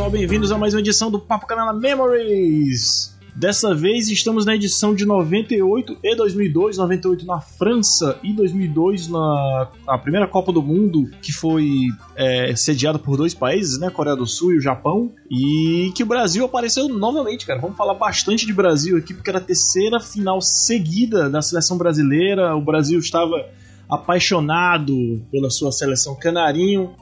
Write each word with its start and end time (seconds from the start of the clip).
pessoal, 0.00 0.10
bem-vindos 0.10 0.50
a 0.50 0.56
mais 0.56 0.72
uma 0.72 0.80
edição 0.80 1.10
do 1.10 1.20
Papo 1.20 1.46
Canela 1.46 1.74
Memories. 1.74 3.14
Dessa 3.36 3.74
vez 3.74 4.08
estamos 4.08 4.46
na 4.46 4.54
edição 4.54 4.94
de 4.94 5.04
98 5.04 5.98
e 6.02 6.16
2002, 6.16 6.78
98 6.78 7.26
na 7.26 7.38
França 7.38 8.18
e 8.22 8.32
2002 8.32 9.08
na 9.08 9.68
a 9.86 9.98
primeira 9.98 10.26
Copa 10.26 10.52
do 10.52 10.62
Mundo, 10.62 11.10
que 11.20 11.34
foi 11.34 11.88
é, 12.16 12.56
sediada 12.56 12.98
por 12.98 13.18
dois 13.18 13.34
países, 13.34 13.78
né, 13.78 13.90
Coreia 13.90 14.16
do 14.16 14.26
Sul 14.26 14.52
e 14.52 14.56
o 14.56 14.60
Japão, 14.62 15.12
e 15.30 15.92
que 15.94 16.02
o 16.02 16.06
Brasil 16.06 16.46
apareceu 16.46 16.88
novamente, 16.88 17.44
cara. 17.44 17.60
Vamos 17.60 17.76
falar 17.76 17.92
bastante 17.92 18.46
de 18.46 18.54
Brasil 18.54 18.96
aqui, 18.96 19.12
porque 19.12 19.28
era 19.28 19.38
a 19.38 19.42
terceira 19.42 20.00
final 20.00 20.40
seguida 20.40 21.28
da 21.28 21.42
seleção 21.42 21.76
brasileira. 21.76 22.56
O 22.56 22.62
Brasil 22.62 22.98
estava 22.98 23.46
apaixonado 23.86 25.20
pela 25.30 25.50
sua 25.50 25.70
seleção 25.70 26.14
canarinho 26.14 26.94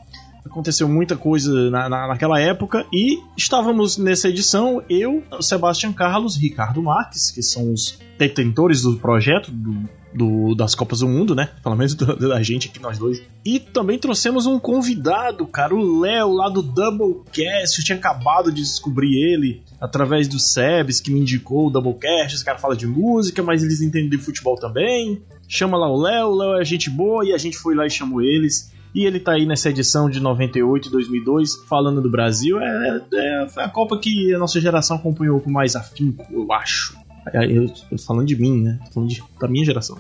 aconteceu 0.45 0.89
muita 0.89 1.17
coisa 1.17 1.71
na, 1.71 1.89
na, 1.89 2.09
naquela 2.09 2.41
época 2.41 2.87
e 2.93 3.21
estávamos 3.37 3.97
nessa 3.99 4.29
edição, 4.29 4.83
eu, 4.89 5.23
Sebastião 5.41 5.93
Carlos, 5.93 6.37
Ricardo 6.37 6.83
Marques, 6.83 7.31
que 7.31 7.43
são 7.43 7.73
os 7.73 7.99
detentores 8.19 8.83
do 8.83 8.97
projeto 8.97 9.51
do, 9.51 9.89
do, 10.13 10.55
das 10.55 10.75
Copas 10.75 11.01
do 11.01 11.09
Mundo, 11.09 11.35
né? 11.35 11.51
Pelo 11.63 11.77
menos 11.77 11.95
da 11.95 12.43
gente 12.43 12.69
aqui, 12.69 12.81
nós 12.81 12.99
dois. 12.99 13.23
E 13.45 13.61
também 13.61 13.99
trouxemos 13.99 14.47
um 14.47 14.59
convidado, 14.59 15.47
cara, 15.47 15.75
o 15.75 16.01
Léo, 16.01 16.33
lá 16.33 16.49
do 16.49 16.63
Doublecast. 16.63 17.79
Eu 17.79 17.85
tinha 17.85 17.99
acabado 17.99 18.51
de 18.51 18.63
descobrir 18.63 19.17
ele 19.17 19.63
através 19.81 20.27
do 20.27 20.39
Sebs, 20.39 21.01
que 21.01 21.11
me 21.11 21.21
indicou 21.21 21.69
o 21.69 21.71
Doublecast. 21.71 22.35
Esse 22.35 22.45
cara 22.45 22.59
fala 22.59 22.77
de 22.77 22.87
música, 22.87 23.43
mas 23.43 23.63
eles 23.63 23.81
entendem 23.81 24.11
de 24.11 24.19
futebol 24.19 24.57
também. 24.57 25.23
Chama 25.47 25.79
lá 25.79 25.91
o 25.91 26.01
Léo, 26.01 26.29
o 26.29 26.37
Léo 26.37 26.61
é 26.61 26.65
gente 26.65 26.91
boa 26.91 27.25
e 27.25 27.33
a 27.33 27.39
gente 27.39 27.57
foi 27.57 27.75
lá 27.75 27.87
e 27.87 27.91
chamou 27.91 28.21
eles. 28.21 28.73
E 28.99 29.07
ele 29.07 29.21
tá 29.21 29.35
aí 29.35 29.47
nessa 29.47 29.71
edição 29.71 30.11
de 30.11 30.19
98 30.19 30.89
e 30.89 30.91
2002 30.91 31.55
falando 31.69 32.03
do 32.03 32.11
Brasil. 32.11 32.59
É, 32.61 33.01
é, 33.15 33.49
foi 33.49 33.63
a 33.63 33.69
Copa 33.69 33.97
que 33.97 34.35
a 34.35 34.39
nossa 34.41 34.61
geração 34.61 34.97
acompanhou 34.97 35.39
com 35.41 35.53
mais 35.53 35.77
afinco, 35.77 36.27
eu 36.33 36.53
acho. 36.53 36.99
Eu, 37.33 37.71
eu 37.93 37.99
falando 38.05 38.27
de 38.27 38.35
mim, 38.35 38.61
né? 38.61 38.81
Falando 38.93 39.09
de, 39.09 39.23
da 39.41 39.47
minha 39.47 39.65
geração. 39.65 39.99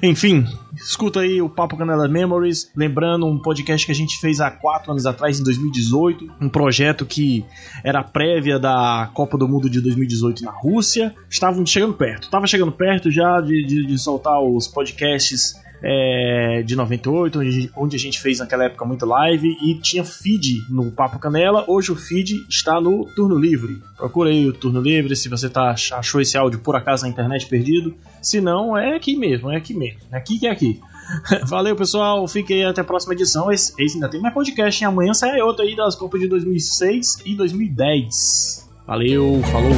Enfim, 0.00 0.46
escuta 0.76 1.18
aí 1.18 1.42
o 1.42 1.48
Papo 1.48 1.76
Canela 1.76 2.06
Memories. 2.06 2.70
Lembrando, 2.76 3.26
um 3.26 3.42
podcast 3.42 3.84
que 3.84 3.90
a 3.90 3.94
gente 3.94 4.20
fez 4.20 4.40
há 4.40 4.52
quatro 4.52 4.92
anos 4.92 5.04
atrás, 5.04 5.40
em 5.40 5.42
2018. 5.42 6.30
Um 6.40 6.48
projeto 6.48 7.04
que 7.04 7.44
era 7.82 8.04
prévia 8.04 8.56
da 8.56 9.10
Copa 9.14 9.36
do 9.36 9.48
Mundo 9.48 9.68
de 9.68 9.80
2018 9.80 10.44
na 10.44 10.52
Rússia. 10.52 11.12
Estavam 11.28 11.66
chegando 11.66 11.94
perto, 11.94 12.24
estava 12.24 12.46
chegando 12.46 12.70
perto 12.70 13.10
já 13.10 13.40
de, 13.40 13.66
de, 13.66 13.84
de 13.84 13.98
soltar 13.98 14.40
os 14.40 14.68
podcasts 14.68 15.56
é, 15.82 16.62
de 16.64 16.74
98, 16.76 17.38
onde, 17.38 17.70
onde 17.76 17.96
a 17.96 17.98
gente 17.98 18.20
fez 18.20 18.38
naquela 18.38 18.64
época 18.64 18.84
muito 18.84 19.06
live 19.06 19.56
e 19.62 19.74
tinha 19.74 20.04
feed 20.04 20.64
no 20.68 20.90
Papo 20.90 21.18
Canela. 21.18 21.64
Hoje 21.68 21.92
o 21.92 21.96
feed 21.96 22.44
está 22.48 22.80
no 22.80 23.04
Turno 23.14 23.38
Livre. 23.38 23.80
Procura 23.96 24.30
aí 24.30 24.46
o 24.46 24.52
Turno 24.52 24.80
Livre 24.80 25.14
se 25.16 25.28
você 25.28 25.48
tá, 25.48 25.74
achou 25.92 26.20
esse 26.20 26.36
áudio 26.36 26.60
por 26.60 26.76
acaso 26.76 27.04
na 27.04 27.08
internet 27.08 27.46
perdido. 27.46 27.94
Se 28.22 28.40
não, 28.40 28.76
é 28.76 28.96
aqui 28.96 29.16
mesmo, 29.16 29.50
é 29.50 29.56
aqui 29.56 29.74
mesmo. 29.74 30.00
É 30.10 30.16
aqui 30.16 30.38
que 30.38 30.46
é 30.46 30.50
aqui. 30.50 30.80
Valeu, 31.46 31.74
pessoal. 31.76 32.26
Fiquem 32.26 32.64
até 32.64 32.80
a 32.80 32.84
próxima 32.84 33.14
edição. 33.14 33.50
Esse, 33.50 33.72
esse 33.82 33.94
ainda 33.94 34.08
tem 34.08 34.20
mais 34.20 34.34
podcast, 34.34 34.82
hein? 34.82 34.88
Amanhã 34.88 35.14
sai 35.14 35.40
outro 35.40 35.64
aí 35.64 35.74
das 35.74 35.94
Copas 35.94 36.20
de 36.20 36.28
2006 36.28 37.22
e 37.24 37.34
2010. 37.34 38.68
Valeu, 38.86 39.40
falou. 39.50 39.72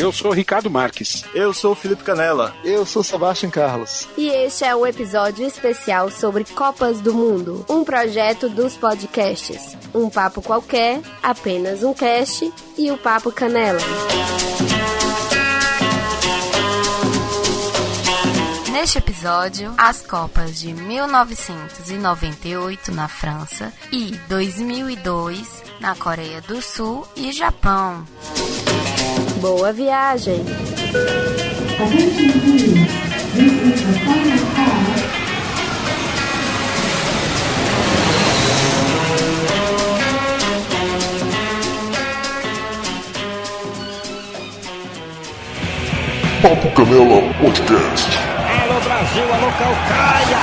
Eu 0.00 0.10
sou 0.10 0.32
Ricardo 0.32 0.68
Marques. 0.70 1.22
Eu 1.34 1.52
sou 1.52 1.74
Felipe 1.74 2.02
Canela. 2.02 2.56
Eu 2.64 2.86
sou 2.86 3.04
Sebastião 3.04 3.50
Carlos. 3.50 4.08
E 4.16 4.30
este 4.30 4.64
é 4.64 4.74
o 4.74 4.86
episódio 4.86 5.46
especial 5.46 6.10
sobre 6.10 6.42
Copas 6.42 7.02
do 7.02 7.12
Mundo, 7.12 7.66
um 7.68 7.84
projeto 7.84 8.48
dos 8.48 8.78
podcasts. 8.78 9.76
Um 9.92 10.08
papo 10.08 10.40
qualquer, 10.40 11.02
apenas 11.22 11.82
um 11.82 11.92
cast 11.92 12.50
e 12.78 12.90
o 12.90 12.96
Papo 12.96 13.30
Canela. 13.30 13.78
Neste 18.72 18.96
episódio, 18.96 19.74
as 19.76 20.00
Copas 20.00 20.58
de 20.58 20.72
1998 20.72 22.90
na 22.90 23.06
França 23.06 23.70
e 23.92 24.12
2002 24.30 25.62
na 25.78 25.94
Coreia 25.94 26.40
do 26.40 26.62
Sul 26.62 27.06
e 27.14 27.30
Japão. 27.32 28.06
Boa 29.40 29.72
viagem! 29.72 30.44
Papo 46.42 46.70
Canela 46.72 47.22
Podcast. 47.40 48.18
Alô 48.62 48.80
Brasil, 48.80 49.24
alô 49.24 49.50
Calcaia! 49.58 50.40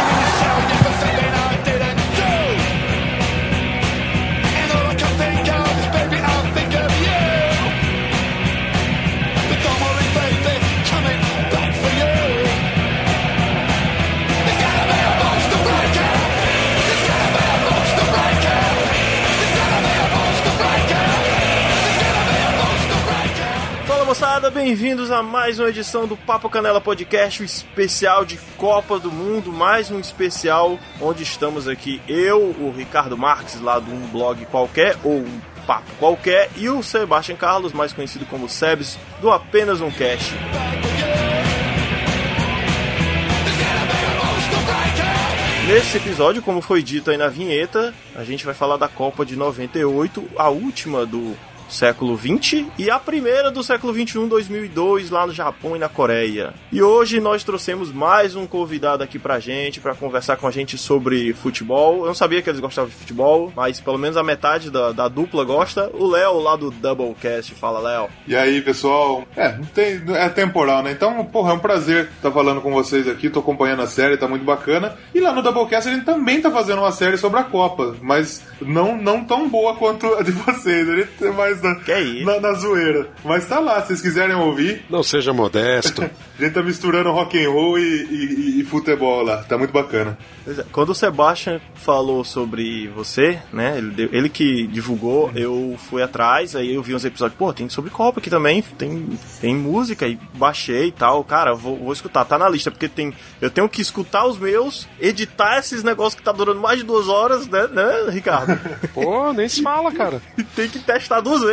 Moçada, 24.17 24.49
bem-vindos 24.49 25.11
a 25.11 25.21
mais 25.21 25.59
uma 25.59 25.69
edição 25.69 26.07
do 26.07 26.17
Papo 26.17 26.49
Canela 26.49 26.81
Podcast, 26.81 27.39
o 27.39 27.45
especial 27.45 28.25
de 28.25 28.35
Copa 28.57 28.97
do 28.97 29.11
Mundo, 29.11 29.51
mais 29.51 29.91
um 29.91 29.99
especial 29.99 30.79
onde 30.99 31.21
estamos 31.21 31.67
aqui 31.67 32.01
eu, 32.07 32.39
o 32.39 32.73
Ricardo 32.75 33.15
Marques, 33.15 33.61
lá 33.61 33.79
de 33.79 33.91
um 33.91 34.07
blog 34.07 34.43
qualquer, 34.47 34.97
ou 35.03 35.19
um 35.19 35.39
papo 35.67 35.91
qualquer, 35.99 36.49
e 36.55 36.67
o 36.67 36.81
Sebastian 36.81 37.35
Carlos, 37.35 37.73
mais 37.73 37.93
conhecido 37.93 38.25
como 38.25 38.49
Sebs, 38.49 38.97
do 39.21 39.29
Apenas 39.29 39.81
um 39.81 39.91
Cast. 39.91 40.33
Nesse 45.67 45.97
episódio, 45.97 46.41
como 46.41 46.59
foi 46.59 46.81
dito 46.81 47.11
aí 47.11 47.17
na 47.17 47.27
vinheta, 47.27 47.93
a 48.15 48.23
gente 48.23 48.43
vai 48.43 48.55
falar 48.55 48.77
da 48.77 48.87
Copa 48.87 49.23
de 49.23 49.35
98, 49.35 50.27
a 50.35 50.49
última 50.49 51.05
do 51.05 51.37
século 51.69 52.15
20 52.15 52.67
e 52.77 52.89
a 52.89 52.99
primeira 52.99 53.51
do 53.51 53.63
século 53.63 53.93
21, 53.93 54.27
2002, 54.27 55.09
lá 55.09 55.27
no 55.27 55.33
Japão 55.33 55.75
e 55.75 55.79
na 55.79 55.89
Coreia. 55.89 56.53
E 56.71 56.81
hoje 56.81 57.19
nós 57.19 57.43
trouxemos 57.43 57.91
mais 57.91 58.35
um 58.35 58.47
convidado 58.47 59.03
aqui 59.03 59.19
pra 59.19 59.39
gente, 59.39 59.79
para 59.79 59.95
conversar 59.95 60.37
com 60.37 60.47
a 60.47 60.51
gente 60.51 60.77
sobre 60.77 61.33
futebol. 61.33 62.01
Eu 62.01 62.07
não 62.07 62.13
sabia 62.13 62.41
que 62.41 62.49
eles 62.49 62.59
gostavam 62.59 62.89
de 62.89 62.95
futebol, 62.95 63.51
mas 63.55 63.79
pelo 63.79 63.97
menos 63.97 64.17
a 64.17 64.23
metade 64.23 64.69
da, 64.69 64.91
da 64.91 65.07
dupla 65.07 65.43
gosta. 65.43 65.89
O 65.93 66.07
Léo, 66.07 66.39
lá 66.39 66.55
do 66.55 66.71
Doublecast. 66.71 67.53
Fala, 67.55 67.79
Léo. 67.79 68.09
E 68.27 68.35
aí, 68.35 68.61
pessoal? 68.61 69.25
É, 69.35 69.49
tem, 69.73 70.01
é 70.15 70.29
temporal, 70.29 70.83
né? 70.83 70.91
Então, 70.91 71.23
porra, 71.25 71.51
é 71.51 71.55
um 71.55 71.59
prazer 71.59 72.09
estar 72.15 72.31
falando 72.31 72.61
com 72.61 72.71
vocês 72.71 73.07
aqui. 73.07 73.29
Tô 73.29 73.39
acompanhando 73.39 73.81
a 73.81 73.87
série, 73.87 74.17
tá 74.17 74.27
muito 74.27 74.45
bacana. 74.45 74.95
E 75.13 75.19
lá 75.19 75.33
no 75.33 75.41
Doublecast 75.41 75.89
a 75.89 75.93
gente 75.93 76.05
também 76.05 76.41
tá 76.41 76.51
fazendo 76.51 76.79
uma 76.79 76.91
série 76.91 77.17
sobre 77.17 77.39
a 77.39 77.43
Copa, 77.43 77.95
mas 78.01 78.43
não, 78.61 78.97
não 78.97 79.23
tão 79.23 79.47
boa 79.47 79.75
quanto 79.75 80.13
a 80.15 80.21
de 80.21 80.31
vocês. 80.31 81.07
Tem 81.17 81.31
mais 81.61 82.25
na, 82.25 82.33
na, 82.33 82.39
na, 82.39 82.53
zoeira. 82.53 83.09
Mas 83.23 83.45
tá 83.47 83.59
lá, 83.59 83.81
se 83.81 83.87
vocês 83.87 84.01
quiserem 84.01 84.35
ouvir. 84.35 84.85
Não 84.89 85.03
seja 85.03 85.33
modesto. 85.33 86.01
a 86.01 86.41
gente 86.41 86.53
tá 86.53 86.61
misturando 86.61 87.11
rock 87.11 87.43
and 87.43 87.49
roll 87.49 87.79
e, 87.79 87.81
e, 87.83 88.61
e, 88.61 88.63
futebol 88.63 89.23
lá. 89.23 89.37
Tá 89.43 89.57
muito 89.57 89.71
bacana. 89.71 90.17
É, 90.47 90.63
quando 90.71 90.89
o 90.89 90.95
Sebastian 90.95 91.59
falou 91.75 92.23
sobre 92.23 92.87
você, 92.89 93.39
né? 93.51 93.77
Ele, 93.77 94.09
ele 94.11 94.29
que 94.29 94.67
divulgou, 94.67 95.31
eu 95.35 95.77
fui 95.89 96.01
atrás, 96.01 96.55
aí 96.55 96.73
eu 96.73 96.83
vi 96.83 96.95
uns 96.95 97.05
episódios, 97.05 97.37
pô, 97.37 97.53
tem 97.53 97.69
sobre 97.69 97.91
Copa 97.91 98.19
aqui 98.19 98.29
também, 98.29 98.61
tem, 98.61 99.07
tem 99.41 99.55
música, 99.55 100.07
e 100.07 100.17
baixei 100.33 100.87
e 100.87 100.91
tal. 100.91 101.23
Cara, 101.23 101.53
vou, 101.53 101.77
vou 101.77 101.93
escutar, 101.93 102.25
tá 102.25 102.37
na 102.37 102.49
lista, 102.49 102.71
porque 102.71 102.87
tem. 102.87 103.13
Eu 103.41 103.49
tenho 103.49 103.67
que 103.67 103.81
escutar 103.81 104.25
os 104.25 104.37
meus, 104.37 104.87
editar 104.99 105.59
esses 105.59 105.83
negócios 105.83 106.15
que 106.15 106.23
tá 106.23 106.31
durando 106.31 106.61
mais 106.61 106.79
de 106.79 106.85
duas 106.85 107.07
horas, 107.07 107.47
né, 107.47 107.67
né 107.67 108.09
Ricardo? 108.09 108.57
Pô, 108.93 109.33
nem 109.33 109.47
se 109.47 109.61
fala, 109.61 109.91
cara. 109.91 110.21
e 110.37 110.43
tem 110.43 110.69
que 110.69 110.79
testar 110.79 111.21
duas 111.21 111.41
vezes. 111.41 111.46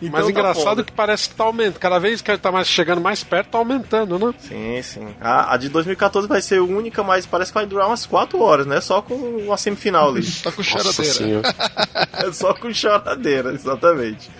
Então 0.00 0.10
Mas 0.12 0.24
tá 0.24 0.30
engraçado 0.30 0.64
foda. 0.64 0.84
que 0.84 0.92
parece 0.92 1.28
que 1.28 1.34
tá 1.34 1.44
aumentando. 1.44 1.78
Cada 1.78 1.98
vez 1.98 2.20
que 2.20 2.30
ele 2.30 2.38
tá 2.38 2.50
mais 2.50 2.66
chegando 2.68 3.00
mais 3.00 3.22
perto, 3.22 3.50
tá 3.50 3.58
aumentando. 3.58 4.14
Barcelona. 4.18 4.34
Sim, 4.38 4.82
sim. 4.82 5.14
A, 5.20 5.54
a 5.54 5.56
de 5.56 5.68
2014 5.68 6.28
vai 6.28 6.40
ser 6.40 6.60
única, 6.60 7.02
mas 7.02 7.26
parece 7.26 7.50
que 7.50 7.54
vai 7.58 7.66
durar 7.66 7.88
umas 7.88 8.06
4 8.06 8.40
horas, 8.40 8.66
né? 8.66 8.80
Só 8.80 9.02
com 9.02 9.14
uma 9.14 9.56
semifinal 9.56 10.08
ali. 10.08 10.24
Tá 10.42 10.52
com 10.52 10.62
choradeira. 10.62 11.42
É 12.12 12.32
só 12.32 12.54
com 12.54 12.72
choradeira, 12.72 13.52
exatamente. 13.52 14.30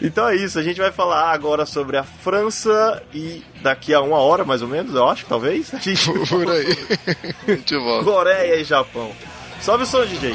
Então 0.00 0.28
é 0.28 0.36
isso, 0.36 0.58
a 0.58 0.62
gente 0.62 0.80
vai 0.80 0.90
falar 0.90 1.30
agora 1.32 1.64
sobre 1.64 1.96
a 1.96 2.02
França 2.02 3.02
e 3.14 3.42
daqui 3.62 3.94
a 3.94 4.00
uma 4.00 4.18
hora, 4.18 4.44
mais 4.44 4.62
ou 4.62 4.68
menos, 4.68 4.94
eu 4.94 5.08
acho, 5.08 5.24
talvez, 5.26 5.72
a 5.72 5.78
gente 5.78 6.10
Por 6.28 6.50
aí. 6.50 6.76
A 7.46 7.50
gente 7.52 7.76
volta. 7.76 8.04
Coreia 8.04 8.56
e 8.56 8.64
Japão. 8.64 9.12
Sobe 9.60 9.84
o 9.84 9.86
som, 9.86 10.04
DJ. 10.04 10.34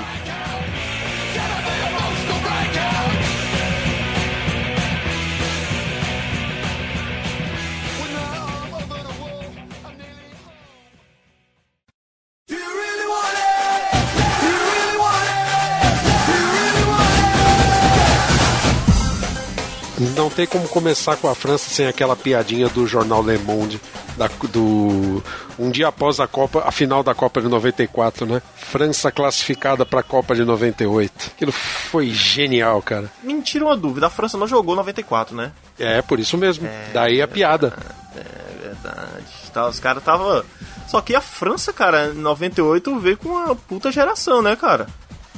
Não 20.15 20.29
tem 20.29 20.45
como 20.45 20.67
começar 20.67 21.15
com 21.15 21.29
a 21.29 21.35
França 21.35 21.69
sem 21.69 21.87
aquela 21.87 22.15
piadinha 22.17 22.67
do 22.67 22.85
jornal 22.85 23.23
Le 23.23 23.37
Monde, 23.37 23.79
da- 24.17 24.29
do 24.49 25.23
um 25.57 25.71
dia 25.71 25.87
após 25.87 26.19
a 26.19 26.27
Copa, 26.27 26.63
a 26.65 26.71
final 26.71 27.01
da 27.01 27.15
Copa 27.15 27.41
de 27.41 27.47
94, 27.47 28.25
né? 28.25 28.41
França 28.57 29.09
classificada 29.09 29.85
para 29.85 30.01
a 30.01 30.03
Copa 30.03 30.35
de 30.35 30.43
98. 30.43 31.31
Aquilo 31.35 31.51
foi 31.53 32.09
genial, 32.09 32.81
cara. 32.81 33.09
Me 33.23 33.41
tira 33.41 33.63
uma 33.63 33.77
dúvida, 33.77 34.07
a 34.07 34.09
França 34.09 34.37
não 34.37 34.47
jogou 34.47 34.75
94, 34.75 35.33
né? 35.33 35.51
É, 35.79 36.01
por 36.01 36.19
isso 36.19 36.37
mesmo. 36.37 36.67
Daí 36.93 37.21
a 37.21 37.27
piada. 37.27 37.73
É 38.17 38.63
verdade. 38.67 39.25
Tá, 39.53 39.69
os 39.69 39.79
caras 39.79 40.03
tava. 40.03 40.45
Só 40.89 40.99
que 41.01 41.15
a 41.15 41.21
França, 41.21 41.71
cara, 41.71 42.07
em 42.07 42.17
98 42.17 42.99
veio 42.99 43.17
com 43.17 43.29
uma 43.29 43.55
puta 43.55 43.91
geração, 43.93 44.41
né, 44.41 44.55
cara? 44.57 44.87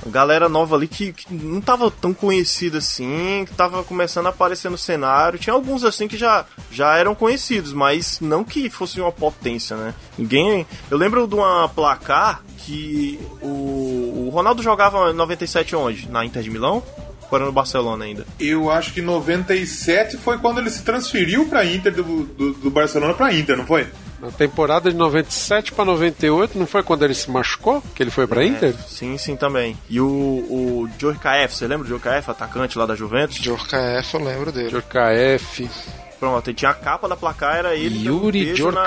Galera 0.05 0.47
nova 0.47 0.75
ali 0.75 0.88
que, 0.88 1.13
que 1.13 1.33
não 1.33 1.59
tava 1.59 1.89
tão 1.89 2.13
conhecida 2.13 2.77
assim, 2.77 3.45
que 3.45 3.53
tava 3.53 3.83
começando 3.83 4.27
a 4.27 4.29
aparecer 4.29 4.69
no 4.69 4.77
cenário. 4.77 5.39
Tinha 5.39 5.53
alguns 5.53 5.83
assim 5.83 6.07
que 6.07 6.17
já, 6.17 6.45
já 6.71 6.95
eram 6.97 7.15
conhecidos, 7.15 7.73
mas 7.73 8.19
não 8.21 8.44
que 8.44 8.69
fosse 8.69 9.01
uma 9.01 9.11
potência, 9.11 9.75
né? 9.75 9.94
Ninguém. 10.17 10.65
Eu 10.89 10.97
lembro 10.97 11.27
de 11.27 11.35
uma 11.35 11.67
placar 11.69 12.44
que 12.59 13.19
o, 13.41 14.27
o 14.27 14.29
Ronaldo 14.31 14.61
jogava 14.61 15.11
em 15.11 15.13
97 15.13 15.75
onde? 15.75 16.09
Na 16.09 16.25
Inter 16.25 16.43
de 16.43 16.50
Milão? 16.50 16.83
Ou 17.29 17.38
era 17.38 17.45
no 17.45 17.51
Barcelona 17.51 18.05
ainda? 18.05 18.25
Eu 18.39 18.71
acho 18.71 18.93
que 18.93 19.01
97 19.01 20.17
foi 20.17 20.38
quando 20.38 20.59
ele 20.59 20.69
se 20.69 20.83
transferiu 20.83 21.45
pra 21.47 21.65
Inter 21.65 21.93
do, 21.93 22.03
do, 22.03 22.53
do 22.53 22.71
Barcelona 22.71 23.13
pra 23.13 23.33
Inter, 23.33 23.57
não 23.57 23.65
foi? 23.65 23.88
Na 24.19 24.31
temporada 24.31 24.89
de 24.89 24.95
97 24.95 25.71
para 25.73 25.85
98, 25.85 26.57
não 26.57 26.65
foi 26.65 26.81
quando 26.81 27.03
ele 27.03 27.13
se 27.13 27.29
machucou 27.29 27.81
que 27.93 28.01
ele 28.01 28.09
foi 28.09 28.25
pra 28.25 28.43
Inter? 28.43 28.73
Sim, 28.87 29.17
sim, 29.17 29.35
também. 29.35 29.77
E 29.89 30.01
o, 30.01 30.07
o 30.07 30.89
Djorkaeff, 30.97 31.55
você 31.55 31.67
lembra 31.67 31.87
do 31.87 31.89
Djorkaeff, 31.89 32.31
atacante 32.31 32.77
lá 32.77 32.85
da 32.85 32.95
Juventus? 32.95 33.37
Djorkaeff, 33.37 34.13
eu 34.15 34.23
lembro 34.23 34.51
dele. 34.51 34.69
Djorkaeff, 34.69 35.69
Pronto, 36.19 36.51
tinha 36.51 36.71
a 36.71 36.73
capa 36.73 37.07
da 37.07 37.15
placar, 37.15 37.57
era 37.57 37.75
ele 37.75 37.99
dando 37.99 38.11
um 38.11 38.23
Yuri 38.23 38.45
beijo 38.45 38.71
na-. 38.71 38.85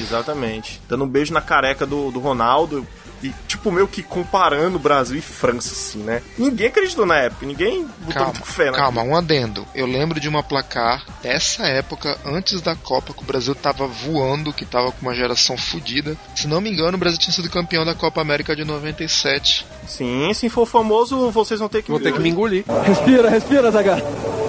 Exatamente. 0.00 0.80
Dando 0.88 1.04
um 1.04 1.08
beijo 1.08 1.32
na 1.32 1.40
careca 1.40 1.86
do, 1.86 2.10
do 2.10 2.18
Ronaldo. 2.18 2.86
E, 3.22 3.32
tipo, 3.46 3.70
meio 3.70 3.86
que 3.86 4.02
comparando 4.02 4.78
Brasil 4.78 5.18
e 5.18 5.20
França, 5.20 5.72
assim, 5.72 5.98
né? 5.98 6.22
Ninguém 6.38 6.68
acreditou 6.68 7.04
na 7.04 7.16
época, 7.16 7.44
ninguém 7.46 7.84
botou 8.00 8.14
Calma, 8.14 8.32
muito 8.32 8.46
fé 8.46 8.70
na 8.70 8.76
calma, 8.76 9.02
um 9.02 9.16
adendo. 9.16 9.66
Eu 9.74 9.86
lembro 9.86 10.18
de 10.18 10.28
uma 10.28 10.42
placar 10.42 11.04
dessa 11.22 11.66
época, 11.66 12.18
antes 12.24 12.60
da 12.62 12.74
Copa, 12.74 13.12
que 13.12 13.22
o 13.22 13.26
Brasil 13.26 13.54
tava 13.54 13.86
voando, 13.86 14.52
que 14.52 14.64
tava 14.64 14.90
com 14.92 15.02
uma 15.02 15.14
geração 15.14 15.56
fodida. 15.56 16.16
Se 16.34 16.46
não 16.46 16.60
me 16.60 16.70
engano, 16.70 16.96
o 16.96 17.00
Brasil 17.00 17.18
tinha 17.18 17.32
sido 17.32 17.50
campeão 17.50 17.84
da 17.84 17.94
Copa 17.94 18.20
América 18.20 18.56
de 18.56 18.64
97. 18.64 19.66
Sim, 19.86 20.32
se 20.32 20.48
for 20.48 20.66
famoso, 20.66 21.30
vocês 21.30 21.60
vão 21.60 21.68
ter 21.68 21.82
que 21.82 21.90
Vou 21.90 22.00
ter 22.00 22.12
que 22.12 22.20
me 22.20 22.30
engolir. 22.30 22.64
Respira, 22.84 23.28
respira, 23.28 23.70
Zaga. 23.70 24.02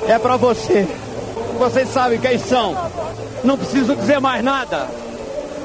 É 0.08 0.18
pra 0.18 0.38
você. 0.38 0.88
Vocês 1.58 1.90
sabem 1.90 2.20
quem 2.20 2.38
são. 2.38 2.76
Não 3.44 3.58
preciso 3.58 3.96
dizer 3.96 4.20
mais 4.20 4.44
nada. 4.44 4.88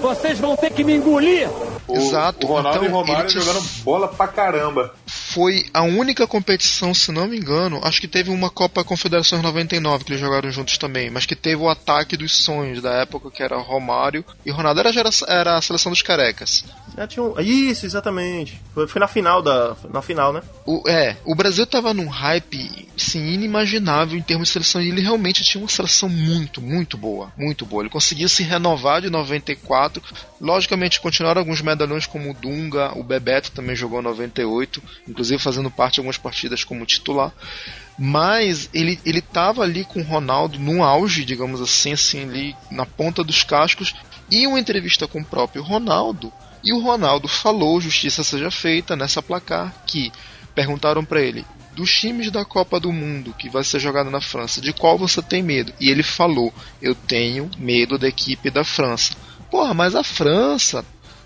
Vocês 0.01 0.39
vão 0.39 0.57
ter 0.57 0.71
que 0.71 0.85
me 0.85 0.95
engolir. 0.97 1.49
O, 1.89 1.97
Exato, 1.97 2.45
O 2.47 2.49
Ronaldo 2.49 2.79
então, 2.85 2.89
e 2.89 2.93
Romário 2.93 3.29
tinha- 3.29 3.43
jogando 3.43 3.65
bola 3.85 4.09
pra 4.09 4.27
caramba. 4.27 4.93
Foi 5.37 5.67
a 5.75 5.83
única 5.83 6.27
competição, 6.27 6.95
se 6.95 7.13
não 7.13 7.29
me 7.29 7.37
engano, 7.37 7.79
acho 7.83 8.01
que 8.01 8.09
teve 8.09 8.31
uma 8.31 8.49
Copa 8.49 8.83
Confederações 8.83 9.43
99 9.43 10.03
que 10.03 10.13
eles 10.13 10.21
jogaram 10.23 10.51
juntos 10.51 10.79
também, 10.79 11.11
mas 11.11 11.27
que 11.27 11.37
teve 11.37 11.61
o 11.61 11.69
ataque 11.69 12.17
dos 12.17 12.35
sonhos 12.35 12.81
da 12.81 12.91
época, 13.03 13.31
que 13.31 13.43
era 13.43 13.59
Romário 13.59 14.25
e 14.47 14.51
Ronaldo 14.51 14.81
era, 14.81 14.91
era 15.29 15.59
a 15.59 15.61
seleção 15.61 15.93
dos 15.93 16.01
carecas. 16.01 16.65
Já 16.97 17.07
tinha 17.07 17.23
um... 17.23 17.39
Isso, 17.39 17.85
exatamente. 17.85 18.59
Foi, 18.73 18.89
foi 18.89 18.99
na 18.99 19.07
final 19.07 19.43
da. 19.43 19.77
Na 19.93 20.01
final, 20.01 20.33
né? 20.33 20.41
O, 20.65 20.89
é, 20.89 21.19
o 21.27 21.35
Brasil 21.35 21.67
tava 21.67 21.93
num 21.93 22.09
hype 22.09 22.89
assim, 22.97 23.35
inimaginável 23.35 24.19
em 24.19 24.23
termos 24.23 24.49
de 24.49 24.55
seleção 24.55 24.81
e 24.81 24.89
ele 24.89 25.03
realmente 25.03 25.45
tinha 25.45 25.63
uma 25.63 25.69
seleção 25.69 26.09
muito, 26.09 26.63
muito 26.63 26.97
boa, 26.97 27.31
muito 27.37 27.67
boa. 27.67 27.83
Ele 27.83 27.91
conseguia 27.91 28.29
se 28.29 28.43
renovar 28.43 29.03
de 29.03 29.11
94. 29.11 30.03
Logicamente, 30.41 31.01
continuaram 31.01 31.41
alguns 31.41 31.61
medalhões 31.61 32.07
como 32.07 32.31
o 32.31 32.35
Dunga, 32.35 32.99
o 32.99 33.03
Bebeto 33.03 33.53
também 33.53 33.77
jogou 33.77 34.01
em 34.01 34.05
98, 34.05 34.83
inclusive 35.07 35.26
fazendo 35.39 35.71
parte 35.71 35.95
de 35.95 36.01
algumas 36.01 36.19
partidas 36.19 36.65
como 36.65 36.87
titular. 36.87 37.33
Mas 37.99 38.69
ele, 38.75 39.01
ele 39.05 39.21
tava 39.21 39.63
ali 39.63 39.85
com 39.85 40.01
o 40.01 40.05
Ronaldo 40.05 40.59
no 40.59 40.83
auge, 40.83 41.25
digamos 41.25 41.61
assim, 41.61 41.93
assim, 41.93 42.23
ali 42.23 42.57
na 42.71 42.85
ponta 42.85 43.25
dos 43.25 43.43
cascos, 43.43 43.95
e 44.31 44.47
uma 44.47 44.61
entrevista 44.61 45.09
com 45.09 45.21
o 45.21 45.25
próprio 45.25 45.63
Ronaldo. 45.63 46.33
E 46.63 46.73
o 46.73 46.81
Ronaldo 46.81 47.29
falou, 47.29 47.81
justiça 47.81 48.23
seja 48.23 48.51
feita, 48.51 48.97
nessa 48.97 49.23
placar, 49.23 49.75
que 49.87 50.13
perguntaram 50.55 51.05
para 51.05 51.21
ele, 51.21 51.45
dos 51.75 51.91
times 51.91 52.31
da 52.31 52.45
Copa 52.45 52.81
do 52.81 52.91
Mundo 52.91 53.35
que 53.39 53.51
vai 53.51 53.63
ser 53.63 53.79
jogado 53.79 54.11
na 54.11 54.21
França, 54.21 54.61
de 54.61 54.73
qual 54.73 54.97
você 54.97 55.23
tem 55.23 55.43
medo? 55.43 55.73
E 55.79 55.91
ele 55.91 56.03
falou, 56.03 56.53
eu 56.81 56.95
tenho 56.95 57.51
medo 57.59 57.99
da 57.99 58.09
equipe 58.09 58.51
da 58.51 58.65
França. 58.65 59.15
Porra, 59.51 59.75
mas 59.75 59.95
a 59.95 60.03
França, 60.03 60.85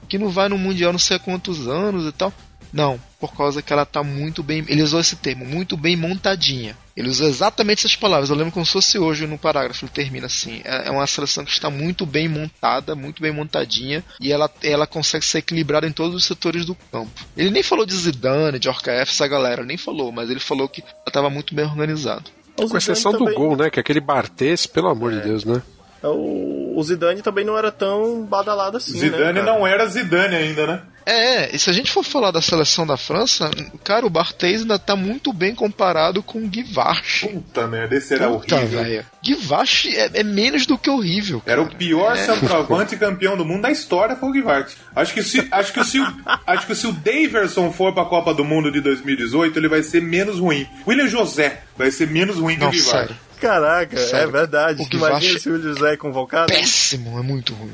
que 0.09 0.19
não 0.19 0.29
vai 0.29 0.49
no 0.49 0.59
Mundial 0.59 0.93
não 0.93 0.99
sei 0.99 1.17
há 1.17 1.21
quantos 1.21 1.69
anos 1.69 2.07
e 2.07 2.13
tal. 2.13 2.33
Não, 2.73 3.01
por 3.19 3.35
causa 3.35 3.63
que 3.63 3.73
ela 3.73 3.85
tá 3.85 4.03
muito 4.03 4.43
bem. 4.43 4.65
Ele 4.69 4.83
usou 4.83 5.01
esse 5.01 5.17
termo, 5.17 5.45
muito 5.45 5.77
bem 5.77 5.97
montadinha. 5.97 6.77
Ele 6.97 7.09
usou 7.09 7.27
exatamente 7.27 7.81
essas 7.81 7.97
palavras. 7.97 8.31
Eu 8.31 8.37
lembro 8.37 8.53
como 8.53 8.67
se 8.67 8.73
fosse 8.73 8.99
hoje 8.99 9.27
no 9.27 9.39
parágrafo. 9.39 9.85
Ele 9.85 9.93
termina 9.93 10.27
assim: 10.27 10.61
é 10.65 10.81
é 10.87 10.91
uma 10.91 11.07
seleção 11.07 11.45
que 11.45 11.51
está 11.51 11.71
muito 11.71 12.05
bem 12.05 12.29
montada, 12.29 12.95
muito 12.95 13.23
bem 13.23 13.33
montadinha, 13.33 14.05
e 14.21 14.33
ela, 14.33 14.51
ela 14.63 14.87
consegue 14.87 15.25
ser 15.25 15.39
equilibrada 15.39 15.87
em 15.87 15.93
todos 15.93 16.15
os 16.15 16.25
setores 16.25 16.65
do 16.65 16.75
campo. 16.75 17.27
Ele 17.37 17.51
nem 17.51 17.63
falou 17.63 17.87
de 17.87 17.95
Zidane, 17.95 18.59
de 18.59 18.69
Orkaef, 18.69 19.11
essa 19.11 19.27
galera, 19.27 19.65
nem 19.65 19.77
falou, 19.77 20.13
mas 20.13 20.31
ele 20.31 20.41
falou 20.41 20.69
que 20.69 20.83
ela 20.83 21.05
estava 21.07 21.31
muito 21.31 21.55
bem 21.55 21.65
organizado. 21.65 22.31
Com 22.57 22.77
exceção 22.77 23.13
do 23.13 23.33
gol, 23.33 23.57
né? 23.57 23.71
Que 23.71 23.81
aquele 23.81 24.01
Bartes, 24.01 24.67
pelo 24.67 24.89
amor 24.89 25.13
de 25.13 25.21
Deus, 25.21 25.45
né? 25.45 25.63
O, 26.03 26.75
o 26.79 26.83
Zidane 26.83 27.21
também 27.23 27.45
não 27.45 27.59
era 27.59 27.71
tão 27.71 28.23
badalado 28.25 28.77
assim. 28.79 28.99
Zidane 28.99 29.33
né, 29.41 29.43
não 29.43 29.67
era 29.67 29.87
Zidane 29.87 30.35
ainda, 30.35 30.67
né? 30.67 30.83
É, 31.07 31.55
e 31.55 31.59
se 31.59 31.69
a 31.69 31.73
gente 31.73 31.91
for 31.91 32.05
falar 32.05 32.31
da 32.31 32.43
seleção 32.43 32.87
da 32.87 32.97
França, 32.97 33.51
cara, 33.83 34.07
o 34.07 34.11
Barthez 34.11 34.61
ainda 34.63 34.79
tá 34.79 34.95
muito 34.95 35.33
bem 35.33 35.55
comparado 35.55 36.23
com 36.23 36.39
o 36.39 36.47
Guivarch. 36.47 37.27
Puta 37.27 37.67
merda, 37.67 37.97
esse 37.97 38.15
era 38.15 38.29
Puta, 38.29 38.55
horrível. 38.57 39.05
Guivarch 39.25 39.89
é, 39.97 40.11
é 40.21 40.23
menos 40.23 40.67
do 40.67 40.77
que 40.79 40.89
horrível. 40.91 41.43
Era 41.47 41.63
cara. 41.65 41.75
o 41.75 41.77
pior 41.79 42.13
É. 42.17 42.25
centroavante 42.27 42.97
campeão 42.97 43.37
do 43.37 43.45
mundo 43.45 43.63
da 43.63 43.71
história, 43.71 44.15
foi 44.15 44.29
o 44.29 44.33
Guivart. 44.33 44.73
Acho 44.95 45.13
que 45.15 45.23
se, 45.23 45.49
acho 45.51 45.73
que 45.73 45.83
se, 45.85 45.99
o- 46.01 46.15
acho 46.47 46.67
que 46.67 46.75
se 46.75 46.87
o 46.87 46.93
Daverson 46.93 47.73
for 47.73 47.93
pra 47.95 48.05
Copa 48.05 48.33
do 48.35 48.45
Mundo 48.45 48.71
de 48.71 48.81
2018, 48.81 49.59
ele 49.59 49.69
vai 49.69 49.83
ser 49.83 50.01
menos 50.03 50.39
ruim. 50.39 50.67
William 50.87 51.09
José 51.09 51.63
vai 51.77 51.91
ser 51.91 52.09
menos 52.09 52.37
ruim 52.37 52.55
que 52.57 52.61
o 52.63 52.65
Não, 52.67 52.71
Guivart. 52.71 53.09
sério. 53.09 53.17
Caraca, 53.41 53.97
Sério. 53.97 54.29
é 54.29 54.33
verdade. 54.33 54.83
O 54.83 54.89
que 54.89 54.97
Imagina 54.97 55.39
se 55.39 55.49
o 55.51 55.61
José 55.61 55.95
é 55.95 55.97
convocado. 55.97 56.53
Péssimo, 56.53 57.19
é 57.19 57.23
muito 57.23 57.55
ruim. 57.55 57.73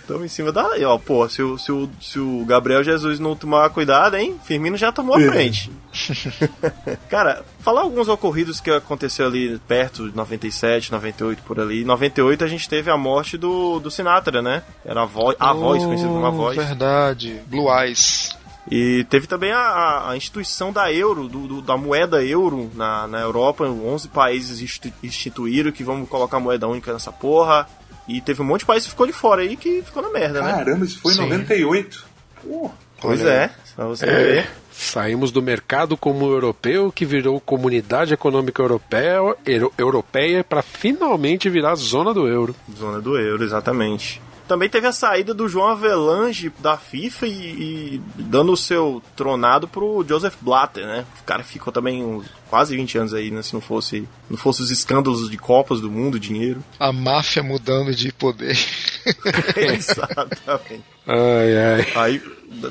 Estamos 0.00 0.24
em 0.26 0.28
cima 0.28 0.50
da. 0.52 0.76
e, 0.78 0.84
Ó, 0.84 0.98
pô, 0.98 1.28
se 1.28 1.42
o, 1.42 1.56
se, 1.58 1.70
o, 1.72 1.88
se 2.00 2.18
o 2.18 2.44
Gabriel 2.44 2.82
Jesus 2.82 3.18
não 3.20 3.34
tomar 3.36 3.70
cuidado, 3.70 4.16
hein? 4.16 4.36
Firmino 4.44 4.76
já 4.76 4.90
tomou 4.92 5.16
a 5.16 5.22
É. 5.22 5.28
frente. 5.30 5.70
Cara, 7.08 7.44
falar 7.60 7.82
alguns 7.82 8.08
ocorridos 8.08 8.60
que 8.60 8.70
aconteceu 8.70 9.26
ali 9.26 9.58
perto, 9.68 10.10
de 10.10 10.16
97, 10.16 10.90
98, 10.92 11.42
por 11.42 11.60
ali. 11.60 11.82
Em 11.82 11.84
98 11.84 12.44
a 12.44 12.48
gente 12.48 12.68
teve 12.68 12.90
a 12.90 12.96
morte 12.96 13.36
do, 13.38 13.78
do 13.80 13.90
Sinatra, 13.90 14.42
né? 14.42 14.62
Era 14.84 15.02
a 15.02 15.06
voz, 15.06 15.36
a 15.38 15.52
voz, 15.52 15.84
conhecida 15.84 16.08
como 16.08 16.24
a 16.26 16.30
Oh, 16.30 16.32
voz. 16.32 16.56
Verdade. 16.56 17.40
Blue 17.46 17.68
Eyes. 17.72 18.30
E 18.70 19.04
teve 19.10 19.26
também 19.26 19.52
a, 19.52 20.08
a- 20.10 20.16
instituição 20.16 20.72
da 20.72 20.90
euro, 20.92 21.28
do, 21.28 21.46
do- 21.46 21.62
da 21.62 21.76
moeda 21.76 22.24
euro 22.24 22.70
na, 22.74 23.06
na 23.06 23.20
Europa. 23.20 23.64
11 23.66 24.08
países 24.08 24.60
institu- 24.60 24.92
instituíram 25.02 25.70
que 25.70 25.84
vamos 25.84 26.08
colocar 26.08 26.40
moeda 26.40 26.66
única 26.66 26.92
nessa 26.92 27.12
porra. 27.12 27.68
E 28.08 28.20
teve 28.20 28.42
um 28.42 28.44
monte 28.44 28.60
de 28.60 28.66
país 28.66 28.84
que 28.84 28.90
ficou 28.90 29.06
de 29.06 29.12
fora 29.12 29.42
aí 29.42 29.56
que 29.56 29.82
ficou 29.82 30.02
na 30.02 30.10
merda, 30.10 30.42
né? 30.42 30.52
Caramba, 30.52 30.84
isso 30.84 30.98
foi 31.00 31.12
em 31.12 31.16
Sim. 31.16 31.22
98. 31.22 32.04
Pô, 32.42 32.70
Pois 33.00 33.20
Olha 33.20 33.28
é, 33.30 33.50
pra 33.76 33.86
você 33.86 34.06
ver. 34.06 34.50
Saímos 34.72 35.30
do 35.30 35.42
mercado 35.42 35.96
comum 35.96 36.30
europeu 36.30 36.90
que 36.90 37.04
virou 37.04 37.38
Comunidade 37.40 38.14
Econômica 38.14 38.62
Europeia, 38.62 39.18
Euro- 39.46 39.72
Europeia 39.76 40.42
para 40.42 40.62
finalmente 40.62 41.48
virar 41.50 41.74
zona 41.76 42.12
do 42.14 42.26
euro. 42.26 42.56
Zona 42.76 43.00
do 43.00 43.16
euro, 43.18 43.44
exatamente. 43.44 44.20
Também 44.46 44.68
teve 44.68 44.86
a 44.86 44.92
saída 44.92 45.32
do 45.32 45.48
João 45.48 45.68
Avelange 45.68 46.52
da 46.58 46.76
FIFA 46.76 47.26
e, 47.26 47.32
e 47.32 48.02
dando 48.16 48.52
o 48.52 48.56
seu 48.56 49.02
tronado 49.16 49.66
pro 49.66 50.04
Joseph 50.06 50.36
Blatter, 50.40 50.86
né? 50.86 51.06
O 51.20 51.24
cara 51.24 51.42
ficou 51.42 51.72
também 51.72 52.04
uns 52.04 52.26
quase 52.48 52.76
20 52.76 52.98
anos 52.98 53.14
aí, 53.14 53.30
né? 53.30 53.42
Se 53.42 53.54
não 53.54 53.60
fosse, 53.60 54.06
não 54.28 54.36
fosse 54.36 54.62
os 54.62 54.70
escândalos 54.70 55.30
de 55.30 55.36
Copas 55.38 55.80
do 55.80 55.90
Mundo, 55.90 56.20
dinheiro. 56.20 56.62
A 56.78 56.92
máfia 56.92 57.42
mudando 57.42 57.94
de 57.94 58.12
poder. 58.12 58.56
Exatamente. 59.56 60.84
Ai, 61.06 61.56
ai. 61.56 61.92
Aí, 61.94 62.22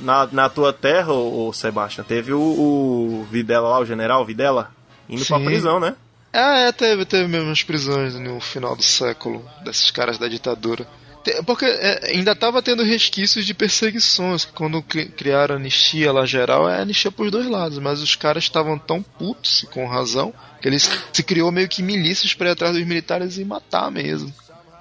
na, 0.02 0.28
na 0.32 0.50
tua 0.50 0.74
terra, 0.74 1.14
ô, 1.14 1.48
ô 1.48 1.54
Sebastião, 1.54 2.06
teve 2.06 2.34
o, 2.34 2.40
o 2.40 3.28
Videla 3.30 3.70
lá, 3.70 3.80
o 3.80 3.86
general 3.86 4.26
Videla, 4.26 4.72
indo 5.08 5.26
pra 5.26 5.38
Sim. 5.38 5.46
prisão, 5.46 5.80
né? 5.80 5.96
Ah, 6.32 6.58
é, 6.58 6.72
teve, 6.72 7.06
teve 7.06 7.28
mesmo 7.28 7.52
as 7.52 7.62
prisões 7.62 8.16
no 8.16 8.40
final 8.40 8.76
do 8.76 8.82
século 8.82 9.46
desses 9.64 9.92
caras 9.92 10.18
da 10.18 10.28
ditadura. 10.28 10.88
Porque 11.46 11.66
é, 11.66 12.12
ainda 12.12 12.34
estava 12.34 12.62
tendo 12.62 12.84
resquícios 12.84 13.46
de 13.46 13.54
perseguições. 13.54 14.46
Quando 14.46 14.82
cri- 14.82 15.06
criaram 15.08 15.56
a 15.56 15.58
anistia 15.58 16.12
lá 16.12 16.26
geral, 16.26 16.70
é 16.70 16.82
anistia 16.82 17.12
pros 17.12 17.32
dois 17.32 17.48
lados. 17.48 17.80
Mas 17.80 18.02
os 18.02 18.16
caras 18.16 18.44
estavam 18.44 18.78
tão 18.78 19.02
putos, 19.02 19.66
com 19.72 19.88
razão, 19.88 20.34
que 20.62 20.68
eles 20.68 20.90
se 21.12 21.24
criou 21.24 21.52
meio 21.52 21.70
que 21.70 21.82
milícias 21.82 22.34
para 22.34 22.50
ir 22.50 22.52
atrás 22.52 22.76
dos 22.76 22.86
militares 22.86 23.38
e 23.38 23.46
matar 23.46 23.90
mesmo. 23.92 24.34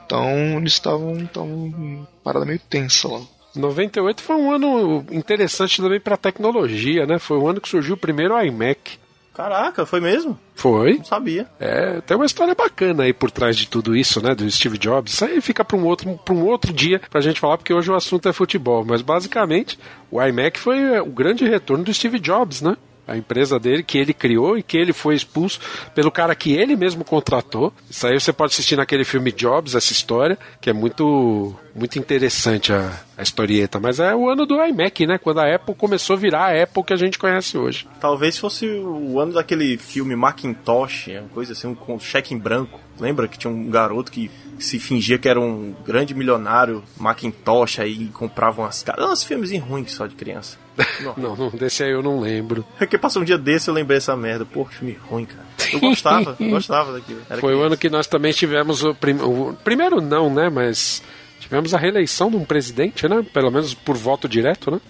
Então 0.05 0.29
eles 0.59 0.73
estavam 0.73 1.17
estavam 1.23 2.07
parada 2.25 2.45
meio 2.45 2.59
tensa 2.69 3.09
lá. 3.09 3.21
98 3.55 4.23
foi 4.23 4.37
um 4.37 4.51
ano 4.51 5.05
interessante 5.11 5.81
também 5.81 6.01
para 6.01 6.17
tecnologia, 6.17 7.07
né? 7.07 7.19
Foi 7.19 7.37
o 7.37 7.47
ano 7.49 7.61
que 7.61 7.69
surgiu 7.69 7.95
o 7.95 7.99
primeiro 7.99 8.39
iMac. 8.43 8.99
Caraca, 9.35 9.87
foi 9.87 10.01
mesmo? 10.01 10.39
Foi. 10.55 10.99
Não 10.99 11.05
sabia. 11.05 11.47
É, 11.59 12.01
tem 12.03 12.17
uma 12.17 12.27
história 12.27 12.55
bacana 12.55 13.05
aí 13.05 13.13
por 13.13 13.31
trás 13.31 13.57
de 13.57 13.67
tudo 13.67 13.97
isso, 13.97 14.23
né? 14.23 14.35
Do 14.35 14.49
Steve 14.51 14.77
Jobs. 14.77 15.15
Isso 15.15 15.25
aí 15.25 15.41
fica 15.41 15.65
para 15.65 15.77
um 15.77 15.85
outro, 15.85 16.19
pra 16.23 16.35
um 16.35 16.45
outro 16.45 16.73
dia 16.73 17.01
pra 17.11 17.21
gente 17.21 17.41
falar, 17.41 17.57
porque 17.57 17.73
hoje 17.73 17.91
o 17.91 17.95
assunto 17.95 18.29
é 18.29 18.33
futebol. 18.33 18.85
Mas 18.85 19.01
basicamente, 19.01 19.79
o 20.11 20.23
iMac 20.23 20.59
foi 20.59 20.79
é, 20.81 21.01
o 21.01 21.07
grande 21.07 21.47
retorno 21.49 21.85
do 21.85 21.95
Steve 21.95 22.19
Jobs, 22.19 22.61
né? 22.61 22.77
A 23.07 23.17
empresa 23.17 23.59
dele, 23.59 23.83
que 23.83 23.99
ele 23.99 24.15
criou 24.15 24.57
e 24.57 24.63
que 24.63 24.77
ele 24.77 24.93
foi 24.93 25.15
expulso 25.15 25.59
pelo 25.95 26.11
cara 26.11 26.35
que 26.35 26.53
ele 26.53 26.77
mesmo 26.77 27.05
contratou. 27.05 27.73
Isso 27.91 28.07
aí 28.07 28.19
você 28.19 28.33
pode 28.33 28.53
assistir 28.53 28.77
naquele 28.77 29.05
filme 29.05 29.33
Jobs, 29.33 29.75
essa 29.75 29.93
história, 29.93 30.39
que 30.61 30.71
é 30.71 30.73
muito, 30.73 31.55
muito 31.75 31.99
interessante 31.99 32.73
a, 32.73 33.01
a 33.17 33.23
historieta. 33.23 33.81
Mas 33.81 33.99
é 33.99 34.15
o 34.15 34.29
ano 34.29 34.47
do 34.47 34.63
iMac, 34.65 35.07
né? 35.07 35.19
Quando 35.19 35.41
a 35.41 35.55
Apple 35.55 35.75
começou 35.75 36.15
a 36.15 36.19
virar 36.19 36.47
a 36.47 36.63
Apple 36.63 36.85
que 36.85 36.93
a 36.93 36.97
gente 36.97 37.19
conhece 37.19 37.59
hoje. 37.59 37.89
Talvez 38.01 38.39
fosse 38.39 38.67
o 38.67 39.19
ano 39.21 39.33
daquele 39.33 39.77
filme 39.77 40.15
Macintosh, 40.15 41.09
é 41.09 41.21
uma 41.21 41.29
coisa 41.29 41.53
assim, 41.53 41.77
um 41.89 41.99
cheque 41.99 42.35
em 42.35 42.39
branco. 42.39 42.81
Lembra 43.01 43.27
que 43.27 43.39
tinha 43.39 43.53
um 43.53 43.69
garoto 43.69 44.13
que 44.13 44.31
se 44.59 44.79
fingia 44.79 45.19
que 45.19 45.29
era 45.29 45.41
um 45.41 45.75
grande 45.85 46.15
milionário 46.15 46.85
Macintosh 46.97 47.81
aí 47.81 48.07
comprava 48.09 48.63
umas 48.63 48.83
caras. 48.83 49.11
Uns 49.11 49.25
filmes 49.25 49.51
ruins 49.59 49.93
só 49.93 50.07
de 50.07 50.15
criança. 50.15 50.62
Não, 51.17 51.37
não, 51.37 51.51
desse 51.51 51.83
aí 51.83 51.91
eu 51.91 52.03
não 52.03 52.21
lembro. 52.21 52.65
É 52.81 52.87
que 52.87 52.97
passou 52.97 53.21
um 53.23 53.25
dia 53.25 53.37
desse 53.37 53.69
eu 53.69 53.75
lembrei 53.75 53.99
essa 53.99 54.17
merda. 54.17 54.45
Pô, 54.45 54.65
que 54.65 54.77
filme 54.77 54.97
ruim, 55.11 55.25
cara. 55.27 55.45
Eu 55.73 55.81
gostava, 55.81 56.37
eu 56.41 56.49
gostava 56.51 56.93
daquilo. 56.93 57.21
Era 57.29 57.41
Foi 57.41 57.55
o 57.55 57.61
ano 57.63 57.77
que 57.77 57.91
nós 57.91 58.07
também 58.07 58.33
tivemos 58.33 58.83
o, 58.83 58.95
prim... 58.95 59.17
o 59.21 59.55
primeiro 59.65 60.01
não, 60.01 60.33
né? 60.33 60.49
Mas 60.49 61.03
tivemos 61.41 61.75
a 61.75 61.79
reeleição 61.79 62.31
de 62.31 62.37
um 62.37 62.45
presidente, 62.45 63.07
né? 63.09 63.25
Pelo 63.35 63.51
menos 63.51 63.75
por 63.75 63.97
voto 63.97 64.29
direto, 64.29 64.71
né? 64.71 64.81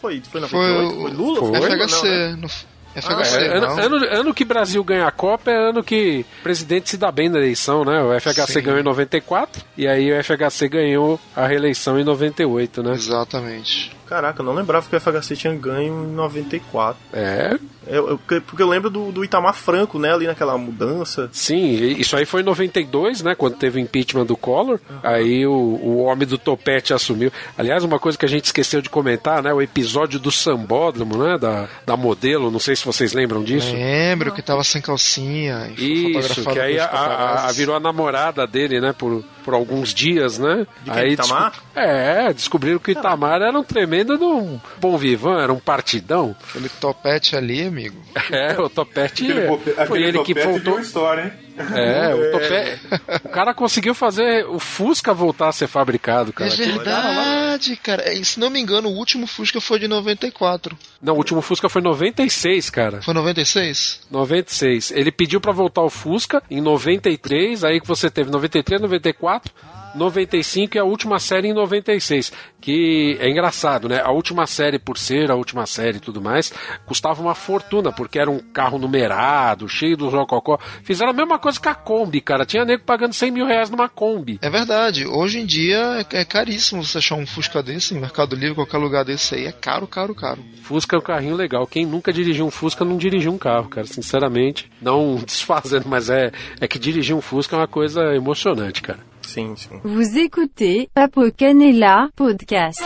Foi, 0.00 0.22
foi 0.30 0.40
na 0.40 0.48
Foi 0.48 0.66
98? 0.68 0.96
o- 0.96 1.00
Foi 1.02 1.10
Lula? 1.12 1.40
Foi. 1.60 1.70
FHC. 1.70 2.02
Não, 2.06 2.12
né? 2.30 2.36
no- 2.42 2.76
FHC, 2.96 3.36
É, 3.36 3.56
ano, 3.58 3.66
não. 3.66 3.78
ano, 3.78 3.96
ano 4.20 4.34
que 4.34 4.42
Brasil 4.42 4.82
ganha 4.82 5.06
a 5.06 5.10
Copa 5.10 5.50
é 5.50 5.68
ano 5.68 5.84
que 5.84 6.24
o 6.40 6.42
presidente 6.42 6.88
se 6.88 6.96
dá 6.96 7.12
bem 7.12 7.28
na 7.28 7.36
eleição, 7.36 7.84
né? 7.84 8.00
O 8.02 8.10
FHC 8.18 8.54
Sim. 8.54 8.62
ganhou 8.62 8.80
em 8.80 8.84
94 8.84 9.62
e 9.76 9.86
aí 9.86 10.10
o 10.10 10.16
FHC 10.24 10.66
ganhou 10.66 11.20
a 11.36 11.46
reeleição 11.46 11.98
em 12.00 12.04
98, 12.04 12.82
né? 12.82 12.94
Exatamente. 12.94 13.94
Caraca, 14.08 14.40
eu 14.40 14.46
não 14.46 14.54
lembrava 14.54 14.86
que 14.88 14.94
o 14.94 15.00
FHC 15.00 15.34
tinha 15.36 15.54
ganho 15.54 16.04
em 16.04 16.14
94. 16.14 16.96
É, 17.12 17.58
Eu, 17.86 18.08
eu- 18.10 18.40
porque 18.42 18.62
eu 18.62 18.68
lembro 18.68 18.90
do, 18.90 19.12
do 19.12 19.24
Itamar 19.24 19.54
Franco, 19.54 19.98
né? 19.98 20.12
Ali 20.12 20.26
naquela 20.26 20.56
mudança. 20.58 21.28
sim, 21.32 21.70
e 21.76 22.00
isso 22.00 22.16
aí 22.16 22.24
foi 22.24 22.40
em 22.40 22.44
92, 22.44 23.22
né? 23.22 23.34
Quando 23.34 23.56
teve 23.56 23.78
o 23.78 23.82
impeachment 23.82 24.26
do 24.26 24.36
Collor. 24.36 24.78
Aí 25.02 25.46
o, 25.46 25.52
o 25.52 25.98
homem 26.04 26.26
do 26.26 26.36
topete 26.38 26.92
assumiu. 26.92 27.30
Aliás, 27.56 27.84
uma 27.84 27.98
coisa 27.98 28.16
que 28.18 28.24
a 28.24 28.28
gente 28.28 28.44
esqueceu 28.46 28.80
de 28.82 28.90
comentar, 28.90 29.42
né? 29.42 29.52
O 29.52 29.62
episódio 29.62 30.18
do 30.18 30.30
sambódromo, 30.32 31.16
né? 31.22 31.38
Da, 31.38 31.68
da 31.84 31.96
modelo, 31.96 32.50
não 32.50 32.58
sei 32.58 32.74
se 32.74 32.84
vocês 32.84 33.12
lembram 33.12 33.42
disso. 33.44 33.72
Lembro 33.72 34.32
que 34.32 34.42
tava 34.42 34.64
sem 34.64 34.82
calcinha. 34.82 35.70
e 35.78 36.16
Isso, 36.18 36.44
que 36.44 36.58
aí 36.58 36.78
a, 36.78 36.86
a- 36.86 37.48
a- 37.48 37.52
virou 37.52 37.74
a 37.76 37.80
namorada 37.80 38.46
dele, 38.46 38.80
né, 38.80 38.92
por, 38.92 39.22
por 39.46 39.54
alguns 39.54 39.94
dias, 39.94 40.38
né? 40.38 40.66
De 40.82 40.90
aí 40.90 41.12
Itamar? 41.12 41.52
desco- 41.52 41.66
É, 41.76 42.32
descobriram 42.32 42.78
que 42.80 42.90
o 42.90 42.92
Itamar 42.92 43.40
era 43.40 43.56
um 43.58 43.62
tremendo 43.64 44.18
de 44.18 44.24
um 44.24 44.60
bom 44.80 44.98
vivan, 44.98 45.40
era 45.40 45.52
um 45.52 45.58
partidão. 45.60 46.36
Aquele 46.50 46.68
topete 46.68 47.34
ali, 47.36 47.64
amigo. 47.66 47.96
É, 48.30 48.60
o 48.60 48.68
Topete 48.68 49.24
Aquele, 49.30 49.46
foi 49.46 49.82
aquele 49.84 50.04
ele 50.04 50.18
que 50.24 50.34
voltou. 50.34 50.80
história, 50.80 51.22
hein? 51.26 51.45
É, 51.74 52.14
o 52.14 52.30
Topete. 52.32 52.80
O 53.24 53.28
cara 53.28 53.54
conseguiu 53.54 53.94
fazer 53.94 54.44
o 54.46 54.58
Fusca 54.58 55.12
voltar 55.14 55.48
a 55.48 55.52
ser 55.52 55.66
fabricado, 55.66 56.32
cara. 56.32 56.50
é 56.52 56.66
lá- 56.66 56.74
verdade, 56.74 57.76
cara. 57.76 58.12
E, 58.12 58.24
Se 58.24 58.38
não 58.38 58.50
me 58.50 58.60
engano, 58.60 58.88
o 58.88 58.92
último 58.96 59.26
Fusca 59.26 59.60
foi 59.60 59.78
de 59.78 59.88
94. 59.88 60.76
Não, 61.00 61.14
o 61.14 61.16
último 61.16 61.40
Fusca 61.40 61.68
foi 61.68 61.80
em 61.80 61.84
96, 61.84 62.70
cara. 62.70 63.00
Foi 63.02 63.14
96? 63.14 64.00
96. 64.10 64.90
Ele 64.90 65.10
pediu 65.10 65.40
pra 65.40 65.52
voltar 65.52 65.82
o 65.82 65.90
Fusca 65.90 66.42
em 66.50 66.60
93, 66.60 67.64
aí 67.64 67.80
que 67.80 67.86
você 67.88 68.10
teve 68.10 68.30
93, 68.30 68.80
94, 68.80 69.52
95 69.96 70.76
e 70.76 70.80
a 70.80 70.84
última 70.84 71.18
série 71.18 71.48
em 71.48 71.54
96. 71.54 72.32
Que 72.60 73.16
é 73.20 73.30
engraçado, 73.30 73.88
né? 73.88 74.00
A 74.02 74.10
última 74.10 74.46
série, 74.46 74.78
por 74.78 74.98
ser 74.98 75.30
a 75.30 75.36
última 75.36 75.66
série 75.66 75.98
e 75.98 76.00
tudo 76.00 76.20
mais, 76.20 76.52
custava 76.84 77.22
uma 77.22 77.34
fortuna, 77.34 77.92
porque 77.92 78.18
era 78.18 78.30
um 78.30 78.38
carro 78.38 78.78
numerado, 78.78 79.68
cheio 79.68 79.96
do 79.96 80.08
rococó. 80.08 80.58
Fizeram 80.82 81.10
a 81.10 81.14
mesma 81.14 81.38
coisa 81.38 81.60
com 81.60 81.68
a 81.68 81.74
Kombi, 81.74 82.20
cara. 82.20 82.44
Tinha 82.44 82.64
nego 82.64 82.82
pagando 82.82 83.12
100 83.12 83.30
mil 83.30 83.46
reais 83.46 83.70
numa 83.70 83.88
Kombi. 83.88 84.38
É 84.42 84.50
verdade. 84.50 85.06
Hoje 85.06 85.38
em 85.38 85.46
dia 85.46 86.04
é 86.12 86.16
é 86.16 86.24
caríssimo 86.24 86.82
você 86.82 86.98
achar 86.98 87.14
um 87.14 87.26
Fusca 87.26 87.62
desse 87.62 87.94
em 87.94 88.00
Mercado 88.00 88.34
Livre, 88.34 88.54
qualquer 88.54 88.78
lugar 88.78 89.04
desse 89.04 89.34
aí. 89.34 89.46
É 89.46 89.52
caro, 89.52 89.86
caro, 89.86 90.14
caro. 90.14 90.42
Fusca 90.62 90.96
é 90.96 90.98
um 90.98 91.02
carrinho 91.02 91.36
legal. 91.36 91.66
Quem 91.66 91.84
nunca 91.84 92.12
dirigiu 92.12 92.46
um 92.46 92.50
Fusca 92.50 92.84
não 92.84 92.96
dirigiu 92.96 93.32
um 93.32 93.38
carro, 93.38 93.68
cara. 93.68 93.86
Sinceramente, 93.86 94.70
não 94.80 95.16
desfazendo, 95.24 95.86
mas 95.88 96.08
é, 96.08 96.32
é 96.60 96.66
que 96.66 96.78
dirigir 96.78 97.14
um 97.14 97.20
Fusca 97.20 97.54
é 97.54 97.58
uma 97.58 97.68
coisa 97.68 98.14
emocionante, 98.14 98.80
cara. 98.80 99.00
Sim, 99.26 99.56
sim. 99.56 99.80
Vous 99.82 100.18
écoutez 100.18 100.88
Papo 100.94 101.30
Canela 101.36 102.08
Podcast. 102.14 102.80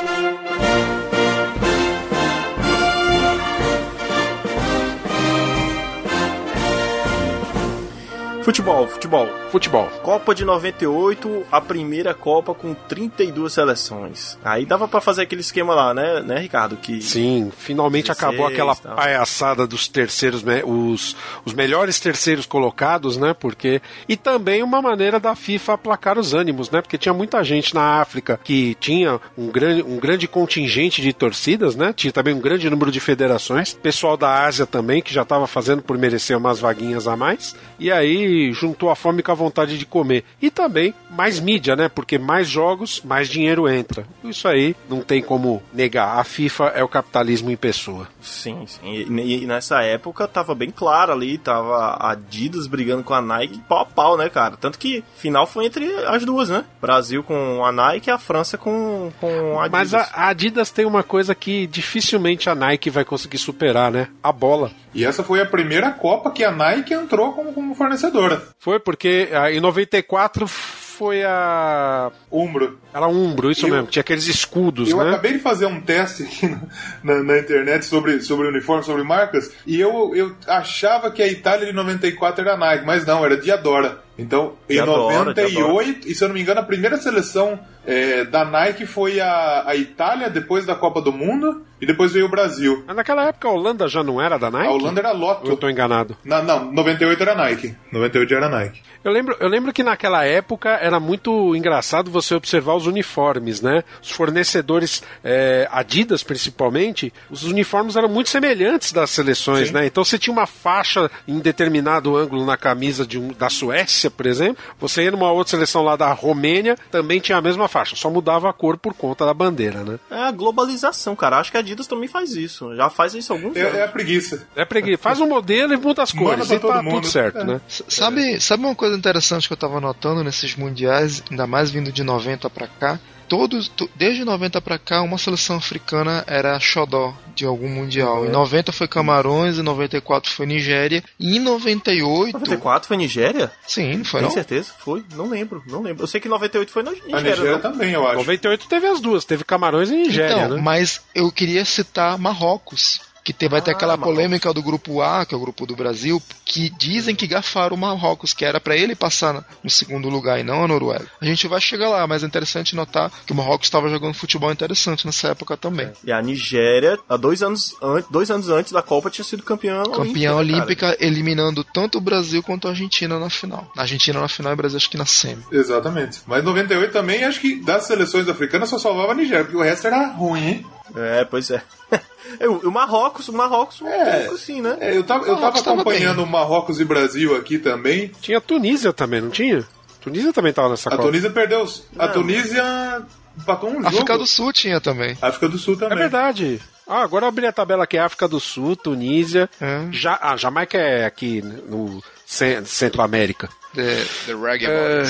Futebol, 8.42 8.88
futebol. 8.88 9.28
Futebol. 9.50 9.87
Copa 10.02 10.33
de 10.35 10.45
98, 10.45 11.45
a 11.50 11.61
primeira 11.61 12.14
Copa 12.14 12.54
com 12.54 12.73
32 12.73 13.52
seleções. 13.52 14.38
Aí 14.45 14.64
dava 14.64 14.87
pra 14.87 15.00
fazer 15.00 15.23
aquele 15.23 15.40
esquema 15.40 15.75
lá, 15.75 15.92
né, 15.92 16.21
né 16.21 16.38
Ricardo? 16.38 16.76
Que 16.76 17.02
Sim, 17.02 17.50
finalmente 17.57 18.07
16, 18.07 18.19
acabou 18.30 18.47
aquela 18.47 18.76
tal. 18.76 18.95
palhaçada 18.95 19.66
dos 19.66 19.88
terceiros, 19.88 20.42
me- 20.45 20.62
os, 20.62 21.16
os 21.45 21.52
melhores 21.52 21.99
terceiros 21.99 22.47
colocados, 22.47 23.16
né? 23.16 23.35
Porque 23.35 23.83
e 24.09 24.16
também 24.16 24.62
uma 24.62 24.80
maneira 24.80 25.19
da 25.19 25.35
FIFA 25.35 25.73
aplacar 25.75 26.16
os 26.16 26.33
ânimos, 26.33 26.71
né? 26.71 26.80
Porque 26.80 26.97
tinha 26.97 27.12
muita 27.12 27.42
gente 27.42 27.75
na 27.75 28.00
África 28.00 28.38
que 28.45 28.76
tinha 28.78 29.21
um 29.37 29.49
grande, 29.49 29.83
um 29.83 29.99
grande 29.99 30.28
contingente 30.28 31.02
de 31.02 31.12
torcidas, 31.12 31.75
né? 31.75 31.92
Tinha 31.92 32.12
também 32.12 32.33
um 32.35 32.40
grande 32.40 32.71
número 32.71 32.92
de 32.92 33.00
federações. 33.00 33.75
Pessoal 33.75 34.16
da 34.16 34.45
Ásia 34.45 34.64
também 34.64 35.02
que 35.02 35.12
já 35.12 35.23
estava 35.23 35.47
fazendo 35.49 35.83
por 35.83 35.99
merecer 35.99 36.37
umas 36.38 36.61
vaguinhas 36.61 37.09
a 37.09 37.16
mais. 37.16 37.57
E 37.80 37.90
aí 37.90 38.52
juntou 38.52 38.90
a 38.90 38.95
fome 38.95 39.23
com 39.25 39.33
a 39.33 39.39
vontade 39.40 39.76
de 39.76 39.85
comer. 39.85 40.25
E 40.40 40.50
também 40.50 40.94
mais 41.11 41.40
mídia, 41.40 41.75
né? 41.75 41.88
Porque 41.88 42.18
mais 42.18 42.49
jogos, 42.49 43.02
mais 43.04 43.28
dinheiro 43.28 43.68
entra. 43.68 44.04
Isso 44.23 44.47
aí 44.47 44.76
não 44.88 45.00
tem 45.00 45.20
como 45.20 45.62
negar. 45.73 46.18
A 46.18 46.25
FIFA 46.25 46.73
é 46.76 46.85
o 46.85 46.88
capitalismo 46.88 47.50
em 47.50 47.56
pessoa. 47.56 48.09
Sim, 48.20 48.64
sim. 48.66 48.80
E, 48.85 49.42
e 49.42 49.47
nessa 49.47 49.82
época 49.82 50.28
tava 50.28 50.54
bem 50.54 50.70
claro 50.70 51.12
ali, 51.12 51.38
tava 51.38 51.76
a 51.76 52.12
Adidas 52.12 52.66
brigando 52.66 53.02
com 53.02 53.14
a 53.14 53.23
Nike 53.23 53.61
pau 53.68 53.80
a 53.80 53.85
pau, 53.85 54.16
né, 54.16 54.28
cara? 54.28 54.56
Tanto 54.56 54.78
que 54.78 55.02
final 55.16 55.47
foi 55.47 55.66
entre 55.66 55.87
as 56.04 56.25
duas, 56.25 56.49
né? 56.49 56.64
Brasil 56.80 57.23
com 57.23 57.64
a 57.64 57.73
Nike 57.73 58.09
e 58.09 58.12
a 58.12 58.18
França 58.18 58.59
com, 58.59 59.11
com 59.18 59.59
a 59.59 59.64
Adidas. 59.64 59.70
Mas 59.70 59.94
a 59.94 60.20
a 60.20 60.28
Adidas 60.28 60.70
tem 60.70 60.85
uma 60.85 61.02
coisa 61.02 61.35
que 61.35 61.66
dificilmente 61.66 62.50
a 62.50 62.54
Nike 62.54 62.90
vai 62.90 63.04
conseguir 63.04 63.38
superar, 63.38 63.90
né? 63.90 64.09
A 64.23 64.30
bola. 64.30 64.70
E 64.92 65.04
essa 65.04 65.23
foi 65.23 65.40
a 65.40 65.47
primeira 65.47 65.92
Copa 65.92 66.30
que 66.30 66.44
a 66.44 66.50
Nike 66.50 66.92
entrou 66.92 67.32
como, 67.32 67.52
como 67.52 67.75
fornecedora. 67.75 68.42
Foi 68.59 68.78
porque 68.78 69.28
em 69.52 69.60
94 69.60 70.46
f- 70.46 70.80
foi 71.00 71.22
a. 71.25 72.10
Umbro. 72.30 72.78
Era 72.92 73.06
Umbro, 73.08 73.50
isso 73.50 73.66
Eu- 73.66 73.70
mesmo. 73.70 73.87
Tinha 73.87 74.00
aqueles 74.02 74.26
escudos, 74.26 74.90
Eu 74.90 74.99
né? 74.99 75.08
acabei 75.08 75.32
de 75.32 75.38
fazer 75.38 75.64
um 75.66 75.80
teste 75.80 76.25
aqui 76.25 76.46
na, 76.46 76.60
na- 77.02 77.22
na 77.22 77.38
internet 77.38 77.87
sobre, 77.87 78.20
sobre 78.20 78.49
uniforme, 78.49 78.84
sobre 78.84 79.02
marcas, 79.02 79.50
e 79.66 79.80
eu, 79.80 80.14
eu 80.14 80.37
achava 80.46 81.10
que 81.10 81.22
a 81.22 81.26
Itália 81.28 81.66
de 81.66 81.72
94 81.72 82.42
era 82.46 82.56
Nike, 82.56 82.84
mas 82.84 83.06
não, 83.06 83.25
era 83.25 83.37
Diadora. 83.37 84.02
Então, 84.19 84.55
em 84.69 84.75
Diadora, 84.75 85.25
98, 85.26 86.09
e 86.09 86.14
se 86.14 86.23
eu 86.23 86.29
não 86.29 86.35
me 86.35 86.43
engano, 86.43 86.61
a 86.61 86.64
primeira 86.64 86.99
seleção 86.99 87.59
é, 87.87 88.25
da 88.25 88.45
Nike 88.45 88.85
foi 88.85 89.19
a, 89.19 89.64
a 89.67 89.75
Itália, 89.75 90.29
depois 90.29 90.67
da 90.67 90.75
Copa 90.75 91.00
do 91.00 91.11
Mundo, 91.11 91.62
e 91.81 91.87
depois 91.87 92.12
veio 92.12 92.26
o 92.26 92.29
Brasil. 92.29 92.85
Mas 92.87 92.95
naquela 92.97 93.26
época 93.29 93.49
a 93.49 93.50
Holanda 93.52 93.88
já 93.88 94.02
não 94.02 94.21
era 94.21 94.37
da 94.38 94.50
Nike? 94.50 94.67
A 94.69 94.71
Holanda 94.73 95.00
era 95.00 95.09
Ou 95.12 95.14
eu 95.14 95.21
Lotto. 95.21 95.57
tô 95.57 95.71
enganado? 95.71 96.17
Na, 96.23 96.43
não, 96.43 96.71
98 96.71 97.23
era 97.23 97.35
Nike. 97.35 97.75
98 97.90 98.35
era 98.35 98.49
Nike. 98.50 98.83
Eu 99.02 99.11
lembro, 99.11 99.35
eu 99.40 99.49
lembro 99.49 99.73
que 99.73 99.83
naquela 99.83 100.26
época 100.26 100.69
era 100.69 101.00
muito 101.00 101.57
engraçado 101.57 102.11
você 102.11 102.35
observar 102.35 102.75
os 102.75 102.87
uniformes, 102.87 103.62
né? 103.62 103.83
Os 104.02 104.11
fornecedores 104.11 105.02
é, 105.25 105.67
Adidas, 105.73 106.23
principalmente, 106.23 107.11
os 107.31 107.45
uniformes 107.45 107.97
eram 107.97 108.11
muito 108.11 108.29
semelhantes 108.29 108.93
das 108.93 109.09
seleções, 109.09 109.69
Sim. 109.69 109.75
né? 109.75 109.87
Então 109.87 110.05
você 110.05 110.19
tinha 110.19 110.33
uma 110.35 110.47
faixa 110.47 111.11
em 111.26 111.38
determinado 111.38 112.14
ângulo 112.14 112.45
na 112.45 112.59
camisa 112.59 113.07
de 113.07 113.19
um- 113.19 113.33
da 113.33 113.49
Suécia, 113.49 114.00
por 114.09 114.25
exemplo. 114.26 114.62
Você 114.78 115.02
ia 115.02 115.11
numa 115.11 115.33
outra 115.33 115.50
seleção 115.50 115.83
lá 115.83 115.97
da 115.97 116.12
Romênia, 116.12 116.76
também 116.90 117.19
tinha 117.21 117.37
a 117.38 117.42
mesma 117.42 117.66
faixa, 117.66 117.97
só 117.97 118.09
mudava 118.09 118.49
a 118.49 118.52
cor 118.52 118.78
por 118.78 118.95
conta 118.95 119.26
da 119.26 119.35
bandeira, 119.35 119.83
né? 119.83 119.99
É 120.11 120.23
a 120.23 120.30
globalização, 120.30 121.16
cara. 121.16 121.38
Acho 121.38 121.50
que 121.50 121.57
a 121.57 121.61
Adidas 121.61 121.87
também 121.87 122.09
faz 122.09 122.35
isso. 122.37 122.75
Já 122.76 122.88
faz 122.88 123.14
isso 123.14 123.33
há 123.33 123.37
alguns 123.37 123.57
anos. 123.57 123.75
É, 123.75 123.80
é 123.80 123.85
a 123.85 123.88
preguiça. 123.88 124.47
É 124.54 124.64
pregui... 124.64 124.97
Faz 124.97 125.21
um 125.21 125.26
modelo 125.28 125.75
e 125.75 125.76
muda 125.76 126.02
as 126.02 126.12
cores, 126.12 126.50
e 126.50 126.59
tá 126.59 126.83
mundo. 126.83 126.95
tudo 126.95 127.07
certo, 127.09 127.38
É. 127.38 127.45
né? 127.45 127.61
Sabe, 127.69 128.40
sabe 128.40 128.64
uma 128.64 128.75
coisa 128.75 128.97
interessante 128.97 129.49
que 129.49 129.52
eu 129.52 129.57
tava 129.57 129.80
notando 129.80 130.23
nesses 130.23 130.54
mundiais, 130.54 131.23
ainda 131.30 131.47
mais 131.47 131.71
vindo 131.71 131.90
de 131.90 132.04
90 132.04 132.49
pra 132.50 132.69
cá? 132.69 133.00
Todos, 133.30 133.68
to- 133.68 133.88
desde 133.94 134.25
90 134.25 134.60
pra 134.60 134.76
cá, 134.76 135.02
uma 135.02 135.16
seleção 135.16 135.54
africana 135.56 136.25
era 136.26 136.58
xodó 136.58 137.14
de 137.32 137.46
algum 137.46 137.68
mundial. 137.68 138.26
Em 138.26 138.28
90 138.28 138.72
foi 138.72 138.88
Camarões, 138.88 139.56
em 139.56 139.62
94 139.62 140.28
foi 140.32 140.46
Nigéria, 140.46 141.00
e 141.18 141.37
em 141.37 141.38
98, 141.38 142.32
94 142.32 142.88
foi 142.88 142.96
Nigéria? 142.96 143.52
sim, 143.66 143.99
não 143.99 144.04
foi 144.04 144.18
Tem 144.20 144.28
não? 144.28 144.34
certeza? 144.34 144.72
Foi? 144.80 145.04
Não 145.14 145.28
lembro, 145.28 145.62
não 145.68 145.80
lembro. 145.80 146.02
Eu 146.02 146.08
sei 146.08 146.20
que 146.20 146.28
98 146.28 146.72
foi 146.72 146.82
na 146.82 146.90
Nigéria. 146.90 147.16
A 147.16 147.20
Nigéria 147.20 147.52
não? 147.52 147.60
também, 147.60 147.92
eu 147.92 148.04
acho. 148.04 148.16
98 148.16 148.66
teve 148.68 148.87
as 148.88 149.00
duas, 149.00 149.25
teve 149.25 149.44
Camarões 149.44 149.90
e 149.90 149.94
Nigéria, 149.96 150.32
então, 150.46 150.56
né? 150.56 150.60
mas 150.60 151.00
eu 151.14 151.30
queria 151.30 151.64
citar 151.64 152.18
Marrocos. 152.18 153.00
Que 153.22 153.32
tem, 153.32 153.48
vai 153.48 153.60
ter 153.60 153.72
Ah, 153.72 153.74
aquela 153.74 153.96
Marrocos. 153.96 154.14
polêmica 154.14 154.52
do 154.54 154.62
grupo 154.62 155.02
A, 155.02 155.26
que 155.26 155.34
é 155.34 155.36
o 155.36 155.40
grupo 155.40 155.66
do 155.66 155.76
Brasil, 155.76 156.22
que 156.44 156.70
dizem 156.70 157.14
que 157.14 157.26
gafaram 157.26 157.76
o 157.76 157.78
Marrocos, 157.78 158.32
que 158.32 158.44
era 158.44 158.58
pra 158.60 158.74
ele 158.76 158.94
passar 158.94 159.44
no 159.62 159.68
segundo 159.70 160.08
lugar 160.08 160.40
e 160.40 160.42
não 160.42 160.64
a 160.64 160.68
Noruega. 160.68 161.06
A 161.20 161.24
gente 161.26 161.46
vai 161.46 161.60
chegar 161.60 161.88
lá, 161.90 162.06
mas 162.06 162.22
é 162.22 162.26
interessante 162.26 162.74
notar 162.74 163.10
que 163.26 163.32
o 163.32 163.36
Marrocos 163.36 163.66
estava 163.66 163.88
jogando 163.90 164.14
futebol 164.14 164.50
interessante 164.50 165.04
nessa 165.06 165.28
época 165.28 165.56
também. 165.56 165.92
E 166.02 166.10
a 166.10 166.20
Nigéria, 166.22 166.98
há 167.08 167.16
dois 167.16 167.42
anos, 167.42 167.76
an 167.82 168.02
dois 168.10 168.30
anos 168.30 168.48
antes 168.48 168.72
da 168.72 168.82
Copa, 168.82 169.10
tinha 169.10 169.24
sido 169.24 169.42
campeã 169.42 169.82
Campeã 169.84 170.34
olímpica. 170.34 170.34
né, 170.34 170.34
olímpica, 170.34 170.96
eliminando 170.98 171.62
tanto 171.62 171.98
o 171.98 172.00
Brasil 172.00 172.42
quanto 172.42 172.66
a 172.68 172.70
Argentina 172.70 173.18
na 173.18 173.28
final. 173.28 173.70
A 173.76 173.82
Argentina 173.82 174.18
na 174.20 174.28
final 174.28 174.52
e 174.52 174.54
o 174.54 174.56
Brasil 174.56 174.76
acho 174.78 174.88
que 174.90 174.96
na 174.96 175.06
semi. 175.06 175.42
Exatamente. 175.52 176.20
Mas 176.26 176.42
98 176.42 176.90
também, 176.92 177.24
acho 177.24 177.40
que 177.40 177.56
das 177.62 177.84
seleções 177.84 178.28
africanas 178.28 178.68
só 178.70 178.78
salvava 178.78 179.12
a 179.12 179.14
Nigéria, 179.14 179.44
porque 179.44 179.58
o 179.58 179.62
resto 179.62 179.86
era 179.86 180.06
ruim, 180.08 180.46
hein? 180.46 180.66
É, 180.96 181.24
pois 181.24 181.50
é. 181.50 181.62
E 182.38 182.46
o 182.46 182.70
Marrocos, 182.70 183.28
o 183.28 183.32
Marrocos, 183.32 183.80
um 183.80 183.88
É. 183.88 184.20
pouco 184.20 184.34
assim, 184.34 184.60
né? 184.60 184.76
É, 184.80 184.96
eu 184.96 185.02
tava, 185.04 185.20
eu 185.25 185.28
tava 185.28 185.40
Marrocos 185.40 185.62
tava 185.62 185.80
acompanhando 185.80 186.26
Marrocos 186.26 186.80
e 186.80 186.84
Brasil 186.84 187.34
aqui 187.37 187.58
também. 187.58 188.08
Tinha 188.20 188.40
Tunísia 188.40 188.92
também, 188.92 189.20
não 189.20 189.30
tinha? 189.30 189.66
Tunísia 190.00 190.32
também 190.32 190.52
tava 190.52 190.68
nessa 190.70 190.88
A 190.88 190.92
Copa. 190.92 191.04
Tunísia 191.04 191.30
perdeu. 191.30 191.62
os- 191.62 191.84
A 191.99 192.06
Não. 192.06 192.12
Tunísia 192.14 193.02
empatou 193.38 193.70
um 193.70 193.80
África 193.87 194.12
jogo. 194.14 194.18
do 194.18 194.26
Sul 194.26 194.52
tinha 194.52 194.80
também. 194.80 195.16
África 195.20 195.49
do 195.49 195.58
Sul 195.58 195.75
É 195.75 195.78
também. 195.78 195.99
verdade. 195.99 196.60
Ah, 196.87 197.02
agora 197.02 197.25
eu 197.26 197.28
abri 197.28 197.46
a 197.46 197.52
tabela 197.52 197.84
aqui: 197.84 197.96
África 197.99 198.26
do 198.26 198.40
Sul, 198.40 198.75
Tunísia. 198.76 199.49
É. 199.60 199.87
Ja 199.92 200.18
ah, 200.20 200.37
Jamaica 200.37 200.76
é 200.78 201.04
aqui 201.04 201.40
no 201.42 202.02
cen- 202.26 202.64
Centro-América. 202.64 203.49
The, 203.75 204.04
the 204.26 204.34
Reggae 204.34 204.66
É. 204.66 205.02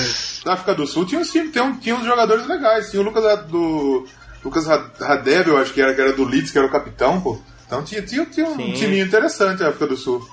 Na 0.45 0.53
África 0.53 0.75
do 0.75 0.85
Sul 0.85 1.05
tinha 1.05 1.19
uns, 1.19 1.31
times- 1.31 1.51
tinha, 1.51 1.77
tinha 1.81 1.95
uns 1.95 2.05
jogadores 2.05 2.45
legais. 2.47 2.91
Tinha 2.91 3.01
o 3.01 3.05
Lucas 3.05 3.23
do. 3.47 4.05
Lucas 4.43 4.65
Ra- 4.65 4.89
Radeb, 4.99 5.47
eu 5.49 5.57
acho 5.57 5.73
que 5.73 5.81
era, 5.81 5.93
que 5.93 6.01
era 6.01 6.13
do 6.13 6.23
Leeds, 6.25 6.51
que 6.51 6.57
era 6.57 6.67
o 6.67 6.71
capitão, 6.71 7.21
pô. 7.21 7.39
Então 7.67 7.83
tinha, 7.83 8.01
tinha, 8.01 8.25
tinha 8.25 8.47
um 8.47 8.55
Sim. 8.55 8.73
timinho 8.73 9.05
interessante 9.05 9.61
na 9.61 9.69
África 9.69 9.87
do 9.87 9.95
Sul. 9.97 10.27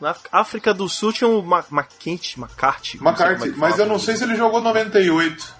Na 0.00 0.14
África- 0.30 0.72
do 0.72 0.88
Sul 0.88 1.12
tinha 1.12 1.28
o 1.28 1.42
Ma 1.42 1.64
McCarthy. 1.72 2.98
é 2.98 3.00
McCarthy, 3.08 3.52
que 3.52 3.58
mas 3.58 3.78
eu 3.78 3.86
não 3.86 3.98
sei 3.98 4.16
se 4.16 4.22
ele 4.24 4.36
jogou 4.36 4.60
98. 4.60 5.56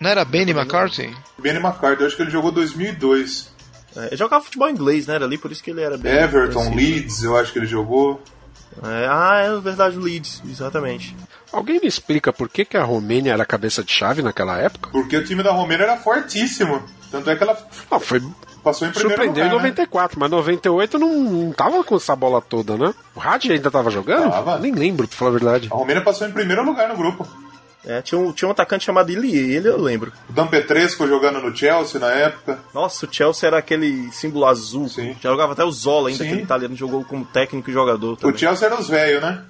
Não 0.00 0.10
era 0.10 0.24
Benny 0.24 0.50
McCarthy? 0.52 1.14
Benny 1.38 1.58
McCarthy, 1.58 2.00
eu 2.02 2.06
acho 2.06 2.16
que 2.16 2.22
ele 2.22 2.30
jogou 2.30 2.50
2002. 2.50 3.52
É, 3.96 4.06
ele 4.08 4.16
jogava 4.16 4.44
futebol 4.44 4.68
inglês, 4.68 5.06
né? 5.06 5.14
Era 5.14 5.24
ali, 5.24 5.38
por 5.38 5.50
isso 5.52 5.62
que 5.62 5.70
ele 5.70 5.80
era 5.80 5.96
bem. 5.96 6.12
Everton, 6.12 6.54
conhecido. 6.70 6.76
Leeds, 6.76 7.22
eu 7.22 7.36
acho 7.36 7.52
que 7.52 7.58
ele 7.58 7.66
jogou. 7.66 8.20
É, 8.82 9.06
ah, 9.10 9.36
é 9.44 9.60
verdade, 9.60 9.96
o 9.96 10.00
Leeds, 10.00 10.42
exatamente. 10.48 11.16
Alguém 11.52 11.80
me 11.80 11.86
explica 11.88 12.32
por 12.32 12.48
que, 12.48 12.64
que 12.64 12.76
a 12.76 12.84
Romênia 12.84 13.32
era 13.32 13.44
cabeça 13.46 13.82
de 13.82 13.90
chave 13.92 14.22
naquela 14.22 14.58
época? 14.58 14.90
Porque 14.90 15.16
o 15.16 15.24
time 15.24 15.42
da 15.42 15.50
Romênia 15.52 15.84
era 15.84 15.96
fortíssimo. 15.96 16.82
Tanto 17.10 17.30
é 17.30 17.36
que 17.36 17.42
ela 17.42 17.56
Não, 17.90 18.00
foi. 18.00 18.22
passou 18.62 18.86
em 18.86 18.90
primeiro 18.90 19.08
Surpreendeu 19.10 19.44
em 19.44 19.48
lugar, 19.48 19.62
né? 19.62 19.68
94, 19.70 20.20
mas 20.20 20.30
98 20.30 20.98
não, 20.98 21.14
não 21.20 21.52
tava 21.52 21.82
com 21.84 21.96
essa 21.96 22.14
bola 22.14 22.40
toda, 22.40 22.76
né? 22.76 22.94
O 23.14 23.20
Hadi 23.20 23.52
ainda 23.52 23.70
tava 23.70 23.90
jogando? 23.90 24.30
Tava. 24.30 24.58
Nem 24.58 24.72
lembro, 24.72 25.06
pra 25.08 25.16
falar 25.16 25.30
a 25.30 25.34
verdade. 25.34 25.68
A 25.70 25.74
Romênia 25.74 26.02
passou 26.02 26.26
em 26.26 26.32
primeiro 26.32 26.64
lugar 26.64 26.88
no 26.88 26.96
grupo. 26.96 27.26
É, 27.86 28.02
tinha, 28.02 28.20
um, 28.20 28.32
tinha 28.32 28.46
um 28.48 28.50
atacante 28.50 28.84
chamado 28.84 29.10
Ilie, 29.10 29.54
ele 29.54 29.68
eu 29.68 29.80
lembro. 29.80 30.12
O 30.28 30.32
Dan 30.32 30.46
Petresco 30.48 31.06
jogando 31.06 31.40
no 31.40 31.56
Chelsea 31.56 31.98
na 31.98 32.10
época. 32.10 32.58
Nossa, 32.74 33.06
o 33.06 33.08
Chelsea 33.10 33.46
era 33.46 33.56
aquele 33.58 34.10
símbolo 34.12 34.44
azul. 34.44 34.88
Sim. 34.88 35.16
Já 35.22 35.30
jogava 35.30 35.52
até 35.54 35.64
o 35.64 35.70
Zola 35.70 36.08
ainda, 36.10 36.22
Sim. 36.22 36.28
aquele 36.30 36.42
italiano 36.42 36.76
jogou 36.76 37.02
como 37.04 37.24
técnico 37.24 37.70
e 37.70 37.72
jogador 37.72 38.16
também. 38.16 38.34
O 38.34 38.38
Chelsea 38.38 38.66
era 38.66 38.78
os 38.78 38.88
velhos, 38.88 39.22
né? 39.22 39.42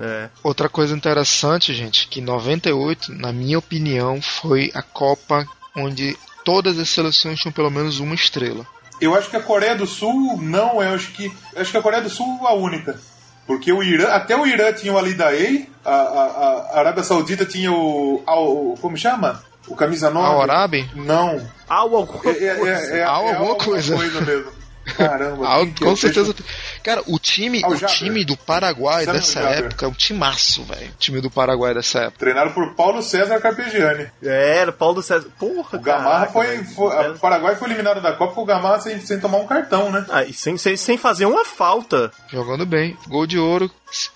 É. 0.00 0.28
Outra 0.42 0.68
coisa 0.68 0.96
interessante, 0.96 1.72
gente, 1.72 2.08
que 2.08 2.20
98, 2.20 3.12
na 3.12 3.32
minha 3.32 3.58
opinião, 3.58 4.20
foi 4.20 4.70
a 4.74 4.82
Copa 4.82 5.46
onde 5.76 6.16
todas 6.46 6.78
as 6.78 6.88
seleções 6.88 7.40
tinham 7.40 7.52
pelo 7.52 7.70
menos 7.70 7.98
uma 7.98 8.14
estrela. 8.14 8.64
Eu 9.00 9.14
acho 9.14 9.28
que 9.28 9.36
a 9.36 9.42
Coreia 9.42 9.74
do 9.74 9.86
Sul 9.86 10.38
não, 10.40 10.80
eu 10.80 10.94
acho 10.94 11.10
que. 11.12 11.26
eu 11.52 11.60
acho 11.60 11.72
que 11.72 11.76
a 11.76 11.82
Coreia 11.82 12.02
do 12.02 12.08
Sul 12.08 12.38
é 12.42 12.46
a 12.46 12.54
única. 12.54 12.98
Porque 13.46 13.72
o 13.72 13.82
Irã, 13.82 14.08
até 14.08 14.36
o 14.36 14.46
Irã 14.46 14.72
tinha 14.72 14.92
o 14.92 14.98
Ali 14.98 15.14
Daei, 15.14 15.68
a, 15.84 15.90
a, 15.92 16.70
a 16.72 16.78
Arábia 16.78 17.02
Saudita 17.02 17.44
tinha 17.44 17.70
o. 17.70 18.22
Al, 18.24 18.76
como 18.80 18.96
chama? 18.96 19.42
O 19.68 19.74
camisa 19.74 20.08
9. 20.08 20.26
Al 20.26 20.42
Arabi? 20.42 20.88
Não. 20.94 21.44
Ah, 21.68 21.78
alguma 21.78 22.06
É, 22.24 22.30
é, 22.30 22.46
é, 22.46 22.98
é, 22.98 23.02
Al 23.02 23.26
é 23.26 23.34
alguma 23.34 23.56
coisa. 23.56 23.96
mesmo. 23.96 24.52
Caramba. 24.96 25.46
Ah, 25.48 25.66
que 25.66 25.84
com 25.84 25.92
é? 25.92 25.96
certeza. 25.96 26.34
Cara, 26.82 27.02
o 27.06 27.18
time, 27.18 27.62
Al 27.64 27.72
o 27.72 27.76
Jaber. 27.76 27.96
time 27.96 28.24
do 28.24 28.36
Paraguai 28.36 29.04
Sabe 29.04 29.18
dessa 29.18 29.40
o 29.40 29.42
Jaber? 29.42 29.58
época 29.66 29.86
é 29.86 29.88
um 29.88 29.92
timaço, 29.92 30.64
velho. 30.64 30.90
O 30.90 30.98
time 30.98 31.20
do 31.20 31.30
Paraguai 31.30 31.74
dessa 31.74 32.00
época. 32.00 32.18
Treinado 32.18 32.50
por 32.52 32.74
Paulo 32.74 33.02
César 33.02 33.40
Carpegiani. 33.40 34.06
É, 34.22 34.58
era 34.58 34.72
Paulo 34.72 35.02
César. 35.02 35.28
Porra, 35.38 35.78
O 35.78 35.80
Gamarra 35.80 36.26
caraca, 36.26 36.32
foi. 36.32 36.64
foi 36.64 37.10
o 37.10 37.18
Paraguai 37.18 37.56
foi 37.56 37.68
eliminado 37.68 38.00
da 38.00 38.12
Copa 38.12 38.34
com 38.34 38.42
o 38.42 38.46
Gamarra 38.46 38.80
sem, 38.80 39.00
sem 39.00 39.18
tomar 39.18 39.38
um 39.38 39.46
cartão, 39.46 39.90
né? 39.90 40.06
Ah, 40.08 40.22
e 40.24 40.32
sem, 40.32 40.56
sem, 40.56 40.76
sem 40.76 40.96
fazer 40.96 41.26
uma 41.26 41.44
falta. 41.44 42.10
Jogando 42.30 42.64
bem. 42.64 42.96
Gol 43.08 43.26
de 43.26 43.38
ouro. 43.38 43.70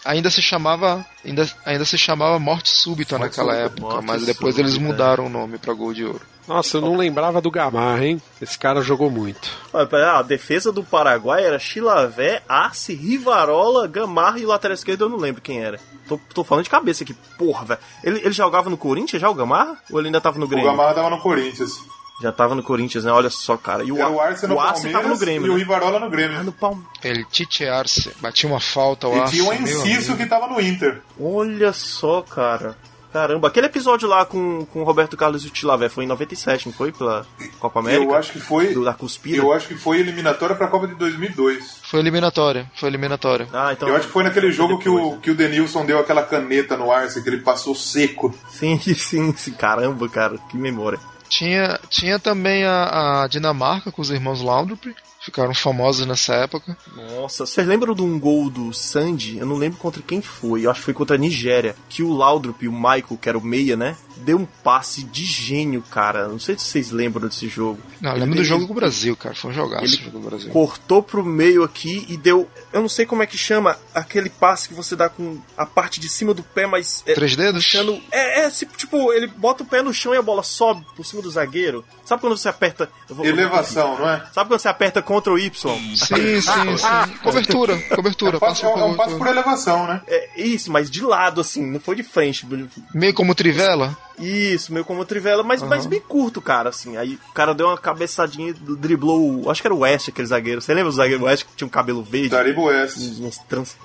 Ainda 0.04 0.30
se 0.30 0.42
chamava. 0.42 1.04
Ainda, 1.24 1.48
ainda 1.64 1.85
se 1.85 1.96
chamava 1.96 2.38
Morte 2.38 2.68
Súbita 2.70 3.18
Morte 3.18 3.30
naquela 3.30 3.52
Súbita, 3.54 3.66
época, 3.74 3.94
Morte 3.94 4.06
mas 4.06 4.26
depois 4.26 4.59
eles 4.59 4.72
Súbita. 4.72 4.90
mudaram 4.92 5.26
o 5.26 5.28
nome 5.28 5.59
pra 5.59 5.72
Gol 5.72 5.94
de 5.94 6.04
Ouro. 6.04 6.20
Nossa, 6.48 6.78
eu 6.78 6.80
não 6.80 6.96
lembrava 6.96 7.40
do 7.40 7.50
Gamarra, 7.50 8.04
hein? 8.04 8.20
Esse 8.42 8.59
cara 8.59 8.83
jogou 8.83 9.09
muito. 9.09 9.48
A 9.72 10.22
defesa 10.22 10.72
do 10.72 10.83
Paraguai 10.83 11.44
era 11.44 11.61
Chilavé, 11.61 12.42
Arce, 12.48 12.92
Rivarola, 12.92 13.87
Gamarra 13.87 14.40
e 14.40 14.44
o 14.44 14.48
lateral 14.48 14.74
esquerdo 14.74 15.04
eu 15.04 15.09
não 15.09 15.18
lembro 15.18 15.40
quem 15.40 15.62
era. 15.62 15.78
Tô, 16.09 16.18
tô 16.35 16.42
falando 16.42 16.64
de 16.64 16.70
cabeça 16.70 17.04
aqui, 17.04 17.14
porra, 17.38 17.64
velho. 17.66 17.80
Ele, 18.02 18.18
ele 18.18 18.33
jogava 18.33 18.68
no 18.68 18.76
Corinthians 18.76 19.22
já, 19.22 19.30
o 19.30 19.35
Gamarra? 19.35 19.78
Ou 19.92 20.00
ele 20.00 20.09
ainda 20.09 20.20
tava 20.20 20.40
no 20.40 20.46
O 20.46 20.48
Grêmio? 20.48 20.68
Gamarra 20.68 20.94
tava 20.94 21.11
no 21.11 21.20
Corinthians. 21.20 21.78
Já 22.20 22.30
tava 22.30 22.54
no 22.54 22.62
Corinthians, 22.62 23.04
né? 23.04 23.12
Olha 23.12 23.30
só, 23.30 23.56
cara. 23.56 23.83
E 23.83 23.90
o, 23.90 23.96
Era 23.96 24.11
o 24.11 24.20
Arce 24.20 24.46
no 24.46 24.56
o 24.56 24.61
Arce 24.61 24.88
tava 24.90 25.09
no 25.09 25.16
Grêmio. 25.18 25.46
e 25.46 25.50
o 25.50 25.52
né? 25.54 25.59
Rivarola 25.59 25.98
no 25.98 26.06
Ah, 26.06 26.11
Grêmio. 26.11 26.44
no 26.44 26.52
Palme- 26.52 26.83
Ele 27.02 27.24
Tite 27.24 27.64
Arce. 27.66 28.12
Batia 28.20 28.48
uma 28.48 28.61
falta, 28.61 29.09
o 29.09 29.16
E 29.16 29.20
Arce. 29.20 29.33
tinha 29.37 29.44
o 29.48 29.52
Enciso 29.54 30.16
que 30.16 30.26
tava 30.26 30.46
no 30.46 30.61
Inter. 30.61 31.00
Olha 31.18 31.72
só, 31.72 32.20
cara. 32.22 32.76
Caramba, 33.12 33.48
aquele 33.48 33.66
episódio 33.66 34.06
lá 34.09 34.24
com, 34.24 34.64
com 34.66 34.83
o 34.83 34.85
Roberto 34.85 35.16
Carlos 35.16 35.44
e 35.44 35.48
o 35.48 35.50
Tilavé 35.50 35.88
foi 35.88 36.04
em 36.04 36.06
97, 36.06 36.66
não 36.68 36.72
foi? 36.72 36.92
Pela 36.92 37.26
Copa 37.59 37.80
América? 37.80 38.04
Eu 38.04 38.14
acho 38.14 38.30
que 38.30 38.38
foi. 38.38 38.72
Do, 38.72 38.85
da 38.85 38.94
cuspida? 38.94 39.37
Eu 39.38 39.52
acho 39.52 39.66
que 39.66 39.74
foi 39.74 39.98
eliminatória 39.98 40.54
pra 40.54 40.68
Copa 40.68 40.87
de 40.87 40.94
2002. 40.94 41.80
Foi 41.83 41.98
eliminatória. 41.98 42.70
Foi 42.76 42.88
eliminatória. 42.88 43.48
Ah, 43.52 43.72
então. 43.72 43.88
eu 43.88 43.96
acho 43.96 44.06
que 44.06 44.12
foi 44.12 44.22
naquele 44.22 44.52
jogo 44.52 44.78
que 44.78 44.85
depois, 44.85 45.04
o, 45.14 45.16
que 45.18 45.30
o 45.33 45.35
Denilson 45.35 45.85
deu 45.85 45.98
aquela 45.98 46.22
caneta 46.22 46.76
no 46.76 46.92
Arce, 46.92 47.20
que 47.20 47.28
ele 47.28 47.38
passou 47.38 47.74
seco. 47.74 48.33
Sim, 48.48 48.78
sim, 48.94 49.35
sim. 49.37 49.52
Caramba, 49.54 50.09
cara, 50.09 50.38
que 50.48 50.56
memória. 50.56 51.00
Tinha, 51.30 51.78
tinha 51.88 52.18
também 52.18 52.64
a, 52.64 53.22
a 53.22 53.28
Dinamarca 53.28 53.92
com 53.92 54.02
os 54.02 54.10
irmãos 54.10 54.42
Laudrup. 54.42 54.84
Ficaram 55.20 55.54
famosos 55.54 56.06
nessa 56.06 56.34
época. 56.34 56.76
Nossa, 56.96 57.46
vocês 57.46 57.66
lembram 57.66 57.94
de 57.94 58.02
um 58.02 58.18
gol 58.18 58.50
do 58.50 58.72
Sandy? 58.72 59.38
Eu 59.38 59.46
não 59.46 59.56
lembro 59.56 59.78
contra 59.78 60.02
quem 60.02 60.20
foi. 60.20 60.64
Eu 60.64 60.70
acho 60.70 60.80
que 60.80 60.86
foi 60.86 60.94
contra 60.94 61.14
a 61.14 61.18
Nigéria. 61.18 61.76
Que 61.88 62.02
o 62.02 62.12
Laudrup 62.12 62.64
e 62.64 62.68
o 62.68 62.72
Michael, 62.72 63.18
que 63.20 63.28
era 63.28 63.38
o 63.38 63.44
meia, 63.44 63.76
né? 63.76 63.96
Deu 64.22 64.38
um 64.38 64.46
passe 64.46 65.02
de 65.02 65.24
gênio, 65.24 65.83
cara. 65.90 66.28
Não 66.28 66.38
sei 66.38 66.56
se 66.59 66.64
vocês 66.64 66.90
lembram 66.90 67.26
desse 67.28 67.48
jogo. 67.48 67.80
Não, 68.00 68.11
eu 68.12 68.16
lembro 68.18 68.35
Ele- 68.35 68.42
do 68.42 68.44
jogo 68.44 68.66
com 68.66 68.72
o 68.72 68.76
Brasil, 68.76 69.16
cara. 69.16 69.35
Foi 69.35 69.50
um 69.50 69.54
jogaço 69.54 69.85
Ele 69.85 69.94
o 69.94 69.98
jogo 70.04 70.11
com 70.12 70.18
o 70.18 70.30
Brasil. 70.30 70.50
cortou 70.50 71.02
pro 71.02 71.24
meio 71.24 71.62
aqui 71.64 72.04
e 72.09 72.16
deu. 72.16 72.48
Eu 72.72 72.80
não 72.83 72.88
sei 72.88 73.06
como 73.06 73.22
é 73.22 73.26
que 73.26 73.37
chama 73.38 73.76
aquele 73.94 74.28
passe 74.30 74.68
que 74.68 74.74
você 74.74 74.94
dá 74.94 75.09
com 75.09 75.38
a 75.56 75.64
parte 75.66 75.98
de 76.00 76.09
cima 76.09 76.33
do 76.35 76.42
pé, 76.42 76.66
mas. 76.66 77.02
É, 77.06 77.14
Três 77.14 77.35
dedos? 77.37 77.64
puxando. 77.64 78.00
É, 78.12 78.44
é 78.46 78.50
tipo, 78.50 78.76
tipo, 78.76 79.12
ele 79.12 79.26
bota 79.26 79.62
o 79.62 79.66
pé 79.66 79.83
no 79.83 79.92
chão 79.92 80.14
e 80.14 80.18
a 80.18 80.22
bola 80.22 80.42
sobe 80.42 80.85
por 80.96 81.04
cima 81.04 81.22
do 81.22 81.30
zagueiro. 81.30 81.85
Sabe 82.04 82.20
quando 82.20 82.37
você 82.37 82.48
aperta. 82.48 82.90
eu 83.09 83.14
vou- 83.14 83.24
Elevação, 83.24 83.98
não 83.98 84.09
é? 84.09 84.18
Sabe 84.33 84.48
quando 84.50 84.61
você 84.61 84.68
aperta 84.68 85.02
Ctrl 85.02 85.38
Y? 85.38 85.50
Sim, 85.96 85.96
sim, 85.96 86.76
sim. 86.76 87.16
Cobertura, 87.22 87.78
cobertura. 87.94 88.37
É, 88.37 88.40
passo- 88.40 88.62
Passa 88.62 88.80
é 88.80 88.85
um 88.85 88.94
passo 88.96 89.16
por 89.16 89.26
elevação, 89.26 89.87
né? 89.87 90.02
É 90.06 90.40
isso, 90.40 90.70
mas 90.70 90.90
de 90.90 91.02
lado, 91.02 91.40
assim, 91.40 91.64
não 91.64 91.78
foi 91.80 91.94
de 91.96 92.02
frente. 92.02 92.46
Meio 92.94 93.14
como 93.14 93.35
trivela. 93.35 93.96
Isso, 94.20 94.72
meio 94.72 94.85
como 94.85 95.04
trivela, 95.04 95.42
mas, 95.42 95.62
mas 95.62 95.87
bem 95.87 96.00
curto, 96.00 96.40
cara, 96.40 96.68
assim. 96.68 96.96
Aí 96.96 97.18
o 97.30 97.33
cara 97.33 97.54
deu 97.54 97.66
uma 97.68 97.78
cabeçadinha, 97.78 98.54
driblou. 98.54 99.44
o- 99.44 99.50
Acho 99.50 99.61
que 99.62 99.66
era 99.66 99.74
o 99.74 99.78
West, 99.80 100.09
aquele 100.09 100.26
zagueiro. 100.28 100.61
Você 100.61 100.74
lembra 100.74 100.90
do 100.90 100.96
zagueiro 100.96 101.24
West 101.24 101.44
que 101.44 101.56
tinha 101.56 101.66
um 101.66 101.70
cabelo 101.70 102.02
verde? 102.02 102.28
Daribo 102.28 102.64
West. 102.64 102.96
Uns- 102.98 103.20
uns 103.20 103.38
trans... 103.38 103.76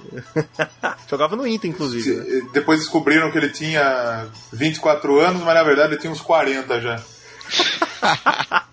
Jogava 1.10 1.36
no 1.36 1.48
Inter, 1.48 1.70
inclusive. 1.70 2.10
né? 2.16 2.24
Se- 2.24 2.50
Depois 2.54 2.80
descobriram 2.80 3.32
que 3.32 3.38
ele 3.38 3.50
tinha 3.50 4.28
24 4.52 5.20
anos, 5.20 5.42
mas 5.44 5.54
na 5.56 5.64
verdade 5.64 5.94
ele 5.94 6.02
tinha 6.02 6.12
uns 6.12 6.22
40 6.22 6.82
já. 6.82 7.02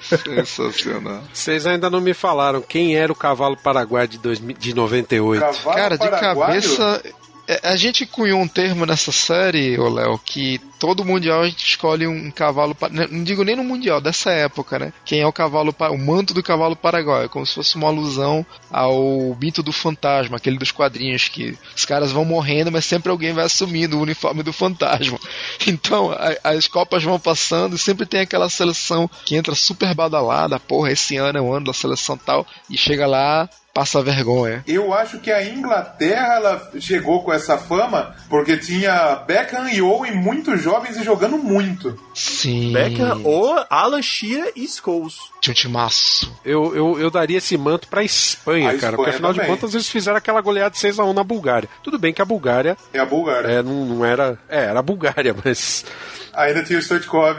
Sensacional. 0.00 1.22
Vocês 1.32 1.66
ainda 1.66 1.88
não 1.88 2.00
me 2.00 2.12
falaram 2.14 2.60
quem 2.60 2.96
era 2.96 3.12
o 3.12 3.14
cavalo 3.16 3.56
paraguai 3.56 4.08
de, 4.08 4.18
2000 4.18 4.56
de 4.56 4.74
98. 4.74 5.40
Cavalo 5.40 5.76
Cara, 5.76 5.98
de 5.98 6.10
paraguaio? 6.10 6.60
cabeça. 6.62 7.02
É, 7.48 7.60
A 7.70 7.76
gente 7.76 8.04
cunhou 8.06 8.40
um 8.40 8.46
termo 8.46 8.84
nessa 8.86 9.10
série, 9.10 9.78
ô 9.78 9.88
Léo, 9.88 10.18
que 10.24 10.60
todo 10.78 11.04
mundial 11.04 11.40
a 11.42 11.48
gente 11.48 11.64
escolhe 11.68 12.06
um 12.06 12.30
cavalo. 12.30 12.76
né, 12.90 13.08
Não 13.10 13.24
digo 13.24 13.42
nem 13.42 13.56
no 13.56 13.64
mundial, 13.64 14.00
dessa 14.00 14.30
época, 14.30 14.78
né? 14.78 14.92
Quem 15.04 15.20
é 15.20 15.26
o 15.26 15.32
cavalo. 15.32 15.74
O 15.90 15.98
manto 15.98 16.32
do 16.34 16.42
cavalo 16.42 16.76
paraguaio, 16.76 17.28
como 17.28 17.44
se 17.46 17.54
fosse 17.54 17.74
uma 17.76 17.88
alusão 17.88 18.46
ao 18.70 19.36
mito 19.40 19.62
do 19.62 19.72
fantasma, 19.72 20.36
aquele 20.36 20.58
dos 20.58 20.70
quadrinhos 20.70 21.28
que 21.28 21.56
os 21.76 21.84
caras 21.84 22.12
vão 22.12 22.24
morrendo, 22.24 22.70
mas 22.70 22.84
sempre 22.84 23.10
alguém 23.10 23.32
vai 23.32 23.44
assumindo 23.44 23.96
o 23.98 24.02
uniforme 24.02 24.42
do 24.42 24.52
fantasma. 24.52 25.18
Então, 25.66 26.10
a- 26.12 26.36
as 26.44 26.66
Copas 26.68 27.02
vão 27.02 27.18
passando 27.18 27.74
e 27.74 27.78
sempre 27.78 28.06
tem 28.06 28.20
aquela 28.20 28.48
seleção 28.48 29.08
que 29.24 29.36
entra 29.36 29.54
super 29.54 29.94
badalada, 29.94 30.58
porra, 30.60 30.92
esse 30.92 31.16
ano 31.16 31.38
é 31.38 31.42
o 31.42 31.52
ano 31.52 31.66
da 31.66 31.72
seleção 31.72 32.16
tal, 32.16 32.46
e 32.70 32.76
chega 32.76 33.06
lá, 33.06 33.48
passa 33.74 34.02
vergonha. 34.02 34.64
Eu 34.66 34.92
acho 34.92 35.18
que 35.20 35.30
a 35.30 35.44
Inglaterra 35.44 36.34
ela 36.34 36.70
chegou 36.80 37.22
com 37.22 37.32
essa 37.32 37.56
fama 37.56 38.14
porque 38.28 38.56
tinha 38.56 39.16
Beckham 39.26 39.68
e 39.68 39.80
Owen 39.80 40.14
muito 40.16 40.56
jovens 40.56 40.96
e 40.96 41.04
jogando 41.04 41.38
muito. 41.38 41.96
Sim. 42.14 42.72
Beckham 42.72 43.20
ou 43.24 43.64
Alan 43.70 44.02
Shearer 44.02 44.52
e 44.56 44.66
Scholes. 44.66 45.16
Tinha 45.40 45.52
um 45.52 45.54
timaço. 45.54 46.32
Eu, 46.44 46.74
eu, 46.74 46.98
eu 46.98 47.10
daria 47.10 47.38
esse 47.38 47.56
manto 47.56 47.86
pra 47.88 48.02
Espanha, 48.02 48.70
A 48.70 48.78
cara, 48.78 48.96
porque 48.96 49.10
Espanha 49.10 49.14
afinal 49.14 49.32
de 49.32 49.38
também. 49.40 49.54
contas 49.54 49.74
eles 49.74 49.88
fizeram 49.88 50.16
aquela 50.18 50.40
goleada 50.40 50.70
de 50.70 50.78
6x1 50.78 51.12
na 51.14 51.22
Bulgária. 51.22 51.68
Tudo 51.82 51.98
bem 51.98 52.12
que 52.12 52.20
a 52.20 52.24
Bulgária 52.24 52.76
É 52.92 52.98
a 52.98 53.06
Bulgária. 53.06 53.46
é, 53.48 53.62
não, 53.62 53.84
não 53.84 54.04
era. 54.04 54.38
É, 54.48 54.64
era 54.64 54.80
a 54.80 54.82
Bulgária, 54.82 55.34
mas. 55.44 55.84
Ainda 56.34 56.62
tinha 56.64 56.78
o 56.78 56.82
Stoichkov 56.82 57.38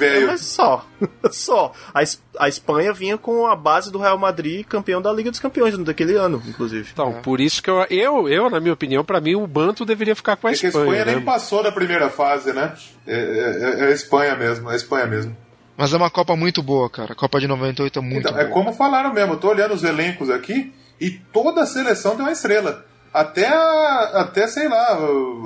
É, 0.00 0.20
mas 0.26 0.40
só. 0.42 0.86
só. 1.30 1.72
A, 1.94 2.02
Es- 2.02 2.22
a 2.38 2.48
Espanha 2.48 2.92
vinha 2.92 3.16
com 3.18 3.46
a 3.46 3.54
base 3.56 3.90
do 3.90 3.98
Real 3.98 4.18
Madrid, 4.18 4.64
campeão 4.66 5.00
da 5.02 5.12
Liga 5.12 5.30
dos 5.30 5.40
Campeões 5.40 5.76
daquele 5.78 6.14
ano, 6.16 6.42
inclusive. 6.46 6.88
Então, 6.92 7.14
por 7.22 7.40
isso 7.40 7.62
que 7.62 7.70
eu, 7.70 7.84
eu, 7.90 8.28
eu, 8.28 8.50
na 8.50 8.60
minha 8.60 8.72
opinião, 8.74 9.04
pra 9.04 9.20
mim, 9.20 9.34
o 9.34 9.46
manto 9.46 9.84
deveria 9.84 10.14
ficar 10.16 10.36
com 10.36 10.46
a 10.46 10.50
É 10.50 10.54
que 10.54 10.66
a 10.66 10.68
Espanha. 10.68 10.84
Espanha 10.86 11.04
nem 11.04 11.16
né? 11.16 11.22
passou 11.22 11.62
da 11.62 11.72
primeira 11.72 12.08
fase, 12.10 12.52
né? 12.52 12.74
É, 13.06 13.14
é- 13.16 13.80
é 13.80 13.84
a 13.86 13.90
Espanha 13.90 14.34
mesmo, 14.36 14.68
é 14.70 14.72
a 14.72 14.76
Espanha 14.76 15.06
mesmo. 15.06 15.36
Mas 15.76 15.92
é 15.94 15.96
uma 15.96 16.10
Copa 16.10 16.34
muito 16.34 16.62
boa, 16.62 16.90
cara. 16.90 17.12
A 17.12 17.16
Copa 17.16 17.38
de 17.38 17.46
98 17.46 17.98
é 17.98 18.02
muito 18.02 18.28
Então, 18.28 18.38
é 18.38 18.44
boa. 18.44 18.52
como 18.54 18.72
falaram 18.72 19.12
mesmo, 19.12 19.34
eu 19.34 19.38
tô 19.38 19.48
olhando 19.48 19.74
os 19.74 19.84
elencos 19.84 20.28
aqui 20.28 20.72
e 21.00 21.10
toda 21.32 21.62
a 21.62 21.66
seleção 21.66 22.12
tem 22.16 22.22
uma 22.24 22.32
estrela. 22.32 22.84
Até, 23.14 23.46
a- 23.46 24.10
até 24.22 24.46
sei 24.48 24.68
lá, 24.68 24.98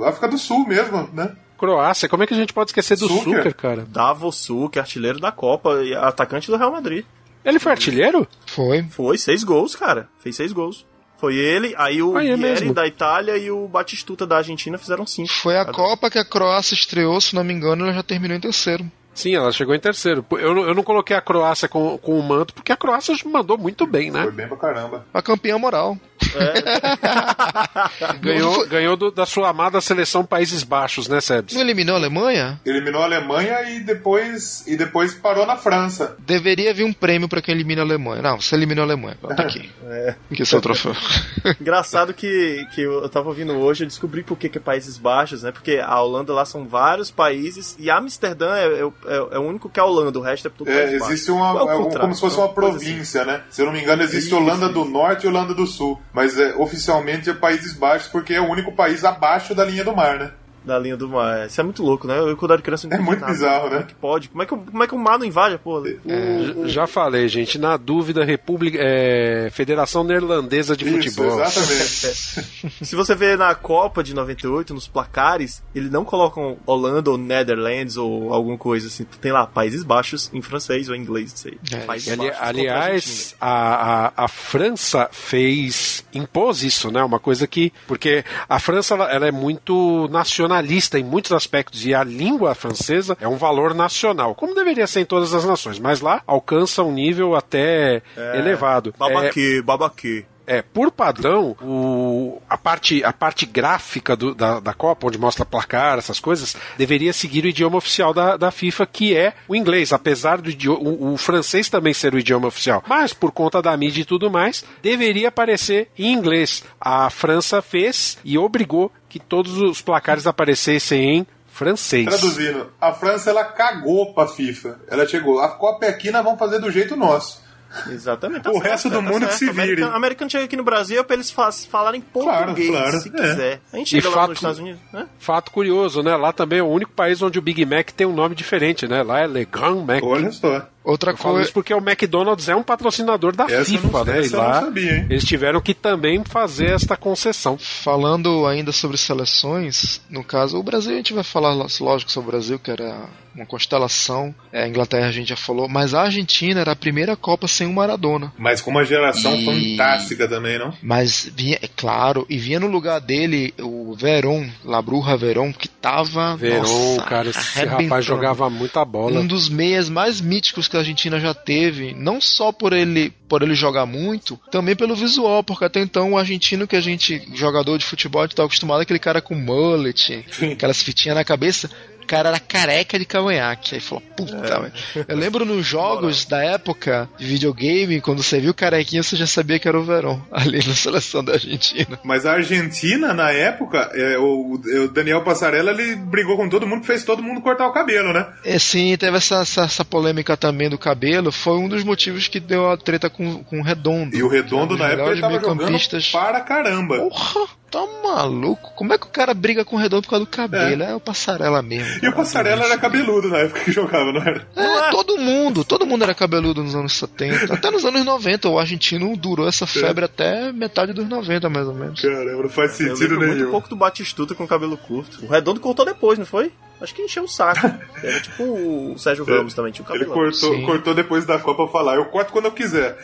a 0.03 0.09
África 0.09 0.27
do 0.27 0.37
Sul 0.37 0.67
mesmo, 0.67 1.07
né? 1.13 1.31
Croácia, 1.63 2.09
como 2.09 2.23
é 2.23 2.27
que 2.27 2.33
a 2.33 2.37
gente 2.37 2.51
pode 2.51 2.71
esquecer 2.71 2.97
do 2.97 3.07
Zucker. 3.07 3.37
Zucker, 3.37 3.55
cara? 3.55 3.85
Davosu, 3.87 4.67
que 4.67 4.77
é 4.77 4.81
artilheiro 4.81 5.17
da 5.17 5.31
Copa 5.31 5.81
e 5.81 5.95
atacante 5.95 6.51
do 6.51 6.57
Real 6.57 6.73
Madrid. 6.73 7.05
Ele 7.45 7.57
foi 7.57 7.71
artilheiro? 7.71 8.27
Foi. 8.45 8.83
Foi, 8.89 9.17
seis 9.17 9.45
gols, 9.45 9.73
cara. 9.73 10.09
Fez 10.19 10.35
seis 10.35 10.51
gols. 10.51 10.85
Foi 11.17 11.37
ele, 11.37 11.73
aí 11.77 12.01
o 12.01 12.17
Ah, 12.17 12.25
é 12.25 12.73
da 12.73 12.85
Itália 12.85 13.37
e 13.37 13.49
o 13.49 13.65
Batistuta 13.65 14.27
da 14.27 14.37
Argentina 14.37 14.77
fizeram 14.77 15.07
cinco. 15.07 15.29
Foi 15.29 15.57
a 15.57 15.63
Copa 15.63 16.11
que 16.11 16.19
a 16.19 16.25
Croácia 16.25 16.73
estreou, 16.73 17.21
se 17.21 17.33
não 17.33 17.45
me 17.45 17.53
engano, 17.53 17.85
ela 17.85 17.93
já 17.93 18.03
terminou 18.03 18.35
em 18.35 18.41
terceiro. 18.41 18.85
Sim, 19.13 19.35
ela 19.35 19.51
chegou 19.51 19.73
em 19.75 19.79
terceiro. 19.79 20.25
Eu, 20.31 20.53
não- 20.55 20.63
eu 20.67 20.73
não 20.73 20.83
coloquei 20.83 21.15
a 21.15 21.21
Croácia 21.21 21.67
com, 21.67 21.97
com 21.97 22.19
o 22.19 22.23
manto, 22.23 22.53
porque 22.53 22.71
a 22.71 22.77
Croácia 22.77 23.15
mandou 23.25 23.57
muito 23.57 23.85
bem, 23.85 24.09
né? 24.11 24.23
Foi 24.23 24.31
bem 24.31 24.47
pra 24.47 24.57
caramba. 24.57 25.05
A 25.13 25.21
campeã 25.21 25.57
moral. 25.57 25.97
Ganhou, 28.21 28.67
ganhou 28.67 28.95
do- 28.95 29.11
da 29.11 29.25
sua 29.25 29.49
amada 29.49 29.79
seleção 29.81 30.23
Países 30.25 30.63
Baixos, 30.63 31.07
né, 31.07 31.19
Sebs? 31.21 31.53
Não 31.53 31.61
eliminou 31.61 31.95
a 31.95 31.99
Alemanha? 31.99 32.59
Eliminou 32.65 33.01
a 33.01 33.05
Alemanha 33.05 33.61
e 33.71 33.79
depois, 33.81 34.65
e 34.67 34.75
depois 34.75 35.13
parou 35.13 35.45
na 35.45 35.55
França. 35.57 36.15
Deveria 36.19 36.73
vir 36.73 36.83
um 36.85 36.93
prêmio 36.93 37.27
pra 37.27 37.41
quem 37.41 37.53
elimina 37.53 37.81
a 37.81 37.85
Alemanha. 37.85 38.21
Não, 38.21 38.39
você 38.41 38.55
eliminou 38.55 38.83
a 38.83 38.87
Alemanha. 38.87 39.17
Tá 39.35 39.43
aqui. 39.43 39.69
É. 39.85 40.15
Aqui 40.31 40.41
é 40.41 40.45
seu 40.45 40.61
troféu. 40.61 40.95
Engraçado 41.59 42.13
que, 42.13 42.65
que 42.73 42.81
eu 42.81 43.07
tava 43.09 43.29
ouvindo 43.29 43.53
hoje, 43.53 43.83
eu 43.83 43.87
descobri 43.87 44.23
por 44.23 44.37
que, 44.37 44.49
que 44.49 44.57
é 44.57 44.61
Países 44.61 44.97
Baixos, 44.97 45.43
né? 45.43 45.51
Porque 45.51 45.79
a 45.83 46.01
Holanda 46.01 46.33
lá 46.33 46.45
são 46.45 46.65
vários 46.67 47.11
países 47.11 47.75
e 47.79 47.89
Amsterdã 47.91 48.55
é, 48.55 48.79
é, 48.79 48.85
o- 48.85 48.93
é- 49.07 49.35
é 49.35 49.39
o 49.39 49.41
único 49.41 49.69
que 49.69 49.79
é 49.79 49.83
a 49.83 49.85
Holanda, 49.85 50.17
o 50.19 50.21
resto 50.21 50.47
é 50.47 50.51
tudo 50.55 50.69
É, 50.69 50.93
existe 50.93 51.31
uma. 51.31 51.49
É 51.59 51.75
um- 51.75 51.89
como 51.89 52.13
se 52.15 52.21
fosse 52.21 52.37
uma 52.37 52.45
uma 52.45 52.53
coisa 52.53 52.71
província, 52.71 53.25
né? 53.25 53.41
Se 53.49 53.61
eu 53.61 53.65
não 53.65 53.73
me 53.73 53.81
engano, 53.81 54.03
existe 54.03 54.27
Isso, 54.27 54.35
Holanda 54.37 54.65
isso. 54.65 54.73
do 54.73 54.85
Norte 54.85 55.23
e 55.25 55.27
Holanda 55.27 55.53
do 55.53 55.65
Sul. 55.65 55.99
Mas 56.13 56.37
é, 56.39 56.53
oficialmente 56.55 57.29
é 57.29 57.33
Países 57.33 57.73
Baixos 57.73 58.07
porque 58.07 58.33
é 58.33 58.41
o 58.41 58.49
único 58.49 58.71
país 58.73 59.03
abaixo 59.03 59.53
da 59.55 59.63
linha 59.65 59.83
do 59.83 59.95
mar, 59.95 60.17
né? 60.19 60.31
Da 60.65 60.77
linha 60.79 60.95
do 60.97 61.09
mar. 61.09 61.47
Isso 61.47 61.59
é 61.59 61.63
muito 61.63 61.83
louco, 61.83 62.07
né? 62.07 62.17
Eu, 62.19 62.35
quando 62.37 62.53
era 62.53 62.61
criança, 62.61 62.87
não 62.87 62.97
É 62.97 62.99
muito 62.99 63.19
nada. 63.19 63.31
bizarro, 63.33 63.63
Como 63.63 63.75
né? 63.75 63.79
é 63.81 63.83
que 63.83 63.95
pode? 63.95 64.29
Como 64.29 64.43
é 64.43 64.45
que, 64.45 64.53
o- 64.53 64.57
como 64.57 64.83
é 64.83 64.87
que 64.87 64.95
o 64.95 64.99
mar 64.99 65.17
não 65.19 65.25
invade 65.25 65.55
a 65.55 65.59
porra? 65.59 65.89
É. 66.07 66.67
Já 66.67 66.87
falei, 66.87 67.27
gente. 67.27 67.57
Na 67.57 67.77
dúvida, 67.77 68.23
República, 68.23 68.77
é, 68.81 69.49
Federação 69.51 70.03
Neerlandesa 70.03 70.75
de 70.75 70.85
Isso, 70.85 70.95
Futebol. 71.15 71.41
exatamente. 71.41 72.83
Se 72.85 72.95
você 72.95 73.15
vê 73.15 73.35
na 73.35 73.53
Copa 73.55 74.03
de 74.03 74.13
98, 74.13 74.73
nos 74.73 74.87
placares, 74.87 75.61
eles 75.75 75.91
não 75.91 76.03
colocam 76.05 76.57
Holanda 76.65 77.11
ou 77.11 77.17
Netherlands 77.17 77.97
ou 77.97 78.33
alguma 78.33 78.57
coisa 78.57 78.87
assim. 78.87 79.05
Tem 79.21 79.31
lá 79.31 79.45
Países 79.45 79.83
Baixos 79.83 80.29
em 80.33 80.41
francês 80.41 80.89
ou 80.89 80.95
em 80.95 81.01
inglês, 81.01 81.31
não 81.31 81.37
sei. 81.37 81.57
É, 81.71 81.77
Países 81.85 82.07
ali- 82.09 82.27
Baixos 82.29 82.41
aliás, 82.41 83.35
a, 83.39 84.07
a, 84.07 84.25
a 84.25 84.27
França 84.27 85.09
fez 85.11 86.05
impôs 86.13 86.63
isso, 86.63 86.91
né? 86.91 87.03
Uma 87.03 87.19
coisa 87.19 87.45
que 87.47 87.71
porque 87.87 88.23
a 88.47 88.59
França 88.59 88.93
ela, 88.93 89.11
ela 89.11 89.27
é 89.27 89.31
muito 89.31 90.07
nacionalista 90.53 90.99
em 90.99 91.03
muitos 91.03 91.31
aspectos 91.31 91.85
e 91.85 91.93
a 91.93 92.03
língua 92.03 92.53
francesa 92.53 93.17
é 93.19 93.27
um 93.27 93.37
valor 93.37 93.73
nacional, 93.73 94.35
como 94.35 94.53
deveria 94.53 94.85
ser 94.85 95.01
em 95.01 95.05
todas 95.05 95.33
as 95.33 95.45
nações, 95.45 95.79
mas 95.79 96.01
lá 96.01 96.21
alcança 96.27 96.83
um 96.83 96.91
nível 96.91 97.35
até 97.35 98.01
elevado. 98.35 98.93
É, 98.93 98.97
Babaque, 98.97 99.61
babaque. 99.61 100.25
É, 100.45 100.61
por 100.61 100.91
padrão, 100.91 101.55
o, 101.61 102.41
a, 102.49 102.57
parte, 102.57 103.03
a 103.03 103.13
parte 103.13 103.45
gráfica 103.45 104.15
do- 104.15 104.35
da, 104.35 104.59
da 104.59 104.73
Copa, 104.73 105.07
onde 105.07 105.17
mostra 105.17 105.45
placar, 105.45 105.97
essas 105.97 106.19
coisas, 106.19 106.55
deveria 106.77 107.13
seguir 107.13 107.43
o 107.45 107.47
idioma 107.47 107.77
oficial 107.77 108.13
da, 108.13 108.35
da 108.37 108.51
FIFA, 108.51 108.85
que 108.85 109.15
é 109.15 109.33
o 109.47 109.55
inglês, 109.55 109.93
apesar 109.93 110.41
do 110.41 110.51
o, 110.73 111.13
o 111.13 111.17
francês 111.17 111.69
também 111.69 111.93
ser 111.93 112.13
o 112.13 112.19
idioma 112.19 112.47
oficial. 112.47 112.83
Mas, 112.87 113.13
por 113.13 113.31
conta 113.31 113.61
da 113.61 113.75
mídia 113.77 114.01
e 114.01 114.05
tudo 114.05 114.29
mais, 114.29 114.63
deveria 114.81 115.29
aparecer 115.29 115.89
em 115.97 116.11
inglês. 116.13 116.63
A 116.79 117.09
França 117.09 117.61
fez 117.61 118.17
e 118.23 118.37
obrigou 118.37 118.91
que 119.09 119.19
todos 119.19 119.57
os 119.61 119.81
placares 119.81 120.25
aparecessem 120.25 121.17
em 121.17 121.27
francês. 121.47 122.05
Traduzindo, 122.07 122.71
a 122.81 122.91
França 122.93 123.29
ela 123.29 123.43
cagou 123.43 124.11
pra 124.13 124.27
FIFA. 124.27 124.79
Ela 124.89 125.07
chegou, 125.07 125.39
a 125.39 125.49
Copa 125.49 125.85
é 125.85 125.89
aqui, 125.89 126.09
nós 126.09 126.23
vamos 126.23 126.39
fazer 126.39 126.59
do 126.59 126.71
jeito 126.71 126.95
nosso. 126.95 127.42
Exatamente. 127.89 128.47
O 128.49 128.59
resto 128.59 128.89
do 128.89 129.01
mundo 129.01 129.27
que 129.27 129.33
se 129.33 129.45
vire. 129.45 129.61
Americano, 129.61 129.95
americano 129.95 130.29
chega 130.31 130.45
aqui 130.45 130.55
no 130.55 130.63
Brasil 130.63 130.99
é 130.99 131.03
pra 131.03 131.15
eles 131.15 131.31
fa 131.31 131.51
falarem 131.51 132.01
português, 132.01 132.69
claro, 132.69 132.99
se 132.99 133.09
é. 133.09 133.11
quiser. 133.11 133.61
A 133.71 133.77
gente 133.77 133.97
E 133.97 134.01
chega 134.01 134.09
lá 134.09 134.15
fato- 134.15 134.29
nos 134.29 134.37
Estados 134.37 134.59
Unidos, 134.59 134.81
né? 134.91 135.07
Fato 135.19 135.51
curioso, 135.51 136.01
né? 136.03 136.15
Lá 136.15 136.31
também 136.31 136.59
é 136.59 136.63
o 136.63 136.67
único 136.67 136.91
país 136.91 137.21
onde 137.21 137.39
o 137.39 137.41
Big 137.41 137.65
Mac 137.65 137.91
tem 137.91 138.05
um 138.07 138.13
nome 138.13 138.35
diferente, 138.35 138.87
né? 138.87 139.01
Lá 139.03 139.21
é 139.21 139.27
Le 139.27 139.45
Grand 139.45 139.83
Mac. 139.85 140.03
Olha 140.03 140.31
só. 140.31 140.67
Outra 140.83 141.13
coisa. 141.13 141.41
isso 141.43 141.53
porque 141.53 141.73
o 141.73 141.77
McDonald's 141.77 142.49
é 142.49 142.55
um 142.55 142.63
patrocinador 142.63 143.35
da 143.35 143.45
Essa 143.45 143.65
FIFA, 143.71 143.87
não- 143.99 144.05
né? 144.05 144.19
essa 144.19 144.27
E 144.27 144.33
eu 144.33 144.41
não 144.41 144.47
lá 144.49 144.61
sabia, 144.61 144.95
hein? 144.97 145.07
eles 145.09 145.23
tiveram 145.23 145.61
que 145.61 145.73
também 145.73 146.21
fazer 146.25 146.71
esta 146.71 146.97
concessão. 146.97 147.57
Falando 147.57 148.45
ainda 148.45 148.71
sobre 148.71 148.97
seleções, 148.97 150.01
no 150.09 150.23
caso, 150.23 150.57
o 150.57 150.63
Brasil, 150.63 150.93
a 150.93 150.97
gente 150.97 151.13
vai 151.13 151.23
falar, 151.23 151.53
lógico, 151.53 152.11
sobre 152.11 152.29
o 152.29 152.31
Brasil, 152.31 152.59
que 152.59 152.71
era 152.71 153.05
uma 153.35 153.45
constelação. 153.45 154.33
É, 154.51 154.63
a 154.63 154.67
Inglaterra 154.67 155.07
a 155.07 155.11
gente 155.11 155.29
já 155.29 155.35
falou, 155.35 155.67
mas 155.67 155.93
a 155.93 156.03
Argentina 156.03 156.61
era 156.61 156.71
a 156.73 156.75
primeira 156.75 157.15
Copa 157.15 157.47
sem 157.47 157.65
o 157.65 157.73
Maradona. 157.73 158.31
Mas 158.37 158.61
com 158.61 158.69
uma 158.69 158.85
geração 158.85 159.33
E- 159.35 159.45
fantástica 159.45 160.27
também, 160.27 160.59
não? 160.59 160.73
Mas 160.83 161.31
vinha, 161.35 161.57
é 161.61 161.67
claro, 161.67 162.25
e 162.29 162.37
vinha 162.37 162.59
no 162.59 162.67
lugar 162.67 162.99
dele 163.01 163.53
o 163.59 163.95
Verón, 163.95 164.47
Labruja 164.63 165.17
Verón, 165.17 165.51
que 165.51 165.67
tava. 165.67 166.35
Verón, 166.35 166.61
nossa, 166.61 167.01
cara, 167.09 167.29
esse 167.29 167.65
rapaz 167.65 168.05
jogava 168.05 168.49
muita 168.49 168.83
bola. 168.85 169.19
Um 169.19 169.25
dos 169.27 169.49
meias 169.49 169.89
mais 169.89 170.21
míticos 170.21 170.67
que 170.73 170.77
a 170.77 170.79
Argentina 170.79 171.19
já 171.19 171.35
teve, 171.35 171.93
não 171.93 172.19
só 172.19 172.51
por 172.51 172.73
ele 172.73 173.13
por 173.29 173.41
ele 173.41 173.55
jogar 173.55 173.85
muito, 173.85 174.39
também 174.51 174.75
pelo 174.75 174.95
visual, 174.95 175.43
porque 175.43 175.65
até 175.65 175.79
então 175.79 176.11
o 176.11 176.17
argentino 176.17 176.67
que 176.67 176.75
a 176.75 176.81
gente, 176.81 177.27
jogador 177.33 177.79
de 177.79 177.85
futebol, 177.85 178.21
a 178.21 178.25
gente 178.25 178.35
tá 178.35 178.43
acostumado 178.43 178.81
aquele 178.81 178.99
cara 178.99 179.21
com 179.21 179.33
mullet, 179.33 180.23
aquelas 180.51 180.81
fitinhas 180.83 181.15
na 181.15 181.23
cabeça. 181.23 181.69
O 182.03 182.05
cara 182.05 182.29
era 182.29 182.39
careca 182.39 182.99
de 182.99 183.05
cavanhaque. 183.05 183.75
Aí 183.75 183.81
falou, 183.81 184.03
puta, 184.15 184.59
velho. 184.59 184.73
Eu 185.07 185.17
lembro 185.17 185.45
nos 185.45 185.65
jogos 185.65 186.25
da 186.25 186.43
época 186.43 187.09
de 187.17 187.25
videogame, 187.25 188.01
quando 188.01 188.21
você 188.21 188.39
viu 188.39 188.51
o 188.51 188.53
carequinha, 188.53 189.01
você 189.01 189.15
já 189.15 189.25
sabia 189.25 189.57
que 189.57 189.67
era 189.67 189.79
o 189.79 189.83
Verón, 189.83 190.19
ali 190.31 190.57
na 190.65 190.75
seleção 190.75 191.23
da 191.23 191.33
Argentina. 191.33 191.99
Mas 192.03 192.25
a 192.25 192.33
Argentina, 192.33 193.13
na 193.13 193.31
época, 193.31 193.89
é, 193.93 194.17
o, 194.17 194.53
o 194.53 194.87
Daniel 194.89 195.23
Passarella, 195.23 195.71
ele 195.71 195.95
brigou 195.95 196.35
com 196.35 196.49
todo 196.49 196.67
mundo, 196.67 196.85
fez 196.85 197.03
todo 197.03 197.23
mundo 197.23 197.41
cortar 197.41 197.67
o 197.67 197.73
cabelo, 197.73 198.11
né? 198.13 198.27
É, 198.43 198.59
sim, 198.59 198.95
teve 198.97 199.17
essa, 199.17 199.41
essa, 199.41 199.61
essa 199.61 199.85
polêmica 199.85 200.35
também 200.35 200.69
do 200.69 200.77
cabelo, 200.77 201.31
foi 201.31 201.57
um 201.57 201.69
dos 201.69 201.83
motivos 201.83 202.27
que 202.27 202.39
deu 202.39 202.69
a 202.69 202.77
treta 202.77 203.09
com, 203.09 203.43
com 203.43 203.59
o 203.59 203.63
Redondo. 203.63 204.15
E 204.15 204.21
o 204.21 204.27
Redondo, 204.27 204.73
é 204.73 204.77
um 204.77 204.79
na 204.79 204.89
época, 204.89 205.11
ele 205.11 205.21
tava 205.21 205.39
jogando 205.39 205.79
para 206.11 206.41
caramba. 206.41 206.97
Porra, 206.97 207.47
tá 207.73 207.87
maluco? 208.03 208.71
Como 208.75 208.93
é 208.93 208.97
que 208.97 209.05
o 209.07 209.09
cara 209.09 209.33
briga 209.33 209.65
com 209.65 209.75
o 209.75 209.79
Redondo 209.79 210.03
por 210.03 210.09
causa 210.11 210.25
do 210.25 210.29
cabelo? 210.31 210.83
É, 210.83 210.95
o 210.95 210.99
Passarela 210.99 211.61
mesmo. 211.61 211.99
E 212.03 212.07
o 212.07 212.13
Passarella 212.15 212.65
era 212.65 212.77
cabeludo 212.77 213.27
na 213.29 213.39
época 213.39 213.61
que 213.61 213.71
jogava, 213.71 214.11
não 214.13 214.21
era? 214.21 214.47
É, 214.55 214.91
todo 214.91 215.17
mundo, 215.17 215.65
todo 215.65 215.85
mundo 215.85 216.03
era 216.03 216.13
cabeludo 216.13 216.63
nos 216.63 216.75
anos 216.75 216.93
70, 216.97 217.53
até 217.53 217.71
nos 217.71 217.83
anos 217.83 218.05
90. 218.05 218.47
O 218.49 218.59
argentino 218.59 219.17
durou 219.17 219.47
essa 219.47 219.65
febre 219.65 220.05
até 220.05 220.51
metade 220.51 220.93
dos 220.93 221.07
90, 221.09 221.49
mais 221.49 221.67
ou 221.67 221.73
menos. 221.73 221.99
Caramba, 222.01 222.43
não 222.43 222.49
faz 222.49 222.71
sentido 222.73 222.99
lembro 222.99 223.17
muito 223.27 223.35
nenhum. 223.39 223.51
pouco 223.51 223.67
do 223.69 223.75
Batistuta 223.75 224.35
com 224.35 224.47
cabelo 224.47 224.77
curto. 224.77 225.25
O 225.25 225.27
Redondo 225.27 225.59
cortou 225.59 225.83
depois, 225.85 226.19
não 226.19 226.25
foi? 226.25 226.51
Acho 226.79 226.93
que 226.93 227.01
encheu 227.01 227.23
o 227.23 227.27
saco. 227.27 227.65
Era 228.03 228.19
tipo 228.19 228.43
o 228.43 228.95
Sérgio 228.99 229.23
Ramos 229.25 229.53
também, 229.53 229.71
tinha 229.71 229.87
o 229.87 229.91
Ele 229.95 230.05
cabelo. 230.05 230.13
cortou, 230.25 230.53
Sim. 230.55 230.65
cortou 230.65 230.93
depois 230.93 231.25
da 231.25 231.39
Copa 231.39 231.67
falar, 231.71 231.95
eu 231.95 232.05
corto 232.05 232.31
quando 232.31 232.45
eu 232.45 232.51
quiser. 232.51 232.97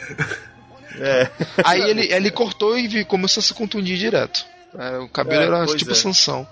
É. 0.99 1.29
Aí 1.63 1.81
ele, 1.81 2.11
ele 2.11 2.31
cortou 2.31 2.77
e 2.77 2.87
vi- 2.87 3.05
começou 3.05 3.39
a 3.41 3.43
se 3.43 3.53
contundir 3.53 3.97
direto. 3.97 4.43
É, 4.77 4.97
o 4.99 5.07
cabelo 5.09 5.41
É, 5.41 5.45
era 5.45 5.65
tipo 5.75 5.91
é. 5.91 5.95
Sansão. 5.95 6.47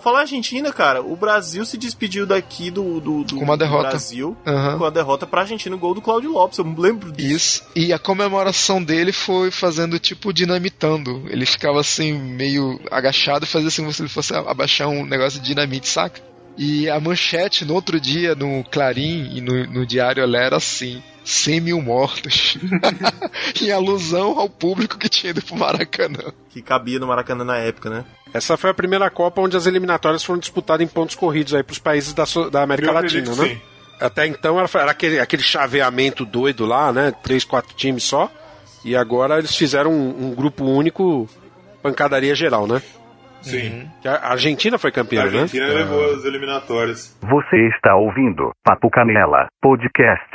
Falar 0.00 0.20
Argentina, 0.20 0.72
cara, 0.72 1.02
o 1.02 1.16
Brasil 1.16 1.64
se 1.66 1.76
despediu 1.76 2.26
daqui 2.26 2.70
do, 2.70 3.00
do, 3.00 3.24
do 3.24 3.36
Com 3.36 3.44
uma 3.44 3.56
derrota. 3.56 3.90
Brasil 3.90 4.36
Aham. 4.46 4.78
com 4.78 4.84
a 4.84 4.90
derrota 4.90 5.26
pra 5.26 5.40
Argentina, 5.42 5.74
o 5.74 5.78
gol 5.78 5.92
do 5.92 6.00
Cláudio 6.00 6.32
Lopes. 6.32 6.58
Eu 6.58 6.64
me 6.64 6.78
lembro 6.78 7.10
disso. 7.12 7.34
Isso. 7.34 7.62
E 7.74 7.92
a 7.92 7.98
comemoração 7.98 8.82
dele 8.82 9.12
foi 9.12 9.50
fazendo 9.50 9.98
tipo 9.98 10.32
dinamitando. 10.32 11.24
Ele 11.28 11.44
ficava 11.44 11.80
assim, 11.80 12.12
meio 12.12 12.80
agachado 12.90 13.44
fazia 13.46 13.68
assim 13.68 13.82
como 13.82 13.92
se 13.92 14.02
ele 14.02 14.08
fosse 14.08 14.34
abaixar 14.34 14.88
um 14.88 15.04
negócio 15.04 15.40
de 15.40 15.46
dinamite, 15.46 15.88
saca? 15.88 16.20
E 16.56 16.88
a 16.88 16.98
manchete 16.98 17.64
no 17.64 17.74
outro 17.74 18.00
dia, 18.00 18.34
no 18.34 18.64
Clarim 18.64 19.30
e 19.36 19.40
no, 19.42 19.66
no 19.66 19.84
Diário 19.86 20.22
Olé 20.22 20.46
era 20.46 20.56
assim: 20.56 21.02
100 21.26 21.60
mil 21.60 21.82
mortos. 21.82 22.56
em 23.60 23.70
alusão 23.72 24.38
ao 24.38 24.48
público 24.48 24.96
que 24.98 25.08
tinha 25.08 25.30
ido 25.30 25.42
pro 25.42 25.56
Maracanã. 25.56 26.32
Que 26.50 26.62
cabia 26.62 26.98
no 26.98 27.06
Maracanã 27.06 27.44
na 27.44 27.58
época, 27.58 27.90
né? 27.90 28.04
Essa 28.32 28.56
foi 28.56 28.70
a 28.70 28.74
primeira 28.74 29.10
Copa 29.10 29.40
onde 29.40 29.56
as 29.56 29.66
eliminatórias 29.66 30.22
foram 30.24 30.38
disputadas 30.38 30.86
em 30.86 30.88
pontos 30.90 31.16
corridos 31.16 31.54
aí 31.54 31.62
pros 31.62 31.78
países 31.78 32.12
da, 32.14 32.24
so- 32.26 32.48
da 32.50 32.62
América 32.62 32.88
Eu 32.88 32.94
Latina, 32.94 33.34
né? 33.34 33.48
sim. 33.48 33.60
Até 34.00 34.26
então 34.26 34.58
era, 34.58 34.68
era 34.74 34.90
aquele, 34.90 35.18
aquele 35.18 35.42
chaveamento 35.42 36.24
doido 36.24 36.66
lá, 36.66 36.92
né? 36.92 37.12
Três, 37.22 37.44
quatro 37.44 37.74
times 37.74 38.04
só. 38.04 38.30
E 38.84 38.94
agora 38.94 39.38
eles 39.38 39.56
fizeram 39.56 39.90
um, 39.90 40.26
um 40.28 40.34
grupo 40.34 40.64
único, 40.64 41.28
pancadaria 41.82 42.34
geral, 42.34 42.66
né? 42.66 42.80
Sim. 43.40 43.88
Que 44.02 44.08
A 44.08 44.28
Argentina 44.32 44.76
foi 44.76 44.90
A 44.90 44.92
campeã, 44.92 45.22
Argentina 45.22 45.66
né? 45.68 45.74
levou 45.74 46.14
as 46.14 46.24
eliminatórias. 46.24 47.16
Você 47.22 47.56
está 47.68 47.96
ouvindo 47.96 48.50
Papo 48.64 48.90
Canela 48.90 49.46
Podcast. 49.62 50.26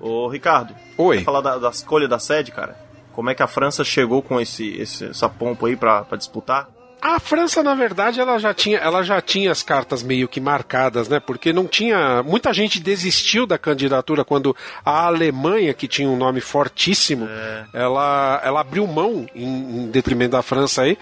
Ô, 0.00 0.28
Ricardo, 0.28 0.74
Oi. 0.96 1.18
quer 1.18 1.24
falar 1.24 1.40
da, 1.42 1.58
da 1.58 1.68
escolha 1.70 2.08
da 2.08 2.18
sede, 2.18 2.50
cara? 2.50 2.76
Como 3.12 3.28
é 3.28 3.34
que 3.34 3.42
a 3.42 3.46
França 3.46 3.84
chegou 3.84 4.22
com 4.22 4.40
esse, 4.40 4.68
esse- 4.80 5.06
essa 5.06 5.28
pompa 5.28 5.66
aí 5.66 5.76
pra, 5.76 6.02
pra 6.04 6.16
disputar? 6.16 6.68
A 7.02 7.18
França, 7.18 7.62
na 7.62 7.74
verdade, 7.74 8.20
ela 8.20 8.38
já 8.38 8.52
tinha, 8.52 8.76
ela 8.78 9.02
já 9.02 9.20
tinha 9.22 9.50
as 9.50 9.62
cartas 9.62 10.02
meio 10.02 10.28
que 10.28 10.38
marcadas, 10.40 11.08
né? 11.08 11.18
Porque 11.18 11.50
não 11.52 11.66
tinha. 11.66 12.22
Muita 12.22 12.52
gente 12.52 12.78
desistiu 12.78 13.46
da 13.46 13.56
candidatura 13.56 14.22
quando 14.24 14.54
a 14.84 15.06
Alemanha, 15.06 15.72
que 15.72 15.88
tinha 15.88 16.08
um 16.08 16.16
nome 16.16 16.42
fortíssimo, 16.42 17.26
ela, 17.72 18.40
ela 18.44 18.60
abriu 18.60 18.86
mão 18.86 19.26
em, 19.34 19.44
em 19.84 19.90
detrimento 19.90 20.32
da 20.32 20.42
França 20.42 20.82
aí. 20.82 20.98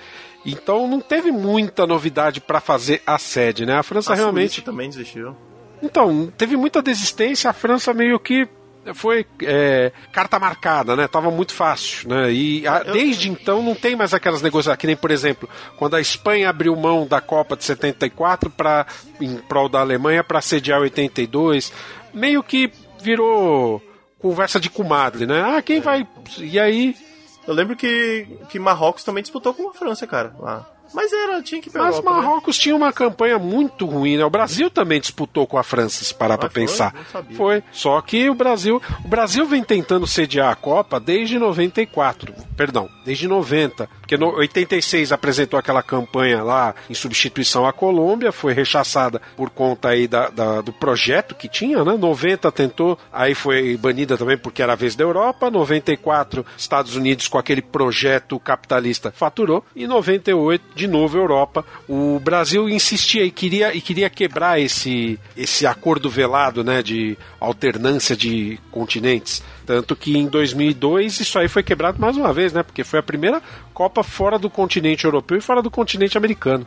Então 0.47 0.87
não 0.87 1.01
teve 1.01 1.31
muita 1.33 1.85
novidade 1.87 2.41
para 2.41 2.61
fazer 2.61 3.03
a 3.05 3.19
sede, 3.19 3.67
né? 3.67 3.77
A 3.79 3.83
França 3.83 4.13
A 4.13 4.17
realmente. 4.17 4.55
Suíça 4.55 4.65
também 4.71 4.89
desistiu. 4.89 5.37
Então, 5.83 6.33
teve 6.37 6.57
muita 6.57 6.81
desistência, 6.83 7.51
a 7.51 7.53
França 7.53 7.93
meio 7.93 8.19
que 8.19 8.49
foi 8.95 9.27
é, 9.43 9.93
carta 10.13 10.39
marcada, 10.39 10.95
né? 10.97 11.07
Tava 11.09 11.31
muito 11.31 11.53
fácil, 11.55 12.09
né? 12.09 12.33
E 12.33 12.67
a- 12.67 12.83
desde 12.83 13.29
então 13.31 13.63
não 13.63 13.75
tem 13.75 13.95
mais 13.97 14.13
aquelas 14.15 14.43
negociações, 14.43 14.79
que 14.79 14.87
nem, 14.87 14.97
por 14.97 15.11
exemplo, 15.11 15.49
quando 15.77 15.97
a 15.97 16.01
Espanha 16.01 16.49
abriu 16.51 16.75
mão 16.77 17.07
da 17.07 17.21
Copa 17.21 17.57
de 17.57 17.65
74 17.65 18.51
para 18.51 18.87
em 19.21 19.37
prol 19.37 19.69
da 19.69 19.81
Alemanha 19.81 20.23
para 20.25 20.41
sediar 20.41 20.81
82, 20.81 21.73
meio 22.13 22.43
que 22.43 22.71
virou 23.01 23.83
conversa 24.19 24.59
de 24.59 24.69
comadre, 24.71 25.27
né? 25.27 25.43
Ah, 25.57 25.63
quem 25.63 25.81
vai... 25.81 26.07
E 26.39 26.59
aí... 26.59 26.95
Eu 27.47 27.55
lembro 27.55 27.75
que, 27.77 28.27
que 28.51 28.59
Marrocos 28.59 29.05
também 29.05 29.23
disputou 29.23 29.55
com 29.55 29.71
a 29.71 29.73
França, 29.75 30.07
cara. 30.07 30.35
Lá. 30.39 30.69
Mas 30.95 31.13
era, 31.13 31.43
tinha 31.43 31.61
que 31.61 31.71
pra 31.71 31.85
Mas 31.85 31.97
né? 31.97 32.03
Marrocos 32.03 32.57
tinha 32.59 32.75
uma 32.75 32.93
campanha 32.93 33.39
muito 33.39 33.87
ruim, 33.87 34.17
né? 34.17 34.25
O 34.25 34.31
Brasil 34.31 34.71
também 34.71 35.01
disputou 35.01 35.47
com 35.47 35.59
a 35.59 35.63
França, 35.63 36.05
se 36.05 36.15
parar 36.15 36.35
Ah, 36.35 36.39
pra 36.39 36.49
foi? 36.51 36.63
pensar. 36.63 36.95
Foi. 37.37 37.63
Só 37.73 38.01
que 38.01 38.29
o 38.31 38.35
Brasil, 38.35 38.81
o 39.05 39.09
Brasil 39.09 39.47
vem 39.47 39.63
tentando 39.63 40.07
sediar 40.07 40.51
a 40.51 40.57
Copa 40.57 40.99
desde 40.99 41.39
94, 41.39 42.35
perdão, 42.57 42.89
desde 43.05 43.29
90, 43.29 43.89
porque 44.09 44.17
no 44.17 44.35
86 44.37 45.13
apresentou 45.13 45.59
aquela 45.59 45.83
campanha 45.83 46.43
lá 46.43 46.75
em 46.89 46.95
substituição 46.95 47.67
à 47.67 47.75
Colômbia, 47.75 48.33
foi 48.33 48.55
rechaçada 48.55 49.21
por 49.37 49.51
conta 49.51 49.91
aí 49.91 50.09
da, 50.09 50.31
da- 50.31 50.63
do 50.63 50.73
projeto 50.73 51.35
que 51.35 51.47
tinha, 51.47 51.85
né? 51.85 51.95
90 51.95 52.51
tentou, 52.51 52.99
aí 53.13 53.35
foi 53.35 53.77
banida 53.77 54.17
também 54.17 54.39
porque 54.39 54.63
era 54.63 54.73
a 54.73 54.77
vez 54.77 54.97
da 54.97 55.05
Europa, 55.05 55.51
94 55.51 56.47
Estados 56.57 56.97
Unidos 56.97 57.29
com 57.29 57.37
aquele 57.37 57.61
projeto 57.61 58.41
capitalista 58.41 59.13
faturou 59.15 59.63
e 59.77 59.87
98 59.87 60.65
de 60.75 60.89
novo 60.89 61.19
Europa. 61.19 61.63
O 61.87 62.19
Brasil 62.19 62.67
insistia 62.67 63.27
e 63.27 63.31
queria 63.31 63.75
e 63.77 63.81
queria 63.83 64.09
quebrar 64.09 64.59
esse 64.59 65.21
esse 65.37 65.67
acordo 65.67 66.09
velado, 66.09 66.65
né, 66.65 66.83
de 66.83 67.15
alternância 67.39 68.17
de 68.17 68.59
continentes. 68.71 69.43
Tanto 69.69 69.95
que 69.95 70.17
em 70.17 70.27
2002 70.27 71.21
isso 71.21 71.39
aí 71.39 71.47
foi 71.47 71.63
quebrado 71.63 72.01
mais 72.01 72.17
uma 72.17 72.33
vez, 72.33 72.55
né? 72.55 72.63
Porque 72.63 72.83
foi 72.83 73.01
a 73.01 73.03
primeira 73.03 73.43
Copa 73.75 74.03
fora 74.03 74.39
do 74.39 74.49
continente 74.49 75.05
europeu 75.05 75.37
e 75.37 75.43
fora 75.43 75.61
do 75.61 75.71
continente 75.71 76.17
americano. 76.17 76.65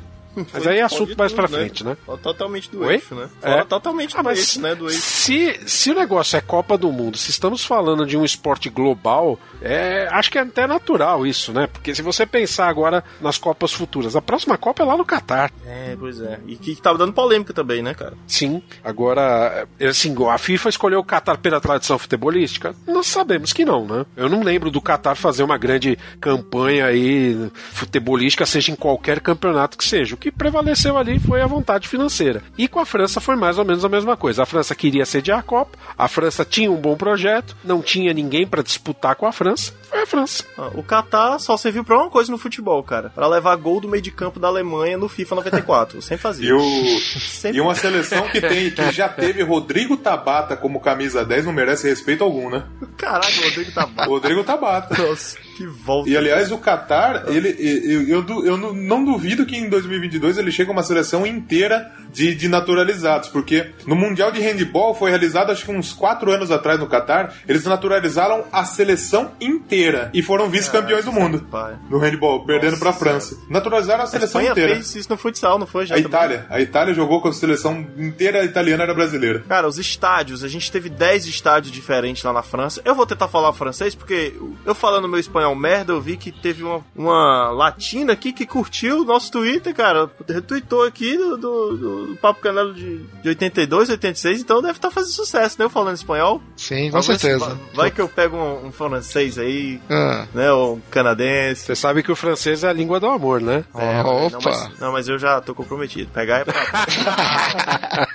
Mas 0.53 0.65
aí 0.67 0.79
é 0.79 0.81
assunto 0.81 1.17
mais 1.17 1.31
tudo, 1.31 1.39
pra 1.39 1.47
frente, 1.47 1.83
né? 1.83 1.97
Totalmente 2.21 2.69
do 2.71 2.81
Oi? 2.85 2.95
eixo, 2.95 3.15
né? 3.15 3.29
Fora 3.39 3.61
É. 3.61 3.63
totalmente 3.63 4.15
Ah, 4.17 4.21
do 4.21 4.29
eixo, 4.29 4.61
né? 4.61 4.75
Do 4.75 4.89
eixo. 4.89 5.01
se, 5.01 5.59
se 5.65 5.91
o 5.91 5.95
negócio 5.95 6.37
é 6.37 6.41
Copa 6.41 6.77
do 6.77 6.91
Mundo, 6.91 7.17
se 7.17 7.31
estamos 7.31 7.65
falando 7.65 8.05
de 8.05 8.15
um 8.17 8.23
esporte 8.23 8.69
global, 8.69 9.39
é, 9.61 10.07
acho 10.11 10.31
que 10.31 10.37
é 10.37 10.41
até 10.41 10.65
natural 10.65 11.25
isso, 11.27 11.51
né? 11.51 11.67
Porque 11.67 11.93
se 11.93 12.01
você 12.01 12.25
pensar 12.25 12.67
agora 12.67 13.03
nas 13.19 13.37
Copas 13.37 13.73
futuras, 13.73 14.15
a 14.15 14.21
próxima 14.21 14.57
Copa 14.57 14.83
é 14.83 14.85
lá 14.85 14.95
no 14.95 15.05
Catar. 15.05 15.51
É, 15.65 15.95
pois 15.99 16.21
é. 16.21 16.39
E 16.47 16.55
que 16.55 16.75
tava 16.75 16.97
dando 16.97 17.13
polêmica 17.13 17.53
também, 17.53 17.81
né, 17.81 17.93
cara? 17.93 18.13
Sim. 18.27 18.61
Agora, 18.83 19.67
é, 19.79 19.87
assim, 19.87 20.15
a 20.29 20.37
FIFA 20.37 20.69
escolheu 20.69 20.99
o 20.99 21.03
Catar 21.03 21.37
pela 21.37 21.59
tradição 21.59 21.97
futebolística? 21.99 22.73
Nós 22.87 23.07
sabemos 23.07 23.51
que 23.53 23.65
não, 23.65 23.85
né? 23.85 24.05
Eu 24.15 24.29
não 24.29 24.43
lembro 24.43 24.71
do 24.71 24.81
Catar 24.81 25.15
fazer 25.15 25.43
uma 25.43 25.57
grande 25.57 25.97
campanha 26.19 26.85
aí 26.85 27.51
futebolística, 27.73 28.45
seja 28.45 28.71
em 28.71 28.75
qualquer 28.75 29.19
campeonato 29.19 29.77
que 29.77 29.83
seja. 29.83 30.15
Que 30.21 30.31
prevaleceu 30.31 30.99
ali 30.99 31.17
foi 31.17 31.41
a 31.41 31.47
vontade 31.47 31.88
financeira. 31.88 32.43
E 32.55 32.67
com 32.67 32.79
a 32.79 32.86
França 32.86 33.19
foi 33.19 33.36
mais 33.36 33.57
ou 33.57 33.65
menos 33.65 33.84
a 33.84 33.89
mesma 33.89 34.15
coisa. 34.15 34.43
A 34.43 34.45
França 34.45 34.75
queria 34.75 35.03
sediar 35.03 35.39
a 35.39 35.43
Copa, 35.43 35.79
a 35.97 36.07
França 36.07 36.45
tinha 36.45 36.71
um 36.71 36.75
bom 36.77 36.95
projeto, 36.95 37.57
não 37.63 37.81
tinha 37.81 38.13
ninguém 38.13 38.45
para 38.45 38.62
disputar 38.62 39.15
com 39.15 39.25
a 39.25 39.31
França. 39.31 39.73
É 39.93 40.01
a 40.04 40.06
França. 40.06 40.43
Ah, 40.58 40.69
O 40.73 40.82
Catar 40.84 41.38
só 41.39 41.58
serviu 41.58 41.84
pra 41.84 41.97
uma 41.97 42.10
coisa 42.10 42.32
no 42.32 42.38
futebol, 42.38 42.82
cara. 42.84 43.10
Pra 43.13 43.27
levar 43.27 43.56
gol 43.58 43.82
do 43.82 43.88
meio 43.89 44.01
de 44.01 44.12
campo 44.12 44.39
da 44.39 44.47
Alemanha 44.47 44.97
no 44.97 45.10
FIFA 45.10 45.36
94. 45.36 45.97
Eu 45.97 46.01
sempre 46.01 46.21
fazia. 46.21 46.49
E, 46.49 46.54
o, 46.54 46.99
Sempre. 47.19 47.58
e 47.58 47.62
uma 47.62 47.75
seleção 47.75 48.27
que 48.30 48.39
tem 48.39 48.71
que 48.71 48.91
já 48.91 49.10
teve 49.10 49.43
Rodrigo 49.43 49.97
Tabata 49.97 50.56
como 50.56 50.80
camisa 50.80 51.25
10 51.25 51.45
não 51.45 51.54
merece 51.54 51.88
respeito 51.89 52.23
algum, 52.23 52.49
né? 52.49 52.63
Caralho, 52.97 53.39
o 53.41 53.43
Rodrigo 53.43 53.71
bom. 53.95 54.04
Rodrigo 54.06 54.43
Tabata. 54.43 55.01
Nossa, 55.04 55.38
que 55.58 55.65
volta. 55.67 56.10
E 56.10 56.15
aliás, 56.15 56.51
o 56.51 56.58
Qatar, 56.58 57.25
ele, 57.27 57.49
eu, 57.60 58.23
eu, 58.25 58.45
eu 58.45 58.58
não- 58.58 58.73
não 58.73 59.04
duvido 59.06 59.45
que 59.45 59.58
em 59.58 59.67
2022 59.69 60.38
ele 60.38 60.51
chegue 60.51 60.69
a 60.69 60.73
uma 60.73 60.84
seleção 60.84 61.25
inteira 61.27 61.91
de, 62.12 62.34
de 62.34 62.47
naturalizados, 62.47 63.30
porque 63.30 63.71
no 63.86 63.95
Mundial 63.95 64.32
de 64.32 64.39
Handball 64.41 64.93
foi 64.95 65.10
realizado 65.10 65.51
acho 65.51 65.65
que 65.65 65.71
uns 65.71 65.91
4 65.93 66.32
anos 66.32 66.49
atrás 66.51 66.80
no 66.80 66.88
Qatar, 66.88 67.34
eles 67.47 67.65
naturalizaram 67.65 68.45
a 68.51 68.63
seleção 68.63 69.32
inteira 69.41 69.80
e 70.13 70.21
foram 70.21 70.49
vice-campeões 70.49 71.05
do 71.05 71.11
mundo 71.11 71.39
Pai. 71.49 71.75
no 71.89 71.97
handball, 71.97 72.45
perdendo 72.45 72.77
pra 72.77 72.93
França. 72.93 73.37
Naturalizaram 73.49 74.01
a 74.01 74.03
A 74.03 74.07
seleção 74.07 74.41
Espanha 74.41 74.51
inteira. 74.51 74.75
fez 74.75 74.95
isso 74.95 75.09
no 75.09 75.17
futsal, 75.17 75.57
não 75.59 75.67
foi? 75.67 75.85
Já 75.85 75.95
A 75.95 75.97
também? 75.97 76.09
Itália, 76.09 76.45
a 76.49 76.61
Itália 76.61 76.93
jogou 76.93 77.21
com 77.21 77.27
a 77.29 77.33
seleção 77.33 77.85
inteira 77.97 78.43
italiana 78.43 78.83
era 78.83 78.93
brasileira. 78.93 79.43
Cara, 79.47 79.67
os 79.67 79.77
estádios, 79.77 80.43
a 80.43 80.47
gente 80.47 80.71
teve 80.71 80.89
10 80.89 81.25
estádios 81.27 81.71
diferentes 81.71 82.23
lá 82.23 82.33
na 82.33 82.43
França. 82.43 82.81
Eu 82.85 82.95
vou 82.95 83.05
tentar 83.05 83.27
falar 83.27 83.53
francês, 83.53 83.95
porque 83.95 84.33
eu 84.65 84.75
falando 84.75 85.07
meu 85.07 85.19
espanhol 85.19 85.55
merda, 85.55 85.93
eu 85.93 86.01
vi 86.01 86.17
que 86.17 86.31
teve 86.31 86.63
uma, 86.63 86.81
uma 86.95 87.49
latina 87.51 88.13
aqui 88.13 88.31
que 88.33 88.45
curtiu 88.45 89.01
o 89.01 89.05
nosso 89.05 89.31
Twitter, 89.31 89.73
cara. 89.73 90.09
Retweetou 90.27 90.83
aqui 90.83 91.17
do, 91.17 91.37
do, 91.37 91.77
do 92.07 92.17
Papo 92.21 92.41
Canelo 92.41 92.73
de, 92.73 92.97
de 93.21 93.29
82, 93.29 93.89
86, 93.89 94.41
então 94.41 94.61
deve 94.61 94.73
estar 94.77 94.91
fazendo 94.91 95.11
sucesso, 95.13 95.55
né? 95.59 95.65
Eu 95.65 95.69
falando 95.69 95.95
espanhol. 95.95 96.41
Sim, 96.55 96.89
com 96.91 97.01
certeza. 97.01 97.39
Vai, 97.39 97.57
vai 97.73 97.91
que 97.91 98.01
eu 98.01 98.07
pego 98.09 98.37
um, 98.37 98.67
um 98.67 98.71
francês 98.71 99.37
aí, 99.37 99.70
Ah, 99.89 100.25
né? 100.34 100.51
Ou 100.51 100.75
um 100.75 100.81
canadense. 100.89 101.65
Você 101.65 101.75
sabe 101.75 102.01
que 102.03 102.12
o 102.12 102.15
francês 102.15 102.63
é 102.63 102.69
a 102.69 102.73
língua 102.73 102.99
do 102.99 103.07
amor, 103.07 103.41
né? 103.41 103.63
É, 103.75 104.01
Opa. 104.01 104.29
Não 104.31 104.41
mas, 104.41 104.79
não, 104.79 104.91
mas 104.91 105.07
eu 105.07 105.17
já 105.19 105.39
tô 105.41 105.53
comprometido. 105.53 106.10
Pegar 106.12 106.39
é 106.39 106.45
pra. 106.45 106.55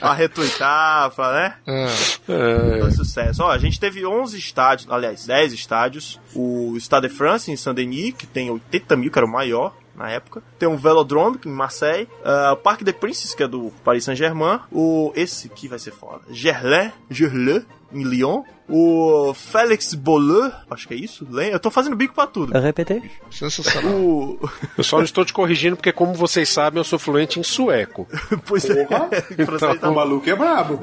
pra 0.00 0.12
retweetar, 0.14 1.10
pra, 1.10 1.32
né? 1.32 1.54
ah. 1.66 1.86
É, 2.28 2.80
Foi 2.80 2.90
sucesso. 2.92 3.42
Ó, 3.42 3.50
a 3.50 3.58
gente 3.58 3.78
teve 3.78 4.04
11 4.06 4.38
estádios, 4.38 4.90
aliás, 4.90 5.26
10 5.26 5.52
estádios. 5.52 6.20
O 6.34 6.74
Stade 6.78 7.08
de 7.08 7.14
France, 7.14 7.50
em 7.50 7.56
Saint-Denis, 7.56 8.14
que 8.14 8.26
tem 8.26 8.50
80 8.50 8.96
mil, 8.96 9.10
que 9.10 9.18
era 9.18 9.26
o 9.26 9.30
maior 9.30 9.74
na 9.94 10.10
época. 10.10 10.42
Tem 10.58 10.68
o 10.68 10.76
Velodrome, 10.76 11.38
em 11.44 11.50
Marseille. 11.50 12.08
Ah, 12.24 12.52
o 12.52 12.56
Parque 12.56 12.84
des 12.84 12.94
Princes, 12.94 13.34
que 13.34 13.42
é 13.42 13.48
do 13.48 13.72
Paris 13.84 14.04
Saint-Germain. 14.04 14.60
O... 14.72 15.12
Esse 15.14 15.46
aqui 15.46 15.68
vai 15.68 15.78
ser 15.78 15.92
foda. 15.92 16.22
Gerlin, 16.30 16.90
Gerlin, 17.10 17.64
em 17.92 18.02
Lyon. 18.02 18.42
O 18.68 19.34
Félix 19.34 19.92
Bolleux, 19.92 20.50
acho 20.70 20.88
que 20.88 20.94
é 20.94 20.96
isso. 20.96 21.26
Eu 21.52 21.60
tô 21.60 21.70
fazendo 21.70 21.94
bico 21.94 22.14
pra 22.14 22.26
tudo. 22.26 22.58
Répétez. 22.58 23.02
Sensacional. 23.30 23.92
O... 23.94 24.50
eu 24.78 24.82
só 24.82 24.96
não 24.96 25.04
estou 25.04 25.22
te 25.24 25.34
corrigindo 25.34 25.76
porque, 25.76 25.92
como 25.92 26.14
vocês 26.14 26.48
sabem, 26.48 26.78
eu 26.80 26.84
sou 26.84 26.98
fluente 26.98 27.38
em 27.38 27.42
sueco. 27.42 28.08
pois 28.46 28.64
é. 28.70 28.84
Porra! 28.86 29.08
o 29.38 29.46
francês 29.46 29.80
tá 29.80 29.90
O 29.90 29.94
maluco 29.94 30.28
é 30.30 30.34
brabo. 30.34 30.80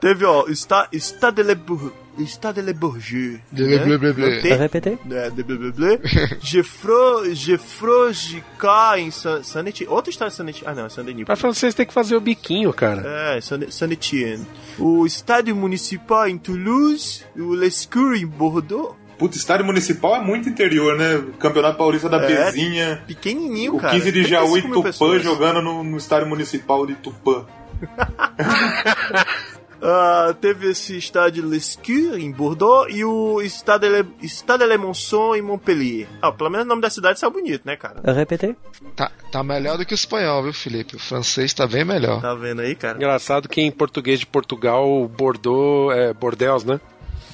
Teve, 0.00 0.26
ó, 0.26 0.46
Sta- 0.50 0.88
Stade 0.92 1.36
de 1.36 1.42
Le 1.48 1.54
Bourg- 1.54 1.92
Stade 2.26 2.60
de 2.60 2.66
Le 2.66 2.72
Bourget. 2.74 3.40
De 3.50 3.62
Le 3.64 3.78
Bleu 3.78 3.98
Bleu 3.98 4.14
Bleu. 4.14 4.40
Répétez. 4.58 4.98
É, 5.10 5.30
de 5.30 5.42
bleu, 5.42 5.58
bleu, 5.58 5.72
bleu. 5.72 6.00
Gefro, 6.40 7.34
Gefrojica 7.34 8.98
em 8.98 9.10
San- 9.10 9.42
Saint-Étienne. 9.42 9.92
Outro 9.92 10.10
estado 10.10 10.28
de 10.30 10.34
Saint-Étienne. 10.36 10.66
Ah, 10.70 10.74
não, 10.74 10.86
é 10.86 10.88
Saint-Denis. 10.88 11.24
Pra 11.24 11.36
francês 11.36 11.74
tem 11.74 11.86
que 11.86 11.92
fazer 11.92 12.16
o 12.16 12.20
biquinho, 12.20 12.72
cara. 12.72 13.02
É, 13.36 13.40
Saint-Étienne. 13.40 14.46
O 14.78 15.06
estádio 15.06 15.54
municipal 15.56 16.28
em 16.28 16.36
Toulouse. 16.38 17.24
O 17.36 17.50
Lescure 17.54 18.20
em 18.20 18.26
Bordeaux. 18.26 18.94
Puta, 19.18 19.36
estádio 19.36 19.64
municipal 19.64 20.16
é 20.16 20.20
muito 20.20 20.46
interior, 20.48 20.98
né? 20.98 21.24
Campeonato 21.38 21.78
Paulista 21.78 22.06
da 22.08 22.20
É, 22.22 22.26
Bezinha. 22.50 23.02
Pequenininho, 23.06 23.76
O 23.76 23.80
cara. 23.80 23.94
15 23.94 24.12
de 24.12 24.24
Jaú 24.24 24.52
35 24.52 24.68
e 24.68 24.70
Tupã 24.72 24.82
pessoas. 24.82 25.22
jogando 25.22 25.62
no, 25.62 25.82
no 25.82 25.96
estádio 25.96 26.28
municipal 26.28 26.86
de 26.86 26.94
Tupã. 26.96 27.46
Ah, 29.82 30.34
teve 30.40 30.70
esse 30.70 30.96
estádio 30.96 31.46
Lescure 31.46 32.22
em 32.24 32.30
Bordeaux 32.32 32.86
e 32.90 33.04
o 33.04 33.40
Stade 33.42 33.88
Le, 33.88 34.06
Stade 34.26 34.64
Le 34.64 34.78
Monson 34.78 35.34
em 35.34 35.42
Montpellier. 35.42 36.08
Ah, 36.22 36.32
pelo 36.32 36.48
menos 36.50 36.64
o 36.66 36.68
nome 36.68 36.80
da 36.82 36.88
cidade 36.90 37.20
saiu 37.20 37.30
bonito, 37.30 37.62
né, 37.64 37.76
cara? 37.76 38.00
Répétez. 38.12 38.56
Tá, 38.96 39.10
tá 39.30 39.42
melhor 39.42 39.76
do 39.76 39.84
que 39.84 39.92
o 39.92 39.94
espanhol, 39.94 40.42
viu, 40.42 40.52
Felipe? 40.52 40.96
O 40.96 40.98
francês 40.98 41.52
tá 41.52 41.66
bem 41.66 41.84
melhor. 41.84 42.20
Tá 42.22 42.34
vendo 42.34 42.62
aí, 42.62 42.74
cara? 42.74 42.96
Engraçado 42.96 43.48
que 43.48 43.60
em 43.60 43.70
português 43.70 44.18
de 44.20 44.26
Portugal, 44.26 45.06
Bordeaux 45.08 45.94
é 45.94 46.12
Bordeaux, 46.14 46.64
né? 46.64 46.80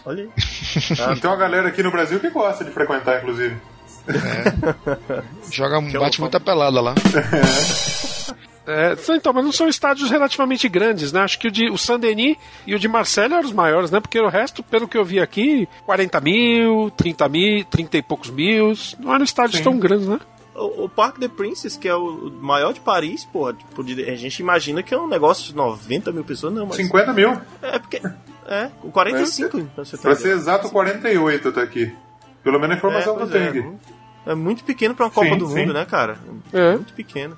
Olha 0.04 0.24
aí. 0.24 0.30
Ah, 1.00 1.14
Tem 1.20 1.30
uma 1.30 1.36
galera 1.36 1.68
aqui 1.68 1.82
no 1.82 1.90
Brasil 1.92 2.18
que 2.18 2.28
gosta 2.30 2.64
de 2.64 2.72
frequentar, 2.72 3.18
inclusive. 3.18 3.56
Joga, 5.50 5.80
Que 5.88 5.98
bate 5.98 6.18
eu- 6.18 6.22
muita 6.22 6.40
pelada 6.40 6.80
lá. 6.80 6.94
É, 7.14 8.21
então, 9.16 9.32
mas 9.32 9.44
não 9.44 9.52
são 9.52 9.68
estádios 9.68 10.10
relativamente 10.10 10.68
grandes, 10.68 11.12
né? 11.12 11.20
Acho 11.20 11.38
que 11.38 11.48
o 11.48 11.50
de 11.50 11.68
o 11.70 11.76
Saint-Denis 11.76 12.36
e 12.66 12.74
o 12.74 12.78
de 12.78 12.86
Marseille 12.88 13.32
eram 13.32 13.44
os 13.44 13.52
maiores, 13.52 13.90
né? 13.90 14.00
Porque 14.00 14.20
o 14.20 14.28
resto, 14.28 14.62
pelo 14.62 14.86
que 14.86 14.96
eu 14.96 15.04
vi 15.04 15.20
aqui, 15.20 15.68
40 15.84 16.20
mil, 16.20 16.90
30 16.96 17.28
mil, 17.28 17.64
30 17.64 17.96
e 17.98 18.02
poucos 18.02 18.30
mil. 18.30 18.72
Não 19.00 19.14
eram 19.14 19.24
estádios 19.24 19.58
Sim. 19.58 19.64
tão 19.64 19.78
grandes, 19.78 20.06
né? 20.06 20.20
O, 20.54 20.84
o 20.84 20.88
Parque 20.88 21.18
des 21.18 21.30
Princes, 21.32 21.76
que 21.76 21.88
é 21.88 21.94
o 21.96 22.30
maior 22.40 22.72
de 22.74 22.80
Paris, 22.80 23.24
pô, 23.24 23.52
tipo, 23.52 23.82
de- 23.82 24.08
a 24.08 24.14
gente 24.16 24.38
imagina 24.40 24.82
que 24.82 24.92
é 24.92 24.98
um 24.98 25.08
negócio 25.08 25.44
de 25.44 25.56
90 25.56 26.12
mil 26.12 26.22
pessoas, 26.24 26.52
não, 26.52 26.66
mas. 26.66 26.76
50 26.76 27.12
mil. 27.14 27.40
É 27.62 27.78
porque. 27.78 28.00
É, 28.46 28.68
com 28.80 28.90
45, 28.90 29.64
pra 29.74 29.84
você 29.84 29.96
ter 29.96 30.02
Pra 30.02 30.14
ser 30.16 30.36
exato, 30.36 30.68
48 30.68 31.52
tá 31.52 31.62
aqui. 31.62 31.92
Pelo 32.44 32.58
menos 32.60 32.74
a 32.74 32.78
informação 32.78 33.14
é, 33.14 33.16
que 33.16 33.22
eu 33.22 33.28
pois 33.28 33.32
tenho 33.32 33.44
é, 33.44 33.48
aqui. 33.68 33.76
é 34.26 34.34
muito 34.34 34.64
pequeno 34.64 34.94
pra 34.94 35.06
uma 35.06 35.10
Copa 35.12 35.28
Sim, 35.30 35.38
do 35.38 35.46
sim. 35.46 35.54
Mundo, 35.60 35.72
né, 35.72 35.84
cara? 35.84 36.18
É. 36.52 36.72
Muito 36.72 36.92
pequeno. 36.92 37.36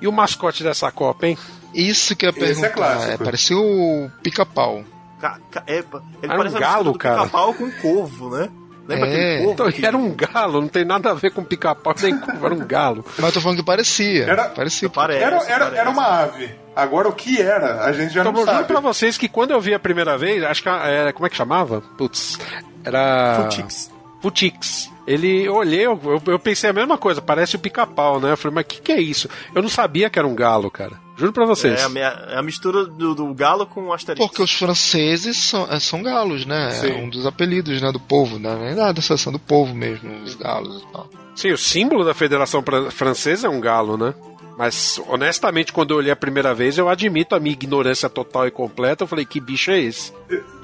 E 0.00 0.08
o 0.08 0.12
mascote 0.12 0.62
dessa 0.62 0.90
Copa, 0.90 1.26
hein? 1.26 1.36
Isso 1.74 2.16
que 2.16 2.26
eu 2.26 2.32
ia 2.36 2.44
é. 2.44 3.12
É, 3.12 3.16
parecia 3.16 3.56
o 3.56 4.10
pica-pau. 4.22 4.82
Ca- 5.20 5.38
ca- 5.50 5.62
é, 5.66 5.78
ele 5.78 5.86
Era 6.22 6.34
um 6.34 6.36
parece 6.38 6.54
uma 6.54 6.60
galo, 6.60 6.98
cara. 6.98 7.16
pica-pau 7.24 7.54
com 7.54 7.70
corvo, 7.72 8.30
né? 8.36 8.48
Lembra 8.88 9.06
É. 9.08 9.12
aquele? 9.36 9.52
Então, 9.52 9.70
que- 9.70 9.86
era 9.86 9.96
um 9.96 10.12
galo, 10.14 10.60
não 10.62 10.68
tem 10.68 10.84
nada 10.84 11.10
a 11.10 11.14
ver 11.14 11.30
com 11.30 11.44
pica-pau 11.44 11.94
nem 12.02 12.18
com. 12.18 12.44
Era 12.44 12.54
um 12.54 12.66
galo. 12.66 13.04
Mas 13.18 13.26
eu 13.26 13.32
tô 13.34 13.40
falando 13.40 13.58
que 13.58 13.64
parecia. 13.64 14.24
Era- 14.24 14.48
Parecia. 14.48 14.88
Parece, 14.90 15.22
Era, 15.22 15.36
era, 15.36 15.58
parece. 15.66 15.76
era 15.76 15.90
uma 15.90 16.06
ave. 16.22 16.50
Agora 16.74 17.08
o 17.08 17.12
que 17.12 17.40
era, 17.40 17.84
a 17.84 17.92
gente 17.92 18.12
já 18.14 18.22
Então, 18.22 18.32
não 18.32 18.40
eu 18.40 18.46
juro 18.46 18.56
sabe. 18.56 18.68
pra 18.68 18.80
vocês 18.80 19.16
que 19.18 19.28
quando 19.28 19.50
eu 19.52 19.60
vi 19.60 19.74
a 19.74 19.78
primeira 19.78 20.16
vez, 20.18 20.42
acho 20.42 20.62
que 20.62 20.68
era. 20.68 21.12
Como 21.12 21.26
é 21.26 21.30
que 21.30 21.36
chamava? 21.36 21.80
Putz. 21.96 22.38
Era. 22.82 23.42
Futix. 23.42 23.90
Futix. 24.20 24.90
Ele 25.06 25.42
eu 25.44 25.54
olhei, 25.54 25.86
eu, 25.86 25.98
eu 26.26 26.38
pensei 26.38 26.70
a 26.70 26.72
mesma 26.72 26.96
coisa, 26.96 27.20
parece 27.20 27.56
o 27.56 27.58
pica-pau, 27.58 28.20
né? 28.20 28.32
Eu 28.32 28.36
falei, 28.36 28.54
mas 28.54 28.64
o 28.64 28.68
que, 28.68 28.80
que 28.80 28.92
é 28.92 29.00
isso? 29.00 29.28
Eu 29.54 29.62
não 29.62 29.68
sabia 29.68 30.08
que 30.10 30.18
era 30.18 30.28
um 30.28 30.34
galo, 30.34 30.70
cara. 30.70 31.00
Juro 31.16 31.32
pra 31.32 31.44
vocês. 31.44 31.78
É 31.80 31.84
a, 31.84 31.88
minha- 31.88 32.26
é 32.30 32.38
a 32.38 32.42
mistura 32.42 32.84
do, 32.86 33.14
do 33.14 33.34
galo 33.34 33.66
com 33.66 33.86
o 33.88 33.92
asterisco. 33.92 34.26
Porque 34.28 34.42
os 34.42 34.52
franceses 34.54 35.36
são, 35.36 35.66
é, 35.70 35.78
são 35.80 36.02
galos, 36.02 36.46
né? 36.46 36.70
Sim. 36.70 36.90
É 36.92 36.96
um 36.96 37.08
dos 37.10 37.26
apelidos, 37.26 37.80
né? 37.80 37.90
Do 37.92 38.00
povo, 38.00 38.38
né? 38.38 38.54
Nem 38.56 38.74
da 38.74 38.94
seleção 39.02 39.32
do 39.32 39.38
povo 39.38 39.74
mesmo, 39.74 40.10
os 40.22 40.34
galos 40.34 40.82
e 40.82 40.92
tal. 40.92 41.08
Sim, 41.34 41.52
o 41.52 41.58
símbolo 41.58 42.04
da 42.04 42.14
Federação 42.14 42.62
Francesa 42.90 43.46
é 43.46 43.50
um 43.50 43.60
galo, 43.60 43.96
né? 43.96 44.14
Mas, 44.60 45.00
honestamente, 45.08 45.72
quando 45.72 45.92
eu 45.92 45.96
olhei 45.96 46.12
a 46.12 46.16
primeira 46.16 46.52
vez, 46.54 46.76
eu 46.76 46.86
admito 46.86 47.34
a 47.34 47.40
minha 47.40 47.54
ignorância 47.54 48.10
total 48.10 48.46
e 48.46 48.50
completa. 48.50 49.04
Eu 49.04 49.08
falei, 49.08 49.24
que 49.24 49.40
bicho 49.40 49.70
é 49.70 49.78
esse? 49.80 50.12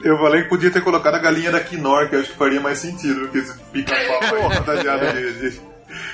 Eu 0.04 0.18
falei 0.18 0.42
que 0.42 0.50
podia 0.50 0.70
ter 0.70 0.82
colocado 0.84 1.14
a 1.14 1.18
galinha 1.18 1.50
da 1.50 1.60
Quinor, 1.60 2.10
que 2.10 2.14
eu 2.16 2.20
acho 2.20 2.30
que 2.30 2.36
faria 2.36 2.60
mais 2.60 2.76
sentido 2.78 3.20
do 3.20 3.28
que 3.28 3.38
esse 3.38 3.58
pica-pau 3.72 4.50
fantasiado 4.52 5.06
de, 5.14 5.50
de- 5.50 5.60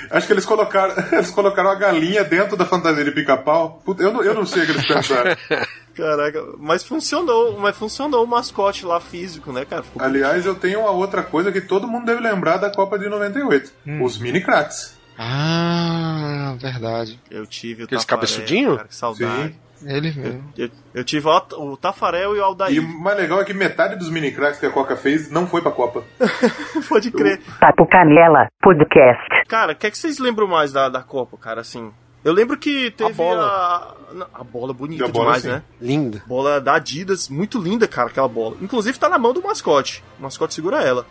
Acho 0.09 0.27
que 0.27 0.31
eles 0.31 0.45
colocaram, 0.45 0.95
eles 1.11 1.29
colocaram 1.31 1.71
a 1.71 1.75
galinha 1.75 2.23
dentro 2.23 2.55
da 2.55 2.63
fantasia 2.65 3.03
de 3.03 3.11
pica-pau. 3.11 3.83
Eu 3.99 4.13
não, 4.13 4.23
eu 4.23 4.33
não 4.33 4.45
sei 4.45 4.63
o 4.63 4.65
que 4.65 4.71
eles 4.71 4.87
pensaram. 4.87 5.35
Caraca, 5.93 6.41
mas 6.59 6.85
funcionou, 6.85 7.59
mas 7.59 7.75
funcionou 7.75 8.23
o 8.23 8.27
mascote 8.27 8.85
lá 8.85 9.01
físico, 9.01 9.51
né, 9.51 9.65
cara? 9.65 9.83
Ficou 9.83 10.01
Aliás, 10.01 10.45
eu 10.45 10.55
tenho 10.55 10.79
uma 10.79 10.91
outra 10.91 11.21
coisa 11.21 11.51
que 11.51 11.59
todo 11.59 11.85
mundo 11.85 12.05
deve 12.05 12.21
lembrar 12.21 12.55
da 12.55 12.69
Copa 12.69 12.97
de 12.97 13.09
98. 13.09 13.71
Os 14.01 14.17
mini 14.17 14.39
cracks. 14.39 15.02
Ah, 15.17 16.55
verdade. 16.57 17.19
Eu 17.29 17.45
tive 17.45 17.83
o 17.83 17.85
Aqueles 17.85 18.05
Tafarel, 18.05 18.19
cabeçudinho? 18.27 18.75
Cara, 18.77 18.87
que 18.87 18.95
saudade. 18.95 19.55
Ele 19.85 20.11
mesmo. 20.13 20.53
Eu, 20.57 20.69
eu 20.93 21.03
tive 21.03 21.27
o, 21.27 21.41
o 21.57 21.77
Tafarel 21.77 22.31
e 22.31 22.33
o 22.33 22.37
E 22.37 22.39
o 22.39 22.43
Aldair. 22.45 22.81
mais 22.81 23.17
legal 23.17 23.41
é 23.41 23.45
que 23.45 23.53
metade 23.53 23.97
dos 23.97 24.09
mini 24.09 24.31
cracks 24.31 24.59
que 24.59 24.65
a 24.65 24.71
Coca 24.71 24.95
fez 24.95 25.29
não 25.29 25.45
foi 25.45 25.61
pra 25.61 25.71
Copa. 25.71 26.03
Pode 26.87 27.11
crer. 27.11 27.41
Papo 27.59 27.85
Canela 27.87 28.47
Podcast. 28.61 29.27
Cara, 29.47 29.73
o 29.73 29.75
que, 29.75 29.87
é 29.87 29.91
que 29.91 29.97
vocês 29.97 30.19
lembram 30.19 30.47
mais 30.47 30.71
da, 30.71 30.87
da 30.87 31.01
Copa, 31.01 31.37
cara, 31.37 31.59
assim? 31.61 31.91
Eu 32.23 32.31
lembro 32.31 32.57
que 32.57 32.91
teve 32.91 33.11
a... 33.11 33.13
bola. 33.13 33.97
não, 34.13 34.27
A 34.33 34.43
bola 34.45 34.73
bonita 34.73 35.03
A 35.03 35.07
bola, 35.09 35.25
demais, 35.25 35.41
sim. 35.43 35.49
né? 35.49 35.63
Linda. 35.81 36.23
Bola 36.25 36.61
da 36.61 36.75
Adidas, 36.75 37.27
muito 37.27 37.59
linda, 37.61 37.85
cara, 37.85 38.07
aquela 38.07 38.29
bola. 38.29 38.55
Inclusive 38.61 38.97
tá 38.97 39.09
na 39.09 39.17
mão 39.19 39.33
do 39.33 39.41
mascote. 39.43 40.01
O 40.17 40.23
mascote 40.23 40.53
segura 40.53 40.81
ela. 40.81 41.05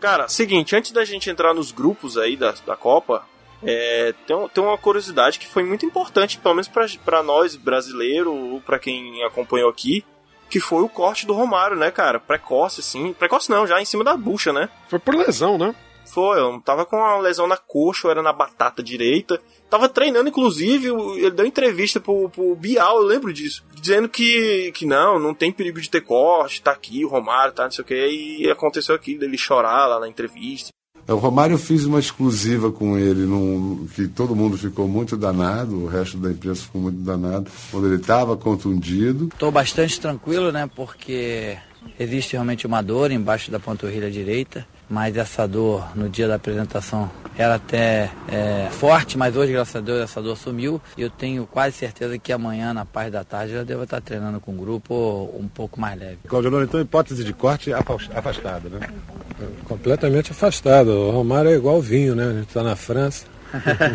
Cara, 0.00 0.28
seguinte, 0.28 0.76
antes 0.76 0.90
da 0.90 1.04
gente 1.04 1.30
entrar 1.30 1.54
nos 1.54 1.72
grupos 1.72 2.18
aí 2.18 2.36
da, 2.36 2.52
da 2.66 2.76
Copa, 2.76 3.26
é, 3.62 4.14
tem, 4.26 4.48
tem 4.48 4.62
uma 4.64 4.76
curiosidade 4.76 5.38
que 5.38 5.46
foi 5.46 5.64
muito 5.64 5.86
importante, 5.86 6.38
pelo 6.38 6.54
menos 6.54 6.70
pra 7.04 7.22
nós 7.22 7.56
brasileiros, 7.56 8.32
ou 8.32 8.60
pra 8.60 8.78
quem 8.78 9.24
acompanhou 9.24 9.70
aqui. 9.70 10.04
que 10.48 10.60
foi 10.60 10.82
o 10.82 10.88
corte 10.88 11.26
do 11.26 11.32
Romário, 11.32 11.76
né, 11.76 11.90
cara? 11.90 12.20
Precoce, 12.20 12.80
assim. 12.80 13.12
Precoce 13.12 13.50
não, 13.50 13.66
já 13.66 13.80
em 13.80 13.84
cima 13.84 14.04
da 14.04 14.16
bucha, 14.16 14.52
né? 14.52 14.68
Foi 14.88 14.98
por 14.98 15.14
lesão, 15.14 15.58
né? 15.58 15.74
Foi, 16.06 16.38
eu 16.38 16.60
tava 16.60 16.86
com 16.86 16.96
uma 16.96 17.18
lesão 17.18 17.46
na 17.46 17.56
coxa, 17.56 18.06
ou 18.06 18.10
era 18.10 18.22
na 18.22 18.32
batata 18.32 18.82
direita. 18.82 19.40
Tava 19.68 19.88
treinando, 19.88 20.28
inclusive, 20.28 20.88
ele 20.88 21.30
deu 21.30 21.44
entrevista 21.44 22.00
pro, 22.00 22.28
pro 22.30 22.54
Bial, 22.54 22.98
eu 22.98 23.04
lembro 23.04 23.32
disso. 23.32 23.64
Dizendo 23.74 24.08
que, 24.08 24.72
que 24.72 24.86
não, 24.86 25.18
não 25.18 25.34
tem 25.34 25.52
perigo 25.52 25.80
de 25.80 25.90
ter 25.90 26.02
corte, 26.02 26.62
tá 26.62 26.70
aqui, 26.70 27.04
o 27.04 27.08
Romário, 27.08 27.52
tá, 27.52 27.64
não 27.64 27.70
sei 27.70 27.82
o 27.82 27.86
que. 27.86 28.06
E 28.40 28.50
aconteceu 28.50 28.94
aquilo, 28.94 29.20
dele 29.20 29.36
chorar 29.36 29.86
lá 29.86 30.00
na 30.00 30.08
entrevista. 30.08 30.70
É, 31.08 31.12
o 31.12 31.18
Romário 31.18 31.56
fiz 31.56 31.84
uma 31.84 32.00
exclusiva 32.00 32.72
com 32.72 32.98
ele, 32.98 33.26
num, 33.26 33.86
que 33.94 34.08
todo 34.08 34.34
mundo 34.34 34.58
ficou 34.58 34.88
muito 34.88 35.16
danado, 35.16 35.84
o 35.84 35.86
resto 35.86 36.16
da 36.16 36.30
imprensa 36.30 36.62
ficou 36.64 36.80
muito 36.80 36.98
danado, 36.98 37.48
quando 37.70 37.86
ele 37.86 37.96
estava 37.96 38.36
contundido. 38.36 39.28
Estou 39.32 39.52
bastante 39.52 40.00
tranquilo, 40.00 40.50
né? 40.50 40.68
Porque 40.74 41.56
existe 41.98 42.32
realmente 42.32 42.66
uma 42.66 42.82
dor 42.82 43.10
embaixo 43.10 43.50
da 43.50 43.58
panturrilha 43.58 44.10
direita 44.10 44.66
mas 44.88 45.16
essa 45.16 45.46
dor 45.46 45.84
no 45.96 46.08
dia 46.08 46.28
da 46.28 46.36
apresentação 46.36 47.10
era 47.36 47.56
até 47.56 48.10
é, 48.28 48.68
forte, 48.70 49.18
mas 49.18 49.36
hoje, 49.36 49.52
graças 49.52 49.76
a 49.76 49.80
Deus, 49.80 50.00
essa 50.00 50.22
dor 50.22 50.36
sumiu. 50.36 50.80
E 50.96 51.02
eu 51.02 51.10
tenho 51.10 51.46
quase 51.46 51.76
certeza 51.76 52.18
que 52.18 52.32
amanhã, 52.32 52.72
na 52.72 52.84
parte 52.84 53.10
da 53.10 53.24
tarde, 53.24 53.52
eu 53.52 53.64
devo 53.64 53.82
estar 53.82 54.00
treinando 54.00 54.40
com 54.40 54.52
um 54.52 54.56
grupo 54.56 55.30
um 55.38 55.48
pouco 55.48 55.78
mais 55.78 55.98
leve. 55.98 56.18
Claudio 56.26 56.62
então, 56.62 56.80
hipótese 56.80 57.24
de 57.24 57.32
corte 57.32 57.72
afastada, 57.72 58.68
né? 58.68 58.88
Completamente 59.64 60.30
afastado. 60.30 60.88
O 60.88 61.10
Romário 61.10 61.50
é 61.50 61.54
igual 61.54 61.80
vinho, 61.80 62.14
né? 62.14 62.24
A 62.24 62.32
gente 62.32 62.48
está 62.48 62.62
na 62.62 62.76
França. 62.76 63.26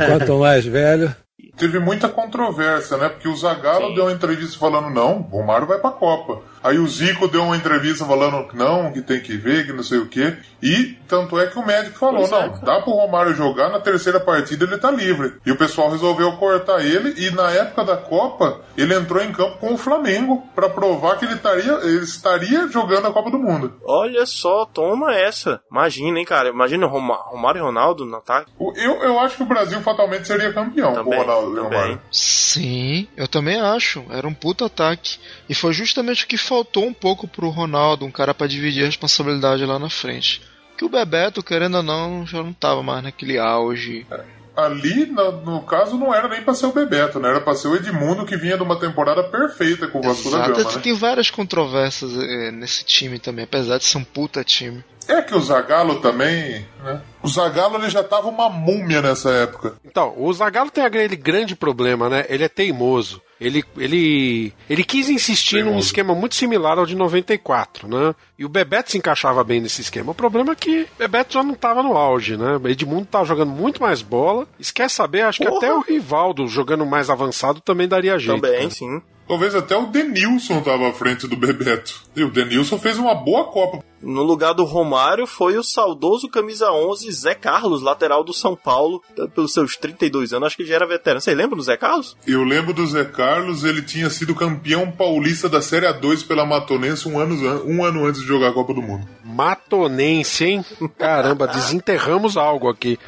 Quanto 0.07 0.37
mais 0.39 0.65
velho, 0.65 1.15
Teve 1.57 1.79
muita 1.79 2.07
controvérsia, 2.07 2.97
né? 2.97 3.09
Porque 3.09 3.27
o 3.27 3.35
Zagallo 3.35 3.89
Sim. 3.89 3.95
deu 3.95 4.05
uma 4.05 4.13
entrevista 4.13 4.57
falando 4.57 4.89
não, 4.89 5.17
o 5.17 5.37
Romário 5.37 5.67
vai 5.67 5.77
pra 5.79 5.91
Copa. 5.91 6.41
Aí 6.63 6.77
o 6.77 6.87
Zico 6.87 7.27
deu 7.27 7.43
uma 7.43 7.57
entrevista 7.57 8.05
falando 8.05 8.47
que 8.47 8.55
não, 8.55 8.91
que 8.91 9.01
tem 9.01 9.19
que 9.19 9.35
ver, 9.35 9.65
que 9.65 9.73
não 9.73 9.83
sei 9.83 9.99
o 9.99 10.07
quê. 10.07 10.35
E 10.61 10.97
tanto 11.07 11.39
é 11.39 11.47
que 11.47 11.57
o 11.57 11.65
médico 11.65 11.97
falou, 11.97 12.27
não, 12.27 12.41
é. 12.43 12.49
dá 12.63 12.81
pro 12.81 12.91
Romário 12.91 13.33
jogar, 13.33 13.69
na 13.69 13.79
terceira 13.79 14.19
partida 14.19 14.65
ele 14.65 14.77
tá 14.77 14.91
livre. 14.91 15.33
E 15.45 15.51
o 15.51 15.57
pessoal 15.57 15.89
resolveu 15.89 16.31
cortar 16.33 16.85
ele 16.85 17.13
e 17.17 17.31
na 17.31 17.49
época 17.51 17.83
da 17.83 17.97
Copa 17.97 18.61
ele 18.77 18.93
entrou 18.93 19.21
em 19.21 19.31
campo 19.31 19.57
com 19.57 19.73
o 19.73 19.77
Flamengo 19.77 20.47
para 20.55 20.69
provar 20.69 21.17
que 21.17 21.25
ele 21.25 21.33
estaria, 21.33 21.73
ele 21.83 22.03
estaria 22.03 22.67
jogando 22.67 23.07
a 23.07 23.11
Copa 23.11 23.31
do 23.31 23.39
Mundo. 23.39 23.73
Olha 23.83 24.25
só, 24.25 24.65
toma 24.65 25.13
essa. 25.15 25.61
Imagina, 25.71 26.19
hein, 26.19 26.25
cara. 26.25 26.49
Imagina 26.49 26.85
Romário 26.85 27.59
e 27.59 27.63
Ronaldo 27.63 28.05
no 28.05 28.17
ataque. 28.17 28.51
Eu, 28.75 29.03
eu 29.03 29.19
acho 29.19 29.37
que 29.37 29.43
o 29.43 29.47
Brasil 29.47 29.81
fatalmente 29.81 30.27
seria 30.27 30.53
campeão 30.53 30.93
também, 30.93 31.05
com 31.05 31.19
o 31.19 31.21
Ronaldo 31.23 31.47
também. 31.47 31.61
e 31.61 31.63
Romário. 31.63 32.01
Sim, 32.11 33.07
eu 33.17 33.27
também 33.27 33.59
acho. 33.59 34.05
Era 34.09 34.27
um 34.27 34.33
puto 34.33 34.65
ataque. 34.65 35.17
E 35.49 35.55
foi 35.55 35.73
justamente 35.73 36.25
o 36.25 36.27
que 36.27 36.37
faltou 36.51 36.85
um 36.85 36.93
pouco 36.93 37.29
pro 37.29 37.47
Ronaldo, 37.47 38.05
um 38.05 38.11
cara 38.11 38.33
para 38.33 38.45
dividir 38.45 38.83
a 38.83 38.87
responsabilidade 38.87 39.65
lá 39.65 39.79
na 39.79 39.89
frente. 39.89 40.41
Que 40.77 40.83
o 40.83 40.89
Bebeto, 40.89 41.41
querendo 41.41 41.77
ou 41.77 41.83
não, 41.83 42.25
já 42.25 42.43
não 42.43 42.51
tava 42.51 42.83
mais 42.83 43.01
naquele 43.01 43.39
auge. 43.39 44.05
Ali, 44.53 45.05
no, 45.05 45.31
no 45.31 45.61
caso, 45.61 45.97
não 45.97 46.13
era 46.13 46.27
nem 46.27 46.43
pra 46.43 46.53
ser 46.53 46.65
o 46.65 46.73
Bebeto, 46.73 47.21
né? 47.21 47.29
Era 47.29 47.39
pra 47.39 47.55
ser 47.55 47.69
o 47.69 47.75
Edmundo 47.77 48.25
que 48.25 48.35
vinha 48.35 48.57
de 48.57 48.63
uma 48.63 48.77
temporada 48.77 49.23
perfeita 49.23 49.87
com 49.87 49.99
o 49.99 50.01
Vasco 50.01 50.29
da 50.29 50.49
Gama. 50.49 50.57
Né? 50.57 50.81
Tem 50.83 50.93
várias 50.93 51.31
controvérsias 51.31 52.17
é, 52.17 52.51
nesse 52.51 52.83
time 52.83 53.17
também, 53.17 53.45
apesar 53.45 53.77
de 53.77 53.85
ser 53.85 53.97
um 53.97 54.03
puta 54.03 54.43
time. 54.43 54.83
É 55.07 55.21
que 55.21 55.33
o 55.33 55.39
Zagallo 55.39 56.01
também, 56.01 56.67
né? 56.83 57.01
O 57.23 57.27
Zagallo 57.27 57.77
ele 57.77 57.89
já 57.89 58.03
tava 58.03 58.27
uma 58.27 58.49
múmia 58.49 59.01
nessa 59.01 59.29
época. 59.31 59.75
Então, 59.85 60.13
o 60.17 60.31
Zagallo 60.33 60.71
tem 60.71 60.83
aquele 60.83 61.15
grande 61.15 61.55
problema, 61.55 62.09
né? 62.09 62.25
Ele 62.29 62.43
é 62.43 62.49
teimoso. 62.49 63.21
Ele, 63.39 63.63
ele, 63.77 64.53
ele 64.69 64.83
quis 64.83 65.09
insistir 65.09 65.55
teimoso. 65.55 65.73
num 65.73 65.79
esquema 65.79 66.13
muito 66.13 66.35
similar 66.35 66.77
ao 66.77 66.85
de 66.85 66.95
94, 66.95 67.87
né? 67.87 68.13
E 68.37 68.45
o 68.45 68.49
Bebeto 68.49 68.91
se 68.91 68.97
encaixava 68.97 69.43
bem 69.43 69.59
nesse 69.61 69.81
esquema. 69.81 70.11
O 70.11 70.15
problema 70.15 70.51
é 70.51 70.55
que 70.55 70.81
o 70.81 70.87
Bebeto 70.99 71.33
já 71.33 71.43
não 71.43 71.53
tava 71.55 71.81
no 71.81 71.97
auge, 71.97 72.37
né? 72.37 72.59
O 72.63 72.67
Edmundo 72.67 73.05
tava 73.05 73.25
jogando 73.25 73.51
muito 73.51 73.81
mais 73.81 74.01
bola. 74.01 74.47
Esquece 74.59 74.95
saber, 74.95 75.21
acho 75.21 75.39
Porra. 75.39 75.51
que 75.51 75.57
até 75.65 75.73
o 75.73 75.81
Rivaldo 75.81 76.47
jogando 76.47 76.85
mais 76.85 77.09
avançado 77.09 77.61
também 77.61 77.87
daria 77.87 78.17
jeito. 78.19 78.39
Também, 78.41 78.59
cara. 78.59 78.69
sim. 78.69 79.01
Talvez 79.31 79.55
até 79.55 79.77
o 79.77 79.85
Denilson 79.85 80.59
estava 80.59 80.89
à 80.89 80.91
frente 80.91 81.25
do 81.25 81.37
Bebeto. 81.37 82.01
E 82.13 82.21
o 82.21 82.29
Denilson 82.29 82.77
fez 82.77 82.97
uma 82.97 83.15
boa 83.15 83.45
Copa. 83.45 83.81
No 84.01 84.23
lugar 84.23 84.53
do 84.53 84.65
Romário 84.65 85.25
foi 85.25 85.57
o 85.57 85.63
saudoso 85.63 86.27
camisa 86.27 86.69
11 86.71 87.09
Zé 87.11 87.33
Carlos, 87.33 87.81
lateral 87.81 88.25
do 88.25 88.33
São 88.33 88.57
Paulo, 88.57 89.01
pelos 89.33 89.53
seus 89.53 89.77
32 89.77 90.33
anos. 90.33 90.47
Acho 90.47 90.57
que 90.57 90.65
já 90.65 90.75
era 90.75 90.85
veterano. 90.85 91.21
Você 91.21 91.33
lembra 91.33 91.55
do 91.55 91.61
Zé 91.61 91.77
Carlos? 91.77 92.17
Eu 92.27 92.43
lembro 92.43 92.73
do 92.73 92.85
Zé 92.85 93.05
Carlos. 93.05 93.63
Ele 93.63 93.81
tinha 93.81 94.09
sido 94.09 94.35
campeão 94.35 94.91
paulista 94.91 95.47
da 95.47 95.61
Série 95.61 95.85
A2 95.85 96.27
pela 96.27 96.45
Matonense 96.45 97.07
um 97.07 97.17
ano, 97.17 97.63
um 97.65 97.85
ano 97.85 98.05
antes 98.05 98.21
de 98.21 98.27
jogar 98.27 98.49
a 98.49 98.53
Copa 98.53 98.73
do 98.73 98.81
Mundo. 98.81 99.07
Matonense, 99.23 100.43
hein? 100.43 100.65
Caramba, 100.97 101.47
desenterramos 101.47 102.35
algo 102.35 102.67
aqui. 102.67 102.99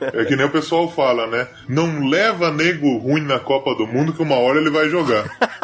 É 0.00 0.24
que 0.24 0.36
nem 0.36 0.46
o 0.46 0.52
pessoal 0.52 0.90
fala, 0.90 1.26
né? 1.26 1.46
Não 1.68 2.08
leva 2.08 2.50
nego 2.50 2.96
ruim 2.96 3.22
na 3.22 3.38
Copa 3.38 3.74
do 3.74 3.86
Mundo 3.86 4.14
que 4.14 4.22
uma 4.22 4.36
hora 4.36 4.60
ele 4.60 4.70
vai 4.70 4.88
jogar. 4.88 5.28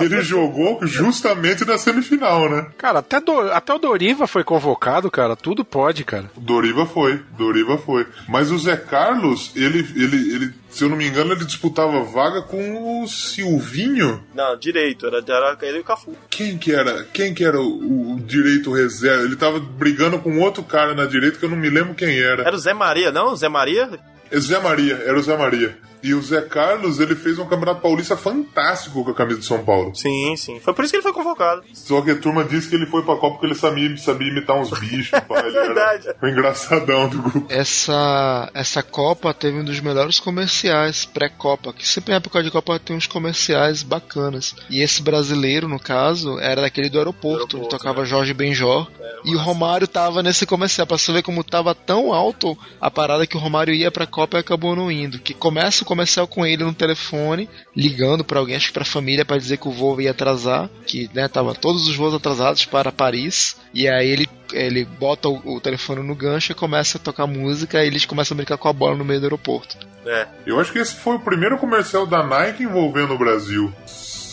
e 0.00 0.04
ele 0.04 0.22
jogou 0.22 0.78
justamente 0.86 1.64
na 1.64 1.78
semifinal, 1.78 2.48
né? 2.48 2.66
Cara, 2.76 3.00
até, 3.00 3.20
do, 3.20 3.38
até 3.52 3.74
o 3.74 3.78
Doriva 3.78 4.26
foi 4.26 4.44
convocado, 4.44 5.10
cara. 5.10 5.36
Tudo 5.36 5.64
pode, 5.64 6.04
cara. 6.04 6.30
Doriva 6.36 6.86
foi, 6.86 7.22
Doriva 7.36 7.78
foi. 7.78 8.06
Mas 8.28 8.50
o 8.50 8.58
Zé 8.58 8.76
Carlos, 8.76 9.52
ele, 9.54 9.78
ele, 9.96 10.34
ele 10.34 10.54
se 10.74 10.82
eu 10.82 10.88
não 10.88 10.96
me 10.96 11.06
engano, 11.06 11.32
ele 11.32 11.44
disputava 11.44 12.02
vaga 12.02 12.42
com 12.42 13.02
o 13.02 13.08
Silvinho. 13.08 14.24
Não, 14.34 14.58
direito, 14.58 15.06
era, 15.06 15.18
era 15.18 15.56
ele 15.62 15.78
e 15.78 15.80
o 15.80 15.84
Cafu. 15.84 16.16
Quem 16.28 16.58
que 16.58 16.72
era? 16.72 17.04
Quem 17.04 17.32
que 17.32 17.44
era 17.44 17.60
o, 17.60 18.14
o, 18.14 18.20
direito 18.20 18.72
reserva? 18.72 19.24
Ele 19.24 19.36
tava 19.36 19.60
brigando 19.60 20.18
com 20.18 20.40
outro 20.40 20.64
cara 20.64 20.92
na 20.92 21.06
direita 21.06 21.38
que 21.38 21.44
eu 21.44 21.50
não 21.50 21.56
me 21.56 21.70
lembro 21.70 21.94
quem 21.94 22.18
era. 22.18 22.42
Era 22.42 22.56
o 22.56 22.58
Zé 22.58 22.74
Maria, 22.74 23.12
não? 23.12 23.36
Zé 23.36 23.48
Maria? 23.48 23.88
Zé 24.36 24.58
Maria, 24.58 25.00
era 25.06 25.16
o 25.16 25.22
Zé 25.22 25.36
Maria. 25.36 25.78
E 26.04 26.12
o 26.12 26.20
Zé 26.20 26.42
Carlos, 26.42 27.00
ele 27.00 27.16
fez 27.16 27.38
um 27.38 27.46
campeonato 27.46 27.80
paulista 27.80 28.14
fantástico 28.14 29.02
com 29.02 29.10
a 29.10 29.14
camisa 29.14 29.40
de 29.40 29.46
São 29.46 29.64
Paulo. 29.64 29.94
Sim, 29.94 30.36
sim. 30.36 30.60
Foi 30.60 30.74
por 30.74 30.84
isso 30.84 30.92
que 30.92 30.98
ele 30.98 31.02
foi 31.02 31.14
convocado. 31.14 31.64
Só 31.72 32.02
que 32.02 32.10
a 32.10 32.16
turma 32.16 32.44
disse 32.44 32.68
que 32.68 32.74
ele 32.74 32.84
foi 32.84 33.02
pra 33.02 33.16
Copa 33.16 33.30
porque 33.30 33.46
ele 33.46 33.54
sabia, 33.54 33.96
sabia 33.96 34.28
imitar 34.28 34.54
uns 34.54 34.68
bichos. 34.78 35.08
Pá. 35.08 35.40
Ele 35.44 35.52
Verdade. 35.52 36.08
Era 36.08 36.18
o 36.22 36.28
engraçadão 36.28 37.08
do 37.08 37.22
grupo. 37.22 37.46
Essa, 37.48 38.50
essa 38.52 38.82
Copa 38.82 39.32
teve 39.32 39.58
um 39.58 39.64
dos 39.64 39.80
melhores 39.80 40.20
comerciais 40.20 41.06
pré-Copa, 41.06 41.72
que 41.72 41.86
sempre 41.86 42.12
em 42.12 42.16
época 42.16 42.42
de 42.42 42.50
Copa 42.50 42.78
tem 42.78 42.94
uns 42.94 43.06
comerciais 43.06 43.82
bacanas. 43.82 44.54
E 44.68 44.82
esse 44.82 45.02
brasileiro, 45.02 45.68
no 45.68 45.80
caso, 45.80 46.38
era 46.38 46.60
daquele 46.60 46.90
do 46.90 46.98
aeroporto, 46.98 47.56
aeroporto 47.56 47.78
tocava 47.78 48.02
né? 48.02 48.06
Jorge 48.06 48.34
Benjor. 48.34 48.90
É, 49.00 49.14
e 49.24 49.34
o 49.34 49.38
Romário 49.38 49.88
tava 49.88 50.22
nesse 50.22 50.44
comercial, 50.44 50.86
pra 50.86 50.98
você 50.98 51.12
ver 51.12 51.22
como 51.22 51.42
tava 51.42 51.74
tão 51.74 52.12
alto 52.12 52.56
a 52.80 52.90
parada 52.90 53.26
que 53.26 53.36
o 53.36 53.40
Romário 53.40 53.72
ia 53.72 53.90
pra 53.90 54.06
Copa 54.06 54.36
e 54.36 54.40
acabou 54.40 54.76
não 54.76 54.90
indo. 54.90 55.18
Que 55.18 55.32
começa 55.32 55.82
o 55.82 55.86
comercial 55.94 56.26
com 56.26 56.44
ele 56.44 56.64
no 56.64 56.74
telefone, 56.74 57.48
ligando 57.74 58.24
para 58.24 58.40
alguém, 58.40 58.56
acho 58.56 58.66
que 58.66 58.72
pra 58.72 58.84
família, 58.84 59.24
para 59.24 59.38
dizer 59.38 59.56
que 59.56 59.68
o 59.68 59.72
voo 59.72 60.00
ia 60.00 60.10
atrasar, 60.10 60.68
que 60.86 61.08
né, 61.14 61.28
tava 61.28 61.54
todos 61.54 61.86
os 61.86 61.94
voos 61.94 62.12
atrasados 62.12 62.64
para 62.64 62.90
Paris, 62.90 63.56
e 63.72 63.88
aí 63.88 64.08
ele, 64.08 64.28
ele 64.52 64.84
bota 64.84 65.28
o, 65.28 65.56
o 65.56 65.60
telefone 65.60 66.02
no 66.02 66.14
gancho 66.14 66.52
e 66.52 66.54
começa 66.54 66.98
a 66.98 67.00
tocar 67.00 67.26
música, 67.26 67.82
e 67.82 67.86
eles 67.86 68.04
começam 68.04 68.34
a 68.34 68.38
brincar 68.38 68.58
com 68.58 68.68
a 68.68 68.72
bola 68.72 68.96
no 68.96 69.04
meio 69.04 69.20
do 69.20 69.26
aeroporto. 69.26 69.76
É. 70.04 70.26
Eu 70.44 70.60
acho 70.60 70.72
que 70.72 70.78
esse 70.78 70.96
foi 70.96 71.16
o 71.16 71.20
primeiro 71.20 71.56
comercial 71.56 72.06
da 72.06 72.22
Nike 72.22 72.64
envolvendo 72.64 73.14
o 73.14 73.18
Brasil 73.18 73.72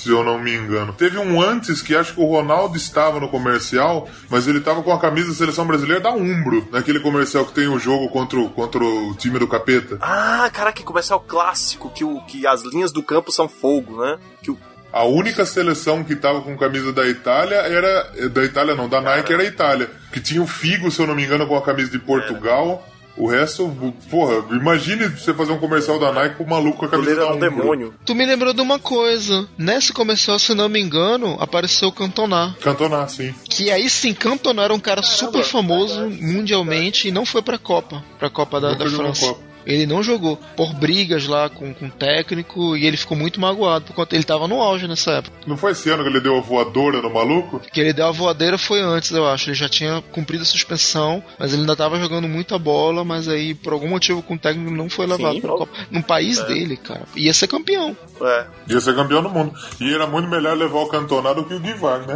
se 0.02 0.10
eu 0.10 0.24
não 0.24 0.40
me 0.40 0.56
engano. 0.56 0.94
Teve 0.94 1.18
um 1.20 1.42
antes 1.42 1.82
que 1.82 1.96
acho 1.96 2.16
que 2.16 2.22
o 2.22 2.26
Ronaldo 2.26 2.76
estava 2.76 3.20
no 3.20 3.30
comercial, 3.30 4.10
mas 4.30 4.48
ele 4.48 4.58
estava 4.58 4.82
com 4.82 4.92
a 4.92 5.00
camisa 5.00 5.30
da 5.30 5.36
seleção 5.36 5.66
brasileira 5.66 6.02
da 6.02 6.12
Umbro, 6.12 6.68
naquele 6.72 7.00
comercial 7.00 7.46
que 7.46 7.54
tem 7.54 7.68
o 7.68 7.78
jogo 7.78 8.10
contra 8.10 8.40
o, 8.40 8.50
contra 8.50 8.84
o 8.84 9.14
time 9.16 9.38
do 9.38 9.48
capeta. 9.48 9.98
Ah, 10.02 10.50
cara, 10.52 10.74
que 10.74 10.84
comercial 10.84 11.20
clássico, 11.20 11.92
que, 11.92 12.04
o, 12.04 12.20
que 12.22 12.48
as 12.48 12.64
linhas 12.64 12.92
do 12.92 13.04
campo 13.04 13.32
são 13.32 13.48
fogo, 13.48 14.04
né? 14.04 14.18
Que 14.42 14.52
o 14.52 14.58
a 14.94 15.06
única 15.06 15.46
seleção 15.46 16.04
que 16.04 16.18
tava 16.18 16.42
com 16.42 16.58
camisa 16.58 16.92
da 16.92 17.08
Itália 17.08 17.56
era. 17.56 18.30
Da 18.30 18.44
Itália 18.44 18.76
não, 18.76 18.90
da 18.90 19.00
Nike 19.00 19.32
era 19.32 19.42
a 19.42 19.46
Itália. 19.46 19.90
Que 20.12 20.20
tinha 20.20 20.42
o 20.42 20.48
Figo, 20.48 20.92
se 20.92 21.02
eu 21.02 21.08
não 21.08 21.16
me 21.16 21.24
engano, 21.24 21.48
com 21.48 21.56
a 21.56 21.62
camisa 21.62 21.92
de 21.92 22.00
Portugal. 22.00 22.86
O 23.18 23.28
resto, 23.28 23.70
porra, 24.10 24.46
imagine 24.52 25.08
você 25.08 25.34
fazer 25.34 25.52
um 25.52 25.60
comercial 25.60 26.00
da 26.00 26.12
Nike 26.12 26.36
com 26.36 26.44
o 26.44 26.50
maluco 26.50 26.80
com 26.80 26.86
a 26.86 26.90
camisa 26.90 27.16
da 27.16 27.34
um 27.34 27.40
demônio. 27.40 27.94
Tu 28.06 28.16
me 28.16 28.26
lembrou 28.26 28.54
de 28.54 28.62
uma 28.62 28.80
coisa. 28.80 29.48
Nesse 29.58 29.94
comercial, 29.94 30.40
se 30.40 30.54
não 30.54 30.70
me 30.70 30.80
engano, 30.80 31.36
apareceu 31.40 31.90
o 31.90 31.92
Cantona. 31.92 32.56
Cantona, 32.62 33.08
sim. 33.08 33.34
Que 33.50 33.70
aí 33.70 33.90
sim, 33.90 34.14
Cantona 34.14 34.64
era 34.64 34.74
um 34.74 34.80
cara 34.80 35.04
super 35.04 35.44
famoso 35.44 36.10
mundialmente 36.10 37.08
e 37.08 37.12
não 37.12 37.26
foi 37.26 37.42
pra 37.42 37.58
Copa. 37.58 38.04
Pra 38.18 38.30
Copa 38.30 38.60
da, 38.60 38.74
da 38.74 38.90
França. 38.90 39.36
Ele 39.66 39.86
não 39.86 40.02
jogou 40.02 40.38
por 40.56 40.74
brigas 40.74 41.28
lá 41.28 41.50
com, 41.50 41.74
com 41.74 41.86
o 41.88 41.92
técnico 41.92 42.76
e 42.76 42.86
ele 42.86 42.98
ficou 42.98 43.16
muito 43.18 43.40
magoado 43.40 43.86
por 43.86 43.94
conta 43.94 44.16
ele 44.16 44.24
tava 44.24 44.48
no 44.48 44.62
auge 44.62 44.88
nessa 44.88 45.12
época. 45.14 45.36
Não 45.46 45.58
foi 45.58 45.72
esse 45.72 45.90
ano 45.90 46.04
que 46.04 46.10
ele 46.10 46.20
deu 46.20 46.38
a 46.38 46.42
voadora 46.42 47.02
no 47.02 47.10
maluco? 47.10 47.60
Que 47.72 47.80
ele 47.80 47.94
deu 47.94 48.08
a 48.08 48.12
voadeira 48.12 48.58
foi 48.58 48.82
antes, 48.82 49.12
eu 49.12 49.26
acho. 49.28 49.50
Ele 49.50 49.56
já 49.56 49.70
tinha 49.70 50.02
cumprido 50.12 50.44
a 50.44 50.46
suspensão, 50.46 51.24
mas 51.38 51.54
ele 51.54 51.62
ainda 51.62 51.76
tava 51.76 52.00
jogando 52.00 52.28
muita 52.28 52.58
bola, 52.58 53.04
mas 53.04 53.28
aí 53.28 53.54
por 53.54 53.74
algum 53.74 53.88
motivo 53.90 54.22
com 54.22 54.36
o 54.36 54.40
técnico 54.40 54.72
não 54.72 54.90
foi 54.90 55.06
levado 55.08 55.36
Sim, 55.36 55.42
pra 55.42 55.52
Copa. 55.52 55.72
No 55.90 56.04
país 56.04 56.40
É. 56.40 56.46
dele, 56.46 56.78
cara. 56.78 57.04
Ia 57.16 57.34
ser 57.34 57.48
campeão. 57.48 57.96
É. 58.22 58.46
Ia 58.70 58.82
ser 58.82 58.96
campeão 58.96 59.22
do 59.22 59.30
mundo. 59.30 59.54
E 59.80 59.94
era 59.94 60.08
muito 60.08 60.30
melhor 60.30 60.56
levar 60.58 60.80
o 60.80 60.88
Cantona 60.88 61.34
do 61.34 61.46
que 61.46 61.54
o 61.54 61.60
Guivar, 61.60 62.00
né? 62.08 62.16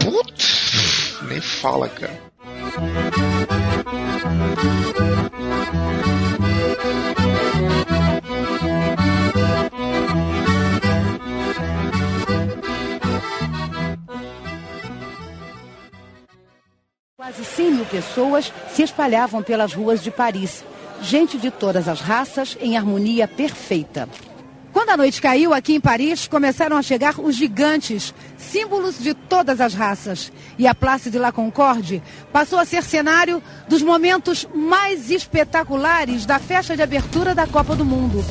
Nem 1.30 1.42
fala, 1.42 1.88
cara. 1.90 2.20
Quase 17.26 17.44
100 17.44 17.72
mil 17.72 17.86
pessoas 17.88 18.54
se 18.72 18.84
espalhavam 18.84 19.42
pelas 19.42 19.74
ruas 19.74 20.04
de 20.04 20.12
Paris. 20.12 20.64
Gente 21.02 21.40
de 21.40 21.50
todas 21.50 21.88
as 21.88 22.00
raças 22.00 22.56
em 22.62 22.78
harmonia 22.78 23.28
perfeita. 23.28 24.08
Quando 24.72 24.92
a 24.92 24.98
noite 24.98 25.20
caiu 25.20 25.52
aqui 25.52 25.74
em 25.74 25.82
Paris, 25.82 26.28
começaram 26.28 26.78
a 26.78 26.84
chegar 26.84 27.20
os 27.20 27.36
gigantes, 27.36 28.14
símbolos 28.38 29.00
de 29.00 29.16
todas 29.16 29.60
as 29.60 29.74
raças. 29.74 30.32
E 30.56 30.68
a 30.68 30.76
Place 30.76 31.10
de 31.10 31.18
la 31.18 31.32
Concorde 31.32 32.00
passou 32.32 32.60
a 32.60 32.66
ser 32.66 32.84
cenário 32.84 33.42
dos 33.68 33.82
momentos 33.82 34.48
mais 34.54 35.10
espetaculares 35.10 36.28
da 36.28 36.38
festa 36.38 36.76
de 36.76 36.84
abertura 36.84 37.34
da 37.34 37.48
Copa 37.48 37.76
do 37.76 37.84
Mundo. 37.84 38.24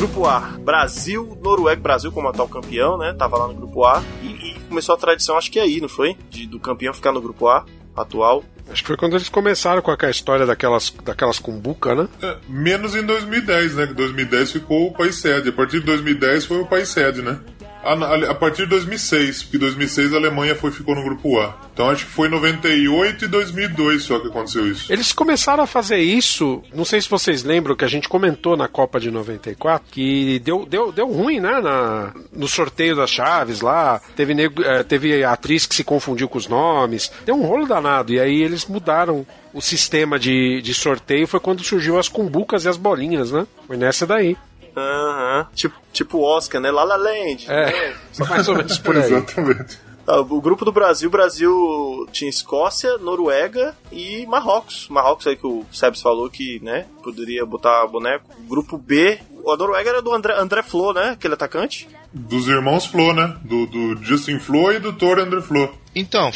Grupo 0.00 0.24
A, 0.24 0.40
Brasil, 0.58 1.38
Noruega, 1.42 1.78
Brasil 1.78 2.10
como 2.10 2.26
atual 2.26 2.48
campeão, 2.48 2.96
né? 2.96 3.12
Tava 3.12 3.36
lá 3.36 3.46
no 3.48 3.52
grupo 3.52 3.84
A. 3.84 4.02
E, 4.22 4.28
e 4.28 4.60
começou 4.66 4.94
a 4.94 4.98
tradição, 4.98 5.36
acho 5.36 5.50
que 5.52 5.60
aí, 5.60 5.78
não 5.78 5.90
foi? 5.90 6.16
De, 6.30 6.46
do 6.46 6.58
campeão 6.58 6.94
ficar 6.94 7.12
no 7.12 7.20
grupo 7.20 7.46
A, 7.48 7.66
atual. 7.94 8.42
Acho 8.70 8.82
que 8.82 8.86
foi 8.86 8.96
quando 8.96 9.14
eles 9.14 9.28
começaram 9.28 9.82
com 9.82 9.90
aquela 9.90 10.10
história 10.10 10.46
daquelas, 10.46 10.88
daquelas 11.04 11.38
cumbuca, 11.38 11.94
né? 11.94 12.08
É, 12.22 12.34
menos 12.48 12.94
em 12.94 13.04
2010, 13.04 13.74
né? 13.74 13.86
Que 13.88 13.92
2010 13.92 14.52
ficou 14.52 14.86
o 14.86 14.92
país 14.94 15.16
sede. 15.16 15.50
A 15.50 15.52
partir 15.52 15.80
de 15.80 15.86
2010 15.86 16.46
foi 16.46 16.62
o 16.62 16.66
país 16.66 16.88
sede, 16.88 17.20
né? 17.20 17.38
A, 17.82 17.92
a, 17.94 18.30
a 18.30 18.34
partir 18.34 18.62
de 18.64 18.68
2006, 18.70 19.42
porque 19.44 19.58
2006 19.58 20.12
a 20.12 20.16
Alemanha 20.16 20.54
foi, 20.54 20.70
ficou 20.70 20.94
no 20.94 21.02
grupo 21.02 21.38
A. 21.40 21.56
Então 21.72 21.88
acho 21.88 22.04
que 22.04 22.12
foi 22.12 22.28
98 22.28 23.24
e 23.24 23.28
2002 23.28 24.02
só 24.02 24.18
que 24.20 24.28
aconteceu 24.28 24.66
isso. 24.70 24.92
Eles 24.92 25.12
começaram 25.12 25.64
a 25.64 25.66
fazer 25.66 25.98
isso, 25.98 26.62
não 26.74 26.84
sei 26.84 27.00
se 27.00 27.08
vocês 27.08 27.42
lembram 27.42 27.74
que 27.74 27.84
a 27.84 27.88
gente 27.88 28.08
comentou 28.08 28.56
na 28.56 28.68
Copa 28.68 29.00
de 29.00 29.10
94, 29.10 29.86
que 29.90 30.38
deu, 30.40 30.66
deu, 30.66 30.92
deu 30.92 31.08
ruim, 31.10 31.40
né? 31.40 31.60
Na, 31.60 32.12
no 32.32 32.46
sorteio 32.46 32.94
das 32.96 33.10
chaves 33.10 33.60
lá. 33.62 34.00
Teve, 34.14 34.34
nego- 34.34 34.62
eh, 34.62 34.82
teve 34.82 35.24
atriz 35.24 35.64
que 35.66 35.74
se 35.74 35.82
confundiu 35.84 36.28
com 36.28 36.36
os 36.38 36.46
nomes. 36.48 37.10
Deu 37.24 37.34
um 37.34 37.46
rolo 37.46 37.66
danado. 37.66 38.12
E 38.12 38.20
aí 38.20 38.42
eles 38.42 38.66
mudaram 38.66 39.26
o 39.54 39.60
sistema 39.62 40.18
de, 40.18 40.60
de 40.62 40.74
sorteio. 40.74 41.26
Foi 41.26 41.40
quando 41.40 41.64
surgiu 41.64 41.98
as 41.98 42.08
cumbucas 42.08 42.64
e 42.64 42.68
as 42.68 42.76
bolinhas, 42.76 43.30
né? 43.32 43.46
Foi 43.66 43.76
nessa 43.76 44.06
daí. 44.06 44.36
Aham. 44.76 45.46
Tipo, 45.54 45.76
tipo 45.92 46.20
Oscar, 46.20 46.60
né? 46.60 46.70
La 46.70 46.84
La 46.84 46.96
Land. 46.96 47.46
É, 47.48 47.66
né? 47.66 47.96
mais 48.28 48.48
ou 48.48 48.56
menos 48.56 48.78
por 48.78 48.96
aí. 48.96 49.04
Exatamente. 49.04 49.78
Ah, 50.06 50.20
O 50.20 50.40
grupo 50.40 50.64
do 50.64 50.72
Brasil, 50.72 51.08
o 51.08 51.12
Brasil 51.12 52.08
tinha 52.10 52.28
Escócia, 52.28 52.98
Noruega 52.98 53.76
e 53.92 54.26
Marrocos. 54.26 54.88
Marrocos 54.88 55.26
aí 55.26 55.36
que 55.36 55.46
o 55.46 55.64
Sebs 55.72 56.00
falou 56.02 56.28
que, 56.28 56.58
né, 56.62 56.86
poderia 57.02 57.44
botar 57.46 57.86
boneco. 57.86 58.24
Grupo 58.48 58.76
B, 58.76 59.20
a 59.46 59.56
Noruega 59.56 59.90
era 59.90 60.02
do 60.02 60.12
André, 60.12 60.34
André 60.36 60.62
Flo, 60.62 60.92
né, 60.92 61.10
aquele 61.10 61.34
atacante. 61.34 61.88
Dos 62.12 62.48
irmãos 62.48 62.86
Flo, 62.86 63.12
né? 63.12 63.36
Do, 63.44 63.66
do 63.66 64.02
Justin 64.02 64.40
Flo 64.40 64.72
e 64.72 64.80
do 64.80 64.92
Thor 64.92 65.20
André 65.20 65.40
Flo. 65.42 65.72
Então, 65.94 66.30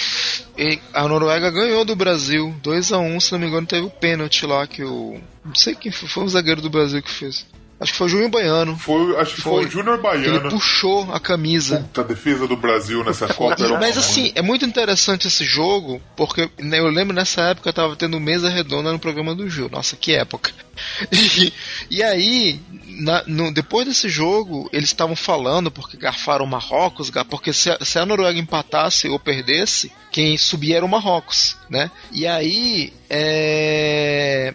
a 0.92 1.08
Noruega 1.08 1.50
ganhou 1.50 1.84
do 1.84 1.96
Brasil 1.96 2.54
2 2.62 2.92
a 2.92 2.98
1 2.98 3.18
se 3.20 3.32
não 3.32 3.40
me 3.40 3.48
engano, 3.48 3.66
teve 3.66 3.84
o 3.84 3.90
pênalti 3.90 4.46
lá 4.46 4.66
que 4.68 4.84
o. 4.84 5.20
Não 5.44 5.54
sei 5.54 5.74
quem 5.74 5.90
foi, 5.90 6.08
foi 6.08 6.22
um 6.22 6.28
zagueiro 6.28 6.62
do 6.62 6.70
Brasil 6.70 7.02
que 7.02 7.10
fez. 7.10 7.44
Acho 7.84 7.92
que 7.92 7.98
foi 7.98 8.06
o 8.06 8.10
Júnior 8.10 8.30
Baiano. 8.30 8.76
Foi, 8.78 9.16
acho 9.20 9.34
que 9.34 9.40
foi, 9.42 9.66
o 9.66 9.70
Júnior 9.70 10.00
Baiano. 10.00 10.36
Ele 10.38 10.48
puxou 10.50 11.12
a 11.12 11.20
camisa. 11.20 11.80
Puta, 11.80 12.00
a 12.00 12.04
defesa 12.04 12.46
do 12.48 12.56
Brasil 12.56 13.04
nessa 13.04 13.28
Copa 13.28 13.62
era 13.62 13.78
Mas 13.78 13.98
assim, 13.98 14.32
é 14.34 14.40
muito 14.42 14.64
interessante 14.64 15.28
esse 15.28 15.44
jogo, 15.44 16.00
porque 16.16 16.50
né, 16.58 16.78
eu 16.78 16.88
lembro 16.88 17.14
nessa 17.14 17.42
época 17.42 17.68
eu 17.68 17.72
tava 17.74 17.94
tendo 17.94 18.18
mesa 18.18 18.48
redonda 18.48 18.90
no 18.90 18.98
programa 18.98 19.34
do 19.34 19.48
Gil. 19.50 19.68
Nossa, 19.68 19.96
que 19.96 20.14
época. 20.14 20.50
E, 21.12 21.52
e 21.88 22.02
aí, 22.02 22.60
na- 22.98 23.22
no- 23.28 23.52
depois 23.52 23.86
desse 23.86 24.08
jogo, 24.08 24.68
eles 24.72 24.88
estavam 24.88 25.14
falando, 25.14 25.70
porque 25.70 25.96
garfaram 25.96 26.44
o 26.44 26.48
Marrocos, 26.48 27.10
porque 27.30 27.52
se 27.52 27.70
a, 27.70 27.78
se 27.84 27.96
a 27.98 28.04
Noruega 28.04 28.40
empatasse 28.40 29.08
ou 29.08 29.18
perdesse, 29.20 29.92
quem 30.10 30.36
subia 30.36 30.78
era 30.78 30.84
o 30.84 30.88
Marrocos, 30.88 31.56
né? 31.70 31.90
E 32.10 32.26
aí, 32.26 32.92
é. 33.08 34.54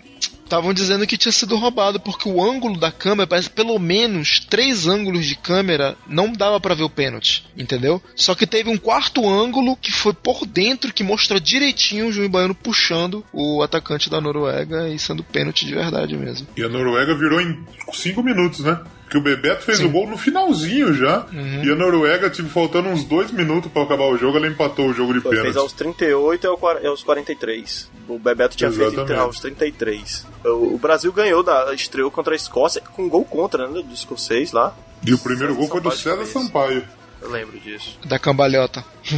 Estavam 0.49 0.73
dizendo 0.73 1.05
que 1.05 1.15
tinha 1.15 1.31
sido 1.31 1.55
roubado 1.55 1.99
porque 1.99 2.27
o 2.27 2.43
ângulo 2.43 2.75
da 2.75 2.91
câmera 2.91 3.27
parece 3.27 3.51
pelo 3.51 3.77
menos 3.77 4.39
três 4.49 4.87
ângulos 4.87 5.23
de 5.27 5.35
câmera 5.35 5.95
não 6.07 6.33
dava 6.33 6.59
pra 6.59 6.73
ver 6.73 6.81
o 6.81 6.89
pênalti, 6.89 7.45
entendeu? 7.55 8.01
Só 8.15 8.33
que 8.33 8.47
teve 8.47 8.67
um 8.67 8.75
quarto 8.75 9.29
ângulo 9.29 9.77
que 9.77 9.91
foi 9.91 10.11
por 10.11 10.47
dentro 10.47 10.91
que 10.91 11.03
mostra 11.03 11.39
direitinho 11.39 12.07
o 12.07 12.11
Juiz 12.11 12.31
Baiano 12.31 12.55
puxando 12.55 13.23
o 13.31 13.61
atacante 13.61 14.09
da 14.09 14.19
Noruega 14.19 14.89
e 14.89 14.97
sendo 14.97 15.23
pênalti 15.23 15.67
de 15.67 15.75
verdade 15.75 16.17
mesmo. 16.17 16.47
E 16.57 16.63
a 16.63 16.67
Noruega 16.67 17.13
virou 17.13 17.39
em 17.39 17.63
5 17.93 18.23
minutos, 18.23 18.61
né? 18.61 18.81
Porque 19.09 19.17
o 19.17 19.21
Bebeto 19.21 19.63
fez 19.65 19.79
o 19.79 19.89
gol 19.89 20.07
no 20.07 20.19
finalzinho 20.19 20.93
já. 20.93 21.25
Uhum. 21.33 21.63
E 21.63 21.71
a 21.71 21.75
Noruega, 21.75 22.29
tipo, 22.29 22.47
faltando 22.47 22.89
uns 22.89 23.03
dois 23.03 23.31
minutos 23.31 23.71
pra 23.71 23.81
acabar 23.81 24.03
o 24.05 24.15
jogo, 24.15 24.37
ela 24.37 24.45
empatou 24.45 24.87
o 24.87 24.93
jogo 24.93 25.13
de 25.15 25.19
Foi, 25.19 25.31
fez 25.31 25.41
pênalti. 25.47 25.57
aos 25.57 25.73
38 25.73 26.45
e 26.45 26.83
e 26.83 26.87
aos 26.87 27.01
43. 27.01 27.89
O 28.07 28.19
Bebeto 28.19 28.55
tinha 28.55 28.69
feito 28.69 28.83
Exatamente. 28.93 29.11
entre- 29.13 29.19
aos 29.23 29.39
33. 29.39 30.27
O, 30.45 30.75
o 30.75 30.77
Brasil 30.77 31.11
ganhou, 31.11 31.41
da, 31.41 31.73
estreou 31.73 32.11
contra 32.11 32.33
a 32.33 32.35
Escócia 32.35 32.83
com 32.95 33.09
gol 33.09 33.25
contra, 33.25 33.67
né? 33.67 33.81
Do 33.81 33.91
escocês 33.95 34.51
lá. 34.51 34.75
E 35.03 35.11
o 35.11 35.17
primeiro 35.17 35.55
gol 35.55 35.67
foi 35.67 35.81
do 35.81 35.89
César. 35.89 36.23
Sampaio. 36.27 36.83
Eu 37.19 37.31
lembro 37.31 37.59
disso. 37.59 37.97
Da 38.05 38.19
cambalhota. 38.19 38.85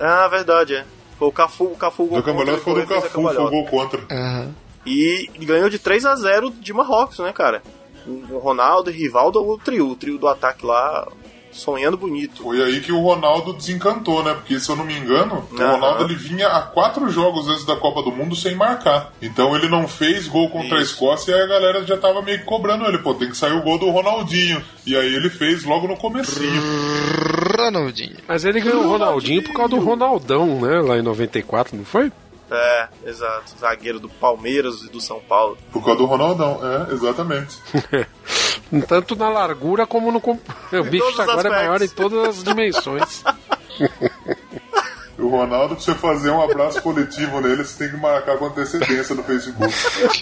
Ah, 0.00 0.26
verdade, 0.26 0.74
é. 0.74 0.84
Foi 1.16 1.28
o 1.28 1.32
Cafu, 1.32 1.64
o 1.64 1.76
Cafu 1.76 2.06
gol 2.06 2.18
Do 2.18 2.24
Cambalhota 2.24 2.60
foi 2.62 2.80
do 2.82 2.86
Cafu, 2.88 3.08
foi 3.22 3.36
o 3.36 3.50
gol 3.50 3.66
contra. 3.66 4.00
Aham. 4.10 4.52
E 4.86 5.28
ganhou 5.40 5.68
de 5.68 5.78
3 5.78 6.04
a 6.06 6.16
0 6.16 6.50
de 6.50 6.72
Marrocos, 6.72 7.18
né, 7.18 7.32
cara? 7.32 7.62
O 8.06 8.38
Ronaldo, 8.38 8.90
Rivaldo, 8.90 9.40
o 9.46 9.58
trio, 9.58 9.88
o 9.90 9.96
trio 9.96 10.18
do 10.18 10.28
ataque 10.28 10.64
lá, 10.64 11.06
sonhando 11.50 11.96
bonito. 11.96 12.42
Foi 12.42 12.62
aí 12.62 12.80
que 12.80 12.92
o 12.92 13.00
Ronaldo 13.00 13.52
desencantou, 13.52 14.22
né? 14.22 14.34
Porque, 14.34 14.58
se 14.60 14.68
eu 14.70 14.76
não 14.76 14.84
me 14.84 14.96
engano, 14.96 15.46
o 15.50 15.56
Aham. 15.60 15.72
Ronaldo 15.72 16.04
ele 16.04 16.14
vinha 16.14 16.46
a 16.48 16.62
quatro 16.62 17.08
jogos 17.10 17.48
antes 17.48 17.64
da 17.64 17.76
Copa 17.76 18.02
do 18.02 18.12
Mundo 18.12 18.36
sem 18.36 18.54
marcar. 18.54 19.12
Então 19.20 19.54
ele 19.56 19.68
não 19.68 19.88
fez 19.88 20.28
gol 20.28 20.48
contra 20.50 20.78
a 20.78 20.80
Isso. 20.82 20.92
Escócia 20.92 21.32
e 21.32 21.42
a 21.42 21.46
galera 21.46 21.84
já 21.84 21.96
tava 21.96 22.22
meio 22.22 22.38
que 22.38 22.44
cobrando 22.44 22.84
ele. 22.86 22.98
Pô, 22.98 23.14
tem 23.14 23.28
que 23.28 23.36
sair 23.36 23.52
o 23.52 23.62
gol 23.62 23.78
do 23.78 23.90
Ronaldinho. 23.90 24.62
E 24.86 24.96
aí 24.96 25.14
ele 25.14 25.28
fez 25.30 25.64
logo 25.64 25.88
no 25.88 25.96
comecinho. 25.96 26.62
Ronaldinho. 27.56 28.16
Mas 28.26 28.44
ele 28.44 28.60
ganhou 28.60 28.84
o 28.84 28.88
Ronaldinho 28.88 29.42
por 29.42 29.52
causa 29.54 29.70
do 29.70 29.80
Ronaldão, 29.80 30.60
né? 30.60 30.80
Lá 30.80 30.96
em 30.98 31.02
94, 31.02 31.76
não 31.76 31.84
foi? 31.84 32.12
É, 32.50 32.88
exato. 33.04 33.58
Zagueiro 33.58 34.00
do 34.00 34.08
Palmeiras 34.08 34.82
e 34.82 34.88
do 34.88 35.00
São 35.00 35.20
Paulo. 35.20 35.58
Por 35.72 35.84
causa 35.84 35.98
do 35.98 36.06
Ronaldão, 36.06 36.60
é, 36.62 36.94
exatamente. 36.94 37.58
Tanto 38.86 39.16
na 39.16 39.28
largura 39.28 39.86
como 39.86 40.10
no. 40.10 40.18
O 40.78 40.84
bicho 40.84 41.22
agora 41.22 41.48
é 41.48 41.50
maior 41.50 41.82
em 41.82 41.88
todas 41.88 42.28
as 42.28 42.44
dimensões. 42.44 43.22
O 45.18 45.26
Ronaldo, 45.26 45.74
pra 45.74 45.84
você 45.84 45.94
fazer 45.96 46.30
um 46.30 46.40
abraço 46.40 46.80
coletivo 46.80 47.40
nele, 47.40 47.64
você 47.64 47.76
tem 47.76 47.90
que 47.90 48.00
marcar 48.00 48.38
com 48.38 48.46
antecedência 48.46 49.16
no 49.16 49.24
Facebook. 49.24 49.74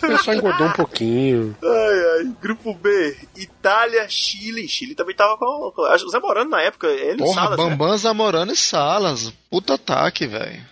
Ele 0.03 0.17
só 0.17 0.33
engordou 0.33 0.69
um 0.69 0.73
pouquinho. 0.73 1.55
Ai, 1.63 2.05
ai. 2.17 2.33
Grupo 2.41 2.73
B, 2.73 3.15
Itália, 3.37 4.09
Chile. 4.09 4.67
Chile 4.67 4.95
também 4.95 5.15
tava 5.15 5.37
com. 5.37 5.71
com 5.73 5.83
acho 5.83 6.05
que 6.05 6.09
o 6.09 6.13
Zé 6.13 6.19
Morano 6.19 6.49
na 6.49 6.63
época, 6.63 6.87
ele 6.87 7.17
e 7.17 7.19
Porra, 7.19 7.35
Salas, 7.35 7.59
né? 7.59 7.65
Bambam 7.69 7.99
Zamorano 7.99 8.53
e 8.53 8.57
Salas. 8.57 9.31
Puta 9.51 9.75
ataque, 9.75 10.27
velho. 10.27 10.65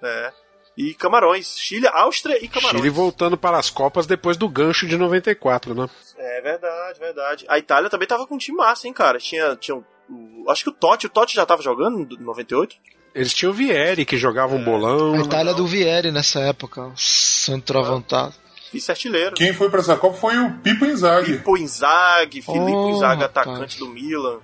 É. 0.00 0.32
E 0.76 0.92
Camarões. 0.94 1.56
Chile, 1.58 1.86
Áustria 1.86 2.42
e 2.44 2.48
Camarões. 2.48 2.76
Chile 2.80 2.90
voltando 2.90 3.36
para 3.36 3.58
as 3.58 3.70
Copas 3.70 4.06
depois 4.06 4.36
do 4.36 4.48
gancho 4.48 4.86
de 4.86 4.96
94, 4.96 5.74
né? 5.74 5.88
É 6.18 6.40
verdade, 6.40 6.98
verdade. 6.98 7.44
A 7.48 7.58
Itália 7.58 7.88
também 7.88 8.08
tava 8.08 8.26
com 8.26 8.34
um 8.34 8.38
time 8.38 8.56
massa, 8.58 8.86
hein, 8.88 8.92
cara. 8.92 9.18
Tinha. 9.18 9.54
tinha 9.56 9.76
o- 9.76 9.84
o- 10.10 10.50
acho 10.50 10.64
que 10.64 10.70
o 10.70 10.72
Totti, 10.72 11.06
o 11.06 11.10
Totti 11.10 11.34
já 11.34 11.46
tava 11.46 11.62
jogando 11.62 12.00
em 12.00 12.22
98. 12.22 12.74
Eles 13.14 13.32
tinham 13.32 13.52
o 13.52 13.54
Vieri 13.54 14.04
que 14.04 14.16
jogava 14.16 14.56
um 14.56 14.64
bolão. 14.64 15.14
A 15.14 15.18
Itália 15.18 15.54
do 15.54 15.64
Vieri 15.66 16.10
nessa 16.10 16.40
época. 16.40 16.90
Centroavantado. 16.96 18.34
Vice-artilheiro. 18.72 19.36
Quem 19.36 19.52
foi 19.52 19.70
pra 19.70 19.78
essa 19.78 19.96
Copa 19.96 20.16
foi 20.16 20.36
o 20.36 20.54
Pipo 20.58 20.84
Inzaghi. 20.84 21.36
Pipo 21.36 21.56
Inzaghi, 21.56 22.42
Filipe 22.42 22.72
Oh, 22.72 22.88
Inzaghi, 22.90 23.22
atacante 23.22 23.78
do 23.78 23.86
Milan. 23.88 24.40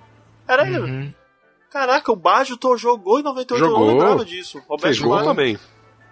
Era 0.47 0.65
ele. 0.65 0.79
Uhum. 0.79 1.13
Caraca, 1.69 2.11
o 2.11 2.15
Baggio 2.15 2.57
jogou 2.77 3.19
em 3.19 3.23
98, 3.23 3.61
eu 3.63 3.69
Jogou. 3.69 3.85
não 3.87 3.93
lembrava 3.93 4.23
disso. 4.25 4.61
Roberto 4.69 5.07
Baggio. 5.09 5.23
também. 5.25 5.59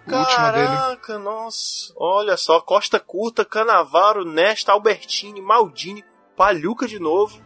Caraca, 0.08 1.20
nossa. 1.20 1.94
Olha 1.96 2.38
só, 2.38 2.60
Costa 2.62 3.00
Curta, 3.00 3.46
Canavaro, 3.46 4.26
Nesta, 4.26 4.72
Albertini, 4.72 5.42
Maldini, 5.42 6.04
Palhuca 6.36 6.88
de 6.88 7.00
novo, 7.00 7.40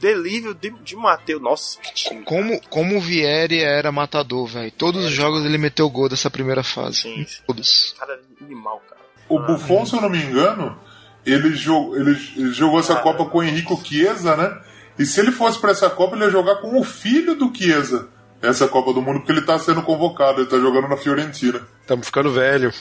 Delívio 0.00 0.54
de, 0.54 0.70
de 0.70 0.96
Mateus. 0.96 1.42
Nossa, 1.42 1.78
que 1.80 1.92
time. 1.92 2.24
Como, 2.24 2.60
como 2.68 2.96
o 2.96 3.00
Vieri 3.00 3.62
era 3.62 3.92
matador, 3.92 4.46
velho. 4.46 4.72
Todos 4.72 5.04
os 5.04 5.12
jogos 5.12 5.44
ele 5.44 5.58
meteu 5.58 5.90
gol 5.90 6.08
dessa 6.08 6.30
primeira 6.30 6.62
fase. 6.62 7.26
Todos. 7.46 7.94
Cara, 7.98 8.20
animal, 8.40 8.82
cara. 8.88 9.00
O 9.28 9.38
Buffon, 9.38 9.84
se 9.86 9.94
eu 9.94 10.00
não 10.00 10.08
me 10.08 10.18
engano, 10.18 10.76
ele, 11.24 11.54
jogou, 11.54 11.96
ele, 11.96 12.10
ele 12.36 12.52
jogou 12.52 12.80
essa 12.80 12.96
Copa 12.96 13.26
com 13.26 13.38
o 13.38 13.42
Henrico 13.42 13.80
Chiesa, 13.84 14.36
né? 14.36 14.60
E 14.98 15.04
se 15.04 15.20
ele 15.20 15.30
fosse 15.30 15.58
pra 15.58 15.70
essa 15.70 15.88
Copa, 15.88 16.16
ele 16.16 16.24
ia 16.24 16.30
jogar 16.30 16.56
com 16.56 16.78
o 16.80 16.82
filho 16.82 17.34
do 17.34 17.54
Chiesa. 17.54 18.08
Essa 18.42 18.66
Copa 18.66 18.92
do 18.92 19.02
Mundo, 19.02 19.20
porque 19.20 19.32
ele 19.32 19.42
tá 19.42 19.58
sendo 19.58 19.82
convocado, 19.82 20.40
ele 20.40 20.48
tá 20.48 20.58
jogando 20.58 20.88
na 20.88 20.96
Fiorentina. 20.96 21.66
Estamos 21.82 22.06
ficando 22.06 22.30
velho. 22.30 22.72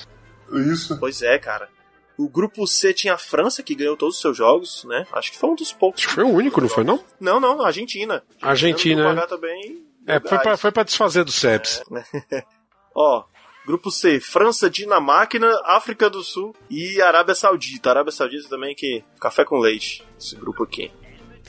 Isso. 0.51 0.97
Pois 0.99 1.21
é, 1.21 1.37
cara. 1.37 1.69
O 2.17 2.27
grupo 2.27 2.67
C 2.67 2.93
tinha 2.93 3.13
a 3.13 3.17
França, 3.17 3.63
que 3.63 3.75
ganhou 3.75 3.95
todos 3.95 4.15
os 4.15 4.21
seus 4.21 4.35
jogos, 4.35 4.83
né? 4.85 5.05
Acho 5.13 5.31
que 5.31 5.37
foi 5.37 5.49
um 5.49 5.55
dos 5.55 5.71
poucos. 5.71 6.03
Foi 6.03 6.23
o 6.23 6.29
único, 6.29 6.59
não 6.59 6.67
foi 6.67 6.83
não? 6.83 7.03
Não, 7.19 7.39
não, 7.39 7.61
a 7.61 7.67
Argentina. 7.67 8.23
Argentina, 8.41 9.01
é. 9.01 9.05
grupo 9.05 9.19
H 9.21 9.27
também. 9.27 9.85
É, 10.05 10.19
foi 10.19 10.39
pra, 10.39 10.57
foi 10.57 10.71
pra 10.71 10.83
desfazer 10.83 11.23
do 11.23 11.31
Sebs. 11.31 11.81
Ó, 12.93 13.23
grupo 13.65 13.91
C, 13.91 14.19
França, 14.19 14.69
Dinamarca, 14.69 15.37
África 15.65 16.09
do 16.09 16.21
Sul 16.23 16.53
e 16.69 17.01
Arábia 17.01 17.35
Saudita. 17.35 17.89
Arábia 17.89 18.11
Saudita 18.11 18.49
também 18.49 18.75
que 18.75 19.03
café 19.21 19.45
com 19.45 19.59
leite, 19.59 20.03
esse 20.19 20.35
grupo 20.35 20.63
aqui. 20.63 20.91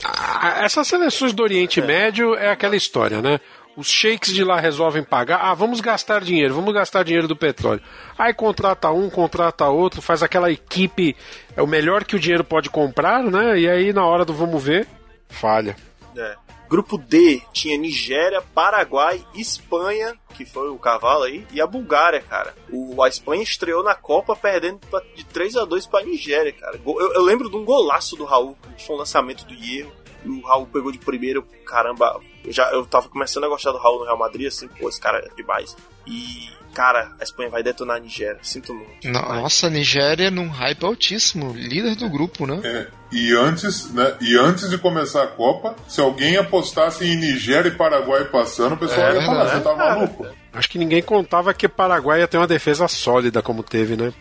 Ah, 0.03 0.63
Essas 0.63 0.87
seleções 0.87 1.33
do 1.33 1.43
Oriente 1.43 1.81
Médio 1.81 2.33
é 2.35 2.49
aquela 2.49 2.75
história, 2.75 3.21
né? 3.21 3.39
Os 3.77 3.87
sheiks 3.89 4.33
de 4.33 4.43
lá 4.43 4.59
resolvem 4.59 5.03
pagar. 5.03 5.39
Ah, 5.41 5.53
vamos 5.53 5.79
gastar 5.79 6.21
dinheiro, 6.21 6.53
vamos 6.53 6.73
gastar 6.73 7.03
dinheiro 7.03 7.27
do 7.27 7.35
petróleo. 7.35 7.81
Aí 8.17 8.33
contrata 8.33 8.91
um, 8.91 9.09
contrata 9.09 9.67
outro, 9.69 10.01
faz 10.01 10.21
aquela 10.21 10.51
equipe, 10.51 11.15
é 11.55 11.61
o 11.61 11.67
melhor 11.67 12.03
que 12.03 12.15
o 12.15 12.19
dinheiro 12.19 12.43
pode 12.43 12.69
comprar, 12.69 13.23
né? 13.23 13.57
E 13.59 13.69
aí 13.69 13.93
na 13.93 14.05
hora 14.05 14.25
do 14.25 14.33
vamos 14.33 14.61
ver, 14.61 14.87
falha. 15.29 15.75
É. 16.17 16.35
Grupo 16.69 16.97
D 16.97 17.41
tinha 17.51 17.77
Nigéria, 17.77 18.41
Paraguai, 18.41 19.21
Espanha, 19.35 20.13
que 20.33 20.45
foi 20.45 20.69
o 20.69 20.77
cavalo 20.77 21.23
aí, 21.23 21.45
e 21.51 21.59
a 21.59 21.67
Bulgária, 21.67 22.21
cara. 22.21 22.53
O, 22.71 23.03
a 23.03 23.09
Espanha 23.09 23.43
estreou 23.43 23.83
na 23.83 23.93
Copa 23.93 24.37
perdendo 24.37 24.79
pra- 24.89 25.01
de 25.15 25.25
3 25.25 25.57
a 25.57 25.65
2 25.65 25.85
pra 25.85 26.01
Nigéria, 26.03 26.53
cara. 26.53 26.79
Eu, 26.85 27.13
eu 27.13 27.21
lembro 27.23 27.49
de 27.49 27.57
um 27.57 27.65
golaço 27.65 28.15
do 28.15 28.23
Raul, 28.23 28.57
que 28.77 28.85
foi 28.85 28.95
um 28.95 28.99
lançamento 28.99 29.45
do 29.45 29.53
Hierro. 29.53 29.91
E 30.23 30.29
o 30.29 30.41
Raul 30.41 30.67
pegou 30.67 30.91
de 30.91 30.97
primeiro, 30.97 31.43
caramba. 31.65 32.19
Eu, 32.43 32.51
já, 32.51 32.69
eu 32.71 32.85
tava 32.85 33.09
começando 33.09 33.45
a 33.45 33.47
gostar 33.47 33.71
do 33.71 33.77
Raul 33.77 33.99
no 33.99 34.05
Real 34.05 34.17
Madrid, 34.17 34.47
assim, 34.47 34.67
pô, 34.67 34.89
esse 34.89 34.99
cara 34.99 35.19
é 35.19 35.35
demais. 35.35 35.75
E, 36.07 36.49
cara, 36.73 37.11
a 37.19 37.23
Espanha 37.23 37.49
vai 37.49 37.63
detonar 37.63 37.97
a 37.97 37.99
Nigéria, 37.99 38.39
sinto 38.41 38.73
muito. 38.73 39.07
Nossa, 39.07 39.69
Nigéria 39.69 40.31
num 40.31 40.47
hype 40.49 40.83
altíssimo. 40.83 41.53
Líder 41.53 41.95
do 41.95 42.09
grupo, 42.09 42.45
né? 42.45 42.61
É, 42.63 42.87
e 43.11 43.33
antes, 43.35 43.91
né? 43.93 44.15
E 44.21 44.37
antes 44.37 44.69
de 44.69 44.77
começar 44.77 45.23
a 45.23 45.27
Copa, 45.27 45.75
se 45.87 46.01
alguém 46.01 46.37
apostasse 46.37 47.05
em 47.05 47.15
Nigéria 47.15 47.69
e 47.69 47.75
Paraguai 47.75 48.25
passando, 48.25 48.73
o 48.73 48.77
pessoal 48.77 49.07
É 49.07 49.15
ia 49.15 49.25
falar, 49.25 49.47
você 49.47 49.61
tá 49.61 49.75
maluco? 49.75 50.27
Acho 50.53 50.69
que 50.69 50.77
ninguém 50.77 51.01
contava 51.01 51.53
que 51.53 51.67
Paraguai 51.67 52.19
ia 52.19 52.27
ter 52.27 52.37
uma 52.37 52.47
defesa 52.47 52.87
sólida 52.87 53.41
como 53.41 53.63
teve, 53.63 53.95
né? 53.95 54.13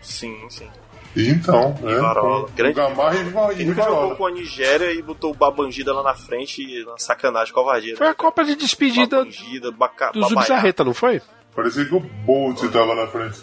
Sim, 0.00 0.36
sim. 0.48 0.68
Então, 1.16 1.76
E 1.82 1.84
né? 1.86 1.94
Varola. 1.98 2.46
com- 2.46 2.54
Grande- 2.54 2.74
Gamarra 2.74 3.16
e 3.18 3.24
Va- 3.24 3.52
e 3.52 3.56
Ele 3.56 3.64
nunca 3.66 3.82
jogou 3.82 3.96
Varola. 3.96 4.16
com 4.16 4.26
a 4.26 4.30
Nigéria 4.30 4.92
e 4.92 5.02
botou 5.02 5.32
o 5.32 5.34
Babangida 5.34 5.92
lá 5.92 6.02
na 6.02 6.14
frente, 6.14 6.62
uma 6.84 6.98
sacanagem, 6.98 7.52
covardia. 7.52 7.96
Foi 7.96 8.06
a 8.08 8.14
Copa 8.14 8.44
de 8.44 8.54
despedida 8.54 9.16
Babangida, 9.18 9.70
baca, 9.72 10.10
do. 10.12 10.22
Zubizarreta, 10.28 10.84
não 10.84 10.94
foi? 10.94 11.20
Parecia 11.54 11.84
que 11.84 11.94
o 11.94 12.00
Bolt 12.00 12.60
tava 12.70 12.94
na 12.94 13.06
frente. 13.08 13.40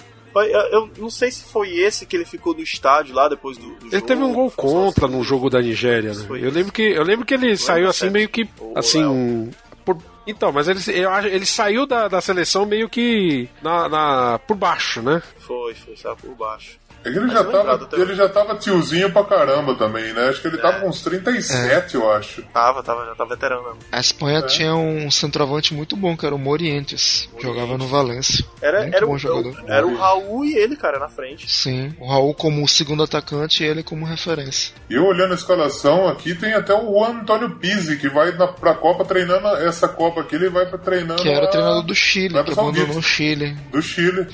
Eu, 0.71 0.89
não 0.97 1.09
sei 1.09 1.31
se 1.31 1.45
foi 1.45 1.69
esse 1.77 2.05
que 2.05 2.15
ele 2.15 2.25
ficou 2.25 2.53
no 2.53 2.61
estádio 2.61 3.15
lá 3.15 3.29
depois 3.29 3.57
do, 3.57 3.67
do 3.75 3.85
Ele 3.85 3.91
jogo. 3.91 4.05
teve 4.07 4.21
um 4.21 4.33
gol 4.33 4.51
contra 4.51 5.07
no 5.07 5.23
jogo 5.23 5.49
da 5.49 5.61
Nigéria, 5.61 6.13
né? 6.13 6.25
Eu 6.29 6.51
lembro 6.51 6.73
que, 6.73 6.81
eu 6.81 7.03
lembro 7.03 7.25
que 7.25 7.33
ele 7.33 7.55
saiu 7.55 7.87
assim 7.87 8.09
meio 8.09 8.27
que 8.27 8.45
assim, 8.75 9.49
por- 9.85 9.97
então, 10.27 10.51
mas 10.51 10.67
ele, 10.67 10.79
eu 10.99 11.09
acho- 11.09 11.27
ele 11.29 11.45
saiu 11.45 11.85
da, 11.85 12.09
da 12.09 12.19
seleção 12.19 12.65
meio 12.65 12.89
que 12.89 13.47
na, 13.63 13.87
na- 13.87 14.39
por 14.39 14.57
baixo, 14.57 15.01
né? 15.01 15.21
Foi, 15.39 15.73
foi, 15.73 15.95
saiu 15.95 16.17
por 16.17 16.35
baixo. 16.35 16.77
É 17.05 17.11
que 17.11 17.17
ele 17.19 17.29
já, 17.29 17.39
eu 17.39 17.51
tava, 17.51 17.89
ele 17.93 18.15
já 18.15 18.27
tava 18.29 18.55
tiozinho 18.55 19.11
pra 19.11 19.23
caramba 19.23 19.75
também, 19.75 20.11
né? 20.13 20.29
Acho 20.29 20.41
que 20.41 20.47
ele 20.47 20.57
É. 20.57 20.61
tava 20.61 20.79
com 20.79 20.89
uns 20.89 21.01
37, 21.03 21.95
eu 21.95 22.11
acho. 22.11 22.41
Tava, 22.53 22.81
tava, 22.81 23.05
já 23.05 23.15
tava 23.15 23.29
veterano 23.29 23.61
mesmo. 23.63 23.79
A 23.91 23.99
Espanha 23.99 24.39
É. 24.39 24.41
tinha 24.43 24.75
um 24.75 25.09
centroavante 25.11 25.73
muito 25.73 25.95
bom, 25.95 26.17
que 26.17 26.25
era 26.25 26.33
o 26.33 26.39
Morientes. 26.39 27.29
Jogava 27.39 27.77
no 27.77 27.87
Valência. 27.87 28.43
Era, 28.61 28.81
muito 28.81 28.95
era, 28.95 29.05
bom 29.05 29.13
o, 29.13 29.17
jogador. 29.19 29.63
era 29.67 29.85
o 29.85 29.95
Raul 29.95 30.45
e 30.45 30.55
ele, 30.55 30.75
cara, 30.75 30.97
na 30.99 31.07
frente. 31.07 31.49
Sim, 31.51 31.93
o 31.99 32.07
Raul 32.07 32.33
como 32.33 32.67
segundo 32.67 33.03
atacante 33.03 33.63
e 33.63 33.67
ele 33.67 33.83
como 33.83 34.05
referência. 34.05 34.73
E 34.89 34.95
eu 34.95 35.05
olhando 35.05 35.33
a 35.33 35.35
escalação 35.35 36.07
aqui, 36.07 36.33
tem 36.33 36.53
até 36.53 36.73
o 36.73 36.85
Juan 36.91 37.19
Antônio 37.21 37.51
Pizzi, 37.57 37.97
que 37.97 38.09
vai 38.09 38.31
na, 38.31 38.47
pra 38.47 38.73
Copa 38.73 39.05
treinando 39.05 39.47
essa 39.57 39.87
Copa 39.87 40.21
aqui, 40.21 40.35
ele 40.35 40.49
vai 40.49 40.65
pra 40.65 40.77
treinando. 40.79 41.21
Que 41.21 41.29
era 41.29 41.45
a- 41.45 41.49
treinador 41.49 41.83
do 41.83 41.93
Chile, 41.93 42.33
vai 42.33 42.43
que 42.43 42.47
pra 42.51 42.55
São 42.55 42.63
abandonou 42.69 42.89
o 42.97 43.01
Vito. 43.01 43.07
Chile. 43.07 43.55
Do 43.71 43.81
Chile. 43.81 44.27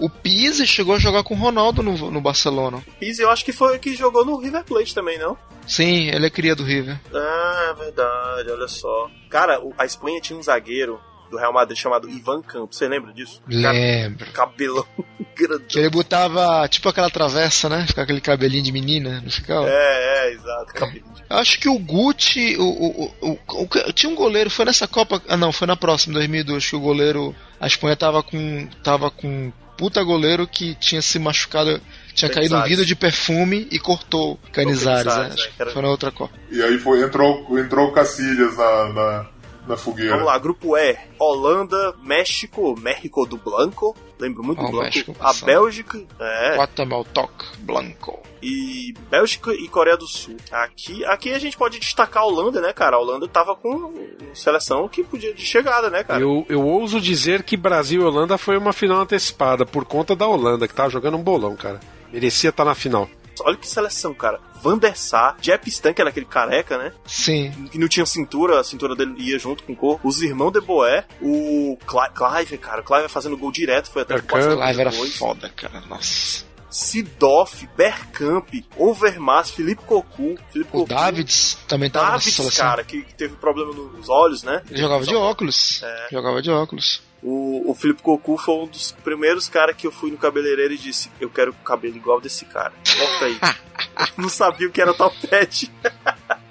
O 0.00 0.08
Pizzi 0.10 0.66
chegou 0.66 0.94
a 0.94 0.98
jogar 0.98 1.22
com 1.22 1.34
o 1.34 1.38
Ronaldo 1.38 1.82
no, 1.82 2.10
no 2.10 2.20
Barcelona. 2.20 2.82
Pizzi, 2.98 3.22
eu 3.22 3.30
acho 3.30 3.44
que 3.44 3.52
foi 3.52 3.76
o 3.76 3.80
que 3.80 3.94
jogou 3.94 4.24
no 4.24 4.36
River 4.38 4.64
Plate 4.64 4.94
também, 4.94 5.18
não? 5.18 5.36
Sim, 5.66 6.08
ele 6.08 6.26
é 6.26 6.30
cria 6.30 6.56
do 6.56 6.64
River. 6.64 6.98
Ah, 7.14 7.68
é 7.70 7.74
verdade, 7.74 8.50
olha 8.50 8.66
só. 8.68 9.08
Cara, 9.28 9.60
a 9.78 9.84
Espanha 9.84 10.20
tinha 10.20 10.38
um 10.38 10.42
zagueiro 10.42 10.98
do 11.30 11.36
Real 11.36 11.52
Madrid 11.52 11.78
chamado 11.78 12.08
Ivan 12.10 12.42
Campos. 12.42 12.76
Você 12.76 12.88
lembra 12.88 13.12
disso? 13.12 13.40
Lembro. 13.46 14.26
Cabelão 14.32 14.84
grandão. 15.36 15.66
Que 15.68 15.78
ele 15.78 15.90
botava 15.90 16.66
tipo 16.68 16.88
aquela 16.88 17.08
travessa, 17.08 17.68
né? 17.68 17.86
Ficar 17.86 18.02
aquele 18.02 18.20
cabelinho 18.20 18.64
de 18.64 18.72
menina, 18.72 19.20
não 19.20 19.30
ficava? 19.30 19.68
É, 19.68 20.26
é, 20.28 20.32
exato. 20.32 20.74
Cabelinho. 20.74 21.04
Acho 21.28 21.60
que 21.60 21.68
o 21.68 21.78
Gucci, 21.78 22.56
o, 22.58 22.64
o, 22.64 23.14
o, 23.22 23.38
o- 23.62 23.92
tinha 23.92 24.10
um 24.10 24.16
goleiro, 24.16 24.50
foi 24.50 24.64
nessa 24.64 24.88
Copa, 24.88 25.22
ah 25.28 25.36
não, 25.36 25.52
foi 25.52 25.68
na 25.68 25.76
próxima, 25.76 26.14
2002, 26.14 26.68
que 26.70 26.74
o 26.74 26.80
goleiro, 26.80 27.32
a 27.60 27.68
Espanha 27.68 27.94
tava 27.94 28.20
com, 28.24 28.66
tava 28.82 29.08
com 29.12 29.52
puta 29.80 30.02
goleiro 30.02 30.46
que 30.46 30.74
tinha 30.74 31.00
se 31.00 31.18
machucado, 31.18 31.80
tinha 32.14 32.30
caído 32.30 32.54
um 32.54 32.62
vidro 32.64 32.84
de 32.84 32.94
perfume 32.94 33.66
e 33.72 33.78
cortou 33.78 34.38
Canizares, 34.52 35.04
Canizares, 35.04 35.34
acho. 35.36 35.44
né, 35.46 35.52
que 35.56 35.62
era- 35.62 35.70
Foi 35.70 35.80
na 35.82 35.88
outra 35.88 36.10
Copa. 36.12 36.34
E 36.52 36.62
aí 36.62 36.78
foi, 36.78 37.02
entrou, 37.02 37.58
entrou 37.58 37.88
o 37.88 37.92
Cacilhas 37.92 38.58
na, 38.58 38.92
na, 38.92 39.26
na 39.66 39.76
fogueira. 39.76 40.12
Vamos 40.12 40.26
lá, 40.26 40.38
grupo 40.38 40.76
E: 40.76 40.96
Holanda, 41.18 41.94
México, 42.02 42.78
México 42.78 43.26
do 43.26 43.36
Blanco. 43.36 43.96
Lembro 44.18 44.42
muito 44.42 44.60
Ó, 44.60 44.66
do 44.66 44.70
Blanco. 44.70 44.84
México 44.86 45.16
a 45.18 45.24
passando. 45.24 45.46
Bélgica, 45.46 46.02
é. 46.18 46.56
Guatemaltoc 46.56 47.30
Blanco. 47.60 48.20
E 48.42 48.94
Bélgica 49.10 49.52
e 49.52 49.68
Coreia 49.68 49.96
do 49.96 50.06
Sul. 50.06 50.36
Aqui, 50.50 51.04
aqui 51.04 51.32
a 51.32 51.38
gente 51.38 51.56
pode 51.56 51.78
destacar 51.78 52.22
a 52.22 52.26
Holanda, 52.26 52.60
né, 52.60 52.72
cara? 52.72 52.96
A 52.96 52.98
Holanda 52.98 53.28
tava 53.28 53.54
com 53.54 53.92
seleção 54.34 54.88
que 54.88 55.04
podia 55.04 55.34
de 55.34 55.44
chegada, 55.44 55.90
né, 55.90 56.02
cara? 56.02 56.20
Eu, 56.20 56.46
eu 56.48 56.66
ouso 56.66 57.00
dizer 57.00 57.42
que 57.42 57.56
Brasil 57.56 58.02
e 58.02 58.04
Holanda 58.04 58.38
foi 58.38 58.56
uma 58.56 58.72
final 58.72 59.00
antecipada 59.00 59.66
por 59.66 59.84
conta 59.84 60.16
da 60.16 60.26
Holanda, 60.26 60.66
que 60.66 60.74
tava 60.74 60.88
jogando 60.90 61.16
um 61.16 61.22
bolão, 61.22 61.54
cara. 61.54 61.80
Merecia 62.12 62.50
estar 62.50 62.64
na 62.64 62.74
final. 62.74 63.08
Olha 63.42 63.56
que 63.56 63.68
seleção, 63.68 64.12
cara. 64.12 64.40
Van 64.62 64.78
der 64.78 64.96
Sar, 64.96 65.36
Jep 65.40 65.68
Stan, 65.68 65.92
que 65.92 66.00
era 66.00 66.10
aquele 66.10 66.26
careca, 66.26 66.76
né? 66.78 66.92
Sim. 67.06 67.50
Que 67.70 67.78
não 67.78 67.88
tinha 67.88 68.04
cintura, 68.06 68.60
a 68.60 68.64
cintura 68.64 68.94
dele 68.94 69.14
ia 69.18 69.38
junto 69.38 69.64
com 69.64 69.72
o 69.72 69.76
corpo. 69.76 70.06
Os 70.08 70.20
irmãos 70.22 70.50
de 70.52 70.60
Boé, 70.60 71.04
o 71.20 71.76
Cli- 71.86 72.10
Clive, 72.14 72.58
cara. 72.58 72.80
O 72.80 72.84
Clive 72.84 73.08
fazendo 73.08 73.36
gol 73.36 73.50
direto, 73.52 73.90
foi 73.90 74.02
até 74.02 74.20
Barcelona 74.20 74.64
Clive 74.66 74.80
era 74.80 74.92
foda, 74.92 75.48
cara, 75.56 75.80
nossa. 75.88 76.48
Sidoff, 76.70 77.68
Bergkamp, 77.76 78.48
Overmars, 78.76 79.50
Felipe 79.50 79.82
Cocu. 79.84 80.36
Felipe 80.52 80.70
O 80.72 80.84
Davids 80.84 81.58
também 81.66 81.90
tava 81.90 82.12
Davids, 82.12 82.26
nessa 82.26 82.42
seleção. 82.42 82.64
cara, 82.66 82.84
que 82.84 83.02
que 83.02 83.14
teve 83.14 83.34
problema 83.36 83.72
nos 83.72 84.08
olhos, 84.08 84.42
né? 84.44 84.62
Ele 84.70 84.78
jogava 84.80 85.04
de 85.04 85.14
óculos. 85.14 85.82
É. 85.82 86.08
Jogava 86.12 86.40
de 86.40 86.50
óculos. 86.50 87.02
O, 87.22 87.70
o 87.70 87.74
Felipe 87.74 88.00
Cocu 88.02 88.38
foi 88.38 88.54
um 88.54 88.66
dos 88.66 88.92
primeiros 89.04 89.48
caras 89.48 89.76
que 89.76 89.86
eu 89.86 89.92
fui 89.92 90.10
no 90.10 90.16
cabeleireiro 90.16 90.72
e 90.72 90.78
disse: 90.78 91.10
Eu 91.20 91.28
quero 91.28 91.52
cabelo 91.52 91.96
igual 91.96 92.20
desse 92.20 92.44
cara. 92.44 92.72
Volta 92.98 93.24
aí. 93.24 93.38
não 94.16 94.28
sabia 94.28 94.68
o 94.68 94.70
que 94.70 94.80
era 94.80 94.94
topete. 94.94 95.70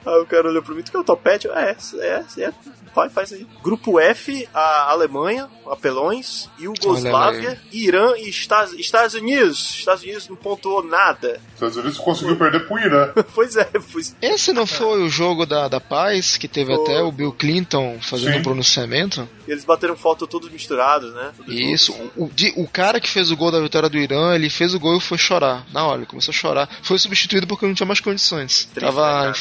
Aí 0.05 0.21
o 0.21 0.25
cara 0.25 0.49
olhou 0.49 0.61
pra 0.63 0.73
mim: 0.75 0.81
Tu 0.83 0.91
quer 0.91 0.97
o 0.99 1.03
topete? 1.03 1.47
Eu, 1.47 1.53
É, 1.55 1.75
é, 1.99 2.25
é. 2.43 2.53
Vai, 2.95 3.07
faz 3.07 3.31
aí. 3.31 3.45
Grupo 3.63 3.99
F, 3.99 4.49
a 4.51 4.89
Alemanha, 4.89 5.47
Apelões, 5.69 6.49
Iugoslávia, 6.59 7.39
Alemanha. 7.49 7.61
Irã 7.71 8.13
e 8.17 8.27
Estados, 8.29 8.73
Estados 8.73 9.13
Unidos. 9.13 9.75
Estados 9.77 10.03
Unidos 10.03 10.27
não 10.27 10.35
pontuou 10.35 10.83
nada. 10.83 11.39
Estados 11.53 11.77
Unidos 11.77 11.97
conseguiu 11.99 12.35
perder 12.35 12.65
pro 12.67 12.79
Irã. 12.79 13.11
pois 13.35 13.55
é, 13.55 13.69
pois 13.91 14.15
Esse 14.21 14.51
não 14.53 14.65
foi 14.65 15.03
o 15.03 15.07
jogo 15.09 15.45
da, 15.45 15.67
da 15.67 15.79
paz, 15.79 16.35
que 16.35 16.47
teve 16.47 16.73
Foi. 16.75 16.83
até 16.83 17.01
o 17.03 17.11
Bill 17.11 17.31
Clinton 17.31 17.99
fazendo 18.01 18.33
Sim. 18.33 18.39
um 18.39 18.43
pronunciamento? 18.43 19.29
eles 19.47 19.65
bateram 19.65 19.95
foto 19.97 20.27
todos 20.27 20.47
misturados, 20.51 21.11
né? 21.13 21.31
Tudo 21.35 21.51
Isso. 21.51 21.91
O, 22.15 22.29
de- 22.29 22.53
o 22.55 22.67
cara 22.67 22.99
que 22.99 23.09
fez 23.09 23.31
o 23.31 23.35
gol 23.37 23.51
da 23.51 23.59
vitória 23.59 23.89
do 23.89 23.97
Irã, 23.97 24.35
ele 24.35 24.47
fez 24.49 24.75
o 24.75 24.79
gol 24.79 24.97
e 24.97 25.01
foi 25.01 25.17
chorar. 25.17 25.65
Na 25.73 25.85
hora, 25.87 25.97
ele 25.97 26.05
começou 26.05 26.31
a 26.31 26.35
chorar. 26.35 26.69
Foi 26.83 26.99
substituído 26.99 27.47
porque 27.47 27.65
não 27.65 27.73
tinha 27.73 27.87
mais 27.87 27.99
condições. 27.99 28.65
Triste, 28.65 28.75
né, 28.79 28.81
Tava 28.87 29.01
cara? 29.01 29.29
em 29.31 29.33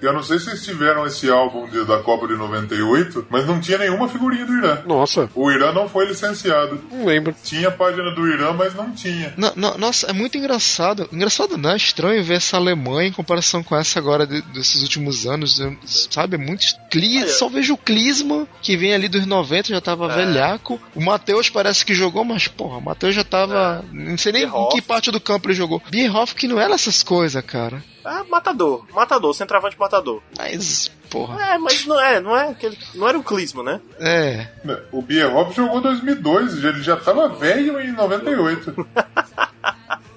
Eu 0.00 0.12
não 0.12 0.22
sei 0.22 0.38
se 0.38 0.46
vocês 0.46 0.64
tiveram 0.64 1.06
esse 1.06 1.30
álbum 1.30 1.68
de- 1.68 1.84
da 1.84 1.98
Copa 1.98 2.26
de 2.26 2.34
98, 2.34 2.82
98, 2.82 3.26
mas 3.30 3.46
não 3.46 3.60
tinha 3.60 3.78
nenhuma 3.78 4.08
figurinha 4.08 4.44
do 4.44 4.54
Irã. 4.56 4.78
Nossa. 4.86 5.30
O 5.34 5.50
Irã 5.50 5.72
não 5.72 5.88
foi 5.88 6.06
licenciado. 6.06 6.80
Não 6.90 7.04
lembro. 7.04 7.34
Tinha 7.42 7.70
página 7.70 8.10
do 8.14 8.26
Irã, 8.28 8.52
mas 8.52 8.74
não 8.74 8.92
tinha. 8.92 9.32
Nossa, 9.78 10.06
é 10.08 10.12
muito 10.12 10.36
engraçado. 10.36 11.08
Engraçado 11.12 11.56
não, 11.56 11.70
é 11.70 11.76
estranho 11.76 12.22
ver 12.24 12.34
essa 12.34 12.56
Alemanha 12.56 13.08
em 13.08 13.12
comparação 13.12 13.62
com 13.62 13.76
essa 13.76 13.98
agora 13.98 14.26
de- 14.26 14.42
desses 14.42 14.82
últimos 14.82 15.26
anos, 15.26 15.58
né? 15.58 15.76
sabe? 15.84 16.34
É 16.36 16.38
muito. 16.38 16.66
Cli, 16.90 17.28
só 17.28 17.48
vejo 17.48 17.74
o 17.74 17.78
Clisma, 17.78 18.46
que 18.60 18.76
vem 18.76 18.94
ali 18.94 19.08
dos 19.08 19.26
90, 19.26 19.68
já 19.68 19.80
tava 19.80 20.12
É. 20.12 20.16
velhaco. 20.16 20.80
O 20.94 21.02
Matheus 21.04 21.48
parece 21.48 21.84
que 21.84 21.94
jogou, 21.94 22.24
mas 22.24 22.48
porra, 22.48 22.78
o 22.78 22.82
Matheus 22.82 23.14
já 23.14 23.24
tava. 23.24 23.84
Não 23.92 24.16
sei 24.18 24.32
nem 24.32 24.42
em 24.42 24.46
Bierhoff. 24.46 24.74
que 24.74 24.82
parte 24.82 25.10
do 25.10 25.20
campo 25.20 25.48
ele 25.48 25.54
jogou. 25.54 25.82
Bierhoff 25.90 26.34
que 26.34 26.46
não 26.48 26.60
era 26.60 26.74
essas 26.74 27.02
coisas, 27.02 27.42
cara. 27.44 27.82
Ah, 28.04 28.24
matador. 28.28 28.84
Matador, 28.92 29.34
centroavante 29.34 29.78
matador. 29.78 30.22
Mas, 30.36 30.90
porra. 31.10 31.54
É, 31.54 31.58
mas 31.58 31.86
não 31.86 32.00
é, 32.00 32.20
não 32.20 32.36
é 32.36 32.50
aquele. 32.50 32.78
Não 32.94 33.08
era 33.08 33.18
o 33.18 33.22
Clisma, 33.22 33.62
né? 33.62 33.80
É. 33.98 34.48
O 34.90 35.02
Bierhoff 35.02 35.54
jogou 35.54 35.78
em 35.78 35.82
2002, 35.82 36.64
ele 36.64 36.82
já 36.82 36.96
tava 36.96 37.28
velho 37.28 37.80
em 37.80 37.92
98. 37.92 38.86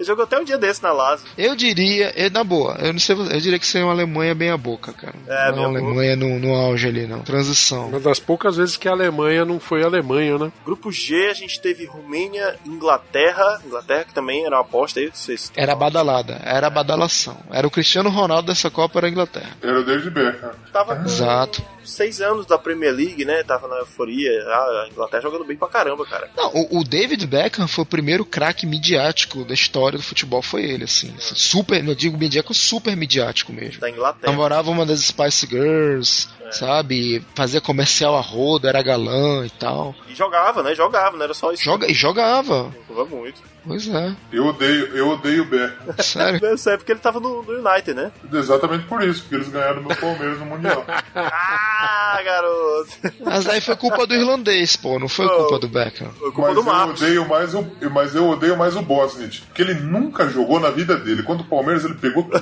Ele 0.06 0.12
jogou 0.12 0.24
até 0.24 0.39
um 0.39 0.43
dia 0.43 0.58
desse 0.58 0.84
na 0.84 0.91
Lazio. 0.91 1.28
Eu 1.36 1.56
diria, 1.56 2.14
na 2.32 2.43
boa, 2.43 2.78
eu 2.80 2.93
não 2.93 2.99
sei, 2.99 3.16
eu 3.16 3.39
diria 3.39 3.58
que 3.58 3.66
seria 3.66 3.88
uma 3.88 3.93
Alemanha 3.93 4.36
bem 4.36 4.51
a 4.51 4.58
boca, 4.58 4.93
cara. 4.93 5.16
É, 5.28 5.51
não 5.51 5.56
bem 5.56 5.66
a 5.66 5.68
uma 5.68 5.80
Alemanha 5.80 6.16
no, 6.16 6.39
no 6.39 6.53
auge 6.53 6.88
ali, 6.88 7.08
não. 7.08 7.22
Transição. 7.22 7.88
Uma 7.88 7.99
das 7.99 8.20
poucas 8.20 8.56
vezes 8.56 8.78
que 8.78 8.88
a 8.88 8.91
Alemanha 8.91 9.43
não 9.43 9.60
foi 9.60 9.84
Alemanha, 9.84 10.38
né? 10.38 10.51
Grupo 10.64 10.91
G, 10.91 11.30
a 11.30 11.34
gente 11.34 11.60
teve 11.60 11.86
Romênia, 11.86 12.56
Inglaterra. 12.66 13.60
Inglaterra, 13.66 14.03
que 14.03 14.14
também 14.14 14.45
era 14.45 14.56
uma 14.56 14.62
aposta 14.62 14.99
aí, 14.99 15.10
vocês. 15.12 15.51
Era 15.56 15.76
badalada, 15.76 16.39
era 16.43 16.70
badalação. 16.70 17.38
Era 17.49 17.66
o 17.66 17.72
Cristiano 17.72 18.10
Ronaldo 18.10 18.47
dessa 18.47 18.70
Copa, 18.70 18.99
era 18.99 19.08
a 19.08 19.10
Inglaterra. 19.10 19.58
Era 19.62 19.80
o 19.80 19.84
David 19.84 20.12
Beckham. 20.12 20.51
Tava 20.72 20.95
com 20.97 21.06
Exato. 21.06 21.64
Seis 21.86 22.21
anos 22.21 22.45
da 22.45 22.57
Premier 22.57 22.93
League, 22.93 23.25
né? 23.25 23.43
Tava 23.43 23.67
na 23.67 23.77
euforia. 23.77 24.31
A 24.31 24.88
Inglaterra 24.91 25.23
jogando 25.23 25.45
bem 25.45 25.57
pra 25.57 25.67
caramba, 25.67 26.05
cara. 26.05 26.29
Não, 26.36 26.51
o, 26.53 26.79
o 26.79 26.83
David 26.83 27.25
Beckham 27.27 27.67
foi 27.67 27.83
o 27.83 27.88
primeiro 27.88 28.25
craque 28.25 28.65
midiático 28.65 29.43
da 29.45 29.53
história 29.53 29.97
do 29.97 30.03
futebol, 30.03 30.41
foi 30.41 30.63
ele, 30.63 30.83
assim. 30.86 31.13
assim, 31.17 31.36
Super, 31.36 31.86
eu 31.86 31.95
digo 31.95 32.17
midiático, 32.17 32.53
super 32.53 32.95
midiático 32.95 33.51
mesmo. 33.53 33.79
Da 33.79 33.89
Inglaterra. 33.89 34.31
Namorava 34.31 34.71
uma 34.71 34.86
das 34.86 34.99
Spice 34.99 35.47
Girls, 35.47 36.27
sabe? 36.51 37.23
Fazia 37.36 37.61
comercial 37.61 38.15
a 38.15 38.21
roda, 38.21 38.69
era 38.69 38.81
galã 38.81 39.45
e 39.45 39.49
tal. 39.49 39.95
E 40.07 40.15
jogava, 40.15 40.63
né? 40.63 40.75
Jogava, 40.75 41.17
não 41.17 41.23
era 41.23 41.33
só 41.33 41.51
isso. 41.51 41.63
Joga, 41.63 41.89
e 41.89 41.93
jogava. 41.93 42.73
Jogava 42.88 43.15
muito. 43.15 43.55
Pois 43.68 43.88
é. 43.88 44.16
Eu 44.32 44.45
odeio, 44.45 44.88
eu 44.95 45.09
odeio 45.09 45.43
o 45.43 45.45
Beckham. 45.45 45.95
Sério? 46.03 46.39
Isso 46.53 46.70
é 46.70 46.78
porque 46.78 46.91
ele 46.91 46.99
tava 46.99 47.20
no, 47.20 47.41
no 47.43 47.68
United, 47.68 47.93
né? 47.95 48.11
Exatamente 48.32 48.86
por 48.86 49.01
isso, 49.03 49.22
porque 49.22 49.36
eles 49.36 49.49
ganharam 49.49 49.82
do 49.84 49.95
Palmeiras 49.95 50.39
no 50.39 50.45
Mundial. 50.45 50.86
Ah, 51.18 52.22
garoto. 52.24 52.89
Mas 53.24 53.47
aí 53.47 53.59
foi 53.59 53.76
culpa 53.76 54.05
do 54.07 54.13
irlandês, 54.13 54.76
pô, 54.76 54.97
não 54.99 55.07
foi 55.09 55.28
culpa 55.28 55.59
do 55.59 55.68
Beckham. 55.68 56.09
Foi 56.18 56.32
culpa 56.32 56.47
Mas 56.49 56.53
do 56.55 56.59
eu 56.61 56.63
Marcos. 56.63 57.01
odeio 57.01 57.28
mais 57.28 57.53
o, 57.53 57.68
mas 57.91 58.16
eu 58.16 58.30
odeio 58.30 58.57
mais 58.57 58.76
o 58.76 58.82
Bosnich, 58.82 59.41
porque 59.41 59.61
ele 59.61 59.74
nunca 59.76 60.28
jogou 60.30 60.59
na 60.59 60.70
vida 60.70 60.95
dele. 60.97 61.24
Quando 61.24 61.41
o 61.41 61.45
Palmeiras 61.45 61.84
ele 61.84 61.95
pegou. 61.95 62.30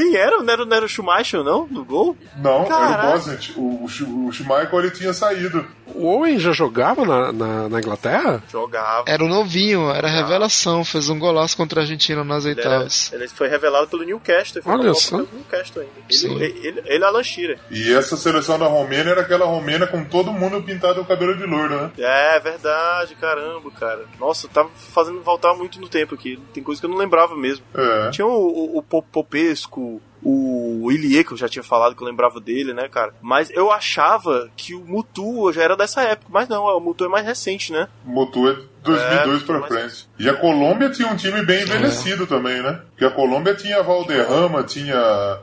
Quem 0.00 0.14
era? 0.16 0.42
Não 0.42 0.52
era, 0.52 0.64
não 0.64 0.76
era 0.76 0.84
o 0.84 0.88
Schumacher, 0.88 1.42
não? 1.42 1.66
No 1.66 1.84
gol? 1.84 2.16
Não, 2.36 2.64
era 2.66 3.08
o 3.08 3.12
Bosnich. 3.12 3.54
O, 3.56 3.84
o, 3.84 3.88
Sch- 3.88 4.02
o 4.02 4.30
Schmeichel 4.32 4.78
ele 4.80 4.90
tinha 4.90 5.12
saído. 5.12 5.66
O 5.86 6.04
Owen 6.06 6.38
já 6.38 6.52
jogava 6.52 7.04
na, 7.06 7.32
na, 7.32 7.68
na 7.68 7.78
Inglaterra? 7.78 8.42
Jogava. 8.50 9.04
Era 9.06 9.24
o 9.24 9.28
novinho, 9.28 9.88
era 9.90 10.08
revelação, 10.08 10.84
fez 10.84 11.08
um 11.08 11.18
golaço 11.18 11.56
contra 11.56 11.80
a 11.80 11.82
Argentina 11.84 12.22
nas 12.24 12.44
Ele, 12.44 12.56
oitavas. 12.60 13.10
ele 13.12 13.28
foi 13.28 13.48
revelado 13.48 13.86
pelo 13.88 14.02
Newcastle. 14.04 14.62
Foi 14.62 14.72
Olha 14.72 14.92
só. 14.94 15.16
pelo 15.18 15.28
Newcastle 15.32 15.82
ainda. 15.82 15.94
Sim. 16.10 16.34
Ele, 16.34 16.44
ele, 16.44 16.68
ele, 16.68 16.82
ele 16.84 17.04
é 17.04 17.06
Alan 17.06 17.22
Shearer. 17.22 17.58
E 17.70 17.92
essa 17.94 18.16
seleção 18.16 18.58
da 18.58 18.66
Romênia 18.66 19.10
era 19.12 19.20
aquela 19.22 19.46
Romênia 19.46 19.86
com 19.86 20.04
todo 20.04 20.30
mundo 20.32 20.62
pintado 20.62 21.00
o 21.00 21.04
cabelo 21.06 21.36
de 21.36 21.44
loiro, 21.46 21.74
né? 21.80 21.90
É 21.98 22.38
verdade, 22.40 23.14
caramba, 23.14 23.70
cara. 23.70 24.04
Nossa, 24.20 24.48
tava 24.48 24.68
fazendo 24.92 25.22
voltar 25.22 25.54
muito 25.54 25.80
no 25.80 25.88
tempo 25.88 26.14
aqui. 26.14 26.38
Tem 26.52 26.62
coisa 26.62 26.80
que 26.80 26.86
eu 26.86 26.90
não 26.90 26.98
lembrava 26.98 27.34
mesmo. 27.36 27.64
É. 27.74 28.10
Tinha 28.10 28.26
o, 28.26 28.30
o, 28.30 28.78
o 28.78 28.82
Pop- 28.82 29.06
Popesco, 29.10 29.80
o 30.22 30.90
Ilie, 30.90 31.22
que 31.24 31.32
eu 31.32 31.36
já 31.36 31.48
tinha 31.48 31.62
falado 31.62 31.94
que 31.94 32.02
eu 32.02 32.06
lembrava 32.06 32.40
dele, 32.40 32.72
né, 32.74 32.88
cara? 32.88 33.14
Mas 33.22 33.48
eu 33.50 33.70
achava 33.70 34.50
que 34.56 34.74
o 34.74 34.84
Mutu 34.84 35.52
já 35.52 35.62
era 35.62 35.76
dessa 35.76 36.02
época. 36.02 36.30
Mas 36.32 36.48
não, 36.48 36.64
o 36.64 36.80
Mutu 36.80 37.04
é 37.04 37.08
mais 37.08 37.24
recente, 37.24 37.72
né? 37.72 37.88
Motu 38.04 38.48
é 38.48 38.56
2002 38.82 39.42
É, 39.42 39.44
pra 39.46 39.58
mas- 39.60 39.68
frente. 39.68 40.08
E 40.18 40.28
a 40.28 40.34
Colômbia 40.34 40.90
tinha 40.90 41.08
um 41.08 41.16
time 41.16 41.44
bem 41.44 41.62
envelhecido 41.62 42.26
também, 42.26 42.62
né? 42.62 42.80
Porque 42.90 43.04
a 43.04 43.10
Colômbia 43.10 43.54
tinha 43.54 43.82
Valderrama, 43.82 44.62
tinha. 44.64 45.38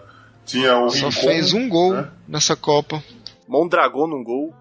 Tinha 0.46 0.78
o 0.78 0.90
Só 0.90 1.08
Rincon, 1.08 1.22
fez 1.22 1.54
um 1.54 1.70
gol 1.70 1.94
né? 1.94 2.10
nessa 2.28 2.56
Copa. 2.56 3.02
Mondragon 3.48 4.08
num 4.08 4.24
gol. 4.24 4.54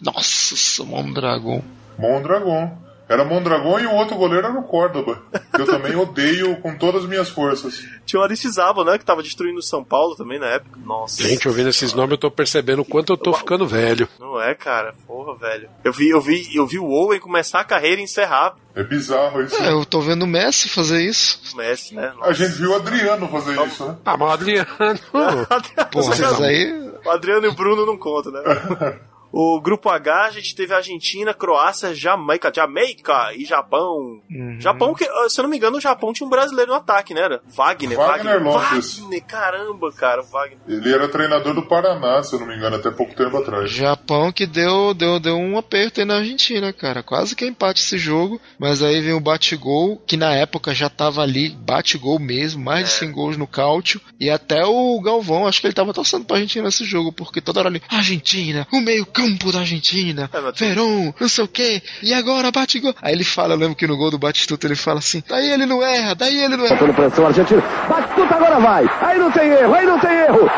Nossa, 0.00 0.82
Mondragon. 0.84 1.62
Mondragon. 1.98 2.76
Era 3.10 3.24
Mondragon 3.24 3.80
e 3.80 3.86
o 3.86 3.92
outro 3.92 4.14
goleiro 4.14 4.46
era 4.46 4.56
o 4.56 4.62
Córdoba. 4.62 5.20
Que 5.52 5.62
eu 5.62 5.66
também 5.66 5.96
odeio 5.98 6.54
com 6.60 6.78
todas 6.78 7.02
as 7.02 7.08
minhas 7.08 7.28
forças. 7.28 7.82
Tinha 8.06 8.20
o 8.20 8.22
Aristizábal, 8.22 8.84
né? 8.84 8.96
Que 8.98 9.04
tava 9.04 9.20
destruindo 9.20 9.58
o 9.58 9.62
São 9.62 9.82
Paulo 9.82 10.14
também 10.14 10.38
na 10.38 10.46
época. 10.46 10.78
Nossa. 10.84 11.20
Gente, 11.20 11.48
ouvindo 11.48 11.70
esses 11.70 11.92
nomes, 11.92 12.12
eu 12.12 12.18
tô 12.18 12.30
percebendo 12.30 12.82
o 12.82 12.84
quanto 12.84 13.12
eu 13.12 13.16
tô 13.16 13.32
ficando 13.32 13.66
velho. 13.66 14.08
Não 14.20 14.40
é, 14.40 14.54
cara. 14.54 14.94
Porra, 15.08 15.34
velho. 15.34 15.68
Eu 15.82 15.92
vi, 15.92 16.08
eu 16.08 16.20
vi, 16.20 16.54
eu 16.54 16.64
vi 16.64 16.78
o 16.78 16.86
Owen 16.86 17.18
começar 17.18 17.58
a 17.58 17.64
carreira 17.64 18.00
e 18.00 18.04
encerrar 18.04 18.54
É 18.76 18.84
bizarro 18.84 19.42
isso. 19.42 19.60
É, 19.60 19.72
eu 19.72 19.84
tô 19.84 20.00
vendo 20.00 20.22
o 20.22 20.28
Messi 20.28 20.68
fazer 20.68 21.02
isso. 21.02 21.40
o 21.52 21.56
Messi, 21.56 21.96
né? 21.96 22.12
A 22.22 22.32
gente 22.32 22.52
viu 22.52 22.70
o 22.70 22.76
Adriano 22.76 23.26
fazer 23.26 23.60
isso, 23.66 23.86
né? 23.86 23.96
Ah, 24.04 24.16
mas 24.16 24.28
o 24.28 24.32
Adriano. 24.32 24.68
Porra, 25.90 26.16
mas 26.16 26.42
aí. 26.42 26.92
O 27.04 27.10
Adriano 27.10 27.44
e 27.44 27.48
o 27.48 27.54
Bruno 27.54 27.84
não 27.84 27.98
contam, 27.98 28.30
né? 28.30 28.40
O 29.32 29.60
grupo 29.60 29.88
H, 29.88 30.24
a 30.24 30.30
gente 30.30 30.54
teve 30.54 30.74
Argentina, 30.74 31.32
Croácia, 31.32 31.94
Jamaica, 31.94 32.52
Jamaica 32.54 33.32
e 33.34 33.44
Japão. 33.44 34.20
Uhum. 34.30 34.60
Japão, 34.60 34.94
que, 34.94 35.04
se 35.28 35.40
eu 35.40 35.44
não 35.44 35.50
me 35.50 35.56
engano, 35.56 35.76
o 35.76 35.80
Japão 35.80 36.12
tinha 36.12 36.26
um 36.26 36.30
brasileiro 36.30 36.72
no 36.72 36.76
ataque, 36.76 37.14
né? 37.14 37.20
Era 37.22 37.42
Wagner. 37.46 37.96
Wagner 37.96 38.42
Lopes. 38.42 38.98
Wagner, 38.98 39.24
caramba, 39.24 39.92
cara, 39.92 40.22
o 40.22 40.24
Wagner. 40.24 40.58
Ele 40.66 40.92
era 40.92 41.08
treinador 41.08 41.54
do 41.54 41.62
Paraná, 41.66 42.22
se 42.22 42.34
eu 42.34 42.40
não 42.40 42.46
me 42.46 42.56
engano, 42.56 42.76
até 42.76 42.90
pouco 42.90 43.14
tempo 43.14 43.36
atrás. 43.36 43.70
Japão 43.70 44.32
que 44.32 44.46
deu, 44.46 44.92
deu, 44.94 45.20
deu 45.20 45.36
um 45.36 45.56
aperto 45.56 46.00
aí 46.00 46.06
na 46.06 46.16
Argentina, 46.16 46.72
cara. 46.72 47.02
Quase 47.02 47.36
que 47.36 47.46
empate 47.46 47.82
esse 47.82 47.98
jogo. 47.98 48.40
Mas 48.58 48.82
aí 48.82 49.00
vem 49.00 49.14
o 49.14 49.20
bate-gol, 49.20 49.96
que 50.06 50.16
na 50.16 50.34
época 50.34 50.74
já 50.74 50.88
tava 50.88 51.22
ali, 51.22 51.50
bate-gol 51.50 52.18
mesmo, 52.18 52.62
mais 52.62 52.86
de 52.86 52.92
100 52.92 53.12
gols 53.12 53.36
no 53.36 53.46
cálcio. 53.46 54.00
E 54.18 54.28
até 54.28 54.64
o 54.64 55.00
Galvão, 55.00 55.46
acho 55.46 55.60
que 55.60 55.66
ele 55.66 55.74
tava 55.74 55.94
torcendo 55.94 56.24
pra 56.24 56.36
Argentina 56.36 56.64
nesse 56.64 56.84
jogo, 56.84 57.12
porque 57.12 57.40
toda 57.40 57.60
hora 57.60 57.68
ali, 57.68 57.82
Argentina, 57.88 58.66
o 58.72 58.80
meio-campo 59.20 59.52
da 59.52 59.60
Argentina, 59.60 60.30
É, 60.32 60.52
Verón, 60.52 61.12
não 61.18 61.28
sei 61.28 61.44
o 61.44 61.48
que, 61.48 61.82
e 62.02 62.14
agora 62.14 62.50
bate-gol. 62.50 62.94
Aí 63.02 63.12
ele 63.12 63.24
fala, 63.24 63.54
eu 63.54 63.58
lembro 63.58 63.76
que 63.76 63.86
no 63.86 63.96
gol 63.96 64.10
do 64.10 64.18
Batistuta 64.18 64.66
ele 64.66 64.76
fala 64.76 64.98
assim: 64.98 65.22
daí 65.28 65.50
ele 65.50 65.66
não 65.66 65.82
erra, 65.82 66.14
daí 66.14 66.38
ele 66.42 66.56
não 66.56 66.64
erra. 66.64 66.76
Pelo 66.76 66.94
pressão 66.94 67.26
argentina. 67.26 67.62
Batuta 67.88 68.34
agora 68.34 68.60
vai. 68.60 68.84
Aí 69.02 69.18
não 69.18 69.30
tem 69.30 69.48
erro, 69.50 69.74
aí 69.74 69.86
não 69.86 69.98
tem 69.98 70.10
erro. 70.10 70.50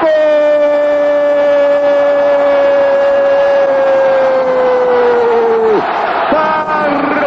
Gol! 0.00 0.48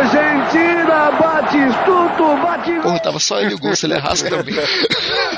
Argentina, 0.02 1.12
Batistuto, 1.12 2.24
bate 2.24 2.31
Porra, 2.82 3.00
tava 3.00 3.20
só 3.20 3.40
ele 3.40 3.56
o 3.56 3.60
gol, 3.60 3.76
se 3.76 3.86
ele 3.86 3.94
errasse 3.96 4.28
também. 4.30 4.56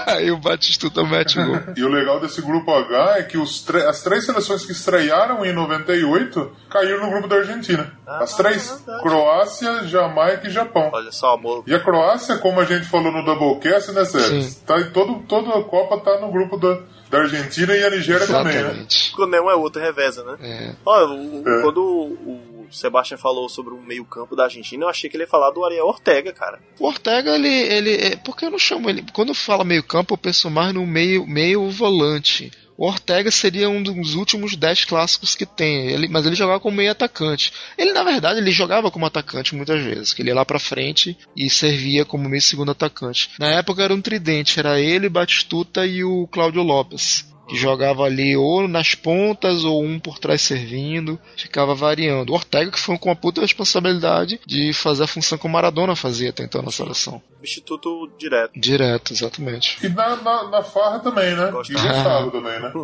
aí 0.08 0.32
o 0.32 0.38
Batistuta 0.38 1.04
mete 1.04 1.40
o 1.40 1.46
gol. 1.46 1.60
E 1.76 1.84
o 1.84 1.88
legal 1.90 2.20
desse 2.20 2.42
grupo 2.42 2.72
H 2.74 3.18
é 3.20 3.24
que 3.24 3.38
as 3.42 4.02
três 4.02 4.26
seleções 4.26 4.66
que 4.66 4.72
estrearam 4.72 5.46
em 5.46 5.54
98 5.54 6.52
caíram 6.70 7.06
no 7.06 7.12
grupo 7.12 7.28
da 7.28 7.38
Argentina. 7.38 7.92
As 8.06 8.36
três: 8.36 8.84
Croácia, 9.02 9.84
Jamaica 9.86 10.48
e 10.48 10.52
Japão. 10.52 10.90
Olha 10.94 11.12
só, 11.12 11.34
amor. 11.34 11.64
E 11.68 11.74
a 11.74 11.80
Croácia, 11.80 12.38
como 12.38 12.60
a 12.60 12.66
gente 12.66 12.86
falou 12.88 13.12
no 13.12 13.24
Doublecast, 13.24 13.92
né, 13.92 14.06
Sérgio? 14.06 14.42
Sim. 14.42 14.60
Tá 14.66 14.82
todo, 14.94 15.20
toda 15.28 15.50
a 15.58 15.64
Copa 15.64 15.98
tá 16.00 16.20
no 16.20 16.32
grupo 16.32 16.58
da, 16.58 16.80
da 17.10 17.20
Argentina 17.20 17.76
e 17.76 17.84
a 17.84 17.90
Nigéria 17.90 18.26
também, 18.28 18.54
né? 18.54 18.60
Exatamente. 18.62 19.12
Quando 19.16 19.36
é 19.36 19.42
um 19.42 19.50
é 19.50 19.56
outro, 19.56 19.82
reveza, 19.82 20.24
né? 20.24 20.36
É. 20.42 20.72
Olha, 20.86 21.06
o- 21.08 21.42
o- 21.44 21.50
É. 21.50 21.62
quando 21.62 21.82
o 21.82 22.53
Sebastian 22.72 23.18
falou 23.18 23.48
sobre 23.50 23.74
o 23.74 23.82
meio-campo 23.82 24.36
da 24.36 24.46
Argentina, 24.46 24.86
eu 24.86 24.90
achei 24.90 25.10
que 25.10 25.16
ele 25.16 25.24
ia 25.24 25.30
falar 25.30 25.52
do 25.52 25.64
Ariel 25.64 25.86
Ortega, 25.88 26.32
cara. 26.34 26.60
O 26.80 26.88
Ortega, 26.88 27.36
ele, 27.36 27.48
ele. 27.48 27.94
é- 27.96 28.16
Por 28.16 28.36
que 28.38 28.46
eu 28.46 28.52
não 28.52 28.60
chamo 28.60 28.90
ele? 28.90 29.04
Quando 29.14 29.30
eu 29.30 29.36
falo 29.36 29.64
meio 29.64 29.84
campo, 29.84 30.14
eu 30.14 30.18
penso 30.18 30.50
mais 30.50 30.74
no 30.74 30.86
meio, 30.86 31.26
meio 31.28 31.70
volante. 31.70 32.52
O 32.76 32.88
Ortega 32.88 33.30
seria 33.30 33.70
um 33.70 33.84
dos 33.84 34.16
últimos 34.16 34.56
10 34.56 34.86
clássicos 34.86 35.36
que 35.36 35.46
tem, 35.46 35.90
ele, 35.92 36.08
mas 36.08 36.26
ele 36.26 36.36
jogava 36.36 36.60
como 36.60 36.76
meio 36.78 36.92
atacante. 36.92 37.54
Ele, 37.78 37.94
na 37.94 38.04
verdade, 38.04 38.40
ele 38.40 38.50
jogava 38.50 38.90
como 38.90 39.06
atacante 39.06 39.54
muitas 39.56 39.82
vezes, 39.84 40.12
que 40.12 40.24
ele 40.24 40.30
ia 40.32 40.36
lá 40.36 40.44
pra 40.44 40.58
frente 40.58 41.16
e 41.38 41.50
servia 41.52 42.04
como 42.04 42.28
meio 42.28 42.42
segundo 42.42 42.72
atacante. 42.72 43.30
Na 43.40 43.48
época 43.52 43.84
era 43.84 43.94
um 43.94 44.02
tridente, 44.02 44.60
era 44.60 44.80
ele, 44.82 45.08
Batistuta 45.08 45.86
e 45.86 46.04
o 46.04 46.28
Cláudio 46.32 46.64
Lopes. 46.64 47.32
Que 47.48 47.56
jogava 47.56 48.04
ali 48.04 48.36
ou 48.36 48.68
nas 48.68 48.96
pontas 48.96 49.64
ou 49.64 49.84
um 49.84 50.00
por 50.00 50.20
trás 50.20 50.42
servindo, 50.42 51.20
ficava 51.38 51.76
variando. 51.76 52.32
O 52.32 52.36
Ortega 52.36 52.72
que 52.72 52.80
foi 52.80 52.98
com 52.98 53.12
a 53.12 53.16
puta 53.16 53.42
responsabilidade 53.42 54.40
de 54.46 54.74
fazer 54.74 55.04
a 55.04 55.08
função 55.08 55.38
que 55.38 55.46
o 55.46 55.50
Maradona 55.50 55.96
fazia 55.96 56.30
até 56.30 56.44
então 56.44 56.62
na 56.62 56.72
seleção. 56.72 57.22
Substituto 57.36 58.10
direto. 58.18 58.58
Direto, 58.58 59.14
exatamente. 59.14 59.86
E 59.86 59.90
na, 59.90 60.16
na, 60.16 60.50
na 60.50 60.64
farra 60.64 61.00
também, 61.00 61.36
né? 61.36 61.50
E 61.70 61.74
gostava 61.74 62.32
também, 62.32 62.60
né? 62.60 62.72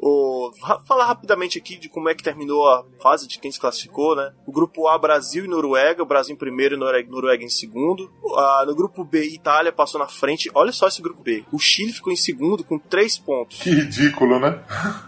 O, 0.00 0.52
falar 0.86 1.06
rapidamente 1.06 1.58
aqui 1.58 1.76
de 1.76 1.88
como 1.88 2.08
é 2.08 2.14
que 2.14 2.22
terminou 2.22 2.66
a 2.68 2.84
fase 3.02 3.26
de 3.26 3.38
quem 3.38 3.50
se 3.50 3.58
classificou, 3.58 4.14
né? 4.14 4.32
O 4.46 4.52
grupo 4.52 4.86
A, 4.86 4.96
Brasil 4.96 5.44
e 5.44 5.48
Noruega. 5.48 6.02
O 6.02 6.06
Brasil 6.06 6.34
em 6.34 6.38
primeiro 6.38 6.76
e 6.76 6.78
Noruega, 6.78 7.10
Noruega 7.10 7.44
em 7.44 7.48
segundo. 7.48 8.10
Ah, 8.36 8.64
no 8.66 8.74
grupo 8.74 9.04
B, 9.04 9.24
Itália 9.24 9.72
passou 9.72 10.00
na 10.00 10.06
frente. 10.06 10.50
Olha 10.54 10.72
só 10.72 10.86
esse 10.86 11.02
grupo 11.02 11.22
B. 11.22 11.44
O 11.52 11.58
Chile 11.58 11.92
ficou 11.92 12.12
em 12.12 12.16
segundo 12.16 12.64
com 12.64 12.78
três 12.78 13.18
pontos. 13.18 13.58
Que 13.58 13.70
ridículo, 13.98 14.38
né? 14.38 14.58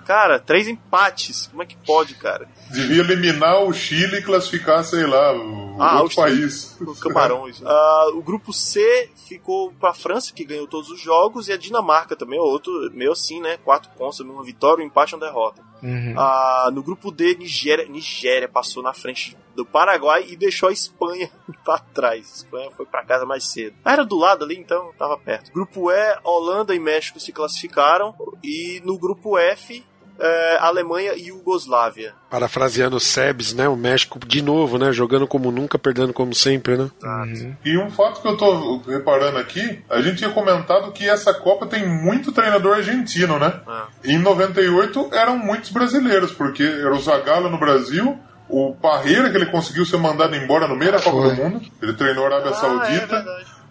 Cara, 0.05 0.39
três 0.39 0.67
empates. 0.69 1.47
Como 1.49 1.63
é 1.63 1.67
que 1.67 1.77
pode, 1.77 2.15
cara? 2.15 2.49
Devia 2.71 3.01
eliminar 3.03 3.63
o 3.63 3.73
Chile 3.73 4.19
e 4.19 4.23
classificar, 4.23 4.85
sei 4.85 5.07
lá, 5.07 5.33
o 5.35 5.77
Ah, 5.81 6.03
outro 6.03 6.19
o 6.19 6.23
país. 6.25 6.77
Os 6.81 6.99
Camarões. 7.01 7.61
Ah, 7.71 8.07
o 8.15 8.23
grupo 8.23 8.53
C 8.53 9.11
ficou 9.29 9.73
pra 9.73 9.95
França, 9.95 10.33
que 10.33 10.45
ganhou 10.45 10.67
todos 10.67 10.91
os 10.91 11.01
jogos, 11.01 11.49
e 11.49 11.53
a 11.53 11.57
Dinamarca 11.57 12.17
também, 12.17 12.39
outro 12.39 12.73
meio 12.93 13.13
assim, 13.13 13.41
né? 13.41 13.59
Quatro 13.65 13.91
pontos, 13.97 14.19
uma 14.21 14.43
vitória, 14.43 14.83
um 14.83 14.87
empate 14.87 15.13
e 15.13 15.17
uma 15.17 15.25
derrota. 15.27 15.63
Uhum. 15.83 16.15
Ah, 16.19 16.71
no 16.73 16.83
grupo 16.83 17.11
D, 17.11 17.37
Nigéria, 17.37 17.87
Nigéria 17.89 18.49
passou 18.49 18.83
na 18.83 18.93
frente 18.93 19.37
do 19.55 19.65
Paraguai 19.65 20.25
e 20.29 20.37
deixou 20.37 20.69
a 20.69 20.73
Espanha 20.73 21.31
pra 21.65 21.79
trás. 21.79 22.19
A 22.33 22.37
Espanha 22.37 22.71
foi 22.77 22.87
pra 22.87 23.05
casa 23.05 23.25
mais 23.27 23.51
cedo. 23.51 23.75
Ah, 23.85 23.93
Era 23.93 24.05
do 24.05 24.17
lado 24.19 24.45
ali, 24.45 24.57
então 24.57 24.93
tava 24.99 25.17
perto. 25.19 25.53
Grupo 25.53 25.91
E, 25.91 26.19
Holanda 26.25 26.75
e 26.75 26.79
México 26.79 27.19
se 27.21 27.33
classificaram. 27.33 28.15
E 28.43 28.81
no 28.85 28.99
grupo 28.99 29.39
F, 29.39 29.85
eh, 30.19 30.59
Alemanha 30.61 31.15
e 31.15 31.29
Yugoslávia. 31.29 32.15
Parafraseando 32.31 32.97
o 32.97 33.01
Sebs, 33.01 33.53
né? 33.55 33.69
O 33.69 33.77
México 33.77 34.19
de 34.19 34.41
novo, 34.43 34.79
né? 34.79 34.93
Jogando 34.93 35.27
como 35.27 35.51
nunca, 35.51 35.79
perdendo 35.79 36.13
como 36.13 36.35
sempre, 36.35 36.77
né? 36.77 36.91
E 37.65 37.77
um 37.79 37.91
fato 37.91 38.21
que 38.23 38.29
eu 38.29 38.37
tô 38.37 38.79
reparando 38.87 39.39
aqui, 39.39 39.83
a 39.89 40.01
gente 40.01 40.19
tinha 40.19 40.31
comentado 40.31 40.93
que 40.93 41.09
essa 41.09 41.33
Copa 41.35 41.67
tem 41.67 41.89
muito 41.89 42.33
treinador 42.33 42.77
argentino, 42.77 43.39
né? 43.39 43.61
Em 44.05 44.19
98 44.19 45.09
eram 45.13 45.37
muitos 45.39 45.71
brasileiros, 45.71 46.33
porque 46.33 46.63
era 46.63 46.95
o 46.95 47.01
Zagallo 47.01 47.51
no 47.51 47.59
Brasil, 47.59 48.19
o 48.51 48.75
Parreira, 48.75 49.31
que 49.31 49.37
ele 49.37 49.47
conseguiu 49.47 49.87
ser 49.87 49.97
mandado 49.97 50.35
embora 50.35 50.67
no 50.67 50.77
meio 50.77 50.93
da 50.93 51.01
Copa 51.01 51.29
do 51.29 51.35
Mundo, 51.35 51.61
ele 51.81 51.93
treinou 51.95 52.25
a 52.25 52.27
Arábia 52.27 52.55
Saudita, 52.55 53.25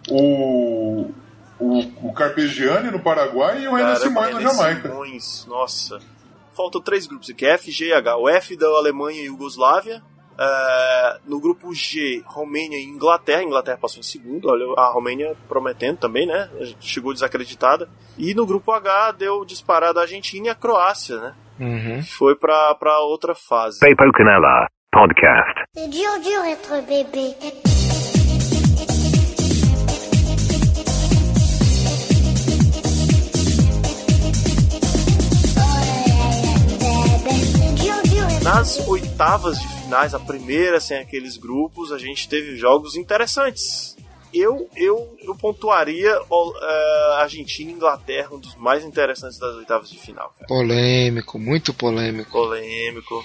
o, 0.08 1.10
o, 1.58 2.08
o 2.08 2.12
Carpegiani 2.12 2.90
no 2.90 3.00
Paraguai 3.00 3.62
e 3.62 3.68
o 3.68 3.72
Caramba, 3.72 3.96
Simões 3.96 4.34
na 4.34 4.40
Jamaica. 4.40 4.88
Simões, 4.88 5.46
nossa. 5.46 5.98
Faltam 6.56 6.80
três 6.80 7.06
grupos 7.06 7.30
aqui: 7.30 7.46
F, 7.46 7.70
G 7.70 7.86
e 7.88 7.92
H. 7.92 8.16
O 8.16 8.28
F 8.28 8.56
da 8.56 8.66
Alemanha 8.66 9.20
e 9.20 9.26
Yugoslávia. 9.26 10.02
É, 10.40 11.18
no 11.26 11.38
grupo 11.38 11.74
G, 11.74 12.22
Romênia 12.24 12.78
e 12.78 12.84
Inglaterra. 12.84 13.40
A 13.40 13.44
Inglaterra 13.44 13.76
passou 13.76 14.00
em 14.00 14.02
segundo. 14.02 14.48
Olha, 14.48 14.64
a 14.78 14.90
Romênia 14.90 15.36
prometendo 15.48 15.98
também, 15.98 16.26
né? 16.26 16.48
Chegou 16.80 17.12
desacreditada. 17.12 17.88
E 18.16 18.32
no 18.32 18.46
grupo 18.46 18.72
H 18.72 19.12
deu 19.12 19.44
disparada 19.44 20.00
a 20.00 20.04
Argentina 20.04 20.46
e 20.46 20.50
a 20.50 20.54
Croácia, 20.54 21.18
né? 21.18 21.34
Uhum. 21.60 22.02
Foi 22.02 22.34
pra, 22.34 22.74
pra 22.74 23.00
outra 23.00 23.34
fase. 23.34 23.80
Papo 23.80 24.10
Canela 24.12 24.66
Podcast. 24.90 25.60
C'est 25.74 25.88
dur, 25.88 26.18
dur 26.22 26.44
être 26.46 26.82
bébé. 26.86 27.36
Nas 38.42 38.88
oitavas 38.88 39.60
de 39.60 39.79
finais, 39.90 40.14
a 40.14 40.20
primeira 40.20 40.78
sem 40.78 40.98
aqueles 40.98 41.36
grupos, 41.36 41.90
a 41.90 41.98
gente 41.98 42.28
teve 42.28 42.54
jogos 42.56 42.94
interessantes. 42.94 43.96
Eu, 44.32 44.70
eu, 44.76 45.16
eu 45.20 45.34
pontuaria 45.34 46.08
eh, 46.12 47.14
Argentina 47.18 47.72
e 47.72 47.74
Inglaterra, 47.74 48.28
um 48.30 48.38
dos 48.38 48.54
mais 48.54 48.84
interessantes 48.84 49.36
das 49.40 49.56
oitavas 49.56 49.90
de 49.90 49.98
final. 49.98 50.32
Cara. 50.38 50.46
Polêmico, 50.46 51.36
muito 51.36 51.74
polêmico. 51.74 52.30
Polêmico. 52.30 53.24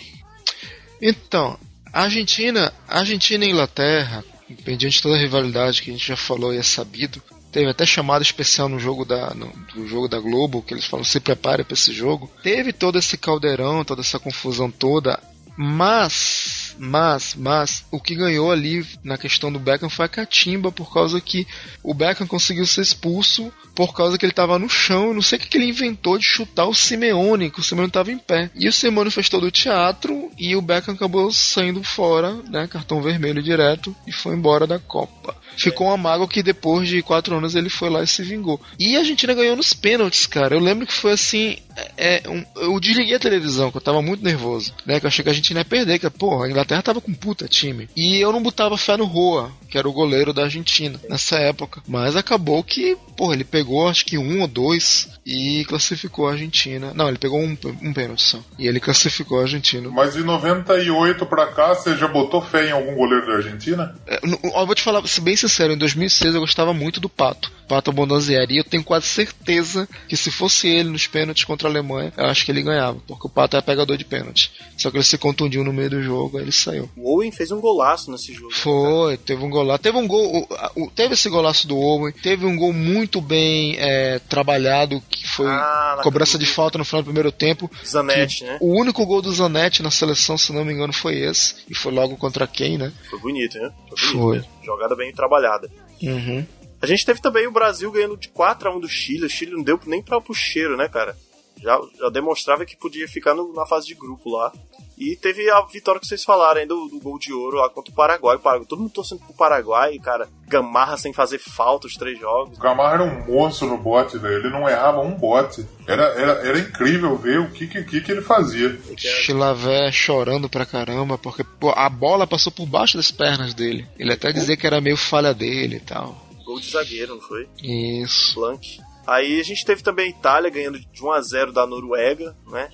Então, 0.99 1.59
Argentina, 1.93 2.73
Argentina 2.87 3.45
e 3.45 3.51
Inglaterra, 3.51 4.25
diante 4.65 4.89
de 4.89 5.01
toda 5.03 5.13
a 5.13 5.19
rivalidade 5.19 5.83
que 5.83 5.91
a 5.91 5.93
gente 5.93 6.07
já 6.07 6.17
falou 6.17 6.51
e 6.51 6.57
é 6.57 6.63
sabido, 6.63 7.21
teve 7.51 7.69
até 7.69 7.85
chamada 7.85 8.23
especial 8.23 8.67
no 8.67 8.79
jogo 8.79 9.05
da, 9.05 9.35
no, 9.35 9.53
do 9.75 9.87
jogo 9.87 10.07
da 10.07 10.19
Globo, 10.19 10.63
que 10.63 10.73
eles 10.73 10.85
falam 10.85 11.03
se 11.03 11.19
prepare 11.19 11.63
para 11.63 11.75
esse 11.75 11.93
jogo. 11.93 12.27
Teve 12.41 12.73
todo 12.73 12.97
esse 12.97 13.15
caldeirão, 13.15 13.85
toda 13.85 14.01
essa 14.01 14.17
confusão 14.17 14.71
toda, 14.71 15.21
mas, 15.57 16.44
mas, 16.77 17.35
mas, 17.35 17.85
o 17.91 17.99
que 17.99 18.15
ganhou 18.15 18.51
ali 18.51 18.85
na 19.03 19.17
questão 19.17 19.51
do 19.51 19.59
Beckham 19.59 19.89
foi 19.89 20.05
a 20.05 20.09
catimba, 20.09 20.71
por 20.71 20.93
causa 20.93 21.19
que 21.21 21.47
o 21.83 21.93
Beckham 21.93 22.27
conseguiu 22.27 22.65
ser 22.65 22.81
expulso 22.81 23.51
por 23.73 23.93
causa 23.93 24.17
que 24.17 24.25
ele 24.25 24.31
estava 24.31 24.57
no 24.57 24.69
chão. 24.69 25.07
Eu 25.07 25.13
não 25.13 25.21
sei 25.21 25.37
o 25.37 25.41
que, 25.41 25.47
que 25.47 25.57
ele 25.57 25.69
inventou 25.69 26.17
de 26.17 26.25
chutar 26.25 26.65
o 26.65 26.73
Simeone, 26.73 27.51
que 27.51 27.59
o 27.59 27.63
Simeone 27.63 27.89
estava 27.89 28.11
em 28.11 28.17
pé. 28.17 28.49
E 28.55 28.67
o 28.67 28.73
Simeone 28.73 29.11
fez 29.11 29.29
todo 29.29 29.45
o 29.45 29.51
teatro 29.51 30.31
e 30.37 30.55
o 30.55 30.61
Beckham 30.61 30.95
acabou 30.95 31.31
saindo 31.31 31.83
fora, 31.83 32.33
né? 32.49 32.67
Cartão 32.67 33.01
vermelho 33.01 33.43
direto 33.43 33.95
e 34.07 34.11
foi 34.11 34.35
embora 34.35 34.65
da 34.65 34.79
Copa. 34.79 35.35
Ficou 35.57 35.87
uma 35.87 35.97
mágoa 35.97 36.27
que 36.27 36.43
depois 36.43 36.87
de 36.87 37.01
quatro 37.01 37.35
anos 37.35 37.55
ele 37.55 37.69
foi 37.69 37.89
lá 37.89 38.03
e 38.03 38.07
se 38.07 38.23
vingou. 38.23 38.59
E 38.79 38.95
a 38.95 38.99
Argentina 38.99 39.33
ganhou 39.33 39.55
nos 39.55 39.73
pênaltis, 39.73 40.25
cara. 40.27 40.55
Eu 40.55 40.59
lembro 40.59 40.85
que 40.85 40.93
foi 40.93 41.13
assim. 41.13 41.57
É, 41.97 42.23
um, 42.27 42.43
eu 42.55 42.79
desliguei 42.79 43.15
a 43.15 43.19
televisão, 43.19 43.69
que 43.69 43.77
eu 43.77 43.81
tava 43.81 44.01
muito 44.01 44.23
nervoso. 44.23 44.73
Né? 44.85 44.99
Que 44.99 45.05
eu 45.05 45.07
achei 45.07 45.23
que 45.23 45.29
a 45.29 45.31
Argentina 45.31 45.59
ia 45.59 45.65
perder, 45.65 45.99
que 45.99 46.09
porra, 46.09 46.45
a 46.45 46.49
Inglaterra 46.49 46.81
tava 46.81 47.01
com 47.01 47.13
puta 47.13 47.47
time. 47.47 47.89
E 47.95 48.17
eu 48.17 48.31
não 48.31 48.41
botava 48.41 48.77
fé 48.77 48.95
no 48.95 49.05
Roa, 49.05 49.51
que 49.69 49.77
era 49.77 49.87
o 49.87 49.93
goleiro 49.93 50.33
da 50.33 50.43
Argentina 50.43 50.99
nessa 51.09 51.37
época. 51.37 51.81
Mas 51.87 52.15
acabou 52.15 52.63
que, 52.63 52.97
porra, 53.17 53.33
ele 53.33 53.43
pegou 53.43 53.87
acho 53.87 54.05
que 54.05 54.17
um 54.17 54.41
ou 54.41 54.47
dois 54.47 55.09
e 55.25 55.65
classificou 55.65 56.27
a 56.27 56.31
Argentina. 56.31 56.93
Não, 56.93 57.07
ele 57.07 57.17
pegou 57.17 57.39
um, 57.39 57.57
um 57.81 57.93
pênalti 57.93 58.21
só. 58.21 58.39
E 58.59 58.67
ele 58.67 58.79
classificou 58.79 59.39
a 59.39 59.43
Argentina. 59.43 59.89
Mas 59.89 60.13
de 60.13 60.23
98 60.23 61.25
pra 61.25 61.47
cá, 61.47 61.73
você 61.73 61.97
já 61.97 62.07
botou 62.07 62.41
fé 62.41 62.67
em 62.67 62.71
algum 62.71 62.95
goleiro 62.95 63.25
da 63.25 63.33
Argentina? 63.33 63.95
É, 64.05 64.19
Eu, 64.23 64.39
eu 64.43 64.65
vou 64.65 64.75
te 64.75 64.83
falar, 64.83 65.05
se 65.07 65.19
bem 65.21 65.35
sincero, 65.47 65.73
em 65.73 65.77
2006 65.77 66.35
eu 66.35 66.41
gostava 66.41 66.73
muito 66.73 66.99
do 66.99 67.09
Pato, 67.09 67.51
Pato 67.67 67.91
Bondanzieri, 67.91 68.55
e 68.55 68.57
eu 68.57 68.63
tenho 68.63 68.83
quase 68.83 69.07
certeza 69.07 69.87
que 70.07 70.15
se 70.15 70.31
fosse 70.31 70.67
ele 70.67 70.89
nos 70.89 71.07
pênaltis 71.07 71.43
contra 71.43 71.67
a 71.67 71.71
Alemanha, 71.71 72.13
eu 72.17 72.25
acho 72.25 72.45
que 72.45 72.51
ele 72.51 72.61
ganhava, 72.61 72.99
porque 73.07 73.27
o 73.27 73.29
Pato 73.29 73.57
é 73.57 73.61
pegador 73.61 73.97
de 73.97 74.05
pênalti. 74.05 74.51
Só 74.77 74.91
que 74.91 74.97
ele 74.97 75.03
se 75.03 75.17
contundiu 75.17 75.63
no 75.63 75.71
meio 75.71 75.89
do 75.89 76.01
jogo, 76.01 76.37
aí 76.37 76.43
ele 76.43 76.51
saiu. 76.51 76.89
O 76.97 77.15
Owen 77.15 77.31
fez 77.31 77.51
um 77.51 77.61
golaço 77.61 78.11
nesse 78.11 78.33
jogo. 78.33 78.53
Foi, 78.53 79.17
teve 79.17 79.43
um 79.43 79.49
golaço. 79.49 79.81
Teve 79.81 79.97
um 79.97 80.07
gol. 80.07 80.47
Teve 80.93 81.13
esse 81.13 81.29
golaço 81.29 81.67
do 81.67 81.77
Owen. 81.77 82.11
Teve 82.11 82.45
um 82.45 82.55
gol 82.57 82.73
muito 82.73 83.21
bem 83.21 83.75
é, 83.77 84.19
trabalhado, 84.19 85.01
que 85.09 85.27
foi 85.27 85.47
Ah, 85.47 85.99
cobrança 86.03 86.37
de 86.37 86.45
falta 86.45 86.77
no 86.77 86.83
final 86.85 87.01
do 87.01 87.05
primeiro 87.05 87.31
tempo. 87.31 87.71
Zanetti, 87.85 88.43
né? 88.43 88.57
O 88.59 88.77
único 88.77 89.05
gol 89.05 89.21
do 89.21 89.33
Zanetti 89.33 89.81
na 89.81 89.91
seleção, 89.91 90.37
se 90.37 90.51
não 90.51 90.65
me 90.65 90.73
engano, 90.73 90.91
foi 90.91 91.19
esse. 91.19 91.55
E 91.69 91.75
foi 91.75 91.93
logo 91.93 92.17
contra 92.17 92.45
quem, 92.45 92.77
né? 92.77 92.91
Foi 93.09 93.19
bonito, 93.19 93.57
né? 93.57 93.71
Foi 93.87 93.97
bonito 93.97 94.17
Foi. 94.19 94.35
mesmo. 94.37 94.54
Jogada 94.65 94.95
bem 94.95 95.13
trabalhada. 95.13 95.69
Uhum. 96.01 96.45
A 96.81 96.85
gente 96.87 97.05
teve 97.05 97.21
também 97.21 97.47
o 97.47 97.51
Brasil 97.51 97.91
ganhando 97.91 98.17
de 98.17 98.27
4 98.29 98.67
a 98.69 98.75
1 98.75 98.79
do 98.79 98.89
Chile. 98.89 99.25
O 99.25 99.29
Chile 99.29 99.51
não 99.51 99.63
deu 99.63 99.79
nem 99.85 100.01
pra 100.01 100.19
pro 100.19 100.33
cheiro, 100.33 100.75
né, 100.75 100.87
cara? 100.89 101.15
Já, 101.61 101.79
já 101.99 102.09
demonstrava 102.09 102.65
que 102.65 102.75
podia 102.75 103.07
ficar 103.07 103.33
no- 103.33 103.53
na 103.53 103.65
fase 103.65 103.87
de 103.87 103.95
grupo 103.95 104.29
lá. 104.29 104.51
E 104.97 105.15
teve 105.15 105.49
a 105.49 105.61
vitória 105.61 105.99
que 105.99 106.07
vocês 106.07 106.23
falaram 106.23 106.61
aí 106.61 106.65
do, 106.65 106.87
do 106.87 106.99
gol 106.99 107.19
de 107.19 107.33
ouro 107.33 107.57
lá 107.57 107.69
contra 107.69 107.91
o 107.91 107.95
Paraguai. 107.95 108.37
O 108.37 108.39
Paraguai. 108.39 108.67
Todo 108.67 108.79
mundo 108.79 108.91
torcendo 108.91 109.19
pro 109.19 109.33
Paraguai, 109.33 109.97
cara. 109.99 110.29
Gamarra 110.47 110.97
sem 110.97 111.11
fazer 111.11 111.37
falta 111.37 111.87
os 111.87 111.95
três 111.95 112.17
jogos. 112.17 112.57
O 112.57 112.61
Gamarra 112.61 112.93
era 112.93 113.03
um 113.03 113.25
monstro 113.25 113.67
no 113.67 113.77
bote, 113.77 114.17
velho. 114.17 114.35
Ele 114.35 114.49
não 114.49 114.69
errava 114.69 115.01
um 115.01 115.13
bote. 115.13 115.65
Era, 115.85 116.03
era, 116.03 116.31
era 116.47 116.59
incrível 116.59 117.17
ver 117.17 117.39
o 117.39 117.51
que, 117.51 117.67
que, 117.67 117.83
que, 117.83 118.01
que 118.01 118.11
ele 118.11 118.21
fazia. 118.21 118.79
Chilavé 118.97 119.91
chorando 119.91 120.49
pra 120.49 120.65
caramba, 120.65 121.17
porque 121.17 121.43
pô, 121.43 121.71
a 121.75 121.89
bola 121.89 122.25
passou 122.25 122.51
por 122.51 122.65
baixo 122.65 122.95
das 122.95 123.11
pernas 123.11 123.53
dele. 123.53 123.85
Ele 123.99 124.13
até 124.13 124.31
dizia 124.31 124.55
que 124.55 124.65
era 124.65 124.79
meio 124.79 124.97
falha 124.97 125.33
dele 125.33 125.75
e 125.77 125.81
tal. 125.81 126.25
Gol 126.45 126.59
de 126.59 126.71
zagueiro, 126.71 127.15
não 127.15 127.21
foi? 127.21 127.47
Isso. 127.61 128.35
Blank. 128.35 128.79
Aí 129.05 129.39
a 129.39 129.43
gente 129.43 129.65
teve 129.65 129.83
também 129.83 130.07
a 130.07 130.09
Itália 130.09 130.49
ganhando 130.49 130.79
de 130.79 131.03
1 131.03 131.11
a 131.11 131.21
0 131.21 131.51
da 131.51 131.67
Noruega, 131.67 132.35
né? 132.47 132.69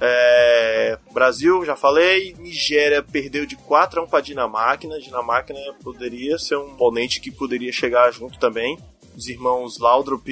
É, 0.00 0.98
Brasil, 1.12 1.64
já 1.64 1.76
falei. 1.76 2.34
Nigéria 2.38 3.02
perdeu 3.02 3.46
de 3.46 3.56
4 3.56 4.00
a 4.00 4.04
1 4.04 4.06
para 4.06 4.20
Dinamarca. 4.20 4.86
A 4.92 4.98
Dinamarca 4.98 5.52
né, 5.52 5.60
poderia 5.82 6.38
ser 6.38 6.56
um 6.56 6.72
oponente 6.72 7.20
que 7.20 7.30
poderia 7.30 7.72
chegar 7.72 8.10
junto 8.12 8.38
também. 8.38 8.78
Os 9.16 9.26
irmãos 9.28 9.78
Laudrup 9.80 10.28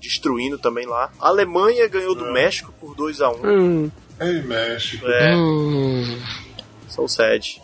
destruindo 0.00 0.58
também 0.58 0.86
lá. 0.86 1.12
A 1.20 1.28
Alemanha 1.28 1.86
ganhou 1.88 2.14
do 2.14 2.32
México 2.32 2.72
por 2.80 2.94
2 2.94 3.20
a 3.20 3.30
1 3.30 3.90
Ei, 4.20 4.42
México. 4.42 5.06
É. 5.06 5.36
Hum. 5.36 6.22
Sou 6.88 7.08
sad. 7.08 7.60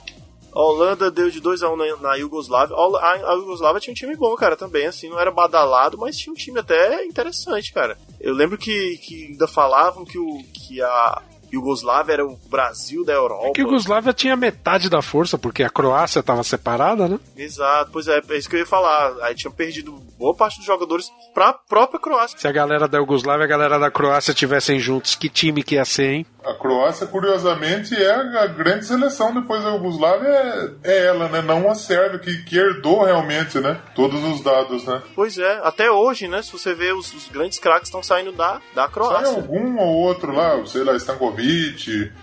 A 0.53 0.61
Holanda 0.61 1.11
deu 1.11 1.31
de 1.31 1.41
2 1.41 1.63
a 1.63 1.71
1 1.71 1.77
na, 1.77 1.97
na 1.99 2.15
Iugoslávia. 2.17 2.75
A, 2.75 2.81
a, 2.81 3.13
a 3.33 3.35
Iugoslávia 3.35 3.81
tinha 3.81 3.93
um 3.93 3.95
time 3.95 4.17
bom, 4.17 4.35
cara, 4.35 4.57
também, 4.57 4.87
assim, 4.87 5.09
não 5.09 5.21
era 5.21 5.31
badalado, 5.31 5.97
mas 5.97 6.17
tinha 6.17 6.33
um 6.33 6.37
time 6.37 6.59
até 6.59 7.05
interessante, 7.05 7.73
cara. 7.73 7.97
Eu 8.21 8.35
lembro 8.35 8.59
que, 8.59 8.99
que 8.99 9.27
ainda 9.27 9.47
falavam 9.47 10.05
que, 10.05 10.19
o, 10.19 10.43
que 10.53 10.83
a 10.83 11.23
Iugoslávia 11.53 12.15
era 12.15 12.27
o 12.27 12.39
Brasil 12.49 13.05
da 13.05 13.13
Europa. 13.13 13.49
É 13.49 13.53
que 13.53 13.61
a 13.61 13.65
Iugoslávia 13.65 14.13
tinha 14.13 14.37
metade 14.37 14.89
da 14.89 15.03
força, 15.03 15.39
porque 15.39 15.63
a 15.63 15.71
Croácia 15.71 16.21
estava 16.21 16.43
separada, 16.43 17.09
né? 17.09 17.19
Exato, 17.37 17.91
pois 17.93 18.09
é, 18.09 18.21
é 18.29 18.37
isso 18.37 18.49
que 18.49 18.57
eu 18.57 18.61
ia 18.61 18.67
falar. 18.67 19.15
Aí 19.23 19.35
tinha 19.35 19.51
perdido 19.51 19.93
boa 20.19 20.35
parte 20.35 20.59
dos 20.59 20.67
jogadores 20.67 21.11
pra 21.33 21.53
própria 21.53 22.01
Croácia. 22.01 22.39
Se 22.39 22.49
a 22.49 22.53
galera 22.53 22.89
da 22.89 22.99
Iugoslávia 22.99 23.43
e 23.43 23.47
a 23.47 23.49
galera 23.49 23.79
da 23.79 23.91
Croácia 23.91 24.35
tivessem 24.35 24.79
juntos, 24.79 25.15
que 25.15 25.29
time 25.29 25.63
que 25.63 25.77
ia 25.77 25.85
ser, 25.85 26.11
hein? 26.13 26.27
A 26.45 26.55
Croácia, 26.55 27.07
curiosamente, 27.07 27.95
é 27.95 28.11
a 28.11 28.47
grande 28.47 28.87
seleção 28.87 29.35
depois 29.35 29.63
da 29.63 29.71
Iugoslávia, 29.71 30.29
é, 30.29 30.71
é 30.85 31.07
ela, 31.07 31.29
né? 31.29 31.43
Não 31.43 31.71
a 31.71 31.75
Sérvia, 31.75 32.19
que, 32.19 32.45
que 32.45 32.57
herdou 32.57 33.05
realmente, 33.05 33.59
né? 33.61 33.81
Todos 33.95 34.23
os 34.25 34.43
dados, 34.43 34.85
né? 34.85 35.03
Pois 35.15 35.39
é, 35.39 35.61
até 35.63 35.91
hoje, 35.91 36.27
né? 36.27 36.43
Se 36.43 36.53
você 36.53 36.75
vê, 36.75 36.93
os, 36.93 37.13
os 37.13 37.29
grandes 37.29 37.59
craques 37.59 37.89
estão 37.89 38.03
saindo 38.03 38.33
da, 38.33 38.61
da 38.75 38.89
Croácia. 38.89 39.27
Sai 39.27 39.35
algum 39.37 39.79
ou 39.79 39.95
outro 39.95 40.33
lá, 40.33 40.65
sei 40.67 40.85
lá, 40.85 40.97
Stankovic, 40.97 41.38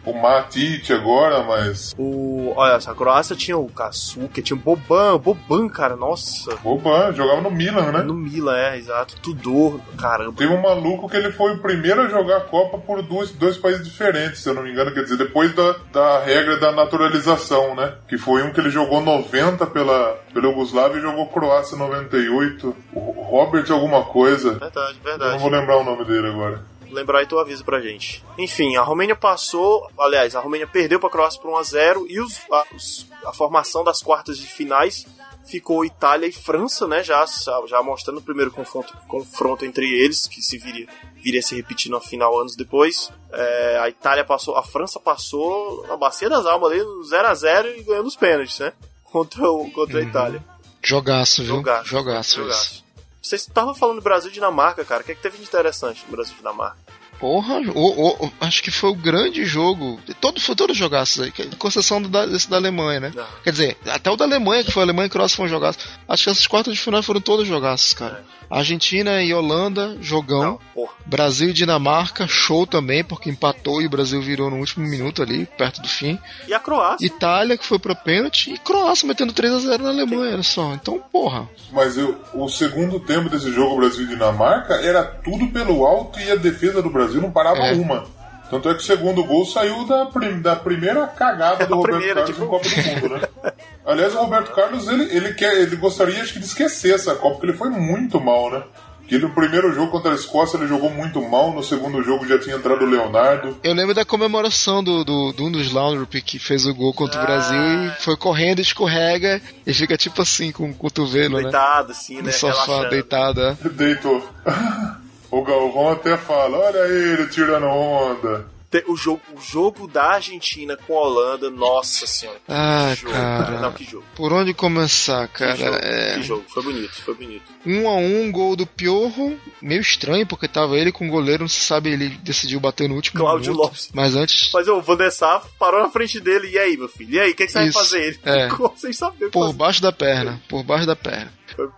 o 0.05 0.13
Matic 0.13 0.89
agora, 0.91 1.43
mas... 1.43 1.93
O, 1.97 2.53
olha, 2.55 2.75
a 2.75 2.95
Croácia 2.95 3.35
tinha 3.35 3.57
o 3.57 3.69
Kasuke, 3.69 4.41
tinha 4.41 4.57
o 4.57 4.59
Boban, 4.59 5.17
Boban, 5.17 5.67
cara, 5.67 5.95
nossa. 5.95 6.55
Boban, 6.57 7.13
jogava 7.13 7.41
no 7.41 7.51
Milan, 7.51 7.91
né? 7.91 8.01
No 8.01 8.13
Milan, 8.13 8.57
é, 8.57 8.77
exato. 8.77 9.19
Tudor, 9.21 9.79
caramba. 9.97 10.33
Teve 10.37 10.53
um 10.53 10.61
maluco 10.61 11.09
que 11.09 11.17
ele 11.17 11.31
foi 11.31 11.53
o 11.53 11.59
primeiro 11.59 12.01
a 12.01 12.07
jogar 12.07 12.37
a 12.37 12.41
Copa 12.41 12.77
por 12.77 13.01
dois, 13.01 13.31
dois 13.31 13.57
países 13.57 13.83
diferentes 13.83 14.45
se 14.45 14.49
eu 14.49 14.53
não 14.53 14.61
me 14.61 14.71
engano, 14.71 14.91
quer 14.91 15.03
dizer, 15.03 15.17
depois 15.17 15.53
da, 15.53 15.75
da 15.91 16.19
regra 16.19 16.57
da 16.57 16.71
naturalização, 16.71 17.75
né? 17.75 17.93
Que 18.07 18.17
foi 18.17 18.43
um 18.43 18.51
que 18.53 18.59
ele 18.59 18.69
jogou 18.69 19.01
90 19.01 19.65
pela, 19.67 20.19
pela 20.33 20.47
Yugoslávia 20.47 20.99
e 20.99 21.01
jogou 21.01 21.27
Croácia 21.27 21.77
98. 21.77 22.75
O 22.93 23.23
Robert 23.23 23.65
alguma 23.71 24.03
coisa. 24.03 24.51
Verdade, 24.51 24.99
verdade. 25.03 25.23
Eu 25.23 25.31
não 25.31 25.39
vou 25.39 25.49
lembrar 25.49 25.77
o 25.77 25.83
nome 25.83 26.05
dele 26.05 26.27
agora. 26.27 26.61
Lembrar 26.95 27.21
e 27.23 27.27
tu 27.27 27.37
avisa 27.37 27.63
pra 27.63 27.81
gente. 27.81 28.23
Enfim, 28.37 28.75
a 28.77 28.81
Romênia 28.81 29.15
passou, 29.15 29.87
aliás, 29.99 30.35
a 30.35 30.39
Romênia 30.39 30.65
perdeu 30.67 30.99
pra 30.99 31.09
Croácia 31.09 31.39
por 31.41 31.51
1x0 31.51 32.05
e 32.09 32.19
os, 32.19 32.39
a, 32.51 32.63
os, 32.73 33.05
a 33.25 33.33
formação 33.33 33.83
das 33.83 34.01
quartas 34.01 34.37
de 34.37 34.47
finais 34.47 35.05
ficou 35.45 35.85
Itália 35.85 36.25
e 36.25 36.31
França, 36.31 36.87
né? 36.87 37.03
Já, 37.03 37.23
já 37.67 37.83
mostrando 37.83 38.17
o 38.17 38.21
primeiro 38.21 38.49
confronto, 38.49 38.91
confronto 39.07 39.63
entre 39.63 39.85
eles, 39.93 40.27
que 40.27 40.41
se 40.41 40.57
viria, 40.57 40.87
viria 41.21 41.41
se 41.41 41.55
repetir 41.55 41.91
no 41.91 41.99
final 42.01 42.39
anos 42.39 42.55
depois. 42.55 43.11
É, 43.31 43.77
a 43.79 43.87
Itália 43.89 44.23
passou, 44.25 44.55
a 44.57 44.63
França 44.63 44.99
passou 44.99 45.85
na 45.87 45.95
bacia 45.97 46.29
das 46.29 46.45
almas 46.47 46.71
ali, 46.71 46.81
0 47.07 47.27
a 47.27 47.35
0 47.35 47.67
e 47.77 47.83
ganhando 47.83 48.07
os 48.07 48.15
pênaltis, 48.15 48.57
né? 48.59 48.73
Contra, 49.03 49.49
o, 49.51 49.69
contra 49.71 49.99
Uhum. 49.99 50.05
a 50.05 50.09
Itália. 50.09 50.43
Jogaço, 50.81 51.43
viu? 51.43 51.55
Jogaço, 51.57 51.89
Jogaço, 51.89 52.35
jogaço. 52.37 52.84
Vocês 53.25 53.41
estavam 53.41 53.73
falando 53.73 54.03
Brasil 54.03 54.29
e 54.29 54.33
Dinamarca, 54.33 54.85
cara. 54.85 55.01
O 55.01 55.03
que, 55.03 55.11
é 55.11 55.15
que 55.15 55.21
teve 55.21 55.39
de 55.39 55.43
interessante 55.43 56.05
no 56.05 56.11
Brasil 56.11 56.35
e 56.35 56.37
Dinamarca? 56.37 56.77
Porra, 57.19 57.59
o- 57.73 58.25
o- 58.25 58.31
acho 58.41 58.61
que 58.61 58.71
foi 58.71 58.89
o 58.89 58.95
grande 58.95 59.45
jogo. 59.45 59.99
Todo, 60.19 60.39
foi 60.41 60.55
todos 60.55 60.75
jogaços 60.77 61.21
aí, 61.23 61.33
com 61.57 61.67
exceção 61.67 62.01
do 62.01 62.09
da, 62.09 62.25
desse 62.25 62.49
da 62.49 62.57
Alemanha, 62.57 62.99
né? 62.99 63.13
Quer 63.43 63.51
dizer, 63.51 63.77
até 63.87 64.09
o 64.11 64.15
da 64.15 64.25
Alemanha, 64.25 64.63
que 64.63 64.71
foi 64.71 64.83
a 64.83 64.85
Alemanha 64.85 65.07
e 65.07 65.09
Croácia 65.09 65.37
foram 65.37 65.49
jogaços. 65.49 65.83
Acho 66.07 66.23
que 66.25 66.29
essas 66.29 66.47
quartas 66.47 66.73
de 66.73 66.79
final 66.79 67.01
foram 67.01 67.21
todos 67.21 67.47
jogaços, 67.47 67.93
cara. 67.93 68.23
Argentina 68.49 69.23
e 69.23 69.33
Holanda, 69.33 69.97
jogão. 70.01 70.59
Brasil 71.05 71.49
e 71.49 71.53
Dinamarca, 71.53 72.27
show 72.27 72.65
também, 72.67 73.03
porque 73.03 73.29
empatou 73.29 73.81
e 73.81 73.87
o 73.87 73.89
Brasil 73.89 74.21
virou 74.21 74.49
no 74.51 74.57
último 74.57 74.87
minuto 74.87 75.21
ali, 75.23 75.47
perto 75.57 75.81
do 75.81 75.87
fim. 75.87 76.19
E 76.47 76.53
a 76.53 76.59
Croácia? 76.59 77.05
Itália, 77.05 77.57
que 77.57 77.65
foi 77.65 77.79
pro 77.79 77.95
pênalti, 77.95 78.51
e 78.53 78.57
Croácia 78.59 79.07
metendo 79.07 79.33
3 79.33 79.53
a 79.53 79.59
0 79.59 79.83
na 79.83 79.89
Alemanha, 79.89 80.33
olha 80.33 80.43
só. 80.43 80.73
Então, 80.73 80.99
porra. 81.11 81.49
Mas 81.71 81.97
eu, 81.97 82.19
o 82.33 82.47
segundo 82.47 82.99
tempo 82.99 83.29
desse 83.29 83.51
jogo 83.51 83.77
Brasil 83.77 84.03
e 84.05 84.07
Dinamarca 84.07 84.75
era 84.75 85.03
tudo 85.03 85.47
pelo 85.47 85.83
alto 85.85 86.19
e 86.19 86.29
a 86.31 86.35
defesa 86.35 86.81
do 86.83 86.89
Brasil 86.89 87.04
não 87.13 87.31
parava 87.31 87.59
É. 87.59 87.73
uma. 87.73 88.05
Tanto 88.49 88.69
é 88.69 88.73
que 88.75 88.79
o 88.81 88.83
segundo 88.83 89.23
gol 89.23 89.43
saiu 89.45 89.85
da, 89.87 90.05
prim- 90.05 90.39
da 90.39 90.55
primeira 90.55 91.07
cagada 91.07 91.65
do 91.65 91.75
Roberto 91.77 91.97
primeira, 91.97 92.21
Carlos 92.21 92.35
tipo- 92.35 92.47
Copa 92.47 92.69
do 92.69 93.01
Mundo, 93.01 93.15
né? 93.43 93.51
Aliás, 93.85 94.13
o 94.15 94.19
Roberto 94.19 94.51
Carlos, 94.53 94.87
ele, 94.87 95.03
ele, 95.15 95.33
quer, 95.33 95.53
ele 95.61 95.75
gostaria 95.75 96.21
acho 96.21 96.33
que 96.33 96.39
de 96.39 96.45
esquecer 96.45 96.93
essa 96.95 97.15
Copa, 97.15 97.35
porque 97.35 97.47
ele 97.47 97.57
foi 97.57 97.69
muito 97.69 98.19
mal, 98.21 98.51
né? 98.51 98.61
Que 99.07 99.15
ele, 99.15 99.25
no 99.25 99.33
primeiro 99.35 99.71
jogo 99.73 99.91
contra 99.91 100.11
a 100.11 100.15
Escócia 100.15 100.57
ele 100.57 100.67
jogou 100.67 100.89
muito 100.91 101.21
mal, 101.21 101.51
no 101.53 101.63
segundo 101.63 102.01
jogo 102.03 102.27
já 102.27 102.39
tinha 102.39 102.55
entrado 102.55 102.83
o 102.83 102.89
Leonardo. 102.89 103.55
Eu 103.63 103.73
lembro 103.73 103.93
da 103.93 104.03
comemoração 104.05 104.83
do, 104.83 105.03
do, 105.03 105.31
de 105.33 105.43
um 105.43 105.51
dos 105.51 105.71
Laundry 105.71 106.21
que 106.23 106.39
fez 106.39 106.65
o 106.65 106.73
gol 106.73 106.91
contra 106.93 107.19
o 107.21 107.25
Brasil 107.25 107.55
e 107.57 107.91
foi 107.99 108.15
correndo, 108.17 108.61
escorrega 108.61 109.39
e 109.65 109.73
fica 109.73 109.95
tipo 109.97 110.21
assim 110.23 110.51
com 110.51 110.69
o 110.69 110.73
cotovelo, 110.73 111.37
né? 111.37 111.43
Deitado, 111.43 111.91
assim, 111.91 112.17
No 112.17 112.23
né? 112.23 112.31
sofá, 112.31 112.63
Relaxando. 112.65 112.89
deitado, 112.89 113.41
é. 113.41 113.57
Deitou. 113.71 114.27
o 115.39 115.43
Galvão 115.43 115.89
até 115.89 116.17
fala: 116.17 116.57
Olha 116.57 116.79
ele 116.87 117.27
tirando 117.27 117.65
onda. 117.65 118.53
O 118.89 118.97
jogo, 118.97 119.21
o 119.33 119.39
jogo 119.39 119.87
da 119.87 120.03
Argentina 120.03 120.75
com 120.75 120.97
a 120.97 121.01
Holanda, 121.03 121.49
nossa 121.49 122.05
senhora. 122.05 122.39
que 122.39 122.51
Ah, 122.51 122.93
jogo, 122.93 123.13
cara. 123.13 123.59
Não, 123.61 123.71
que 123.71 123.85
jogo. 123.85 124.03
Por 124.13 124.33
onde 124.33 124.53
começar, 124.53 125.29
cara? 125.29 125.53
Que 125.55 125.63
jogo, 125.63 125.77
É... 125.77 126.13
que 126.15 126.23
jogo. 126.23 126.45
Foi 126.49 126.61
bonito, 126.63 127.01
foi 127.01 127.13
bonito. 127.13 127.43
Um 127.65 127.87
a 127.87 127.95
um, 127.95 128.29
gol 128.29 128.53
do 128.57 128.67
Piorro. 128.67 129.39
Meio 129.61 129.79
estranho, 129.79 130.27
porque 130.27 130.45
tava 130.49 130.77
ele 130.77 130.91
com 130.91 131.07
o 131.07 131.09
goleiro, 131.11 131.43
não 131.43 131.47
se 131.47 131.61
sabe, 131.61 131.89
ele 131.91 132.09
decidiu 132.21 132.59
bater 132.59 132.89
no 132.89 132.95
último 132.95 133.21
Cláudio 133.21 133.53
minuto. 133.53 133.63
Lopes. 133.65 133.89
Mas 133.93 134.13
antes, 134.13 134.49
Mas 134.53 134.67
o 134.67 134.81
Van 134.81 134.97
der 134.97 135.11
Sar 135.11 135.41
parou 135.57 135.81
na 135.81 135.89
frente 135.89 136.19
dele. 136.19 136.49
E 136.49 136.59
aí, 136.59 136.75
meu 136.75 136.89
filho? 136.89 137.13
E 137.13 137.19
aí, 137.21 137.31
o 137.31 137.35
que, 137.35 137.45
que 137.45 137.51
você 137.53 137.63
Isso, 137.63 137.71
vai 137.73 137.83
fazer? 137.85 138.01
Ele 138.07 138.19
é. 138.25 138.49
ficou 138.49 138.73
sem 138.75 138.91
saber 138.91 139.25
o 139.25 139.27
que 139.27 139.31
por 139.31 139.45
fazer. 139.45 139.57
baixo 139.57 139.81
da 139.81 139.91
perna. 139.93 140.41
Por 140.49 140.63
baixo 140.63 140.85
da 140.85 140.97
perna. 140.97 141.31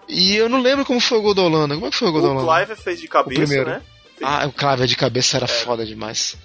E 0.08 0.36
eu 0.36 0.48
não 0.50 0.62
lembro 0.62 0.86
como 0.86 1.00
foi 1.00 1.18
o 1.18 1.22
gol 1.22 1.34
da 1.34 1.42
Holanda. 1.44 1.76
Como 1.76 1.88
é 1.88 1.90
que 1.90 1.98
foi 1.98 2.08
o 2.08 2.12
gol 2.12 2.22
da 2.22 2.28
O 2.30 2.32
Holanda? 2.38 2.66
Clive 2.66 2.82
fez 2.82 3.00
de 3.00 3.06
O 3.06 3.10
cabeça, 3.10 3.42
primeiro. 3.42 3.70
né? 3.70 3.82
Ah, 4.22 4.48
o 4.48 4.52
Clive 4.52 4.88
de 4.88 4.96
cabeça 4.96 5.38
era 5.38 5.48
foda 5.48 5.86
demais. 5.86 6.36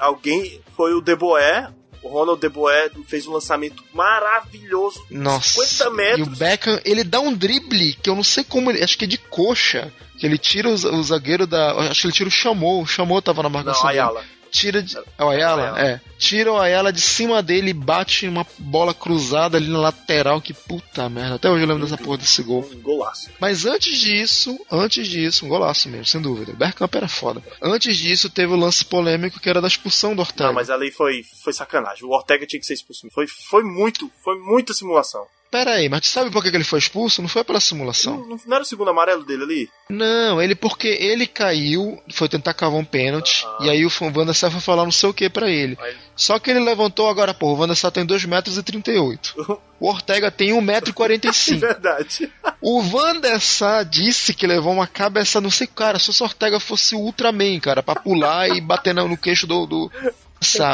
Alguém. 0.00 0.60
Foi 0.76 0.92
o 0.94 1.00
Deboé. 1.00 1.68
O 2.02 2.08
Ronald 2.08 2.38
Deboé 2.38 2.90
fez 3.08 3.26
um 3.26 3.32
lançamento 3.32 3.82
maravilhoso. 3.94 5.04
Nossa. 5.10 5.64
50 5.64 5.90
metros. 5.90 6.18
E 6.26 6.30
o 6.30 6.36
Beckham, 6.36 6.80
ele 6.84 7.02
dá 7.02 7.18
um 7.20 7.32
drible 7.32 7.94
que 7.94 8.10
eu 8.10 8.14
não 8.14 8.22
sei 8.22 8.44
como, 8.44 8.70
ele, 8.70 8.82
acho 8.84 8.98
que 8.98 9.04
é 9.04 9.08
de 9.08 9.16
coxa. 9.18 9.90
Que 10.18 10.26
ele 10.26 10.36
tira 10.38 10.68
o, 10.68 10.72
o 10.74 11.02
zagueiro 11.02 11.46
da. 11.46 11.72
Acho 11.90 12.02
que 12.02 12.06
ele 12.08 12.14
tira 12.14 12.28
o 12.28 12.32
Chamou. 12.32 12.82
O 12.82 12.86
Chamou 12.86 13.20
tava 13.22 13.42
na 13.42 13.48
marcação. 13.48 13.84
Não, 13.92 14.14
dele. 14.14 14.26
Tira 14.54 14.80
de. 14.80 14.96
É 14.96 15.24
o 15.24 15.30
Ayala? 15.30 15.74
É. 15.82 16.00
Tira 16.16 16.52
o 16.52 16.56
Ayala 16.56 16.92
de 16.92 17.00
cima 17.00 17.42
dele 17.42 17.70
e 17.70 17.74
bate 17.74 18.28
uma 18.28 18.46
bola 18.56 18.94
cruzada 18.94 19.56
ali 19.56 19.66
na 19.66 19.80
lateral. 19.80 20.40
Que 20.40 20.54
puta 20.54 21.08
merda. 21.08 21.34
Até 21.34 21.50
hoje 21.50 21.64
eu 21.64 21.68
lembro 21.68 21.82
dessa 21.82 21.98
porra 21.98 22.18
desse 22.18 22.40
gol. 22.40 22.64
Um 22.72 22.80
golaço. 22.80 23.30
Mas 23.40 23.66
antes 23.66 23.98
disso, 23.98 24.56
antes 24.70 25.08
disso, 25.08 25.44
um 25.44 25.48
golaço 25.48 25.88
mesmo, 25.88 26.06
sem 26.06 26.22
dúvida. 26.22 26.52
O 26.52 26.56
Bergkamp 26.56 26.94
era 26.94 27.08
foda. 27.08 27.42
Antes 27.60 27.96
disso, 27.96 28.30
teve 28.30 28.52
o 28.52 28.56
lance 28.56 28.84
polêmico 28.84 29.40
que 29.40 29.50
era 29.50 29.60
da 29.60 29.66
expulsão 29.66 30.14
do 30.14 30.20
Ortega. 30.20 30.46
Não, 30.46 30.54
mas 30.54 30.70
ali 30.70 30.92
foi, 30.92 31.24
foi 31.42 31.52
sacanagem. 31.52 32.04
O 32.04 32.10
Ortega 32.10 32.46
tinha 32.46 32.60
que 32.60 32.66
ser 32.66 32.74
expulso. 32.74 33.08
Foi, 33.12 33.26
foi 33.26 33.64
muito, 33.64 34.08
foi 34.22 34.38
muita 34.38 34.72
simulação. 34.72 35.26
Pera 35.54 35.74
aí, 35.74 35.88
mas 35.88 36.00
tu 36.00 36.06
sabe 36.08 36.32
por 36.32 36.42
que 36.42 36.48
ele 36.48 36.64
foi 36.64 36.80
expulso? 36.80 37.22
Não 37.22 37.28
foi 37.28 37.44
pela 37.44 37.60
simulação. 37.60 38.26
Não, 38.26 38.40
não 38.44 38.56
era 38.56 38.64
o 38.64 38.66
segundo 38.66 38.90
amarelo 38.90 39.24
dele 39.24 39.44
ali? 39.44 39.70
Não, 39.88 40.42
ele 40.42 40.56
porque 40.56 40.88
ele 40.88 41.28
caiu, 41.28 42.02
foi 42.12 42.28
tentar 42.28 42.54
cavar 42.54 42.80
um 42.80 42.84
pênalti, 42.84 43.46
e 43.60 43.70
aí 43.70 43.86
o 43.86 43.88
Van 43.88 44.26
der 44.26 44.34
Sar 44.34 44.50
foi 44.50 44.60
falar 44.60 44.82
não 44.82 44.90
sei 44.90 45.10
o 45.10 45.14
que 45.14 45.30
pra 45.30 45.48
ele. 45.48 45.78
Só 46.16 46.40
que 46.40 46.50
ele 46.50 46.58
levantou 46.58 47.08
agora, 47.08 47.32
pô, 47.32 47.52
o 47.52 47.56
Van 47.56 47.68
der 47.68 47.76
Sar 47.76 47.92
tem 47.92 48.04
2 48.04 48.24
metros 48.24 48.58
e 48.58 48.64
38. 48.64 49.62
O 49.80 49.88
Ortega 49.88 50.30
tem 50.30 50.52
1 50.52 50.60
metro 50.62 50.90
e 50.90 50.92
45. 50.94 51.60
Verdade. 51.60 52.32
O 52.58 52.80
Van 52.80 53.20
der 53.20 53.38
Sar 53.38 53.84
disse 53.84 54.32
que 54.32 54.46
levou 54.46 54.72
uma 54.72 54.86
cabeça, 54.86 55.42
não 55.42 55.50
sei, 55.50 55.66
cara, 55.66 55.98
se 55.98 56.10
o 56.10 56.24
Ortega 56.24 56.58
fosse 56.58 56.94
o 56.94 57.00
Ultraman, 57.00 57.60
cara, 57.60 57.82
pra 57.82 57.96
pular 57.96 58.48
e 58.48 58.62
bater 58.62 58.94
no, 58.94 59.06
no 59.06 59.16
queixo 59.16 59.46
do... 59.46 59.66
do... 59.66 59.92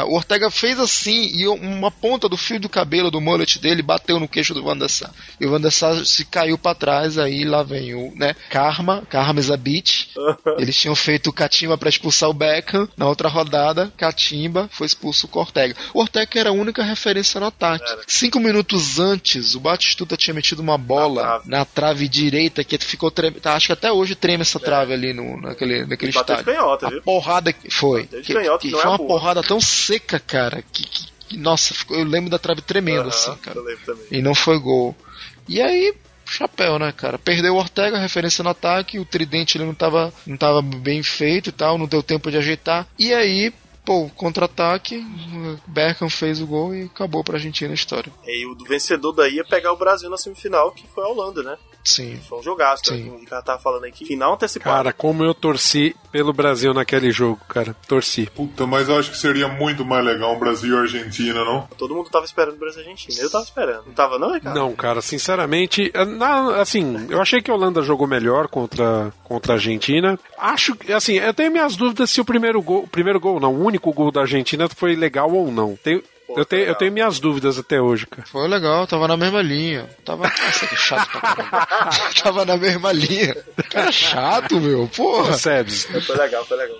O 0.07 0.15
Ortega 0.15 0.49
fez 0.49 0.79
assim 0.79 1.31
e 1.33 1.47
uma 1.47 1.91
ponta 1.91 2.27
do 2.27 2.37
fio 2.37 2.59
do 2.59 2.69
cabelo 2.69 3.11
do 3.11 3.21
mullet 3.21 3.59
dele 3.59 3.81
bateu 3.81 4.19
no 4.19 4.27
queixo 4.27 4.53
do 4.53 4.89
Sar. 4.89 5.11
E 5.39 5.45
o 5.45 5.71
Sar 5.71 6.05
se 6.05 6.25
caiu 6.25 6.57
pra 6.57 6.75
trás, 6.75 7.17
aí 7.17 7.43
lá 7.43 7.63
vem 7.63 7.93
o, 7.93 8.13
né, 8.15 8.35
Karma, 8.49 9.03
Karma 9.09 9.39
is 9.39 9.49
a 9.49 9.57
bitch. 9.57 10.07
Eles 10.57 10.75
tinham 10.75 10.95
feito 10.95 11.29
o 11.29 11.33
Catimba 11.33 11.77
pra 11.77 11.89
expulsar 11.89 12.29
o 12.29 12.33
Beckham. 12.33 12.87
Na 12.97 13.07
outra 13.07 13.29
rodada, 13.29 13.91
Catimba 13.97 14.69
foi 14.71 14.87
expulso 14.87 15.29
o 15.31 15.39
Ortega. 15.39 15.75
O 15.93 15.99
Ortega 16.01 16.39
era 16.39 16.49
a 16.49 16.53
única 16.53 16.83
referência 16.83 17.39
no 17.39 17.47
ataque. 17.47 17.85
Cinco 18.07 18.39
minutos 18.39 18.99
antes, 18.99 19.55
o 19.55 19.59
Batistuta 19.59 20.17
tinha 20.17 20.33
metido 20.33 20.59
uma 20.59 20.77
bola 20.77 21.41
na 21.45 21.65
trave, 21.65 22.07
direita 22.07 22.63
que 22.63 22.77
ficou 22.77 23.11
treme... 23.11 23.39
tá, 23.39 23.53
Acho 23.53 23.67
que 23.67 23.73
até 23.73 23.91
hoje 23.91 24.15
treme 24.15 24.41
essa 24.41 24.59
trave 24.59 24.93
ali 24.93 25.13
no, 25.13 25.39
naquele, 25.39 25.85
naquele 25.85 26.11
estádio. 26.11 26.43
canhota, 26.45 26.87
a 26.87 26.89
viu? 26.89 27.01
porrada 27.01 27.53
que 27.53 27.69
foi. 27.69 28.05
Que, 28.05 28.21
que 28.21 28.33
não 28.33 28.41
é 28.41 28.81
foi 28.81 28.91
uma 28.91 28.97
porrada 28.97 29.43
tão 29.43 29.60
seca, 29.61 30.19
cara, 30.19 30.61
que, 30.61 30.83
que- 30.83 31.05
que- 31.29 31.37
nossa, 31.37 31.73
ficou- 31.73 31.97
eu 31.97 32.03
lembro 32.05 32.29
da 32.29 32.37
trave 32.39 32.61
tremendo 32.61 33.09
assim, 33.09 33.35
cara. 33.37 33.59
E 34.11 34.21
não 34.21 34.35
foi 34.35 34.59
gol. 34.59 34.95
E 35.47 35.61
aí, 35.61 35.93
chapéu, 36.25 36.77
né, 36.79 36.91
cara? 36.91 37.17
Perdeu 37.17 37.53
o 37.55 37.57
Ortega, 37.57 37.97
referência 37.97 38.43
no 38.43 38.49
ataque, 38.49 38.99
o 38.99 39.05
tridente 39.05 39.57
ele 39.57 39.65
não 39.65 39.73
tava, 39.73 40.13
não 40.25 40.37
tava 40.37 40.61
bem 40.61 41.01
feito 41.03 41.49
e 41.49 41.51
tal, 41.51 41.77
não 41.77 41.85
deu 41.87 42.03
tempo 42.03 42.29
de 42.29 42.37
ajeitar. 42.37 42.87
E 42.99 43.13
aí, 43.13 43.53
pô, 43.85 44.09
contra-ataque, 44.15 45.05
Beckham 45.67 46.09
fez 46.09 46.41
o 46.41 46.45
gol 46.47 46.75
e 46.75 46.83
acabou 46.83 47.23
pra 47.23 47.35
Argentina 47.37 47.71
a 47.71 47.75
história. 47.75 48.11
E 48.27 48.45
o 48.45 48.53
do 48.55 48.65
vencedor 48.65 49.11
daí 49.13 49.35
ia 49.35 49.43
pegar 49.45 49.71
o 49.73 49.77
Brasil 49.77 50.09
na 50.09 50.17
semifinal, 50.17 50.71
que 50.71 50.85
foi 50.87 51.03
a 51.03 51.07
Holanda, 51.07 51.41
né? 51.43 51.57
Sim. 51.83 52.19
Foi 52.27 52.39
um 52.39 52.43
jogaço, 52.43 52.83
Sim. 52.85 53.03
né? 53.09 53.17
O 53.21 53.25
cara 53.25 53.41
tava 53.41 53.59
falando 53.61 53.85
aqui. 53.85 54.05
Final 54.05 54.33
antecipado. 54.33 54.75
Cara, 54.75 54.93
como 54.93 55.23
eu 55.23 55.33
torci 55.33 55.95
pelo 56.11 56.31
Brasil 56.33 56.73
naquele 56.73 57.11
jogo, 57.11 57.39
cara. 57.47 57.75
Torci. 57.87 58.29
Puta, 58.35 58.67
mas 58.67 58.89
eu 58.89 58.97
acho 58.99 59.11
que 59.11 59.17
seria 59.17 59.47
muito 59.47 59.83
mais 59.85 60.03
legal 60.05 60.35
um 60.35 60.39
Brasil 60.39 60.75
e 60.75 60.79
Argentina, 60.79 61.43
não? 61.45 61.67
Todo 61.77 61.95
mundo 61.95 62.09
tava 62.09 62.25
esperando 62.25 62.55
o 62.55 62.59
Brasil 62.59 62.81
e 62.83 62.85
Argentina. 62.89 63.21
Eu 63.21 63.29
tava 63.31 63.43
esperando. 63.43 63.83
Não 63.87 63.93
tava, 63.93 64.19
não, 64.19 64.33
Ricardo? 64.33 64.55
Não, 64.55 64.73
cara, 64.75 65.01
sinceramente, 65.01 65.89
eh, 65.93 66.05
na- 66.05 66.57
assim, 66.61 67.07
eu 67.09 67.21
achei 67.21 67.41
que 67.41 67.49
a 67.49 67.53
Holanda 67.53 67.81
jogou 67.81 68.07
melhor 68.07 68.47
contra, 68.47 69.13
contra 69.23 69.53
a 69.53 69.55
Argentina. 69.55 70.19
Acho 70.37 70.75
que, 70.75 70.91
assim, 70.91 71.13
eu 71.13 71.33
tenho 71.33 71.51
minhas 71.51 71.75
dúvidas 71.75 72.09
se 72.11 72.19
o 72.21 72.25
primeiro 72.25 72.61
gol, 72.61 72.83
o 72.83 72.87
primeiro 72.87 73.19
gol, 73.19 73.39
não, 73.39 73.53
o 73.55 73.63
único 73.65 73.91
gol 73.93 74.11
da 74.11 74.21
Argentina 74.21 74.67
foi 74.69 74.95
legal 74.95 75.31
ou 75.31 75.51
não. 75.51 75.75
Tenho, 75.83 76.03
eu, 76.37 76.45
tenho, 76.45 76.63
eu 76.63 76.75
tenho 76.75 76.91
minhas 76.91 77.19
dúvidas 77.19 77.57
até 77.57 77.81
hoje, 77.81 78.05
cara. 78.07 78.27
Foi 78.27 78.47
legal, 78.47 78.87
tava 78.87 79.07
na 79.07 79.17
mesma 79.17 79.41
linha. 79.41 79.89
Tava. 80.05 80.23
Nossa, 80.23 80.67
que 80.67 80.75
chato 80.75 81.09
pra 81.11 81.21
caramba. 81.21 81.67
tava 82.23 82.45
na 82.45 82.57
mesma 82.57 82.91
linha. 82.91 83.35
Cara 83.69 83.91
chato, 83.91 84.59
meu. 84.59 84.89
Porra. 84.95 85.33
Sério. 85.33 85.71
Foi 86.01 86.15
legal, 86.15 86.45
foi 86.45 86.57
legal. 86.57 86.77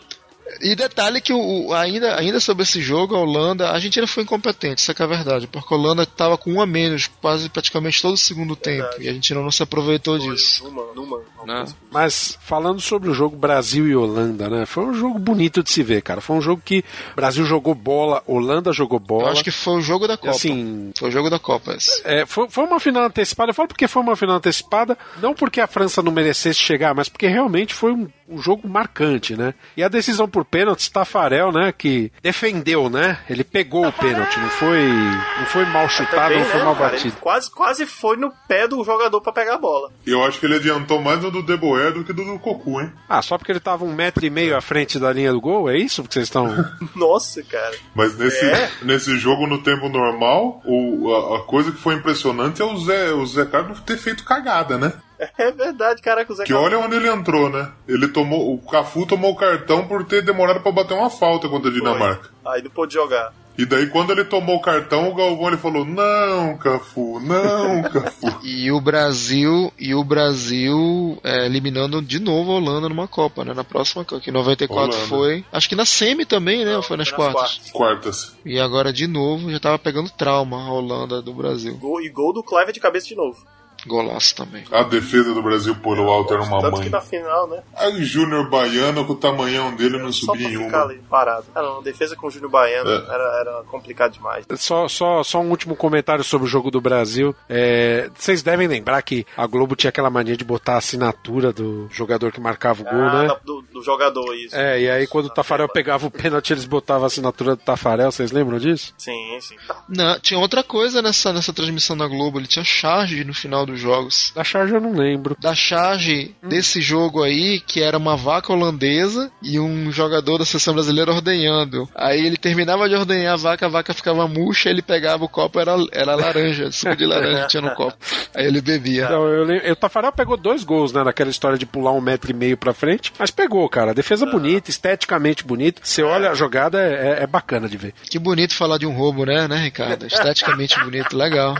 E 0.61 0.75
detalhe 0.75 1.21
que 1.21 1.33
o, 1.33 1.73
ainda, 1.73 2.17
ainda 2.19 2.39
sobre 2.39 2.63
esse 2.63 2.81
jogo, 2.81 3.15
a 3.15 3.19
Holanda, 3.19 3.69
a 3.69 3.73
Argentina 3.73 4.05
foi 4.05 4.23
incompetente, 4.23 4.81
isso 4.81 4.91
é 4.91 4.93
que 4.93 5.01
é 5.01 5.07
verdade, 5.07 5.47
porque 5.47 5.73
a 5.73 5.77
Holanda 5.77 6.05
tava 6.05 6.37
com 6.37 6.53
um 6.53 6.61
a 6.61 6.65
menos 6.65 7.07
quase 7.21 7.49
praticamente 7.49 8.01
todo 8.01 8.13
o 8.13 8.17
segundo 8.17 8.55
tempo, 8.55 8.89
e 8.99 9.07
a 9.07 9.11
Argentina 9.11 9.41
não 9.41 9.51
se 9.51 9.63
aproveitou 9.63 10.17
disso. 10.19 10.63
Numa, 10.63 10.93
numa. 10.93 11.21
Né? 11.45 11.65
Mas 11.89 12.37
falando 12.41 12.79
sobre 12.79 13.09
o 13.09 13.13
jogo 13.13 13.35
Brasil 13.35 13.87
e 13.87 13.95
Holanda, 13.95 14.49
né? 14.49 14.65
Foi 14.65 14.85
um 14.85 14.93
jogo 14.93 15.17
bonito 15.17 15.63
de 15.63 15.71
se 15.71 15.81
ver, 15.81 16.01
cara. 16.01 16.21
Foi 16.21 16.35
um 16.35 16.41
jogo 16.41 16.61
que 16.63 16.83
o 17.13 17.15
Brasil 17.15 17.45
jogou 17.45 17.73
bola, 17.73 18.23
Holanda 18.27 18.71
jogou 18.71 18.99
bola. 18.99 19.23
Eu 19.23 19.31
acho 19.31 19.43
que 19.43 19.51
foi 19.51 19.75
o 19.75 19.81
jogo 19.81 20.07
da 20.07 20.17
Copa. 20.17 20.31
Assim, 20.31 20.91
Foi 20.97 21.09
o 21.09 21.11
jogo 21.11 21.29
da 21.29 21.39
Copa 21.39 21.73
esse. 21.75 22.01
É, 22.03 22.25
foi, 22.25 22.49
foi 22.49 22.63
uma 22.65 22.79
final 22.79 23.03
antecipada. 23.03 23.51
Eu 23.51 23.55
falo 23.55 23.67
porque 23.67 23.87
foi 23.87 24.01
uma 24.01 24.15
final 24.15 24.37
antecipada, 24.37 24.97
não 25.21 25.33
porque 25.33 25.59
a 25.59 25.67
França 25.67 26.01
não 26.01 26.11
merecesse 26.11 26.59
chegar, 26.59 26.93
mas 26.93 27.09
porque 27.09 27.27
realmente 27.27 27.73
foi 27.73 27.91
um, 27.91 28.07
um 28.31 28.41
jogo 28.41 28.67
marcante, 28.67 29.35
né? 29.35 29.53
E 29.75 29.83
a 29.83 29.87
decisão 29.87 30.27
por 30.27 30.45
pênaltis, 30.45 30.89
Tafarel, 30.89 31.51
né, 31.51 31.71
que 31.75 32.11
defendeu, 32.21 32.89
né? 32.89 33.19
Ele 33.29 33.43
pegou 33.43 33.85
o 33.87 33.93
pênalti, 33.93 34.39
não 34.39 34.49
foi, 34.49 34.81
não 34.87 35.45
foi 35.47 35.65
mal 35.65 35.87
chutado, 35.89 36.15
Também, 36.15 36.39
não 36.39 36.45
foi 36.45 36.59
né, 36.59 36.65
mal 36.65 36.75
cara? 36.75 36.87
Ele 36.95 36.97
batido. 36.97 37.17
quase, 37.17 37.51
quase 37.51 37.85
foi 37.85 38.17
no 38.17 38.31
pé 38.47 38.67
do 38.67 38.83
jogador 38.83 39.21
pra 39.21 39.31
pegar 39.33 39.55
a 39.55 39.57
bola. 39.57 39.91
Eu 40.05 40.23
acho 40.23 40.39
que 40.39 40.45
ele 40.45 40.55
adiantou 40.55 41.01
mais 41.01 41.23
o 41.23 41.29
do 41.31 41.43
Deboer 41.43 41.93
do 41.93 42.03
que 42.03 42.13
do 42.13 42.23
do 42.25 42.39
Cocu, 42.39 42.79
hein? 42.81 42.91
Ah, 43.09 43.21
só 43.21 43.37
porque 43.37 43.51
ele 43.51 43.59
tava 43.59 43.83
um 43.83 43.93
metro 43.93 44.25
e 44.25 44.29
meio 44.29 44.55
à 44.55 44.61
frente 44.61 44.97
da 44.99 45.11
linha 45.11 45.31
do 45.33 45.41
gol? 45.41 45.69
É 45.69 45.77
isso 45.77 46.03
que 46.03 46.13
vocês 46.13 46.27
estão. 46.27 46.47
Nossa, 46.95 47.43
cara. 47.43 47.75
Mas 47.95 48.17
nesse, 48.17 48.45
É? 48.45 48.69
nesse 48.83 49.17
jogo 49.17 49.47
no 49.47 49.61
tempo 49.63 49.89
normal, 49.89 50.61
o, 50.65 51.13
a, 51.13 51.37
a 51.37 51.39
coisa 51.43 51.71
que 51.71 51.77
foi 51.79 51.95
impressionante 51.95 52.61
é 52.61 52.65
o 52.65 52.77
Zé, 52.77 53.11
o 53.11 53.25
Zé 53.25 53.45
Carlos 53.45 53.79
ter 53.81 53.97
feito 53.97 54.23
cagada, 54.23 54.77
né? 54.77 54.93
É 55.37 55.51
verdade, 55.51 56.01
caraca, 56.01 56.31
o 56.31 56.35
Zé 56.35 56.43
Que 56.43 56.53
olha 56.53 56.79
onde 56.79 56.95
ele 56.95 57.07
entrou, 57.07 57.49
né? 57.49 57.71
Ele 57.87 58.07
tomou. 58.07 58.53
O 58.53 58.57
Cafu 58.59 59.05
tomou 59.05 59.31
o 59.31 59.35
cartão 59.35 59.87
por 59.87 60.03
ter 60.05 60.23
demorado 60.23 60.61
pra 60.61 60.71
bater 60.71 60.93
uma 60.93 61.09
falta 61.09 61.47
contra 61.47 61.69
a 61.69 61.73
Dinamarca. 61.73 62.29
Aí 62.45 62.61
não 62.63 62.71
pôde 62.71 62.93
jogar. 62.93 63.33
E 63.57 63.65
daí, 63.65 63.87
quando 63.87 64.11
ele 64.11 64.23
tomou 64.23 64.55
o 64.55 64.61
cartão, 64.61 65.09
o 65.09 65.13
Galvão 65.13 65.49
ele 65.49 65.57
falou: 65.57 65.85
Não, 65.85 66.57
Cafu, 66.57 67.19
não, 67.19 67.83
Cafu. 67.91 68.39
E 68.43 68.71
o 68.71 68.79
Brasil, 68.79 69.71
e 69.77 69.93
o 69.93 70.03
Brasil 70.03 71.19
é, 71.23 71.45
eliminando 71.45 72.01
de 72.01 72.19
novo 72.19 72.51
a 72.51 72.55
Holanda 72.55 72.87
numa 72.87 73.07
Copa, 73.07 73.43
né? 73.43 73.53
Na 73.53 73.63
próxima, 73.63 74.05
que 74.05 74.29
em 74.29 74.33
94 74.33 74.95
Holanda. 74.95 75.07
foi. 75.07 75.45
Acho 75.51 75.67
que 75.67 75.75
na 75.75 75.85
semi 75.85 76.25
também, 76.25 76.63
né? 76.63 76.75
Ou 76.77 76.81
foi 76.81 76.97
nas 76.97 77.09
foi 77.09 77.25
nas 77.25 77.33
quartas? 77.33 77.71
Quartas. 77.71 78.35
E 78.45 78.59
agora 78.59 78.93
de 78.93 79.05
novo 79.05 79.51
já 79.51 79.59
tava 79.59 79.77
pegando 79.77 80.09
trauma 80.09 80.57
a 80.57 80.71
Holanda 80.71 81.21
do 81.21 81.33
Brasil. 81.33 81.77
Gol, 81.77 82.01
e 82.01 82.09
gol 82.09 82.33
do 82.33 82.43
Clive 82.43 82.71
de 82.71 82.79
cabeça 82.79 83.07
de 83.07 83.15
novo. 83.15 83.45
Golaço 83.85 84.35
também. 84.35 84.63
A 84.71 84.83
defesa 84.83 85.33
do 85.33 85.41
Brasil 85.41 85.75
por 85.75 85.97
o 85.99 86.05
Walter 86.05 86.35
era 86.35 86.43
uma 86.43 86.61
Tanto 86.61 86.73
mãe. 86.77 86.83
que 86.83 86.89
na 86.89 87.01
final, 87.01 87.47
né? 87.47 87.61
Aí 87.75 88.03
Júnior 88.03 88.49
Baiano, 88.49 89.05
com 89.05 89.13
o 89.13 89.15
tamanhão 89.15 89.75
dele, 89.75 89.97
não 89.97 90.11
subia 90.11 90.47
em 90.49 90.57
uma. 90.57 90.83
ali 90.83 90.99
parado. 91.09 91.45
Ah, 91.55 91.61
não, 91.61 91.79
a 91.79 91.81
defesa 91.81 92.15
com 92.15 92.27
o 92.27 92.31
Júnior 92.31 92.51
Baiano 92.51 92.89
É. 92.89 92.95
era, 93.13 93.39
era 93.39 93.63
complicado 93.63 94.13
demais. 94.13 94.45
Só, 94.57 94.87
só, 94.87 95.23
só 95.23 95.39
um 95.39 95.49
último 95.49 95.75
comentário 95.75 96.23
sobre 96.23 96.45
o 96.47 96.49
jogo 96.49 96.69
do 96.69 96.79
Brasil. 96.81 97.35
É, 97.49 98.09
vocês 98.15 98.41
devem 98.43 98.67
lembrar 98.67 99.01
que 99.01 99.25
a 99.35 99.45
Globo 99.47 99.75
tinha 99.75 99.89
aquela 99.89 100.09
mania 100.09 100.37
de 100.37 100.43
botar 100.43 100.75
a 100.75 100.77
assinatura 100.77 101.51
do 101.51 101.87
jogador 101.91 102.31
que 102.31 102.39
marcava 102.39 102.81
o 102.81 102.85
gol, 102.85 102.93
Ah, 102.93 103.23
né? 103.23 103.35
do, 103.43 103.61
do 103.73 103.81
jogador, 103.83 104.33
isso. 104.35 104.55
É, 104.55 104.79
e 104.81 104.89
aí 104.89 105.07
quando 105.07 105.25
o 105.25 105.29
Tafarel 105.29 105.67
pegava 105.67 106.05
o 106.07 106.11
pênalti, 106.11 106.51
eles 106.53 106.65
botavam 106.65 107.03
a 107.03 107.07
assinatura 107.07 107.55
do 107.55 107.61
Tafarel, 107.63 108.11
vocês 108.11 108.31
lembram 108.31 108.57
disso? 108.59 108.93
Sim, 108.97 109.37
sim. 109.41 109.55
Não, 109.89 110.19
tinha 110.19 110.39
outra 110.39 110.63
coisa 110.63 111.01
nessa, 111.01 111.33
nessa 111.33 111.51
transmissão 111.51 111.97
da 111.97 112.07
Globo, 112.07 112.39
ele 112.39 112.47
tinha 112.47 112.63
charge 112.63 113.23
no 113.23 113.33
final 113.33 113.65
dos 113.71 113.79
jogos. 113.79 114.31
Da 114.35 114.43
charge 114.43 114.73
eu 114.73 114.81
não 114.81 114.93
lembro. 114.93 115.35
Da 115.39 115.55
charge 115.55 116.35
desse 116.43 116.81
jogo 116.81 117.23
aí, 117.23 117.59
que 117.59 117.81
era 117.81 117.97
uma 117.97 118.15
vaca 118.15 118.53
holandesa 118.53 119.31
e 119.41 119.59
um 119.59 119.91
jogador 119.91 120.37
da 120.37 120.45
seleção 120.45 120.73
brasileira 120.73 121.11
ordenhando. 121.11 121.89
Aí 121.95 122.25
ele 122.25 122.37
terminava 122.37 122.87
de 122.87 122.95
ordenhar 122.95 123.33
a 123.33 123.37
vaca, 123.37 123.65
a 123.65 123.69
vaca 123.69 123.93
ficava 123.93 124.27
murcha, 124.27 124.69
ele 124.69 124.81
pegava 124.81 125.23
o 125.23 125.29
copo, 125.29 125.59
era, 125.59 125.75
era 125.91 126.15
laranja, 126.15 126.71
suco 126.71 126.95
de 126.95 127.05
laranja 127.05 127.47
tinha 127.47 127.61
no 127.61 127.73
copo. 127.75 127.97
Aí 128.35 128.45
ele 128.45 128.61
bebia. 128.61 129.05
Então, 129.05 129.27
eu 129.27 129.43
lembro, 129.43 129.71
o 129.71 129.75
Tafarel 129.75 130.11
pegou 130.11 130.37
dois 130.37 130.63
gols, 130.63 130.93
né, 130.93 131.03
naquela 131.03 131.29
história 131.29 131.57
de 131.57 131.65
pular 131.65 131.91
um 131.91 132.01
metro 132.01 132.31
e 132.31 132.33
meio 132.33 132.57
pra 132.57 132.73
frente, 132.73 133.11
mas 133.17 133.31
pegou, 133.31 133.67
cara. 133.69 133.93
Defesa 133.93 134.25
bonita, 134.25 134.69
esteticamente 134.69 135.43
bonita. 135.43 135.81
Você 135.83 136.03
olha 136.03 136.31
a 136.31 136.35
jogada, 136.35 136.81
é, 136.81 137.23
é 137.23 137.27
bacana 137.27 137.67
de 137.67 137.77
ver. 137.77 137.93
Que 138.03 138.19
bonito 138.19 138.55
falar 138.55 138.77
de 138.77 138.85
um 138.85 138.93
roubo, 138.93 139.25
né, 139.25 139.47
né, 139.47 139.57
Ricardo? 139.57 140.05
Esteticamente 140.05 140.79
bonito, 140.83 141.15
legal. 141.15 141.55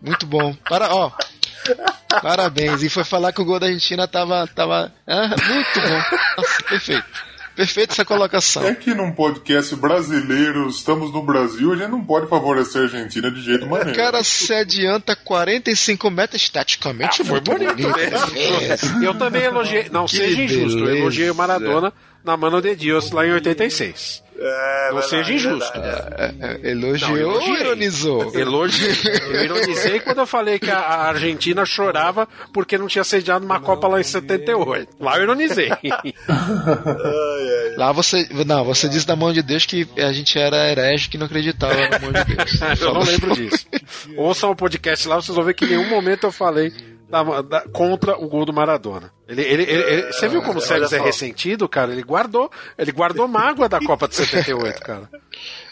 Muito 0.00 0.26
bom. 0.26 0.54
Para, 0.68 0.94
ó. 0.94 1.10
Parabéns. 2.22 2.82
E 2.82 2.88
foi 2.88 3.04
falar 3.04 3.32
que 3.32 3.40
o 3.40 3.44
gol 3.44 3.58
da 3.60 3.66
Argentina 3.66 4.06
tava. 4.08 4.46
tava 4.48 4.92
ah, 5.06 5.28
muito 5.28 5.80
bom. 5.80 6.16
Nossa, 6.38 6.62
perfeito. 6.68 7.30
Perfeita 7.56 7.92
essa 7.92 8.04
colocação. 8.04 8.64
É 8.64 8.74
que 8.74 8.94
num 8.94 9.12
podcast 9.12 9.74
brasileiro, 9.76 10.68
estamos 10.68 11.12
no 11.12 11.22
Brasil, 11.22 11.72
a 11.72 11.76
gente 11.76 11.90
não 11.90 12.02
pode 12.02 12.26
favorecer 12.28 12.80
a 12.80 12.84
Argentina 12.84 13.30
de 13.30 13.42
jeito 13.42 13.66
O 13.66 13.70
maneiro. 13.70 13.94
cara 13.94 14.22
se 14.24 14.52
adianta 14.54 15.14
45 15.14 16.10
metros 16.10 16.40
estaticamente. 16.42 17.22
foi 17.22 17.40
bonito. 17.40 17.74
mesmo. 17.76 19.04
Eu 19.04 19.14
também 19.14 19.42
elogiei. 19.42 19.88
Não 19.90 20.06
Que 20.06 20.16
seja 20.16 20.42
injusto, 20.42 20.78
eu 20.78 20.84
beleza. 20.84 21.00
elogiei 21.00 21.30
o 21.30 21.34
Maradona 21.34 21.92
na 22.24 22.36
mano 22.36 22.62
de 22.62 22.74
Deus 22.76 23.10
lá 23.10 23.26
em 23.26 23.32
86. 23.32 24.22
É, 24.42 24.86
Não 24.90 25.00
verdade, 25.00 25.08
seja 25.10 25.32
injusto. 25.34 25.72
verdade. 25.80 26.14
É, 26.40 26.46
é, 26.66 26.70
Elogiou 26.70 27.34
Não, 27.34 27.42
ou 27.50 27.56
ironizou? 27.58 28.32
Elogiei. 28.34 28.90
Eu 29.30 29.44
ironizei 29.44 30.00
quando 30.00 30.18
eu 30.18 30.26
falei 30.26 30.58
que 30.58 30.70
a- 30.70 30.78
Argentina 30.80 31.64
chorava 31.66 32.26
porque 32.52 32.78
não 32.78 32.86
tinha 32.86 33.04
sediado 33.04 33.44
uma 33.44 33.60
Copa 33.60 33.86
lá 33.86 34.00
em 34.00 34.04
78. 34.04 34.88
Lá 34.98 35.16
eu 35.18 35.24
ironizei. 35.24 35.68
Lá 37.76 37.92
você. 37.92 38.26
Não, 38.46 38.64
você 38.64 38.88
disse 38.88 39.06
da 39.06 39.16
mão 39.16 39.32
de 39.32 39.42
Deus 39.42 39.66
que 39.66 39.86
a 39.98 40.12
gente 40.12 40.38
era 40.38 40.70
herege 40.70 41.08
que 41.08 41.18
não 41.18 41.26
acreditava 41.26 41.74
na 41.88 41.98
mão 41.98 42.12
de 42.12 42.24
Deus. 42.34 42.60
Eu 42.80 42.94
não 42.94 43.02
lembro 43.02 43.34
disso. 43.34 43.66
Ouçam 44.16 44.50
o 44.50 44.56
podcast 44.56 45.06
lá, 45.08 45.16
vocês 45.16 45.34
vão 45.34 45.44
ver 45.44 45.54
que 45.54 45.64
em 45.64 45.68
nenhum 45.68 45.88
momento 45.88 46.24
eu 46.26 46.32
falei 46.32 46.72
da- 47.10 47.42
da- 47.42 47.60
contra 47.72 48.16
o 48.16 48.28
gol 48.28 48.44
do 48.44 48.52
Maradona. 48.52 49.10
Ele, 49.28 49.42
ele, 49.42 49.62
ele- 49.64 49.82
ele- 49.82 50.12
você 50.12 50.28
viu 50.28 50.40
como 50.42 50.58
o 50.58 50.62
Sérgio 50.62 50.96
é 50.96 51.00
ressentido, 51.00 51.68
cara? 51.68 51.92
Ele 51.92 52.02
guardou, 52.02 52.50
ele 52.78 52.92
guardou 52.92 53.26
mágoa 53.28 53.68
da 53.68 53.80
Copa 53.80 54.06
de 54.08 54.14
78, 54.16 54.80
cara. 54.80 55.08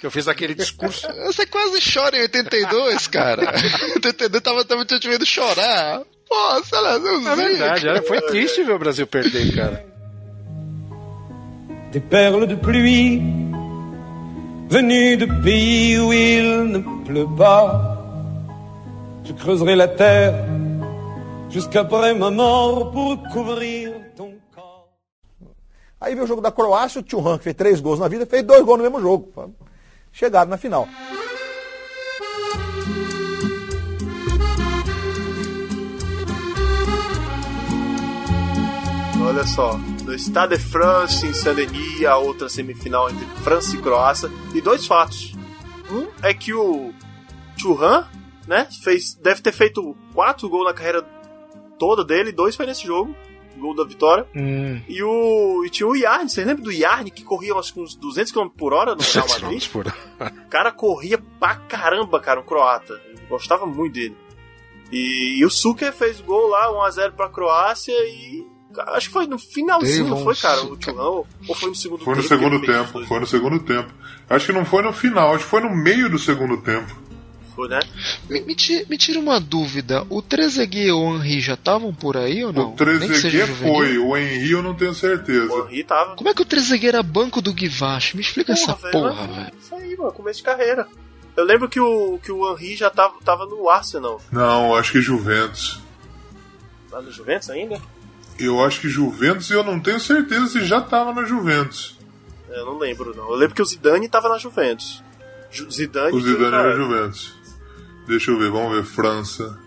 Que 0.01 0.07
eu 0.07 0.11
fiz 0.11 0.27
aquele 0.29 0.55
discurso. 0.55 1.07
Você 1.27 1.47
quase 1.47 1.81
chora 1.93 2.17
em 2.17 2.23
82, 2.23 3.07
cara. 3.07 3.43
82 3.97 4.43
tava, 4.43 4.65
tava 4.65 4.85
te 4.85 5.09
vendo 5.09 5.25
chorar. 5.27 6.03
Pô, 6.29 6.63
sei 6.65 6.81
lá, 6.81 6.95
É 6.95 7.37
verdade, 7.37 7.89
é, 7.89 8.03
foi 8.03 8.21
triste 8.23 8.63
ver 8.63 8.73
o 8.75 8.79
Brasil 8.79 9.07
perder, 9.07 9.55
cara. 9.55 9.87
des 11.91 12.03
perles 12.03 12.47
de 12.49 12.57
pluie 12.57 13.19
venues 14.69 15.17
de 15.19 15.27
pays 15.43 15.99
où 15.99 16.13
il 16.13 16.65
ne 16.71 16.79
pleut 17.07 17.29
pas. 17.37 17.97
Je 19.25 19.33
creuserai 19.33 19.75
la 19.75 19.89
terre 19.89 20.35
jusqu'après 21.49 22.15
ma 22.15 22.31
mort 22.31 22.91
pour 22.91 23.23
couvrir 23.33 23.93
ton 24.17 24.39
Aí 26.01 26.15
veio 26.15 26.25
o 26.25 26.29
jogo 26.29 26.41
da 26.41 26.53
Croácia, 26.53 27.01
o 27.01 27.03
Thuram, 27.03 27.39
que 27.39 27.45
fez 27.45 27.57
três 27.57 27.81
gols 27.81 27.99
na 27.99 28.07
vida, 28.07 28.25
fez 28.25 28.45
dois 28.45 28.63
gols 28.63 28.79
no 28.79 28.85
mesmo 28.85 29.01
jogo. 29.01 29.53
Chegaram 30.13 30.49
na 30.49 30.57
final. 30.57 30.89
Olha 39.21 39.45
só, 39.45 39.77
no 40.05 40.15
Stade 40.15 40.57
de 40.57 40.63
France, 40.63 41.27
em 41.27 41.35
Saint-Denis, 41.35 42.05
a 42.05 42.17
outra 42.17 42.49
semifinal 42.49 43.11
entre 43.11 43.27
França 43.43 43.75
e 43.75 43.79
Croácia. 43.81 44.31
E 44.55 44.61
dois 44.61 44.87
fatos. 44.87 45.35
Um 45.91 46.07
é 46.23 46.33
que 46.33 46.55
o 46.55 46.95
Churran, 47.57 48.05
né, 48.47 48.69
fez, 48.83 49.15
deve 49.15 49.43
ter 49.43 49.53
feito 49.53 49.97
quatro 50.15 50.49
gols 50.49 50.67
na 50.67 50.73
carreira 50.73 51.03
toda 51.79 52.05
dele, 52.05 52.33
dois 52.33 52.57
foi 52.57 52.67
nesse 52.67 52.87
jogo. 52.87 53.15
gol 53.57 53.75
da 53.75 53.85
vitória. 53.85 54.27
Hum. 54.37 54.81
E, 54.89 55.03
o, 55.03 55.65
e 55.65 55.71
tinha 55.71 55.87
o 55.87 55.97
Yarn, 55.97 56.29
vocês 56.29 56.47
lembram 56.47 56.65
do 56.65 56.73
Yarn 56.73 57.11
que 57.11 57.25
corria 57.25 57.55
acho 57.55 57.73
que 57.75 57.81
uns 57.81 57.95
200 57.97 58.31
km 58.33 58.49
por 58.49 58.73
hora 58.73 58.95
no 58.95 59.03
Real 59.03 59.27
Madrid? 59.41 59.69
por 59.69 59.87
O 59.87 60.49
cara 60.49 60.71
corria 60.71 61.19
pra 61.41 61.57
caramba, 61.57 62.21
cara, 62.21 62.41
um 62.41 62.45
croata. 62.45 62.93
Eu 63.15 63.29
gostava 63.29 63.67
muito 63.67 63.95
dele. 63.95 64.17
E, 64.93 65.39
e 65.39 65.45
o 65.45 65.51
Suker 65.51 65.93
fez 65.93 66.21
gol 66.21 66.49
lá, 66.49 66.71
1x0 66.73 67.13
pra 67.13 67.29
Croácia 67.29 67.93
e. 67.93 68.47
Acho 68.89 69.09
que 69.09 69.13
foi 69.15 69.27
no 69.27 69.39
finalzinho, 69.39 70.09
não 70.09 70.23
foi, 70.23 70.37
cara? 70.37 70.63
O? 70.63 71.27
Ou 71.49 71.55
foi 71.55 71.71
no 71.71 71.75
segundo 71.75 72.05
Foi 72.05 72.15
no 72.15 72.23
tempo? 72.23 72.29
segundo 72.35 72.55
ele 72.57 72.67
fez 72.67 72.79
os 72.81 72.87
tempo, 72.93 73.07
foi 73.07 73.21
no 73.21 73.27
segundo 73.27 73.59
tempo. 73.61 73.93
Acho 74.31 74.47
que 74.47 74.53
não 74.53 74.65
foi 74.65 74.83
no 74.83 74.93
final, 74.93 75.35
acho 75.35 75.45
que 75.45 75.51
foi 75.51 75.61
no 75.63 75.75
meio 75.75 76.09
do 76.11 76.19
segundo 76.19 76.59
tempo. 76.59 76.95
Né? 77.67 77.81
Me, 78.29 78.41
me, 78.43 78.55
ti- 78.55 78.87
me 78.89 78.97
tira 78.99 79.19
uma 79.19 79.41
dúvida. 79.41 80.07
O 80.11 80.21
Trezeguet 80.23 80.87
e 80.87 80.93
o 80.93 81.17
Henry 81.17 81.41
já 81.41 81.55
estavam 81.55 81.93
por 81.93 82.17
aí 82.17 82.45
ou 82.45 82.53
não? 82.53 82.73
O 82.73 82.77
Trezeguet 82.77 83.47
foi, 83.55 83.99
o 83.99 84.17
Henry 84.17 84.51
eu 84.53 84.63
não 84.63 84.75
tenho 84.75 84.95
certeza. 84.95 85.53
O 85.53 85.67
Henry 85.67 85.83
tava. 85.85 86.15
Como 86.15 86.29
é 86.29 86.35
que 86.35 86.43
o 86.43 86.45
Trezeguet 86.45 86.89
era 86.95 87.03
banco 87.03 87.41
do 87.43 87.53
Guivache? 87.53 88.17
Me 88.17 88.23
explica 88.23 88.53
essa 88.53 88.75
velho, 88.75 88.93
porra, 88.93 89.27
mas- 89.27 89.37
velho. 89.37 89.53
Isso 89.61 89.75
aí, 89.75 89.97
mano, 89.97 90.13
começo 90.13 90.39
de 90.39 90.45
carreira. 90.45 90.87
Eu 91.37 91.45
lembro 91.45 91.69
que 91.69 91.81
o, 91.81 92.19
que 92.23 92.31
o 92.33 92.51
Henry 92.53 92.77
já 92.77 92.91
tava, 92.91 93.15
tava 93.25 93.47
no 93.47 93.69
Arsenal. 93.69 94.21
Não, 94.31 94.75
acho 94.77 94.93
que 94.93 95.01
Juventus. 95.01 95.81
Lá 96.91 97.01
no 97.01 97.11
Juventus 97.13 97.51
ainda? 97.51 97.81
Eu 98.39 98.65
acho 98.65 98.81
que 98.81 98.89
Juventus 98.89 99.51
e 99.51 99.53
eu 99.53 99.63
não 99.65 99.79
tenho 99.81 99.99
certeza 100.01 100.47
se 100.47 100.65
já 100.65 100.81
tava 100.81 101.13
na 101.13 101.25
Juventus. 101.25 101.97
Eu 102.49 102.65
não 102.67 102.79
lembro, 102.79 103.15
não. 103.17 103.29
Eu 103.31 103.35
lembro 103.37 103.55
que 103.55 103.63
o 103.63 103.65
Zidane 103.65 104.09
tava 104.09 104.29
na 104.29 104.39
Juventus. 104.39 105.03
Ju- 105.51 105.71
Zidane, 105.71 106.17
O 106.17 106.21
Zidane 106.21 106.55
era 106.57 106.75
Juventus. 106.75 107.35
Deixa 108.09 108.31
eu 108.31 108.39
ver, 108.39 108.51
vamos 108.51 108.75
ver. 108.75 108.85
França. 108.85 109.59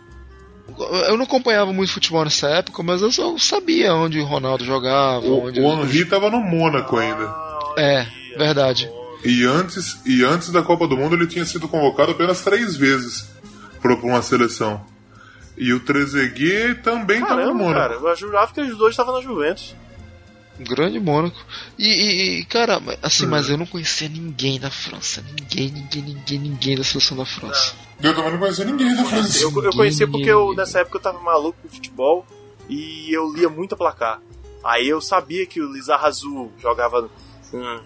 Eu 1.08 1.18
não 1.18 1.26
acompanhava 1.26 1.72
muito 1.72 1.94
futebol 1.94 2.24
nessa 2.24 2.48
época, 2.48 2.82
mas 2.82 3.02
eu 3.02 3.12
só 3.12 3.38
sabia 3.38 3.94
onde 3.94 4.20
o 4.20 4.26
Ronaldo 4.26 4.66
jogava. 4.66 5.26
O, 5.26 5.46
onde 5.48 5.60
o 5.60 5.64
Henry 5.64 6.06
tava 6.06 6.30
no 6.30 6.40
Mônaco 6.42 6.98
ainda. 6.98 7.34
É, 7.78 8.08
verdade. 8.38 8.90
E 9.24 9.46
antes, 9.46 10.02
e 10.06 10.24
antes 10.24 10.50
da 10.50 10.62
Copa 10.64 10.88
do 10.88 10.98
Mundo 10.98 11.16
ele 11.16 11.28
tinha 11.28 11.46
sido 11.46 11.68
convocado 11.68 12.12
apenas 12.12 12.42
três 12.42 12.76
vezes 12.76 13.30
para 13.82 13.94
uma 13.94 14.22
seleção. 14.22 14.84
E 15.58 15.74
o 15.74 15.80
Trezeguet 15.80 16.82
também 16.82 17.18
estava 17.22 17.36
no 17.36 17.42
Caramba, 17.42 17.64
Mônaco. 17.64 17.80
cara. 17.80 17.94
Eu 18.10 18.16
jurava 18.16 18.52
que 18.54 18.62
os 18.62 18.78
dois 18.78 18.92
estavam 18.94 19.14
na 19.14 19.22
Juventus. 19.22 19.76
Um 20.62 20.64
grande 20.64 21.00
Mônaco. 21.00 21.38
E, 21.78 21.88
e- 21.88 22.40
e, 22.42 22.46
cara, 22.46 22.80
assim, 23.02 23.26
Hum. 23.26 23.30
mas 23.30 23.50
eu 23.50 23.58
não 23.58 23.66
conhecia 23.66 24.08
ninguém 24.08 24.60
da 24.60 24.70
França. 24.70 25.24
Ninguém, 25.40 25.72
ninguém, 25.72 26.02
ninguém, 26.04 26.40
ninguém 26.40 26.78
da 26.78 26.84
seleção 26.84 27.18
da 27.18 27.26
França. 27.26 27.74
Eu 28.02 28.14
também 28.16 28.32
não 28.32 28.40
conhecia 28.40 28.66
ninguém 28.66 28.96
da 28.96 29.04
França. 29.06 29.44
Eu, 29.44 29.64
eu 29.64 29.72
conhecia 29.72 30.08
porque 30.08 30.30
eu, 30.30 30.54
nessa 30.56 30.80
época 30.80 30.98
eu 30.98 31.02
tava 31.02 31.20
maluco 31.20 31.58
com 31.62 31.70
futebol 31.70 32.26
e 32.70 33.12
eu 33.16 33.34
lia 33.34 33.50
muita 33.50 33.76
placar. 33.76 34.22
Aí 34.64 34.88
eu 34.88 35.02
sabia 35.02 35.46
que 35.48 35.60
o 35.62 35.72
Lizarrazu 35.74 36.52
jogava. 36.62 37.10
hum, 37.54 37.80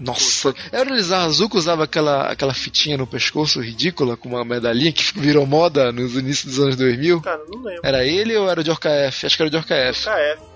Nossa, 0.00 0.54
era 0.72 0.90
o 0.90 0.94
Lizar 0.94 1.22
Azul 1.24 1.48
que 1.48 1.56
usava 1.58 1.84
aquela, 1.84 2.22
aquela 2.28 2.52
fitinha 2.54 2.96
no 2.96 3.06
pescoço 3.06 3.60
ridícula 3.60 4.16
com 4.16 4.30
uma 4.30 4.44
medalhinha 4.44 4.90
que 4.92 5.16
virou 5.18 5.46
moda 5.46 5.92
nos 5.92 6.16
inícios 6.16 6.54
dos 6.56 6.64
anos 6.64 6.76
2000? 6.76 7.20
Cara, 7.20 7.42
não 7.48 7.62
lembro. 7.62 7.80
Era 7.84 8.04
ele 8.04 8.34
ou 8.36 8.48
era 8.48 8.60
o 8.60 8.64
Diorca 8.64 8.88
F? 8.88 9.26
Acho 9.26 9.36
que 9.36 9.42
era 9.42 9.48
o 9.48 9.50
Diorca 9.50 9.74
F. 9.74 10.04
KF. 10.08 10.51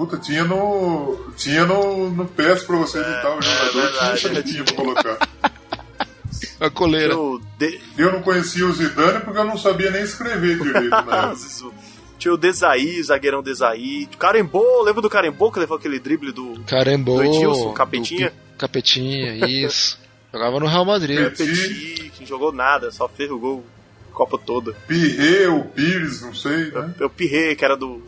Puta, 0.00 0.16
tinha 0.16 0.44
no. 0.44 1.30
Tinha 1.36 1.66
no, 1.66 2.08
no 2.10 2.24
PES 2.26 2.62
pra 2.62 2.76
você 2.76 2.98
editar 3.00 3.36
o 3.36 3.42
jogador, 3.42 3.70
tinha 3.70 3.82
verdade. 3.82 4.26
essa 4.26 4.42
tinha 4.42 4.64
pra 4.64 4.74
colocar. 4.74 5.28
A 6.58 6.70
coleira. 6.70 7.16
O 7.18 7.38
De- 7.58 7.78
Eu 7.98 8.10
não 8.12 8.22
conhecia 8.22 8.66
o 8.66 8.72
Zidane 8.72 9.20
porque 9.20 9.38
eu 9.38 9.44
não 9.44 9.58
sabia 9.58 9.90
nem 9.90 10.02
escrever 10.02 10.58
direito 10.58 10.88
na. 10.88 11.34
Tinha 12.18 12.32
o 12.32 12.38
Desaí, 12.38 13.02
zagueirão 13.02 13.42
Desaí. 13.42 14.06
Carembô, 14.18 14.82
lembra 14.82 15.02
do 15.02 15.10
Carembô 15.10 15.52
que 15.52 15.58
levou 15.58 15.76
aquele 15.76 15.98
drible 15.98 16.32
do, 16.32 16.58
Carembô. 16.66 17.16
do 17.16 17.24
Edilson, 17.24 17.72
Capetinha? 17.74 18.30
do 18.30 18.56
Capetinha, 18.58 19.46
isso. 19.46 19.98
Jogava 20.32 20.60
no 20.60 20.66
Real 20.66 20.84
Madrid. 20.86 21.18
Petit, 21.30 22.10
que 22.14 22.20
não 22.20 22.26
jogou 22.26 22.52
nada, 22.52 22.90
só 22.90 23.06
fez 23.06 23.30
o 23.30 23.38
gol 23.38 23.64
Copa 24.12 24.38
toda. 24.38 24.72
Pirre 24.88 25.46
ou 25.46 25.64
Pires, 25.64 26.22
não 26.22 26.34
sei, 26.34 26.70
né? 26.70 26.94
É 26.98 27.04
o 27.04 27.10
Pirre, 27.10 27.54
que 27.54 27.64
era 27.64 27.76
do. 27.76 28.02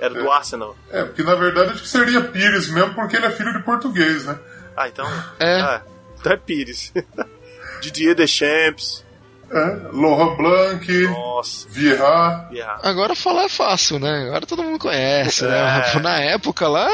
Era 0.00 0.14
do 0.14 0.30
Arsenal. 0.30 0.76
É, 0.90 1.04
porque 1.04 1.22
na 1.22 1.34
verdade 1.34 1.72
acho 1.72 1.82
que 1.82 1.88
seria 1.88 2.20
Pires 2.22 2.68
mesmo, 2.68 2.94
porque 2.94 3.16
ele 3.16 3.26
é 3.26 3.30
filho 3.30 3.52
de 3.52 3.62
português, 3.62 4.24
né? 4.24 4.38
Ah, 4.76 4.88
então. 4.88 5.06
É. 5.38 5.60
Ah, 5.60 5.82
então 6.18 6.32
é 6.32 6.36
Pires. 6.36 6.92
Didier 7.80 8.14
Deschamps. 8.14 9.04
É, 9.52 9.80
Laurent 9.92 10.36
Blanc, 10.36 11.06
Nossa. 11.08 11.68
Vieira. 11.68 12.48
Agora 12.84 13.16
falar 13.16 13.44
é 13.44 13.48
fácil, 13.48 13.98
né? 13.98 14.26
Agora 14.28 14.46
todo 14.46 14.62
mundo 14.62 14.78
conhece, 14.78 15.44
né? 15.44 15.90
É. 15.92 15.98
Na 15.98 16.20
época 16.20 16.68
lá, 16.68 16.88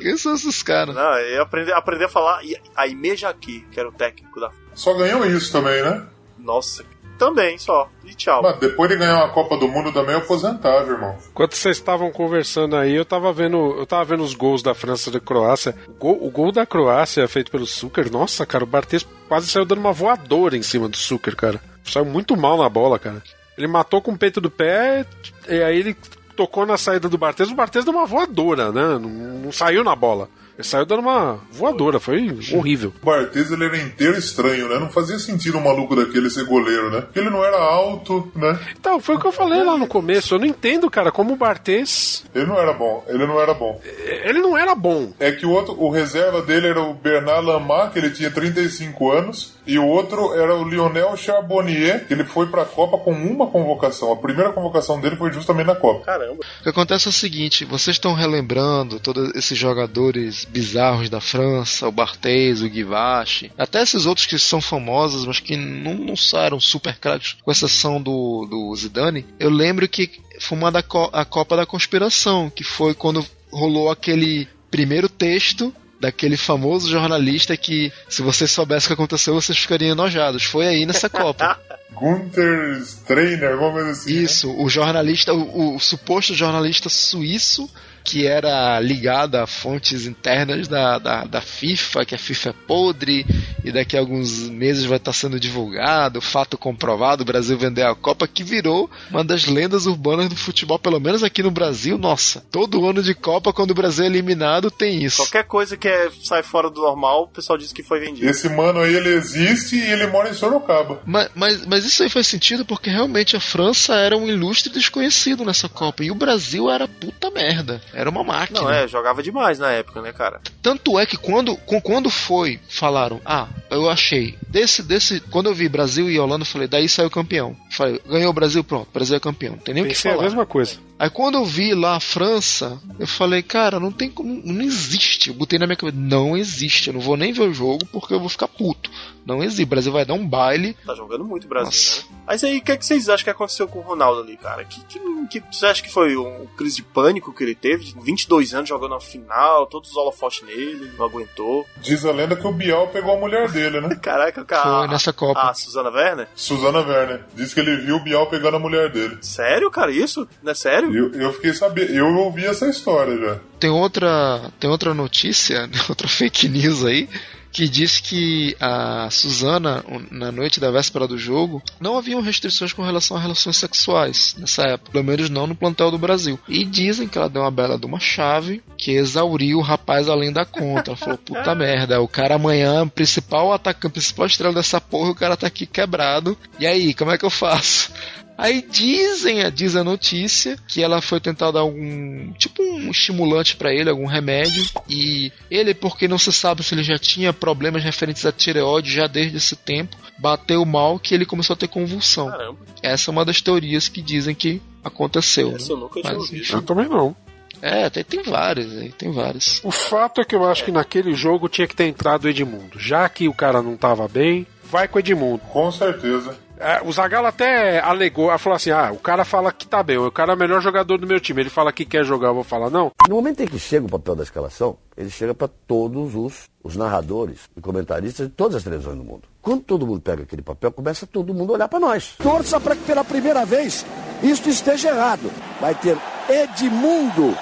quem 0.00 0.16
são 0.16 0.32
esses 0.34 0.62
caras? 0.62 0.94
Não, 0.94 1.14
eu 1.18 1.42
aprendi, 1.42 1.72
aprendi 1.72 2.04
a 2.04 2.08
falar 2.08 2.44
e- 2.44 2.56
Aimé 2.76 3.16
Jaqui, 3.16 3.66
que 3.72 3.80
era 3.80 3.88
o 3.88 3.92
técnico 3.92 4.38
da. 4.38 4.48
Só 4.74 4.94
ganhou 4.94 5.26
isso 5.26 5.50
também, 5.50 5.82
né? 5.82 6.04
Nossa, 6.38 6.84
também 7.18 7.58
só. 7.58 7.88
E 8.04 8.14
tchau. 8.14 8.42
Mas 8.42 8.58
depois 8.58 8.88
de 8.88 8.96
ganhar 8.96 9.16
uma 9.16 9.28
Copa 9.30 9.56
do 9.56 9.68
Mundo 9.68 9.92
também 9.92 10.14
é 10.14 10.18
aposentável, 10.18 10.94
irmão. 10.94 11.16
Enquanto 11.30 11.54
vocês 11.54 11.76
estavam 11.76 12.10
conversando 12.10 12.76
aí, 12.76 12.94
eu 12.94 13.04
tava 13.04 13.32
vendo, 13.32 13.76
eu 13.78 13.84
tava 13.84 14.04
vendo 14.04 14.22
os 14.22 14.34
gols 14.34 14.62
da 14.62 14.74
França 14.74 15.10
e 15.10 15.12
da 15.12 15.20
Croácia. 15.20 15.74
O 15.88 15.92
gol, 15.92 16.18
o 16.26 16.30
gol 16.30 16.52
da 16.52 16.64
Croácia 16.64 17.28
feito 17.28 17.50
pelo 17.50 17.66
Suker, 17.66 18.10
nossa, 18.10 18.46
cara, 18.46 18.64
o 18.64 18.66
Barthez 18.66 19.06
quase 19.28 19.48
saiu 19.48 19.66
dando 19.66 19.80
uma 19.80 19.92
voadora 19.92 20.56
em 20.56 20.62
cima 20.62 20.88
do 20.88 20.96
Suker, 20.96 21.36
cara. 21.36 21.60
Saiu 21.84 22.04
muito 22.04 22.36
mal 22.36 22.56
na 22.56 22.68
bola, 22.68 22.98
cara. 22.98 23.22
Ele 23.56 23.66
matou 23.66 24.00
com 24.00 24.12
o 24.12 24.18
peito 24.18 24.40
do 24.40 24.50
pé 24.50 25.04
e 25.48 25.62
aí 25.62 25.78
ele 25.78 25.96
tocou 26.36 26.64
na 26.64 26.78
saída 26.78 27.08
do 27.08 27.18
Barthez. 27.18 27.50
O 27.50 27.54
Barthez 27.54 27.84
deu 27.84 27.92
uma 27.92 28.06
voadora, 28.06 28.70
né? 28.70 28.82
Não, 28.82 29.00
não 29.00 29.52
saiu 29.52 29.82
na 29.82 29.96
bola. 29.96 30.28
Ele 30.58 30.66
saiu 30.66 30.84
dando 30.84 31.02
uma 31.02 31.38
voadora, 31.52 32.00
foi 32.00 32.36
horrível. 32.52 32.92
O 33.00 33.06
Barthez 33.06 33.52
ele 33.52 33.64
era 33.64 33.78
inteiro 33.78 34.18
estranho, 34.18 34.68
né? 34.68 34.80
Não 34.80 34.90
fazia 34.90 35.16
sentido 35.16 35.56
um 35.56 35.62
maluco 35.62 35.94
daquele 35.94 36.28
ser 36.28 36.44
goleiro, 36.46 36.90
né? 36.90 37.02
Porque 37.02 37.20
ele 37.20 37.30
não 37.30 37.44
era 37.44 37.56
alto, 37.56 38.28
né? 38.34 38.58
Então, 38.76 38.98
foi 38.98 39.14
o 39.14 39.20
que 39.20 39.26
eu 39.28 39.32
falei 39.32 39.62
lá 39.62 39.78
no 39.78 39.86
começo. 39.86 40.34
Eu 40.34 40.40
não 40.40 40.46
entendo, 40.46 40.90
cara, 40.90 41.12
como 41.12 41.34
o 41.34 41.36
Barthez. 41.36 42.24
Ele 42.34 42.46
não 42.46 42.58
era 42.58 42.72
bom, 42.72 43.04
ele 43.06 43.24
não 43.24 43.40
era 43.40 43.54
bom. 43.54 43.80
Ele 44.24 44.40
não 44.40 44.58
era 44.58 44.74
bom. 44.74 45.12
É 45.20 45.30
que 45.30 45.46
o 45.46 45.50
outro, 45.50 45.80
o 45.80 45.90
reserva 45.90 46.42
dele 46.42 46.66
era 46.66 46.82
o 46.82 46.92
Bernard 46.92 47.46
Lamar, 47.46 47.92
que 47.92 48.00
ele 48.00 48.10
tinha 48.10 48.28
35 48.28 49.12
anos, 49.12 49.54
e 49.68 49.78
o 49.78 49.86
outro 49.86 50.32
era 50.32 50.56
o 50.56 50.66
Lionel 50.66 51.14
Charbonnier, 51.14 52.06
que 52.06 52.14
ele 52.14 52.24
foi 52.24 52.46
pra 52.46 52.64
Copa 52.64 52.96
com 52.96 53.12
uma 53.12 53.46
convocação. 53.48 54.10
A 54.10 54.16
primeira 54.16 54.50
convocação 54.50 54.98
dele 54.98 55.14
foi 55.14 55.30
justamente 55.30 55.66
na 55.66 55.74
Copa. 55.74 56.06
Caramba. 56.06 56.40
O 56.60 56.62
que 56.62 56.68
acontece 56.70 57.06
é 57.06 57.10
o 57.10 57.12
seguinte, 57.12 57.66
vocês 57.66 57.96
estão 57.96 58.14
relembrando 58.14 58.98
todos 58.98 59.34
esses 59.34 59.58
jogadores 59.58 60.46
bizarros 60.46 61.10
da 61.10 61.20
França, 61.20 61.86
o 61.86 61.92
Barthez, 61.92 62.62
o 62.62 62.68
Guivache, 62.68 63.52
até 63.58 63.82
esses 63.82 64.06
outros 64.06 64.26
que 64.26 64.38
são 64.38 64.58
famosos, 64.60 65.26
mas 65.26 65.38
que 65.38 65.54
não, 65.54 65.92
não 65.94 66.16
saíram 66.16 66.58
super 66.58 66.98
craques, 66.98 67.36
com 67.42 67.52
exceção 67.52 68.00
do, 68.00 68.46
do 68.46 68.74
Zidane. 68.74 69.26
Eu 69.38 69.50
lembro 69.50 69.86
que 69.86 70.10
foi 70.40 70.56
uma 70.56 70.72
da 70.72 70.82
co 70.82 71.10
a 71.12 71.26
Copa 71.26 71.56
da 71.56 71.66
Conspiração, 71.66 72.48
que 72.48 72.64
foi 72.64 72.94
quando 72.94 73.22
rolou 73.52 73.90
aquele 73.90 74.48
primeiro 74.70 75.10
texto 75.10 75.74
daquele 76.00 76.36
famoso 76.36 76.88
jornalista 76.90 77.56
que, 77.56 77.92
se 78.08 78.22
vocês 78.22 78.50
soubessem 78.50 78.86
o 78.86 78.88
que 78.88 78.94
aconteceu, 78.94 79.34
vocês 79.34 79.58
ficariam 79.58 79.92
enojados. 79.92 80.44
Foi 80.44 80.66
aí 80.66 80.86
nessa 80.86 81.08
Copa. 81.08 81.58
Gunther 81.92 82.78
Strainer, 82.82 83.52
alguma 83.52 83.72
coisa 83.72 83.90
assim. 83.90 84.14
né? 84.14 84.22
Isso, 84.22 84.54
o 84.56 84.68
jornalista, 84.68 85.32
o, 85.32 85.76
o 85.76 85.80
suposto 85.80 86.34
jornalista 86.34 86.88
suíço 86.88 87.68
que 88.08 88.26
era 88.26 88.80
ligado 88.80 89.34
a 89.34 89.46
fontes 89.46 90.06
internas 90.06 90.66
da, 90.66 90.98
da, 90.98 91.24
da 91.24 91.40
FIFA, 91.42 92.06
que 92.06 92.14
a 92.14 92.18
FIFA 92.18 92.48
é 92.48 92.54
podre, 92.66 93.26
e 93.62 93.70
daqui 93.70 93.98
a 93.98 94.00
alguns 94.00 94.48
meses 94.48 94.86
vai 94.86 94.96
estar 94.96 95.12
sendo 95.12 95.38
divulgado, 95.38 96.18
fato 96.22 96.56
comprovado, 96.56 97.22
o 97.22 97.26
Brasil 97.26 97.58
vender 97.58 97.82
a 97.82 97.94
Copa, 97.94 98.26
que 98.26 98.42
virou 98.42 98.90
uma 99.10 99.22
das 99.22 99.44
lendas 99.44 99.84
urbanas 99.84 100.30
do 100.30 100.36
futebol, 100.36 100.78
pelo 100.78 100.98
menos 100.98 101.22
aqui 101.22 101.42
no 101.42 101.50
Brasil, 101.50 101.98
nossa. 101.98 102.42
Todo 102.50 102.88
ano 102.88 103.02
de 103.02 103.14
Copa, 103.14 103.52
quando 103.52 103.72
o 103.72 103.74
Brasil 103.74 104.04
é 104.04 104.06
eliminado, 104.06 104.70
tem 104.70 105.04
isso. 105.04 105.18
Qualquer 105.18 105.44
coisa 105.44 105.76
que 105.76 105.86
é, 105.86 106.10
sai 106.24 106.42
fora 106.42 106.70
do 106.70 106.80
normal, 106.80 107.24
o 107.24 107.28
pessoal 107.28 107.58
diz 107.58 107.74
que 107.74 107.82
foi 107.82 108.00
vendido. 108.00 108.26
Esse 108.26 108.48
mano 108.48 108.80
aí, 108.80 108.94
ele 108.94 109.10
existe 109.10 109.76
e 109.76 109.82
ele 109.82 110.06
mora 110.06 110.30
em 110.30 110.34
Sorocaba. 110.34 111.02
Mas, 111.04 111.28
mas, 111.34 111.66
mas 111.66 111.77
isso 111.84 112.02
aí 112.02 112.08
faz 112.08 112.26
sentido 112.26 112.64
porque 112.64 112.90
realmente 112.90 113.36
a 113.36 113.40
França 113.40 113.94
era 113.94 114.16
um 114.16 114.28
ilustre 114.28 114.72
desconhecido 114.72 115.44
nessa 115.44 115.68
Copa 115.68 116.02
e 116.04 116.10
o 116.10 116.14
Brasil 116.14 116.70
era 116.70 116.86
puta 116.88 117.30
merda. 117.30 117.80
Era 117.92 118.08
uma 118.10 118.22
máquina. 118.24 118.60
Não, 118.60 118.70
é, 118.70 118.86
jogava 118.88 119.22
demais 119.22 119.58
na 119.58 119.70
época, 119.70 120.00
né, 120.02 120.12
cara? 120.12 120.40
Tanto 120.62 120.98
é 120.98 121.06
que 121.06 121.16
quando, 121.16 121.56
com- 121.56 121.80
quando 121.80 122.10
foi, 122.10 122.58
falaram, 122.68 123.20
ah, 123.24 123.48
eu 123.70 123.88
achei, 123.90 124.36
desse, 124.48 124.82
desse, 124.82 125.20
quando 125.20 125.46
eu 125.46 125.54
vi 125.54 125.68
Brasil 125.68 126.10
e 126.10 126.18
Holanda, 126.18 126.42
eu 126.42 126.46
falei, 126.46 126.68
daí 126.68 126.88
saiu 126.88 127.10
campeão. 127.10 127.56
Falei, 127.70 128.00
ganhou 128.08 128.30
o 128.30 128.34
Brasil, 128.34 128.62
pronto, 128.64 128.88
Brasil 128.92 129.16
é 129.16 129.20
campeão, 129.20 129.52
não 129.52 129.58
tem 129.60 129.74
nem 129.74 129.84
o 129.84 129.86
que 129.86 129.92
Pensei 129.94 130.10
a 130.10 130.14
falar. 130.14 130.24
mesma 130.26 130.46
coisa. 130.46 130.76
Aí 130.98 131.08
quando 131.10 131.36
eu 131.36 131.44
vi 131.44 131.74
lá 131.74 131.96
a 131.96 132.00
França, 132.00 132.80
eu 132.98 133.06
falei, 133.06 133.40
cara, 133.42 133.78
não 133.78 133.92
tem 133.92 134.10
como, 134.10 134.42
não 134.44 134.62
existe. 134.62 135.28
Eu 135.28 135.34
botei 135.34 135.56
na 135.58 135.66
minha 135.66 135.76
cabeça, 135.76 135.96
não 135.96 136.36
existe, 136.36 136.88
eu 136.88 136.94
não 136.94 137.00
vou 137.00 137.16
nem 137.16 137.32
ver 137.32 137.42
o 137.48 137.54
jogo 137.54 137.86
porque 137.92 138.12
eu 138.12 138.18
vou 138.18 138.28
ficar 138.28 138.48
puto. 138.48 138.90
Não 139.28 139.44
existe, 139.44 139.64
o 139.64 139.66
Brasil 139.66 139.92
vai 139.92 140.06
dar 140.06 140.14
um 140.14 140.26
baile. 140.26 140.74
Tá 140.86 140.94
jogando 140.94 141.22
muito 141.22 141.44
o 141.44 141.48
Brasil, 141.48 142.02
né? 142.02 142.16
Mas 142.26 142.42
aí, 142.42 142.58
o 142.58 142.62
que, 142.62 142.72
é 142.72 142.76
que 142.78 142.86
vocês 142.86 143.10
acham 143.10 143.24
que 143.24 143.30
aconteceu 143.30 143.68
com 143.68 143.80
o 143.80 143.82
Ronaldo 143.82 144.22
ali, 144.22 144.38
cara? 144.38 144.64
Que, 144.64 144.80
que, 144.84 144.98
que, 145.28 145.42
você 145.52 145.66
acha 145.66 145.82
que 145.82 145.92
foi 145.92 146.16
um 146.16 146.46
crise 146.56 146.76
de 146.76 146.82
pânico 146.82 147.30
que 147.30 147.44
ele 147.44 147.54
teve 147.54 147.84
de 147.84 148.00
22 148.00 148.54
anos 148.54 148.70
jogando 148.70 148.92
na 148.92 149.00
final, 149.00 149.66
todos 149.66 149.90
os 149.90 149.96
holofotes 149.98 150.46
nele, 150.46 150.90
não 150.96 151.04
aguentou. 151.04 151.66
Diz 151.76 152.06
a 152.06 152.10
lenda 152.10 152.36
que 152.36 152.46
o 152.46 152.52
Biel 152.52 152.88
pegou 152.90 153.14
a 153.14 153.20
mulher 153.20 153.50
dele, 153.50 153.82
né? 153.82 153.96
Caraca, 154.00 154.42
cara. 154.46 154.78
Foi 154.78 154.88
nessa 154.88 155.12
Copa. 155.12 155.38
A 155.38 155.52
Suzana 155.52 155.90
Werner? 155.90 156.28
Suzana 156.34 156.78
Werner. 156.78 157.24
Diz 157.34 157.52
que 157.52 157.60
ele 157.60 157.76
viu 157.76 157.96
o 157.96 158.00
Biel 158.00 158.24
pegando 158.26 158.56
a 158.56 158.60
mulher 158.60 158.90
dele. 158.90 159.18
Sério, 159.20 159.70
cara, 159.70 159.92
isso? 159.92 160.26
Não 160.42 160.52
é 160.52 160.54
sério? 160.54 160.94
Eu, 160.94 161.12
eu 161.20 161.32
fiquei 161.34 161.52
sabendo, 161.52 161.92
eu 161.92 162.06
ouvi 162.16 162.46
essa 162.46 162.66
história 162.66 163.14
já. 163.18 163.38
Tem 163.60 163.68
outra, 163.68 164.50
tem 164.58 164.70
outra 164.70 164.94
notícia, 164.94 165.68
outra 165.86 166.08
fake 166.08 166.48
news 166.48 166.84
aí, 166.84 167.08
que 167.52 167.68
diz 167.68 168.00
que 168.00 168.56
a 168.60 169.08
Suzana, 169.10 169.84
na 170.10 170.30
noite 170.30 170.60
da 170.60 170.70
véspera 170.70 171.06
do 171.06 171.18
jogo, 171.18 171.62
não 171.80 171.96
haviam 171.96 172.20
restrições 172.20 172.72
com 172.72 172.82
relação 172.82 173.16
a 173.16 173.20
relações 173.20 173.56
sexuais 173.56 174.34
nessa 174.38 174.62
época, 174.62 174.92
pelo 174.92 175.04
menos 175.04 175.30
não 175.30 175.46
no 175.46 175.54
plantel 175.54 175.90
do 175.90 175.98
Brasil. 175.98 176.38
E 176.48 176.64
dizem 176.64 177.08
que 177.08 177.18
ela 177.18 177.28
deu 177.28 177.42
uma 177.42 177.50
bela 177.50 177.78
de 177.78 177.86
uma 177.86 178.00
chave 178.00 178.62
que 178.76 178.92
exauriu 178.92 179.58
o 179.58 179.62
rapaz 179.62 180.08
além 180.08 180.32
da 180.32 180.44
conta. 180.44 180.90
Ela 180.90 180.96
falou: 180.96 181.18
puta 181.18 181.54
merda, 181.56 182.00
o 182.00 182.08
cara 182.08 182.36
amanhã, 182.36 182.86
principal 182.86 183.52
atacante, 183.52 183.92
principal 183.92 184.26
estrela 184.26 184.54
dessa 184.54 184.80
porra, 184.80 185.10
o 185.10 185.14
cara 185.14 185.36
tá 185.36 185.46
aqui 185.46 185.66
quebrado. 185.66 186.36
E 186.58 186.66
aí, 186.66 186.94
como 186.94 187.10
é 187.10 187.18
que 187.18 187.24
eu 187.24 187.30
faço? 187.30 187.90
Aí 188.38 188.62
dizem, 188.62 189.50
diz 189.50 189.74
a 189.74 189.82
notícia 189.82 190.56
que 190.68 190.80
ela 190.80 191.02
foi 191.02 191.18
tentar 191.18 191.50
dar 191.50 191.58
algum 191.58 192.32
tipo 192.34 192.62
um 192.62 192.88
estimulante 192.88 193.56
para 193.56 193.74
ele, 193.74 193.90
algum 193.90 194.06
remédio 194.06 194.64
e 194.88 195.32
ele, 195.50 195.74
porque 195.74 196.06
não 196.06 196.18
se 196.18 196.32
sabe 196.32 196.62
se 196.62 196.72
ele 196.72 196.84
já 196.84 196.96
tinha 196.96 197.32
problemas 197.32 197.82
referentes 197.82 198.24
à 198.24 198.30
tireoide 198.30 198.92
já 198.92 199.08
desde 199.08 199.38
esse 199.38 199.56
tempo, 199.56 199.96
bateu 200.16 200.64
mal 200.64 201.00
que 201.00 201.16
ele 201.16 201.26
começou 201.26 201.54
a 201.54 201.56
ter 201.56 201.66
convulsão. 201.66 202.30
Caramba. 202.30 202.58
Essa 202.80 203.10
é 203.10 203.12
uma 203.12 203.24
das 203.24 203.42
teorias 203.42 203.88
que 203.88 204.00
dizem 204.00 204.36
que 204.36 204.62
aconteceu. 204.84 205.56
Essa 205.56 205.72
eu 205.72 205.76
nunca 205.76 206.00
tinha 206.00 206.14
ouvido. 206.16 206.52
Eu 206.52 206.62
também 206.62 206.88
não. 206.88 207.16
É, 207.60 207.90
tem, 207.90 208.04
tem 208.04 208.22
vários 208.22 208.72
aí, 208.78 208.92
tem 208.92 209.10
vários. 209.10 209.60
O 209.64 209.72
fato 209.72 210.20
é 210.20 210.24
que 210.24 210.36
eu 210.36 210.46
acho 210.46 210.64
que 210.64 210.70
naquele 210.70 211.12
jogo 211.12 211.48
tinha 211.48 211.66
que 211.66 211.74
ter 211.74 211.88
entrado 211.88 212.26
o 212.26 212.28
Edmundo. 212.28 212.78
Já 212.78 213.08
que 213.08 213.28
o 213.28 213.34
cara 213.34 213.60
não 213.60 213.76
tava 213.76 214.06
bem, 214.06 214.46
vai 214.62 214.86
com 214.86 214.96
o 214.96 215.00
Edmundo. 215.00 215.40
Com 215.40 215.72
certeza. 215.72 216.38
É, 216.60 216.82
o 216.84 216.92
Zagallo 216.92 217.28
até 217.28 217.78
alegou, 217.78 218.36
falou 218.38 218.56
assim: 218.56 218.70
ah, 218.70 218.90
o 218.92 218.98
cara 218.98 219.24
fala 219.24 219.52
que 219.52 219.66
tá 219.66 219.82
bem, 219.82 219.96
o 219.96 220.10
cara 220.10 220.32
é 220.32 220.34
o 220.34 220.38
melhor 220.38 220.60
jogador 220.60 220.98
do 220.98 221.06
meu 221.06 221.20
time. 221.20 221.42
Ele 221.42 221.50
fala 221.50 221.72
que 221.72 221.84
quer 221.84 222.04
jogar, 222.04 222.28
eu 222.28 222.34
vou 222.34 222.44
falar 222.44 222.68
não. 222.68 222.90
No 223.08 223.14
momento 223.14 223.42
em 223.42 223.46
que 223.46 223.58
chega 223.58 223.86
o 223.86 223.88
papel 223.88 224.16
da 224.16 224.24
escalação, 224.24 224.76
ele 224.96 225.10
chega 225.10 225.32
para 225.34 225.48
todos 225.48 226.14
os, 226.14 226.48
os 226.62 226.76
narradores 226.76 227.48
e 227.56 227.60
comentaristas 227.60 228.26
de 228.26 228.32
todas 228.32 228.56
as 228.56 228.64
televisões 228.64 228.96
do 228.96 229.04
mundo. 229.04 229.22
Quando 229.40 229.62
todo 229.62 229.86
mundo 229.86 230.00
pega 230.00 230.24
aquele 230.24 230.42
papel, 230.42 230.72
começa 230.72 231.06
todo 231.06 231.32
mundo 231.32 231.52
a 231.52 231.54
olhar 231.54 231.68
para 231.68 231.78
nós. 231.78 232.14
Torça 232.18 232.58
para 232.58 232.74
que 232.74 232.82
pela 232.82 233.04
primeira 233.04 233.44
vez 233.46 233.86
isto 234.22 234.48
esteja 234.48 234.88
errado. 234.88 235.30
Vai 235.60 235.74
ter 235.74 235.96
Edmundo 236.28 237.36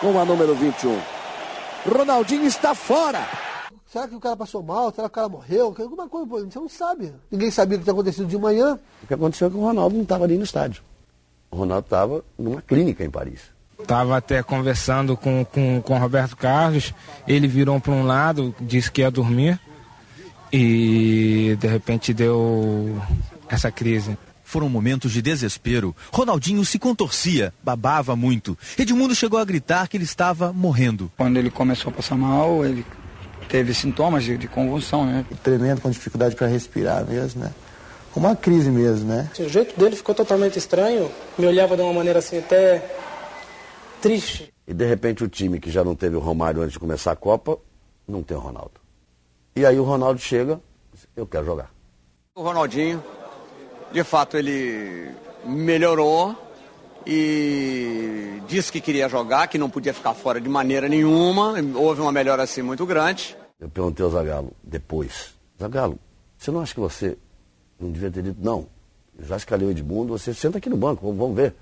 com 0.00 0.18
a 0.18 0.24
número 0.24 0.54
21. 0.54 0.96
Ronaldinho 1.86 2.46
está 2.46 2.74
fora. 2.74 3.43
Será 3.94 4.08
que 4.08 4.16
o 4.16 4.20
cara 4.20 4.36
passou 4.36 4.60
mal? 4.60 4.92
Será 4.92 5.08
que 5.08 5.12
o 5.12 5.14
cara 5.14 5.28
morreu? 5.28 5.66
Alguma 5.66 6.08
coisa, 6.08 6.26
pô, 6.26 6.40
você 6.40 6.58
não 6.58 6.68
sabe. 6.68 7.12
Ninguém 7.30 7.48
sabia 7.48 7.76
o 7.76 7.78
que 7.78 7.84
tinha 7.84 7.92
acontecido 7.92 8.26
de 8.26 8.36
manhã. 8.36 8.76
O 9.04 9.06
que 9.06 9.14
aconteceu 9.14 9.46
é 9.46 9.50
que 9.52 9.56
o 9.56 9.60
Ronaldo 9.60 9.94
não 9.94 10.02
estava 10.02 10.24
ali 10.24 10.36
no 10.36 10.42
estádio. 10.42 10.82
O 11.48 11.58
Ronaldo 11.58 11.86
estava 11.86 12.24
numa 12.36 12.60
clínica 12.60 13.04
em 13.04 13.10
Paris. 13.10 13.42
Estava 13.78 14.16
até 14.16 14.42
conversando 14.42 15.16
com, 15.16 15.44
com, 15.44 15.80
com 15.80 15.94
o 15.94 15.98
Roberto 15.98 16.36
Carlos. 16.36 16.92
Ele 17.24 17.46
virou 17.46 17.78
para 17.78 17.92
um 17.92 18.04
lado, 18.04 18.52
disse 18.60 18.90
que 18.90 19.00
ia 19.00 19.12
dormir. 19.12 19.60
E 20.52 21.56
de 21.60 21.68
repente 21.68 22.12
deu 22.12 23.00
essa 23.48 23.70
crise. 23.70 24.18
Foram 24.42 24.68
momentos 24.68 25.12
de 25.12 25.22
desespero. 25.22 25.94
Ronaldinho 26.12 26.64
se 26.64 26.80
contorcia, 26.80 27.54
babava 27.62 28.16
muito. 28.16 28.58
Edmundo 28.76 29.14
chegou 29.14 29.38
a 29.38 29.44
gritar 29.44 29.86
que 29.86 29.96
ele 29.96 30.02
estava 30.02 30.52
morrendo. 30.52 31.12
Quando 31.16 31.36
ele 31.36 31.48
começou 31.48 31.92
a 31.92 31.94
passar 31.94 32.16
mal, 32.16 32.64
ele 32.64 32.84
teve 33.44 33.74
sintomas 33.74 34.24
de, 34.24 34.36
de 34.36 34.48
convulsão, 34.48 35.06
né? 35.06 35.24
Tremendo, 35.42 35.80
com 35.80 35.90
dificuldade 35.90 36.34
para 36.34 36.46
respirar 36.46 37.04
mesmo, 37.06 37.42
né? 37.42 37.52
Uma 38.16 38.36
crise 38.36 38.70
mesmo, 38.70 39.08
né? 39.08 39.30
O 39.38 39.48
jeito 39.48 39.78
dele 39.78 39.96
ficou 39.96 40.14
totalmente 40.14 40.58
estranho. 40.58 41.10
Me 41.36 41.46
olhava 41.46 41.76
de 41.76 41.82
uma 41.82 41.92
maneira 41.92 42.20
assim 42.20 42.38
até 42.38 42.96
triste. 44.00 44.52
E 44.66 44.72
de 44.72 44.86
repente 44.86 45.24
o 45.24 45.28
time 45.28 45.58
que 45.58 45.70
já 45.70 45.82
não 45.82 45.94
teve 45.94 46.16
o 46.16 46.20
Romário 46.20 46.62
antes 46.62 46.74
de 46.74 46.78
começar 46.78 47.12
a 47.12 47.16
Copa, 47.16 47.58
não 48.06 48.22
tem 48.22 48.36
o 48.36 48.40
Ronaldo. 48.40 48.72
E 49.56 49.66
aí 49.66 49.78
o 49.78 49.84
Ronaldo 49.84 50.20
chega, 50.20 50.60
eu 51.16 51.26
quero 51.26 51.44
jogar. 51.44 51.70
O 52.34 52.42
Ronaldinho, 52.42 53.02
de 53.92 54.04
fato, 54.04 54.36
ele 54.36 55.10
melhorou 55.44 56.36
e 57.06 58.40
disse 58.46 58.72
que 58.72 58.80
queria 58.80 59.08
jogar, 59.08 59.48
que 59.48 59.58
não 59.58 59.70
podia 59.70 59.92
ficar 59.92 60.14
fora 60.14 60.40
de 60.40 60.48
maneira 60.48 60.88
nenhuma. 60.88 61.54
Houve 61.74 62.00
uma 62.00 62.12
melhora 62.12 62.42
assim 62.42 62.62
muito 62.62 62.86
grande. 62.86 63.36
Eu 63.58 63.68
perguntei 63.68 64.04
ao 64.04 64.10
Zagallo 64.10 64.52
depois, 64.62 65.34
Zagallo, 65.58 65.98
você 66.36 66.50
não 66.50 66.60
acha 66.60 66.74
que 66.74 66.80
você 66.80 67.16
não 67.78 67.90
devia 67.90 68.10
ter 68.10 68.22
dito 68.22 68.38
não? 68.42 68.66
Eu 69.18 69.26
já 69.26 69.36
escalei 69.36 69.66
o 69.66 69.70
Edmundo, 69.70 70.18
você 70.18 70.34
senta 70.34 70.58
aqui 70.58 70.68
no 70.68 70.76
banco, 70.76 71.12
vamos 71.12 71.36
ver. 71.36 71.54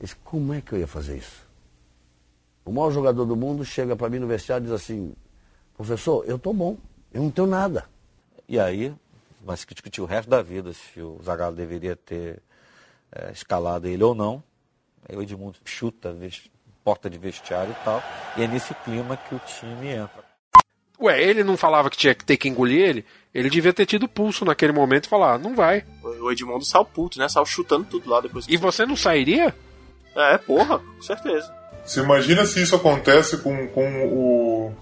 disse, 0.00 0.16
como 0.24 0.54
é 0.54 0.60
que 0.60 0.72
eu 0.72 0.78
ia 0.78 0.86
fazer 0.86 1.18
isso? 1.18 1.46
O 2.64 2.72
maior 2.72 2.90
jogador 2.90 3.24
do 3.24 3.36
mundo 3.36 3.64
chega 3.64 3.94
para 3.94 4.08
mim 4.08 4.18
no 4.18 4.26
vestiário 4.26 4.64
e 4.64 4.66
diz 4.66 4.74
assim, 4.74 5.12
professor, 5.76 6.24
eu 6.26 6.38
tô 6.38 6.52
bom, 6.52 6.76
eu 7.12 7.22
não 7.22 7.30
tenho 7.30 7.46
nada. 7.46 7.84
E 8.48 8.58
aí, 8.58 8.94
vai 9.44 9.56
se 9.56 9.66
discutir 9.66 10.00
o 10.00 10.06
resto 10.06 10.30
da 10.30 10.42
vida 10.42 10.72
se 10.72 11.00
o 11.00 11.20
Zagallo 11.22 11.54
deveria 11.54 11.94
ter 11.94 12.40
é, 13.12 13.30
escalado 13.32 13.86
ele 13.86 14.02
ou 14.02 14.14
não. 14.14 14.42
Aí 15.08 15.16
o 15.16 15.22
Edmundo 15.22 15.56
chuta 15.64 16.16
porta 16.84 17.08
de 17.08 17.18
vestiário 17.18 17.72
e 17.72 17.84
tal. 17.84 18.02
E 18.36 18.42
é 18.42 18.48
nesse 18.48 18.74
clima 18.74 19.16
que 19.16 19.34
o 19.34 19.40
time 19.40 19.88
entra. 19.88 20.22
Ué, 21.00 21.20
ele 21.20 21.42
não 21.42 21.56
falava 21.56 21.90
que 21.90 21.96
tinha 21.96 22.14
que 22.14 22.24
ter 22.24 22.36
que 22.36 22.48
engolir 22.48 22.80
ele? 22.80 23.04
Ele 23.34 23.50
devia 23.50 23.72
ter 23.72 23.86
tido 23.86 24.08
pulso 24.08 24.44
naquele 24.44 24.72
momento 24.72 25.06
e 25.06 25.08
falar, 25.08 25.38
não 25.38 25.54
vai. 25.54 25.84
O 26.02 26.30
Edmundo 26.30 26.64
saiu 26.64 26.84
puto, 26.84 27.18
né? 27.18 27.28
Saiu 27.28 27.46
chutando 27.46 27.84
tudo 27.84 28.08
lá 28.08 28.20
depois. 28.20 28.46
E 28.48 28.56
você 28.56 28.86
não 28.86 28.94
sairia? 28.94 29.54
É, 30.14 30.38
porra, 30.38 30.78
com 30.78 31.02
certeza. 31.02 31.52
Você 31.84 32.00
imagina 32.00 32.44
se 32.44 32.62
isso 32.62 32.76
acontece 32.76 33.38
com, 33.38 33.66
com 33.68 34.06
o, 34.06 34.72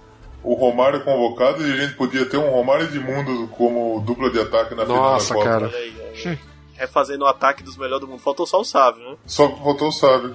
o 0.42 0.54
Romário 0.54 1.02
convocado 1.04 1.66
e 1.66 1.72
a 1.72 1.76
gente 1.76 1.94
podia 1.94 2.26
ter 2.26 2.36
um 2.36 2.50
Romário 2.50 2.84
Edmundo 2.84 3.48
como 3.48 4.00
dupla 4.00 4.30
de 4.30 4.40
ataque 4.40 4.74
na 4.74 4.84
Nossa, 4.84 5.34
final 5.34 5.44
da 5.44 5.68
Copa. 5.68 5.70
cara. 5.70 6.40
Ó. 6.80 6.84
Refazendo 6.84 7.24
o 7.24 7.28
ataque 7.28 7.62
dos 7.62 7.76
melhores 7.76 8.00
do 8.00 8.08
mundo. 8.08 8.20
Faltou 8.20 8.46
só 8.46 8.60
o 8.60 8.64
Sávio, 8.64 9.02
né? 9.10 9.16
Só 9.26 9.48
faltou 9.48 9.88
o 9.88 9.92
Sábio. 9.92 10.34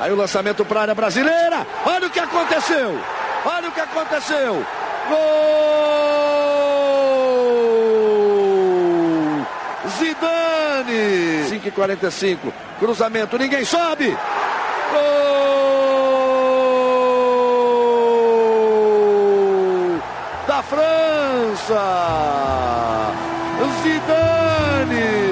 Aí 0.00 0.12
o 0.12 0.16
lançamento 0.16 0.64
para 0.66 0.80
a 0.80 0.82
área 0.82 0.94
brasileira. 0.94 1.66
Olha 1.86 2.08
o 2.08 2.10
que 2.10 2.20
aconteceu. 2.20 2.98
Olha 3.44 3.68
o 3.68 3.72
que 3.72 3.80
aconteceu. 3.80 4.66
Gol! 5.08 5.16
Zidane! 9.98 11.48
5 11.48 11.68
e 11.68 11.70
45. 11.70 12.52
Cruzamento, 12.78 13.38
ninguém 13.38 13.64
sobe. 13.64 14.10
Gol! 14.10 15.23
Zidane! 23.82 25.24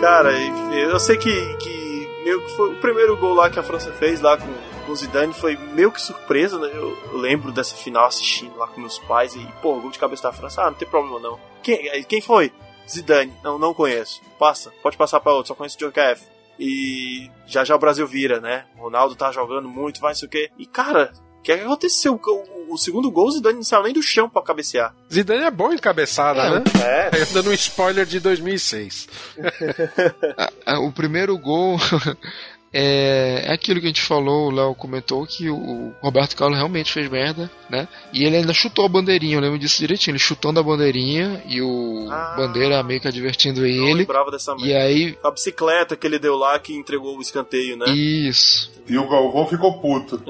Cara, 0.00 0.32
eu 0.74 0.98
sei 0.98 1.16
que, 1.16 1.56
que 1.56 2.08
meio 2.24 2.44
que 2.44 2.56
foi 2.56 2.70
o 2.70 2.80
primeiro 2.80 3.16
gol 3.16 3.34
lá 3.34 3.48
que 3.50 3.58
a 3.58 3.62
França 3.62 3.92
fez 3.92 4.20
lá 4.20 4.36
com, 4.36 4.46
com 4.86 4.92
o 4.92 4.96
Zidane 4.96 5.32
foi 5.32 5.56
meio 5.56 5.92
que 5.92 6.00
surpresa, 6.00 6.58
né? 6.58 6.68
Eu, 6.72 6.96
eu 7.12 7.16
lembro 7.18 7.52
dessa 7.52 7.76
final 7.76 8.06
assistindo 8.06 8.56
lá 8.56 8.66
com 8.66 8.80
meus 8.80 8.98
pais 8.98 9.34
e, 9.34 9.46
pô, 9.62 9.74
gol 9.80 9.90
de 9.90 9.98
cabeça 9.98 10.24
da 10.24 10.32
França, 10.32 10.62
ah, 10.62 10.70
não 10.70 10.74
tem 10.74 10.88
problema 10.88 11.20
não. 11.20 11.38
Quem, 11.62 12.02
quem 12.04 12.20
foi? 12.20 12.52
Zidane. 12.88 13.32
Não, 13.42 13.58
não 13.58 13.74
conheço. 13.74 14.22
Passa, 14.38 14.72
pode 14.82 14.96
passar 14.96 15.20
pra 15.20 15.32
outro, 15.32 15.48
só 15.48 15.54
conheço 15.54 15.76
o 15.76 15.78
Djokovic. 15.78 16.37
E 16.58 17.30
já 17.46 17.64
já 17.64 17.74
o 17.74 17.78
Brasil 17.78 18.06
vira, 18.06 18.40
né? 18.40 18.64
O 18.76 18.82
Ronaldo 18.82 19.14
tá 19.14 19.30
jogando 19.32 19.68
muito, 19.68 20.00
vai 20.00 20.10
não 20.10 20.16
sei 20.16 20.26
o 20.26 20.30
quê. 20.30 20.50
E 20.58 20.66
cara, 20.66 21.12
o 21.38 21.42
que, 21.42 21.52
é 21.52 21.58
que 21.58 21.64
aconteceu? 21.64 22.20
O, 22.22 22.74
o 22.74 22.76
segundo 22.76 23.10
gol, 23.10 23.28
o 23.28 23.30
Zidane 23.30 23.56
não 23.56 23.62
saiu 23.62 23.84
nem 23.84 23.92
do 23.92 24.02
chão 24.02 24.28
pra 24.28 24.42
cabecear. 24.42 24.94
Zidane 25.12 25.44
é 25.44 25.50
bom 25.50 25.72
em 25.72 25.78
cabeçada, 25.78 26.40
É, 26.42 26.50
né? 26.50 26.64
É. 27.12 27.24
Dando 27.32 27.50
um 27.50 27.54
spoiler 27.54 28.04
de 28.04 28.20
2006. 28.20 29.08
Ah, 30.66 30.78
o 30.80 30.92
primeiro 30.92 31.38
gol 31.38 31.78
é, 32.72 33.44
é 33.46 33.52
aquilo 33.52 33.80
que 33.80 33.86
a 33.86 33.88
gente 33.88 34.02
falou, 34.02 34.48
o 34.48 34.50
Léo 34.50 34.74
comentou 34.74 35.26
que 35.26 35.48
o 35.48 35.92
Roberto 36.00 36.36
Carlos 36.36 36.56
realmente 36.58 36.92
fez 36.92 37.08
merda, 37.10 37.50
né? 37.70 37.88
E 38.12 38.24
ele 38.24 38.36
ainda 38.36 38.52
chutou 38.52 38.84
a 38.84 38.88
bandeirinha, 38.88 39.36
eu 39.36 39.40
lembro 39.40 39.58
disso 39.58 39.78
direitinho, 39.78 40.12
ele 40.12 40.18
chutando 40.18 40.60
a 40.60 40.62
bandeirinha 40.62 41.42
e 41.46 41.60
o 41.62 42.08
Ah. 42.10 42.34
Bandeira 42.36 42.82
meio 42.82 43.00
que 43.00 43.08
advertindo 43.08 43.66
Eu 43.66 43.86
ele. 43.88 43.94
lembrava 43.94 44.30
dessa 44.30 44.54
E 44.58 44.74
aí, 44.74 45.16
A 45.24 45.30
bicicleta 45.30 45.96
que 45.96 46.06
ele 46.06 46.18
deu 46.18 46.36
lá 46.36 46.58
que 46.58 46.74
entregou 46.74 47.16
o 47.16 47.20
escanteio, 47.20 47.76
né? 47.76 47.86
isso. 47.90 48.70
E 48.88 48.96
o 48.96 49.06
Galvão 49.06 49.46
ficou 49.46 49.78
puto. 49.80 50.22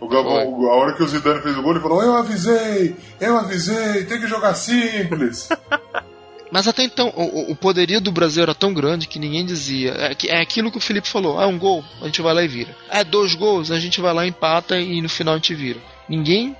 O 0.00 0.08
Galvão, 0.08 0.70
a 0.70 0.74
hora 0.76 0.92
que 0.92 1.02
o 1.02 1.06
Zidane 1.08 1.42
fez 1.42 1.56
o 1.58 1.62
gol, 1.62 1.72
ele 1.72 1.80
falou: 1.80 2.00
Eu 2.00 2.14
avisei, 2.14 2.94
eu 3.20 3.36
avisei, 3.36 4.04
tem 4.04 4.20
que 4.20 4.28
jogar 4.28 4.54
simples. 4.54 5.48
Mas 6.54 6.68
até 6.68 6.84
então, 6.84 7.12
o, 7.16 7.50
o 7.50 7.56
poderio 7.56 8.00
do 8.00 8.12
Brasil 8.12 8.44
era 8.44 8.54
tão 8.54 8.72
grande 8.72 9.08
que 9.08 9.18
ninguém 9.18 9.44
dizia. 9.44 9.90
É, 9.90 10.16
é 10.28 10.40
aquilo 10.40 10.70
que 10.70 10.78
o 10.78 10.80
Felipe 10.80 11.08
falou: 11.08 11.42
é 11.42 11.46
um 11.46 11.58
gol, 11.58 11.84
a 12.00 12.04
gente 12.04 12.22
vai 12.22 12.32
lá 12.32 12.44
e 12.44 12.46
vira. 12.46 12.76
É 12.88 13.02
dois 13.02 13.34
gols, 13.34 13.72
a 13.72 13.80
gente 13.80 14.00
vai 14.00 14.14
lá, 14.14 14.24
empata 14.24 14.78
e 14.78 15.02
no 15.02 15.08
final 15.08 15.34
a 15.34 15.36
gente 15.36 15.52
vira. 15.52 15.80
Ninguém. 16.08 16.56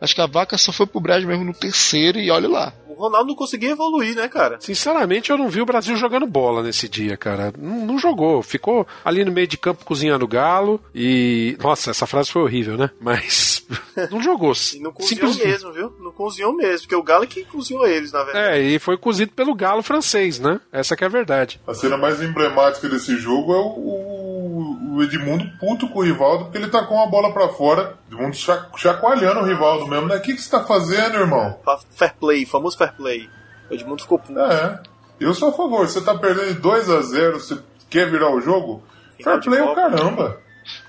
Acho 0.00 0.14
que 0.14 0.22
a 0.22 0.26
vaca 0.26 0.56
só 0.56 0.72
foi 0.72 0.86
pro 0.86 1.02
Brasil 1.02 1.28
mesmo 1.28 1.44
no 1.44 1.52
terceiro 1.52 2.18
e 2.18 2.30
olha 2.30 2.48
lá. 2.48 2.72
O 2.96 3.00
Ronaldo 3.02 3.28
não 3.28 3.34
conseguia 3.34 3.70
evoluir, 3.70 4.16
né, 4.16 4.26
cara? 4.26 4.56
Sinceramente, 4.58 5.30
eu 5.30 5.36
não 5.36 5.50
vi 5.50 5.60
o 5.60 5.66
Brasil 5.66 5.94
jogando 5.96 6.26
bola 6.26 6.62
nesse 6.62 6.88
dia, 6.88 7.16
cara. 7.16 7.52
Não, 7.58 7.84
não 7.84 7.98
jogou. 7.98 8.42
Ficou 8.42 8.86
ali 9.04 9.22
no 9.22 9.30
meio 9.30 9.46
de 9.46 9.58
campo 9.58 9.84
cozinhando 9.84 10.26
galo 10.26 10.80
e. 10.94 11.58
Nossa, 11.62 11.90
essa 11.90 12.06
frase 12.06 12.32
foi 12.32 12.42
horrível, 12.42 12.78
né? 12.78 12.90
Mas. 12.98 13.66
Não 14.10 14.22
jogou. 14.22 14.52
E 14.74 14.78
não 14.78 14.92
cozinhou 14.92 15.34
mesmo, 15.34 15.72
viu? 15.72 15.92
Não 15.98 16.12
cozinhou 16.12 16.54
mesmo, 16.54 16.82
porque 16.82 16.94
o 16.94 17.02
Galo 17.02 17.24
é 17.24 17.26
que 17.26 17.44
cozinhou 17.44 17.86
eles, 17.86 18.12
na 18.12 18.22
verdade. 18.22 18.58
É, 18.58 18.62
e 18.62 18.78
foi 18.78 18.96
cozido 18.96 19.32
pelo 19.32 19.54
galo 19.54 19.82
francês, 19.82 20.38
né? 20.38 20.60
Essa 20.70 20.94
que 20.94 21.02
é 21.02 21.06
a 21.06 21.10
verdade. 21.10 21.60
A 21.66 21.74
cena 21.74 21.96
mais 21.96 22.22
emblemática 22.22 22.88
desse 22.88 23.16
jogo 23.16 23.54
é 23.54 23.58
o, 23.58 24.35
o 24.46 25.02
Edmundo 25.02 25.44
puto 25.58 25.88
com 25.88 25.98
o 25.98 26.02
Rivaldo, 26.02 26.44
porque 26.44 26.58
ele 26.58 26.68
tacou 26.68 26.96
uma 26.96 27.06
bola 27.08 27.32
pra 27.32 27.48
fora. 27.48 27.94
Edmundo 28.10 28.34
cha- 28.36 28.68
chacoalhando 28.76 29.40
o 29.40 29.44
Rivaldo 29.44 29.86
mesmo, 29.86 30.06
né? 30.08 30.16
O 30.16 30.20
que, 30.22 30.34
que 30.34 30.40
você 30.40 30.50
tá 30.50 30.64
fazendo, 30.64 31.16
irmão? 31.16 31.58
Fa- 31.64 31.78
Fair 31.90 32.14
play, 32.18 32.46
famoso 32.46 32.76
fair 32.78 32.92
play. 32.92 33.28
O 33.70 33.74
Edmundo 33.74 34.02
ficou 34.02 34.18
puto. 34.18 34.38
É. 34.38 34.80
Eu 35.18 35.32
sou 35.34 35.48
a 35.48 35.52
favor, 35.52 35.88
você 35.88 36.00
tá 36.00 36.14
perdendo 36.16 36.54
de 36.54 36.60
2 36.60 36.90
a 36.90 37.00
0 37.02 37.40
você 37.40 37.58
quer 37.88 38.10
virar 38.10 38.30
o 38.34 38.40
jogo? 38.40 38.82
Fair 39.22 39.40
play 39.40 39.58
é 39.60 39.64
o 39.64 39.74
caramba. 39.74 40.38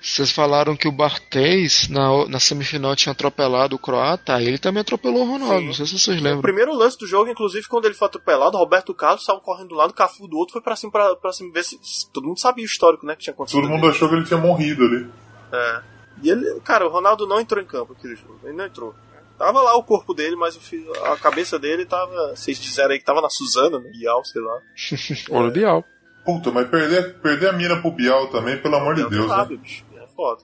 Vocês 0.10 0.32
falaram 0.32 0.76
que 0.76 0.88
o 0.88 0.92
Barthez 0.92 1.90
na, 1.90 2.26
na 2.28 2.40
semifinal 2.40 2.96
tinha 2.96 3.12
atropelado 3.12 3.76
o 3.76 3.80
Croata, 3.80 4.42
ele 4.42 4.58
também 4.58 4.82
atropelou 4.82 5.24
o 5.24 5.32
Ronaldo. 5.32 5.66
Não 5.66 5.74
sei 5.74 5.86
se 5.86 6.00
vocês 6.00 6.20
O 6.20 6.24
lembram. 6.24 6.42
primeiro 6.42 6.74
lance 6.74 6.98
do 6.98 7.06
jogo, 7.06 7.30
inclusive, 7.30 7.68
quando 7.68 7.86
ele 7.86 7.94
foi 7.94 8.08
atropelado, 8.08 8.58
Roberto 8.58 8.94
Carlos 8.94 9.26
saiu 9.26 9.40
correndo 9.40 9.70
do 9.70 9.76
lado, 9.76 9.94
Cafu 9.94 10.28
do 10.28 10.38
outro, 10.38 10.54
foi 10.54 10.62
pra 10.62 10.76
cima 10.76 10.92
pra, 10.92 11.16
pra 11.16 11.34
cima 11.34 11.52
ver 11.52 11.64
se. 11.64 11.78
se- 11.84 12.10
Todo 12.12 12.26
mundo 12.28 12.40
sabia 12.40 12.64
o 12.64 12.66
histórico, 12.66 13.06
né? 13.06 13.16
Que 13.16 13.24
tinha 13.24 13.34
acontecido. 13.34 13.62
Todo 13.62 13.70
mundo 13.70 13.88
achou 13.88 14.08
que 14.08 14.16
ele 14.16 14.24
tinha 14.26 14.40
morrido 14.40 14.84
ali. 14.86 15.10
É. 15.52 15.82
E 16.24 16.30
ele, 16.30 16.60
cara, 16.62 16.88
o 16.88 16.90
Ronaldo 16.90 17.28
não 17.28 17.40
entrou 17.40 17.62
em 17.62 17.66
campo 17.68 17.94
aquele 17.94 18.16
jogo. 18.16 18.40
Ele 18.44 18.54
não 18.54 18.66
entrou. 18.66 18.96
Tava 19.38 19.62
lá 19.62 19.76
o 19.78 19.84
corpo 19.84 20.14
dele, 20.16 20.36
mas 20.36 20.56
o 20.56 20.60
a 21.04 21.18
cabeça 21.18 21.60
dele 21.60 21.86
tava. 21.86 22.30
Vocês 22.36 22.60
disseram 22.60 22.92
aí 22.92 23.00
que 23.00 23.06
tava 23.06 23.22
na 23.22 23.30
Suzana, 23.30 23.78
né? 23.78 23.90
Bial, 23.92 24.24
sei 24.26 24.42
lá. 24.42 24.58
Ou 25.32 25.44
no 25.44 25.52
Bial. 25.52 25.84
Puta, 26.26 26.50
mas 26.52 26.68
perder, 26.68 27.20
perder 27.22 27.50
a 27.50 27.54
mina 27.54 27.80
pro 27.82 27.92
Bial 27.92 28.28
também, 28.28 28.58
pelo 28.58 28.76
amor 28.78 28.96
de 28.96 29.08
Deus, 29.10 29.28
Sabe, 29.28 29.56
né? 29.56 29.62
bicho. 29.62 29.86
Foda. 30.18 30.42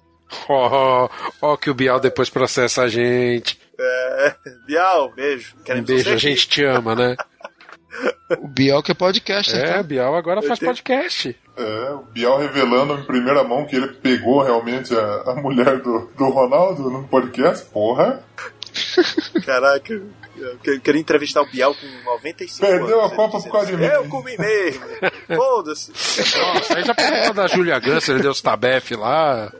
Ó, 0.48 1.10
ó, 1.42 1.58
que 1.58 1.70
o 1.70 1.74
Bial 1.74 2.00
depois 2.00 2.30
processa 2.30 2.84
a 2.84 2.88
gente. 2.88 3.60
É. 3.78 4.36
Bial, 4.66 5.12
beijo. 5.14 5.56
Um 5.60 5.64
Queremos 5.64 5.88
beijo, 5.88 6.04
você 6.06 6.12
a 6.12 6.18
gente 6.18 6.48
te 6.48 6.64
ama, 6.64 6.96
né? 6.96 7.16
O 8.40 8.48
Bial 8.48 8.82
que 8.82 8.92
é 8.92 8.96
podcast, 8.96 9.56
É, 9.56 9.70
então. 9.70 9.84
Bial 9.84 10.16
agora 10.16 10.42
faz 10.42 10.58
podcast. 10.58 11.38
É, 11.56 11.92
o 11.92 12.00
Bial 12.12 12.40
revelando 12.40 12.96
em 12.96 13.04
primeira 13.04 13.44
mão 13.44 13.68
que 13.68 13.76
ele 13.76 13.90
pegou 13.90 14.42
realmente 14.42 14.96
a, 14.96 15.24
a 15.28 15.36
mulher 15.36 15.80
do, 15.80 16.10
do 16.18 16.30
Ronaldo 16.30 16.90
no 16.90 17.08
podcast, 17.08 17.66
porra. 17.70 18.24
Caraca, 19.46 19.94
eu 20.36 20.58
que- 20.64 20.80
queria 20.80 21.00
entrevistar 21.02 21.42
o 21.44 21.46
Bial 21.52 21.76
com 21.76 21.86
95 22.14 22.66
Perdeu 22.68 23.00
anos. 23.00 23.14
a 23.14 23.16
Copa 23.16 23.40
por 23.40 23.52
causa 23.52 23.68
de 23.68 23.78
mim. 23.78 23.86
Eu 23.86 24.10
comi 24.10 24.36
mesmo. 24.40 24.84
Foda-se. 25.36 25.92
Nossa, 26.40 26.78
aí 26.78 26.84
já 26.84 26.96
pegou 26.96 27.34
da 27.36 27.46
Julia 27.46 27.78
Gans, 27.80 28.10
ele 28.10 28.24
deu 28.24 28.32
os 28.32 28.42
tabef 28.42 28.96
lá. 28.96 29.54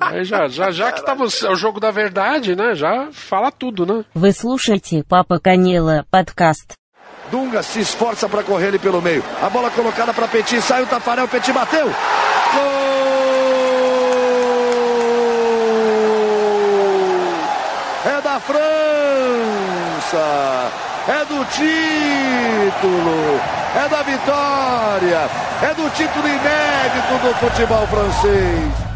Aí 0.00 0.24
já, 0.24 0.46
já, 0.48 0.70
já 0.70 0.92
que 0.92 1.04
tava 1.04 1.24
é 1.24 1.50
o 1.50 1.56
jogo 1.56 1.80
da 1.80 1.90
verdade, 1.90 2.54
né? 2.54 2.74
Já 2.74 3.08
fala 3.12 3.50
tudo, 3.50 3.86
né? 3.86 4.04
Вы 4.14 4.32
слушаете 4.32 5.02
Папа 5.02 5.40
Канела 5.40 6.06
подкаст. 6.10 6.74
Dunga 7.30 7.62
se 7.62 7.80
esforça 7.80 8.28
para 8.28 8.42
correr 8.42 8.68
ele 8.68 8.78
pelo 8.78 9.02
meio. 9.02 9.24
A 9.42 9.50
bola 9.50 9.70
colocada 9.70 10.14
para 10.14 10.28
Petit, 10.28 10.60
sai 10.62 10.82
o 10.82 10.86
Tafarel, 10.86 11.26
Petit 11.26 11.52
bateu. 11.52 11.86
Gol! 11.86 11.92
É 18.04 18.20
da 18.22 18.38
França! 18.38 18.62
É 21.08 21.24
do 21.24 21.44
título! 21.46 23.40
É 23.74 23.88
da 23.88 24.02
vitória! 24.02 25.28
É 25.62 25.74
do 25.74 25.90
título 25.90 26.28
inédito 26.28 27.18
do 27.22 27.34
futebol 27.34 27.86
francês! 27.88 28.89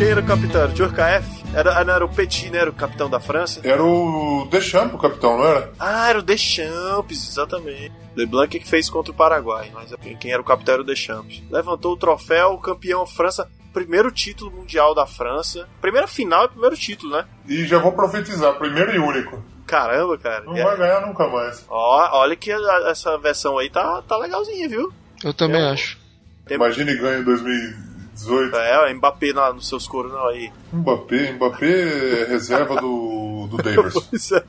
Quem 0.00 0.08
era 0.08 0.20
o 0.20 0.24
capitão? 0.24 0.62
Era 0.62 0.70
o 0.70 0.74
Djurkaeff? 0.74 1.28
Era, 1.54 1.84
não 1.84 1.92
era 1.94 2.04
o 2.04 2.08
Petit, 2.08 2.48
né? 2.48 2.58
Era 2.60 2.70
o 2.70 2.72
capitão 2.72 3.10
da 3.10 3.20
França? 3.20 3.60
Era 3.62 3.84
o 3.84 4.48
Deschamps, 4.50 4.94
o 4.94 4.98
capitão, 4.98 5.36
não 5.36 5.44
era? 5.44 5.72
Ah, 5.78 6.08
era 6.08 6.18
o 6.18 6.22
Deschamps, 6.22 7.28
exatamente. 7.28 7.92
LeBlanc 8.16 8.58
que 8.58 8.66
fez 8.66 8.88
contra 8.88 9.12
o 9.12 9.14
Paraguai, 9.14 9.70
mas 9.74 9.94
quem, 10.00 10.16
quem 10.16 10.32
era 10.32 10.40
o 10.40 10.44
capitão 10.44 10.72
era 10.74 10.82
o 10.82 10.86
Deschamps. 10.86 11.42
Levantou 11.50 11.92
o 11.92 11.96
troféu, 11.98 12.56
campeão 12.56 13.04
França, 13.06 13.46
primeiro 13.74 14.10
título 14.10 14.50
mundial 14.50 14.94
da 14.94 15.06
França. 15.06 15.68
Primeira 15.82 16.06
final 16.08 16.46
e 16.46 16.48
primeiro 16.48 16.76
título, 16.76 17.14
né? 17.18 17.26
E 17.46 17.66
já 17.66 17.78
vou 17.78 17.92
profetizar, 17.92 18.54
primeiro 18.54 18.94
e 18.94 18.98
único. 18.98 19.44
Caramba, 19.66 20.16
cara. 20.16 20.44
Não 20.44 20.54
vai 20.54 20.76
ganhar 20.78 21.06
nunca 21.06 21.28
mais. 21.28 21.62
Ó, 21.68 22.18
olha 22.20 22.34
que 22.34 22.50
a- 22.50 22.86
essa 22.90 23.18
versão 23.18 23.58
aí 23.58 23.68
tá, 23.68 24.00
tá 24.08 24.16
legalzinha, 24.16 24.66
viu? 24.66 24.90
Eu 25.22 25.34
também 25.34 25.60
Eu- 25.60 25.68
acho. 25.68 25.98
Imagine 26.48 26.94
ganha 26.96 27.18
em 27.18 27.22
2018. 28.14 28.56
É, 28.56 28.90
o 28.92 28.96
Mbappé 28.96 29.32
na, 29.32 29.52
nos 29.52 29.68
seus 29.68 29.86
coros 29.86 30.12
não 30.12 30.26
aí. 30.26 30.52
Mbappé, 30.72 31.32
Mbappé 31.32 32.22
é 32.22 32.24
reserva 32.26 32.80
do, 32.80 33.48
do 33.48 33.56
Davis. 33.62 33.94
Pois 33.94 34.32
é. 34.32 34.44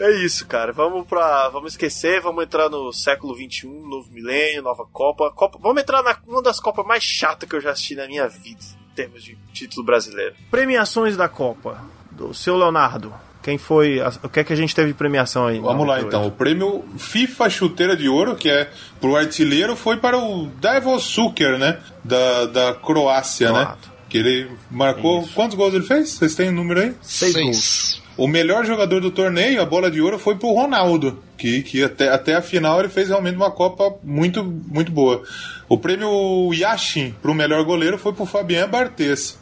É 0.00 0.12
isso, 0.12 0.46
cara. 0.46 0.72
Vamos 0.72 1.06
pra. 1.06 1.48
Vamos 1.48 1.72
esquecer, 1.72 2.20
vamos 2.20 2.44
entrar 2.44 2.68
no 2.68 2.92
século 2.92 3.34
XXI, 3.34 3.66
novo 3.66 4.08
milênio, 4.12 4.62
nova 4.62 4.86
Copa. 4.92 5.30
Copa 5.32 5.58
vamos 5.60 5.82
entrar 5.82 6.02
na 6.02 6.16
uma 6.26 6.42
das 6.42 6.60
Copas 6.60 6.86
mais 6.86 7.02
chatas 7.02 7.48
que 7.48 7.56
eu 7.56 7.60
já 7.60 7.72
assisti 7.72 7.96
na 7.96 8.06
minha 8.06 8.28
vida, 8.28 8.60
em 8.92 8.94
termos 8.94 9.24
de 9.24 9.36
título 9.52 9.84
brasileiro. 9.84 10.36
Premiações 10.50 11.16
da 11.16 11.28
Copa. 11.28 11.82
Do 12.12 12.32
seu 12.34 12.56
Leonardo. 12.56 13.12
Quem 13.48 13.56
foi. 13.56 13.98
a- 13.98 14.12
o 14.22 14.28
que 14.28 14.40
é 14.40 14.44
que 14.44 14.52
a 14.52 14.56
gente 14.56 14.74
teve 14.74 14.88
de 14.88 14.94
premiação 14.94 15.46
aí? 15.46 15.58
Vamos 15.58 15.86
lá 15.86 16.02
então. 16.02 16.26
O 16.26 16.30
prêmio 16.30 16.84
FIFA 16.98 17.48
Chuteira 17.48 17.96
de 17.96 18.06
Ouro, 18.06 18.36
que 18.36 18.50
é 18.50 18.68
pro 19.00 19.16
artilheiro, 19.16 19.74
foi 19.74 19.96
para 19.96 20.18
o 20.18 20.48
Davos 20.60 21.04
Suker, 21.04 21.56
né? 21.58 21.78
Da, 22.04 22.44
da 22.44 22.74
Croácia, 22.74 23.50
né? 23.50 23.72
Que 24.06 24.18
ele 24.18 24.50
marcou. 24.70 25.26
Quantos 25.34 25.56
gols 25.56 25.72
ele 25.72 25.84
fez? 25.86 26.10
Vocês 26.10 26.34
têm 26.34 26.50
o 26.50 26.52
número 26.52 26.80
aí? 26.80 26.94
Seis 27.00 27.32
gols. 27.34 28.02
O 28.18 28.28
melhor 28.28 28.66
jogador 28.66 29.00
do 29.00 29.10
torneio, 29.10 29.62
a 29.62 29.64
bola 29.64 29.90
de 29.90 29.98
ouro, 30.02 30.18
foi 30.18 30.34
pro 30.36 30.52
Ronaldo, 30.52 31.22
que, 31.38 31.62
que 31.62 31.82
até, 31.84 32.08
até 32.10 32.34
a 32.34 32.42
final 32.42 32.80
ele 32.80 32.88
fez 32.88 33.08
realmente 33.08 33.36
uma 33.36 33.50
Copa 33.50 33.94
muito, 34.02 34.44
muito 34.44 34.92
boa. 34.92 35.22
O 35.68 35.76
prêmio 35.78 36.52
Yashin 36.54 37.14
pro 37.20 37.34
melhor 37.34 37.62
goleiro 37.64 37.98
foi 37.98 38.12
pro 38.12 38.24
Fabien 38.24 38.66
Barthez. 38.66 39.38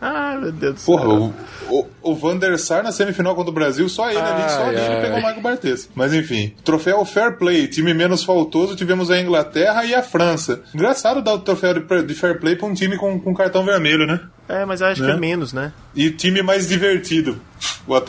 Ai, 0.00 0.38
meu 0.40 0.52
Deus 0.52 0.76
do 0.76 0.80
Porra, 0.86 1.02
céu. 1.04 1.34
o, 1.68 1.78
o, 1.80 1.86
o 2.12 2.14
Van 2.14 2.36
der 2.36 2.56
Sar 2.58 2.82
na 2.84 2.92
semifinal 2.92 3.34
contra 3.34 3.50
o 3.50 3.54
Brasil, 3.54 3.88
só 3.88 4.08
ele 4.08 4.18
ali, 4.20 4.48
só 4.50 4.62
Ai, 4.62 4.68
ali 4.68 4.76
ele 4.76 4.94
ai. 4.94 5.00
pegou 5.02 5.18
o 5.18 5.22
Marco 5.22 5.40
Barthez. 5.40 5.88
Mas 5.94 6.14
enfim, 6.14 6.54
troféu 6.64 7.04
Fair 7.04 7.36
Play, 7.38 7.66
time 7.66 7.92
menos 7.92 8.22
faltoso, 8.22 8.76
tivemos 8.76 9.10
a 9.10 9.20
Inglaterra 9.20 9.84
e 9.84 9.94
a 9.94 10.02
França. 10.02 10.60
Engraçado 10.72 11.20
dar 11.22 11.34
o 11.34 11.40
troféu 11.40 11.74
de, 11.74 12.02
de 12.04 12.14
Fair 12.14 12.38
Play 12.38 12.54
pra 12.54 12.66
um 12.66 12.74
time 12.74 12.96
com, 12.96 13.18
com 13.20 13.34
cartão 13.34 13.64
vermelho, 13.64 14.06
né? 14.06 14.20
É, 14.48 14.64
mas 14.64 14.80
eu 14.80 14.86
acho 14.86 15.00
que 15.02 15.08
Né? 15.08 15.14
é 15.14 15.18
menos, 15.18 15.52
né? 15.52 15.72
E 15.94 16.10
time 16.10 16.40
mais 16.40 16.68
divertido. 16.68 17.40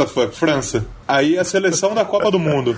Fuck? 0.08 0.36
França. 0.36 0.86
Aí 1.10 1.40
a 1.40 1.44
seleção 1.44 1.96
da 1.96 2.06
Copa 2.06 2.30
do 2.30 2.38
Mundo. 2.38 2.78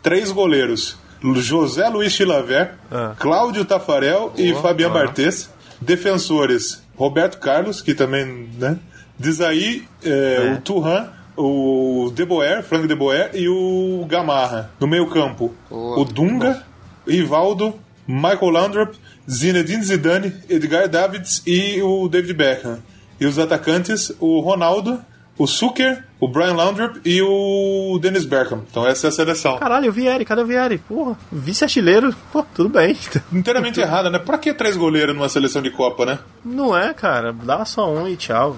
Três 0.00 0.30
goleiros. 0.30 0.96
José 1.34 1.88
Luiz 1.88 2.12
Chilavert, 2.12 2.74
Cláudio 3.18 3.64
Tafarel 3.64 4.32
e 4.36 4.54
Fabian 4.54 4.86
ah. 4.86 4.90
Barthez. 4.90 5.50
Defensores. 5.80 6.80
Roberto 6.94 7.38
Carlos, 7.38 7.82
que 7.82 7.92
também, 7.92 8.48
né? 8.56 8.78
Desaí, 9.18 9.84
é, 10.04 10.54
o 10.56 10.60
Turhan, 10.60 11.08
o 11.36 12.12
De 12.14 12.24
Boer, 12.24 12.62
Frank 12.62 12.86
De 12.86 12.94
Boer 12.94 13.30
e 13.34 13.48
o 13.48 14.06
Gamarra. 14.08 14.70
No 14.78 14.86
meio 14.86 15.08
campo, 15.08 15.52
o 15.68 16.04
Dunga, 16.04 16.62
Rivaldo, 17.04 17.74
Michael 18.06 18.50
Laudrup, 18.50 18.94
Zinedine 19.28 19.82
Zidane, 19.82 20.32
Edgar 20.48 20.88
Davids 20.88 21.42
e 21.44 21.82
o 21.82 22.08
David 22.08 22.34
Beckham. 22.34 22.78
E 23.18 23.26
os 23.26 23.40
atacantes, 23.40 24.12
o 24.20 24.38
Ronaldo, 24.38 25.04
o 25.38 25.46
Zucker, 25.46 26.04
o 26.20 26.28
Brian 26.28 26.54
Laundrop 26.54 26.96
e 27.04 27.20
o 27.22 27.98
Dennis 28.00 28.24
Bergkamp. 28.24 28.62
Então 28.70 28.86
essa 28.86 29.06
é 29.06 29.08
a 29.08 29.12
seleção. 29.12 29.58
Caralho, 29.58 29.88
o 29.88 29.92
Vieri, 29.92 30.24
cadê 30.24 30.42
o 30.42 30.46
Vieri? 30.46 30.78
Porra, 30.78 31.16
vice-artilheiro, 31.30 32.14
pô, 32.32 32.44
tudo 32.54 32.68
bem. 32.68 32.96
Inteiramente 33.32 33.80
errada, 33.80 34.10
né? 34.10 34.18
Pra 34.18 34.38
que 34.38 34.52
três 34.54 34.76
goleiros 34.76 35.14
numa 35.14 35.28
seleção 35.28 35.62
de 35.62 35.70
Copa, 35.70 36.04
né? 36.06 36.18
Não 36.44 36.76
é, 36.76 36.92
cara, 36.94 37.32
dá 37.32 37.64
só 37.64 37.90
um 37.92 38.06
e 38.06 38.16
tchau. 38.16 38.56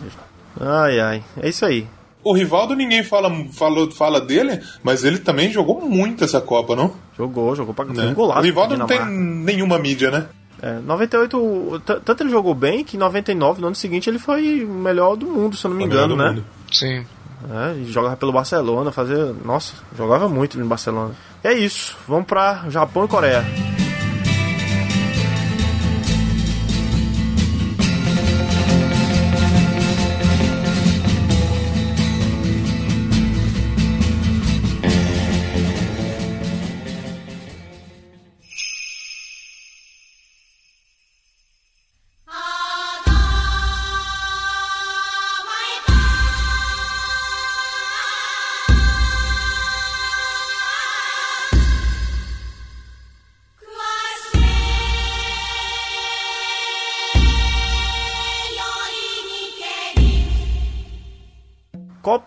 Ai, 0.61 1.01
ai, 1.01 1.25
é 1.41 1.49
isso 1.49 1.65
aí. 1.65 1.87
O 2.23 2.33
Rivaldo 2.33 2.75
ninguém 2.75 3.03
fala, 3.05 3.31
fala, 3.53 3.91
fala 3.91 4.21
dele, 4.21 4.61
mas 4.83 5.05
ele 5.05 5.19
também 5.19 5.51
jogou 5.51 5.81
muito 5.87 6.25
essa 6.25 6.41
Copa, 6.41 6.75
não? 6.75 6.95
Jogou, 7.17 7.55
jogou 7.55 7.75
pra 7.75 7.85
né? 7.85 8.07
um 8.07 8.15
golaço. 8.15 8.41
O 8.41 8.43
Rivaldo 8.43 8.77
não 8.79 8.87
tem 8.87 9.05
nenhuma 9.05 9.79
mídia, 9.79 10.11
né? 10.11 10.27
É, 10.63 10.79
98, 10.81 11.83
t- 11.85 12.01
tanto 12.03 12.23
ele 12.23 12.31
jogou 12.31 12.55
bem 12.55 12.83
que 12.83 12.97
em 12.97 13.01
99, 13.01 13.61
no 13.61 13.67
ano 13.67 13.77
seguinte, 13.77 14.09
ele 14.09 14.19
foi 14.19 14.65
o 14.65 14.69
melhor 14.69 15.15
do 15.17 15.27
mundo, 15.27 15.55
se 15.57 15.67
eu 15.67 15.71
não 15.71 15.77
me 15.77 15.85
engano, 15.85 16.17
né? 16.17 16.31
mundo. 16.31 16.45
Sim. 16.75 17.07
É, 17.51 17.73
ele 17.73 17.93
jogava 17.93 18.17
pelo 18.17 18.33
Barcelona, 18.33 18.91
fazia. 18.91 19.35
Nossa, 19.45 19.75
jogava 19.97 20.29
muito 20.29 20.59
no 20.59 20.67
Barcelona. 20.67 21.15
É 21.43 21.53
isso, 21.53 21.97
vamos 22.09 22.27
pra 22.27 22.65
Japão 22.69 23.05
e 23.05 23.09
Coreia. 23.09 23.45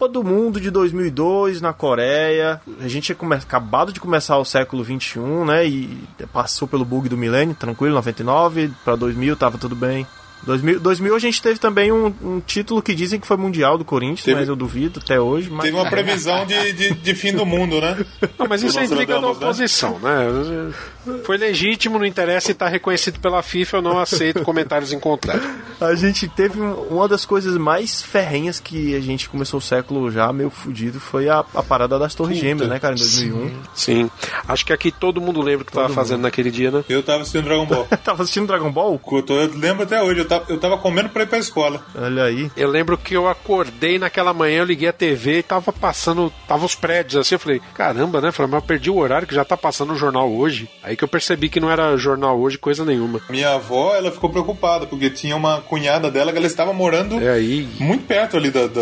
Copa 0.07 0.09
do 0.09 0.23
Mundo 0.23 0.59
de 0.59 0.71
2002 0.71 1.59
na 1.59 1.73
Coreia. 1.73 2.61
A 2.79 2.88
gente 2.88 3.13
tinha 3.13 3.35
acabado 3.35 3.91
de 3.91 3.99
começar 3.99 4.38
o 4.38 4.45
século 4.45 4.84
21, 4.84 5.45
né? 5.45 5.67
E 5.67 5.99
passou 6.31 6.67
pelo 6.67 6.85
bug 6.85 7.09
do 7.09 7.17
milênio, 7.17 7.53
tranquilo, 7.53 7.95
99 7.95 8.71
para 8.85 8.95
2000 8.95 9.35
tava 9.35 9.57
tudo 9.57 9.75
bem. 9.75 10.07
2000, 10.43 10.80
2000 10.80 11.15
a 11.15 11.19
gente 11.19 11.41
teve 11.41 11.59
também 11.59 11.91
um, 11.91 12.14
um 12.22 12.39
título 12.39 12.81
que 12.81 12.95
dizem 12.95 13.19
que 13.19 13.27
foi 13.27 13.35
mundial 13.38 13.77
do 13.77 13.84
Corinthians, 13.84 14.23
Teve- 14.23 14.39
mas 14.39 14.47
eu 14.47 14.55
duvido 14.55 15.01
até 15.03 15.19
hoje. 15.19 15.49
Mas... 15.49 15.65
Teve 15.65 15.76
uma 15.77 15.89
previsão 15.89 16.45
de, 16.45 16.73
de, 16.73 16.93
de 16.93 17.15
fim 17.15 17.34
do 17.34 17.45
mundo, 17.45 17.81
né? 17.81 17.97
Não, 18.39 18.47
mas 18.47 18.64
isso 18.64 18.80
da 18.80 18.85
tratamos, 18.88 19.22
né? 19.22 19.27
oposição, 19.45 19.99
né? 19.99 20.72
Foi 21.23 21.38
legítimo, 21.38 21.97
não 21.99 22.05
interessa 22.05 22.51
e 22.51 22.53
está 22.53 22.68
reconhecido 22.68 23.19
pela 23.19 23.41
FIFA, 23.41 23.77
eu 23.77 23.81
não 23.81 23.99
aceito 23.99 24.41
comentários 24.43 24.91
em 24.93 24.99
contrário. 24.99 25.41
A 25.80 25.93
gente 25.95 26.27
teve 26.27 26.59
um- 26.59 26.73
uma 26.89 27.07
das 27.07 27.26
coisas 27.26 27.55
mais 27.57 28.01
ferrenhas 28.01 28.59
que 28.59 28.95
a 28.95 28.99
gente 28.99 29.30
começou 29.30 29.59
o 29.59 29.61
século 29.61 30.09
já 30.11 30.31
meio 30.34 30.49
fudido 30.49 30.99
foi 30.99 31.30
a, 31.30 31.39
a 31.53 31.64
parada 31.64 31.97
das 31.99 32.14
Torres 32.15 32.38
Gêmeas, 32.38 32.68
né, 32.69 32.80
cara, 32.80 32.95
em 32.95 32.97
2001. 32.97 33.51
Sim. 33.73 34.09
Acho 34.47 34.65
que 34.65 34.73
aqui 34.73 34.91
todo 34.91 35.22
mundo 35.22 35.41
lembra 35.41 35.61
o 35.64 35.65
que 35.65 35.72
estava 35.72 35.89
fazendo 35.89 36.22
naquele 36.22 36.51
dia, 36.51 36.72
né? 36.72 36.84
Eu 36.89 37.03
tava 37.03 37.22
assistindo 37.22 37.43
Dragon 37.45 37.65
Ball. 37.65 37.88
tava 38.03 38.23
assistindo 38.23 38.47
Dragon 38.47 38.72
Ball? 38.72 39.01
Eu, 39.11 39.23
tô- 39.23 39.34
eu 39.39 39.51
lembro 39.55 39.84
até 39.84 40.01
hoje, 40.01 40.19
eu 40.19 40.26
tava, 40.27 40.45
eu 40.49 40.59
tava 40.59 40.77
comendo 40.77 41.09
pra 41.09 41.23
ir 41.23 41.27
pra 41.27 41.37
escola. 41.39 41.83
Olha 41.95 42.23
aí. 42.23 42.51
Eu 42.55 42.69
lembro 42.69 42.97
que 42.97 43.15
eu 43.15 43.27
acordei 43.27 43.97
naquela 43.97 44.33
manhã, 44.33 44.59
eu 44.59 44.65
liguei 44.65 44.87
a 44.89 44.93
TV 44.93 45.39
e 45.39 45.43
tava 45.43 45.71
passando, 45.73 46.31
tava 46.47 46.65
os 46.65 46.75
prédios 46.75 47.15
assim, 47.21 47.35
eu 47.35 47.39
falei, 47.39 47.61
caramba, 47.73 48.21
né? 48.21 48.31
Falei, 48.31 48.51
mas 48.51 48.61
eu 48.61 48.67
perdi 48.67 48.89
o 48.89 48.97
horário 48.97 49.27
que 49.27 49.33
já 49.35 49.43
tá 49.45 49.55
passando 49.57 49.93
o 49.93 49.97
jornal 49.97 50.31
hoje. 50.31 50.69
Aí 50.83 50.95
que 50.95 51.03
eu 51.03 51.07
percebi 51.07 51.49
que 51.49 51.59
não 51.59 51.71
era 51.71 51.95
jornal 51.97 52.39
hoje, 52.39 52.57
coisa 52.57 52.83
nenhuma. 52.85 53.21
Minha 53.29 53.53
avó, 53.55 53.95
ela 53.95 54.11
ficou 54.11 54.29
preocupada, 54.29 54.85
porque 54.85 55.09
tinha 55.09 55.35
uma 55.35 55.61
cunhada 55.61 56.11
dela 56.11 56.31
que 56.31 56.37
ela 56.37 56.47
estava 56.47 56.73
morando 56.73 57.19
É 57.21 57.29
aí. 57.29 57.67
muito 57.79 58.05
perto 58.05 58.37
ali 58.37 58.51
da, 58.51 58.67
da, 58.67 58.81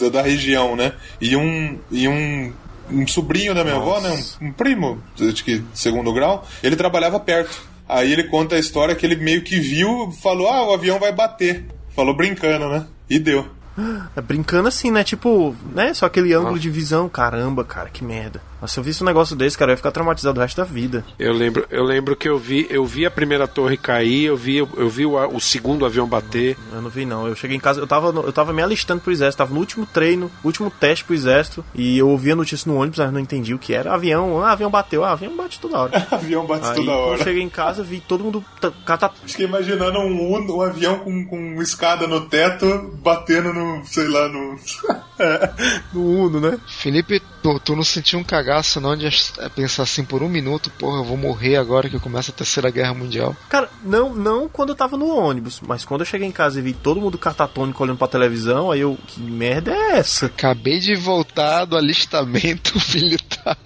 da, 0.00 0.08
da 0.08 0.22
região, 0.22 0.76
né? 0.76 0.92
E 1.20 1.36
um, 1.36 1.78
e 1.90 2.06
um, 2.08 2.52
um 2.90 3.06
sobrinho 3.06 3.54
da 3.54 3.62
minha 3.64 3.76
avó, 3.76 4.00
né? 4.00 4.10
Um, 4.40 4.46
um 4.48 4.52
primo, 4.52 5.02
de 5.14 5.62
segundo 5.74 6.12
grau, 6.12 6.46
ele 6.62 6.76
trabalhava 6.76 7.18
perto. 7.20 7.60
Aí 7.88 8.12
ele 8.12 8.24
conta 8.24 8.56
a 8.56 8.58
história 8.58 8.94
que 8.94 9.06
ele 9.06 9.16
meio 9.16 9.42
que 9.42 9.60
viu, 9.60 10.10
falou, 10.10 10.48
ah, 10.48 10.68
o 10.68 10.72
avião 10.72 10.98
vai 10.98 11.12
bater. 11.12 11.64
Falou 11.90 12.14
brincando, 12.14 12.68
né? 12.68 12.86
E 13.08 13.18
deu. 13.18 13.46
É 14.16 14.20
brincando 14.22 14.68
assim, 14.68 14.90
né? 14.90 15.04
Tipo, 15.04 15.54
né? 15.74 15.92
Só 15.92 16.06
aquele 16.06 16.32
ângulo 16.32 16.58
de 16.58 16.70
visão. 16.70 17.08
Caramba, 17.10 17.62
cara, 17.62 17.90
que 17.90 18.02
merda. 18.02 18.40
Mas 18.60 18.72
se 18.72 18.80
eu 18.80 18.84
visse 18.84 19.02
um 19.02 19.06
negócio 19.06 19.36
desse, 19.36 19.56
cara, 19.56 19.70
eu 19.70 19.74
ia 19.74 19.76
ficar 19.76 19.90
traumatizado 19.90 20.38
o 20.38 20.42
resto 20.42 20.56
da 20.56 20.64
vida. 20.64 21.04
Eu 21.18 21.32
lembro, 21.32 21.66
eu 21.70 21.84
lembro 21.84 22.16
que 22.16 22.28
eu 22.28 22.38
vi, 22.38 22.66
eu 22.70 22.84
vi 22.86 23.04
a 23.04 23.10
primeira 23.10 23.46
torre 23.46 23.76
cair, 23.76 24.24
eu 24.24 24.36
vi, 24.36 24.56
eu 24.58 24.88
vi 24.88 25.04
o, 25.04 25.16
o 25.34 25.40
segundo 25.40 25.84
avião 25.84 26.06
bater. 26.06 26.56
Eu 26.72 26.80
não 26.80 26.88
vi, 26.90 27.04
não. 27.04 27.26
Eu 27.26 27.34
cheguei 27.36 27.56
em 27.56 27.60
casa, 27.60 27.80
eu 27.80 27.86
tava, 27.86 28.08
eu 28.08 28.32
tava 28.32 28.52
me 28.52 28.62
alistando 28.62 29.00
pro 29.02 29.12
exército, 29.12 29.38
tava 29.38 29.52
no 29.52 29.60
último 29.60 29.84
treino, 29.86 30.30
último 30.44 30.70
teste 30.70 31.04
pro 31.04 31.14
exército, 31.14 31.64
e 31.74 31.98
eu 31.98 32.08
ouvi 32.08 32.32
a 32.32 32.36
notícia 32.36 32.70
no 32.70 32.78
ônibus, 32.78 32.98
mas 32.98 33.12
não 33.12 33.20
entendi 33.20 33.52
o 33.54 33.58
que 33.58 33.74
era. 33.74 33.92
Avião, 33.92 34.42
ah, 34.42 34.52
avião 34.52 34.70
bateu, 34.70 35.04
ah, 35.04 35.12
avião 35.12 35.36
bate 35.36 35.60
toda 35.60 35.78
hora. 35.78 36.06
avião 36.10 36.46
bate 36.46 36.66
Aí, 36.68 36.74
toda 36.76 36.92
hora. 36.92 37.18
eu 37.20 37.24
cheguei 37.24 37.42
em 37.42 37.48
casa, 37.50 37.82
vi 37.82 38.00
todo 38.00 38.24
mundo 38.24 38.44
tá- 38.60 38.72
cata... 38.84 39.10
Fiquei 39.26 39.46
imaginando 39.46 39.98
um, 39.98 40.32
Uno- 40.32 40.56
um 40.56 40.62
avião 40.62 40.98
com, 41.00 41.24
com 41.26 41.60
escada 41.62 42.06
no 42.06 42.22
teto 42.22 42.90
batendo 43.02 43.52
no, 43.52 43.84
sei 43.84 44.08
lá, 44.08 44.28
no. 44.28 44.56
É. 45.18 45.50
no 45.94 46.24
Uno, 46.26 46.38
né? 46.42 46.58
Felipe, 46.68 47.22
tu, 47.42 47.58
tu 47.60 47.74
não 47.74 47.82
sentiu 47.82 48.18
um 48.18 48.22
cagaço 48.46 48.80
não 48.80 48.96
de 48.96 49.06
ach- 49.06 49.32
pensar 49.54 49.82
assim 49.82 50.04
por 50.04 50.22
um 50.22 50.28
minuto, 50.28 50.70
porra, 50.78 50.98
eu 51.00 51.04
vou 51.04 51.16
morrer 51.16 51.56
agora 51.56 51.88
que 51.88 51.98
começa 51.98 52.30
a 52.30 52.34
terceira 52.34 52.70
guerra 52.70 52.94
mundial. 52.94 53.36
Cara, 53.48 53.68
não, 53.82 54.14
não 54.14 54.48
quando 54.48 54.68
eu 54.70 54.74
tava 54.76 54.96
no 54.96 55.08
ônibus, 55.08 55.60
mas 55.66 55.84
quando 55.84 56.02
eu 56.02 56.06
cheguei 56.06 56.28
em 56.28 56.32
casa 56.32 56.58
e 56.58 56.62
vi 56.62 56.72
todo 56.72 57.00
mundo 57.00 57.18
catatônico 57.18 57.82
olhando 57.82 57.98
pra 57.98 58.06
televisão, 58.06 58.70
aí 58.70 58.80
eu, 58.80 58.96
que 59.06 59.20
merda 59.20 59.72
é 59.72 59.98
essa? 59.98 60.26
Acabei 60.26 60.78
de 60.78 60.94
voltar 60.94 61.64
do 61.64 61.76
alistamento 61.76 62.72
militar. 62.94 63.58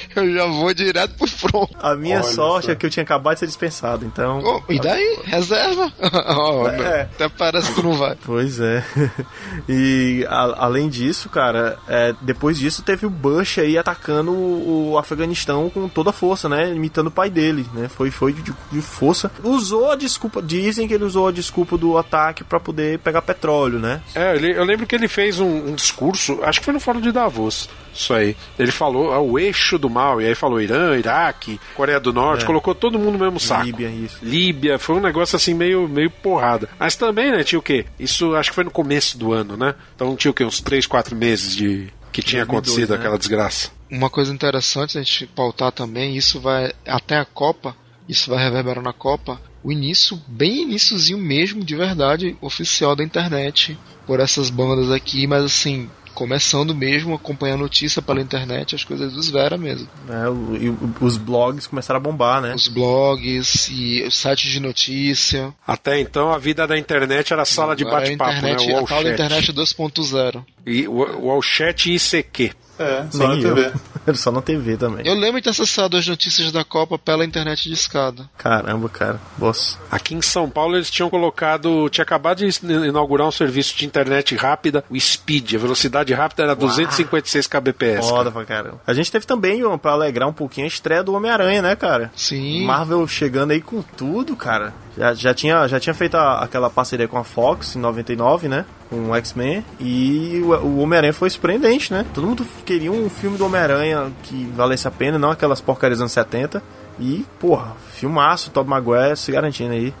Eu 0.16 0.32
já 0.32 0.46
vou 0.46 0.72
direto 0.74 1.14
pro 1.16 1.26
front. 1.28 1.70
A 1.80 1.94
minha 1.94 2.16
Olha 2.20 2.24
sorte 2.24 2.66
só. 2.66 2.72
é 2.72 2.74
que 2.74 2.86
eu 2.86 2.90
tinha 2.90 3.02
acabado 3.02 3.34
de 3.34 3.40
ser 3.40 3.46
dispensado, 3.46 4.04
então. 4.04 4.40
Oh, 4.44 4.72
e 4.72 4.78
daí? 4.80 5.18
Reserva? 5.24 5.92
Oh, 6.30 6.66
É. 6.68 7.02
Até 7.02 7.28
parece 7.28 7.72
que 7.74 7.82
não 7.82 7.92
vai. 7.94 8.16
Pois 8.24 8.60
é. 8.60 8.84
E 9.68 10.24
a- 10.28 10.54
além 10.64 10.88
disso, 10.88 11.28
cara, 11.28 11.78
é, 11.88 12.14
depois 12.20 12.58
disso 12.58 12.82
teve 12.82 13.06
o 13.06 13.10
Bush 13.10 13.58
aí 13.58 13.76
atacando 13.78 14.30
o, 14.32 14.92
o 14.92 14.98
Afeganistão 14.98 15.68
com 15.70 15.88
toda 15.88 16.10
a 16.10 16.12
força, 16.12 16.48
né? 16.48 16.70
Imitando 16.72 17.08
o 17.08 17.10
pai 17.10 17.30
dele, 17.30 17.66
né? 17.74 17.88
Foi, 17.88 18.10
foi 18.10 18.32
de, 18.32 18.42
de 18.72 18.80
força. 18.80 19.30
Usou 19.42 19.90
a 19.90 19.96
desculpa, 19.96 20.40
dizem 20.42 20.86
que 20.88 20.94
ele 20.94 21.04
usou 21.04 21.28
a 21.28 21.32
desculpa 21.32 21.76
do 21.76 21.96
ataque 21.98 22.44
pra 22.44 22.58
poder 22.60 22.98
pegar 23.00 23.22
petróleo, 23.22 23.78
né? 23.78 24.00
É, 24.14 24.34
ele- 24.36 24.52
eu 24.56 24.64
lembro 24.64 24.86
que 24.86 24.94
ele 24.94 25.08
fez 25.08 25.38
um, 25.40 25.70
um 25.70 25.74
discurso, 25.74 26.38
acho 26.42 26.58
que 26.60 26.64
foi 26.64 26.74
no 26.74 26.80
Fórum 26.80 27.00
de 27.00 27.12
Davos, 27.12 27.68
isso 27.94 28.12
aí. 28.14 28.36
Ele 28.58 28.70
falou 28.70 29.12
ah, 29.12 29.20
o 29.20 29.38
eixo 29.38 29.78
do 29.78 29.90
mal, 29.90 30.20
e 30.20 30.26
aí 30.26 30.34
falou 30.34 30.60
Irã, 30.60 30.96
Iraque, 30.96 31.60
Coreia 31.74 32.00
do 32.00 32.12
Norte, 32.12 32.44
É. 32.44 32.46
colocou 32.46 32.74
todo 32.74 32.98
mundo 32.98 33.12
no 33.12 33.24
mesmo 33.24 33.40
saco. 33.40 33.64
Líbia, 33.64 33.88
isso. 33.88 34.18
Líbia, 34.22 34.78
foi 34.78 34.96
um 34.96 35.00
negócio 35.00 35.36
assim 35.36 35.54
meio, 35.54 35.88
meio 35.88 36.10
porrada. 36.10 36.68
Mas 36.78 36.96
também, 36.96 37.30
né, 37.30 37.42
tinha 37.44 37.58
o 37.58 37.62
quê? 37.62 37.86
Isso 37.98 38.34
acho 38.34 38.50
que 38.50 38.54
foi 38.54 38.64
no 38.64 38.70
começo 38.70 39.18
do 39.18 39.32
ano, 39.32 39.56
né? 39.56 39.74
Então 39.94 40.14
tinha 40.16 40.30
o 40.30 40.34
quê? 40.34 40.44
Uns 40.44 40.60
3, 40.60 40.86
4 40.86 41.14
meses 41.16 41.54
de 41.54 41.88
que 42.12 42.22
tinha 42.22 42.44
2002, 42.44 42.48
acontecido 42.48 42.90
né? 42.90 42.96
aquela 42.96 43.18
desgraça. 43.18 43.70
Uma 43.90 44.10
coisa 44.10 44.32
interessante 44.32 44.98
a 44.98 45.02
gente 45.02 45.26
pautar 45.26 45.72
também, 45.72 46.16
isso 46.16 46.40
vai 46.40 46.72
até 46.86 47.18
a 47.18 47.24
Copa, 47.24 47.74
isso 48.08 48.30
vai 48.30 48.42
reverberar 48.42 48.82
na 48.82 48.92
Copa, 48.92 49.40
o 49.62 49.70
início, 49.70 50.18
bem 50.26 50.62
iníciozinho 50.62 51.18
mesmo, 51.18 51.62
de 51.62 51.76
verdade, 51.76 52.36
oficial 52.40 52.96
da 52.96 53.04
internet, 53.04 53.76
por 54.06 54.18
essas 54.18 54.48
bandas 54.48 54.90
aqui, 54.90 55.26
mas 55.26 55.44
assim, 55.44 55.88
começando 56.20 56.74
mesmo, 56.74 57.14
acompanhar 57.14 57.56
notícia 57.56 58.02
pela 58.02 58.20
internet, 58.20 58.74
as 58.74 58.84
coisas 58.84 59.14
dos 59.14 59.30
Vera 59.30 59.56
mesmo. 59.56 59.88
É, 60.06 60.28
o- 60.28 60.54
e 60.54 60.76
os 61.04 61.16
blogs 61.16 61.66
começaram 61.66 61.98
a 61.98 62.02
bombar, 62.02 62.42
né? 62.42 62.54
Os 62.54 62.68
blogs 62.68 63.68
e 63.72 64.02
os 64.06 64.18
sites 64.18 64.50
de 64.52 64.60
notícia. 64.60 65.54
Até 65.66 65.98
então 65.98 66.30
a 66.30 66.36
vida 66.36 66.66
da 66.66 66.76
internet 66.78 67.32
era 67.32 67.44
sala 67.46 67.74
de 67.74 67.84
Agora 67.84 67.98
a 67.98 68.00
bate-papo, 68.02 68.42
né? 68.42 68.56
O 68.74 68.78
a 68.78 68.82
tal 68.86 69.02
da 69.02 69.10
internet 69.12 69.50
2.0. 69.52 70.44
E 70.66 70.86
o, 70.86 71.36
o 71.38 71.40
Chat 71.40 71.90
e 71.90 71.94
ICQ. 71.96 72.52
É, 72.80 73.04
Nem 73.12 73.42
eu. 73.42 73.56
Era 74.06 74.16
só 74.16 74.32
na 74.32 74.40
TV 74.40 74.78
também. 74.78 75.06
Eu 75.06 75.14
lembro 75.14 75.36
de 75.36 75.44
ter 75.44 75.50
acessado 75.50 75.98
as 75.98 76.06
notícias 76.06 76.50
da 76.50 76.64
Copa 76.64 76.98
pela 76.98 77.24
internet 77.24 77.68
de 77.68 77.74
escada. 77.74 78.28
Caramba, 78.38 78.88
cara. 78.88 79.20
Boss. 79.36 79.78
Aqui 79.90 80.14
em 80.14 80.22
São 80.22 80.48
Paulo 80.48 80.76
eles 80.76 80.90
tinham 80.90 81.10
colocado, 81.10 81.88
tinha 81.90 82.02
acabado 82.02 82.38
de 82.38 82.66
inaugurar 82.66 83.28
um 83.28 83.30
serviço 83.30 83.76
de 83.76 83.84
internet 83.84 84.34
rápida, 84.34 84.82
o 84.88 84.98
Speed, 84.98 85.54
a 85.54 85.58
velocidade 85.58 86.14
rápida 86.14 86.44
era 86.44 86.56
256 86.56 87.46
kbps. 87.46 88.08
Foda 88.08 88.30
pra 88.30 88.44
caramba. 88.46 88.80
A 88.86 88.94
gente 88.94 89.12
teve 89.12 89.26
também, 89.26 89.60
pra 89.78 89.92
alegrar 89.92 90.28
um 90.28 90.32
pouquinho, 90.32 90.64
a 90.64 90.68
estreia 90.68 91.02
do 91.02 91.12
Homem-Aranha, 91.12 91.60
né, 91.60 91.76
cara? 91.76 92.10
Sim. 92.16 92.64
Marvel 92.64 93.06
chegando 93.06 93.50
aí 93.50 93.60
com 93.60 93.82
tudo, 93.82 94.34
cara. 94.34 94.72
Já, 94.96 95.14
já, 95.14 95.34
tinha, 95.34 95.68
já 95.68 95.78
tinha 95.78 95.94
feito 95.94 96.16
a, 96.16 96.42
aquela 96.42 96.68
parceria 96.68 97.06
com 97.06 97.16
a 97.16 97.24
Fox 97.24 97.76
em 97.76 97.78
99, 97.78 98.48
né? 98.48 98.64
Com 98.88 99.10
o 99.10 99.16
X-Men. 99.16 99.64
E 99.78 100.40
o, 100.44 100.52
o 100.54 100.78
Homem-Aranha 100.80 101.12
foi 101.12 101.30
surpreendente, 101.30 101.92
né? 101.92 102.04
Todo 102.12 102.26
mundo 102.26 102.46
queria 102.64 102.90
um 102.90 103.08
filme 103.08 103.38
do 103.38 103.46
Homem-Aranha 103.46 104.10
que 104.22 104.44
valesse 104.54 104.88
a 104.88 104.90
pena, 104.90 105.18
não 105.18 105.30
aquelas 105.30 105.60
porcarias 105.60 105.98
dos 105.98 106.02
anos 106.02 106.12
70. 106.12 106.62
E, 106.98 107.24
porra, 107.38 107.76
filmaço, 107.92 108.50
Tobey 108.50 108.70
Maguire 108.70 109.16
se 109.16 109.30
garantindo 109.30 109.72
aí. 109.72 109.94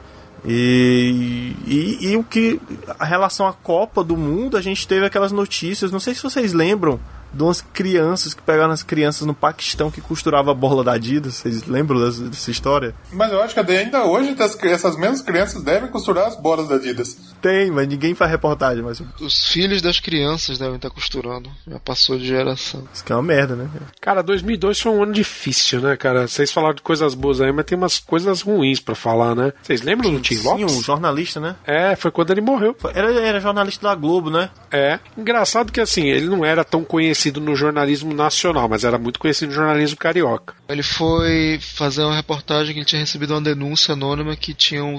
E, 0.44 1.54
e, 1.66 2.10
e, 2.10 2.16
o 2.16 2.24
que. 2.24 2.60
A 2.98 3.04
relação 3.04 3.46
à 3.46 3.52
Copa 3.52 4.02
do 4.02 4.16
Mundo, 4.16 4.56
a 4.56 4.62
gente 4.62 4.88
teve 4.88 5.04
aquelas 5.04 5.32
notícias, 5.32 5.92
não 5.92 6.00
sei 6.00 6.14
se 6.14 6.22
vocês 6.22 6.52
lembram 6.52 6.98
de 7.32 7.42
umas 7.42 7.60
crianças 7.60 8.34
que 8.34 8.42
pegaram 8.42 8.72
as 8.72 8.82
crianças 8.82 9.26
no 9.26 9.34
Paquistão 9.34 9.90
que 9.90 10.00
costurava 10.00 10.50
a 10.50 10.54
bola 10.54 10.82
da 10.82 10.92
Adidas. 10.92 11.34
Vocês 11.34 11.64
lembram 11.66 12.00
dessa, 12.00 12.22
dessa 12.24 12.50
história? 12.50 12.94
Mas 13.12 13.32
eu 13.32 13.42
acho 13.42 13.54
que 13.54 13.60
ainda 13.72 14.04
hoje 14.04 14.34
essas 14.38 14.96
mesmas 14.96 15.22
crianças 15.22 15.62
devem 15.62 15.88
costurar 15.90 16.26
as 16.26 16.36
bolas 16.36 16.68
da 16.68 16.76
Adidas. 16.76 17.16
Tem, 17.40 17.70
mas 17.70 17.88
ninguém 17.88 18.14
faz 18.14 18.30
reportagem. 18.30 18.82
Mas... 18.82 19.02
Os 19.20 19.46
filhos 19.48 19.80
das 19.80 20.00
crianças 20.00 20.58
devem 20.58 20.76
estar 20.76 20.90
costurando. 20.90 21.50
Já 21.66 21.78
passou 21.78 22.18
de 22.18 22.26
geração. 22.26 22.86
Isso 22.92 23.04
que 23.04 23.12
é 23.12 23.16
uma 23.16 23.22
merda, 23.22 23.54
né? 23.54 23.68
Cara, 24.00 24.22
2002 24.22 24.80
foi 24.80 24.92
um 24.92 25.02
ano 25.02 25.12
difícil, 25.12 25.80
né, 25.80 25.96
cara? 25.96 26.26
Vocês 26.26 26.52
falaram 26.52 26.74
de 26.74 26.82
coisas 26.82 27.14
boas 27.14 27.40
aí, 27.40 27.52
mas 27.52 27.64
tem 27.64 27.78
umas 27.78 27.98
coisas 27.98 28.42
ruins 28.42 28.80
para 28.80 28.94
falar, 28.94 29.34
né? 29.34 29.52
Vocês 29.62 29.82
lembram 29.82 30.12
do 30.12 30.20
Tim 30.20 30.36
Lopes? 30.42 30.76
Um 30.76 30.82
jornalista, 30.82 31.40
né? 31.40 31.56
É, 31.66 31.96
foi 31.96 32.10
quando 32.10 32.30
ele 32.30 32.40
morreu. 32.40 32.76
Era, 32.94 33.12
era 33.12 33.40
jornalista 33.40 33.88
da 33.88 33.94
Globo, 33.94 34.30
né? 34.30 34.50
É. 34.70 34.98
Engraçado 35.16 35.72
que, 35.72 35.80
assim, 35.80 36.08
ele 36.08 36.26
não 36.26 36.44
era 36.44 36.64
tão 36.64 36.84
conhecido 36.84 37.19
conhecido 37.20 37.40
no 37.40 37.54
jornalismo 37.54 38.14
nacional, 38.14 38.68
mas 38.68 38.82
era 38.82 38.98
muito 38.98 39.18
conhecido 39.18 39.50
no 39.50 39.54
jornalismo 39.54 39.96
carioca. 39.96 40.54
Ele 40.68 40.82
foi 40.82 41.58
fazer 41.60 42.02
uma 42.02 42.16
reportagem 42.16 42.72
que 42.72 42.78
ele 42.80 42.86
tinha 42.86 43.00
recebido 43.00 43.34
uma 43.34 43.40
denúncia 43.40 43.92
anônima 43.92 44.34
que 44.36 44.54
tinha 44.54 44.82
um 44.82 44.96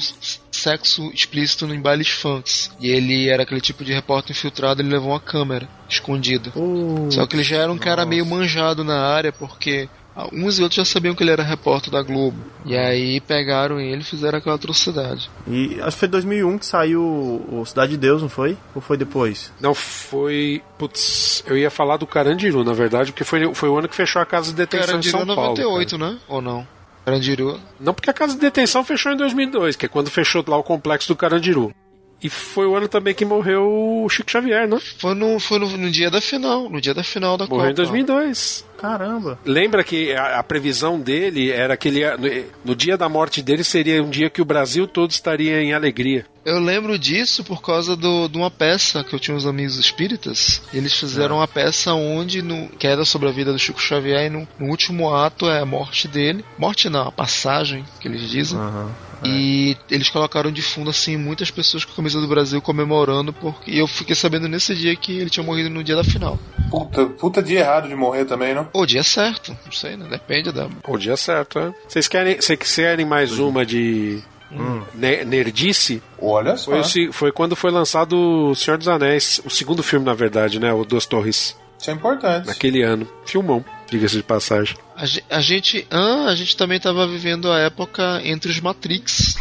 sexo 0.52 1.12
explícito 1.14 1.66
em 1.66 1.82
bailes 1.82 2.10
funks. 2.10 2.72
E 2.80 2.90
ele 2.90 3.28
era 3.28 3.44
aquele 3.44 3.62
tipo 3.62 3.84
de 3.84 3.92
repórter 3.92 4.36
infiltrado, 4.36 4.82
ele 4.82 4.90
levou 4.90 5.10
uma 5.10 5.20
câmera 5.20 5.68
escondida. 5.90 6.52
Uh, 6.56 7.12
Só 7.12 7.26
que 7.26 7.36
ele 7.36 7.44
já 7.44 7.58
era 7.58 7.72
um 7.72 7.78
cara 7.78 8.06
meio 8.06 8.26
manjado 8.26 8.84
na 8.84 9.00
área, 9.00 9.32
porque 9.32 9.90
Uns 10.34 10.60
e 10.60 10.64
outros 10.64 10.76
já 10.76 10.86
sabiam 10.86 11.16
que 11.16 11.24
ele 11.24 11.32
era 11.32 11.44
repórter 11.44 11.92
da 11.92 12.02
Globo. 12.02 12.38
E 12.66 12.76
aí 12.76 13.22
pegaram 13.22 13.80
ele 13.80 14.02
e 14.02 14.04
fizeram 14.04 14.38
aquela 14.38 14.56
atrocidade. 14.56 15.30
E 15.48 15.80
acho 15.82 15.92
que 15.92 16.00
foi 16.00 16.08
em 16.08 16.12
2001 16.12 16.58
que 16.58 16.66
saiu 16.66 17.02
o 17.02 17.64
Cidade 17.66 17.92
de 17.92 17.98
Deus, 17.98 18.22
não 18.22 18.30
foi? 18.30 18.58
Ou 18.76 18.82
foi 18.82 18.98
depois? 18.98 19.52
Não, 19.60 19.74
foi. 19.74 20.62
Putz, 20.78 21.44
eu 21.48 21.58
ia 21.58 21.72
falar 21.72 21.98
do 21.98 22.06
Carandiru, 22.06 22.64
na 22.64 22.74
verdade, 22.74 23.12
porque 23.12 23.24
foi, 23.24 23.54
foi 23.54 23.70
o 23.70 23.78
ano 23.78 23.88
que 23.88 23.96
fechou 23.96 24.22
a 24.22 24.26
casa 24.26 24.50
de 24.52 24.58
detenção 24.58 24.88
Carandiru 24.88 25.18
em 25.18 25.20
São 25.20 25.26
98, 25.26 25.98
Paulo. 25.98 26.14
né? 26.14 26.20
Ou 26.28 26.42
não? 26.42 26.68
Carandiru? 27.06 27.60
Não, 27.80 27.94
porque 27.94 28.10
a 28.10 28.14
casa 28.14 28.34
de 28.36 28.40
detenção 28.40 28.84
fechou 28.84 29.12
em 29.12 29.18
2002, 29.18 29.76
que 29.76 29.86
é 29.86 29.90
quando 29.90 30.10
fechou 30.10 30.44
lá 30.48 30.58
o 30.58 30.64
complexo 30.64 31.08
do 31.08 31.16
Carandiru. 31.16 31.74
E 32.24 32.30
foi 32.30 32.68
o 32.68 32.76
ano 32.76 32.88
também 32.88 33.16
que 33.16 33.26
morreu 33.26 34.04
o 34.04 34.10
Chico 34.10 34.30
Xavier, 34.30 34.68
né? 34.68 34.78
Foi 35.00 35.16
no, 35.16 35.40
foi 35.40 35.58
no, 35.58 35.76
no 35.76 35.90
dia 35.90 36.12
da 36.12 36.22
final, 36.22 36.70
no 36.70 36.80
dia 36.80 36.94
da 36.94 37.04
final 37.04 37.36
da 37.36 37.48
Morreu 37.48 37.70
Copa. 37.70 37.72
em 37.72 37.76
2002. 37.76 38.66
Caramba. 38.78 39.40
Lembra 39.44 39.84
que 39.84 40.14
a, 40.14 40.40
a 40.40 40.44
previsão 40.44 41.00
dele 41.00 41.52
era 41.52 41.76
que 41.76 41.88
ele, 41.88 42.06
no, 42.18 42.46
no 42.66 42.76
dia 42.76 42.98
da 42.98 43.10
morte 43.10 43.42
dele 43.42 43.64
seria 43.64 44.04
um 44.04 44.10
dia 44.10 44.30
que 44.30 44.42
o 44.42 44.46
Brasil 44.46 44.88
todo 44.88 45.12
estaria 45.12 45.62
em 45.62 45.74
alegria. 45.74 46.26
Eu 46.44 46.60
lembro 46.60 46.98
disso 46.98 47.44
por 47.44 47.62
causa 47.62 47.96
do, 47.96 48.28
de 48.28 48.38
uma 48.38 48.50
peça 48.50 49.04
que 49.04 49.14
eu 49.14 49.20
tinha 49.20 49.36
uns 49.36 49.46
amigos 49.46 49.78
espíritas. 49.78 50.62
Eles 50.74 50.94
fizeram 50.94 51.38
uma 51.38 51.48
peça 51.48 51.94
onde 51.94 52.42
no, 52.42 52.68
que 52.68 52.88
era 52.88 53.06
sobre 53.06 53.30
a 53.30 53.32
vida 53.32 53.52
do 53.52 53.60
Chico 53.60 53.80
Xavier 53.80 54.26
e 54.26 54.30
no, 54.30 54.48
no 54.60 54.68
último 54.68 55.14
ato 55.14 55.48
é 55.48 55.60
a 55.60 55.66
morte 55.66 56.08
dele. 56.08 56.44
Morte 56.58 56.90
não, 56.90 57.08
a 57.08 57.12
passagem 57.12 57.86
que 58.00 58.08
eles 58.08 58.30
dizem. 58.30 58.58
Uhum. 58.58 58.90
E 59.24 59.78
eles 59.90 60.10
colocaram 60.10 60.52
de 60.52 60.64
fundo 60.64 60.90
assim 60.90 61.16
muitas 61.16 61.52
pessoas 61.52 61.86
com 61.86 61.92
a 61.92 61.96
camisa 61.96 62.20
do 62.20 62.28
Brasil 62.28 62.60
comemorando 62.60 63.32
porque 63.32 63.70
e 63.70 63.78
eu 63.78 63.86
fiquei 63.86 64.16
sabendo 64.16 64.48
nesse 64.48 64.74
dia 64.76 64.96
que 64.96 65.16
ele 65.20 65.30
tinha 65.30 65.46
morrido 65.46 65.70
no 65.70 65.84
dia 65.84 65.96
da 65.96 66.04
final. 66.04 66.40
Puta, 66.72 67.06
puta 67.06 67.44
dia 67.44 67.60
errado 67.60 67.88
de 67.88 67.96
morrer 67.96 68.26
também, 68.26 68.56
não? 68.56 68.68
O 68.74 68.86
dia 68.86 69.04
certo, 69.04 69.56
não 69.64 69.72
sei, 69.72 69.96
né? 69.96 70.08
Depende 70.10 70.52
da. 70.52 70.68
O 70.88 70.98
dia 70.98 71.16
certo, 71.16 71.60
é. 71.60 71.74
Vocês 71.88 72.08
querem, 72.08 72.38
vocês 72.38 72.76
querem 72.76 73.06
mais 73.06 73.38
uma 73.38 73.64
de 73.64 74.24
Hum. 74.54 74.82
ne- 74.94 75.24
nerdice? 75.24 76.02
Olha 76.20 76.58
só. 76.58 76.84
Foi, 76.84 77.12
foi 77.12 77.32
quando 77.32 77.56
foi 77.56 77.72
lançado 77.72 78.50
O 78.52 78.56
Senhor 78.56 78.78
dos 78.78 78.88
Anéis, 78.88 79.40
o 79.46 79.50
segundo 79.50 79.82
filme, 79.82 80.06
na 80.06 80.14
verdade, 80.14 80.60
né? 80.60 80.74
O 80.74 80.84
Duas 80.84 81.06
Torres. 81.06 81.56
Isso 81.80 81.90
é 81.90 81.94
importante. 81.94 82.46
Naquele 82.48 82.84
ano. 82.84 83.08
Filmão, 83.26 83.64
diga-se 83.90 84.18
de 84.18 84.24
passagem. 84.24 84.76
A, 84.96 85.06
ge- 85.06 85.24
a 85.30 85.40
gente, 85.42 85.88
ah, 85.90 86.26
a 86.28 86.36
gente 86.36 86.56
também 86.56 86.78
estava 86.78 87.08
vivendo 87.08 87.52
a 87.52 87.58
época 87.60 88.22
entre 88.24 88.52
os 88.52 88.60
Matrix. 88.60 89.36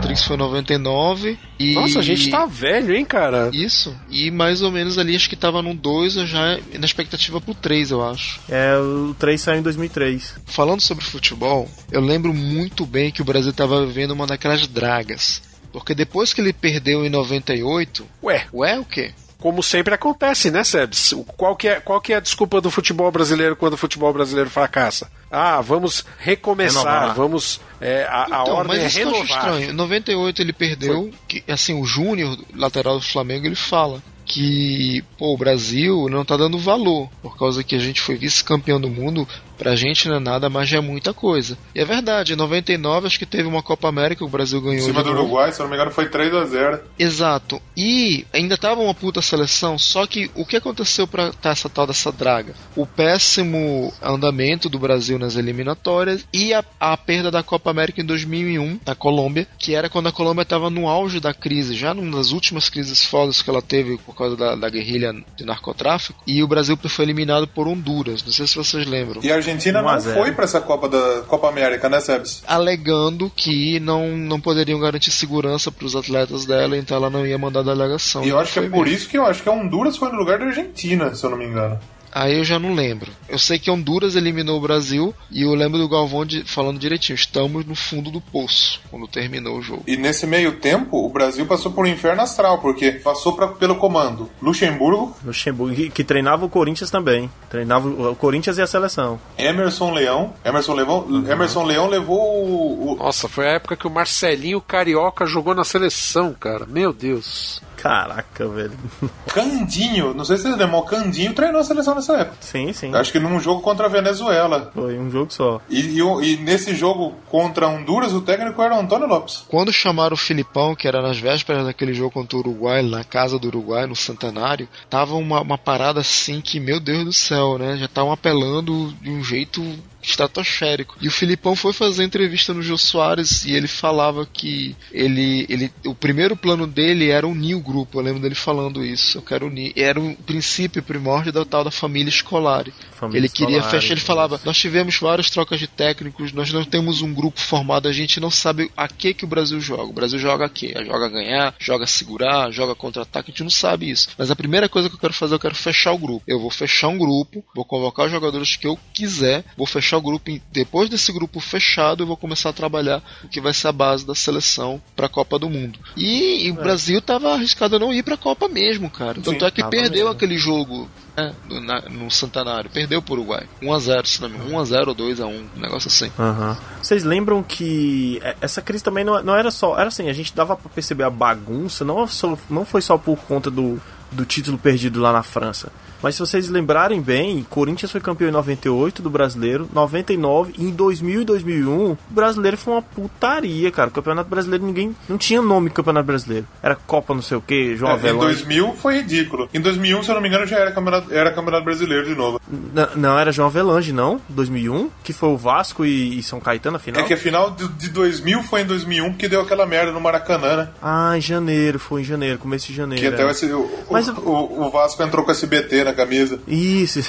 Matrix 0.00 0.24
foi 0.24 0.36
99 0.38 1.38
e 1.58 1.74
Nossa, 1.74 1.98
a 1.98 2.02
gente 2.02 2.30
tá 2.30 2.46
velho, 2.46 2.96
hein, 2.96 3.04
cara? 3.04 3.50
Isso. 3.52 3.94
E 4.08 4.30
mais 4.30 4.62
ou 4.62 4.72
menos 4.72 4.96
ali 4.96 5.14
acho 5.14 5.28
que 5.28 5.36
tava 5.36 5.60
no 5.60 5.74
2, 5.74 6.16
eu 6.16 6.26
já 6.26 6.58
na 6.78 6.86
expectativa 6.86 7.38
pro 7.38 7.54
3, 7.54 7.90
eu 7.90 8.02
acho. 8.02 8.40
É, 8.48 8.78
o 8.78 9.14
3 9.18 9.38
saiu 9.38 9.58
em 9.58 9.62
2003. 9.62 10.36
Falando 10.46 10.80
sobre 10.80 11.04
futebol, 11.04 11.68
eu 11.92 12.00
lembro 12.00 12.32
muito 12.32 12.86
bem 12.86 13.10
que 13.10 13.20
o 13.20 13.24
Brasil 13.26 13.52
tava 13.52 13.84
vivendo 13.84 14.12
uma 14.12 14.26
daquelas 14.26 14.66
dragas. 14.66 15.42
Porque 15.70 15.94
depois 15.94 16.32
que 16.32 16.40
ele 16.40 16.54
perdeu 16.54 17.04
em 17.04 17.10
98. 17.10 18.06
Ué. 18.22 18.46
Ué, 18.54 18.78
o 18.78 18.84
quê? 18.86 19.12
Como 19.40 19.62
sempre 19.62 19.94
acontece, 19.94 20.50
né, 20.50 20.62
Sebs? 20.62 21.14
Qual 21.36 21.56
que, 21.56 21.66
é, 21.68 21.80
qual 21.80 22.00
que 22.00 22.12
é 22.12 22.16
a 22.16 22.20
desculpa 22.20 22.60
do 22.60 22.70
futebol 22.70 23.10
brasileiro 23.10 23.56
quando 23.56 23.72
o 23.72 23.76
futebol 23.78 24.12
brasileiro 24.12 24.50
fracassa? 24.50 25.10
Ah, 25.30 25.60
vamos 25.60 26.04
recomeçar, 26.18 26.84
Renovar. 26.84 27.14
vamos. 27.16 27.60
é, 27.80 28.04
a, 28.04 28.22
a 28.24 28.26
Então, 28.42 28.54
ordem 28.54 28.76
mas 28.76 28.82
é 28.82 28.86
isso 28.86 28.98
eu 29.00 29.08
acho 29.08 29.16
renovar. 29.22 29.38
estranho. 29.38 29.70
Em 29.70 29.74
98 29.74 30.42
ele 30.42 30.52
perdeu, 30.52 31.10
que, 31.26 31.42
assim, 31.48 31.80
o 31.80 31.84
Júnior, 31.86 32.36
lateral 32.54 32.98
do 32.98 33.04
Flamengo, 33.04 33.46
ele 33.46 33.54
fala 33.56 34.02
que 34.26 35.02
pô, 35.18 35.34
o 35.34 35.38
Brasil 35.38 36.06
não 36.08 36.24
tá 36.24 36.36
dando 36.36 36.56
valor, 36.58 37.08
por 37.20 37.36
causa 37.36 37.64
que 37.64 37.74
a 37.74 37.78
gente 37.80 38.00
foi 38.00 38.16
vice-campeão 38.16 38.80
do 38.80 38.88
mundo, 38.88 39.26
pra 39.60 39.76
gente 39.76 40.08
não 40.08 40.16
é 40.16 40.18
nada, 40.18 40.48
mas 40.48 40.70
já 40.70 40.78
é 40.78 40.80
muita 40.80 41.12
coisa. 41.12 41.58
E 41.74 41.80
é 41.80 41.84
verdade, 41.84 42.32
em 42.32 42.36
99 42.36 43.06
acho 43.06 43.18
que 43.18 43.26
teve 43.26 43.46
uma 43.46 43.62
Copa 43.62 43.88
América 43.88 44.20
que 44.20 44.24
o 44.24 44.28
Brasil 44.28 44.58
ganhou 44.58 44.78
Em 44.78 44.80
cima 44.80 45.04
do. 45.04 45.10
Uruguai, 45.10 45.52
se 45.52 45.60
eu 45.60 45.64
não 45.64 45.70
me 45.70 45.76
engano, 45.76 45.90
foi 45.90 46.08
3 46.08 46.34
a 46.34 46.44
0 46.46 46.80
Exato. 46.98 47.60
E 47.76 48.24
ainda 48.32 48.56
tava 48.56 48.80
uma 48.80 48.94
puta 48.94 49.20
seleção, 49.20 49.78
só 49.78 50.06
que 50.06 50.30
o 50.34 50.46
que 50.46 50.56
aconteceu 50.56 51.06
pra 51.06 51.30
tá 51.30 51.50
essa 51.50 51.68
tal 51.68 51.86
dessa 51.86 52.10
draga? 52.10 52.54
O 52.74 52.86
péssimo 52.86 53.92
andamento 54.02 54.70
do 54.70 54.78
Brasil 54.78 55.18
nas 55.18 55.36
eliminatórias 55.36 56.26
e 56.32 56.54
a, 56.54 56.64
a 56.78 56.96
perda 56.96 57.30
da 57.30 57.42
Copa 57.42 57.70
América 57.70 58.00
em 58.00 58.04
2001 58.04 58.80
da 58.82 58.94
Colômbia, 58.94 59.46
que 59.58 59.74
era 59.74 59.90
quando 59.90 60.08
a 60.08 60.12
Colômbia 60.12 60.46
tava 60.46 60.70
no 60.70 60.88
auge 60.88 61.20
da 61.20 61.34
crise, 61.34 61.74
já 61.74 61.92
numa 61.92 62.16
das 62.16 62.32
últimas 62.32 62.70
crises 62.70 63.04
fodas 63.04 63.42
que 63.42 63.50
ela 63.50 63.60
teve 63.60 63.98
por 63.98 64.14
causa 64.14 64.36
da, 64.36 64.54
da 64.54 64.70
guerrilha 64.70 65.12
de 65.36 65.44
narcotráfico, 65.44 66.22
e 66.26 66.42
o 66.42 66.48
Brasil 66.48 66.78
foi 66.82 67.04
eliminado 67.04 67.46
por 67.46 67.68
Honduras. 67.68 68.24
Não 68.24 68.32
sei 68.32 68.46
se 68.46 68.56
vocês 68.56 68.86
lembram. 68.86 69.20
E 69.22 69.30
a 69.30 69.36
Argentina 69.36 69.49
1 69.54 69.78
a 69.78 69.82
não 69.82 70.00
0. 70.00 70.16
foi 70.16 70.32
pra 70.32 70.44
essa 70.44 70.60
Copa 70.60 70.88
da 70.88 71.22
Copa 71.26 71.48
América, 71.48 71.88
né, 71.88 72.00
Sebs? 72.00 72.42
Alegando 72.46 73.30
que 73.34 73.78
não, 73.80 74.16
não 74.16 74.40
poderiam 74.40 74.78
garantir 74.80 75.10
segurança 75.10 75.70
para 75.70 75.86
os 75.86 75.96
atletas 75.96 76.44
dela, 76.46 76.76
então 76.76 76.96
ela 76.96 77.10
não 77.10 77.26
ia 77.26 77.38
mandar 77.38 77.62
delegação. 77.62 78.24
E 78.24 78.28
eu 78.28 78.38
acho 78.38 78.52
que 78.52 78.58
é 78.58 78.62
por 78.62 78.84
mesmo. 78.84 78.86
isso 78.88 79.08
que 79.08 79.18
eu 79.18 79.26
acho 79.26 79.42
que 79.42 79.48
a 79.48 79.52
Honduras 79.52 79.96
foi 79.96 80.10
no 80.10 80.18
lugar 80.18 80.38
da 80.38 80.46
Argentina, 80.46 81.14
se 81.14 81.24
eu 81.24 81.30
não 81.30 81.38
me 81.38 81.46
engano. 81.46 81.78
Aí 82.12 82.36
eu 82.38 82.44
já 82.44 82.58
não 82.58 82.74
lembro. 82.74 83.10
Eu 83.28 83.38
sei 83.38 83.58
que 83.58 83.70
Honduras 83.70 84.16
eliminou 84.16 84.58
o 84.58 84.60
Brasil 84.60 85.14
e 85.30 85.42
eu 85.42 85.54
lembro 85.54 85.78
do 85.78 85.88
Galvão 85.88 86.24
de- 86.24 86.44
falando 86.44 86.78
direitinho. 86.78 87.14
Estamos 87.14 87.64
no 87.64 87.74
fundo 87.74 88.10
do 88.10 88.20
poço 88.20 88.80
quando 88.90 89.06
terminou 89.06 89.58
o 89.58 89.62
jogo. 89.62 89.84
E 89.86 89.96
nesse 89.96 90.26
meio 90.26 90.52
tempo, 90.58 91.04
o 91.04 91.08
Brasil 91.08 91.46
passou 91.46 91.72
por 91.72 91.84
um 91.84 91.88
inferno 91.88 92.22
astral, 92.22 92.58
porque 92.58 92.92
passou 92.92 93.34
pra, 93.34 93.48
pelo 93.48 93.76
comando 93.76 94.28
Luxemburgo, 94.42 95.16
Luxemburgo, 95.24 95.74
que, 95.74 95.90
que 95.90 96.04
treinava 96.04 96.44
o 96.44 96.48
Corinthians 96.50 96.90
também. 96.90 97.30
Treinava 97.48 97.88
o 97.88 98.16
Corinthians 98.16 98.58
e 98.58 98.62
a 98.62 98.66
seleção. 98.66 99.20
Emerson 99.38 99.92
Leão. 99.92 100.34
Emerson 100.44 100.74
Leão, 100.74 101.06
Emerson 101.30 101.64
Leão 101.64 101.86
levou 101.88 102.18
o, 102.18 102.92
o- 102.92 102.96
Nossa, 102.96 103.28
foi 103.28 103.46
a 103.46 103.52
época 103.52 103.76
que 103.76 103.86
o 103.86 103.90
Marcelinho 103.90 104.60
Carioca 104.60 105.26
jogou 105.26 105.54
na 105.54 105.64
seleção, 105.64 106.34
cara. 106.34 106.66
Meu 106.66 106.92
Deus. 106.92 107.62
Caraca, 107.76 108.46
velho. 108.46 108.72
Candinho. 109.32 110.12
Não 110.14 110.24
sei 110.24 110.36
se 110.36 110.42
vocês 110.42 110.56
lembram, 110.56 110.80
o 110.80 110.82
Candinho 110.84 111.32
treinou 111.32 111.60
a 111.60 111.64
seleção 111.64 111.94
nessa 112.00 112.16
época. 112.16 112.36
Sim, 112.40 112.72
sim. 112.72 112.94
Acho 112.94 113.12
que 113.12 113.20
num 113.20 113.38
jogo 113.38 113.60
contra 113.60 113.86
a 113.86 113.88
Venezuela. 113.88 114.70
Foi 114.74 114.98
um 114.98 115.10
jogo 115.10 115.32
só. 115.32 115.60
E, 115.68 115.98
e 115.98 116.00
e 116.00 116.36
nesse 116.38 116.74
jogo 116.74 117.14
contra 117.28 117.68
Honduras, 117.68 118.12
o 118.12 118.20
técnico 118.20 118.60
era 118.62 118.74
o 118.74 118.80
Antônio 118.80 119.06
Lopes. 119.06 119.44
Quando 119.48 119.72
chamaram 119.72 120.14
o 120.14 120.18
Filipão, 120.18 120.74
que 120.74 120.88
era 120.88 121.02
nas 121.02 121.18
vésperas 121.18 121.64
daquele 121.64 121.94
jogo 121.94 122.10
contra 122.10 122.36
o 122.36 122.40
Uruguai, 122.40 122.82
na 122.82 123.04
casa 123.04 123.38
do 123.38 123.48
Uruguai, 123.48 123.86
no 123.86 123.94
Centenário, 123.94 124.68
tava 124.88 125.14
uma, 125.14 125.40
uma 125.40 125.58
parada 125.58 126.00
assim 126.00 126.40
que, 126.40 126.58
meu 126.58 126.80
Deus 126.80 127.04
do 127.04 127.12
céu, 127.12 127.58
né? 127.58 127.76
Já 127.76 127.84
estavam 127.84 128.12
apelando 128.12 128.92
de 129.00 129.10
um 129.10 129.22
jeito 129.22 129.62
estratosférico. 130.02 130.96
E 131.00 131.08
o 131.08 131.10
Filipão 131.10 131.54
foi 131.54 131.72
fazer 131.72 132.04
entrevista 132.04 132.52
no 132.52 132.62
Jô 132.62 132.76
Soares 132.76 133.44
e 133.44 133.52
ele 133.52 133.68
falava 133.68 134.26
que 134.26 134.76
ele, 134.92 135.46
ele 135.48 135.72
o 135.84 135.94
primeiro 135.94 136.36
plano 136.36 136.66
dele 136.66 137.10
era 137.10 137.26
unir 137.26 137.54
o 137.54 137.60
grupo. 137.60 137.98
Eu 137.98 138.04
lembro 138.04 138.20
dele 138.20 138.34
falando 138.34 138.84
isso. 138.84 139.18
Eu 139.18 139.22
quero 139.22 139.46
unir. 139.46 139.72
Era 139.76 140.00
o 140.00 140.14
princípio 140.16 140.82
primórdio 140.82 141.32
da 141.32 141.44
tal 141.44 141.64
da 141.64 141.70
família 141.70 142.08
escolar. 142.08 142.66
Família 142.92 143.20
ele 143.20 143.28
queria 143.28 143.58
escolar, 143.58 143.70
fechar. 143.70 143.92
Ele 143.92 144.00
falava: 144.00 144.40
Nós 144.44 144.58
tivemos 144.58 144.98
várias 144.98 145.30
trocas 145.30 145.58
de 145.58 145.66
técnicos, 145.66 146.32
nós 146.32 146.52
não 146.52 146.64
temos 146.64 147.02
um 147.02 147.12
grupo 147.12 147.40
formado, 147.40 147.88
a 147.88 147.92
gente 147.92 148.20
não 148.20 148.30
sabe 148.30 148.70
a 148.76 148.88
que 148.88 149.14
que 149.14 149.24
o 149.24 149.28
Brasil 149.28 149.60
joga. 149.60 149.84
O 149.84 149.92
Brasil 149.92 150.18
joga 150.18 150.46
a 150.46 150.48
quê? 150.48 150.74
Joga 150.84 151.08
ganhar, 151.08 151.54
joga 151.58 151.86
segurar, 151.86 152.50
joga 152.50 152.74
contra-ataque, 152.74 153.30
a 153.30 153.32
gente 153.32 153.42
não 153.42 153.50
sabe 153.50 153.90
isso. 153.90 154.08
Mas 154.16 154.30
a 154.30 154.36
primeira 154.36 154.68
coisa 154.68 154.88
que 154.88 154.94
eu 154.94 155.00
quero 155.00 155.14
fazer, 155.14 155.34
eu 155.34 155.40
quero 155.40 155.54
fechar 155.54 155.92
o 155.92 155.98
grupo. 155.98 156.22
Eu 156.26 156.40
vou 156.40 156.50
fechar 156.50 156.88
um 156.88 156.98
grupo, 156.98 157.44
vou 157.54 157.64
convocar 157.64 158.06
os 158.06 158.12
jogadores 158.12 158.56
que 158.56 158.66
eu 158.66 158.78
quiser, 158.92 159.44
vou 159.56 159.66
fechar 159.66 159.96
o 160.00 160.02
grupo. 160.02 160.30
Depois 160.52 160.88
desse 160.88 161.12
grupo 161.12 161.38
fechado, 161.40 162.02
eu 162.02 162.06
vou 162.06 162.16
começar 162.16 162.50
a 162.50 162.52
trabalhar 162.52 163.02
o 163.24 163.28
que 163.28 163.40
vai 163.40 163.52
ser 163.54 163.68
a 163.68 163.72
base 163.72 164.04
da 164.06 164.14
seleção 164.14 164.80
para 164.96 165.06
a 165.06 165.08
Copa 165.08 165.38
do 165.38 165.48
Mundo. 165.48 165.78
E, 165.96 166.46
e 166.46 166.50
o 166.50 166.54
Brasil 166.54 167.00
tava 167.00 167.32
arriscado 167.32 167.76
a 167.76 167.78
não 167.78 167.92
ir 167.92 168.02
para 168.02 168.14
a 168.14 168.18
Copa 168.18 168.48
mesmo, 168.48 168.90
cara. 168.90 169.14
Tanto 169.14 169.38
Sim, 169.40 169.44
é 169.46 169.50
que 169.50 169.62
perdeu 169.64 170.04
mesmo. 170.06 170.10
aquele 170.10 170.36
jogo 170.36 170.88
né, 171.16 171.32
no, 171.48 171.60
na- 171.60 171.82
no 171.88 172.10
Centenário. 172.10 172.70
Perdeu 172.70 173.00
pro 173.00 173.14
Uruguai. 173.14 173.46
1x0, 173.62 174.06
se 174.06 174.20
não 174.22 174.28
me 174.28 174.36
engano. 174.36 174.50
1x0 174.64 174.88
ou 174.88 174.94
2x1, 174.94 175.26
um 175.56 175.60
negócio 175.60 175.88
assim. 175.88 176.10
Aham. 176.18 176.56
Vocês 176.82 177.04
lembram 177.04 177.42
que 177.42 178.18
é, 178.22 178.36
essa 178.40 178.60
crise 178.62 178.82
também 178.82 179.04
não, 179.04 179.22
não 179.22 179.34
era 179.34 179.50
só. 179.50 179.78
Era 179.78 179.88
assim, 179.88 180.08
a 180.08 180.12
gente 180.12 180.34
dava 180.34 180.56
pra 180.56 180.70
perceber 180.70 181.04
a 181.04 181.10
bagunça, 181.10 181.84
não, 181.84 182.06
só- 182.06 182.36
não 182.48 182.64
foi 182.64 182.80
só 182.80 182.96
por 182.98 183.18
conta 183.18 183.50
do, 183.50 183.80
do 184.10 184.24
título 184.24 184.56
perdido 184.58 185.00
lá 185.00 185.12
na 185.12 185.22
França. 185.22 185.70
Mas 186.02 186.14
se 186.14 186.20
vocês 186.20 186.48
lembrarem 186.48 187.00
bem, 187.00 187.46
Corinthians 187.48 187.90
foi 187.92 188.00
campeão 188.00 188.28
em 188.28 188.32
98 188.32 189.02
do 189.02 189.10
brasileiro, 189.10 189.68
99 189.72 190.54
e 190.58 190.64
em 190.64 190.70
2000 190.70 191.22
e 191.22 191.24
2001, 191.24 191.90
o 191.92 191.98
brasileiro 192.10 192.56
foi 192.56 192.74
uma 192.74 192.82
putaria, 192.82 193.70
cara. 193.70 193.88
O 193.88 193.92
campeonato 193.92 194.28
brasileiro 194.30 194.64
ninguém. 194.64 194.94
Não 195.08 195.18
tinha 195.18 195.42
nome 195.42 195.70
campeonato 195.70 196.06
brasileiro. 196.06 196.46
Era 196.62 196.74
Copa 196.74 197.14
não 197.14 197.22
sei 197.22 197.36
o 197.36 197.40
que, 197.40 197.76
João 197.76 197.90
É, 197.92 197.94
em 197.94 197.98
Avelange. 197.98 198.44
2000 198.44 198.72
foi 198.76 198.96
ridículo. 198.96 199.48
Em 199.52 199.60
2001, 199.60 200.02
se 200.02 200.10
eu 200.10 200.14
não 200.14 200.22
me 200.22 200.28
engano, 200.28 200.46
já 200.46 200.58
era 200.58 200.72
campeonato, 200.72 201.12
era 201.12 201.30
campeonato 201.32 201.64
brasileiro 201.64 202.06
de 202.06 202.14
novo. 202.14 202.40
N- 202.50 202.88
Não, 202.96 203.18
era 203.18 203.30
João 203.32 203.48
Avelange, 203.48 203.92
não? 203.92 204.20
2001, 204.28 204.90
que 205.04 205.12
foi 205.12 205.28
o 205.28 205.36
Vasco 205.36 205.84
e, 205.84 206.18
e 206.18 206.22
São 206.22 206.40
Caetano, 206.40 206.76
afinal. 206.76 207.02
É 207.02 207.04
que 207.04 207.14
a 207.14 207.16
final 207.16 207.50
de, 207.50 207.68
de 207.68 207.90
2000 207.90 208.42
foi 208.44 208.62
em 208.62 208.66
2001 208.66 209.10
porque 209.10 209.28
deu 209.28 209.40
aquela 209.40 209.66
merda 209.66 209.92
no 209.92 210.00
Maracanã, 210.00 210.56
né? 210.56 210.68
Ah, 210.82 211.16
em 211.16 211.20
janeiro, 211.20 211.78
foi 211.78 212.00
em 212.00 212.04
janeiro, 212.04 212.38
começo 212.38 212.66
de 212.68 212.74
janeiro. 212.74 213.00
Que 213.02 213.08
até 213.08 213.22
é. 213.22 213.54
o, 213.54 213.70
Mas 213.90 214.08
o, 214.08 214.12
o- 214.12 214.66
o 214.66 214.70
Vasco 214.70 215.02
entrou 215.02 215.24
com 215.24 215.30
SBT 215.30 215.84
na 215.90 215.94
camisa. 215.96 216.38
Isso. 216.46 217.00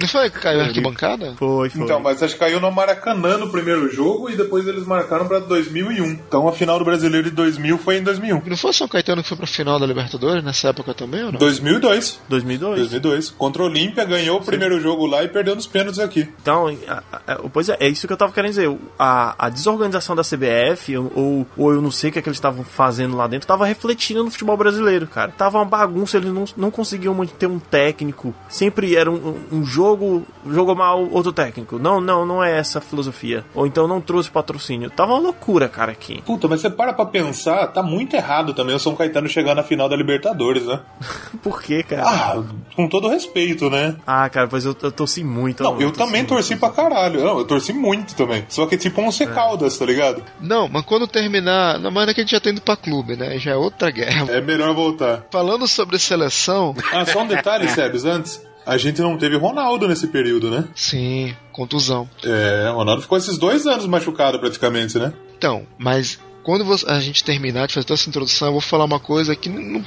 Não 0.00 0.08
foi 0.08 0.30
que 0.30 0.38
caiu 0.40 0.60
a 0.60 0.64
arquibancada? 0.64 1.34
Foi, 1.38 1.70
foi. 1.70 1.82
Então, 1.82 2.00
mas 2.00 2.22
acho 2.22 2.34
que 2.34 2.40
caiu 2.40 2.60
no 2.60 2.70
Maracanã 2.70 3.36
no 3.38 3.50
primeiro 3.50 3.90
jogo 3.92 4.28
e 4.30 4.36
depois 4.36 4.66
eles 4.66 4.86
marcaram 4.86 5.26
pra 5.26 5.38
2001. 5.38 6.04
Então 6.10 6.48
a 6.48 6.52
final 6.52 6.78
do 6.78 6.84
Brasileiro 6.84 7.28
de 7.30 7.36
2000 7.36 7.78
foi 7.78 7.98
em 7.98 8.02
2001. 8.02 8.42
Não 8.46 8.56
foi 8.56 8.70
o 8.70 8.74
São 8.74 8.88
Caetano 8.88 9.22
que 9.22 9.28
foi 9.28 9.36
pra 9.38 9.46
final 9.46 9.78
da 9.78 9.86
Libertadores 9.86 10.42
nessa 10.44 10.68
época 10.68 10.92
também, 10.94 11.24
ou 11.24 11.32
não? 11.32 11.38
2002. 11.38 12.20
2002. 12.28 12.76
2002. 12.78 13.30
Contra 13.30 13.62
o 13.62 13.66
Olímpia, 13.66 14.04
ganhou 14.04 14.38
o 14.38 14.44
primeiro 14.44 14.80
jogo 14.80 15.06
lá 15.06 15.22
e 15.24 15.28
perdeu 15.28 15.54
nos 15.54 15.66
pênaltis 15.66 15.98
aqui. 16.00 16.28
Então, 16.42 16.68
a- 16.88 17.02
a- 17.12 17.32
a- 17.34 17.36
pois 17.52 17.68
é, 17.68 17.76
é 17.80 17.88
isso 17.88 18.06
que 18.06 18.12
eu 18.12 18.16
tava 18.16 18.32
querendo 18.32 18.50
dizer. 18.50 18.70
A, 18.98 19.46
a 19.46 19.48
desorganização 19.48 20.14
da 20.16 20.22
CBF, 20.22 20.96
ou, 20.96 21.46
ou 21.56 21.72
eu 21.72 21.80
não 21.82 21.90
sei 21.90 22.10
o 22.10 22.12
que, 22.12 22.18
é 22.18 22.22
que 22.22 22.28
eles 22.28 22.36
estavam 22.38 22.64
fazendo 22.64 23.16
lá 23.16 23.26
dentro, 23.26 23.46
tava 23.46 23.66
refletindo 23.66 24.24
no 24.24 24.30
futebol 24.30 24.56
brasileiro, 24.56 25.06
cara. 25.06 25.30
Tava 25.36 25.58
uma 25.58 25.64
bagunça, 25.64 26.16
eles 26.16 26.32
não, 26.32 26.44
não 26.56 26.70
conseguiam 26.70 27.14
manter 27.14 27.46
um 27.46 27.58
técnico. 27.58 27.99
Sempre 28.48 28.96
era 28.96 29.10
um, 29.10 29.38
um- 29.52 29.64
jogo, 29.64 30.26
jogou 30.46 30.74
mal 30.74 31.06
outro 31.10 31.32
técnico. 31.32 31.78
Não, 31.78 32.00
não, 32.00 32.24
não 32.26 32.42
é 32.42 32.58
essa 32.58 32.78
a 32.78 32.82
filosofia. 32.82 33.44
Ou 33.54 33.66
então 33.66 33.86
não 33.86 34.00
trouxe 34.00 34.30
patrocínio. 34.30 34.90
Tava 34.90 35.12
uma 35.12 35.20
loucura, 35.20 35.68
cara, 35.68 35.92
aqui. 35.92 36.22
Puta, 36.22 36.48
mas 36.48 36.60
você 36.60 36.70
para 36.70 36.92
pra 36.92 37.04
pensar, 37.06 37.66
tá 37.68 37.82
muito 37.82 38.16
errado 38.16 38.54
também 38.54 38.74
o 38.74 38.78
São 38.80 38.96
Caetano 38.96 39.28
chegar 39.28 39.54
na 39.54 39.62
final 39.62 39.88
da 39.88 39.96
Libertadores, 39.96 40.66
né? 40.66 40.80
Por 41.42 41.62
quê, 41.62 41.82
cara? 41.82 42.04
Ah, 42.06 42.42
com 42.74 42.88
todo 42.88 43.08
respeito, 43.08 43.68
né? 43.70 43.96
Ah, 44.06 44.28
cara, 44.28 44.48
pois 44.48 44.64
eu, 44.64 44.74
eu 44.82 44.90
torci 44.90 45.22
muito. 45.22 45.62
Não, 45.62 45.80
eu 45.80 45.92
também 45.92 46.24
torci 46.24 46.56
pra 46.56 46.70
caralho. 46.70 47.22
Não, 47.22 47.38
eu 47.38 47.44
torci 47.44 47.72
muito 47.72 48.14
também. 48.16 48.44
Só 48.48 48.66
que 48.66 48.76
tipo 48.76 49.00
um 49.00 49.10
Caldas, 49.34 49.76
tá 49.76 49.84
ligado? 49.84 50.22
Não, 50.40 50.68
mas 50.68 50.84
quando 50.84 51.06
terminar. 51.06 51.78
Não, 51.78 51.90
mas 51.90 52.08
é 52.08 52.14
que 52.14 52.20
a 52.20 52.24
gente 52.24 52.30
já 52.32 52.40
tá 52.40 52.50
indo 52.50 52.60
pra 52.60 52.76
clube, 52.76 53.16
né? 53.16 53.38
Já 53.38 53.52
é 53.52 53.56
outra 53.56 53.90
guerra. 53.90 54.26
É 54.30 54.40
melhor 54.40 54.72
voltar. 54.74 55.24
Falando 55.30 55.66
sobre 55.66 55.98
seleção. 55.98 56.74
Ah, 56.92 57.04
só 57.04 57.22
um 57.22 57.26
detalhe, 57.26 57.68
Antes. 58.04 58.42
A 58.66 58.76
gente 58.76 59.00
não 59.00 59.16
teve 59.16 59.36
Ronaldo 59.36 59.88
nesse 59.88 60.06
período, 60.06 60.50
né? 60.50 60.64
Sim, 60.74 61.34
contusão. 61.50 62.08
É, 62.22 62.70
Ronaldo 62.72 63.02
ficou 63.02 63.16
esses 63.16 63.38
dois 63.38 63.66
anos 63.66 63.86
machucado 63.86 64.38
praticamente, 64.38 64.98
né? 64.98 65.12
Então, 65.36 65.66
mas 65.78 66.20
quando 66.42 66.64
você- 66.64 66.86
a 66.88 66.98
gente 67.00 67.22
terminar 67.24 67.66
de 67.66 67.74
fazer 67.74 67.84
toda 67.86 67.98
essa 68.00 68.08
introdução, 68.08 68.48
eu 68.48 68.52
vou 68.52 68.60
falar 68.60 68.84
uma 68.84 69.00
coisa 69.00 69.34
que 69.36 69.48
não, 69.48 69.84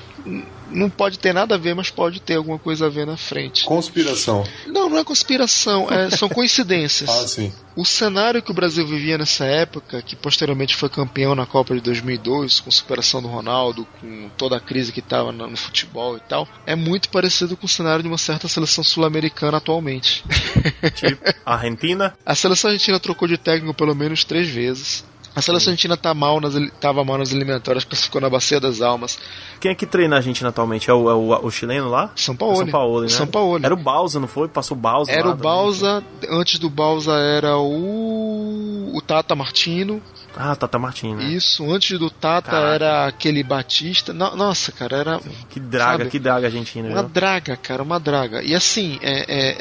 não, 0.72 0.90
pode 0.90 1.20
ter 1.20 1.34
nada 1.34 1.56
a 1.56 1.58
ver, 1.58 1.74
mas 1.76 1.90
pode 1.90 2.20
ter 2.22 2.36
alguma 2.36 2.58
coisa 2.60 2.86
a 2.86 2.90
ver 2.90 3.06
na 3.08 3.18
frente. 3.18 3.64
Conspiração. 3.66 4.44
Não, 4.68 4.90
não 4.90 4.98
é 4.98 5.04
conspiração, 5.04 5.88
é- 5.92 6.10
são 6.16 6.30
coincidências. 6.30 7.10
Ah, 7.10 7.28
sim. 7.28 7.52
O 7.76 7.84
cenário 7.84 8.42
que 8.42 8.52
o 8.52 8.54
Brasil 8.54 8.86
vivia 8.86 9.18
nessa 9.18 9.46
época, 9.46 10.00
que 10.04 10.16
posteriormente 10.16 10.76
foi 10.76 10.90
campeão 10.90 11.34
na 11.34 11.46
Copa 11.46 11.74
de 11.74 11.82
2002, 11.82 12.60
com 12.60 12.70
superação 12.70 13.20
do 13.22 13.28
Ronaldo, 13.28 13.88
com 14.00 14.30
toda 14.38 14.58
a 14.58 14.60
crise 14.60 14.92
que 14.92 15.00
estava 15.00 15.32
no 15.32 15.44
no 15.48 15.58
futebol 15.58 16.16
e 16.16 16.20
tal, 16.22 16.48
é 16.66 16.76
muito 16.76 17.10
parecido 17.10 17.58
com 17.58 17.66
o 17.66 17.70
cenário 17.70 18.02
de 18.04 18.08
uma 18.08 18.18
certa 18.18 18.48
seleção 18.48 18.84
sul-americana 18.84 19.58
atualmente. 19.58 20.24
Tipo, 20.96 21.22
Argentina. 21.46 22.14
A 22.26 22.36
seleção 22.36 22.70
argentina 22.70 23.00
trocou 23.00 23.28
de 23.28 23.38
técnico 23.38 23.74
pelo 23.74 23.96
menos 23.96 24.24
três 24.24 24.48
vezes. 24.50 25.04
A 25.36 25.42
seleção 25.42 25.72
argentina 25.72 25.98
tá 25.98 26.14
mal 26.14 26.40
nas, 26.40 26.54
tava 26.80 27.04
mal 27.04 27.18
nas 27.18 27.32
eliminatórias, 27.32 27.84
classificou 27.84 28.22
na 28.22 28.30
Bacia 28.30 28.60
das 28.60 28.82
Almas. 28.82 29.18
Quem 29.60 29.72
é 29.72 29.76
que 29.76 29.86
treina 29.86 30.16
a 30.16 30.20
Argentina 30.20 30.50
atualmente? 30.50 30.90
É 30.90 30.94
o, 30.94 31.10
é 31.10 31.14
o, 31.14 31.46
o 31.48 31.52
chileno 31.52 31.90
lá? 31.90 32.12
São 32.16 32.36
Paulo. 32.36 32.58
São 32.58 32.68
Paulo, 32.68 33.02
né? 33.02 33.08
São 33.10 33.28
Paulo. 33.28 33.60
Era 33.64 33.74
o 33.74 33.78
Bausa, 33.78 34.20
não 34.20 34.28
foi? 34.28 34.48
Passou 34.48 34.78
o 34.78 34.80
Bausa 34.80 35.12
Era 35.12 35.30
o. 35.30 35.36
Bausa, 35.36 36.04
antes 36.30 36.60
do 36.60 36.70
Bausa 36.70 37.14
era 37.14 37.58
o, 37.58 38.92
o 38.94 39.02
Tata 39.02 39.34
Martino. 39.36 40.02
Ah, 40.36 40.56
Tata 40.56 40.78
Martino. 40.80 41.16
né? 41.18 41.26
Isso, 41.26 41.72
antes 41.72 41.98
do 41.98 42.10
Tata 42.10 42.52
Caraca. 42.52 42.74
era 42.74 43.08
aquele 43.08 43.44
Batista. 43.44 44.14
No- 44.14 44.36
nossa, 44.36 44.72
cara, 44.72 44.98
era. 44.98 45.20
Que 45.50 45.60
draga, 45.60 45.98
sabe? 46.00 46.10
que 46.10 46.20
draga 46.20 46.48
a 46.48 46.50
Argentina. 46.50 46.90
Uma 46.90 47.02
viu? 47.02 47.10
draga, 47.10 47.58
cara, 47.58 47.82
uma 47.84 48.00
draga. 48.00 48.44
E 48.44 48.54
assim, 48.56 49.00
é, 49.02 49.50
é 49.50 49.58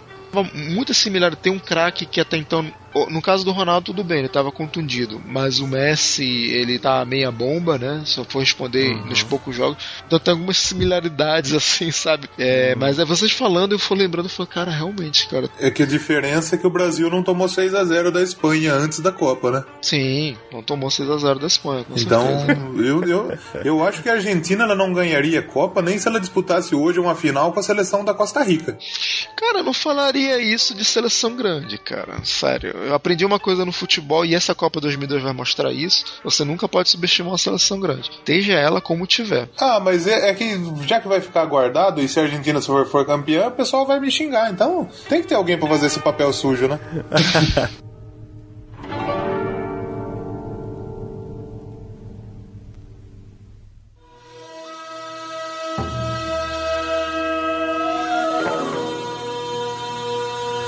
muito 0.55 0.93
similar. 0.94 1.35
Tem 1.36 1.53
um 1.53 1.59
craque 1.59 2.07
que 2.07 2.20
até 2.20 2.36
então, 2.36 2.70
no 3.10 3.23
caso 3.23 3.44
do 3.44 3.52
Ronaldo, 3.52 3.86
tudo 3.86 4.05
bem, 4.05 4.20
ele 4.20 4.28
tava 4.28 4.51
contundido. 4.52 5.20
Mas 5.27 5.59
o 5.60 5.66
Messi, 5.66 6.24
ele 6.51 6.78
tá 6.78 7.05
meia 7.05 7.31
bomba, 7.31 7.78
né? 7.78 8.02
Só 8.05 8.24
foi 8.24 8.43
responder 8.43 8.94
Uhum. 8.94 9.06
nos 9.06 9.23
poucos 9.23 9.55
jogos. 9.56 9.77
Então 10.06 10.19
tem 10.19 10.32
algumas 10.32 10.59
similaridades, 10.59 11.52
assim, 11.55 11.90
sabe? 11.90 12.28
É, 12.39 12.74
Mas 12.74 12.98
é 12.98 13.05
vocês 13.05 13.31
falando, 13.32 13.73
eu 13.73 13.78
fui 13.78 13.97
lembrando, 13.97 14.27
eu 14.27 14.31
falei, 14.31 14.51
cara, 14.52 14.70
realmente, 14.70 15.28
cara. 15.28 15.48
É 15.59 15.70
que 15.70 15.82
a 15.82 15.86
diferença 15.86 16.55
é 16.55 16.59
que 16.59 16.66
o 16.66 16.70
Brasil 16.70 17.09
não 17.10 17.23
tomou 17.23 17.48
6 17.48 17.74
a 17.74 17.85
0 17.85 18.10
da 18.12 18.23
Espanha 18.23 18.74
antes 18.74 19.01
da 19.01 19.12
Copa, 19.12 19.51
né? 19.51 19.64
Sim, 19.81 20.36
não 20.52 20.62
tomou 20.62 20.89
6x0 20.90 21.39
da 21.39 21.47
Espanha, 21.47 21.85
com 21.85 21.98
Então, 21.98 22.27
certeza. 22.47 22.60
eu, 22.78 23.05
eu, 23.05 23.39
eu 23.64 23.86
acho 23.86 24.02
que 24.02 24.09
a 24.09 24.14
Argentina 24.14 24.64
ela 24.64 24.74
não 24.74 24.93
ganharia 24.93 25.40
a 25.40 25.43
Copa 25.43 25.81
nem 25.82 25.98
se 25.98 26.09
ela 26.09 26.20
disputasse 26.20 26.74
hoje 26.74 26.98
uma 27.01 27.14
final 27.14 27.52
com 27.52 27.60
a 27.60 27.62
seleção 27.62 28.05
da 28.05 28.12
Costa 28.14 28.43
Rica. 28.43 28.77
Cara, 29.36 29.59
eu 29.59 29.64
não 29.64 29.73
falaria 29.74 30.40
isso 30.40 30.74
de 30.74 30.85
seleção 30.85 31.35
grande, 31.36 31.78
cara. 31.78 32.23
Sério. 32.24 32.74
Eu 32.87 32.95
aprendi 32.95 33.25
uma 33.25 33.39
coisa 33.39 33.65
no 33.65 33.73
futebol 33.73 34.25
e 34.25 34.35
essa 34.35 34.55
Copa 34.55 34.81
2002 34.81 35.23
vai 35.23 35.33
mostrar 35.33 35.73
isso. 35.73 36.05
Você 36.25 36.45
nunca 36.45 36.69
pode 36.69 36.89
subestimar 36.89 37.33
uma 37.33 37.39
seleção 37.39 37.81
grande. 37.81 38.11
Esteja 38.11 38.55
ela 38.55 38.81
como 38.81 39.07
tiver. 39.07 39.49
Ah, 39.59 39.81
mas 39.81 40.07
é, 40.07 40.31
é 40.31 40.35
que 40.35 40.61
já 40.87 41.01
que 41.01 41.09
vai 41.09 41.21
ficar 41.21 41.45
guardado 41.45 42.01
e 42.01 42.09
se 42.09 42.19
a 42.19 42.23
Argentina 42.23 42.61
for, 42.61 42.87
for 42.87 43.07
campeã, 43.07 43.49
o 43.49 43.53
pessoal 43.53 43.87
vai 43.87 44.01
me 44.01 44.11
xingar. 44.11 44.51
Então 44.51 44.89
tem 45.09 45.23
que 45.23 45.29
ter 45.29 45.35
alguém 45.35 45.59
pra 45.59 45.69
fazer 45.69 45.87
esse 45.87 46.01
papel 46.01 46.33
sujo, 46.33 46.69
né? 46.69 46.79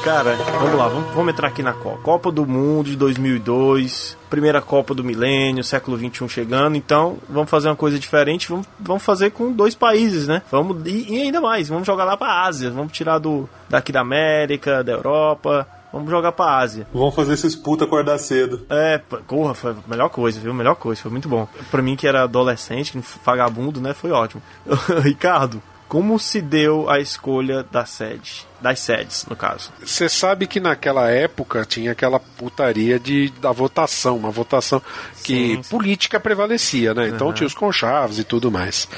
Cara, 0.05 0.35
vamos 0.37 0.75
lá, 0.75 0.87
vamos, 0.87 1.15
vamos 1.15 1.33
entrar 1.33 1.49
aqui 1.49 1.63
na 1.63 1.73
Copa. 1.73 2.03
Copa 2.03 2.31
do 2.31 2.45
Mundo 2.45 2.91
de 2.91 2.97
2002, 2.97 4.19
primeira 4.29 4.61
Copa 4.61 4.93
do 4.93 5.03
Milênio, 5.03 5.65
século 5.65 5.97
21 5.97 6.29
chegando. 6.29 6.77
Então, 6.77 7.17
vamos 7.27 7.49
fazer 7.49 7.69
uma 7.69 7.75
coisa 7.75 7.99
diferente. 7.99 8.51
Vamos, 8.51 8.67
vamos 8.79 9.03
fazer 9.03 9.31
com 9.31 9.51
dois 9.51 9.75
países, 9.75 10.29
né? 10.29 10.43
Vamos 10.51 10.87
e, 10.87 11.11
e 11.11 11.23
ainda 11.23 11.41
mais, 11.41 11.71
vamos 11.71 11.87
jogar 11.87 12.05
lá 12.05 12.19
pra 12.19 12.43
Ásia. 12.45 12.71
Vamos 12.71 12.93
tirar 12.93 13.17
do 13.17 13.49
daqui 13.67 13.93
da 13.93 14.03
América, 14.03 14.85
da 14.85 14.93
Europa. 14.93 15.67
Vamos 15.91 16.11
jogar 16.11 16.33
pra 16.33 16.59
Ásia. 16.59 16.87
Vamos 16.93 17.15
fazer 17.15 17.33
esses 17.33 17.57
puta 17.57 17.87
acordar 17.87 18.19
cedo. 18.19 18.67
É, 18.69 18.99
porra, 18.99 19.55
foi 19.55 19.71
a 19.71 19.77
melhor 19.87 20.11
coisa, 20.11 20.39
viu? 20.39 20.53
Melhor 20.53 20.75
coisa, 20.75 21.01
foi 21.01 21.11
muito 21.11 21.31
bom. 21.31 21.49
Pra 21.71 21.81
mim 21.81 21.97
que 21.97 22.07
era 22.07 22.25
adolescente, 22.25 23.03
vagabundo, 23.25 23.81
né? 23.81 23.95
Foi 23.95 24.11
ótimo. 24.11 24.43
Ricardo, 25.01 25.63
como 25.89 26.19
se 26.19 26.43
deu 26.43 26.91
a 26.91 27.01
escolha 27.01 27.63
da 27.63 27.87
sede? 27.87 28.47
Das 28.65 28.81
sedes, 28.81 29.27
no 29.29 29.37
caso. 29.37 29.71
Você 29.85 30.09
sabe 30.09 30.47
que 30.47 30.59
naquela 30.59 31.11
época 31.11 31.67
tinha 31.67 31.93
aquela 31.93 32.19
putaria 32.19 32.99
de, 32.99 33.29
da 33.39 33.53
votação, 33.53 34.17
uma 34.17 34.31
votação 34.31 34.81
que 35.23 35.57
Sim, 35.57 35.63
sim. 35.63 35.69
política 35.69 36.19
prevalecia, 36.19 36.95
né? 36.95 37.09
Então 37.09 37.27
Uhum. 37.27 37.35
tinha 37.35 37.47
os 37.47 37.53
conchaves 37.53 38.19
e 38.19 38.25
tudo 38.25 38.51
mais. 38.51 38.89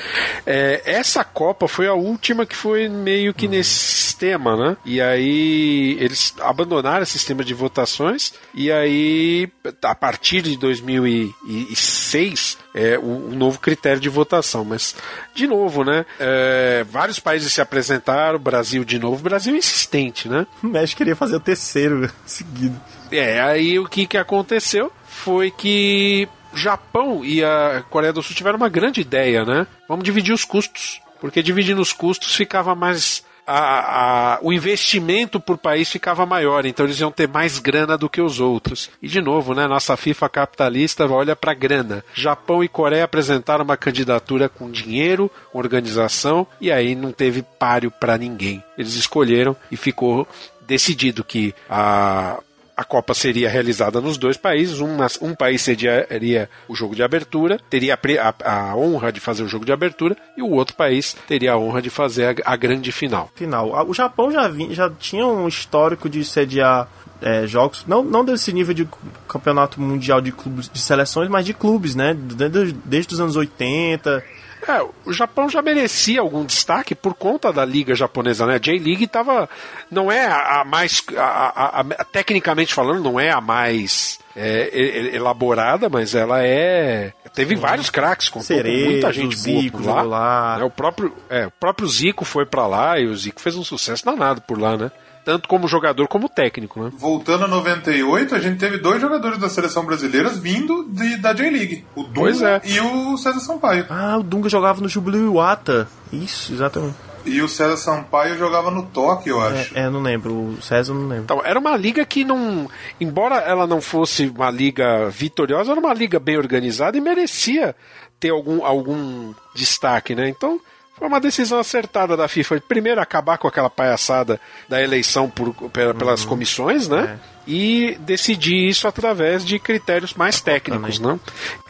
É, 0.47 0.82
essa 0.84 1.24
Copa 1.24 1.66
foi 1.66 1.88
a 1.88 1.94
última 1.94 2.47
que 2.47 2.55
foi 2.55 2.88
meio 2.88 3.34
que 3.34 3.48
nesse 3.48 3.70
sistema, 3.70 4.56
né? 4.56 4.76
E 4.84 5.01
aí 5.01 5.97
eles 5.98 6.32
abandonaram 6.40 7.02
esse 7.02 7.18
sistema 7.18 7.43
de 7.43 7.52
votações 7.52 8.34
e 8.55 8.70
aí 8.70 9.48
a 9.82 9.94
partir 9.97 10.43
de 10.43 10.56
2006 10.56 12.56
é 12.72 12.97
o, 12.98 13.30
o 13.30 13.34
novo 13.34 13.59
critério 13.59 14.01
de 14.01 14.09
votação. 14.09 14.64
Mas 14.64 14.94
de 15.34 15.48
novo, 15.48 15.82
né? 15.82 16.06
É, 16.20 16.84
vários 16.88 17.18
países 17.18 17.52
se 17.52 17.60
apresentaram, 17.60 18.38
Brasil 18.38 18.84
de 18.84 18.98
novo, 18.98 19.22
Brasil 19.22 19.55
insistente, 19.56 20.28
né? 20.28 20.46
O 20.62 20.66
México 20.66 20.98
queria 20.98 21.16
fazer 21.16 21.36
o 21.36 21.40
terceiro 21.40 22.10
seguido. 22.26 22.80
É, 23.10 23.40
aí 23.40 23.78
o 23.78 23.86
que, 23.86 24.06
que 24.06 24.18
aconteceu 24.18 24.92
foi 25.06 25.50
que 25.50 26.28
Japão 26.54 27.24
e 27.24 27.44
a 27.44 27.84
Coreia 27.90 28.12
do 28.12 28.22
Sul 28.22 28.34
tiveram 28.34 28.56
uma 28.56 28.68
grande 28.68 29.00
ideia, 29.00 29.44
né? 29.44 29.66
Vamos 29.88 30.04
dividir 30.04 30.32
os 30.32 30.44
custos. 30.44 31.00
Porque 31.20 31.42
dividindo 31.42 31.80
os 31.80 31.92
custos 31.92 32.34
ficava 32.34 32.74
mais. 32.74 33.24
A- 33.47 34.35
a- 34.35 34.39
o 34.43 34.52
investimento 34.52 35.39
por 35.39 35.56
país 35.56 35.90
ficava 35.90 36.27
maior, 36.27 36.66
então 36.66 36.85
eles 36.85 36.98
iam 37.01 37.10
ter 37.12 37.28
mais 37.28 37.59
grana 37.59 37.97
do 37.97 38.09
que 38.09 38.20
os 38.20 38.40
outros. 38.40 38.90
E 39.01 39.09
de 39.09 39.20
novo, 39.20 39.55
né, 39.55 39.66
nossa 39.66 39.97
FIFA 39.97 40.28
capitalista 40.28 41.06
olha 41.06 41.36
para 41.36 41.55
grana. 41.55 42.05
Japão 42.14 42.64
e 42.64 42.68
Coreia 42.68 43.05
apresentaram 43.05 43.64
uma 43.64 43.77
candidatura 43.77 44.48
com 44.48 44.70
dinheiro, 44.70 45.31
com 45.52 45.59
organização, 45.59 46.47
e 46.60 46.73
aí 46.73 46.94
não 46.94 47.12
teve 47.12 47.43
páreo 47.43 47.90
para 47.90 48.18
ninguém. 48.18 48.62
Eles 48.77 48.94
escolheram 48.94 49.56
e 49.70 49.77
ficou 49.77 50.27
decidido 50.66 51.23
que 51.23 51.55
a 51.70 52.39
a 52.76 52.84
Copa 52.84 53.14
seria 53.14 53.48
realizada 53.48 54.00
nos 54.00 54.18
dois 54.18 54.36
países. 54.36 54.80
Uma- 54.80 55.06
um 55.22 55.34
país 55.34 55.62
sediaria 55.62 56.48
o 56.68 56.74
jogo 56.74 56.94
de 56.94 57.02
abertura, 57.02 57.58
teria 57.70 57.98
a, 58.20 58.34
a- 58.70 58.76
honra 58.76 59.10
de 59.10 59.18
fazer 59.20 59.42
o 59.42 59.48
jogo 59.48 59.64
de 59.64 59.72
abertura, 59.72 60.16
e 60.36 60.42
o 60.42 60.50
outro 60.50 60.76
país 60.76 61.16
teria 61.26 61.52
a 61.52 61.58
honra 61.58 61.80
de 61.80 61.88
fazer 61.90 62.42
a, 62.44 62.52
a 62.52 62.56
grande 62.56 62.92
final. 62.92 63.30
Final. 63.34 63.74
A- 63.74 63.82
O 63.84 63.94
Japão 63.94 64.30
já, 64.30 64.46
vi- 64.48 64.74
já 64.74 64.90
tinha 64.90 65.26
um 65.26 65.48
histórico 65.48 66.08
de 66.08 66.24
sediar 66.24 66.88
é, 67.22 67.46
jogos, 67.46 67.82
não, 67.88 68.02
não 68.04 68.22
desse 68.22 68.52
nível 68.52 68.74
de 68.74 68.86
campeonato 69.26 69.80
mundial 69.80 70.20
de 70.20 70.30
clubes, 70.32 70.68
de 70.70 70.78
seleções, 70.78 71.30
mas 71.30 71.46
de 71.46 71.54
clubes, 71.54 71.94
né? 71.94 72.12
Desde, 72.14 72.72
desde 72.84 73.14
os 73.14 73.20
anos 73.20 73.36
80. 73.36 74.22
É, 74.68 74.84
o 75.05 75.12
Japão 75.12 75.48
já 75.48 75.62
merecia 75.62 76.20
algum 76.20 76.44
destaque 76.44 76.94
por 76.94 77.14
conta 77.14 77.52
da 77.52 77.64
liga 77.64 77.94
japonesa, 77.94 78.47
né? 78.47 78.55
A 78.56 78.59
J-League 78.59 79.05
estava 79.05 79.48
não 79.90 80.10
é 80.10 80.26
a, 80.26 80.60
a 80.60 80.64
mais 80.64 81.02
a- 81.16 81.80
a- 81.80 82.05
tecnicamente 82.05 82.74
falando, 82.74 83.02
não 83.02 83.18
é 83.20 83.30
a 83.30 83.40
mais 83.40 84.18
é, 84.34 85.10
elaborada, 85.14 85.88
mas 85.88 86.14
ela 86.14 86.43
é 86.44 87.12
teve 87.34 87.55
vários 87.55 87.90
craques, 87.90 88.28
com 88.28 88.40
muita 88.84 89.12
gente 89.12 89.36
boa 89.36 89.62
Zico 89.62 89.78
por 89.82 89.86
lá. 89.86 90.02
lá. 90.02 90.59
né? 90.59 90.64
O 90.64 90.70
próprio 90.70 91.12
é, 91.30 91.47
o 91.47 91.51
próprio 91.51 91.88
Zico 91.88 92.24
foi 92.24 92.44
pra 92.47 92.66
lá 92.66 92.98
e 92.98 93.06
o 93.06 93.16
Zico 93.16 93.40
fez 93.40 93.56
um 93.56 93.64
sucesso 93.64 94.05
danado 94.05 94.40
por 94.43 94.59
lá, 94.59 94.76
né? 94.76 94.90
Tanto 95.26 95.48
como 95.48 95.66
jogador 95.66 96.06
como 96.06 96.28
técnico, 96.28 96.80
né? 96.84 96.92
Voltando 96.96 97.44
a 97.46 97.48
98, 97.48 98.32
a 98.34 98.38
gente 98.38 98.58
teve 98.60 98.78
dois 98.78 99.00
jogadores 99.00 99.38
da 99.38 99.48
seleção 99.48 99.84
brasileira 99.84 100.30
vindo 100.30 100.84
de- 100.88 101.16
da 101.16 101.32
J-League. 101.32 101.84
O 101.96 102.04
Dunga 102.04 102.62
é. 102.64 102.68
e 102.70 102.80
o 102.80 103.16
César 103.18 103.40
Sampaio. 103.40 103.86
Ah, 103.90 104.16
o 104.18 104.22
Dunga 104.22 104.48
jogava 104.48 104.80
no 104.80 104.88
Jubilee 104.88 105.20
Iwata. 105.22 105.88
Isso, 106.12 106.52
exatamente. 106.52 106.94
E 107.24 107.42
o 107.42 107.48
César 107.48 107.76
Sampaio 107.76 108.38
jogava 108.38 108.70
no 108.70 108.84
Tóquio, 108.86 109.32
eu 109.32 109.40
acho. 109.40 109.76
É, 109.76 109.80
é, 109.80 109.90
não 109.90 110.00
lembro. 110.00 110.32
O 110.32 110.62
César 110.62 110.94
não 110.94 111.08
lembro. 111.08 111.24
Então, 111.24 111.42
era 111.44 111.58
uma 111.58 111.76
liga 111.76 112.04
que 112.06 112.24
não. 112.24 112.70
Embora 113.00 113.34
ela 113.40 113.66
não 113.66 113.80
fosse 113.80 114.28
uma 114.28 114.48
liga 114.48 115.10
vitoriosa, 115.10 115.72
era 115.72 115.80
uma 115.80 115.92
liga 115.92 116.20
bem 116.20 116.36
organizada 116.38 116.96
e 116.96 117.00
merecia 117.00 117.74
ter 118.20 118.30
algum, 118.30 118.64
algum 118.64 119.34
destaque, 119.56 120.14
né? 120.14 120.28
Então. 120.28 120.60
Foi 120.98 121.06
uma 121.09 121.20
decisão 121.20 121.59
acertada 121.59 122.16
da 122.16 122.27
FIFA. 122.27 122.60
Primeiro, 122.66 123.01
acabar 123.01 123.36
com 123.39 123.47
aquela 123.47 123.68
palhaçada 123.68 124.40
da 124.68 124.82
eleição 124.82 125.28
por, 125.28 125.52
pela- 125.70 125.94
pelas 125.94 126.24
comissões, 126.24 126.89
né? 126.89 127.18
E 127.47 127.97
decidir 128.01 128.68
isso 128.68 128.89
através 128.89 129.44
de 129.44 129.59
critérios 129.59 130.14
mais 130.14 130.40
técnicos, 130.40 130.98
né? 130.98 131.18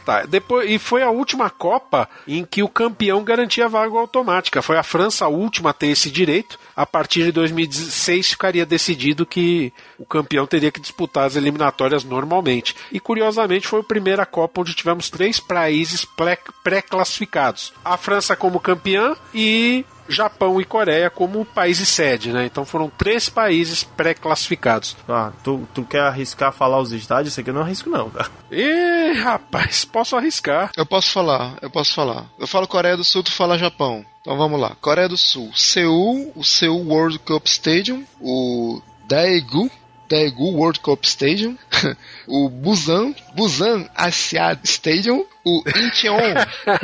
Tá, 0.03 0.23
depois, 0.25 0.69
e 0.69 0.79
foi 0.79 1.03
a 1.03 1.09
última 1.09 1.49
Copa 1.49 2.09
em 2.25 2.45
que 2.45 2.63
o 2.63 2.69
campeão 2.69 3.23
garantia 3.25 3.67
vaga 3.67 3.97
automática. 3.97 4.61
Foi 4.61 4.77
a 4.77 4.83
França 4.83 5.25
a 5.25 5.27
última 5.27 5.71
a 5.71 5.73
ter 5.73 5.87
esse 5.87 6.09
direito. 6.09 6.57
A 6.75 6.85
partir 6.85 7.23
de 7.25 7.31
2016 7.33 8.29
ficaria 8.31 8.65
decidido 8.65 9.25
que 9.25 9.73
o 9.99 10.05
campeão 10.05 10.47
teria 10.47 10.71
que 10.71 10.79
disputar 10.79 11.25
as 11.25 11.35
eliminatórias 11.35 12.05
normalmente. 12.05 12.73
E 12.91 12.99
curiosamente 13.01 13.67
foi 13.67 13.81
a 13.81 13.83
primeira 13.83 14.25
Copa 14.25 14.61
onde 14.61 14.73
tivemos 14.73 15.09
três 15.09 15.39
países 15.41 16.05
pré- 16.05 16.37
pré-classificados: 16.63 17.73
a 17.83 17.97
França 17.97 18.35
como 18.35 18.59
campeã 18.61 19.15
e 19.33 19.85
Japão 20.09 20.59
e 20.59 20.65
Coreia 20.65 21.09
como 21.09 21.45
países 21.45 21.87
sede, 21.89 22.31
né? 22.31 22.45
Então 22.45 22.65
foram 22.65 22.89
três 22.89 23.29
países 23.29 23.83
pré-classificados. 23.83 24.95
Ah, 25.07 25.31
tu, 25.43 25.67
tu 25.73 25.83
quer 25.83 26.01
arriscar 26.01 26.51
falar 26.51 26.79
os 26.79 26.91
estádios? 26.91 27.33
Isso 27.33 27.41
aqui 27.41 27.49
eu 27.49 27.53
não 27.53 27.61
arrisco, 27.61 27.89
não, 27.89 28.09
cara. 28.09 28.29
E 28.51 29.13
rapaz, 29.13 29.85
posso 29.85 30.15
arriscar. 30.15 30.71
Eu 30.75 30.85
posso 30.85 31.11
falar, 31.11 31.57
eu 31.61 31.69
posso 31.69 31.93
falar. 31.93 32.25
Eu 32.39 32.47
falo 32.47 32.67
Coreia 32.67 32.97
do 32.97 33.03
Sul, 33.03 33.23
tu 33.23 33.31
fala 33.31 33.57
Japão. 33.57 34.05
Então 34.21 34.37
vamos 34.37 34.59
lá. 34.59 34.75
Coreia 34.81 35.07
do 35.07 35.17
Sul, 35.17 35.51
Seul, 35.55 36.31
o 36.35 36.43
Seul 36.43 36.85
World 36.87 37.19
Cup 37.19 37.45
Stadium, 37.45 38.03
o 38.19 38.81
Daegu, 39.07 39.71
Daegu 40.09 40.51
World 40.51 40.79
Cup 40.79 41.03
Stadium, 41.05 41.57
o 42.27 42.49
Busan, 42.49 43.13
Busan 43.35 43.87
Asiad 43.95 44.59
Stadium, 44.63 45.25
o 45.45 45.63
Incheon, 45.75 46.33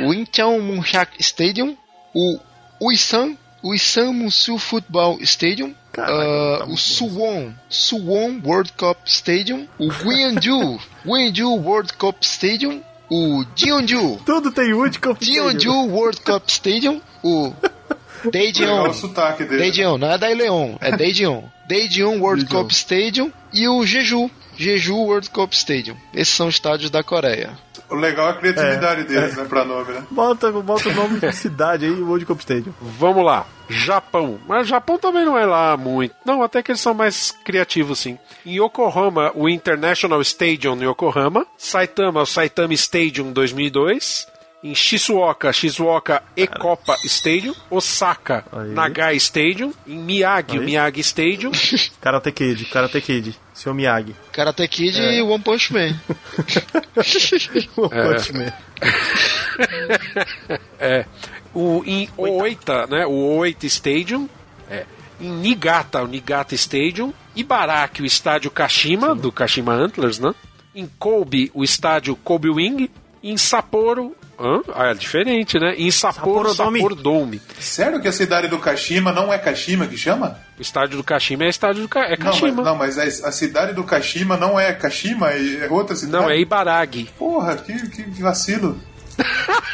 o 0.00 0.14
Incheon 0.14 0.60
Munchak 0.60 1.16
Stadium, 1.20 1.76
o 2.14 2.38
Uisan, 2.80 3.36
Uisan 3.62 4.12
Musu 4.12 4.58
Football 4.58 5.18
Stadium, 5.22 5.74
ah, 5.98 6.66
o 6.68 6.76
Suwon, 6.76 7.52
Suwon 7.68 8.40
World 8.44 8.72
Cup 8.72 8.98
Stadium, 9.06 9.66
o 9.78 9.88
Gyeongju, 9.88 10.80
Gyeongju 11.04 11.54
World 11.64 11.92
Cup 11.94 12.22
Stadium, 12.22 12.82
o 13.10 13.44
Jeonju, 13.56 14.20
Tudo 14.24 14.50
tem 14.50 14.72
World 14.72 14.98
Cup 14.98 15.18
Jeonju 15.20 15.88
World 15.90 16.20
Cup 16.20 16.48
Stadium, 16.48 17.00
o 17.22 17.52
Daejeon, 18.30 18.66
Legal 18.66 18.90
o 18.90 18.94
sotaque 18.94 19.44
dele. 19.44 19.58
Daejeon, 19.58 19.98
não 19.98 20.10
é 20.10 20.18
Daejeon, 20.18 20.76
é 20.80 20.96
Daejeon, 20.96 21.44
Daejeon 21.68 22.20
World 22.20 22.46
Cup 22.46 22.70
Stadium 22.70 23.32
e 23.52 23.68
o 23.68 23.84
Jeju, 23.84 24.30
Jeju 24.56 24.96
World 24.96 25.30
Cup 25.30 25.52
Stadium. 25.52 25.96
Esses 26.12 26.34
são 26.34 26.48
os 26.48 26.54
estádios 26.54 26.90
da 26.90 27.02
Coreia. 27.02 27.56
O 27.90 27.94
legal 27.94 28.28
é 28.28 28.30
a 28.30 28.34
criatividade 28.34 29.00
É, 29.02 29.04
deles, 29.04 29.36
é. 29.38 29.42
né, 29.42 29.46
pra 29.48 29.64
nome, 29.64 29.92
né? 29.92 30.04
Bota, 30.10 30.50
bota 30.52 30.88
o 30.88 30.94
nome 30.94 31.20
de 31.20 31.32
cidade 31.32 31.84
aí, 31.84 31.92
World 32.02 32.24
Cup 32.26 32.40
Stadium. 32.40 32.72
Vamos 32.80 33.24
lá. 33.24 33.46
Japão. 33.68 34.38
Mas 34.46 34.66
Japão 34.68 34.98
também 34.98 35.24
não 35.24 35.38
é 35.38 35.46
lá 35.46 35.76
muito. 35.76 36.14
Não, 36.24 36.42
até 36.42 36.62
que 36.62 36.70
eles 36.70 36.80
são 36.80 36.92
mais 36.94 37.30
criativos, 37.44 37.98
sim. 37.98 38.18
Em 38.44 38.58
Yokohama, 38.62 39.32
o 39.34 39.48
International 39.48 40.20
Stadium 40.20 40.76
em 40.76 40.88
Yokohama. 40.90 41.46
Saitama, 41.56 42.22
o 42.22 42.26
Saitama 42.26 42.74
Stadium 42.74 43.32
2002. 43.32 44.26
Em 44.64 44.74
Shizuoka, 44.74 45.52
Shizuoka 45.52 46.22
Ekopa 46.34 46.96
Stadium. 47.04 47.54
Osaka, 47.70 48.46
Nagai 48.72 49.14
Stadium. 49.16 49.74
Em 49.86 49.98
Miyagi, 49.98 50.56
o 50.56 50.60
Aí. 50.60 50.66
Miyagi 50.66 51.00
Stadium. 51.00 51.52
Karate 52.00 52.32
Kid, 52.32 52.64
Karate 52.64 52.98
Kid. 53.02 53.38
Seu 53.52 53.74
Miyagi. 53.74 54.16
Karate 54.32 54.66
Kid 54.66 54.98
É. 54.98 55.18
e 55.18 55.22
One 55.22 55.42
Punch 55.42 55.70
Man. 55.70 55.94
One 57.76 57.90
É. 57.92 58.14
Punch 58.14 58.32
Man. 58.32 58.52
é. 60.80 61.04
O, 61.52 61.82
em 61.86 62.08
Oita, 62.16 62.86
né? 62.86 63.04
O 63.06 63.36
Oita 63.36 63.66
Stadium. 63.66 64.26
É. 64.70 64.86
Em 65.20 65.30
Niigata, 65.30 66.02
o 66.02 66.06
Niigata 66.08 66.54
Stadium. 66.54 67.12
Ibaraki, 67.36 68.00
o 68.02 68.06
estádio 68.06 68.50
Kashima, 68.50 69.14
do 69.14 69.30
Kashima 69.30 69.74
Antlers, 69.74 70.18
né? 70.18 70.34
Em 70.74 70.88
Kobe, 70.98 71.50
o 71.52 71.62
estádio 71.62 72.16
Kobe 72.16 72.48
Wing. 72.48 72.88
Em 73.22 73.36
Sapporo. 73.36 74.16
Hã? 74.38 74.60
Ah, 74.74 74.86
é 74.90 74.94
diferente, 74.94 75.58
né? 75.58 75.74
Em 75.76 75.90
Sapporo, 75.90 76.52
Sapporo 76.52 76.54
Dome. 76.54 76.78
Sapporo 76.80 76.94
Dome. 76.94 77.42
Sério 77.58 78.00
que 78.00 78.08
a 78.08 78.12
cidade 78.12 78.48
do 78.48 78.58
Kashima 78.58 79.12
não 79.12 79.32
é 79.32 79.38
Kashima 79.38 79.86
que 79.86 79.96
chama? 79.96 80.38
O 80.58 80.62
estádio 80.62 80.96
do 80.96 81.04
Kashima 81.04 81.44
é 81.44 81.48
estádio 81.48 81.82
do 81.82 81.88
Ka 81.88 82.00
é 82.04 82.10
Não, 82.10 82.26
Kashima. 82.26 82.52
mas, 82.52 82.64
não, 82.66 82.76
mas 82.76 82.98
a, 82.98 83.28
a 83.28 83.32
cidade 83.32 83.72
do 83.72 83.84
Kashima 83.84 84.36
não 84.36 84.58
é 84.58 84.72
Kashima, 84.72 85.30
é 85.30 85.68
outra 85.70 85.94
cidade. 85.96 86.22
Não, 86.24 86.30
é 86.30 86.38
Ibaragi. 86.38 87.08
Porra, 87.18 87.56
que, 87.56 87.74
que 87.90 88.22
vacilo. 88.22 88.78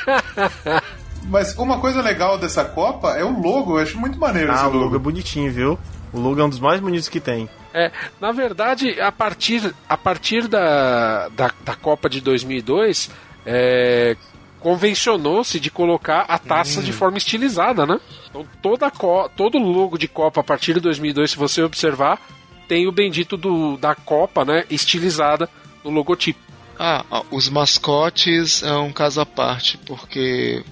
Mas 1.24 1.54
uma 1.56 1.78
coisa 1.80 2.00
legal 2.02 2.38
dessa 2.38 2.64
Copa 2.64 3.16
é 3.16 3.24
o 3.24 3.30
logo, 3.40 3.78
eu 3.78 3.82
acho 3.82 3.98
muito 3.98 4.18
maneiro 4.18 4.50
Ah, 4.50 4.54
esse 4.54 4.64
o 4.64 4.66
logo. 4.68 4.78
logo 4.84 4.96
é 4.96 4.98
bonitinho, 4.98 5.52
viu? 5.52 5.78
O 6.12 6.18
logo 6.18 6.40
é 6.40 6.44
um 6.44 6.48
dos 6.48 6.58
mais 6.58 6.80
bonitos 6.80 7.08
que 7.08 7.20
tem. 7.20 7.48
É, 7.72 7.92
na 8.20 8.32
verdade, 8.32 9.00
a 9.00 9.12
partir, 9.12 9.72
a 9.88 9.96
partir 9.96 10.48
da, 10.48 11.28
da, 11.28 11.52
da 11.64 11.76
Copa 11.76 12.08
de 12.08 12.20
2002, 12.20 13.10
é, 13.46 14.16
convencionou-se 14.60 15.58
de 15.58 15.70
colocar 15.70 16.26
a 16.28 16.38
taça 16.38 16.82
de 16.82 16.92
forma 16.92 17.18
estilizada, 17.18 17.86
né? 17.86 17.98
Então 18.28 18.46
toda 18.62 18.90
todo 19.34 19.58
logo 19.58 19.98
de 19.98 20.06
Copa 20.06 20.40
a 20.40 20.44
partir 20.44 20.74
de 20.74 20.80
2002, 20.80 21.32
se 21.32 21.36
você 21.36 21.62
observar, 21.62 22.20
tem 22.68 22.86
o 22.86 22.92
bendito 22.92 23.36
do, 23.36 23.76
da 23.76 23.94
Copa, 23.96 24.44
né, 24.44 24.64
estilizada 24.70 25.48
no 25.82 25.90
logotipo. 25.90 26.38
Ah, 26.78 27.04
ah, 27.10 27.22
os 27.30 27.48
mascotes 27.48 28.62
é 28.62 28.72
um 28.74 28.92
caso 28.92 29.20
à 29.20 29.26
parte, 29.26 29.76
porque 29.78 30.62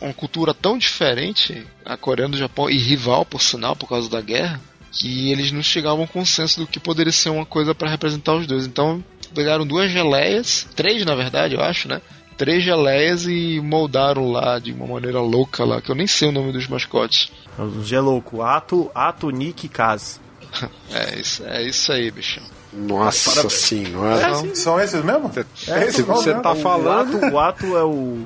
é 0.00 0.04
uma 0.04 0.14
cultura 0.14 0.54
tão 0.54 0.78
diferente, 0.78 1.66
a 1.84 1.96
Coreia 1.96 2.28
do 2.28 2.38
Japão, 2.38 2.70
e 2.70 2.78
rival, 2.78 3.24
por 3.26 3.42
sinal, 3.42 3.76
por 3.76 3.88
causa 3.88 4.08
da 4.08 4.20
guerra, 4.20 4.60
que 4.90 5.30
eles 5.30 5.52
não 5.52 5.62
chegavam 5.62 6.00
a 6.00 6.04
um 6.04 6.06
consenso 6.06 6.60
do 6.60 6.66
que 6.66 6.80
poderia 6.80 7.12
ser 7.12 7.28
uma 7.28 7.44
coisa 7.44 7.74
para 7.74 7.90
representar 7.90 8.34
os 8.34 8.46
dois. 8.46 8.66
Então, 8.66 9.04
pegaram 9.34 9.66
duas 9.66 9.90
geleias, 9.90 10.66
três 10.74 11.04
na 11.04 11.14
verdade, 11.14 11.54
eu 11.54 11.60
acho, 11.60 11.86
né? 11.86 12.00
Três 12.38 12.62
geleias 12.64 13.26
e 13.26 13.60
moldaram 13.60 14.30
lá 14.30 14.58
de 14.60 14.72
uma 14.72 14.86
maneira 14.86 15.20
louca 15.20 15.64
lá, 15.64 15.82
que 15.82 15.90
eu 15.90 15.94
nem 15.94 16.06
sei 16.06 16.28
o 16.28 16.32
nome 16.32 16.52
dos 16.52 16.66
mascotes. 16.68 17.30
O 17.58 17.82
Gelouco, 17.82 18.40
Ato, 18.42 18.90
Ato 18.94 19.28
Nick 19.30 19.68
Kaz. 19.68 20.20
é, 20.94 21.18
isso, 21.18 21.44
é 21.44 21.62
isso 21.64 21.90
aí, 21.92 22.10
bichão. 22.12 22.42
Nossa 22.72 23.30
Parabéns. 23.30 23.52
senhora. 23.54 24.20
É, 24.50 24.54
são 24.54 24.80
esses 24.80 25.02
mesmo? 25.04 25.30
É, 25.68 25.90
se 25.90 26.02
você 26.02 26.32
tá 26.34 26.54
falando. 26.54 27.18
O 27.32 27.38
ato, 27.38 27.66
o 27.66 27.72
ato 27.72 27.76
é 27.76 27.82
o. 27.84 28.24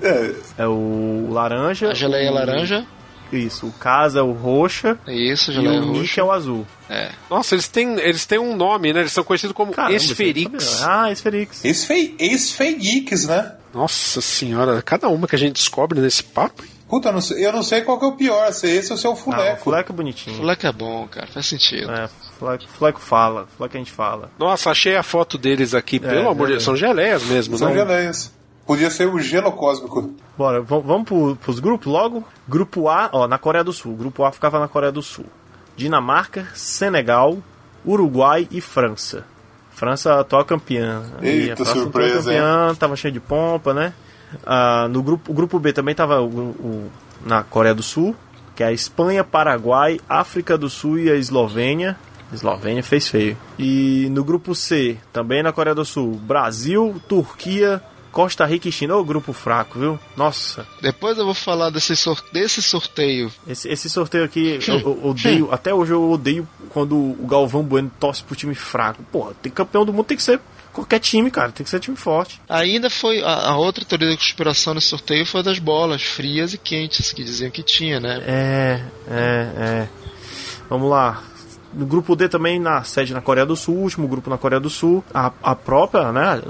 É. 0.59 0.67
o 0.67 1.29
laranja. 1.31 1.91
A 1.91 1.95
geleia 1.95 2.29
é 2.29 2.31
o- 2.31 2.35
laranja. 2.35 2.87
Isso. 3.33 3.67
O 3.67 3.73
casa 3.73 4.19
é 4.19 4.23
o 4.23 4.33
roxa. 4.33 4.99
Isso, 5.09 5.53
E 5.53 5.55
geleia 5.55 5.81
o 5.81 5.87
Nick 5.87 5.99
roxa. 6.01 6.21
é 6.21 6.25
o 6.25 6.31
azul. 6.33 6.67
É. 6.91 7.11
Nossa, 7.31 7.55
eles 7.55 7.67
têm, 7.67 7.99
eles 7.99 8.27
têm 8.27 8.39
um 8.39 8.55
nome, 8.55 8.93
né? 8.93 9.01
Eles 9.01 9.13
são 9.13 9.25
conhecidos 9.25 9.55
como 9.57 9.73
Caramba, 9.73 9.95
Esferix. 9.97 10.83
Ah, 10.83 11.11
Esferix. 11.11 11.65
Ex-Geeks, 11.65 13.27
né? 13.27 13.53
Nossa 13.73 14.21
senhora, 14.21 14.83
cada 14.83 15.09
uma 15.09 15.27
que 15.27 15.35
a 15.35 15.39
gente 15.39 15.55
descobre 15.55 16.01
nesse 16.01 16.23
papo. 16.23 16.63
Puta, 16.89 17.09
eu 17.09 17.13
não 17.15 17.21
sei, 17.23 17.47
eu 17.47 17.53
não 17.53 17.63
sei 17.63 17.81
qual 17.81 17.99
que 17.99 18.05
é 18.05 18.09
o 18.09 18.13
pior, 18.13 18.53
se 18.53 18.67
é 18.67 18.75
esse 18.75 18.93
ou 18.93 18.99
se 18.99 19.07
é 19.07 19.09
o 19.09 19.13
Ah, 19.13 19.15
o 19.15 19.57
fuleco. 19.57 19.93
É 19.93 19.93
bonitinho. 19.95 20.37
Fleco 20.37 20.67
é 20.67 20.73
bom, 20.73 21.09
cara, 21.09 21.27
faz 21.27 21.47
sentido. 21.47 21.91
É, 21.91 22.07
Fleco, 22.39 22.69
Fleco 22.69 23.01
fala. 23.01 23.47
Fleco 23.57 23.75
a 23.75 23.79
gente 23.79 23.91
fala. 23.91 24.31
Nossa, 24.39 24.71
achei 24.71 24.95
a 24.95 25.03
foto 25.03 25.39
deles 25.39 25.73
aqui, 25.75 25.99
pelo 25.99 26.29
amor 26.29 26.49
de 26.49 26.53
Deus, 26.53 26.65
são 26.65 26.77
geleias 26.77 27.23
mesmo, 27.25 27.57
São 27.57 27.69
né? 27.69 27.75
geleias. 27.75 28.31
Podia 28.67 28.91
ser 28.91 29.09
o 29.09 29.19
gelo 29.19 29.53
cósmico. 29.53 30.15
Bora, 30.37 30.61
vamos 30.61 31.05
pro, 31.05 31.37
pros 31.37 31.59
grupos 31.59 31.87
logo? 31.91 32.25
Grupo 32.47 32.89
A, 32.89 33.09
ó, 33.13 33.27
na 33.27 33.39
Coreia 33.39 33.65
do 33.65 33.73
Sul. 33.73 33.97
Grupo 33.97 34.23
A 34.25 34.31
ficava 34.31 34.61
na 34.61 34.69
Coreia 34.69 34.93
do 34.93 35.03
Sul. 35.03 35.25
Dinamarca, 35.77 36.47
Senegal, 36.55 37.39
Uruguai 37.85 38.47
e 38.51 38.61
França. 38.61 39.25
França 39.83 40.21
atual 40.21 40.45
campeã. 40.45 41.03
Eita, 41.21 41.55
a 41.55 41.57
França 41.57 41.73
surpresa, 41.73 42.31
atual 42.31 42.35
campeã, 42.69 42.75
tava 42.77 42.95
cheio 42.95 43.13
de 43.13 43.19
pompa, 43.19 43.75
né? 43.75 43.93
Ah, 44.47 44.87
no 44.89 45.03
grupo, 45.03 45.33
o 45.33 45.35
grupo 45.35 45.59
B 45.59 45.73
também 45.73 45.93
tava 45.93 46.21
o- 46.21 46.29
o- 46.29 46.91
na 47.27 47.43
Coreia 47.43 47.75
do 47.75 47.83
Sul, 47.83 48.15
que 48.55 48.63
é 48.63 48.67
a 48.67 48.73
Espanha, 48.73 49.25
Paraguai, 49.25 49.99
África 50.09 50.57
do 50.57 50.71
Sul 50.71 51.01
e 51.01 51.11
a 51.11 51.17
Eslovênia. 51.17 51.97
Eslovênia 52.33 52.81
fez 52.83 53.09
feio. 53.09 53.37
E 53.59 54.07
no 54.13 54.23
grupo 54.23 54.55
C, 54.55 54.97
também 55.13 55.43
na 55.43 55.53
Coreia 55.53 55.75
do 55.75 55.85
Sul, 55.85 56.13
Brasil, 56.15 56.95
Turquia, 57.09 57.83
Costa 58.13 58.45
Rica 58.45 58.69
e 58.69 58.73
China. 58.73 58.95
Ô, 58.97 59.05
grupo 59.05 59.33
fraco, 59.33 59.79
viu? 59.79 59.99
Nossa. 60.17 60.67
Depois 60.81 61.17
eu 61.19 61.25
vou 61.25 61.35
falar 61.35 61.71
desse, 61.71 61.97
sor- 61.97 62.23
desse 62.33 62.61
sorteio. 62.63 63.33
Esse, 63.49 63.69
esse 63.69 63.89
sorteio 63.89 64.25
aqui, 64.25 64.59
eu, 64.69 64.79
eu 64.81 65.05
odeio. 65.07 65.49
até 65.51 65.75
hoje 65.75 65.93
eu 65.93 66.11
odeio 66.11 66.47
quando 66.69 66.95
o 66.97 67.27
Galvão 67.27 67.63
Bueno 67.63 67.91
torce 67.99 68.23
pro 68.23 68.37
time 68.37 68.55
fraco. 68.55 69.03
Porra, 69.11 69.33
tem 69.43 69.51
campeão 69.51 69.85
do 69.85 69.93
mundo, 69.93 70.05
tem 70.05 70.17
que 70.17 70.23
ser 70.23 70.39
qualquer 70.73 70.99
time, 71.01 71.31
cara. 71.31 71.51
Tem 71.51 71.65
que 71.65 71.71
ser 71.71 71.81
time 71.81 71.97
forte. 71.97 72.41
Ainda 72.49 72.91
foi 72.91 73.23
a, 73.23 73.49
a 73.51 73.57
outra 73.57 73.85
teoria 73.85 74.11
da 74.11 74.17
conspiração 74.17 74.75
nesse 74.75 74.89
sorteio 74.89 75.25
foi 75.27 75.43
das 75.43 75.59
bolas 75.59 76.03
frias 76.03 76.53
e 76.53 76.59
quentes 76.59 77.13
que 77.13 77.25
diziam 77.25 77.51
que 77.51 77.63
tinha, 77.63 77.99
né? 77.99 78.23
É, 78.27 78.81
é, 79.09 79.51
é. 79.57 79.89
Vamos 80.69 80.91
lá. 80.91 81.23
No 81.73 81.87
grupo 81.87 82.15
D 82.15 82.29
também, 82.29 82.59
na 82.61 82.85
sede 82.85 83.15
na 83.15 83.23
Coreia 83.23 83.47
do 83.47 83.57
Sul, 83.57 83.77
último 83.79 84.07
grupo 84.07 84.29
na 84.29 84.37
Coreia 84.37 84.61
do 84.61 84.69
Sul, 84.69 85.03
a, 85.15 85.33
a 85.43 85.55
própria, 85.55 86.13
né? 86.13 86.43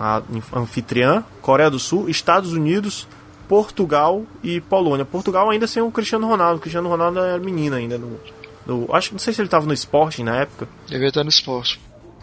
A 0.00 0.22
anfitriã, 0.56 1.22
Coreia 1.42 1.68
do 1.70 1.78
Sul, 1.78 2.08
Estados 2.08 2.54
Unidos, 2.54 3.06
Portugal 3.46 4.22
e 4.42 4.60
Polônia. 4.62 5.04
Portugal 5.04 5.50
ainda 5.50 5.66
sem 5.66 5.82
o 5.82 5.90
Cristiano 5.90 6.26
Ronaldo. 6.26 6.56
O 6.56 6.60
Cristiano 6.60 6.88
Ronaldo 6.88 7.18
era 7.20 7.38
menino 7.38 7.76
ainda. 7.76 7.98
No, 7.98 8.18
no- 8.66 8.94
acho 8.94 9.08
que 9.08 9.14
não 9.14 9.18
sei 9.18 9.34
se 9.34 9.42
ele 9.42 9.48
tava 9.48 9.66
no 9.66 9.72
esporte 9.74 10.22
na 10.22 10.36
época. 10.36 10.66
Devia 10.88 11.08
estar 11.08 11.22
no 11.22 11.28
esporte. 11.28 11.78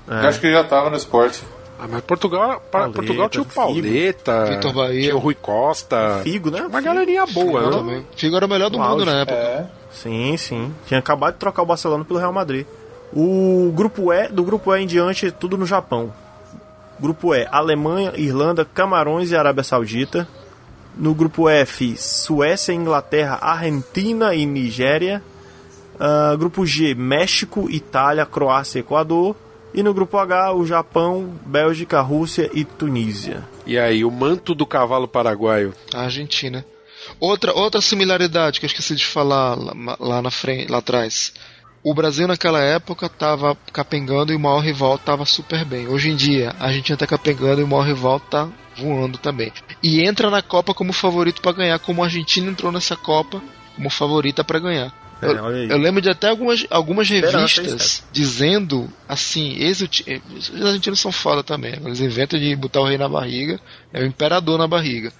É. 0.10 0.24
Eu 0.24 0.28
acho 0.30 0.40
que 0.40 0.48
ele 0.48 0.56
já 0.56 0.64
tava 0.64 0.90
no 0.90 0.96
esporte. 0.98 1.44
Ah, 1.80 1.86
mas 1.88 2.02
Portugal, 2.02 2.60
pa- 2.60 2.80
Pauleta, 2.80 2.94
Portugal 2.96 3.30
tinha 3.30 3.42
o 3.44 3.46
Figo. 3.46 3.56
Pauleta, 3.56 4.46
Vitor 4.46 4.74
Bahia. 4.74 5.02
tinha 5.04 5.16
o 5.16 5.20
Rui 5.20 5.36
Costa. 5.36 6.22
Figo, 6.24 6.50
né? 6.50 6.62
Uma 6.66 6.82
galerinha 6.82 7.26
boa, 7.28 7.60
Figo 7.62 7.70
né? 7.72 7.78
também. 7.78 8.08
Figo 8.16 8.36
era 8.36 8.46
o 8.46 8.50
melhor 8.50 8.70
do 8.72 8.80
No 8.80 8.84
mundo 8.84 8.94
auge. 9.02 9.06
na 9.06 9.20
época. 9.20 9.38
É. 9.38 9.66
Sim, 9.92 10.36
sim. 10.38 10.74
Tinha 10.88 11.00
acabado 11.00 11.34
de 11.34 11.40
trocar 11.40 11.62
o 11.62 11.66
Barcelona 11.68 12.04
pelo 12.04 12.18
Real 12.18 12.34
Madrid. 12.34 12.66
O 13.14 13.72
grupo 13.76 14.12
E, 14.12 14.28
do 14.30 14.44
grupo 14.44 14.74
E 14.76 14.82
em 14.82 14.88
diante, 14.88 15.30
tudo 15.30 15.56
no 15.58 15.66
Japão. 15.68 16.12
Grupo 17.00 17.34
E, 17.34 17.48
Alemanha, 17.52 18.14
Irlanda, 18.16 18.66
Camarões 18.66 19.32
e 19.32 19.36
Arábia 19.36 19.64
Saudita. 19.64 20.28
No 20.96 21.14
grupo 21.14 21.48
F, 21.48 21.96
Suécia, 21.96 22.74
Inglaterra, 22.74 23.38
Argentina 23.42 24.34
e 24.34 24.46
Nigéria. 24.46 25.22
Ah, 26.00 26.36
grupo 26.38 26.66
G, 26.66 26.96
México, 26.96 27.70
Itália, 27.70 28.26
Croácia 28.26 28.80
e 28.80 28.82
Equador. 28.82 29.36
E 29.74 29.84
no 29.84 29.94
grupo 29.94 30.18
H, 30.18 30.54
o 30.54 30.66
Japão, 30.66 31.34
Bélgica, 31.46 32.02
Rússia 32.02 32.50
e 32.54 32.64
Tunísia. 32.64 33.44
E 33.66 33.78
aí, 33.78 34.04
o 34.04 34.10
manto 34.10 34.56
do 34.56 34.66
cavalo 34.66 35.08
paraguaio. 35.08 35.74
A 35.94 36.04
Argentina. 36.04 36.66
Outra, 37.20 37.54
outra 37.54 37.82
similaridade 37.82 38.60
que 38.60 38.66
eu 38.66 38.68
esqueci 38.68 38.96
de 38.96 39.06
falar 39.06 39.56
lá, 39.56 39.98
lá 40.00 40.22
na 40.22 40.32
frente, 40.32 40.72
lá 40.72 40.80
atrás. 40.80 41.34
O 41.90 41.94
Brasil 41.94 42.28
naquela 42.28 42.60
época 42.62 43.06
estava 43.06 43.56
capengando 43.72 44.34
e 44.34 44.36
o 44.36 44.40
maior 44.40 44.60
rival 44.60 44.96
estava 44.96 45.26
super 45.26 45.64
bem. 45.64 45.88
Hoje 45.88 46.10
em 46.10 46.16
dia, 46.16 46.54
a 46.60 46.66
Argentina 46.66 46.96
está 46.96 47.08
capengando 47.08 47.62
e 47.62 47.64
o 47.64 47.68
maior 47.68 47.84
rival 47.86 48.18
está 48.18 48.50
voando 48.76 49.18
também. 49.18 49.54
E 49.82 50.02
entra 50.02 50.30
na 50.30 50.42
Copa 50.42 50.74
como 50.74 50.92
favorito 50.92 51.42
para 51.42 51.54
ganhar, 51.54 51.80
como 51.80 52.02
a 52.02 52.06
Argentina 52.08 52.50
entrou 52.50 52.72
nessa 52.72 52.96
Copa 52.96 53.42
como 53.76 53.90
favorita 53.90 54.44
para 54.44 54.60
ganhar. 54.60 54.94
É, 55.22 55.28
Eu, 55.28 55.36
eu 55.72 55.78
lembro 55.78 56.02
de 56.02 56.10
até 56.10 56.28
algumas, 56.30 56.66
algumas 56.70 57.08
revistas 57.10 58.04
dizendo 58.12 58.88
assim: 59.08 59.58
o 59.82 59.88
ti- 59.88 60.22
os 60.38 60.66
argentinos 60.66 61.00
são 61.00 61.12
foda 61.12 61.42
também. 61.44 61.72
né? 61.72 61.80
Eles 61.86 62.02
inventam 62.02 62.38
de 62.40 62.56
botar 62.56 62.82
o 62.82 62.86
rei 62.86 62.98
na 62.98 63.08
barriga, 63.10 63.60
é 63.94 64.02
o 64.02 64.06
imperador 64.06 64.58
na 64.60 64.68
barriga. 64.68 65.12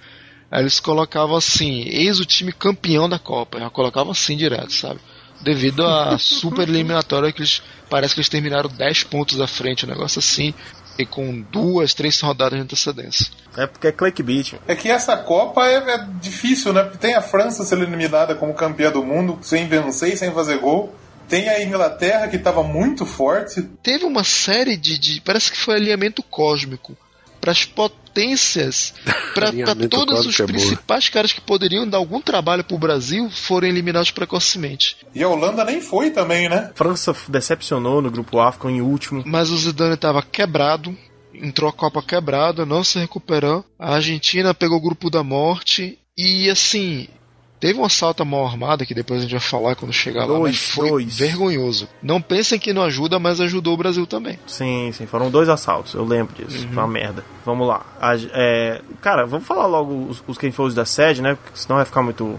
Aí 0.50 0.60
eles 0.62 0.78
colocavam 0.80 1.34
assim: 1.36 1.82
eis 1.88 2.20
o 2.20 2.24
time 2.24 2.52
campeão 2.52 3.08
da 3.08 3.18
Copa. 3.18 3.58
Já 3.58 3.70
colocavam 3.70 4.12
assim 4.12 4.36
direto, 4.36 4.72
sabe? 4.72 5.00
Devido 5.40 5.86
à 5.86 6.18
super 6.18 6.68
eliminatória 6.68 7.32
que 7.32 7.40
eles. 7.40 7.62
Parece 7.88 8.14
que 8.14 8.20
eles 8.20 8.28
terminaram 8.28 8.68
10 8.68 9.04
pontos 9.04 9.40
à 9.40 9.46
frente, 9.46 9.84
um 9.86 9.88
negócio 9.88 10.18
assim. 10.18 10.52
E 10.98 11.06
com 11.06 11.40
duas, 11.52 11.94
três 11.94 12.20
rodadas 12.20 12.58
de 12.58 12.64
antecedência. 12.64 13.26
É 13.56 13.66
porque 13.66 13.86
é 13.86 13.92
clickbait. 13.92 14.54
É 14.66 14.74
que 14.74 14.90
essa 14.90 15.16
Copa 15.16 15.64
é, 15.64 15.76
é 15.94 16.06
difícil, 16.20 16.72
né? 16.72 16.82
Porque 16.82 16.98
tem 16.98 17.14
a 17.14 17.22
França 17.22 17.64
sendo 17.64 17.84
eliminada 17.84 18.34
como 18.34 18.52
campeã 18.52 18.90
do 18.90 19.04
mundo, 19.04 19.38
sem 19.42 19.68
vencer 19.68 20.12
e 20.14 20.16
sem 20.16 20.32
fazer 20.32 20.58
gol. 20.58 20.92
Tem 21.28 21.48
a 21.48 21.62
Inglaterra 21.62 22.26
que 22.26 22.36
estava 22.36 22.62
muito 22.64 23.06
forte. 23.06 23.62
teve 23.82 24.04
uma 24.04 24.24
série 24.24 24.76
de, 24.76 24.98
de- 24.98 25.20
parece 25.20 25.52
que 25.52 25.58
foi 25.58 25.76
alinhamento 25.76 26.22
cósmico 26.22 26.96
para 27.40 27.52
as 27.52 27.64
potências, 28.08 28.94
para 29.34 29.52
todos 29.88 30.26
os 30.26 30.40
é 30.40 30.46
principais 30.46 31.08
caras 31.08 31.32
que 31.32 31.40
poderiam 31.40 31.86
dar 31.86 31.98
algum 31.98 32.20
trabalho 32.20 32.64
pro 32.64 32.78
Brasil 32.78 33.30
foram 33.30 33.68
eliminados 33.68 34.10
precocemente. 34.10 34.96
E 35.14 35.22
a 35.22 35.28
Holanda 35.28 35.64
nem 35.64 35.80
foi 35.80 36.10
também, 36.10 36.48
né? 36.48 36.70
França 36.74 37.14
decepcionou 37.28 38.02
no 38.02 38.10
grupo 38.10 38.40
A, 38.40 38.50
ficou 38.50 38.70
em 38.70 38.80
último. 38.80 39.22
Mas 39.26 39.50
o 39.50 39.58
Zidane 39.58 39.94
estava 39.94 40.22
quebrado, 40.22 40.96
entrou 41.34 41.68
a 41.68 41.72
Copa 41.72 42.02
quebrado, 42.02 42.66
não 42.66 42.82
se 42.82 42.98
recuperou. 42.98 43.64
A 43.78 43.94
Argentina 43.94 44.54
pegou 44.54 44.78
o 44.78 44.82
grupo 44.82 45.10
da 45.10 45.22
morte 45.22 45.98
e 46.16 46.50
assim. 46.50 47.08
Teve 47.60 47.78
um 47.78 47.84
assalto 47.84 48.22
à 48.22 48.24
mão 48.24 48.46
armada, 48.46 48.86
que 48.86 48.94
depois 48.94 49.18
a 49.18 49.22
gente 49.22 49.32
vai 49.32 49.40
falar 49.40 49.74
quando 49.74 49.92
chegar 49.92 50.20
lá, 50.20 50.26
Dois, 50.26 50.42
mas 50.54 50.68
foi 50.70 50.88
dois. 50.90 51.18
vergonhoso. 51.18 51.88
Não 52.02 52.20
pensem 52.22 52.58
que 52.58 52.72
não 52.72 52.82
ajuda, 52.82 53.18
mas 53.18 53.40
ajudou 53.40 53.74
o 53.74 53.76
Brasil 53.76 54.06
também. 54.06 54.38
Sim, 54.46 54.90
sim, 54.92 55.06
foram 55.06 55.30
dois 55.30 55.48
assaltos, 55.48 55.94
eu 55.94 56.04
lembro 56.04 56.34
disso. 56.36 56.66
Foi 56.68 56.76
uma 56.82 56.86
merda. 56.88 57.24
Vamos 57.44 57.66
lá. 57.66 57.84
A- 58.00 58.14
é, 58.32 58.80
cara, 59.00 59.26
vamos 59.26 59.46
falar 59.46 59.66
logo 59.66 60.06
os, 60.08 60.22
os 60.28 60.38
quem 60.38 60.52
foi 60.52 60.66
os 60.66 60.74
da 60.74 60.84
sede, 60.84 61.20
né? 61.20 61.34
Porque 61.34 61.58
senão 61.58 61.76
vai 61.76 61.84
ficar 61.84 62.02
muito, 62.02 62.38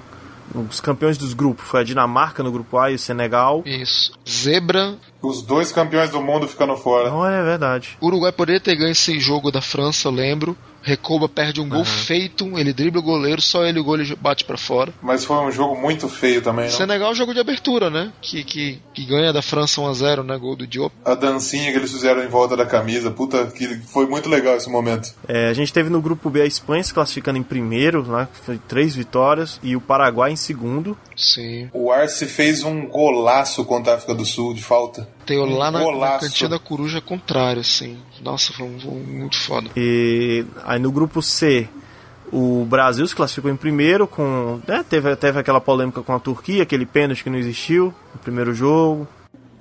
os 0.70 0.80
campeões 0.80 1.18
dos 1.18 1.34
grupos. 1.34 1.66
Foi 1.68 1.82
a 1.82 1.84
Dinamarca 1.84 2.42
no 2.42 2.52
grupo 2.52 2.78
A 2.78 2.90
e 2.92 2.96
o 2.96 3.00
Senegal. 3.00 3.62
Isso. 3.66 4.14
Zebra. 4.28 4.96
Os 5.22 5.42
dois 5.42 5.72
campeões 5.72 6.10
do 6.12 6.22
mundo 6.22 6.48
ficando 6.48 6.78
fora. 6.78 7.10
Não 7.10 7.26
é 7.26 7.44
verdade. 7.44 7.98
O 8.00 8.08
Uruguai 8.08 8.32
poderia 8.32 8.62
ter 8.62 8.76
ganho 8.78 8.92
esse 8.94 9.20
jogo 9.20 9.52
da 9.52 9.62
França, 9.62 10.08
eu 10.08 10.12
lembro. 10.14 10.56
Recoba 10.82 11.28
perde 11.28 11.62
um 11.62 11.70
gol 11.70 11.86
feito, 11.86 12.58
ele 12.58 12.74
dribla 12.74 13.00
o 13.00 13.04
goleiro, 13.04 13.42
só 13.42 13.64
ele 13.64 13.80
o 13.80 13.84
gol 13.84 14.00
ele 14.00 14.16
bate 14.16 14.46
para 14.46 14.58
fora. 14.58 14.94
Mas 15.02 15.26
foi 15.26 15.38
um 15.38 15.52
jogo 15.52 15.80
muito 15.80 16.08
feio 16.08 16.42
também, 16.42 16.66
não? 16.66 16.72
Senegal 16.72 17.14
jogo 17.14 17.34
de 17.34 17.40
abertura, 17.40 17.90
né? 17.90 18.12
Que, 18.22 18.44
que, 18.44 18.80
que 18.94 19.06
ganha 19.06 19.34
da 19.34 19.42
França 19.42 19.82
1x0, 19.82 20.24
né? 20.24 20.38
Gol 20.38 20.56
do 20.56 20.68
Diop. 20.68 20.94
A 21.06 21.16
dancinha 21.16 21.72
que 21.72 21.78
eles 21.78 21.92
fizeram 21.92 22.24
em 22.24 22.28
volta 22.28 22.56
da 22.56 22.66
camisa, 22.66 23.12
puta, 23.12 23.48
que 23.48 23.68
foi 23.88 24.06
muito 24.06 24.30
legal 24.30 24.56
esse 24.56 24.70
momento. 24.70 25.14
É, 25.28 25.50
a 25.50 25.54
gente 25.54 25.74
teve 25.74 25.90
no 25.90 26.02
grupo 26.02 26.30
B 26.30 26.42
a 26.42 26.46
Espanha 26.46 26.84
se 26.84 26.94
classificando 26.94 27.38
em 27.38 27.44
primeiro, 27.44 28.04
né? 28.04 28.28
Foi 28.46 28.58
três 28.58 28.96
vitórias, 28.96 29.60
e 29.62 29.76
o 29.76 29.82
Paraguai 29.82 30.32
em 30.32 30.36
segundo. 30.36 30.98
Sim. 31.16 31.70
O 31.74 31.92
Arce 31.92 32.26
fez 32.26 32.64
um 32.64 32.88
golaço 32.88 33.66
contra 33.66 33.94
a 33.94 33.96
África 33.96 34.16
do 34.16 34.26
Sul 34.26 34.54
de 34.54 34.64
falta. 34.64 35.08
Teu 35.30 35.44
um 35.44 35.58
lá 35.58 35.70
na, 35.70 35.78
na 35.78 35.86
golaço. 35.86 36.26
cantinha 36.26 36.50
da 36.50 36.58
coruja 36.58 37.00
contrário, 37.00 37.62
assim. 37.62 38.00
Nossa, 38.20 38.52
foi 38.52 38.66
um 38.66 38.80
jogo 38.80 39.00
muito 39.00 39.38
foda. 39.38 39.70
E 39.78 40.44
aí 40.66 40.80
no 40.80 40.92
grupo 40.92 41.22
C, 41.22 41.70
o 42.34 42.66
Brasil 42.66 43.06
se 43.06 43.16
classificou 43.16 43.52
em 43.52 43.56
primeiro 43.56 44.08
com. 44.08 44.60
né, 44.68 44.84
teve, 44.90 45.16
teve 45.16 45.38
aquela 45.40 45.62
polêmica 45.62 46.02
com 46.02 46.16
a 46.16 46.20
Turquia, 46.20 46.64
aquele 46.64 46.84
pênalti 46.84 47.24
que 47.24 47.30
não 47.30 47.38
existiu 47.38 47.94
no 48.12 48.20
primeiro 48.20 48.56
jogo. 48.56 49.08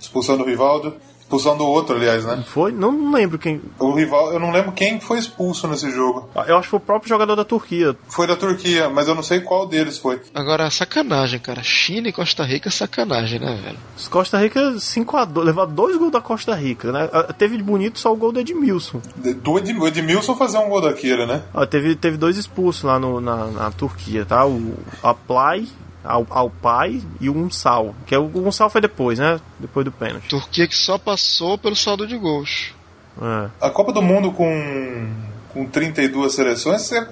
Expulsão 0.00 0.38
do 0.38 0.44
Rivaldo. 0.44 0.94
Expulsão 1.28 1.58
do 1.58 1.66
outro, 1.66 1.94
aliás, 1.94 2.24
né? 2.24 2.42
Foi? 2.46 2.72
Não, 2.72 2.90
não 2.90 3.12
lembro 3.12 3.38
quem. 3.38 3.60
O 3.78 3.92
rival, 3.92 4.32
eu 4.32 4.40
não 4.40 4.50
lembro 4.50 4.72
quem 4.72 4.98
foi 4.98 5.18
expulso 5.18 5.68
nesse 5.68 5.90
jogo. 5.90 6.26
Eu 6.46 6.56
acho 6.56 6.62
que 6.62 6.70
foi 6.70 6.78
o 6.78 6.80
próprio 6.80 7.06
jogador 7.10 7.36
da 7.36 7.44
Turquia. 7.44 7.94
Foi 8.08 8.26
da 8.26 8.34
Turquia, 8.34 8.88
mas 8.88 9.08
eu 9.08 9.14
não 9.14 9.22
sei 9.22 9.40
qual 9.40 9.66
deles 9.66 9.98
foi. 9.98 10.22
Agora, 10.32 10.70
sacanagem, 10.70 11.38
cara. 11.38 11.62
China 11.62 12.08
e 12.08 12.12
Costa 12.14 12.42
Rica, 12.44 12.70
sacanagem, 12.70 13.38
né, 13.40 13.60
velho? 13.62 13.76
Os 13.94 14.08
Costa 14.08 14.38
Rica 14.38 14.72
5x2, 14.76 15.42
levar 15.44 15.66
dois 15.66 15.98
gols 15.98 16.12
da 16.12 16.22
Costa 16.22 16.54
Rica, 16.54 16.90
né? 16.90 17.10
Ah, 17.12 17.24
Teve 17.30 17.58
de 17.58 17.62
bonito 17.62 17.98
só 17.98 18.10
o 18.10 18.16
gol 18.16 18.32
do 18.32 18.40
Edmilson. 18.40 19.02
Do 19.14 19.58
Ed- 19.58 19.68
Edmilson 19.86 20.34
fazer 20.34 20.56
um 20.56 20.70
gol 20.70 20.80
daquele, 20.80 21.26
né? 21.26 21.42
Ah, 21.52 21.66
teve, 21.66 21.94
teve 21.94 22.16
dois 22.16 22.38
expulsos 22.38 22.84
lá 22.84 22.98
no, 22.98 23.20
na, 23.20 23.48
na 23.48 23.70
Turquia, 23.70 24.24
tá? 24.24 24.46
O 24.46 24.72
Aplay, 25.02 25.68
Al, 26.04 26.26
Alpay 26.30 27.02
e 27.20 27.28
o 27.28 27.36
Unsal. 27.36 27.94
Que 28.06 28.14
é, 28.14 28.18
o 28.18 28.30
Unsal 28.46 28.70
foi 28.70 28.80
depois, 28.80 29.18
né? 29.18 29.40
Depois 29.58 29.84
do 29.84 29.92
pênalti. 29.92 30.28
Turquia 30.28 30.66
que 30.66 30.76
só 30.76 30.98
passou 30.98 31.58
pelo 31.58 31.76
saldo 31.76 32.06
de 32.06 32.16
gols. 32.16 32.72
É. 33.20 33.66
A 33.66 33.70
Copa 33.70 33.92
do 33.92 34.00
Mundo 34.00 34.32
com, 34.32 35.12
com 35.52 35.66
32 35.66 36.32
seleções, 36.32 36.92
é, 36.92 37.08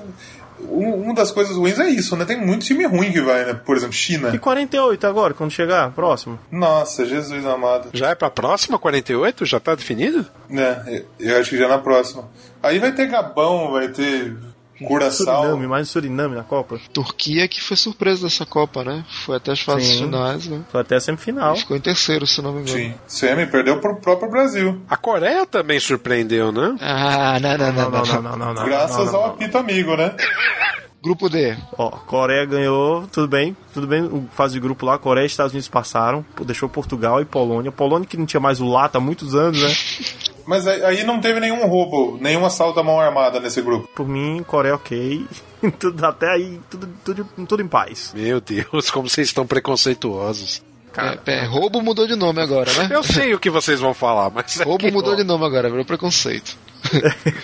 um, 0.60 1.02
uma 1.02 1.14
das 1.14 1.30
coisas 1.30 1.56
ruins 1.56 1.78
é 1.78 1.88
isso, 1.88 2.16
né? 2.16 2.24
Tem 2.24 2.36
muito 2.36 2.64
time 2.64 2.86
ruim 2.86 3.12
que 3.12 3.20
vai, 3.20 3.44
né? 3.44 3.54
Por 3.54 3.76
exemplo, 3.76 3.94
China. 3.94 4.30
E 4.34 4.38
48 4.38 5.06
agora, 5.06 5.34
quando 5.34 5.50
chegar? 5.50 5.90
Próximo. 5.92 6.38
Nossa, 6.50 7.04
Jesus 7.04 7.44
amado. 7.44 7.90
Já 7.92 8.10
é 8.10 8.14
pra 8.14 8.30
próxima, 8.30 8.78
48? 8.78 9.44
Já 9.44 9.60
tá 9.60 9.74
definido? 9.74 10.24
Né, 10.48 11.04
eu 11.18 11.38
acho 11.38 11.50
que 11.50 11.58
já 11.58 11.68
na 11.68 11.78
próxima. 11.78 12.28
Aí 12.62 12.78
vai 12.78 12.92
ter 12.92 13.06
Gabão, 13.06 13.72
vai 13.72 13.88
ter 13.88 14.36
Curaçao. 14.84 15.42
Suriname, 15.42 15.66
mais 15.66 15.88
um 15.88 15.92
Suriname 15.92 16.34
na 16.34 16.42
Copa. 16.42 16.78
Turquia 16.92 17.48
que 17.48 17.62
foi 17.62 17.76
surpresa 17.76 18.24
dessa 18.24 18.44
Copa, 18.44 18.84
né? 18.84 19.04
Foi 19.24 19.36
até 19.36 19.52
as 19.52 19.60
fases 19.60 19.88
Sim. 19.88 20.04
finais, 20.04 20.46
né? 20.46 20.62
Foi 20.70 20.80
até 20.80 20.96
a 20.96 21.00
semifinal. 21.00 21.54
E 21.54 21.60
ficou 21.60 21.76
em 21.76 21.80
terceiro, 21.80 22.26
se 22.26 22.42
não 22.42 22.52
me 22.52 22.60
engano. 22.62 22.78
Sim. 22.78 22.94
Semi 23.06 23.46
perdeu 23.46 23.80
pro 23.80 23.96
próprio 23.96 24.30
Brasil. 24.30 24.80
A 24.88 24.96
Coreia 24.96 25.46
também 25.46 25.80
surpreendeu, 25.80 26.52
né? 26.52 26.76
Ah, 26.80 27.38
não, 27.40 27.58
não, 27.58 27.72
não, 27.72 27.90
Não, 27.90 28.04
não, 28.04 28.22
não, 28.22 28.36
não, 28.36 28.54
não. 28.54 28.64
Graças 28.64 29.06
não, 29.06 29.12
não, 29.12 29.20
ao 29.20 29.26
apito 29.30 29.56
amigo, 29.58 29.96
né? 29.96 30.14
Grupo 31.02 31.28
D. 31.28 31.56
Ó, 31.78 31.88
Coreia 31.88 32.44
ganhou, 32.44 33.06
tudo 33.06 33.28
bem, 33.28 33.56
tudo 33.72 33.86
bem, 33.86 34.02
o 34.02 34.28
fase 34.32 34.54
de 34.54 34.60
grupo 34.60 34.84
lá, 34.84 34.98
Coreia 34.98 35.24
e 35.24 35.28
Estados 35.28 35.52
Unidos 35.52 35.68
passaram, 35.68 36.26
deixou 36.44 36.68
Portugal 36.68 37.20
e 37.20 37.24
Polônia. 37.24 37.70
Polônia 37.70 38.08
que 38.08 38.16
não 38.16 38.26
tinha 38.26 38.40
mais 38.40 38.60
o 38.60 38.66
Lata 38.66 38.98
há 38.98 39.00
muitos 39.00 39.32
anos, 39.32 39.62
né? 39.62 39.68
Mas 40.46 40.66
aí 40.66 40.84
aí 40.84 41.04
não 41.04 41.20
teve 41.20 41.40
nenhum 41.40 41.66
roubo, 41.66 42.18
nenhum 42.20 42.44
assalto 42.46 42.78
à 42.78 42.82
mão 42.82 43.00
armada 43.00 43.40
nesse 43.40 43.60
grupo. 43.60 43.88
Por 43.94 44.06
mim, 44.08 44.44
Coreia 44.46 44.74
ok. 44.76 45.26
tudo, 45.78 46.04
até 46.06 46.30
aí, 46.30 46.60
tudo, 46.70 46.88
tudo, 47.04 47.28
tudo 47.48 47.62
em 47.62 47.68
paz. 47.68 48.12
Meu 48.14 48.40
Deus, 48.40 48.90
como 48.90 49.08
vocês 49.08 49.26
estão 49.28 49.46
preconceituosos. 49.46 50.62
Cara, 50.92 51.20
É, 51.26 51.32
é, 51.40 51.44
roubo 51.44 51.82
mudou 51.82 52.06
de 52.06 52.16
nome 52.16 52.40
agora, 52.40 52.72
né? 52.72 52.88
Eu 52.90 53.02
sei 53.02 53.34
o 53.34 53.38
que 53.38 53.50
vocês 53.50 53.80
vão 53.80 53.92
falar, 53.92 54.30
mas. 54.30 54.58
é 54.60 54.64
Roubo 54.64 54.78
que- 54.86 54.90
mudou 54.90 55.14
de 55.16 55.24
nome 55.24 55.44
agora, 55.44 55.68
virou 55.68 55.84
preconceito. 55.84 56.56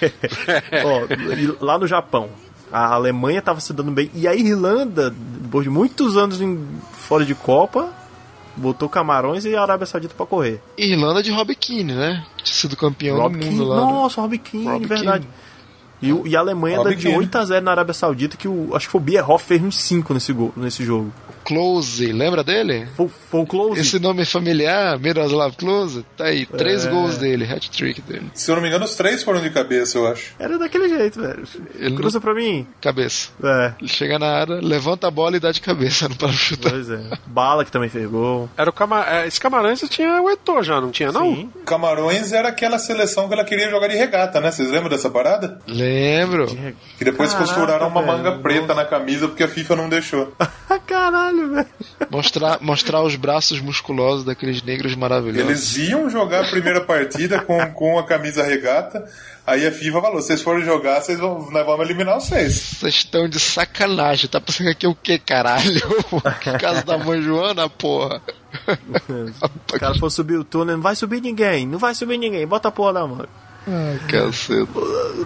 Ó, 0.84 1.64
lá 1.64 1.78
no 1.78 1.86
Japão, 1.86 2.30
a 2.72 2.94
Alemanha 2.94 3.40
estava 3.40 3.60
se 3.60 3.72
dando 3.72 3.90
bem. 3.90 4.10
E 4.14 4.26
a 4.26 4.34
Irlanda, 4.34 5.10
depois 5.10 5.64
de 5.64 5.70
muitos 5.70 6.16
anos 6.16 6.40
em, 6.40 6.66
fora 6.92 7.24
de 7.24 7.34
Copa, 7.34 7.90
botou 8.56 8.88
Camarões 8.88 9.44
e 9.44 9.54
a 9.56 9.62
Arábia 9.62 9.86
Saudita 9.86 10.14
pra 10.14 10.26
correr. 10.26 10.60
Irlanda 10.76 11.22
de 11.22 11.30
Rob 11.30 11.54
Keane, 11.54 11.94
né? 11.94 12.24
Tinha 12.42 12.56
sido 12.56 12.76
campeão 12.76 13.16
Rob 13.18 13.32
do 13.34 13.38
Keane, 13.38 13.56
mundo 13.56 13.68
lá. 13.68 13.76
né? 13.76 13.92
Nossa, 13.92 14.20
Rob 14.20 14.38
Keane, 14.38 14.66
Rob 14.66 14.86
verdade. 14.86 15.28
E, 16.00 16.08
e 16.10 16.36
a 16.36 16.40
Alemanha 16.40 16.78
Rob 16.78 16.90
dá 16.90 16.94
de 16.96 17.02
Keane. 17.02 17.18
8 17.18 17.38
a 17.38 17.44
0 17.44 17.64
na 17.64 17.70
Arábia 17.70 17.94
Saudita, 17.94 18.36
que 18.36 18.48
o, 18.48 18.74
acho 18.74 18.86
que 18.86 18.92
foi 18.92 19.00
o 19.00 19.04
Bierhoff 19.04 19.44
fez 19.44 19.62
uns 19.62 19.76
5 19.76 20.12
nesse, 20.14 20.32
gol, 20.32 20.52
nesse 20.56 20.84
jogo. 20.84 21.12
Close, 21.52 22.12
lembra 22.12 22.42
dele? 22.42 22.86
Foi, 22.96 23.08
foi 23.08 23.40
o 23.40 23.46
Close. 23.46 23.80
Esse 23.80 23.98
nome 23.98 24.24
familiar, 24.24 24.98
Miroslav 24.98 25.54
Klose, 25.56 26.04
tá 26.16 26.24
aí, 26.24 26.46
três 26.46 26.86
É. 26.86 26.90
gols 26.90 27.18
dele, 27.18 27.44
hat-trick 27.44 28.00
dele. 28.02 28.30
Se 28.34 28.50
eu 28.50 28.54
não 28.56 28.62
me 28.62 28.68
engano, 28.68 28.84
os 28.84 28.94
três 28.94 29.22
foram 29.22 29.40
de 29.40 29.50
cabeça, 29.50 29.98
eu 29.98 30.06
acho. 30.06 30.32
Era 30.38 30.58
daquele 30.58 30.88
jeito, 30.88 31.20
velho. 31.20 31.42
Ele 31.78 31.94
Cruza 31.96 32.20
pra 32.20 32.34
mim. 32.34 32.66
Cabeça. 32.80 33.28
É, 33.42 33.72
Ele 33.80 33.88
chega 33.88 34.18
na 34.18 34.26
área, 34.28 34.54
levanta 34.62 35.06
a 35.08 35.10
bola 35.10 35.36
e 35.36 35.40
dá 35.40 35.52
de 35.52 35.60
cabeça, 35.60 36.08
não 36.08 36.16
para 36.16 36.28
chutar. 36.32 36.70
pois 36.70 36.88
é. 36.90 37.00
Bala 37.26 37.64
que 37.64 37.70
também 37.70 37.88
fez 37.88 38.08
gol. 38.08 38.48
Era 38.56 38.70
o 38.70 38.72
Cama... 38.72 39.04
é, 39.06 39.26
Esse 39.26 39.40
Camarões 39.40 39.80
tinha 39.90 40.22
o 40.22 40.30
Eto'o 40.30 40.62
já, 40.62 40.80
não 40.80 40.90
tinha, 40.90 41.12
não? 41.12 41.34
Sim. 41.34 41.50
Camarões 41.66 42.32
era 42.32 42.48
aquela 42.48 42.78
seleção 42.78 43.28
que 43.28 43.34
ela 43.34 43.44
queria 43.44 43.68
jogar 43.70 43.88
de 43.88 43.96
regata, 43.96 44.40
né? 44.40 44.50
Vocês 44.50 44.70
lembram 44.70 44.88
dessa 44.88 45.10
parada? 45.10 45.58
Lembro. 45.66 46.46
Que 46.98 47.04
depois 47.04 47.32
Caraca, 47.32 47.50
costuraram 47.52 47.88
uma 47.88 48.02
velho. 48.02 48.16
manga 48.16 48.32
preta 48.38 48.74
na 48.74 48.84
camisa 48.84 49.28
porque 49.28 49.42
a 49.42 49.48
FIFA 49.48 49.76
não 49.76 49.88
deixou. 49.88 50.32
Caralho, 50.86 51.41
velho. 51.48 51.66
Mostrar, 52.10 52.58
mostrar 52.60 53.02
os 53.02 53.16
braços 53.16 53.60
musculosos 53.60 54.24
daqueles 54.24 54.62
negros 54.62 54.94
maravilhosos. 54.94 55.76
Eles 55.76 55.90
iam 55.90 56.10
jogar 56.10 56.44
a 56.44 56.50
primeira 56.50 56.80
partida 56.80 57.40
com, 57.40 57.58
com 57.72 57.98
a 57.98 58.04
camisa 58.04 58.42
regata, 58.42 59.04
aí 59.46 59.66
a 59.66 59.72
FIFA 59.72 60.00
falou: 60.00 60.22
vocês 60.22 60.42
forem 60.42 60.64
jogar, 60.64 61.00
vocês 61.00 61.18
vão, 61.18 61.50
nós 61.50 61.66
vamos 61.66 61.84
eliminar 61.84 62.20
vocês. 62.20 62.54
Vocês 62.78 62.94
estão 62.94 63.28
de 63.28 63.40
sacanagem, 63.40 64.28
tá 64.28 64.40
pensando 64.40 64.70
aqui 64.70 64.86
o 64.86 64.94
que, 64.94 65.18
caralho? 65.18 65.80
Casa 66.60 66.82
da 66.82 66.98
mãe 66.98 67.22
Joana, 67.22 67.68
porra. 67.68 68.20
O 69.72 69.78
cara 69.78 69.94
for 69.94 70.10
subir 70.10 70.36
o 70.36 70.44
túnel, 70.44 70.76
não 70.76 70.82
vai 70.82 70.94
subir 70.94 71.20
ninguém, 71.22 71.66
não 71.66 71.78
vai 71.78 71.94
subir 71.94 72.18
ninguém, 72.18 72.46
bota 72.46 72.68
a 72.68 72.70
porra 72.70 72.92
na 72.92 73.06
mão. 73.06 73.26
Ai, 73.66 73.98
caceta. 74.08 74.80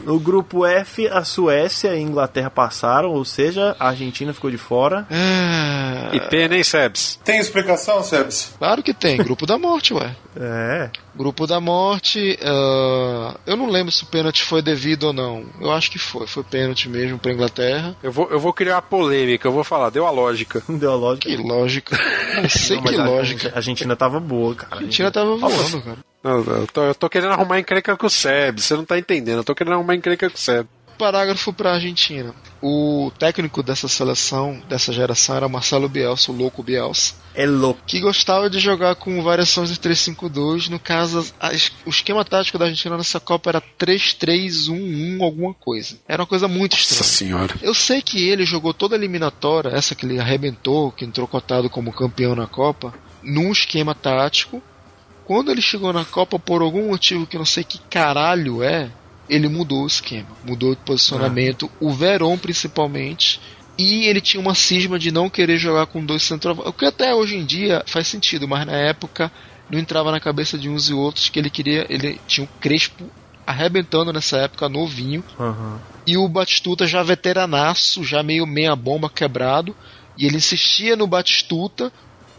No 0.05 0.19
grupo 0.21 0.65
F, 0.67 1.09
a 1.09 1.25
Suécia 1.25 1.89
e 1.89 1.95
a 1.95 1.99
Inglaterra 2.01 2.51
passaram, 2.51 3.11
ou 3.13 3.25
seja, 3.25 3.75
a 3.79 3.89
Argentina 3.89 4.33
ficou 4.35 4.51
de 4.51 4.59
fora. 4.59 5.07
Ah, 5.11 6.11
E 6.13 6.21
pena, 6.29 6.55
hein, 6.57 6.63
Sebs? 6.65 7.19
Tem 7.25 7.39
explicação, 7.39 8.03
Sebs? 8.03 8.55
claro 8.59 8.83
que 8.83 8.93
tem, 8.95 9.17
grupo 9.19 9.47
da 9.47 9.59
morte, 9.59 9.95
ué. 9.95 10.15
É. 10.39 10.91
Grupo 11.15 11.47
da 11.47 11.59
morte, 11.61 12.39
ah, 12.43 13.37
eu 13.47 13.57
não 13.57 13.71
lembro 13.71 13.91
se 13.91 14.03
o 14.03 14.07
pênalti 14.07 14.43
foi 14.45 14.61
devido 14.61 15.05
ou 15.05 15.13
não. 15.15 15.47
Eu 15.61 15.73
acho 15.73 15.91
que 15.91 15.99
foi, 15.99 16.27
foi 16.27 16.45
pênalti 16.45 16.89
mesmo 16.91 17.19
pra 17.19 17.33
Inglaterra. 17.33 17.97
Eu 18.03 18.13
vou, 18.13 18.29
eu 18.31 18.39
vou 18.39 18.53
criar 18.53 18.75
uma 18.77 18.83
polêmica, 18.83 19.49
eu 19.49 19.53
vou 19.53 19.65
falar, 19.65 19.89
deu 19.89 20.07
a 20.07 20.11
lógica. 20.11 20.63
Não 20.69 20.77
deu 20.79 20.93
a 20.93 20.95
lógica. 20.95 21.27
Que 21.29 21.37
lógica. 21.37 21.99
Não 22.43 22.49
sei 22.51 22.77
Não, 22.77 22.85
mas 22.85 22.95
que 22.95 23.01
a- 23.01 23.05
lógica. 23.05 23.53
A 23.55 23.57
Argentina 23.57 23.97
tava 23.97 24.21
boa, 24.21 24.55
cara. 24.55 24.75
A 24.75 24.77
Argentina 24.79 25.11
tava 25.11 25.37
voando, 25.37 25.81
cara. 25.83 25.97
Não, 26.27 26.43
eu, 26.43 26.67
tô, 26.67 26.83
eu 26.83 26.95
tô 26.95 27.09
querendo 27.09 27.33
arrumar 27.33 27.61
encrenca 27.61 27.97
com 27.97 28.07
o 28.07 28.11
Sebs, 28.11 28.65
você 28.65 28.75
não 28.75 28.85
tá 28.85 28.99
entendendo, 28.99 29.39
eu 29.39 29.45
tô 29.45 29.55
querendo 29.55 29.75
arrumar 29.75 29.95
encrenca 29.95 30.29
com 30.29 30.35
o 30.37 30.39
Sebs. 30.39 30.67
Parágrafo 30.99 31.53
pra 31.53 31.75
Argentina. 31.75 32.35
O 32.63 33.13
técnico 33.19 33.63
dessa 33.63 33.87
seleção, 33.87 34.63
dessa 34.67 34.95
geração, 34.95 35.37
era 35.37 35.47
Marcelo 35.47 35.91
Bielsa, 35.91 36.33
o 36.33 36.35
louco 36.35 36.63
Bielsa. 36.63 37.15
É 37.35 37.45
louco. 37.45 37.83
que 37.87 38.01
gostava 38.01 38.49
de 38.49 38.59
jogar 38.59 38.95
com 38.95 39.23
variações 39.23 39.69
de 39.69 39.77
3-5-2. 39.77 40.69
No 40.71 40.79
caso, 40.79 41.31
a 41.39 41.51
o 41.85 41.91
esquema 41.91 42.25
tático 42.25 42.57
da 42.59 42.65
Argentina 42.65 42.97
nessa 42.97 43.21
Copa 43.21 43.51
era 43.51 43.63
3-3-1-1, 43.79 45.23
alguma 45.23 45.53
coisa. 45.55 45.99
Era 46.09 46.23
uma 46.23 46.27
coisa 46.27 46.49
muito 46.49 46.73
Nossa 46.73 46.83
estranha. 47.03 47.13
senhora. 47.13 47.55
Eu 47.61 47.75
sei 47.75 48.01
que 48.01 48.27
ele 48.29 48.47
jogou 48.47 48.73
toda 48.73 48.95
a 48.95 48.99
eliminatória, 48.99 49.69
essa 49.71 49.95
que 49.95 50.07
ele 50.07 50.19
arrebentou, 50.19 50.91
que 50.93 51.05
entrou 51.05 51.29
cotado 51.29 51.69
como 51.69 51.93
campeão 51.93 52.35
na 52.35 52.47
Copa, 52.47 52.95
num 53.23 53.53
esquema 53.53 53.95
tático. 53.95 54.63
Quando 55.27 55.51
ele 55.51 55.61
chegou 55.61 55.93
na 55.93 56.05
Copa, 56.05 56.39
por 56.39 56.63
algum 56.63 56.89
motivo 56.89 57.27
que 57.27 57.37
eu 57.37 57.41
não 57.41 57.45
sei 57.45 57.65
que 57.65 57.79
caralho 57.91 58.63
é, 58.63 58.89
ele 59.29 59.49
mudou 59.49 59.83
o 59.83 59.87
esquema, 59.87 60.29
mudou 60.45 60.75
de 60.75 60.81
posicionamento, 60.83 61.69
o 61.81 61.93
Verón 61.93 62.39
principalmente, 62.39 63.41
e 63.77 64.07
ele 64.07 64.21
tinha 64.21 64.41
uma 64.41 64.55
cisma 64.55 64.99
de 64.99 65.11
não 65.11 65.29
querer 65.29 65.59
jogar 65.59 65.87
com 65.87 66.05
dois 66.05 66.23
centroavantes, 66.23 66.71
o 66.71 66.73
que 66.73 66.87
até 66.87 67.13
hoje 67.13 67.37
em 67.37 67.45
dia 67.45 67.83
faz 67.87 68.07
sentido, 68.07 68.47
mas 68.47 68.65
na 68.65 68.77
época 68.77 69.31
não 69.69 69.79
entrava 69.81 70.13
na 70.13 70.21
cabeça 70.21 70.57
de 70.57 70.69
uns 70.69 70.89
e 70.89 70.95
outros 70.95 71.29
que 71.29 71.39
ele 71.41 71.51
queria, 71.51 71.85
ele 71.91 72.21
tinha 72.29 72.45
o 72.45 72.61
Crespo 72.61 73.11
arrebentando 73.45 74.13
nessa 74.13 74.39
época, 74.39 74.69
novinho, 74.69 75.25
Aham. 75.39 75.81
e 76.07 76.17
o 76.17 76.29
Batistuta 76.29 76.87
já 76.87 77.03
veteranaço, 77.03 78.05
já 78.05 78.23
meio 78.23 78.47
meia 78.47 78.77
bomba 78.77 79.11
quebrado, 79.11 79.75
E 80.19 80.25
ele 80.25 80.37
insistia 80.37 80.97
no 80.97 81.07
Batistuta 81.07 81.93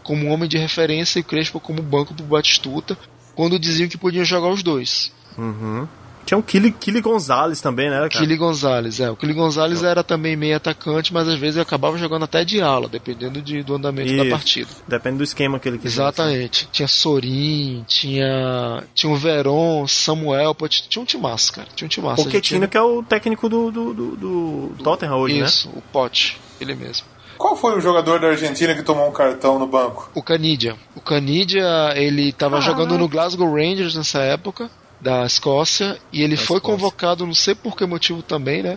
como 0.08 0.24
um 0.24 0.32
homem 0.32 0.48
de 0.48 0.56
referência 0.56 1.18
e 1.18 1.22
o 1.22 1.24
Crespo 1.24 1.60
como 1.60 1.82
banco 1.82 2.14
pro 2.14 2.24
Batistuta, 2.24 2.96
quando 3.34 3.58
diziam 3.58 3.90
que 3.90 3.98
podiam 3.98 4.24
jogar 4.24 4.48
os 4.48 4.62
dois. 4.62 5.12
Uhum. 5.36 5.86
Tinha 6.24 6.38
o 6.38 6.42
Kili, 6.42 6.72
Kili 6.72 7.02
Gonzalez 7.02 7.60
também, 7.60 7.90
né, 7.90 7.96
cara? 7.96 8.08
Kili 8.08 8.36
Gonzalez, 8.38 9.00
é. 9.00 9.10
O 9.10 9.16
Kili 9.16 9.34
Gonzalez 9.34 9.82
era 9.82 10.02
também 10.02 10.34
meio 10.34 10.56
atacante, 10.56 11.12
mas 11.12 11.28
às 11.28 11.38
vezes 11.38 11.56
ele 11.56 11.62
acabava 11.62 11.98
jogando 11.98 12.22
até 12.22 12.42
de 12.42 12.58
ala, 12.62 12.88
dependendo 12.88 13.42
de, 13.42 13.62
do 13.62 13.74
andamento 13.74 14.16
da 14.16 14.22
Isso. 14.22 14.30
partida. 14.30 14.70
Depende 14.86 15.18
do 15.18 15.24
esquema 15.24 15.60
que 15.60 15.68
ele 15.68 15.76
quisesse. 15.76 16.00
Exatamente. 16.00 16.68
Tinha 16.72 16.88
Sorin, 16.88 17.84
tinha. 17.86 18.82
Tinha 18.94 19.12
o 19.12 19.16
Veron, 19.16 19.86
Samuel, 19.86 20.54
pô, 20.54 20.66
tinha 20.68 21.02
um 21.02 21.06
timaço, 21.06 21.52
cara. 21.52 21.68
Tinha 21.74 21.84
um 21.84 21.90
timaço. 21.90 22.22
O 22.22 22.30
Quetino, 22.30 22.66
que 22.66 22.78
é 22.78 22.82
o 22.82 23.02
técnico 23.02 23.46
do, 23.46 23.70
do, 23.70 23.94
do, 23.94 24.16
do 24.16 24.82
Tottenham 24.82 25.18
hoje, 25.18 25.40
Isso, 25.40 25.68
o 25.68 25.82
Pote, 25.82 26.38
ele 26.58 26.74
mesmo. 26.74 27.06
Qual 27.38 27.56
foi 27.56 27.78
o 27.78 27.80
jogador 27.80 28.18
da 28.18 28.28
Argentina 28.28 28.74
que 28.74 28.82
tomou 28.82 29.08
um 29.08 29.12
cartão 29.12 29.58
no 29.60 29.66
banco? 29.66 30.10
O 30.12 30.22
Canidia. 30.22 30.76
O 30.96 31.00
Canidia, 31.00 31.92
ele 31.94 32.32
tava 32.32 32.60
jogando 32.60 32.98
no 32.98 33.08
Glasgow 33.08 33.54
Rangers 33.54 33.94
nessa 33.94 34.18
época, 34.18 34.68
da 35.00 35.24
Escócia, 35.24 35.96
e 36.12 36.20
ele 36.22 36.36
foi 36.36 36.60
convocado, 36.60 37.24
não 37.24 37.34
sei 37.34 37.54
por 37.54 37.76
que 37.76 37.86
motivo 37.86 38.22
também, 38.22 38.62
né? 38.62 38.76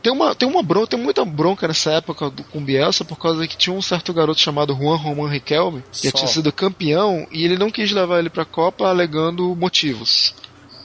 Tem 0.00 0.12
uma, 0.12 0.36
tem 0.36 0.48
uma 0.48 0.62
bronca, 0.62 0.86
tem 0.86 1.00
muita 1.00 1.24
bronca 1.24 1.66
nessa 1.66 1.90
época 1.94 2.30
do, 2.30 2.44
com 2.44 2.58
o 2.58 2.60
Bielsa, 2.60 3.04
por 3.04 3.18
causa 3.18 3.44
que 3.48 3.56
tinha 3.56 3.74
um 3.74 3.82
certo 3.82 4.12
garoto 4.12 4.40
chamado 4.40 4.72
Juan 4.72 4.94
Roman 4.94 5.28
Riquelme, 5.28 5.82
que 5.90 6.10
Só. 6.10 6.16
tinha 6.16 6.28
sido 6.28 6.52
campeão, 6.52 7.26
e 7.32 7.44
ele 7.44 7.58
não 7.58 7.72
quis 7.72 7.90
levar 7.90 8.20
ele 8.20 8.30
pra 8.30 8.44
Copa 8.44 8.86
alegando 8.86 9.56
motivos. 9.56 10.32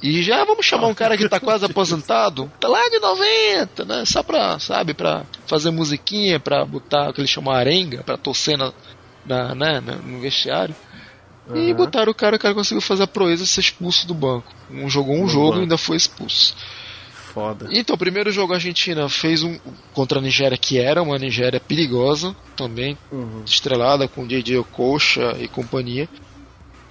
E 0.02 0.24
já 0.24 0.44
vamos 0.44 0.66
chamar 0.66 0.88
um 0.88 0.94
cara 0.96 1.16
que 1.16 1.30
tá 1.30 1.40
quase 1.40 1.64
aposentado, 1.66 2.52
tá 2.60 2.68
lá 2.68 2.90
de 2.90 3.00
90, 3.00 3.86
né? 3.86 4.04
Só 4.06 4.24
pra, 4.24 4.58
sabe, 4.60 4.94
pra 4.96 5.24
fazer 5.46 5.70
musiquinha, 5.70 6.40
pra 6.40 6.66
botar 6.66 7.10
o 7.10 7.14
que 7.14 7.22
eles 7.22 7.30
chamam 7.30 7.54
arenga, 7.54 8.02
pra 8.04 8.18
torcer 8.18 8.58
na, 8.58 8.74
na, 9.26 9.54
né, 9.54 9.80
no 10.04 10.20
vestiário. 10.20 10.76
E 11.54 11.72
Uhum. 11.72 11.76
botaram 11.76 12.12
o 12.12 12.16
cara, 12.16 12.36
o 12.36 12.40
cara 12.40 12.54
conseguiu 12.56 12.82
fazer 12.82 13.04
a 13.04 13.08
proeza 13.08 13.44
de 13.44 13.50
ser 13.50 13.60
expulso 13.62 14.08
do 14.08 14.14
banco. 14.14 14.52
Um, 14.72 14.90
jogou 14.90 15.16
um 15.16 15.26
Do 15.26 15.32
jogo 15.32 15.48
banco. 15.50 15.60
e 15.60 15.62
ainda 15.64 15.78
foi 15.78 15.98
expulso. 15.98 16.56
Foda. 17.34 17.68
Então, 17.72 17.94
o 17.96 17.98
primeiro 18.00 18.32
jogo 18.32 18.54
a 18.54 18.56
Argentina 18.58 19.08
fez 19.08 19.42
um 19.44 19.58
contra 19.94 20.20
a 20.20 20.22
Nigéria, 20.22 20.58
que 20.58 20.80
era 20.80 21.02
uma 21.02 21.18
Nigéria 21.18 21.60
perigosa, 21.60 22.36
também 22.56 22.98
Uhum. 23.12 23.44
estrelada 23.46 24.08
com 24.08 24.26
JJ 24.28 24.58
Okocha 24.58 25.36
e 25.40 25.48
companhia. 25.48 26.10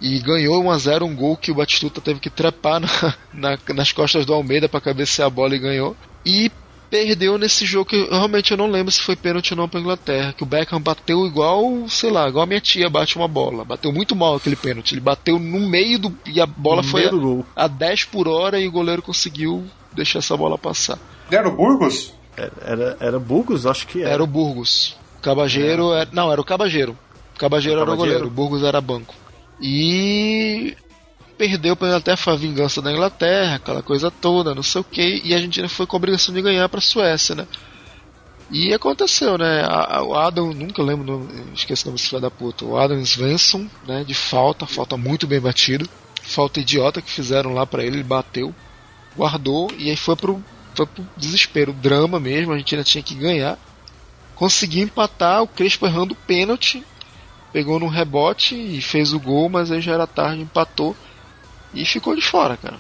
E 0.01 0.19
ganhou 0.21 0.63
1x0, 0.65 1.03
um 1.03 1.15
gol 1.15 1.37
que 1.37 1.51
o 1.53 1.55
Batistuta 1.55 2.01
teve 2.01 2.21
que 2.21 2.31
trepar 2.31 2.81
na- 2.81 2.89
na- 3.33 3.59
nas 3.75 3.93
costas 3.93 4.25
do 4.25 4.33
Almeida 4.33 4.69
para 4.69 4.81
cabecear 4.81 5.27
a 5.27 5.31
bola 5.31 5.55
e 5.55 5.59
ganhou. 5.59 5.95
E 6.25 6.51
perdeu 6.89 7.37
nesse 7.39 7.65
jogo 7.67 7.91
que 7.91 7.97
eu- 7.97 8.09
realmente 8.11 8.51
eu 8.51 8.57
não 8.57 8.71
lembro 8.71 8.91
se 8.91 9.01
foi 9.03 9.15
pênalti 9.15 9.53
ou 9.53 9.57
não 9.59 9.69
pra 9.69 9.79
Inglaterra. 9.79 10.33
Que 10.33 10.43
o 10.43 10.47
Beckham 10.47 10.81
bateu 10.81 11.27
igual, 11.27 11.87
sei 11.89 12.11
lá, 12.11 12.29
igual 12.29 12.45
a 12.45 12.47
minha 12.47 12.61
tia 12.61 12.89
bate 12.89 13.17
uma 13.17 13.29
bola. 13.29 13.65
Bateu 13.65 13.93
muito 13.93 14.17
mal 14.17 14.35
aquele 14.37 14.57
pênalti. 14.57 14.93
Ele 14.93 15.01
bateu 15.03 15.39
no 15.39 15.61
meio 15.69 15.99
do. 15.99 16.17
E 16.27 16.41
a 16.41 16.47
bola 16.47 16.83
No 16.83 16.89
foi 16.89 17.05
a, 17.57 17.65
a 17.65 17.69
10 17.69 18.05
por 18.05 18.27
hora 18.27 18.59
e 18.59 18.67
o 18.67 18.73
goleiro 18.73 19.03
conseguiu 19.03 19.65
deixar 19.93 20.21
essa 20.21 20.37
bola 20.37 20.57
passar. 20.57 20.99
Era 21.31 21.47
o 21.49 21.55
Burgos? 21.55 22.13
Era, 22.37 22.53
era, 22.65 22.97
era 23.01 23.19
Burgos? 23.21 23.67
Acho 23.67 23.87
que 23.87 24.01
era. 24.01 24.11
Era 24.13 24.25
o 24.25 24.27
Burgos. 24.27 24.97
O 25.19 25.23
Cabageiro 25.23 25.93
era. 25.93 26.09
Não, 26.11 26.33
era 26.33 26.41
o 26.41 26.45
Cabageiro. 26.45 26.97
O 27.37 27.39
Cabageiro 27.39 27.81
era 27.81 27.91
o 27.93 27.97
goleiro, 27.97 28.27
o 28.27 28.31
Burgos 28.31 28.63
era 28.63 28.81
banco. 28.81 29.15
E 29.61 30.77
perdeu 31.37 31.75
Inglaterra, 31.75 32.17
foi 32.17 32.33
a 32.33 32.37
vingança 32.37 32.83
da 32.83 32.93
Inglaterra, 32.93 33.57
aquela 33.57 33.83
coisa 33.83 34.11
toda, 34.11 34.55
não 34.55 34.63
sei 34.63 34.81
o 34.81 34.85
que, 34.85 35.23
e 35.25 35.33
a 35.33 35.37
Argentina 35.37 35.69
foi 35.69 35.87
com 35.87 35.97
a 35.97 35.99
obrigação 35.99 36.35
de 36.35 36.43
ganhar 36.43 36.69
pra 36.69 36.81
Suécia, 36.81 37.35
né? 37.35 37.47
E 38.51 38.75
aconteceu, 38.75 39.39
né? 39.39 39.63
A- 39.63 39.99
a- 39.99 40.03
o 40.03 40.15
Adam, 40.15 40.53
nunca 40.53 40.83
lembro, 40.83 41.29
esqueci 41.55 41.85
o 41.85 41.87
nome 41.87 41.97
desse 41.99 42.09
filho 42.09 42.21
da 42.21 42.31
puta. 42.31 42.65
O 42.65 42.77
Adam 42.77 43.01
Svensson, 43.05 43.69
né? 43.87 44.03
De 44.05 44.13
falta, 44.13 44.67
falta 44.67 44.97
muito 44.97 45.27
bem 45.27 45.41
batido. 45.41 45.89
Falta 46.21 46.59
idiota 46.61 47.01
que 47.01 47.11
fizeram 47.11 47.55
lá 47.55 47.65
pra 47.65 47.85
ele, 47.85 47.97
ele 47.97 48.03
bateu, 48.03 48.55
guardou 49.17 49.71
e 49.79 49.89
aí 49.89 49.97
foi 49.97 50.17
pro, 50.17 50.45
foi 50.75 50.85
pro 50.87 51.07
desespero, 51.17 51.73
drama 51.73 52.19
mesmo. 52.19 52.51
A 52.51 52.55
Argentina 52.55 52.83
tinha 52.83 53.03
que 53.03 53.15
ganhar. 53.15 53.57
Conseguiu 54.35 54.83
empatar, 54.83 55.43
o 55.43 55.47
Crespo 55.49 55.87
errando 55.87 56.15
o 56.15 56.17
pênalti, 56.17 56.85
pegou 57.53 57.81
no 57.81 57.89
rebote 57.89 58.55
e 58.55 58.81
fez 58.81 59.13
o 59.13 59.21
gol, 59.21 59.49
mas 59.49 59.71
aí 59.71 59.81
já 59.81 59.93
era 59.93 60.07
tarde, 60.07 60.43
empatou 60.43 60.97
e 61.75 61.85
ficou 61.85 62.15
de 62.15 62.23
fora, 62.23 62.57
cara. 62.57 62.79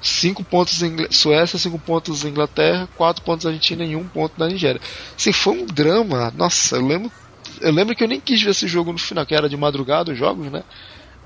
Cinco 0.00 0.44
pontos 0.44 0.82
Ingl... 0.82 1.06
Suécia, 1.10 1.58
cinco 1.58 1.78
pontos 1.78 2.24
Inglaterra, 2.24 2.88
quatro 2.96 3.22
pontos 3.22 3.46
Argentina 3.46 3.84
e 3.84 3.96
um 3.96 4.06
ponto 4.06 4.38
da 4.38 4.46
Nigéria. 4.46 4.80
Assim, 5.16 5.32
foi 5.32 5.54
um 5.54 5.66
drama. 5.66 6.32
Nossa, 6.36 6.76
eu 6.76 6.86
lembro, 6.86 7.10
eu 7.60 7.72
lembro 7.72 7.94
que 7.94 8.04
eu 8.04 8.08
nem 8.08 8.20
quis 8.20 8.40
ver 8.42 8.50
esse 8.50 8.68
jogo 8.68 8.92
no 8.92 8.98
final, 8.98 9.26
que 9.26 9.34
era 9.34 9.48
de 9.48 9.56
madrugada 9.56 10.12
os 10.12 10.18
jogos, 10.18 10.50
né? 10.50 10.62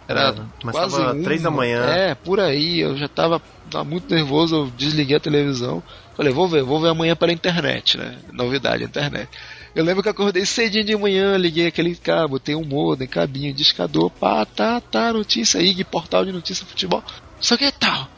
Era 0.08 0.20
Era, 0.20 0.72
quase 0.72 1.22
três 1.22 1.42
da 1.42 1.50
manhã. 1.50 1.84
É, 1.84 2.14
por 2.14 2.40
aí. 2.40 2.80
Eu 2.80 2.96
já 2.96 3.06
tava, 3.06 3.40
tava 3.70 3.84
muito 3.84 4.12
nervoso, 4.12 4.56
eu 4.56 4.70
desliguei 4.76 5.16
a 5.16 5.20
televisão. 5.20 5.82
Falei, 6.16 6.32
vou 6.32 6.48
ver, 6.48 6.62
vou 6.62 6.80
ver 6.80 6.88
amanhã 6.88 7.14
pela 7.14 7.32
internet, 7.32 7.96
né? 7.96 8.18
Novidade, 8.32 8.82
internet. 8.82 9.28
Eu 9.74 9.84
lembro 9.84 10.02
que 10.02 10.08
eu 10.08 10.12
acordei 10.12 10.44
cedinho 10.44 10.84
de 10.84 10.96
manhã, 10.96 11.36
liguei 11.36 11.66
aquele 11.66 11.94
cabo, 11.94 12.40
tem 12.40 12.56
um 12.56 12.64
modem, 12.64 13.06
cabinho, 13.06 13.54
discador, 13.54 14.10
pá, 14.10 14.44
tá, 14.44 14.80
tá, 14.80 15.12
notícia, 15.12 15.60
IG, 15.60 15.84
portal 15.84 16.24
de 16.24 16.32
notícia 16.32 16.66
futebol. 16.66 17.02
Só 17.38 17.56
que 17.56 17.70
tal? 17.70 18.08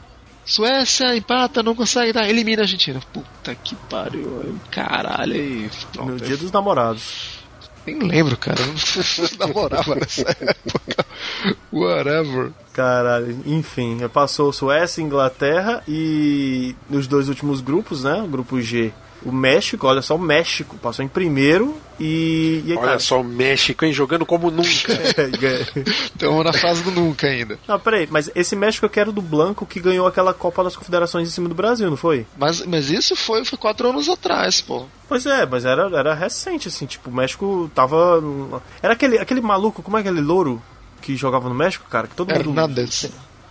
Suécia 0.45 1.15
empata, 1.15 1.63
não 1.63 1.75
consegue 1.75 2.13
dar, 2.13 2.29
elimina 2.29 2.63
a 2.63 2.65
Argentina. 2.65 3.01
Puta 3.13 3.55
que 3.55 3.77
pariu, 3.89 4.59
caralho 4.71 5.35
aí. 5.35 5.63
No 5.63 5.93
pronto, 5.93 6.25
dia 6.25 6.37
dos 6.37 6.51
namorados. 6.51 7.43
Nem 7.87 7.99
lembro, 7.99 8.37
cara. 8.37 8.61
Eu 8.61 8.67
não 9.39 9.47
namorava 9.47 9.95
nessa 9.97 10.31
época. 10.31 11.07
Whatever. 11.73 12.53
Caralho, 12.73 13.43
enfim, 13.45 13.99
passou 14.09 14.53
Suécia, 14.53 15.03
Inglaterra 15.03 15.83
e 15.87 16.75
nos 16.89 17.07
dois 17.07 17.29
últimos 17.29 17.61
grupos, 17.61 18.05
né? 18.05 18.23
O 18.23 18.27
grupo 18.27 18.61
G, 18.61 18.93
o 19.25 19.33
México, 19.33 19.87
olha 19.87 20.03
só, 20.03 20.17
o 20.17 20.19
México 20.19 20.77
passou 20.79 21.05
em 21.05 21.09
primeiro 21.09 21.77
e. 21.99 22.63
e 22.67 22.73
a 22.73 22.79
Olha 22.79 22.99
só 22.99 23.21
o 23.21 23.25
México, 23.25 23.85
hein? 23.85 23.93
Jogando 23.93 24.27
como 24.27 24.51
nunca. 24.51 24.93
Estamos 26.05 26.45
na 26.45 26.53
fase 26.53 26.83
do 26.83 26.91
nunca 26.91 27.27
ainda. 27.27 27.59
Não, 27.67 27.79
peraí, 27.79 28.09
mas 28.11 28.31
esse 28.35 28.57
México 28.57 28.87
eu 28.87 28.91
quero 28.91 29.13
do 29.13 29.23
Blanco 29.23 29.67
que 29.67 29.81
ganhou 29.81 30.07
aquela 30.07 30.35
Copa 30.35 30.65
das 30.65 30.77
Confederações 30.77 31.29
em 31.29 31.31
cima 31.31 31.49
do 31.49 31.55
Brasil, 31.55 31.89
não 31.89 31.97
foi? 31.97 32.27
Mas, 32.37 32.65
mas 32.67 32.91
isso 32.91 33.15
foi, 33.15 33.45
foi 33.45 33.59
quatro 33.59 33.89
anos 33.89 34.09
atrás, 34.09 34.61
pô. 34.61 34.87
Pois 35.09 35.27
é, 35.27 35.47
mas 35.47 35.65
era, 35.65 35.85
era 35.97 36.15
recente, 36.15 36.69
assim, 36.69 36.87
tipo, 36.87 37.11
o 37.11 37.15
México 37.15 37.71
tava. 37.75 38.23
Era 38.83 38.95
aquele, 38.95 39.19
aquele 39.19 39.41
maluco, 39.41 39.83
como 39.83 39.97
é 39.97 40.01
aquele 40.01 40.21
louro 40.21 40.63
que 41.01 41.17
jogava 41.17 41.49
no 41.49 41.55
México, 41.55 41.87
cara? 41.89 42.07
Que 42.07 42.15
todo 42.15 42.33
mundo. 42.49 42.55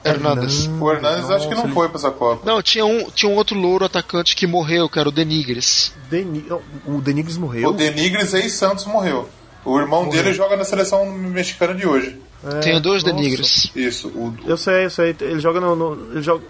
Hernandes. 0.03 0.67
O 0.67 0.91
Hernandes 0.91 1.29
acho 1.29 1.47
que 1.47 1.55
não 1.55 1.69
foi 1.73 1.87
pra 1.89 1.97
essa 1.97 2.11
Copa. 2.11 2.41
Não, 2.49 2.61
tinha 2.61 2.85
um, 2.85 3.09
tinha 3.11 3.31
um 3.31 3.35
outro 3.35 3.57
louro 3.57 3.85
atacante 3.85 4.35
que 4.35 4.47
morreu, 4.47 4.89
que 4.89 4.99
era 4.99 5.07
o 5.07 5.11
Denigres. 5.11 5.93
Deni... 6.09 6.45
O 6.85 7.01
Denigres 7.01 7.37
morreu? 7.37 7.69
O 7.69 7.73
Denigres 7.73 8.33
ex-Santos 8.33 8.85
morreu. 8.85 9.29
O 9.63 9.79
irmão 9.79 10.05
Morreu. 10.05 10.23
dele 10.23 10.33
joga 10.35 10.57
na 10.57 10.63
seleção 10.65 11.05
mexicana 11.11 11.75
de 11.75 11.85
hoje. 11.85 12.19
Tem 12.63 12.81
dois 12.81 13.03
nossa. 13.03 13.15
Denigres. 13.15 13.69
Isso. 13.75 14.07
O, 14.07 14.33
Eu 14.45 14.57
sei, 14.57 14.85
eu 14.85 14.89
sei. 14.89 15.15
Ele 15.21 15.39
joga 15.39 15.59
no. 15.61 15.75
no- 15.75 16.11
ele, 16.13 16.23
joga, 16.23 16.43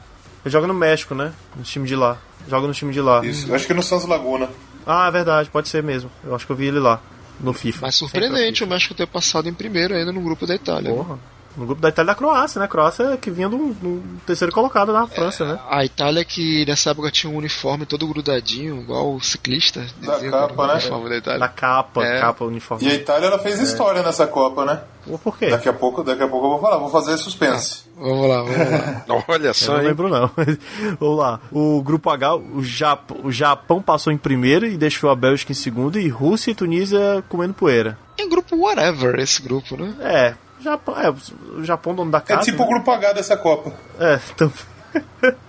ele 0.45 0.51
joga 0.51 0.65
no 0.67 0.73
México, 0.73 1.13
né? 1.13 1.33
No 1.53 1.63
time 1.63 1.85
de 1.85 1.95
lá. 1.97 2.17
Joga 2.47 2.67
no 2.67 2.73
time 2.73 2.93
de 2.93 3.01
lá. 3.01 3.25
isso. 3.25 3.53
Acho 3.53 3.67
que 3.67 3.73
no 3.73 3.83
Santos 3.83 4.07
Laguna. 4.07 4.49
Ah, 4.87 5.07
é 5.09 5.11
verdade, 5.11 5.49
pode 5.49 5.67
ser 5.67 5.83
mesmo. 5.83 6.09
Eu 6.23 6.33
acho 6.33 6.45
que 6.45 6.51
eu 6.53 6.55
vi 6.55 6.67
ele 6.67 6.79
lá. 6.79 7.01
No 7.39 7.51
FIFA. 7.53 7.79
Mas 7.81 7.95
surpreendente 7.95 8.63
o 8.63 8.67
México 8.67 8.93
ter 8.93 9.07
passado 9.07 9.49
em 9.49 9.53
primeiro 9.53 9.93
ainda 9.93 10.11
no 10.13 10.21
grupo 10.21 10.47
da 10.47 10.55
Itália. 10.55 10.93
Porra. 10.93 11.19
No 11.57 11.65
grupo 11.65 11.81
da 11.81 11.89
Itália 11.89 12.11
e 12.11 12.13
da 12.13 12.15
Croácia, 12.15 12.59
né? 12.61 12.67
Croácia 12.67 13.17
que 13.17 13.29
vinha 13.29 13.49
do, 13.49 13.73
do 13.73 14.03
terceiro 14.25 14.53
colocado 14.53 14.93
na 14.93 15.05
França, 15.07 15.45
né? 15.45 15.59
A 15.69 15.83
Itália 15.83 16.23
que 16.23 16.65
nessa 16.65 16.91
época 16.91 17.11
tinha 17.11 17.31
um 17.31 17.35
uniforme 17.37 17.85
todo 17.85 18.07
grudadinho, 18.07 18.81
igual 18.81 19.13
o 19.13 19.21
ciclista. 19.21 19.85
Da 20.01 20.15
dizia, 20.15 20.31
capa, 20.31 20.67
né? 20.67 20.73
uniforme 20.73 21.09
da 21.09 21.17
Itália. 21.17 21.39
Da 21.39 21.47
capa, 21.49 22.05
É. 22.05 22.19
capa, 22.19 22.45
uniforme. 22.45 22.85
E 22.85 22.91
a 22.91 22.93
Itália 22.95 23.27
ela 23.27 23.39
fez 23.39 23.59
história 23.59 24.01
nessa 24.01 24.25
Copa, 24.27 24.63
né? 24.65 24.81
Por 25.23 25.35
quê? 25.37 25.49
Daqui 25.49 25.67
a 25.67 25.73
pouco, 25.73 26.03
daqui 26.03 26.21
a 26.21 26.27
pouco 26.27 26.45
eu 26.45 26.49
vou 26.51 26.59
falar, 26.61 26.77
vou 26.77 26.89
fazer 26.89 27.17
suspense. 27.17 27.83
Vamos 27.97 28.29
lá, 28.29 28.43
vamos 28.43 28.57
lá. 28.71 29.23
Olha 29.27 29.47
Eu 29.47 29.53
só, 29.53 29.73
não 29.73 29.81
hein? 29.81 29.87
lembro 29.87 30.09
não. 30.09 30.29
Vamos 30.99 31.17
lá. 31.17 31.39
O 31.51 31.81
grupo 31.81 32.09
H, 32.09 32.35
o 32.35 32.63
Japão, 32.63 33.17
o 33.23 33.31
Japão 33.31 33.81
passou 33.81 34.13
em 34.13 34.17
primeiro 34.17 34.65
e 34.65 34.77
deixou 34.77 35.09
a 35.09 35.15
Bélgica 35.15 35.51
em 35.51 35.55
segundo 35.55 35.99
e 35.99 36.07
Rússia 36.07 36.51
e 36.51 36.55
Tunísia 36.55 37.23
comendo 37.29 37.53
poeira. 37.53 37.97
É 38.17 38.23
um 38.23 38.29
grupo 38.29 38.55
whatever 38.55 39.19
esse 39.19 39.41
grupo, 39.41 39.75
né? 39.75 39.93
É, 40.01 40.33
Japão, 40.61 40.95
é 40.99 41.09
o 41.09 41.63
Japão 41.63 41.93
dono 41.95 42.11
da 42.11 42.19
É 42.19 42.21
casa. 42.21 42.43
tipo 42.43 42.63
o 42.63 42.65
né? 42.65 42.71
grupo 42.73 42.91
H 42.91 43.13
dessa 43.13 43.35
Copa. 43.37 43.73
É, 43.99 44.19
então... 44.35 44.51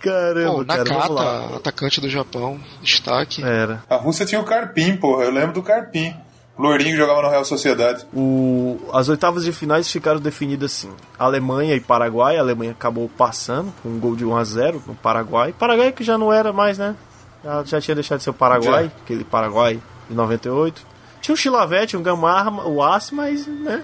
Caramba, 0.00 0.58
Bom, 0.58 0.64
cara. 0.66 0.84
Nakata, 0.84 1.56
atacante 1.56 2.00
do 2.00 2.10
Japão, 2.10 2.60
destaque. 2.82 3.42
Era. 3.42 3.82
A 3.88 3.96
Rússia 3.96 4.26
tinha 4.26 4.38
o 4.40 4.44
Carpim, 4.44 4.96
porra. 4.96 5.24
Eu 5.24 5.30
lembro 5.30 5.52
do 5.54 5.62
Carpim. 5.62 6.14
Loirinho 6.58 6.92
que 6.92 6.96
jogava 6.98 7.20
no 7.22 7.28
Real 7.30 7.44
Sociedade. 7.44 8.06
O, 8.14 8.78
as 8.92 9.08
oitavas 9.08 9.42
de 9.44 9.50
finais 9.50 9.90
ficaram 9.90 10.20
definidas 10.20 10.72
assim: 10.72 10.92
Alemanha 11.18 11.74
e 11.74 11.80
Paraguai. 11.80 12.36
A 12.36 12.40
Alemanha 12.40 12.70
acabou 12.72 13.08
passando 13.08 13.72
com 13.82 13.88
um 13.88 13.98
gol 13.98 14.14
de 14.14 14.24
1 14.24 14.36
a 14.36 14.44
0 14.44 14.82
no 14.86 14.94
Paraguai. 14.94 15.52
Paraguai 15.58 15.90
que 15.90 16.04
já 16.04 16.16
não 16.16 16.32
era 16.32 16.52
mais, 16.52 16.78
né? 16.78 16.94
Já, 17.42 17.64
já 17.64 17.80
tinha 17.80 17.94
deixado 17.96 18.18
de 18.18 18.24
ser 18.24 18.30
o 18.30 18.34
Paraguai, 18.34 18.84
Já. 18.84 18.90
aquele 19.02 19.24
Paraguai 19.24 19.80
de 20.08 20.14
98. 20.14 20.86
Tinha 21.24 21.32
o 21.32 21.38
Chilavete, 21.38 21.96
o 21.96 22.00
Gamarra, 22.00 22.50
o 22.66 22.82
Aço, 22.82 23.14
mas, 23.14 23.46
né? 23.46 23.82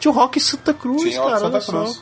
Tinha 0.00 0.10
o 0.10 0.14
Rock 0.14 0.40
Santa 0.40 0.74
Cruz, 0.74 1.02
Tinha 1.02 1.22
cara. 1.22 1.38
Santa 1.38 1.46
olha 1.46 1.60
só. 1.60 1.94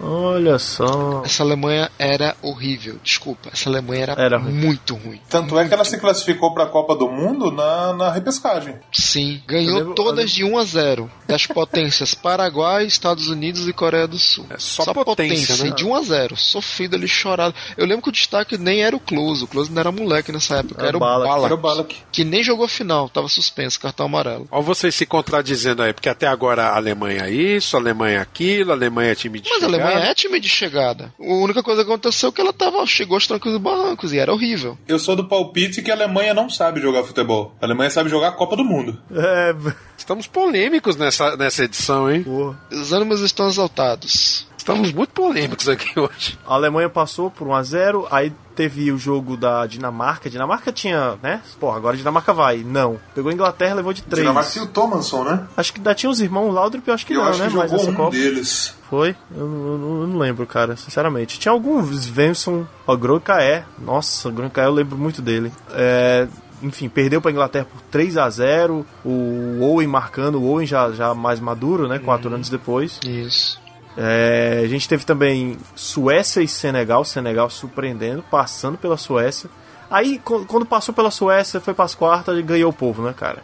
Olha 0.00 0.58
só. 0.58 1.22
Essa 1.24 1.42
Alemanha 1.42 1.90
era 1.98 2.36
horrível, 2.42 2.98
desculpa. 3.02 3.50
Essa 3.52 3.68
Alemanha 3.68 4.02
era, 4.02 4.12
Era 4.22 4.38
ruim. 4.38 4.52
muito 4.52 4.94
ruim. 4.94 5.20
Tanto 5.28 5.58
é 5.58 5.66
que 5.66 5.74
ela 5.74 5.84
se 5.84 5.98
classificou 5.98 6.52
pra 6.54 6.66
Copa 6.66 6.94
do 6.96 7.08
Mundo 7.10 7.50
na, 7.50 7.92
na 7.94 8.10
repescagem. 8.12 8.76
Sim, 8.92 9.42
ganhou 9.46 9.78
lembro- 9.78 9.94
todas 9.94 10.30
de 10.30 10.44
1 10.44 10.56
a 10.58 10.64
0 10.64 11.10
das 11.26 11.46
potências 11.46 12.14
Paraguai, 12.18 12.86
Estados 12.86 13.28
Unidos 13.28 13.66
e 13.68 13.72
Coreia 13.72 14.06
do 14.06 14.18
Sul. 14.18 14.46
É 14.50 14.56
só 14.58 14.92
potência, 14.94 15.56
né? 15.64 15.70
de 15.74 15.84
1 15.84 15.94
a 15.94 16.02
0 16.02 16.36
sofrido 16.36 16.96
ali, 16.96 17.08
chorado. 17.08 17.54
Eu 17.76 17.86
lembro 17.86 18.02
que 18.02 18.08
o 18.08 18.12
destaque 18.12 18.56
nem 18.56 18.82
era 18.82 18.94
o 18.94 19.00
Close, 19.00 19.44
o 19.44 19.46
Close 19.46 19.70
não 19.70 19.80
era 19.80 19.90
moleque 19.92 20.30
nessa 20.32 20.56
época, 20.58 20.80
Era 20.80 20.88
era, 20.88 20.96
o 20.96 21.00
Ballack. 21.00 21.24
o 21.24 21.28
Ballack, 21.28 21.44
Era 21.46 21.54
o 21.54 21.58
Ballack. 21.58 21.96
que 22.12 22.24
nem 22.24 22.42
jogou 22.42 22.64
a 22.64 22.68
final, 22.68 23.08
tava 23.08 23.28
suspenso, 23.28 23.80
cartão 23.80 24.06
amarelo. 24.06 24.46
Olha 24.50 24.62
vocês 24.62 24.94
se 24.94 25.06
contradizendo 25.06 25.82
aí, 25.82 25.92
porque 25.92 26.08
até 26.08 26.26
agora 26.26 26.68
a 26.68 26.76
Alemanha 26.76 27.22
é 27.24 27.30
isso, 27.30 27.76
a 27.76 27.80
Alemanha 27.80 28.18
é 28.18 28.20
aquilo, 28.20 28.70
a 28.70 28.74
Alemanha 28.74 29.12
é 29.12 29.14
time 29.14 29.40
de 29.40 29.48
Mas 29.50 29.62
é 29.90 30.14
time 30.14 30.40
de 30.40 30.48
chegada. 30.48 31.12
A 31.18 31.22
única 31.34 31.62
coisa 31.62 31.84
que 31.84 31.90
aconteceu 31.90 32.28
é 32.30 32.32
que 32.32 32.40
ela 32.40 32.52
tava, 32.52 32.84
chegou 32.86 33.16
aos 33.16 33.26
trancos 33.26 33.54
e 33.54 33.58
barrancos 33.58 34.12
e 34.12 34.18
era 34.18 34.32
horrível. 34.32 34.78
Eu 34.86 34.98
sou 34.98 35.14
do 35.14 35.24
palpite 35.28 35.82
que 35.82 35.90
a 35.90 35.94
Alemanha 35.94 36.34
não 36.34 36.48
sabe 36.50 36.80
jogar 36.80 37.04
futebol. 37.04 37.54
A 37.60 37.66
Alemanha 37.66 37.90
sabe 37.90 38.08
jogar 38.10 38.28
a 38.28 38.32
Copa 38.32 38.56
do 38.56 38.64
Mundo. 38.64 38.98
É, 39.10 39.54
Estamos 39.96 40.26
polêmicos 40.26 40.96
nessa, 40.96 41.36
nessa 41.36 41.64
edição, 41.64 42.10
hein? 42.10 42.24
Os 42.70 42.92
ânimos 42.92 43.20
estão 43.20 43.48
exaltados. 43.48 44.47
Estamos 44.68 44.92
muito 44.92 45.08
polêmicos 45.14 45.66
aqui 45.66 45.98
hoje. 45.98 46.38
A 46.46 46.52
Alemanha 46.52 46.90
passou 46.90 47.30
por 47.30 47.48
1x0, 47.48 48.06
aí 48.10 48.30
teve 48.54 48.92
o 48.92 48.98
jogo 48.98 49.34
da 49.34 49.66
Dinamarca. 49.66 50.28
A 50.28 50.30
Dinamarca 50.30 50.70
tinha, 50.70 51.14
né? 51.22 51.40
Pô, 51.58 51.70
agora 51.72 51.94
a 51.94 51.96
Dinamarca 51.96 52.34
vai. 52.34 52.58
Não. 52.58 52.98
Pegou 53.14 53.30
a 53.30 53.32
Inglaterra 53.34 53.76
levou 53.76 53.94
de 53.94 54.02
3. 54.02 54.20
Dinamarca 54.20 54.50
tinha 54.50 54.64
o 54.64 54.68
Thomanson, 54.68 55.24
né? 55.24 55.46
Acho 55.56 55.72
que 55.72 55.78
ainda 55.78 55.94
tinha 55.94 56.10
os 56.10 56.20
irmãos 56.20 56.52
Laudrup, 56.52 56.86
eu 56.86 56.92
acho 56.92 57.06
que 57.06 57.14
Eu 57.14 57.20
não, 57.22 57.28
acho 57.30 57.38
né? 57.42 57.48
que 57.48 57.56
Mas 57.56 57.72
essa 57.72 57.90
um 57.90 57.94
Copa. 57.94 58.10
deles. 58.10 58.74
Foi? 58.90 59.16
Eu, 59.34 59.46
não- 59.46 59.66
eu 59.66 60.00
eu 60.02 60.06
não 60.06 60.18
lembro, 60.18 60.46
cara, 60.46 60.76
sinceramente. 60.76 61.38
Tinha 61.38 61.50
alguns, 61.52 61.88
Svensson, 62.04 62.66
o 62.86 62.94
Gronkaé. 62.94 63.64
Nossa, 63.78 64.28
o 64.28 64.32
Gronkaé 64.32 64.66
eu 64.66 64.72
lembro 64.72 64.98
muito 64.98 65.22
dele. 65.22 65.50
É, 65.72 66.28
enfim, 66.62 66.90
perdeu 66.90 67.22
pra 67.22 67.30
Inglaterra 67.30 67.64
por 67.64 67.80
3 67.90 68.18
a 68.18 68.28
0 68.28 68.84
O 69.02 69.60
Owen 69.62 69.88
marcando, 69.88 70.34
o 70.38 70.44
Owen 70.46 70.66
já, 70.66 70.90
já 70.92 71.14
mais 71.14 71.40
maduro, 71.40 71.88
né? 71.88 71.98
Quatro 71.98 72.28
anos 72.34 72.50
depois. 72.50 73.00
Isso. 73.06 73.58
É, 74.00 74.60
a 74.62 74.68
gente 74.68 74.88
teve 74.88 75.04
também 75.04 75.58
Suécia 75.74 76.40
e 76.40 76.46
Senegal, 76.46 77.04
Senegal 77.04 77.50
surpreendendo, 77.50 78.22
passando 78.30 78.78
pela 78.78 78.96
Suécia. 78.96 79.50
Aí, 79.90 80.20
quando 80.20 80.64
passou 80.64 80.94
pela 80.94 81.10
Suécia, 81.10 81.60
foi 81.60 81.74
pras 81.74 81.96
quartas 81.96 82.38
e 82.38 82.42
ganhou 82.42 82.70
o 82.70 82.72
povo, 82.72 83.02
né, 83.02 83.12
cara? 83.12 83.42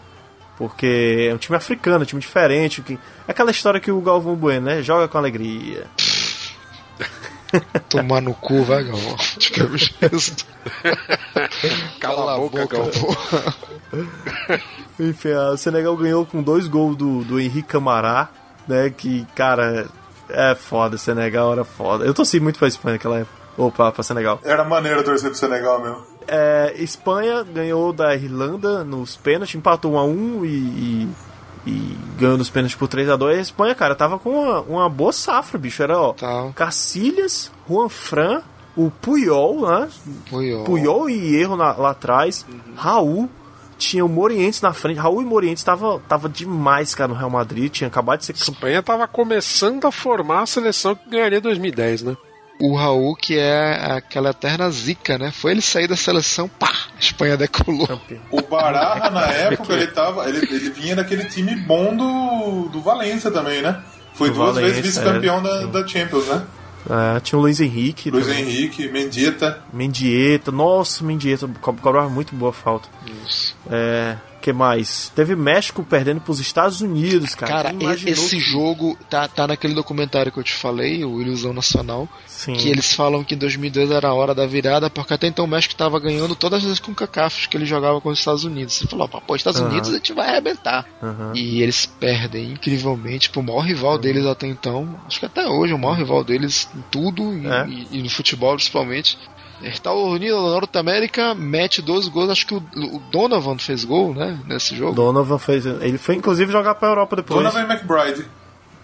Porque 0.56 1.26
é 1.28 1.35
um 1.35 1.39
time 1.39 1.56
africano, 1.56 2.05
um 2.05 2.06
time 2.06 2.20
diferente. 2.20 2.82
Que... 2.82 2.94
É 3.26 3.32
aquela 3.32 3.51
história 3.51 3.81
que 3.81 3.90
o 3.90 4.01
Galvão 4.01 4.36
Bueno, 4.36 4.66
né? 4.66 4.81
Joga 4.81 5.09
com 5.09 5.18
alegria. 5.18 5.89
Tomar 7.90 8.20
no 8.20 8.35
cu, 8.35 8.62
vai, 8.62 8.85
Galvão. 8.85 9.16
Qualquer 9.16 10.18
jeito. 10.18 10.47
Cala 11.98 12.35
a 12.35 12.39
boca, 12.39 12.64
Galvão. 12.66 13.16
Enfim, 15.01 15.32
o 15.32 15.56
Senegal 15.56 15.97
ganhou 15.97 16.24
com 16.24 16.40
dois 16.40 16.68
gols 16.68 16.97
do, 16.97 17.24
do 17.24 17.40
Henrique 17.40 17.70
Camará, 17.70 18.28
né? 18.68 18.89
Que, 18.90 19.26
cara, 19.35 19.89
é 20.28 20.55
foda. 20.55 20.96
Senegal 20.98 21.52
era 21.52 21.64
foda. 21.64 22.05
Eu 22.05 22.14
torci 22.14 22.38
muito 22.40 22.59
pra 22.59 22.68
Espanha 22.68 22.94
naquela 22.94 23.18
época. 23.18 23.44
Opa, 23.56 23.92
pra 23.92 24.02
Senegal. 24.02 24.40
Era 24.42 24.64
maneiro 24.64 25.02
torcer 25.05 25.30
pro 25.30 25.38
Senegal 25.38 25.80
mesmo. 25.80 26.02
É, 26.26 26.74
Espanha 26.78 27.42
ganhou 27.44 27.92
da 27.92 28.14
Irlanda 28.14 28.82
nos 28.82 29.14
pênaltis, 29.16 29.55
empatou 29.55 29.92
1 29.92 29.98
a 29.98 30.05
1 30.05 30.44
e, 30.44 30.48
e, 30.48 31.09
e 31.66 31.98
ganhou 32.18 32.36
nos 32.36 32.51
pênaltis 32.51 32.76
por 32.76 32.88
3 32.88 33.09
a 33.10 33.16
2 33.16 33.38
A 33.38 33.40
Espanha, 33.42 33.74
cara, 33.74 33.94
tava 33.94 34.18
com 34.18 34.30
uma, 34.30 34.60
uma 34.62 34.88
boa 34.88 35.12
safra, 35.12 35.59
bicho. 35.59 35.82
Era, 35.82 35.98
ó, 35.98 36.14
Cacilhas, 36.55 37.52
Juan 37.68 37.88
Fran, 37.88 38.42
o 38.76 38.90
Puyol, 38.90 39.68
né? 39.68 39.88
Puyol. 40.28 40.64
Puyol 40.64 41.10
e 41.10 41.36
Erro 41.36 41.55
na- 41.56 41.72
lá 41.76 41.90
atrás, 41.90 42.44
Raul. 42.74 43.28
Tinha 43.85 44.05
o 44.05 44.09
Morientes 44.09 44.62
na 44.62 44.73
frente. 44.73 44.98
Raul 44.98 45.20
e 45.20 45.27
Morientes 45.27 45.62
tava, 45.62 46.01
tava 46.09 46.27
demais, 46.27 46.94
cara, 46.94 47.09
no 47.09 47.15
Real 47.15 47.28
Madrid. 47.28 47.70
Tinha 47.70 47.89
acabado 47.89 48.20
de 48.20 48.24
ser. 48.24 48.32
Espanha 48.35 48.82
tava 48.82 49.06
começando 49.06 49.85
a 49.86 49.93
formar 49.93 50.43
a 50.43 50.47
seleção 50.47 50.94
que 50.94 51.11
ganharia 51.11 51.39
2010, 51.39 52.02
né? 52.02 52.16
O 52.59 52.74
Raul, 52.74 53.15
que 53.15 53.36
é 53.36 53.93
aquela 53.97 54.31
eterna 54.31 54.70
zica, 54.70 55.19
né? 55.19 55.31
Foi 55.31 55.51
ele 55.51 55.61
sair 55.61 55.86
da 55.86 55.97
seleção, 55.97 56.48
pá, 56.48 56.73
a 56.97 56.98
Espanha 56.98 57.36
decolou. 57.36 58.01
O 58.31 58.40
Baraja, 58.40 59.11
na 59.11 59.27
época, 59.28 59.74
ele 59.74 59.89
tava. 59.89 60.27
Ele, 60.28 60.39
ele 60.39 60.70
vinha 60.70 60.97
daquele 60.97 61.24
time 61.24 61.55
bom 61.55 61.94
do, 61.94 62.69
do 62.70 62.81
Valência 62.81 63.31
também, 63.31 63.61
né? 63.61 63.82
Foi 64.15 64.31
Do 64.31 64.36
duas 64.36 64.55
Valência, 64.55 64.82
vezes 64.82 64.97
vice-campeão 64.97 65.40
é. 65.40 65.43
da, 65.43 65.66
da 65.66 65.86
Champions, 65.86 66.27
né? 66.28 66.43
É, 66.89 67.20
tinha 67.20 67.39
o 67.39 67.43
Luiz 67.43 67.61
Henrique. 67.61 68.11
Luiz 68.11 68.27
também. 68.27 68.43
Henrique, 68.43 68.89
Mendieta. 68.89 69.62
Mendieta, 69.73 70.52
nossa, 70.52 71.02
Mendieta, 71.05 71.48
co- 71.61 71.73
cobrava 71.74 72.09
muito 72.11 72.35
boa 72.35 72.52
falta. 72.52 72.89
Isso. 73.27 73.56
É, 73.70 74.16
que 74.45 74.53
mais? 74.53 75.11
Teve 75.15 75.35
México 75.35 75.83
perdendo 75.83 76.21
pros 76.21 76.39
Estados 76.39 76.81
Unidos, 76.83 77.35
cara. 77.35 77.73
Cara, 77.73 77.95
esse 78.07 78.37
que- 78.37 78.41
jogo 78.41 78.97
tá, 79.09 79.27
tá 79.27 79.47
naquele 79.47 79.73
documentário 79.75 80.31
que 80.31 80.39
eu 80.39 80.43
te 80.45 80.53
falei, 80.53 81.03
o 81.05 81.21
Ilusão 81.23 81.55
Nacional, 81.55 82.07
Sim. 82.27 82.53
que 82.53 82.69
eles 82.69 82.93
falam 82.93 83.25
que 83.25 83.35
em 83.35 83.39
2002 83.39 83.91
era 83.91 84.09
a 84.09 84.12
hora 84.15 84.35
da 84.35 84.47
virada, 84.47 84.91
porque 84.91 85.15
até 85.15 85.27
então 85.27 85.47
o 85.47 85.49
México 85.49 85.75
tava 85.75 85.99
ganhando 85.99 86.37
todas 86.37 86.65
as 86.66 86.79
com 86.79 86.95
cacafos 86.95 87.47
que 87.47 87.57
ele 87.57 87.65
jogava 87.65 88.01
com 88.03 88.11
os 88.11 88.19
Estados 88.19 88.45
Unidos. 88.45 88.75
Você 88.75 88.87
falou, 88.87 89.09
pô, 89.09 89.35
Estados 89.35 89.61
Aham. 89.61 89.71
Unidos 89.71 89.89
a 89.91 89.95
gente 89.95 90.12
vai 90.12 90.29
arrebentar. 90.29 90.85
Aham. 91.03 91.33
E 91.35 91.62
eles 91.62 91.87
perdem 91.87 92.53
incrivelmente 92.53 93.31
pro 93.31 93.43
maior 93.43 93.61
rival 93.61 93.97
deles 93.99 94.27
até 94.27 94.47
então. 94.47 94.95
Acho 95.07 95.21
que 95.21 95.27
até 95.27 95.47
hoje 95.47 95.73
é 95.73 95.77
o 95.77 95.79
maior 95.79 95.97
rival 95.97 96.23
deles 96.23 96.69
em 96.77 96.83
tudo 96.91 97.23
É. 97.51 97.66
e- 97.66 97.89
e 97.99 98.03
no 98.03 98.11
futebol 98.11 98.55
principalmente. 98.57 99.16
Estados 99.69 100.03
Unidos 100.03 100.36
da 100.36 100.51
Norte 100.51 100.78
América 100.78 101.35
mete 101.35 101.82
12 101.82 102.11
gols. 102.11 102.31
Acho 102.31 102.47
que 102.47 102.55
o, 102.55 102.59
o 102.59 102.99
Donovan 103.11 103.59
fez 103.59 103.85
gol, 103.85 104.15
né? 104.15 104.39
Nesse 104.47 104.77
jogo. 104.77 104.95
Donovan 104.95 105.39
fez. 105.39 105.66
Ele 105.66 105.99
foi 105.99 106.15
inclusive 106.16 106.51
jogar 106.51 106.74
pra 106.74 106.89
Europa 106.89 107.16
depois. 107.16 107.41
Donovan 107.41 107.62
e 107.62 107.73
McBride. 107.73 108.27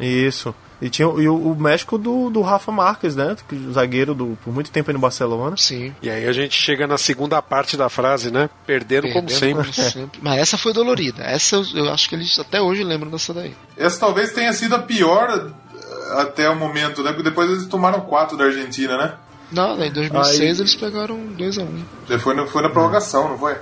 Isso. 0.00 0.54
E 0.80 0.88
tinha 0.88 1.06
e 1.06 1.28
o, 1.28 1.36
o 1.36 1.54
México 1.54 1.98
do, 1.98 2.30
do 2.30 2.40
Rafa 2.40 2.72
Marques, 2.72 3.14
né? 3.14 3.36
Zagueiro 3.70 4.14
do, 4.14 4.38
por 4.42 4.52
muito 4.52 4.70
tempo 4.70 4.90
aí 4.90 4.94
no 4.94 5.00
Barcelona. 5.00 5.56
Sim. 5.58 5.94
E 6.00 6.08
aí 6.08 6.26
a 6.26 6.32
gente 6.32 6.54
chega 6.54 6.86
na 6.86 6.96
segunda 6.96 7.40
parte 7.42 7.76
da 7.76 7.88
frase, 7.90 8.30
né? 8.30 8.48
Perderam 8.66 9.12
como 9.12 9.28
Perdendo 9.28 9.64
sempre. 9.64 9.74
como 9.74 9.90
sempre. 9.90 10.20
Mas 10.22 10.38
essa 10.38 10.56
foi 10.56 10.72
dolorida. 10.72 11.22
Essa 11.22 11.56
eu, 11.56 11.64
eu 11.74 11.92
acho 11.92 12.08
que 12.08 12.14
eles 12.14 12.38
até 12.38 12.62
hoje 12.62 12.82
lembram 12.82 13.10
dessa 13.10 13.34
daí. 13.34 13.54
Essa 13.76 14.00
talvez 14.00 14.32
tenha 14.32 14.52
sido 14.54 14.74
a 14.74 14.78
pior 14.78 15.52
eh, 15.74 16.20
até 16.20 16.48
o 16.48 16.56
momento, 16.56 17.02
né? 17.02 17.10
Porque 17.10 17.28
depois 17.28 17.50
eles 17.50 17.66
tomaram 17.66 18.00
quatro 18.00 18.38
da 18.38 18.44
Argentina, 18.44 18.96
né? 18.96 19.14
Não, 19.52 19.76
né, 19.76 19.88
em 19.88 19.92
2006 19.92 20.40
Aí- 20.40 20.60
eles 20.60 20.74
pegaram 20.74 21.16
2x1. 21.36 21.66
Você 22.06 22.18
Foi, 22.18 22.34
no, 22.34 22.46
foi 22.46 22.62
na 22.62 22.68
prorrogação, 22.68 23.28
não 23.28 23.38
foi? 23.38 23.56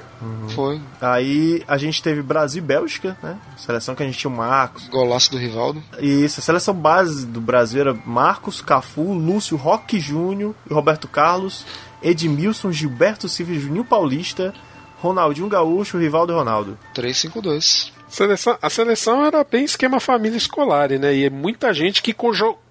Foi. 0.54 0.80
Aí 1.00 1.62
a 1.68 1.78
gente 1.78 2.02
teve 2.02 2.22
Brasil 2.22 2.62
e 2.62 2.66
Bélgica, 2.66 3.16
né? 3.22 3.38
Seleção 3.56 3.94
que 3.94 4.02
a 4.02 4.06
gente 4.06 4.18
tinha 4.18 4.30
o 4.30 4.36
Marcos. 4.36 4.88
Golaço 4.88 5.30
do 5.30 5.38
Rivaldo. 5.38 5.82
Isso, 6.00 6.40
a 6.40 6.42
seleção 6.42 6.74
base 6.74 7.26
do 7.26 7.40
Brasil 7.40 7.80
era 7.80 7.94
Marcos, 8.04 8.60
Cafu, 8.60 9.12
Lúcio, 9.12 9.56
Roque 9.56 10.00
Júnior 10.00 10.54
e 10.68 10.74
Roberto 10.74 11.06
Carlos, 11.06 11.64
Edmilson, 12.02 12.72
Gilberto 12.72 13.28
Silva 13.28 13.52
e 13.52 13.58
Juninho 13.58 13.84
Paulista, 13.84 14.52
Ronaldinho 15.00 15.48
Gaúcho, 15.48 15.98
Rivaldo 15.98 16.32
e 16.32 16.36
Ronaldo. 16.36 16.78
3-5-2. 16.94 17.92
Seleção, 18.08 18.58
a 18.60 18.70
seleção 18.70 19.24
era 19.24 19.44
bem 19.44 19.64
esquema 19.64 20.00
família 20.00 20.36
escolar, 20.36 20.90
né? 20.90 21.14
E 21.14 21.30
muita 21.30 21.72
gente 21.72 22.02
que 22.02 22.14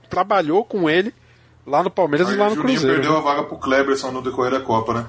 trabalhou 0.09 0.63
com 0.65 0.89
ele 0.89 1.13
lá 1.67 1.83
no 1.83 1.91
Palmeiras 1.91 2.29
Aí 2.29 2.35
e 2.35 2.37
lá 2.37 2.49
no 2.49 2.55
Juninho 2.55 2.79
Cruzeiro. 2.79 2.95
perdeu 2.95 3.11
né? 3.13 3.17
a 3.19 3.21
vaga 3.21 3.43
pro 3.43 3.57
Kleberson 3.57 4.11
no 4.11 4.21
decorrer 4.21 4.51
da 4.51 4.61
Copa, 4.61 4.93
né? 4.93 5.05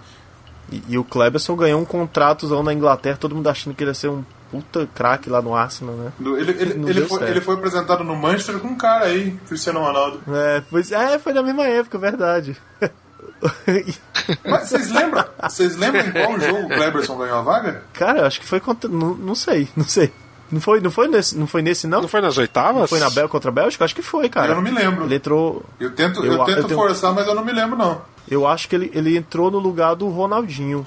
E, 0.71 0.83
e 0.89 0.99
o 0.99 1.05
Kleberson 1.05 1.57
ganhou 1.57 1.81
um 1.81 1.85
contratozão 1.85 2.63
na 2.63 2.75
Inglaterra, 2.75 3.17
todo 3.19 3.35
mundo 3.35 3.49
achando 3.49 3.75
que 3.75 3.83
ele 3.83 3.93
ia 3.93 3.95
ser 3.95 4.09
um 4.09 4.25
puta 4.51 4.89
craque 4.95 5.31
lá 5.31 5.41
no 5.41 5.55
Arsenal, 5.55 5.95
né? 5.95 6.13
Ele, 6.21 6.51
ele, 6.51 6.91
ele 6.91 7.07
foi, 7.07 7.23
ele 7.31 7.41
foi 7.41 7.55
apresentado 7.55 8.03
no 8.03 8.17
Manchester 8.17 8.59
com 8.59 8.69
um 8.69 8.77
cara 8.77 9.07
aí, 9.07 9.31
Cristiano 9.47 9.81
Ronaldo. 9.81 10.21
É, 10.29 10.63
foi, 10.69 10.83
é, 10.91 11.19
foi 11.19 11.33
na 11.33 11.43
mesma 11.43 11.67
época, 11.67 11.99
verdade. 11.99 12.57
Mas 14.45 14.69
vocês 14.69 14.91
lembram? 14.91 15.25
Vocês 15.43 15.77
lembram 15.77 16.07
em 16.07 16.13
qual 16.13 16.41
jogo 16.41 16.67
o 16.67 16.69
Kleberson 16.69 17.17
ganhou 17.19 17.39
a 17.39 17.43
vaga? 17.43 17.83
Cara, 17.93 18.21
eu 18.21 18.27
acho 18.27 18.41
que 18.41 18.47
foi 18.47 18.59
contra. 18.59 18.91
Não, 18.91 19.15
não 19.15 19.35
sei, 19.35 19.69
não 19.77 19.85
sei. 19.85 20.13
Não 20.51 20.61
foi, 20.61 20.81
não 20.81 20.91
foi 20.91 21.09
nesse, 21.09 21.37
não 21.37 21.47
foi 21.47 21.61
nesse 21.63 21.87
não? 21.87 22.01
Não 22.03 22.09
foi 22.09 22.21
nas 22.21 22.39
oitavas? 22.39 22.81
Não 22.81 22.89
foi 22.89 22.99
na 23.01 23.07
Bélgica 23.11 23.29
contra 23.29 23.51
a 23.51 23.53
Bélgica? 23.55 23.85
Acho 23.85 23.95
que 23.95 24.03
foi, 24.03 24.29
cara. 24.29 24.49
Eu 24.53 24.55
não 24.57 24.63
me 24.63 24.71
lembro. 24.71 25.05
Ele 25.05 25.15
entrou. 25.17 25.63
Eu 25.79 25.95
tento, 25.95 26.25
eu 26.25 26.33
Eu- 26.33 26.45
tento 26.45 26.59
eu 26.59 26.65
tenho- 26.65 26.81
forçar, 26.81 27.13
mas 27.15 27.27
eu 27.27 27.35
não 27.35 27.45
me 27.45 27.53
lembro, 27.53 27.77
não. 27.77 28.01
Eu 28.31 28.47
acho 28.47 28.69
que 28.69 28.75
ele, 28.75 28.91
ele 28.95 29.17
entrou 29.17 29.51
no 29.51 29.59
lugar 29.59 29.95
do 29.95 30.09
Ronaldinho. 30.09 30.87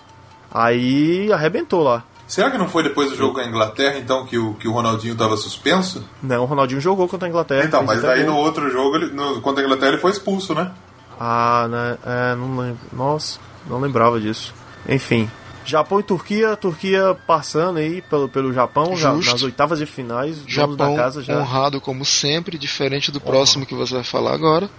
Aí 0.51 1.31
arrebentou 1.31 1.81
lá. 1.83 2.03
Será 2.27 2.49
que 2.49 2.57
não 2.57 2.67
foi 2.69 2.83
depois 2.83 3.09
do 3.09 3.15
jogo 3.15 3.33
com 3.35 3.39
a 3.41 3.45
Inglaterra, 3.45 3.97
então, 3.97 4.25
que 4.25 4.37
o, 4.37 4.53
que 4.53 4.67
o 4.67 4.71
Ronaldinho 4.71 5.13
estava 5.13 5.35
suspenso? 5.35 6.03
Não, 6.23 6.43
o 6.43 6.45
Ronaldinho 6.45 6.79
jogou 6.79 7.07
contra 7.07 7.27
a 7.27 7.29
Inglaterra. 7.29 7.65
Então, 7.65 7.83
mas 7.83 8.01
daí 8.01 8.23
gol. 8.23 8.33
no 8.33 8.39
outro 8.39 8.69
jogo, 8.69 8.95
ele, 8.95 9.07
no, 9.07 9.41
contra 9.41 9.61
a 9.61 9.65
Inglaterra, 9.65 9.91
ele 9.93 9.97
foi 10.01 10.11
expulso, 10.11 10.55
né? 10.55 10.71
Ah, 11.19 11.67
né? 11.69 11.97
É, 12.05 12.35
não 12.35 12.57
lembro. 12.57 12.79
Nossa, 12.93 13.37
não 13.67 13.79
lembrava 13.79 14.19
disso. 14.19 14.53
Enfim. 14.87 15.29
Japão 15.65 15.99
e 15.99 16.03
Turquia, 16.03 16.55
Turquia 16.55 17.17
passando 17.27 17.77
aí 17.77 18.01
pelo, 18.01 18.27
pelo 18.27 18.53
Japão, 18.53 18.95
já 18.95 19.13
nas 19.13 19.43
oitavas 19.43 19.79
de 19.79 19.85
finais, 19.85 20.43
Japão 20.47 20.75
da 20.75 20.95
casa 20.95 21.23
já. 21.23 21.39
honrado 21.39 21.79
como 21.79 22.05
sempre, 22.05 22.57
diferente 22.57 23.11
do 23.11 23.21
próximo 23.21 23.65
que 23.65 23.75
você 23.75 23.93
vai 23.93 24.03
falar 24.03 24.33
agora. 24.33 24.69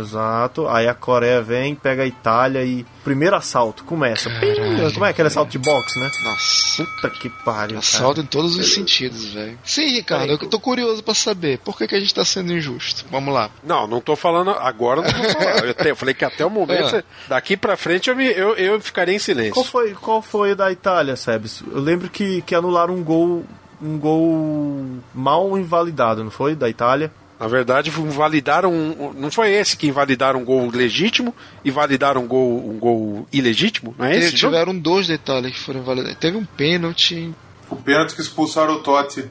Exato. 0.00 0.66
Aí 0.68 0.88
a 0.88 0.94
Coreia 0.94 1.40
vem, 1.42 1.74
pega 1.74 2.02
a 2.02 2.06
Itália 2.06 2.64
e. 2.64 2.84
Primeiro 3.04 3.36
assalto, 3.36 3.84
começa. 3.84 4.28
Pim, 4.40 4.92
Como 4.92 5.04
é 5.06 5.10
aquele 5.10 5.28
assalto 5.28 5.52
de 5.52 5.58
boxe, 5.58 5.98
né? 6.00 6.10
Nossa. 6.24 6.84
Puta 6.84 7.10
que 7.10 7.30
pariu. 7.44 7.78
Assalto 7.78 8.20
em 8.20 8.26
todos 8.26 8.56
os 8.56 8.74
sentidos, 8.74 9.26
velho. 9.32 9.56
Sim, 9.64 9.86
Ricardo, 9.94 10.32
eu 10.32 10.38
tô 10.38 10.58
curioso 10.58 11.02
pra 11.04 11.14
saber 11.14 11.58
por 11.58 11.78
que, 11.78 11.86
que 11.86 11.94
a 11.94 12.00
gente 12.00 12.12
tá 12.12 12.24
sendo 12.24 12.52
injusto. 12.52 13.04
Vamos 13.10 13.32
lá. 13.32 13.48
Não, 13.62 13.86
não 13.86 14.00
tô 14.00 14.16
falando 14.16 14.50
agora, 14.50 15.02
não 15.02 15.10
vou 15.22 15.30
falar. 15.32 15.64
Eu, 15.64 15.74
te- 15.74 15.88
eu 15.88 15.96
falei 15.96 16.14
que 16.14 16.24
até 16.24 16.44
o 16.44 16.50
momento, 16.50 16.96
Ah. 16.96 17.04
daqui 17.28 17.56
pra 17.56 17.76
frente 17.76 18.10
eu, 18.10 18.16
me, 18.16 18.24
eu, 18.26 18.54
eu 18.56 18.80
ficaria 18.80 19.14
em 19.14 19.18
silêncio. 19.20 19.52
Qual 19.54 19.64
foi, 19.64 19.92
qual 19.94 20.20
foi 20.20 20.52
o 20.52 20.56
da 20.56 20.72
Itália, 20.72 21.14
Sebes? 21.14 21.62
Eu 21.70 21.80
lembro 21.80 22.08
que, 22.08 22.42
que 22.42 22.54
anularam 22.54 22.94
um 22.94 23.04
gol. 23.04 23.44
Um 23.80 23.98
gol 23.98 24.86
mal 25.14 25.56
invalidado, 25.58 26.24
não 26.24 26.30
foi? 26.30 26.54
Da 26.54 26.66
Itália. 26.68 27.12
Na 27.38 27.46
verdade, 27.48 27.90
validaram. 27.90 28.72
um- 28.72 29.12
Não 29.14 29.30
foi 29.30 29.50
esse 29.52 29.76
que 29.76 29.86
invalidaram 29.86 30.40
um 30.40 30.44
gol 30.44 30.70
legítimo 30.70 31.34
e 31.64 31.70
validaram 31.70 32.22
um 32.24 32.26
gol, 32.26 32.66
um 32.70 32.78
gol 32.78 33.28
ilegítimo? 33.32 33.94
Não 33.98 34.06
é 34.06 34.16
esse? 34.16 34.36
jogo? 34.36 34.54
tiveram 34.54 34.78
dois 34.78 35.06
detalhes 35.06 35.52
que 35.52 35.60
foram 35.60 35.80
invalidados. 35.80 36.16
Teve 36.18 36.36
um 36.38 36.44
pênalti. 36.44 37.32
O 37.70 37.76
pênalti 37.76 38.14
que 38.14 38.22
expulsaram 38.22 38.74
o 38.74 38.78
Totti. 38.80 39.24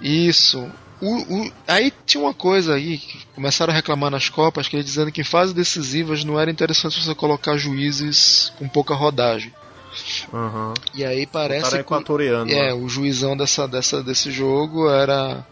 Isso. 0.00 0.68
O, 1.00 1.16
o- 1.44 1.52
aí 1.68 1.92
tinha 2.06 2.22
uma 2.22 2.34
coisa 2.34 2.74
aí 2.74 2.98
que 2.98 3.18
começaram 3.34 3.72
a 3.72 3.76
reclamar 3.76 4.10
nas 4.10 4.28
Copas, 4.28 4.66
que 4.68 4.76
eles 4.76 4.86
dizendo 4.86 5.10
que 5.12 5.20
em 5.20 5.24
fases 5.24 5.52
decisivas 5.54 6.24
não 6.24 6.38
era 6.40 6.50
interessante 6.50 7.00
você 7.02 7.14
colocar 7.14 7.56
juízes 7.56 8.52
com 8.58 8.68
pouca 8.68 8.94
rodagem. 8.94 9.52
Uhum. 10.32 10.72
E 10.94 11.04
aí 11.04 11.26
parece 11.26 11.62
cara 11.62 11.74
é 11.74 11.78
que 11.78 11.82
equatoriano. 11.82 12.50
é, 12.50 12.68
né? 12.68 12.74
o 12.74 12.88
juizão 12.88 13.36
dessa, 13.36 13.68
dessa, 13.68 14.02
desse 14.02 14.30
jogo 14.30 14.88
era 14.88 15.44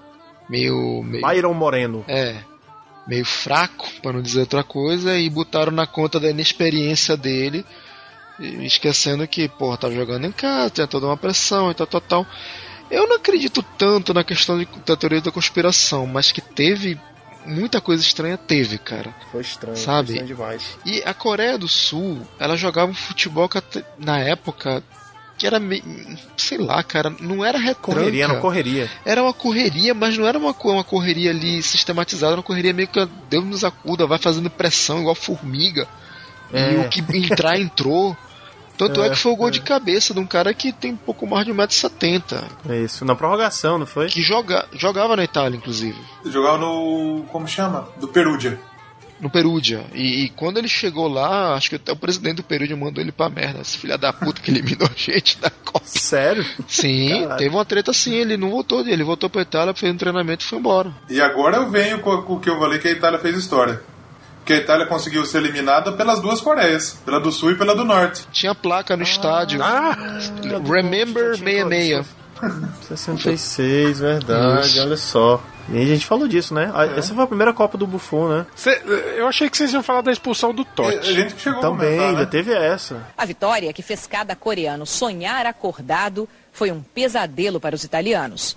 meio, 0.50 1.02
meio 1.04 1.26
Byron 1.26 1.54
Moreno. 1.54 2.04
é, 2.08 2.42
meio 3.06 3.24
fraco, 3.24 3.88
para 4.02 4.12
não 4.12 4.22
dizer 4.22 4.40
outra 4.40 4.64
coisa, 4.64 5.16
e 5.16 5.30
botaram 5.30 5.72
na 5.72 5.86
conta 5.86 6.18
da 6.18 6.28
inexperiência 6.28 7.16
dele, 7.16 7.64
esquecendo 8.38 9.26
que, 9.26 9.48
porra, 9.48 9.78
tá 9.78 9.90
jogando 9.90 10.26
em 10.26 10.32
casa, 10.32 10.70
tinha 10.70 10.86
toda 10.86 11.06
uma 11.06 11.16
pressão 11.16 11.70
e 11.70 11.74
tal, 11.74 11.86
tal, 11.86 12.00
tal. 12.00 12.26
Eu 12.90 13.06
não 13.06 13.16
acredito 13.16 13.62
tanto 13.78 14.12
na 14.12 14.24
questão 14.24 14.58
de, 14.58 14.68
da 14.84 14.96
teoria 14.96 15.20
da 15.20 15.30
conspiração, 15.30 16.06
mas 16.06 16.32
que 16.32 16.40
teve 16.40 16.98
muita 17.46 17.80
coisa 17.80 18.02
estranha, 18.02 18.36
teve, 18.36 18.78
cara. 18.78 19.14
Foi 19.30 19.40
estranho. 19.40 19.76
Sabe? 19.76 20.08
Foi 20.08 20.16
estranho 20.16 20.36
demais. 20.36 20.78
E 20.84 21.02
a 21.04 21.14
Coreia 21.14 21.56
do 21.56 21.68
Sul, 21.68 22.26
ela 22.38 22.56
jogava 22.56 22.90
um 22.90 22.94
futebol 22.94 23.48
que 23.48 23.58
na 23.98 24.18
época 24.18 24.82
que 25.40 25.46
era 25.46 25.58
meio, 25.58 25.82
sei 26.36 26.58
lá, 26.58 26.82
cara, 26.82 27.10
não 27.18 27.42
era 27.42 27.56
retranca. 27.56 27.80
Correria, 28.00 28.28
não 28.28 28.40
correria. 28.40 28.90
Era 29.06 29.22
uma 29.22 29.32
correria, 29.32 29.94
mas 29.94 30.18
não 30.18 30.26
era 30.26 30.38
uma, 30.38 30.54
uma 30.64 30.84
correria 30.84 31.30
ali 31.30 31.62
sistematizada, 31.62 32.32
era 32.32 32.40
uma 32.40 32.42
correria 32.42 32.74
meio 32.74 32.88
que 32.88 33.08
Deus 33.30 33.42
nos 33.46 33.64
acuda, 33.64 34.06
vai 34.06 34.18
fazendo 34.18 34.50
pressão 34.50 35.00
igual 35.00 35.14
formiga. 35.14 35.88
É. 36.52 36.74
E 36.74 36.76
o 36.76 36.90
que 36.90 37.00
entrar, 37.16 37.58
entrou. 37.58 38.14
Tanto 38.76 39.02
é, 39.02 39.06
É, 39.06 39.10
que 39.10 39.16
foi 39.16 39.32
o 39.32 39.36
gol 39.36 39.48
é. 39.48 39.50
de 39.50 39.60
cabeça 39.62 40.12
de 40.12 40.20
um 40.20 40.26
cara 40.26 40.52
que 40.52 40.72
tem 40.72 40.92
um 40.92 40.96
pouco 40.96 41.26
mais 41.26 41.46
de 41.46 41.52
1,70m. 41.52 42.44
É 42.68 42.76
isso. 42.76 43.02
Na 43.06 43.14
prorrogação, 43.14 43.78
não 43.78 43.86
foi? 43.86 44.08
Que 44.08 44.20
joga, 44.20 44.66
jogava 44.72 45.16
na 45.16 45.24
Itália, 45.24 45.56
inclusive. 45.56 45.98
Jogava 46.26 46.58
no. 46.58 47.24
Como 47.32 47.48
chama? 47.48 47.88
Do 47.98 48.08
Perúdia. 48.08 48.60
No 49.20 49.28
Perugia. 49.28 49.84
E, 49.92 50.24
e 50.24 50.28
quando 50.30 50.56
ele 50.58 50.68
chegou 50.68 51.06
lá, 51.06 51.54
acho 51.54 51.68
que 51.70 51.76
até 51.76 51.92
o 51.92 51.96
presidente 51.96 52.36
do 52.36 52.42
Perugia 52.42 52.76
mandou 52.76 53.02
ele 53.02 53.12
pra 53.12 53.28
merda. 53.28 53.60
Esse 53.60 53.76
filho 53.76 53.98
da 53.98 54.12
puta 54.12 54.40
que 54.40 54.50
eliminou 54.50 54.88
a 54.88 54.98
gente 54.98 55.38
da 55.38 55.50
Copa. 55.50 55.84
Sério? 55.84 56.44
Sim, 56.66 57.20
Caralho. 57.22 57.36
teve 57.38 57.54
uma 57.54 57.64
treta 57.64 57.90
assim, 57.90 58.14
ele 58.14 58.36
não 58.36 58.50
voltou, 58.50 58.80
ele 58.86 59.04
voltou 59.04 59.28
pra 59.28 59.42
Itália, 59.42 59.74
fez 59.74 59.92
um 59.92 59.96
treinamento 59.98 60.44
e 60.44 60.48
foi 60.48 60.58
embora. 60.58 60.92
E 61.08 61.20
agora 61.20 61.58
eu 61.58 61.70
venho 61.70 62.00
com, 62.00 62.22
com 62.22 62.34
o 62.36 62.40
que 62.40 62.48
eu 62.48 62.58
falei 62.58 62.78
que 62.78 62.88
a 62.88 62.92
Itália 62.92 63.18
fez 63.18 63.36
história. 63.36 63.80
Que 64.44 64.54
a 64.54 64.56
Itália 64.56 64.86
conseguiu 64.86 65.24
ser 65.26 65.38
eliminada 65.38 65.92
pelas 65.92 66.18
duas 66.20 66.40
Coreias, 66.40 66.98
pela 67.04 67.20
do 67.20 67.30
Sul 67.30 67.52
e 67.52 67.54
pela 67.56 67.74
do 67.76 67.84
Norte. 67.84 68.22
Tinha 68.32 68.54
placa 68.54 68.96
no 68.96 69.02
estádio. 69.02 69.62
Ah, 69.62 69.94
Remember 70.66 71.36
66. 71.36 72.06
66, 72.88 74.00
verdade, 74.00 74.66
Isso. 74.68 74.80
olha 74.82 74.96
só. 74.96 75.40
E 75.68 75.80
a 75.80 75.84
gente 75.84 76.04
falou 76.06 76.26
disso, 76.26 76.52
né? 76.52 76.70
A- 76.74 76.84
Essa 76.86 77.14
foi 77.14 77.22
a 77.22 77.26
primeira 77.26 77.52
Copa 77.52 77.78
do 77.78 77.86
Buffon, 77.86 78.28
né? 78.28 78.46
Cê- 78.56 78.82
eu 79.16 79.28
achei 79.28 79.48
que 79.48 79.56
vocês 79.56 79.72
iam 79.72 79.82
falar 79.82 80.00
da 80.00 80.10
expulsão 80.10 80.52
do 80.52 80.64
Totti. 80.64 80.98
A 80.98 81.12
gente 81.12 81.40
chegou 81.40 81.60
Também, 81.60 81.86
a 81.86 81.90
comentar, 81.90 82.08
ainda 82.08 82.20
né? 82.20 82.26
teve 82.26 82.52
essa. 82.52 83.06
A 83.16 83.24
vitória 83.24 83.72
que 83.72 83.82
fez 83.82 84.06
cada 84.06 84.34
coreano 84.34 84.84
sonhar 84.84 85.46
acordado 85.46 86.28
foi 86.52 86.72
um 86.72 86.80
pesadelo 86.82 87.60
para 87.60 87.74
os 87.76 87.84
italianos. 87.84 88.56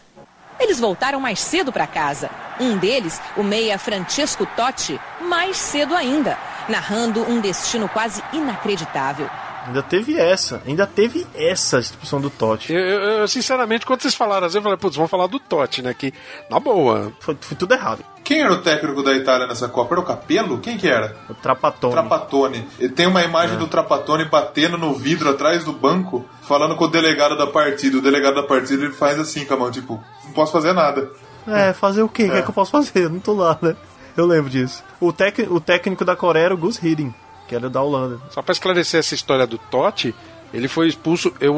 Eles 0.60 0.80
voltaram 0.80 1.20
mais 1.20 1.40
cedo 1.40 1.72
para 1.72 1.86
casa. 1.86 2.30
Um 2.60 2.78
deles, 2.78 3.20
o 3.36 3.44
meia 3.44 3.78
Francesco 3.78 4.46
Totti, 4.56 5.00
mais 5.22 5.58
cedo 5.58 5.96
ainda, 5.96 6.38
narrando 6.70 7.22
um 7.30 7.42
destino 7.42 7.90
quase 7.90 8.24
inacreditável. 8.32 9.30
Ainda 9.66 9.82
teve 9.82 10.18
essa. 10.20 10.62
Ainda 10.68 10.86
teve 10.86 11.26
essa 11.34 11.80
expulsão 11.80 12.20
do 12.20 12.30
Totti. 12.30 12.74
Eu, 12.74 12.80
eu- 12.80 13.00
eu, 13.20 13.28
sinceramente, 13.28 13.86
quando 13.86 14.02
vocês 14.02 14.14
falaram 14.16 14.46
assim, 14.48 14.58
eu 14.58 14.62
falei, 14.64 14.78
putz, 14.78 14.96
vamos 14.96 15.10
falar 15.10 15.28
do 15.28 15.40
Totti, 15.40 15.82
né? 15.82 15.94
Que, 15.94 16.14
na 16.50 16.60
boa. 16.60 17.14
Foi, 17.20 17.38
foi 17.40 17.56
tudo 17.58 17.74
errado. 17.74 18.04
Quem 18.24 18.42
era 18.42 18.54
o 18.54 18.62
técnico 18.62 19.02
da 19.04 19.14
Itália 19.14 19.48
nessa 19.48 19.68
Copa? 19.68 19.94
Era 19.96 20.02
o 20.02 20.06
Capello? 20.06 20.60
Quem 20.60 20.78
que 20.78 20.88
era? 20.88 21.16
O 21.30 21.34
Trapatone. 21.34 21.94
Trapatone. 21.94 22.68
Ele 22.80 22.90
tem 22.94 23.08
uma 23.08 23.22
imagem 23.24 23.58
do 23.58 23.68
Trapatone 23.68 24.26
batendo 24.26 24.78
no 24.78 24.94
vidro 24.94 25.30
atrás 25.30 25.64
do 25.64 25.74
banco, 25.74 26.26
falando 26.44 26.76
com 26.76 26.86
o 26.86 26.90
delegado 26.90 27.38
da 27.38 27.48
partida. 27.48 27.98
O 27.98 28.02
delegado 28.02 28.36
da 28.36 28.44
partida 28.44 28.84
ele 28.86 28.94
faz 28.94 29.20
assim 29.20 29.46
com 29.46 29.54
a 29.54 29.58
mão, 29.58 29.72
tipo, 29.72 30.02
não 30.26 30.32
posso 30.34 30.52
fazer 30.52 30.74
nada. 30.74 31.10
É, 31.48 31.74
fazer 31.74 32.02
o 32.02 32.08
quê? 32.10 32.24
O 32.24 32.30
que 32.30 32.36
É. 32.36 32.40
é 32.40 32.42
que 32.42 32.50
eu 32.50 32.54
posso 32.54 32.72
fazer? 32.72 33.04
Eu 33.04 33.10
não 33.10 33.20
tô 33.20 33.34
lá, 33.34 33.58
né? 33.62 33.76
Eu 34.16 34.26
lembro 34.26 34.50
disso. 34.50 34.84
O, 35.02 35.12
tec, 35.12 35.40
o 35.50 35.60
técnico 35.60 36.06
da 36.06 36.16
Coreia 36.16 36.46
era 36.46 36.54
o 36.54 36.58
Gus 36.58 36.82
Hiddink, 36.82 37.14
que 37.48 37.56
era 37.56 37.70
da 37.70 37.82
Holanda. 37.82 38.20
Só 38.32 38.42
pra 38.42 38.52
esclarecer 38.52 39.00
essa 39.00 39.14
história 39.16 39.46
do 39.48 39.58
Totti, 39.58 40.14
ele 40.54 40.68
foi 40.68 40.88
expulso. 40.88 41.34
Eu. 41.40 41.54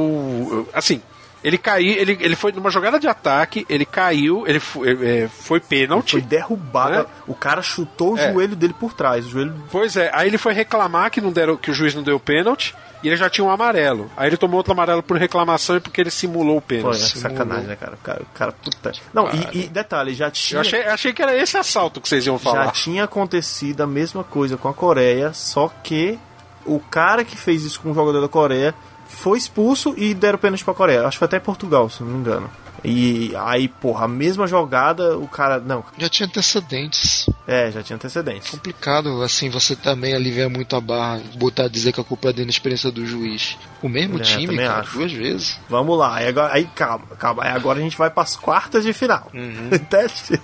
eu- 0.52 0.70
assim, 0.74 1.02
ele 1.45 1.59
caiu, 1.59 1.91
ele, 1.93 2.17
ele 2.19 2.35
foi 2.35 2.51
numa 2.51 2.72
jogada 2.72 2.99
de 2.99 3.07
ataque, 3.07 3.67
ele 3.69 3.85
caiu, 3.85 4.47
ele 4.47 4.59
foi, 4.59 4.97
é, 5.23 5.27
foi 5.27 5.59
pênalti. 5.59 6.13
Foi 6.13 6.22
derrubado. 6.22 6.95
É. 7.01 7.05
O 7.27 7.35
cara 7.35 7.61
chutou 7.61 8.15
o 8.15 8.17
É. 8.17 8.34
joelho 8.34 8.55
dele 8.55 8.73
por 8.73 8.93
trás. 8.93 9.27
O 9.27 9.30
joelho 9.30 9.53
Pois 9.72 9.95
é, 9.95 10.09
aí 10.11 10.27
ele 10.27 10.39
foi 10.39 10.53
reclamar 10.53 11.11
que, 11.11 11.22
não 11.22 11.31
deram, 11.31 11.55
que 11.55 11.69
o 11.69 11.73
juiz 11.73 11.93
não 11.93 12.01
deu 12.01 12.19
pênalti 12.19 12.73
e 13.03 13.07
ele 13.07 13.15
já 13.15 13.30
tinha 13.30 13.45
um 13.45 13.51
amarelo. 13.51 14.09
Aí 14.17 14.27
ele 14.27 14.38
tomou 14.38 14.57
outro 14.57 14.73
amarelo 14.73 15.03
por 15.03 15.17
reclamação 15.17 15.77
e 15.77 15.80
porque 15.80 16.01
ele 16.01 16.09
simulou 16.09 16.57
o 16.57 16.61
Foi, 16.61 16.77
pênalti. 16.77 16.95
é 16.95 17.19
sacanagem, 17.19 17.65
né, 17.67 17.76
cara? 17.76 17.93
O 17.93 17.97
cara, 17.97 18.22
cara 18.34 18.51
puta. 18.51 18.91
Não, 19.13 19.30
e, 19.53 19.65
e 19.65 19.67
detalhe, 19.67 20.15
já 20.15 20.31
tinha. 20.31 20.57
Eu 20.57 20.61
achei, 20.61 20.81
achei 20.84 21.13
que 21.13 21.22
era 21.22 21.38
esse 21.38 21.55
assalto 21.55 22.01
que 22.01 22.09
vocês 22.09 22.26
iam 22.26 22.39
Já 22.39 22.43
falar. 22.43 22.72
tinha 22.72 23.03
acontecido 23.03 23.81
a 23.81 23.88
mesma 23.88 24.23
coisa 24.23 24.57
com 24.57 24.67
a 24.67 24.73
Coreia, 24.73 25.31
só 25.31 25.72
que 25.84 26.17
o 26.65 26.80
cara 26.80 27.23
que 27.23 27.38
fez 27.38 27.63
isso 27.63 27.80
com 27.81 27.91
o 27.91 27.93
jogador 27.93 28.19
da 28.22 28.27
Coreia 28.27 28.73
foi 29.16 29.38
expulso 29.38 29.94
e 29.98 30.14
deram 30.14 30.38
pênalti 30.38 30.64
pra 30.64 30.74
Coreia. 30.74 31.08
Acho 31.08 31.12
que 31.18 31.20
foi 31.20 31.26
até 31.26 31.40
Portugal, 31.40 31.90
se 31.90 32.04
não 32.04 32.10
me 32.12 32.20
engano. 32.20 32.50
E 32.86 33.34
aí, 33.36 33.68
porra, 33.68 34.06
a 34.06 34.07
mesma 34.07 34.48
jogada, 34.48 35.18
o 35.18 35.28
cara. 35.28 35.60
Não, 35.60 35.84
Já 35.98 36.07
tinha 36.10 36.28
antecedentes. 36.28 37.26
é, 37.48 37.72
já 37.72 37.82
tinha 37.84 37.95
antecedentes. 37.95 38.49
Complicado, 38.52 39.22
assim, 39.24 39.49
você 39.49 39.76
também 39.76 40.14
aliviar 40.14 40.49
muito 40.49 40.76
a 40.76 40.82
barra, 40.82 41.22
botar 41.36 41.68
dizer 41.68 41.91
que 41.91 41.99
a 42.02 42.03
culpa 42.03 42.30
é 42.30 42.34
da 42.34 42.41
inexperiência 42.41 42.91
do 42.91 43.06
juiz. 43.06 43.57
O 43.82 43.90
mesmo 43.90 44.18
É, 44.20 44.22
time, 44.24 44.57
cara, 44.57 44.80
acho. 44.82 44.98
duas 44.98 45.12
vezes. 45.12 45.60
Vamos 45.70 45.98
lá, 45.98 46.16
aí, 46.16 46.28
agora, 46.28 46.53
aí 46.53 46.66
calma, 46.76 47.06
calma. 47.20 47.44
Aí 47.44 47.52
agora 47.52 47.80
a 47.80 47.82
gente 47.82 47.98
vai 47.98 48.10
pras 48.10 48.36
quartas 48.36 48.84
de 48.84 48.94
final. 48.94 49.32
Teste. 49.90 50.40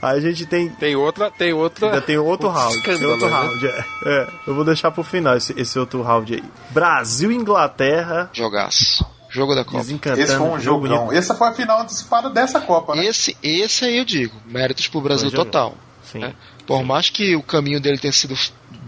Aí 0.00 0.18
a 0.18 0.20
gente 0.20 0.44
tem. 0.46 0.68
Tem 0.70 0.94
outra, 0.96 1.30
tem 1.30 1.52
outra. 1.52 1.86
Ainda 1.86 2.00
tem 2.00 2.18
outro 2.18 2.48
round. 2.48 2.80
Tem 2.82 3.04
outro 3.04 3.26
né? 3.26 3.32
round, 3.32 3.66
é. 3.66 3.84
É, 4.04 4.28
Eu 4.46 4.54
vou 4.54 4.64
deixar 4.64 4.90
pro 4.90 5.02
final 5.02 5.36
esse, 5.36 5.54
esse 5.58 5.78
outro 5.78 6.02
round 6.02 6.34
aí. 6.34 6.44
Brasil 6.70 7.30
e 7.32 7.34
Inglaterra. 7.34 8.28
Jogaço. 8.32 9.04
Jogo 9.32 9.54
da 9.54 9.64
Copa. 9.64 9.78
Desencantando. 9.78 10.20
Esse 10.22 10.36
foi 10.36 10.46
um 10.46 10.60
jogo 10.60 10.86
jogão. 10.86 11.06
bonito. 11.06 11.18
Essa 11.18 11.34
foi 11.34 11.48
a 11.48 11.52
final 11.52 11.80
antecipada 11.80 12.28
dessa 12.30 12.60
Copa, 12.60 12.94
né? 12.94 13.06
Esse, 13.06 13.36
esse 13.42 13.84
aí 13.84 13.98
eu 13.98 14.04
digo, 14.04 14.36
méritos 14.46 14.86
pro 14.88 15.00
Brasil 15.00 15.30
total. 15.30 15.74
Sim. 16.04 16.18
né? 16.18 16.34
Por 16.66 16.84
mais 16.84 17.08
que 17.08 17.34
o 17.34 17.42
caminho 17.42 17.80
dele 17.80 17.98
tenha 17.98 18.12
sido 18.12 18.36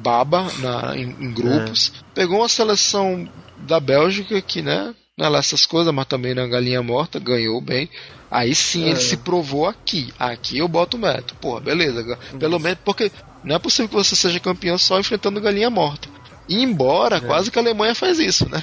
baba 0.02 0.46
na, 0.58 0.96
em, 0.96 1.10
em 1.18 1.32
grupos, 1.32 1.92
É. 1.96 2.04
pegou 2.14 2.38
uma 2.40 2.48
seleção 2.48 3.26
da 3.58 3.80
Bélgica 3.80 4.40
que, 4.42 4.60
né, 4.60 4.94
não 5.16 5.26
é 5.26 5.28
lá 5.30 5.38
essas 5.38 5.64
coisas, 5.64 5.92
mas 5.94 6.06
também 6.06 6.34
na 6.34 6.46
galinha 6.46 6.82
morta, 6.82 7.18
ganhou 7.18 7.60
bem. 7.60 7.88
Aí 8.30 8.54
sim 8.54 8.84
É. 8.84 8.88
ele 8.90 9.00
se 9.00 9.16
provou 9.16 9.66
aqui. 9.66 10.12
Aqui 10.18 10.58
eu 10.58 10.68
boto 10.68 10.96
o 10.96 11.00
mérito. 11.00 11.34
Porra, 11.36 11.60
beleza. 11.60 12.18
Pelo 12.38 12.58
menos 12.58 12.78
porque 12.84 13.10
não 13.42 13.56
é 13.56 13.58
possível 13.58 13.88
que 13.88 13.94
você 13.94 14.14
seja 14.14 14.38
campeão 14.40 14.76
só 14.76 14.98
enfrentando 15.00 15.40
galinha 15.40 15.70
morta. 15.70 16.08
E 16.48 16.62
embora, 16.62 17.20
quase 17.20 17.50
que 17.50 17.58
a 17.58 17.62
Alemanha 17.62 17.94
faz 17.94 18.18
isso, 18.18 18.48
né? 18.50 18.62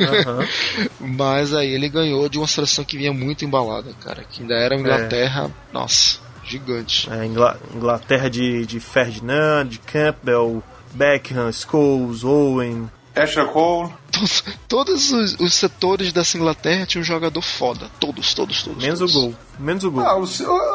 Aham. 0.00 0.46
Mas 1.00 1.52
aí 1.54 1.72
ele 1.72 1.88
ganhou 1.88 2.28
de 2.28 2.38
uma 2.38 2.46
seleção 2.46 2.84
que 2.84 2.96
vinha 2.96 3.12
muito 3.12 3.44
embalada, 3.44 3.92
cara. 4.00 4.24
Que 4.30 4.42
ainda 4.42 4.54
era 4.54 4.74
a 4.76 4.78
Inglaterra, 4.78 5.50
nossa, 5.72 6.18
gigante. 6.44 7.08
É, 7.10 7.24
Ingla- 7.24 7.58
Inglaterra 7.74 8.28
de, 8.30 8.64
de 8.66 8.78
Ferdinand, 8.80 9.66
de 9.66 9.78
Campbell, 9.80 10.62
Beckham, 10.92 11.50
Scholes, 11.52 12.22
Owen. 12.24 12.88
Asher 13.14 13.46
Cole. 13.46 13.92
Todos, 14.14 14.44
todos 14.68 15.12
os, 15.12 15.40
os 15.40 15.54
setores 15.54 16.12
dessa 16.12 16.36
Inglaterra 16.36 16.86
tinham 16.86 17.02
um 17.02 17.04
jogador 17.04 17.42
foda. 17.42 17.90
Todos, 17.98 18.32
todos, 18.34 18.62
todos. 18.62 18.82
Menos 18.82 18.98
todos. 18.98 19.16
o 19.16 19.20
gol. 19.20 19.34
Menos 19.58 19.84
o 19.84 19.90
gol. 19.90 20.04
Ah, 20.04 20.16
o, 20.16 20.24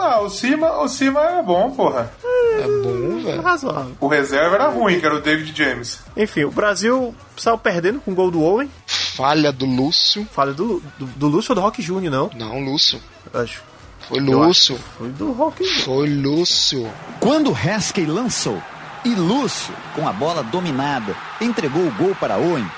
ah, 0.01 0.21
o 0.21 0.29
Cima, 0.29 0.71
o 0.79 0.87
Cima 0.87 1.21
é 1.21 1.43
bom, 1.43 1.71
porra. 1.71 2.11
É 2.23 2.67
bom, 2.83 3.23
velho. 3.23 3.41
Razoável. 3.41 3.95
O 3.99 4.07
reserva 4.07 4.55
era 4.55 4.67
ruim, 4.69 4.99
que 4.99 5.05
era 5.05 5.15
o 5.15 5.21
David 5.21 5.53
James. 5.55 5.99
Enfim, 6.15 6.43
o 6.43 6.51
Brasil 6.51 7.15
saiu 7.37 7.57
perdendo 7.57 7.99
com 8.01 8.11
o 8.11 8.15
gol 8.15 8.31
do 8.31 8.41
Owen. 8.41 8.69
Falha 8.85 9.51
do 9.51 9.65
Lúcio. 9.65 10.27
Falha 10.31 10.53
do, 10.53 10.81
do, 10.97 11.05
do 11.05 11.27
Lúcio 11.27 11.51
ou 11.51 11.55
do 11.55 11.61
Rock 11.61 11.81
Júnior, 11.81 12.11
não? 12.11 12.29
Não, 12.35 12.59
Lúcio. 12.59 13.01
Acho. 13.33 13.61
Foi 14.07 14.19
Lúcio. 14.19 14.75
acho 14.75 14.83
Foi 14.97 15.09
do 15.09 15.31
Rock 15.31 15.63
Júnior. 15.63 15.83
Foi 15.83 16.09
Lúcio. 16.09 16.91
Quando 17.19 17.51
Heskey 17.51 18.05
lançou 18.05 18.61
e 19.05 19.13
Lúcio, 19.15 19.73
com 19.95 20.07
a 20.07 20.11
bola 20.11 20.43
dominada, 20.43 21.15
entregou 21.39 21.85
o 21.85 21.91
gol 21.91 22.15
para 22.15 22.37
Owen, 22.37 22.69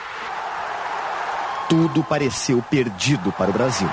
tudo 1.72 2.04
pareceu 2.04 2.62
perdido 2.70 3.32
para 3.32 3.50
o 3.50 3.54
Brasil. 3.54 3.90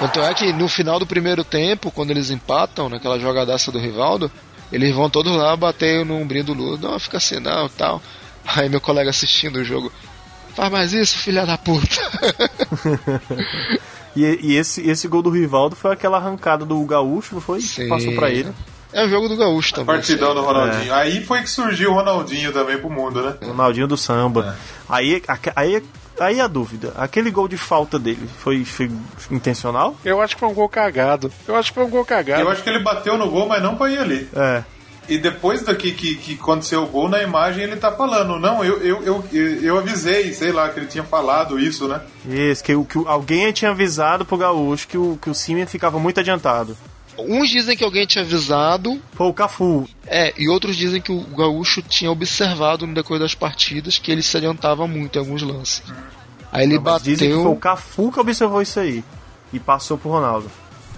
Tanto 0.00 0.20
é 0.20 0.32
que 0.32 0.50
no 0.54 0.70
final 0.70 0.98
do 0.98 1.06
primeiro 1.06 1.44
tempo, 1.44 1.90
quando 1.90 2.12
eles 2.12 2.30
empatam, 2.30 2.88
naquela 2.88 3.20
jogadaça 3.20 3.70
do 3.70 3.78
Rivaldo, 3.78 4.32
eles 4.72 4.94
vão 4.94 5.10
todos 5.10 5.36
lá 5.36 5.54
bater 5.54 6.02
no 6.02 6.16
ombrinho 6.16 6.44
do 6.44 6.54
Lula. 6.54 6.78
Não, 6.78 6.98
fica 6.98 7.18
assim 7.18 7.38
não, 7.40 7.68
tal. 7.68 8.00
Aí 8.46 8.70
meu 8.70 8.80
colega 8.80 9.10
assistindo 9.10 9.56
o 9.56 9.64
jogo, 9.64 9.92
faz 10.54 10.72
mais 10.72 10.92
isso, 10.94 11.18
filha 11.18 11.44
da 11.44 11.58
puta. 11.58 12.00
E, 14.16 14.22
e 14.42 14.56
esse, 14.56 14.80
esse 14.88 15.06
gol 15.06 15.20
do 15.20 15.28
Rivaldo 15.28 15.76
foi 15.76 15.92
aquela 15.92 16.16
arrancada 16.16 16.64
do 16.64 16.82
Gaúcho, 16.86 17.34
não 17.34 17.42
foi? 17.42 17.60
Sim. 17.60 17.86
Passou 17.86 18.14
pra 18.14 18.30
ele. 18.30 18.50
É 18.92 19.04
o 19.04 19.08
jogo 19.08 19.28
do 19.28 19.36
Gaúcho 19.36 19.74
também. 19.74 19.94
Partidão 19.96 20.34
do 20.34 20.40
Ronaldinho. 20.42 20.92
É. 20.92 20.96
Aí 20.96 21.24
foi 21.24 21.42
que 21.42 21.50
surgiu 21.50 21.90
o 21.90 21.94
Ronaldinho 21.94 22.52
também 22.52 22.78
pro 22.78 22.88
mundo, 22.90 23.22
né? 23.22 23.34
Ronaldinho 23.44 23.86
do 23.86 23.96
samba. 23.96 24.56
Aí, 24.88 25.22
aque- 25.28 25.52
aí, 25.56 25.82
aí 26.18 26.40
a 26.40 26.46
dúvida. 26.46 26.92
Aquele 26.96 27.30
gol 27.30 27.48
de 27.48 27.56
falta 27.58 27.98
dele 27.98 28.28
foi, 28.38 28.64
foi 28.64 28.90
intencional? 29.30 29.96
Eu 30.04 30.20
acho 30.22 30.34
que 30.34 30.40
foi 30.40 30.48
um 30.48 30.54
gol 30.54 30.68
cagado. 30.68 31.30
Eu 31.46 31.56
acho 31.56 31.70
que 31.70 31.74
foi 31.74 31.84
um 31.84 31.90
gol 31.90 32.04
cagado. 32.04 32.40
Eu 32.42 32.48
acho 32.48 32.62
que 32.62 32.68
ele 32.70 32.78
bateu 32.82 33.18
no 33.18 33.28
gol, 33.28 33.46
mas 33.46 33.62
não 33.62 33.76
pra 33.76 33.90
ir 33.90 33.98
ali. 33.98 34.28
É. 34.34 34.62
E 35.08 35.18
depois 35.18 35.62
daqui 35.62 35.92
que, 35.92 36.16
que 36.16 36.34
aconteceu 36.34 36.82
o 36.82 36.86
gol, 36.86 37.08
na 37.08 37.22
imagem 37.22 37.62
ele 37.62 37.76
tá 37.76 37.92
falando, 37.92 38.40
não, 38.40 38.64
eu, 38.64 38.82
eu, 38.82 39.02
eu, 39.04 39.24
eu 39.62 39.78
avisei, 39.78 40.32
sei 40.32 40.50
lá, 40.50 40.68
que 40.68 40.80
ele 40.80 40.86
tinha 40.88 41.04
falado 41.04 41.60
isso, 41.60 41.86
né? 41.86 42.00
Isso, 42.28 42.64
que, 42.64 42.72
que 42.84 42.98
alguém 43.06 43.52
tinha 43.52 43.70
avisado 43.70 44.24
pro 44.24 44.36
Gaúcho 44.36 44.88
que 44.88 44.98
o, 44.98 45.16
que 45.22 45.30
o 45.30 45.34
Simeon 45.34 45.66
ficava 45.66 46.00
muito 46.00 46.18
adiantado. 46.18 46.76
Uns 47.18 47.48
dizem 47.50 47.76
que 47.76 47.84
alguém 47.84 48.06
tinha 48.06 48.22
avisado. 48.24 49.00
Foi 49.12 49.26
o 49.26 49.32
Cafu. 49.32 49.88
É, 50.06 50.32
e 50.36 50.48
outros 50.48 50.76
dizem 50.76 51.00
que 51.00 51.10
o 51.12 51.20
Gaúcho 51.36 51.82
tinha 51.82 52.10
observado 52.10 52.86
no 52.86 52.94
decorrer 52.94 53.20
das 53.20 53.34
partidas 53.34 53.98
que 53.98 54.10
ele 54.12 54.22
se 54.22 54.36
adiantava 54.36 54.86
muito 54.86 55.16
em 55.16 55.18
alguns 55.20 55.42
lances. 55.42 55.82
Aí 56.52 56.64
ele 56.64 56.78
Mas 56.78 57.02
Dizem 57.02 57.28
que 57.28 57.34
foi 57.34 57.42
o 57.42 57.48
bateu. 57.48 57.60
Cafu 57.60 58.12
que 58.12 58.20
observou 58.20 58.62
isso 58.62 58.78
aí. 58.80 59.04
E 59.52 59.58
passou 59.58 59.96
pro 59.98 60.10
Ronaldo. 60.10 60.50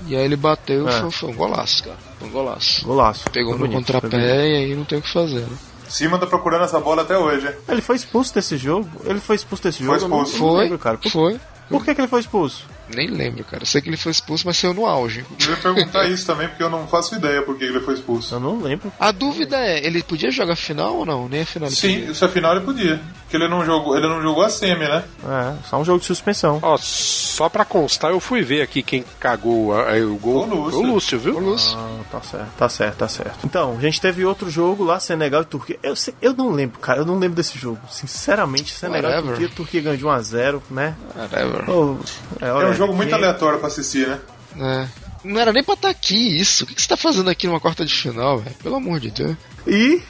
E 0.06 0.16
aí 0.16 0.24
ele 0.24 0.36
bateu 0.36 0.88
É. 0.88 1.00
foi, 1.00 1.10
foi 1.10 1.30
um 1.30 1.34
golaço, 1.34 1.82
cara. 1.84 1.96
Foi 2.18 2.28
um 2.28 2.30
golaço. 2.30 2.84
Golaço. 2.84 3.24
Pegou 3.30 3.52
Foi 3.56 3.60
no 3.68 3.72
bonito, 3.74 3.86
foi 3.92 4.00
contrapé 4.00 4.48
e 4.48 4.56
aí 4.64 4.74
não 4.76 4.84
tem 4.84 4.98
o 4.98 5.02
que 5.02 5.12
fazer, 5.12 5.40
né? 5.40 5.56
Cima 5.88 6.18
tá 6.18 6.26
procurando 6.26 6.64
essa 6.64 6.78
bola 6.78 7.02
até 7.02 7.16
hoje. 7.18 7.48
Ele 7.66 7.80
foi 7.80 7.96
expulso 7.96 8.34
desse 8.34 8.56
jogo? 8.58 8.88
Ele 9.04 9.18
foi 9.20 9.36
expulso 9.36 9.62
desse 9.64 9.82
Foi 9.82 9.98
jogo? 9.98 10.08
Não- 10.14 10.22
expulso. 10.22 10.36
eu 10.36 10.46
não 10.46 10.52
Foi, 10.54 10.62
lembro, 10.64 10.78
cara. 10.78 10.98
Por, 10.98 11.10
foi. 11.10 11.40
por 11.68 11.84
que, 11.84 11.94
que 11.94 12.00
ele 12.02 12.08
foi 12.08 12.20
expulso? 12.20 12.64
Nem 12.94 13.08
lembro, 13.08 13.44
cara. 13.44 13.64
Sei 13.64 13.80
que 13.80 13.88
ele 13.88 13.96
foi 13.96 14.12
expulso, 14.12 14.46
mas 14.46 14.56
saiu 14.56 14.74
no 14.74 14.86
auge. 14.86 15.24
Eu 15.40 15.50
ia 15.50 15.56
perguntar 15.56 16.06
isso 16.08 16.26
também, 16.26 16.48
porque 16.48 16.62
eu 16.62 16.70
não 16.70 16.86
faço 16.86 17.14
ideia 17.14 17.42
por 17.42 17.56
que 17.56 17.64
ele 17.64 17.80
foi 17.80 17.94
expulso. 17.94 18.34
Eu 18.34 18.40
não 18.40 18.60
lembro. 18.60 18.92
A 18.98 19.10
dúvida 19.12 19.56
é, 19.58 19.84
ele 19.86 20.02
podia 20.02 20.30
jogar 20.30 20.56
final 20.56 20.96
ou 20.96 21.06
não? 21.06 21.28
Nem 21.28 21.42
a 21.42 21.46
final 21.46 21.70
Sim, 21.70 21.94
podia. 21.94 22.10
isso 22.12 22.24
afinal 22.24 22.52
ele 22.56 22.64
podia. 22.64 23.00
Porque 23.22 23.36
ele 23.36 23.48
não 23.48 23.62
jogou, 23.64 23.94
ele 23.96 24.08
não 24.08 24.22
jogou 24.22 24.42
a 24.42 24.48
semi, 24.48 24.88
né? 24.88 25.04
É, 25.22 25.54
só 25.68 25.78
um 25.78 25.84
jogo 25.84 25.98
de 26.00 26.06
suspensão. 26.06 26.58
Ó, 26.62 26.78
só 26.78 27.48
pra 27.50 27.62
constar, 27.64 28.10
eu 28.10 28.20
fui 28.20 28.40
ver 28.42 28.62
aqui 28.62 28.82
quem 28.82 29.04
cagou 29.20 29.74
a- 29.74 29.92
a- 29.94 29.98
o 30.00 30.16
gol. 30.16 30.46
O 30.48 30.54
Lúcio. 30.54 30.78
O 30.80 30.86
Lúcio, 30.86 31.18
viu? 31.18 31.36
Ô, 31.36 31.40
Lúcio. 31.40 31.76
Ah, 31.78 32.00
tá 32.10 32.20
certo, 32.22 32.48
tá 32.56 32.68
certo, 32.70 32.96
tá 32.96 33.08
certo. 33.08 33.38
Então, 33.44 33.76
a 33.76 33.80
gente 33.82 34.00
teve 34.00 34.24
outro 34.24 34.48
jogo 34.50 34.82
lá, 34.82 34.98
Senegal 34.98 35.42
e 35.42 35.44
Turquia. 35.44 35.78
Eu, 35.82 35.92
eu 36.22 36.32
não 36.32 36.50
lembro, 36.50 36.78
cara, 36.78 37.00
eu 37.00 37.04
não 37.04 37.18
lembro 37.18 37.36
desse 37.36 37.58
jogo. 37.58 37.78
Sinceramente, 37.90 38.72
Senegal 38.72 39.10
e 39.10 39.14
Whatever. 39.14 39.36
Turquia, 39.36 39.56
Turquia 39.56 39.80
ganhou 39.82 39.96
de 39.98 40.04
1x0, 40.06 40.62
né? 40.70 40.94
Whatever. 41.14 41.70
Oh, 41.70 41.96
É 42.40 42.50
olha, 42.50 42.68
um 42.68 42.74
jogo 42.78 42.94
muito 42.94 43.14
aleatório 43.14 43.58
pra 43.58 43.68
assistir, 43.68 44.06
né? 44.08 44.18
É. 44.58 44.88
Não 45.24 45.40
era 45.40 45.52
nem 45.52 45.62
pra 45.64 45.74
estar 45.74 45.90
aqui 45.90 46.40
isso. 46.40 46.64
O 46.64 46.66
que 46.66 46.74
que 46.74 46.82
você 46.82 46.88
tá 46.88 46.96
fazendo 46.96 47.28
aqui 47.28 47.46
numa 47.46 47.60
quarta 47.60 47.84
de 47.84 47.92
final, 47.94 48.38
velho? 48.38 48.56
Pelo 48.62 48.76
amor 48.76 49.00
de 49.00 49.10
Deus. 49.10 49.36
E 49.66 50.00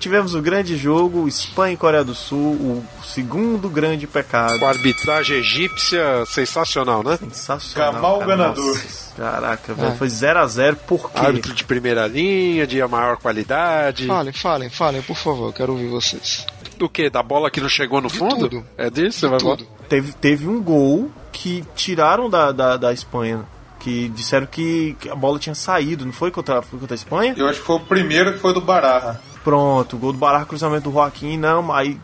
tivemos 0.00 0.34
o 0.34 0.42
grande 0.42 0.76
jogo, 0.76 1.28
Espanha 1.28 1.74
e 1.74 1.76
Coreia 1.76 2.02
do 2.02 2.14
Sul, 2.14 2.54
o 2.54 2.84
segundo 3.04 3.68
grande 3.68 4.04
pecado. 4.06 4.58
Com 4.58 4.66
a 4.66 4.70
arbitragem 4.70 5.36
egípcia 5.36 6.24
sensacional, 6.26 7.04
né? 7.04 7.16
Sensacional. 7.18 7.92
Gamal 7.92 8.18
cara. 8.18 8.30
ganador. 8.30 8.66
Nossa, 8.66 9.06
Caraca, 9.16 9.74
velho, 9.74 9.92
É. 9.92 9.96
foi 9.96 10.08
0x0, 10.08 10.74
por 10.86 11.10
quê? 11.10 11.20
Árbitro 11.20 11.54
de 11.54 11.62
primeira 11.64 12.06
linha, 12.08 12.66
de 12.66 12.84
maior 12.86 13.16
qualidade. 13.16 14.06
Falem, 14.06 14.32
falem, 14.32 14.68
falem, 14.70 15.02
por 15.02 15.16
favor. 15.16 15.52
Quero 15.54 15.72
ouvir 15.72 15.86
vocês. 15.88 16.44
Do 16.78 16.88
que? 16.88 17.08
Da 17.10 17.22
bola 17.22 17.50
que 17.50 17.60
não 17.60 17.68
chegou 17.68 18.00
no 18.00 18.08
De 18.08 18.18
fundo? 18.18 18.48
tudo. 18.48 18.64
É 18.76 18.90
disso? 18.90 19.20
Você 19.20 19.28
vai 19.28 19.40
falar? 19.40 19.56
Tudo. 19.56 19.68
Teve, 19.88 20.12
teve 20.14 20.46
um 20.48 20.62
gol 20.62 21.10
que 21.32 21.64
tiraram 21.74 22.28
da, 22.28 22.52
da, 22.52 22.76
da 22.76 22.92
Espanha. 22.92 23.44
Que 23.78 24.08
disseram 24.08 24.46
que, 24.46 24.96
que 24.98 25.08
a 25.08 25.14
bola 25.14 25.38
tinha 25.38 25.54
saído, 25.54 26.04
não 26.04 26.12
foi 26.12 26.30
contra, 26.30 26.60
foi 26.62 26.78
contra 26.78 26.94
a 26.94 26.96
Espanha? 26.96 27.34
Eu 27.36 27.46
acho 27.48 27.60
que 27.60 27.66
foi 27.66 27.76
o 27.76 27.80
primeiro 27.80 28.32
que 28.32 28.38
foi 28.40 28.52
do 28.52 28.60
Bararra. 28.60 29.20
Pronto, 29.44 29.94
o 29.94 29.98
gol 29.98 30.12
do 30.12 30.18
Barra, 30.18 30.44
cruzamento 30.44 30.90
do 30.90 30.92
Joaquim, 30.94 31.36
não, 31.38 31.72
aí 31.72 31.96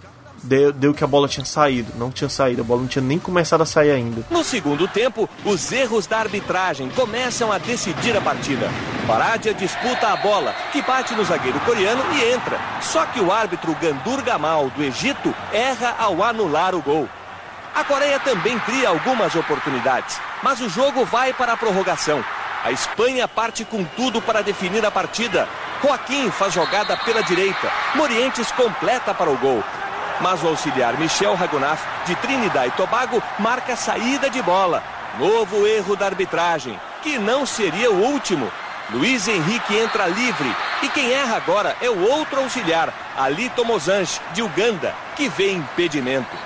deu, 0.43 0.73
deu 0.73 0.94
que 0.94 1.05
a 1.05 1.06
bola 1.06 1.28
tinha 1.28 1.44
saído. 1.44 1.93
Não 1.97 2.10
tinha 2.10 2.28
saído, 2.28 2.62
a 2.62 2.64
bola 2.64 2.82
não 2.82 2.89
tinha 2.89 3.02
nem 3.02 3.19
começado 3.19 3.62
a 3.62 3.66
sair 3.66 3.90
ainda. 3.90 4.24
No 4.31 4.44
segundo 4.44 4.86
tempo, 4.89 5.28
os 5.44 5.70
erros 5.73 6.06
da 6.06 6.19
arbitragem 6.19 6.89
começam 6.90 7.52
a 7.52 7.59
decidir 7.59 8.16
a 8.16 8.20
partida. 8.20 8.70
Paradia 9.06 9.55
disputa 9.55 10.09
a 10.09 10.16
bola, 10.16 10.55
que 10.73 10.82
bate 10.82 11.14
no 11.14 11.24
zagueiro 11.24 11.59
coreano 11.60 12.02
e 12.14 12.32
entra. 12.32 12.59
Só 12.81 13.05
que 13.06 13.20
o 13.20 13.32
árbitro 13.32 13.74
Gandur 13.81 14.23
Gamal, 14.23 14.70
do 14.70 14.82
Egito, 14.82 15.35
erra 15.52 15.97
ao 15.98 16.23
anular 16.23 16.74
o 16.74 16.82
gol. 16.82 17.09
A 17.74 17.82
Coreia 17.85 18.20
também 18.20 18.59
cria 18.60 18.90
algumas 18.90 19.35
oportunidades, 19.35 20.20
mas 20.43 20.60
o 20.60 20.69
jogo 20.69 21.06
vai 21.06 21.32
para 21.32 21.55
a 21.55 21.56
prorrogação. 21.56 22.23
A 22.64 22.70
Espanha 22.70 23.27
parte 23.27 23.64
com 23.64 23.82
tudo 23.82 24.20
para 24.20 24.43
definir 24.43 24.85
a 24.85 24.90
partida. 24.90 25.48
Joaquim 25.82 26.31
faz 26.31 26.55
jogada 26.55 26.97
pela 26.98 27.23
direita. 27.23 27.73
Morientes 27.97 28.52
completa 28.52 29.12
para 29.12 29.31
o 29.31 29.36
gol. 29.36 29.64
Mas 30.23 30.40
o 30.44 30.47
auxiliar 30.47 30.97
Michel 31.01 31.35
Ragunaf, 31.35 31.82
de 32.07 32.15
Trinidad 32.16 32.69
e 32.69 32.70
Tobago, 32.70 33.20
marca 33.40 33.73
a 33.73 33.77
saída 33.77 34.31
de 34.31 34.40
bola. 34.40 34.81
Novo 35.19 35.66
erro 35.66 35.97
da 35.97 36.07
arbitragem, 36.07 36.78
que 37.03 37.19
não 37.19 37.44
seria 37.44 37.90
o 37.90 38.01
último. 38.01 38.49
Luiz 38.93 39.27
Henrique 39.27 39.77
entra 39.77 40.07
livre 40.07 40.49
e 40.82 40.89
quem 40.89 41.12
erra 41.12 41.36
agora 41.36 41.77
é 41.81 41.90
o 41.90 42.09
outro 42.09 42.39
auxiliar, 42.39 42.94
Ali 43.16 43.49
Tomozange, 43.51 44.20
de 44.32 44.43
Uganda, 44.43 44.94
que 45.16 45.28
vê 45.28 45.53
impedimento. 45.53 46.36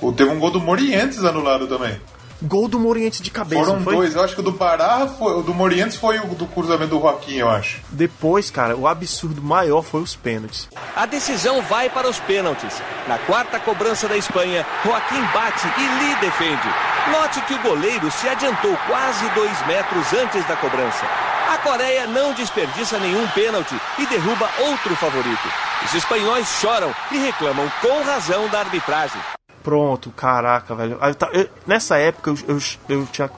Ou 0.00 0.12
teve 0.12 0.30
um 0.30 0.38
gol 0.38 0.52
do 0.52 0.60
Morientes 0.60 1.24
anulado 1.24 1.66
também. 1.66 2.00
Gol 2.44 2.68
do 2.68 2.78
Morientes 2.78 3.20
de 3.20 3.30
cabeça, 3.30 3.64
Foram 3.64 3.82
dois. 3.82 4.14
Eu 4.14 4.22
acho 4.22 4.34
que 4.34 4.40
o 4.40 4.44
do 4.44 4.52
Bararra 4.52 5.08
foi. 5.08 5.34
O 5.34 5.42
do 5.42 5.54
Morientes 5.54 5.96
foi 5.96 6.18
o 6.18 6.26
do 6.34 6.46
cruzamento 6.46 6.90
do 6.90 7.00
Joaquim, 7.00 7.36
eu 7.36 7.48
acho. 7.48 7.80
Depois, 7.88 8.50
cara, 8.50 8.76
o 8.76 8.86
absurdo 8.86 9.42
maior 9.42 9.82
foi 9.82 10.02
os 10.02 10.14
pênaltis. 10.14 10.68
A 10.94 11.06
decisão 11.06 11.62
vai 11.62 11.88
para 11.88 12.08
os 12.08 12.18
pênaltis. 12.20 12.80
Na 13.08 13.18
quarta 13.18 13.58
cobrança 13.58 14.06
da 14.06 14.16
Espanha, 14.16 14.66
Joaquim 14.84 15.20
bate 15.32 15.66
e 15.78 16.04
Lee 16.04 16.16
defende. 16.20 16.68
Note 17.10 17.40
que 17.42 17.54
o 17.54 17.62
goleiro 17.62 18.10
se 18.10 18.28
adiantou 18.28 18.76
quase 18.86 19.28
dois 19.30 19.66
metros 19.66 20.12
antes 20.12 20.46
da 20.46 20.56
cobrança. 20.56 21.04
A 21.52 21.58
Coreia 21.58 22.06
não 22.06 22.32
desperdiça 22.32 22.98
nenhum 22.98 23.26
pênalti 23.28 23.74
e 23.98 24.06
derruba 24.06 24.48
outro 24.60 24.96
favorito. 24.96 25.48
Os 25.84 25.94
espanhóis 25.94 26.48
choram 26.60 26.94
e 27.12 27.18
reclamam 27.18 27.70
com 27.80 28.02
razão 28.02 28.48
da 28.48 28.60
arbitragem. 28.60 29.20
Pronto, 29.64 30.10
caraca, 30.10 30.74
velho. 30.76 30.98
Eu 31.32 31.40
eu- 31.40 31.48
nessa 31.66 31.96
época 31.96 32.30
eu, 32.30 32.38
eu, 32.46 32.58
eu 33.00 33.08
tinha. 33.10 33.28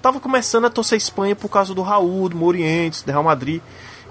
Tava 0.00 0.20
começando 0.20 0.64
a 0.66 0.70
torcer 0.70 0.96
Espanha 0.96 1.34
por 1.36 1.48
causa 1.50 1.74
do 1.74 1.82
Raul, 1.82 2.28
do 2.30 2.36
Morientes, 2.36 3.02
do 3.02 3.10
Real 3.10 3.22
Madrid. 3.24 3.60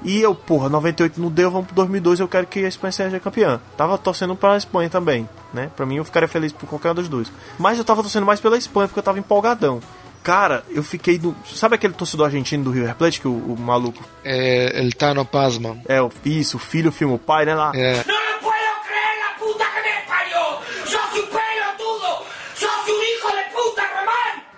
E 0.03 0.19
eu, 0.21 0.35
porra, 0.35 0.67
98 0.67 1.21
não 1.21 1.29
deu, 1.29 1.49
vamos 1.49 1.67
pro 1.67 1.75
2002, 1.75 2.19
eu 2.19 2.27
quero 2.27 2.45
que 2.45 2.65
a 2.65 2.67
Espanha 2.67 2.91
seja 2.91 3.19
campeã. 3.21 3.61
Tava 3.77 3.97
torcendo 3.97 4.35
pra 4.35 4.57
Espanha 4.57 4.89
também, 4.89 5.29
né? 5.53 5.69
Pra 5.77 5.85
mim 5.85 5.95
eu 5.95 6.03
ficaria 6.03 6.27
feliz 6.27 6.51
por 6.51 6.67
qualquer 6.67 6.91
um 6.91 6.95
dos 6.95 7.07
dois. 7.07 7.31
Mas 7.57 7.77
eu 7.77 7.85
tava 7.85 8.01
torcendo 8.01 8.25
mais 8.25 8.41
pela 8.41 8.57
Espanha, 8.57 8.87
porque 8.89 8.99
eu 8.99 9.03
tava 9.03 9.17
empolgadão. 9.19 9.79
Cara, 10.21 10.63
eu 10.69 10.83
fiquei 10.83 11.17
no. 11.19 11.35
Sabe 11.45 11.75
aquele 11.75 11.93
torcedor 11.93 12.25
argentino 12.27 12.63
do 12.65 12.71
River 12.71 12.95
Plate 12.95 13.19
que 13.21 13.27
o, 13.27 13.31
o 13.31 13.57
maluco. 13.59 14.01
É, 14.23 14.77
ele 14.79 14.91
tá 14.91 15.13
no 15.13 15.25
Pasma. 15.25 15.77
É, 15.85 16.01
o- 16.01 16.09
isso, 16.25 16.57
o 16.57 16.59
filho 16.59 16.91
filma 16.91 17.15
o 17.15 17.19
pai, 17.19 17.45
né? 17.45 17.53
Lá. 17.55 17.71
É. 17.75 18.03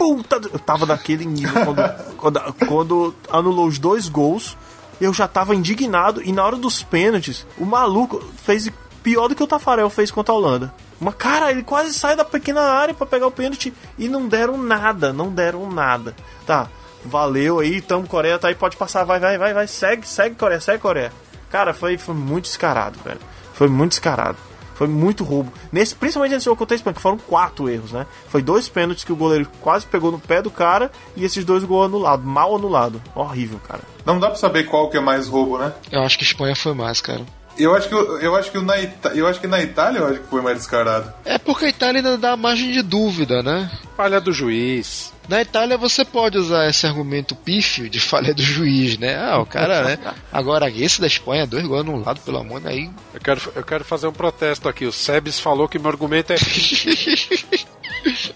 Puta, 0.06 0.40
eu 0.53 0.60
tava 0.60 0.86
daquele 0.86 1.26
nível 1.26 1.65
quando, 1.65 1.82
quando, 2.15 2.53
quando 2.68 3.15
anulou 3.27 3.65
os 3.65 3.80
dois 3.80 4.07
gols. 4.07 4.56
Eu 5.02 5.11
já 5.11 5.27
tava 5.27 5.56
indignado 5.56 6.22
e 6.23 6.32
na 6.32 6.45
hora 6.45 6.56
dos 6.57 6.84
pênaltis, 6.84 7.44
o 7.57 7.65
maluco 7.65 8.23
fez 8.44 8.72
pior 9.02 9.27
do 9.27 9.36
que 9.36 9.41
o 9.41 9.48
Tafarel 9.48 9.90
fez 9.90 10.11
contra 10.11 10.32
a 10.32 10.38
Holanda. 10.38 10.73
Mas, 10.99 11.15
cara, 11.15 11.49
ele 11.49 11.64
quase 11.64 11.91
sai 11.91 12.15
da 12.15 12.23
pequena 12.23 12.61
área 12.61 12.94
para 12.94 13.07
pegar 13.07 13.26
o 13.26 13.32
pênalti 13.32 13.73
e 13.98 14.07
não 14.07 14.27
deram 14.27 14.60
nada, 14.60 15.11
não 15.11 15.32
deram 15.32 15.69
nada. 15.72 16.15
Tá, 16.45 16.69
valeu 17.03 17.60
aí, 17.60 17.82
tamo 17.82 18.07
Coreia, 18.07 18.38
tá 18.38 18.49
aí, 18.49 18.56
pode 18.56 18.77
passar, 18.77 19.03
vai, 19.06 19.19
vai, 19.19 19.40
vai, 19.40 19.56
vai, 19.56 19.68
segue, 19.68 20.07
segue 20.07 20.36
Coreia, 20.36 20.61
segue 20.61 20.84
Coreia. 20.84 21.11
Cara, 21.49 21.73
foi, 21.73 21.98
foi 21.98 22.14
muito 22.14 22.45
descarado, 22.45 22.99
velho. 23.03 23.19
Foi 23.56 23.68
muito 23.68 23.94
descarado. 23.94 24.38
Foi 24.76 24.88
muito 24.88 25.24
roubo. 25.24 25.52
Nesse, 25.72 25.96
principalmente 25.96 26.34
nesse 26.34 26.46
jogo 26.46 26.58
contra 26.58 26.76
a 26.76 26.78
Espanha, 26.78 26.94
que 26.94 27.02
foram 27.02 27.18
quatro 27.18 27.68
erros, 27.68 27.92
né? 27.92 28.06
Foi 28.28 28.44
dois 28.44 28.70
pênaltis 28.70 29.04
que 29.04 29.12
o 29.12 29.16
goleiro 29.16 29.48
quase 29.62 29.86
pegou 29.88 30.12
no 30.12 30.20
pé 30.20 30.42
do 30.42 30.52
cara 30.52 30.92
e 31.16 31.24
esses 31.26 31.44
dois 31.44 31.64
gols 31.64 31.86
anulados, 31.86 32.26
mal 32.26 32.56
anulado. 32.56 33.02
Horrível, 33.16 33.60
cara. 33.68 33.82
Não 34.06 34.20
dá 34.20 34.28
pra 34.28 34.36
saber 34.36 34.66
qual 34.66 34.90
que 34.90 34.98
é 34.98 35.02
mais 35.02 35.28
roubo, 35.28 35.58
né? 35.58 35.74
Eu 35.92 36.04
acho 36.04 36.18
que 36.18 36.24
a 36.24 36.28
Espanha 36.28 36.56
foi 36.56 36.74
mais, 36.74 37.02
cara. 37.02 37.26
Eu 37.57 37.73
acho 37.73 37.88
que, 37.88 37.95
eu 37.95 38.36
acho 38.36 38.52
que, 38.52 38.60
na, 38.60 38.80
Ita 38.80 39.10
eu 39.10 39.27
acho 39.27 39.40
que 39.40 39.48
na 39.48 39.61
Itália 39.61 39.99
eu 39.99 40.07
acho 40.07 40.19
que 40.19 40.27
foi 40.27 40.41
mais 40.41 40.57
descarado. 40.57 41.14
É 41.23 41.38
porque 41.38 41.65
a 41.65 41.69
Itália 41.69 41.99
ainda 41.99 42.18
dá 42.18 42.36
margem 42.36 42.72
de 42.72 42.82
dúvida, 42.82 43.41
né? 43.41 43.72
Falha 43.95 44.19
do 44.19 44.34
juiz. 44.34 45.14
Na 45.27 45.41
Itália 45.41 45.77
você 45.77 46.06
pode 46.06 46.38
usar 46.38 46.69
esse 46.69 46.86
argumento 46.86 47.36
pífio 47.36 47.90
de 47.90 47.99
falha 47.99 48.34
do 48.34 48.41
juiz, 48.41 48.98
né? 48.98 49.15
Ah, 49.18 49.40
o 49.40 49.45
cara, 49.45 49.84
né? 49.84 49.98
Agora, 50.32 50.69
esse 50.69 51.02
da 51.02 51.07
Espanha, 51.07 51.48
dois 51.48 51.65
gols 51.65 51.82
anulados, 51.82 52.23
pelo 52.23 52.38
amor, 52.38 52.61
de 52.61 52.68
aí. 52.68 52.90
Eu 53.14 53.22
quero, 53.22 53.41
eu 53.56 53.64
quero 53.64 53.84
fazer 53.84 54.07
um 54.07 54.14
protesto 54.14 54.69
aqui. 54.69 54.86
O 54.86 54.91
Sebes 54.91 55.40
falou 55.40 55.68
que 55.68 55.80
meu 55.80 55.90
argumento 55.90 56.34
é. 56.34 56.36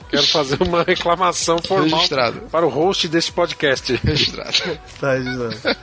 Quero 0.10 0.26
fazer 0.28 0.62
uma 0.62 0.84
reclamação 0.84 1.60
formal 1.60 2.00
Registrado. 2.00 2.42
para 2.52 2.66
o 2.66 2.70
host 2.70 3.08
desse 3.08 3.32
podcast. 3.32 4.00
Registrado. 4.04 4.80
Tá, 5.00 5.14
registrado. 5.14 5.78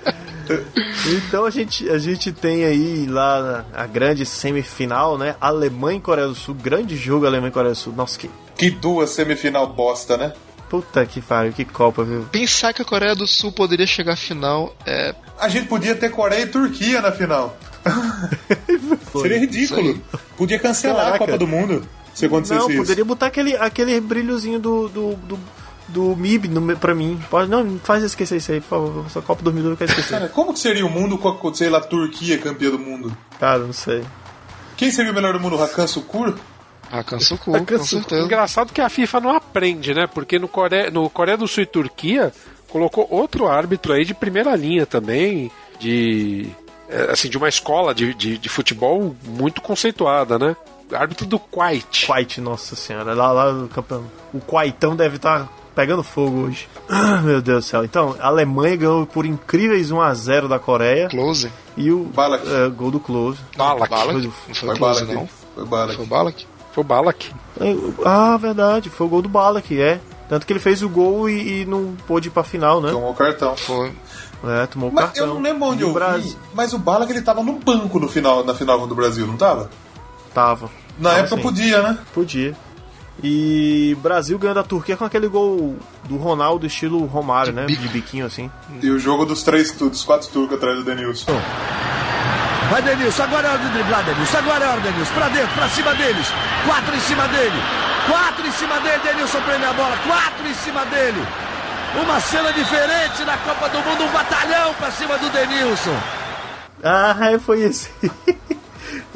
Então 1.06 1.44
a 1.44 1.50
gente, 1.50 1.88
a 1.88 1.98
gente 1.98 2.32
tem 2.32 2.64
aí 2.64 3.06
lá 3.06 3.64
a 3.74 3.86
grande 3.86 4.24
semifinal, 4.26 5.16
né? 5.18 5.34
Alemanha 5.40 5.98
e 5.98 6.00
Coreia 6.00 6.28
do 6.28 6.34
Sul. 6.34 6.54
Grande 6.54 6.96
jogo 6.96 7.26
Alemanha 7.26 7.48
e 7.48 7.52
Coreia 7.52 7.72
do 7.72 7.78
Sul. 7.78 7.92
Nossa, 7.92 8.18
que. 8.18 8.30
Que 8.56 8.70
duas 8.70 9.10
semifinal 9.10 9.66
bosta, 9.66 10.16
né? 10.16 10.32
Puta 10.68 11.04
que 11.06 11.20
pariu, 11.20 11.52
que 11.52 11.64
Copa, 11.64 12.02
viu? 12.04 12.24
Pensar 12.30 12.72
que 12.72 12.82
a 12.82 12.84
Coreia 12.84 13.14
do 13.14 13.26
Sul 13.26 13.52
poderia 13.52 13.86
chegar 13.86 14.14
à 14.14 14.16
final 14.16 14.74
é. 14.84 15.14
A 15.38 15.48
gente 15.48 15.68
podia 15.68 15.94
ter 15.94 16.10
Coreia 16.10 16.42
e 16.42 16.46
Turquia 16.46 17.00
na 17.00 17.12
final. 17.12 17.56
Seria 19.20 19.38
ridículo. 19.38 20.00
Podia 20.36 20.58
cancelar 20.58 20.96
Caraca. 20.96 21.14
a 21.16 21.18
Copa 21.18 21.38
do 21.38 21.46
Mundo 21.46 21.86
se 22.16 22.24
acontecesse 22.24 22.60
Não, 22.60 22.70
isso. 22.70 22.78
poderia 22.78 23.04
botar 23.04 23.26
aquele, 23.26 23.54
aquele 23.56 24.00
brilhozinho 24.00 24.58
do, 24.58 24.88
do, 24.88 25.14
do, 25.16 25.38
do 25.88 26.16
MIB 26.16 26.48
no, 26.48 26.74
pra 26.78 26.94
mim. 26.94 27.20
Pode, 27.28 27.50
não, 27.50 27.62
não 27.62 27.78
faz 27.78 28.02
esquecer 28.02 28.38
isso 28.38 28.52
aí, 28.52 28.60
por 28.62 28.68
favor. 28.68 29.04
Essa 29.04 29.20
Copa 29.20 29.42
2002 29.42 29.72
eu 29.72 29.76
quero 29.76 29.90
esquecer. 29.90 30.18
Cara, 30.18 30.28
como 30.30 30.54
que 30.54 30.58
seria 30.58 30.86
o 30.86 30.88
mundo 30.88 31.18
com, 31.18 31.28
a, 31.28 31.54
sei 31.54 31.68
lá, 31.68 31.78
Turquia 31.78 32.38
campeã 32.38 32.70
do 32.70 32.78
mundo? 32.78 33.14
Cara, 33.38 33.58
não 33.58 33.72
sei. 33.74 34.02
Quem 34.78 34.90
seria 34.90 35.12
o 35.12 35.14
melhor 35.14 35.34
do 35.34 35.40
mundo? 35.40 35.62
Hakan 35.62 35.86
Sukur? 35.86 36.34
Hakan 36.90 37.20
Sukur, 37.20 37.62
com 37.66 37.84
certeza. 37.84 38.24
Engraçado 38.24 38.72
que 38.72 38.80
a 38.80 38.88
FIFA 38.88 39.20
não 39.20 39.36
aprende, 39.36 39.92
né? 39.92 40.06
Porque 40.06 40.38
no 40.38 40.48
Coreia, 40.48 40.90
no 40.90 41.10
Coreia 41.10 41.36
do 41.36 41.46
Sul 41.46 41.64
e 41.64 41.66
Turquia 41.66 42.32
colocou 42.66 43.06
outro 43.10 43.46
árbitro 43.46 43.92
aí 43.92 44.06
de 44.06 44.14
primeira 44.14 44.56
linha 44.56 44.86
também, 44.86 45.50
de 45.78 46.48
é, 46.88 47.10
assim 47.12 47.28
de 47.28 47.36
uma 47.36 47.48
escola 47.48 47.94
de, 47.94 48.14
de, 48.14 48.38
de 48.38 48.48
futebol 48.48 49.14
muito 49.22 49.60
conceituada, 49.60 50.38
né? 50.38 50.56
Árbitro 50.92 51.26
do 51.26 51.38
Kuwait. 51.38 52.06
Kuwait, 52.06 52.40
nossa 52.40 52.76
senhora. 52.76 53.14
Lá, 53.14 53.32
lá 53.32 53.52
no 53.52 53.68
campeão. 53.68 54.04
O 54.32 54.40
Kuwaitão 54.40 54.94
deve 54.94 55.16
estar 55.16 55.48
pegando 55.74 56.02
fogo 56.02 56.46
hoje. 56.46 56.68
Ah, 56.88 57.20
meu 57.22 57.42
Deus 57.42 57.64
do 57.64 57.68
céu. 57.68 57.84
Então, 57.84 58.14
a 58.20 58.28
Alemanha 58.28 58.76
ganhou 58.76 59.06
por 59.06 59.26
incríveis 59.26 59.90
1x0 59.90 60.48
da 60.48 60.58
Coreia. 60.58 61.08
Close. 61.08 61.50
E 61.76 61.90
o 61.90 62.04
Balak. 62.04 62.46
é, 62.48 62.68
gol 62.68 62.90
do 62.90 63.00
Close. 63.00 63.38
Balak. 63.56 63.90
Balak? 63.90 64.12
Foi 64.22 64.30
foi, 64.30 64.54
Foi 64.54 64.76
Close, 64.76 65.00
Balak. 65.04 65.14
não? 65.14 65.28
Foi 65.54 65.64
Balak. 65.64 65.96
Foi 65.96 66.06
Balak? 66.06 66.46
Foi 66.72 66.80
o 66.82 66.86
Balak. 66.86 67.32
É, 67.60 67.76
Ah, 68.04 68.36
verdade. 68.36 68.88
Foi 68.90 69.06
o 69.06 69.10
gol 69.10 69.22
do 69.22 69.28
Balak, 69.28 69.78
é. 69.80 70.00
Tanto 70.28 70.46
que 70.46 70.52
ele 70.52 70.60
fez 70.60 70.82
o 70.82 70.88
gol 70.88 71.28
e, 71.28 71.62
e 71.62 71.66
não 71.66 71.94
pôde 72.06 72.28
ir 72.28 72.30
pra 72.30 72.42
final, 72.44 72.80
né? 72.80 72.90
Tomou 72.90 73.10
o 73.10 73.14
cartão. 73.14 73.56
Foi. 73.56 73.92
É, 74.44 74.66
tomou 74.66 74.90
o 74.90 74.92
Mas 74.94 75.04
cartão. 75.06 75.26
eu 75.26 75.34
não 75.34 75.40
lembro 75.42 75.68
onde 75.68 75.82
E 75.82 75.84
o 75.84 75.88
eu 75.88 75.92
Brasil 75.94 76.30
vi, 76.32 76.36
mas 76.54 76.72
o 76.72 76.78
Balak 76.78 77.10
ele 77.10 77.22
tava 77.22 77.42
no 77.42 77.54
banco 77.54 77.98
no 77.98 78.08
final, 78.08 78.44
na 78.44 78.54
final 78.54 78.86
do 78.86 78.94
Brasil, 78.94 79.26
não 79.26 79.36
tava? 79.36 79.70
Tava. 80.36 80.68
Na 80.98 81.14
época 81.14 81.36
sim. 81.36 81.42
podia, 81.42 81.80
né? 81.80 81.98
Podia. 82.12 82.54
E 83.24 83.96
Brasil 84.02 84.38
ganhando 84.38 84.60
a 84.60 84.62
Turquia 84.62 84.94
com 84.94 85.06
aquele 85.06 85.28
gol 85.28 85.78
do 86.04 86.18
Ronaldo, 86.18 86.66
estilo 86.66 87.06
Romário, 87.06 87.54
né? 87.54 87.64
De 87.64 87.88
biquinho 87.88 88.26
assim. 88.26 88.50
E 88.82 88.90
o 88.90 88.98
jogo 88.98 89.24
dos 89.24 89.42
três, 89.42 89.72
dos 89.72 90.04
quatro 90.04 90.28
turcos 90.28 90.58
atrás 90.58 90.76
do 90.76 90.84
Denilson. 90.84 91.32
Vai, 92.70 92.82
Denilson, 92.82 93.22
agora 93.22 93.48
é 93.48 93.50
hora 93.52 93.58
de 93.60 93.68
driblar, 93.70 94.04
Denilson. 94.04 94.36
Agora 94.36 94.62
é 94.62 94.68
hora, 94.68 94.80
Denilson. 94.82 95.14
Pra 95.14 95.28
dentro, 95.30 95.54
pra 95.54 95.68
cima 95.70 95.94
deles. 95.94 96.26
Quatro 96.66 96.94
em 96.94 97.00
cima 97.00 97.28
dele. 97.28 97.62
Quatro 98.06 98.46
em 98.46 98.52
cima 98.52 98.80
dele, 98.80 99.00
Denilson 99.04 99.40
prende 99.40 99.64
a 99.64 99.72
bola. 99.72 99.96
Quatro 100.06 100.46
em 100.46 100.54
cima 100.54 100.84
dele. 100.84 101.26
Uma 102.04 102.20
cena 102.20 102.52
diferente 102.52 103.24
na 103.24 103.38
Copa 103.38 103.70
do 103.70 103.78
Mundo. 103.78 104.04
Um 104.04 104.12
batalhão 104.12 104.74
pra 104.74 104.90
cima 104.90 105.16
do 105.16 105.30
Denilson. 105.30 105.96
Ah, 106.84 107.16
é, 107.32 107.38
foi 107.38 107.62
esse. 107.62 107.88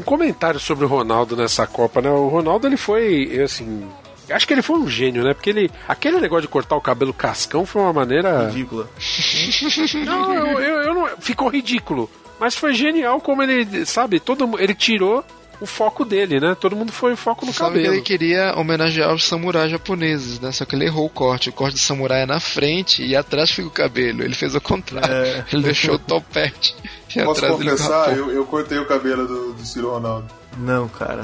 Um 0.00 0.02
comentário 0.02 0.58
sobre 0.58 0.84
o 0.84 0.88
Ronaldo 0.88 1.36
nessa 1.36 1.66
Copa, 1.66 2.00
né? 2.00 2.10
O 2.10 2.28
Ronaldo 2.28 2.66
ele 2.66 2.78
foi, 2.78 3.38
assim, 3.42 3.86
acho 4.30 4.46
que 4.46 4.54
ele 4.54 4.62
foi 4.62 4.78
um 4.78 4.88
gênio, 4.88 5.22
né? 5.22 5.34
Porque 5.34 5.50
ele, 5.50 5.70
aquele 5.86 6.18
negócio 6.18 6.42
de 6.42 6.48
cortar 6.48 6.74
o 6.76 6.80
cabelo 6.80 7.12
cascão 7.12 7.66
foi 7.66 7.82
uma 7.82 7.92
maneira 7.92 8.46
Ridícula. 8.46 8.88
Não, 10.04 10.34
eu, 10.34 10.60
eu, 10.60 10.82
eu 10.82 10.94
não. 10.94 11.08
Ficou 11.18 11.48
ridículo. 11.48 12.08
Mas 12.38 12.54
foi 12.54 12.72
genial 12.72 13.20
como 13.20 13.42
ele, 13.42 13.84
sabe, 13.84 14.18
todo 14.18 14.58
ele 14.58 14.74
tirou 14.74 15.22
o 15.60 15.66
foco 15.66 16.04
dele, 16.04 16.40
né? 16.40 16.56
Todo 16.58 16.74
mundo 16.74 16.90
foi 16.90 17.12
o 17.12 17.16
foco 17.16 17.44
no 17.44 17.52
Sabe 17.52 17.72
que 17.72 17.76
cabelo. 17.78 17.94
ele 17.94 18.02
queria 18.02 18.54
homenagear 18.56 19.12
os 19.12 19.24
samurais 19.24 19.70
japoneses, 19.70 20.40
né? 20.40 20.50
Só 20.52 20.64
que 20.64 20.74
ele 20.74 20.86
errou 20.86 21.06
o 21.06 21.10
corte. 21.10 21.50
O 21.50 21.52
corte 21.52 21.74
do 21.74 21.80
samurai 21.80 22.22
é 22.22 22.26
na 22.26 22.40
frente 22.40 23.04
e 23.04 23.14
atrás 23.14 23.50
fica 23.50 23.68
o 23.68 23.70
cabelo. 23.70 24.22
Ele 24.22 24.34
fez 24.34 24.54
o 24.54 24.60
contrário. 24.60 25.12
É. 25.12 25.44
Ele 25.52 25.62
deixou 25.62 25.96
o 25.96 25.98
topete. 25.98 26.74
E 27.14 27.22
Posso 27.22 27.44
atrás 27.44 27.56
confessar, 27.56 28.16
eu, 28.16 28.30
eu 28.30 28.44
cortei 28.46 28.78
o 28.78 28.86
cabelo 28.86 29.26
do, 29.26 29.52
do 29.52 29.66
Ciro 29.66 29.90
Ronaldo. 29.90 30.28
Não, 30.58 30.88
cara. 30.88 31.22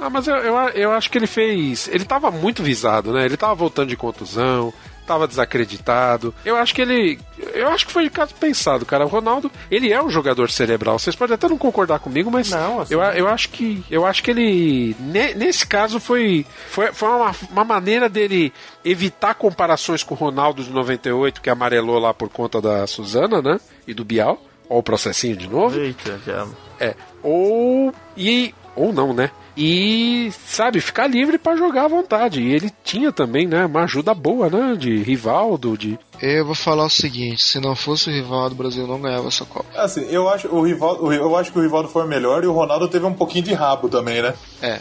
Ah, 0.00 0.10
mas 0.10 0.26
eu, 0.26 0.36
eu, 0.36 0.54
eu 0.70 0.92
acho 0.92 1.10
que 1.10 1.18
ele 1.18 1.26
fez. 1.26 1.88
Ele 1.88 2.04
tava 2.04 2.30
muito 2.30 2.62
visado, 2.62 3.12
né? 3.12 3.24
Ele 3.24 3.36
tava 3.36 3.54
voltando 3.54 3.88
de 3.88 3.96
contusão, 3.96 4.72
tava 5.06 5.26
desacreditado. 5.28 6.34
Eu 6.44 6.56
acho 6.56 6.74
que 6.74 6.82
ele. 6.82 7.18
Eu 7.54 7.68
acho 7.68 7.86
que 7.86 7.92
foi 7.92 8.04
de 8.04 8.10
caso 8.10 8.34
pensado, 8.34 8.84
cara. 8.84 9.04
O 9.04 9.08
Ronaldo, 9.08 9.50
ele 9.70 9.92
é 9.92 10.02
um 10.02 10.10
jogador 10.10 10.50
cerebral. 10.50 10.98
Vocês 10.98 11.14
podem 11.16 11.34
até 11.34 11.48
não 11.48 11.56
concordar 11.58 11.98
comigo, 11.98 12.30
mas 12.30 12.50
Não, 12.50 12.80
assim- 12.80 12.94
eu, 12.94 13.00
eu 13.02 13.28
acho 13.28 13.48
que. 13.50 13.84
Eu 13.90 14.04
acho 14.04 14.22
que 14.22 14.30
ele. 14.30 14.96
ne- 14.98 15.34
nesse 15.34 15.66
caso 15.66 16.00
foi. 16.00 16.44
Foi, 16.70 16.92
foi 16.92 17.08
uma, 17.08 17.34
uma 17.50 17.64
maneira 17.64 18.08
dele 18.08 18.52
evitar 18.84 19.34
comparações 19.34 20.02
com 20.02 20.14
o 20.14 20.18
Ronaldo 20.18 20.62
de 20.64 20.70
98, 20.70 21.40
que 21.40 21.50
amarelou 21.50 21.98
lá 21.98 22.12
por 22.12 22.28
conta 22.28 22.60
da 22.60 22.86
Suzana, 22.86 23.40
né? 23.40 23.58
E 23.86 23.94
do 23.94 24.04
Bial. 24.04 24.42
Ó, 24.68 24.78
o 24.78 24.82
processinho 24.82 25.36
de 25.36 25.48
novo. 25.48 25.78
Eita, 25.78 26.18
já. 26.26 26.46
É. 26.80 26.94
Ou. 27.22 27.92
E. 28.16 28.54
Ou 28.74 28.92
não, 28.92 29.14
né? 29.14 29.30
E, 29.56 30.30
sabe, 30.46 30.80
ficar 30.80 31.06
livre 31.06 31.38
pra 31.38 31.56
jogar 31.56 31.84
à 31.84 31.88
vontade. 31.88 32.42
E 32.42 32.52
ele 32.52 32.70
tinha 32.84 33.10
também, 33.10 33.46
né, 33.46 33.64
uma 33.64 33.84
ajuda 33.84 34.12
boa, 34.12 34.50
né? 34.50 34.76
De 34.76 34.96
Rivaldo, 35.02 35.78
de. 35.78 35.98
Eu 36.20 36.44
vou 36.44 36.54
falar 36.54 36.84
o 36.84 36.90
seguinte: 36.90 37.42
se 37.42 37.58
não 37.58 37.74
fosse 37.74 38.10
o 38.10 38.12
rival 38.12 38.50
do 38.50 38.54
Brasil, 38.54 38.86
não 38.86 39.00
ganhava 39.00 39.28
essa 39.28 39.44
Copa. 39.46 39.66
Assim, 39.74 40.06
eu 40.10 40.28
acho, 40.28 40.48
o 40.48 40.62
Rivaldo, 40.62 41.12
eu 41.12 41.34
acho 41.36 41.52
que 41.52 41.58
o 41.58 41.62
Rivaldo 41.62 41.88
foi 41.88 42.06
melhor 42.06 42.44
e 42.44 42.46
o 42.46 42.52
Ronaldo 42.52 42.88
teve 42.88 43.06
um 43.06 43.14
pouquinho 43.14 43.44
de 43.44 43.54
rabo 43.54 43.88
também, 43.88 44.20
né? 44.22 44.34
É, 44.60 44.78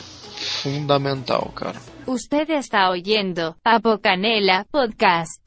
fundamental, 0.64 1.52
cara. 1.56 1.76
Usted 2.07 2.49
está 2.49 2.89
oyendo 2.89 3.56
Apocanela 3.64 4.65
Podcast. 4.72 5.39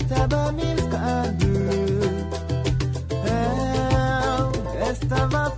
Estaba 0.00 0.52
buscando, 0.52 1.46
eu 4.80 4.92
estava 4.92 5.50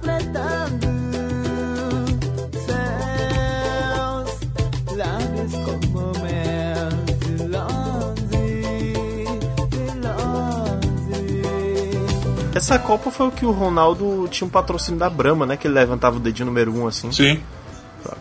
Essa 12.67 12.81
Copa 12.81 13.13
foi 13.13 13.29
o 13.29 13.31
que 13.31 13.47
o 13.47 13.53
Ronaldo 13.53 14.27
tinha 14.29 14.45
um 14.45 14.51
patrocínio 14.51 14.99
da 14.99 15.09
Brahma, 15.09 15.47
né? 15.47 15.57
Que 15.57 15.69
ele 15.69 15.75
levantava 15.75 16.17
o 16.17 16.21
dedinho 16.21 16.47
número 16.47 16.75
um 16.77 16.89
assim. 16.89 17.13
Sim. 17.13 17.41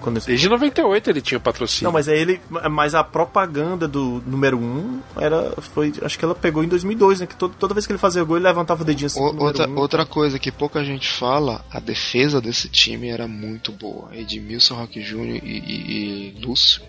Quando 0.01 0.17
ele... 0.17 0.25
Desde 0.27 0.47
98 0.49 1.09
ele 1.09 1.19
tinha 1.21 1.39
patrocínio. 1.39 1.85
Não, 1.85 1.91
mas 1.91 2.07
aí 2.07 2.19
ele. 2.19 2.39
Mas 2.71 2.93
a 2.93 3.03
propaganda 3.03 3.87
do 3.87 4.21
número 4.25 4.57
um 4.59 4.99
era. 5.19 5.51
Foi, 5.73 5.91
acho 6.03 6.17
que 6.19 6.23
ela 6.25 6.35
pegou 6.35 6.63
em 6.63 6.67
2002, 6.67 7.21
né? 7.21 7.25
Que 7.27 7.35
todo, 7.35 7.55
toda 7.57 7.73
vez 7.73 7.87
que 7.87 7.91
ele 7.91 7.97
fazia 7.99 8.23
gol, 8.23 8.37
ele 8.37 8.45
levantava 8.45 8.83
o 8.83 8.85
dedinho 8.85 9.07
assim. 9.07 9.19
O- 9.19 9.35
outra, 9.43 9.67
um. 9.67 9.77
outra 9.79 10.05
coisa 10.05 10.37
que 10.37 10.51
pouca 10.51 10.83
gente 10.83 11.07
fala, 11.09 11.65
a 11.71 11.79
defesa 11.79 12.39
desse 12.39 12.69
time 12.69 13.09
era 13.09 13.27
muito 13.27 13.71
boa. 13.71 14.09
Edmilson, 14.15 14.75
Roque 14.75 15.01
Júnior 15.01 15.39
e, 15.43 15.47
e- 15.49 16.35
e 16.37 16.45
Lúcio. 16.45 16.83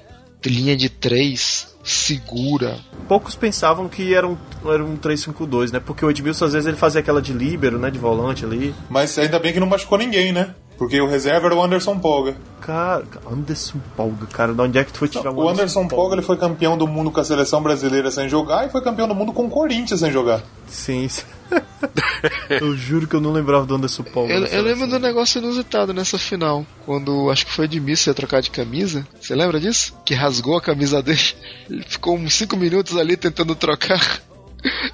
Linha 0.48 0.76
de 0.76 0.88
três, 0.88 1.74
segura. 1.82 2.78
Poucos 3.08 3.34
pensavam 3.34 3.88
que 3.88 4.14
era 4.14 4.26
um, 4.26 4.36
era 4.64 4.84
um 4.84 4.96
3-5-2, 4.96 5.72
né? 5.72 5.80
Porque 5.80 6.04
o 6.04 6.10
Edmilson 6.10 6.46
às 6.46 6.52
vezes 6.52 6.66
ele 6.66 6.76
fazia 6.76 7.00
aquela 7.00 7.22
de 7.22 7.32
líbero, 7.32 7.78
né? 7.78 7.90
De 7.90 7.98
volante 7.98 8.44
ali. 8.44 8.74
Mas 8.88 9.16
ainda 9.18 9.38
bem 9.38 9.52
que 9.52 9.60
não 9.60 9.66
machucou 9.66 9.98
ninguém, 9.98 10.32
né? 10.32 10.54
Porque 10.76 11.00
o 11.00 11.06
reserva 11.06 11.46
era 11.46 11.54
o 11.54 11.62
Anderson 11.62 11.98
Polga. 11.98 12.36
Cara, 12.60 13.04
Anderson 13.30 13.78
Polga, 13.96 14.26
cara, 14.26 14.52
de 14.52 14.60
onde 14.60 14.78
é 14.78 14.84
que 14.84 14.92
tu 14.92 14.98
foi 14.98 15.08
tirar 15.08 15.32
O 15.32 15.48
Anderson 15.48 15.88
Polga 15.88 16.16
ele 16.16 16.22
foi 16.22 16.36
campeão 16.36 16.76
do 16.76 16.86
mundo 16.86 17.10
com 17.10 17.20
a 17.20 17.24
seleção 17.24 17.62
brasileira 17.62 18.10
sem 18.10 18.28
jogar 18.28 18.66
e 18.66 18.70
foi 18.70 18.82
campeão 18.82 19.08
do 19.08 19.14
mundo 19.14 19.32
com 19.32 19.46
o 19.46 19.50
Corinthians 19.50 20.00
sem 20.00 20.10
jogar. 20.10 20.42
Sim. 20.68 21.08
eu 22.50 22.76
juro 22.76 23.06
que 23.06 23.14
eu 23.14 23.20
não 23.20 23.32
lembrava 23.32 23.66
do 23.66 23.74
Anderson 23.74 24.02
Polga. 24.02 24.32
Eu, 24.34 24.40
nessa 24.40 24.56
eu 24.56 24.62
lembro 24.62 24.86
do 24.86 24.98
negócio 24.98 25.38
inusitado 25.40 25.92
nessa 25.92 26.18
final. 26.18 26.66
Quando 26.84 27.30
acho 27.30 27.46
que 27.46 27.52
foi 27.52 27.64
Edmilson 27.66 28.10
ia 28.10 28.14
trocar 28.14 28.40
de 28.42 28.50
camisa. 28.50 29.06
Você 29.20 29.34
lembra 29.34 29.60
disso? 29.60 29.94
Que 30.04 30.14
rasgou 30.14 30.56
a 30.56 30.62
camisa 30.62 31.02
dele. 31.02 31.20
Ele 31.70 31.84
ficou 31.86 32.16
uns 32.16 32.34
5 32.34 32.56
minutos 32.56 32.96
ali 32.96 33.16
tentando 33.16 33.54
trocar. 33.54 34.00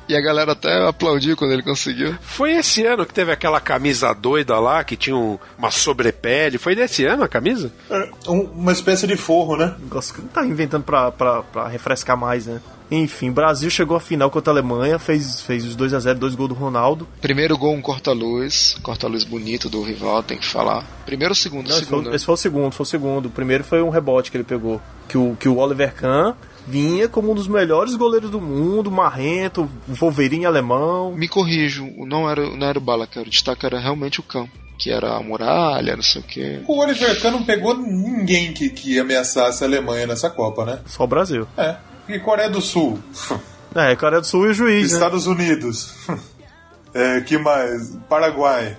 E 0.07 0.15
a 0.15 0.21
galera 0.21 0.53
até 0.53 0.87
aplaudiu 0.87 1.35
quando 1.35 1.53
ele 1.53 1.63
conseguiu. 1.63 2.15
Foi 2.21 2.53
esse 2.53 2.85
ano 2.85 3.07
que 3.07 3.15
teve 3.15 3.33
aquela 3.33 3.59
camisa 3.59 4.13
doida 4.13 4.59
lá, 4.59 4.85
que 4.85 4.97
tinha 4.99 5.17
um- 5.17 5.39
uma 5.57 5.71
sobrepele. 5.71 6.59
Foi 6.59 6.75
desse 6.75 7.07
ano 7.07 7.23
a 7.23 7.29
camisa? 7.29 7.73
Um- 8.29 8.43
uma 8.55 8.73
espécie 8.73 9.07
de 9.07 9.17
forro, 9.17 9.57
né? 9.57 9.75
Negócio 9.79 10.13
que 10.15 10.21
tá 10.23 10.45
inventando 10.45 10.83
pra, 10.83 11.11
pra, 11.11 11.43
pra 11.45 11.69
refrescar 11.69 12.19
mais, 12.19 12.47
né? 12.47 12.61
Enfim, 12.95 13.33
Brasil 13.33 13.71
chegou 13.71 13.97
à 13.97 14.01
final 14.01 14.31
contra 14.31 14.53
a 14.53 14.55
Alemanha, 14.55 14.99
fez, 14.99 15.41
fez 15.41 15.65
os 15.65 15.75
2x0, 15.75 16.13
dois 16.13 16.35
gols 16.35 16.51
do 16.51 16.55
Ronaldo. 16.55 17.09
Primeiro 17.23 17.57
gol, 17.57 17.73
um 17.73 17.81
corta-luz. 17.81 18.77
Corta-luz 18.83 19.25
bonito 19.25 19.71
do 19.71 19.81
rival, 19.83 20.23
tem 20.23 20.37
que 20.37 20.45
falar. 20.45 20.85
Primeiro 21.07 21.33
ou 21.33 21.35
segundo? 21.35 21.69
Não, 21.69 21.77
esse, 21.77 21.87
segundo. 21.87 22.05
foi, 22.05 22.15
esse 22.15 22.27
foi 22.27 22.35
o 22.35 22.37
segundo, 22.37 22.73
foi 22.73 22.85
o 22.85 22.87
segundo. 22.87 23.27
O 23.27 23.31
primeiro 23.31 23.65
foi 23.65 23.81
um 23.81 23.89
rebote 23.89 24.31
que 24.31 24.37
ele 24.37 24.45
pegou. 24.45 24.79
Que 25.09 25.17
o, 25.17 25.35
que 25.41 25.49
o 25.49 25.57
Oliver 25.57 25.95
Kahn 25.95 26.35
vinha 26.67 27.09
como 27.09 27.33
um 27.33 27.35
dos 27.35 27.49
melhores 27.49 27.95
goleiros 27.95 28.29
do 28.29 28.41
mundo, 28.41 28.91
marrento, 28.91 29.71
Wolverine 29.89 30.45
alemão. 30.45 31.15
Me 31.15 31.29
corrijo, 31.29 31.89
não 32.07 32.29
era, 32.29 32.43
não 32.55 32.67
era 32.67 32.79
o 32.79 32.83
Balacar, 32.83 33.23
o 33.23 33.31
destaque 33.31 33.65
era 33.65 33.81
realmente 33.81 34.21
o 34.21 34.23
campo. 34.23 34.53
Que 34.79 34.91
era 34.91 35.17
a 35.17 35.23
muralha, 35.23 35.97
não 35.97 36.03
sei 36.03 36.21
o 36.21 36.25
quê. 36.25 36.61
O 36.67 36.79
Oliver 36.79 37.19
Kahn 37.23 37.31
não 37.31 37.45
pegou 37.45 37.75
ninguém 37.75 38.53
que, 38.53 38.69
que 38.69 38.99
ameaçasse 38.99 39.65
a 39.65 39.67
Alemanha 39.67 40.07
nessa 40.07 40.29
Copa, 40.29 40.67
né? 40.67 40.81
Só 40.85 41.05
o 41.05 41.07
Brasil. 41.07 41.47
É. 41.57 41.77
E 42.09 42.19
Coreia 42.19 42.51
do 42.51 42.61
Sul? 42.61 42.99
É, 43.75 43.95
Coreia 43.97 44.21
do 44.21 44.27
Sul 44.27 44.47
e 44.47 44.51
o 44.51 44.55
juiz, 44.55 44.91
né? 44.91 44.95
Estados 44.99 45.27
Unidos? 45.27 45.95
é, 46.95 47.21
que 47.21 47.39
mais? 47.39 47.97
Paraguai? 48.09 48.77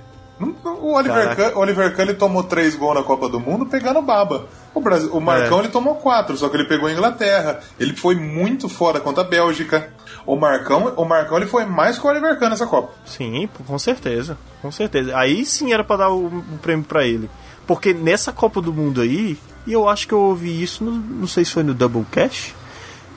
O 0.65 0.93
Oliver. 0.95 1.35
Kahn, 1.35 1.57
Oliver 1.57 1.95
Kahn 1.95 2.03
ele 2.03 2.13
tomou 2.15 2.43
três 2.43 2.75
gols 2.75 2.95
na 2.95 3.03
Copa 3.03 3.29
do 3.29 3.39
Mundo 3.39 3.65
pegando 3.65 4.01
baba. 4.01 4.47
O, 4.73 4.81
Brasil, 4.81 5.09
o 5.13 5.21
Marcão 5.21 5.59
É. 5.59 5.61
ele 5.61 5.69
tomou 5.69 5.95
quatro, 5.95 6.35
só 6.35 6.49
que 6.49 6.57
ele 6.57 6.65
pegou 6.67 6.89
a 6.89 6.91
Inglaterra. 6.91 7.59
Ele 7.79 7.95
foi 7.95 8.15
muito 8.15 8.67
fora 8.67 8.99
contra 8.99 9.23
a 9.23 9.25
Bélgica. 9.25 9.89
O 10.25 10.35
Marcão, 10.35 10.93
o 10.97 11.05
Marcão 11.05 11.37
ele 11.37 11.45
foi 11.45 11.65
mais 11.65 11.97
que 11.97 12.05
o 12.05 12.09
Oliver 12.09 12.37
Kahn 12.37 12.49
nessa 12.49 12.67
Copa. 12.67 12.91
Sim, 13.05 13.47
com 13.65 13.79
certeza. 13.79 14.37
Com 14.61 14.71
certeza. 14.71 15.15
Aí 15.17 15.45
sim 15.45 15.71
era 15.71 15.83
pra 15.83 15.95
dar 15.97 16.09
o, 16.09 16.25
o 16.25 16.57
prêmio 16.61 16.83
pra 16.83 17.05
ele. 17.05 17.29
Porque 17.65 17.93
nessa 17.93 18.33
Copa 18.33 18.61
do 18.61 18.73
Mundo 18.73 18.99
aí, 19.01 19.37
e 19.65 19.71
eu 19.71 19.87
acho 19.87 20.07
que 20.07 20.13
eu 20.13 20.19
ouvi 20.19 20.61
isso, 20.61 20.83
no, 20.83 20.91
não 20.91 21.27
sei 21.27 21.45
se 21.45 21.51
foi 21.51 21.63
no 21.63 21.73
Double 21.73 22.05
Cash, 22.11 22.53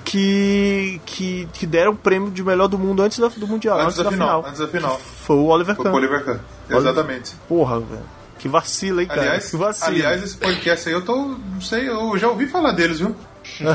que, 0.06 1.00
que, 1.04 1.48
que 1.52 1.66
deram 1.66 1.90
o 1.90 1.96
prêmio 1.96 2.30
de 2.30 2.40
melhor 2.42 2.68
do 2.68 2.78
mundo 2.78 3.02
antes 3.02 3.18
da, 3.18 3.26
do 3.26 3.46
Mundial, 3.46 3.80
Antes, 3.80 3.96
da, 3.96 4.08
final, 4.08 4.44
Antes 4.46 4.60
da 4.60 4.68
final. 4.68 5.00
Foi 5.00 5.34
o 5.34 5.46
Oliver 5.46 5.74
Foi 5.74 5.84
Kahn. 5.84 5.90
com 5.90 5.96
o 5.96 6.00
Oliver 6.00 6.24
Kahn. 6.24 6.38
Exatamente. 6.70 7.34
Porra, 7.48 7.80
velho. 7.80 8.04
Que 8.38 8.48
vacila, 8.48 9.02
hein, 9.02 9.08
cara? 9.08 9.22
Aliás, 9.22 9.50
que 9.50 9.56
vacila. 9.56 9.90
aliás, 9.90 10.22
esse 10.22 10.36
podcast 10.36 10.88
aí 10.88 10.94
eu 10.94 11.04
tô. 11.04 11.16
Não 11.16 11.60
sei, 11.60 11.88
eu 11.88 12.16
já 12.16 12.28
ouvi 12.28 12.46
falar 12.46 12.70
deles, 12.70 13.00
viu? 13.00 13.16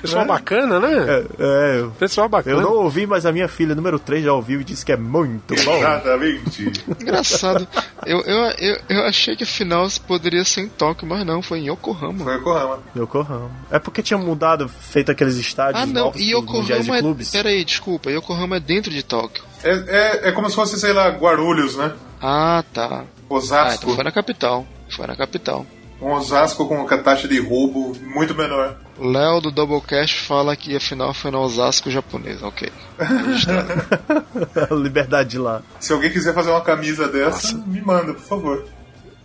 Pessoal 0.00 0.24
bacana, 0.26 0.80
né? 0.80 0.94
É, 1.08 1.24
é. 1.38 1.86
Pessoal 1.98 2.28
bacana. 2.28 2.56
Eu 2.56 2.62
não 2.62 2.72
ouvi, 2.74 3.06
mas 3.06 3.24
a 3.26 3.32
minha 3.32 3.48
filha 3.48 3.74
número 3.74 3.98
3 3.98 4.24
já 4.24 4.32
ouviu 4.32 4.60
e 4.60 4.64
disse 4.64 4.84
que 4.84 4.92
é 4.92 4.96
muito 4.96 5.54
bom. 5.64 5.76
Exatamente. 5.78 6.72
Engraçado. 7.00 7.66
eu, 8.06 8.20
eu, 8.20 8.38
eu, 8.58 8.80
eu 8.88 9.02
achei 9.06 9.36
que 9.36 9.44
a 9.44 9.46
final 9.46 9.86
poderia 10.06 10.44
ser 10.44 10.62
em 10.62 10.68
Tóquio, 10.68 11.06
mas 11.06 11.24
não, 11.26 11.42
foi 11.42 11.60
em 11.60 11.70
Yokohama. 11.70 12.24
Foi 12.24 12.34
Yokohama. 12.34 12.78
Yokohama. 12.96 13.50
É 13.70 13.78
porque 13.78 14.02
tinha 14.02 14.18
mudado, 14.18 14.68
feito 14.68 15.10
aqueles 15.10 15.36
estádios 15.36 15.82
Ah, 15.82 15.86
não, 15.86 16.06
novos 16.06 16.20
e 16.20 16.32
Yokohama 16.34 16.96
é. 16.96 17.00
clubes. 17.00 17.30
Peraí, 17.30 17.64
desculpa, 17.64 18.10
Yokohama 18.10 18.56
é 18.56 18.60
dentro 18.60 18.90
de 18.90 19.02
Tóquio. 19.02 19.44
É, 19.62 19.70
é, 19.70 20.28
é 20.28 20.32
como 20.32 20.48
se 20.48 20.54
fosse, 20.56 20.78
sei 20.78 20.92
lá, 20.92 21.08
Guarulhos, 21.08 21.76
né? 21.76 21.92
Ah, 22.20 22.64
tá. 22.72 23.04
Ah, 23.04 23.34
Osasco. 23.34 23.82
então 23.84 23.94
foi 23.94 24.04
na 24.04 24.12
capital. 24.12 24.66
Foi 24.90 25.06
na 25.06 25.14
capital. 25.16 25.66
Um 26.00 26.12
Osasco 26.12 26.66
com 26.68 26.86
a 26.88 26.98
taxa 26.98 27.26
de 27.26 27.40
roubo 27.40 27.92
muito 28.02 28.32
menor. 28.34 28.76
Léo 29.00 29.40
do 29.40 29.50
Doublecast 29.50 30.20
fala 30.20 30.54
que 30.56 30.76
a 30.76 30.80
final 30.80 31.12
foi 31.12 31.30
no 31.30 31.40
Osasco 31.40 31.90
japonês, 31.90 32.40
ok. 32.42 32.70
Liberdade 34.70 35.30
de 35.30 35.38
lá. 35.38 35.62
Se 35.80 35.92
alguém 35.92 36.10
quiser 36.10 36.34
fazer 36.34 36.50
uma 36.50 36.60
camisa 36.60 37.08
dessa, 37.08 37.56
me 37.66 37.80
manda, 37.80 38.14
por 38.14 38.22
favor. 38.22 38.64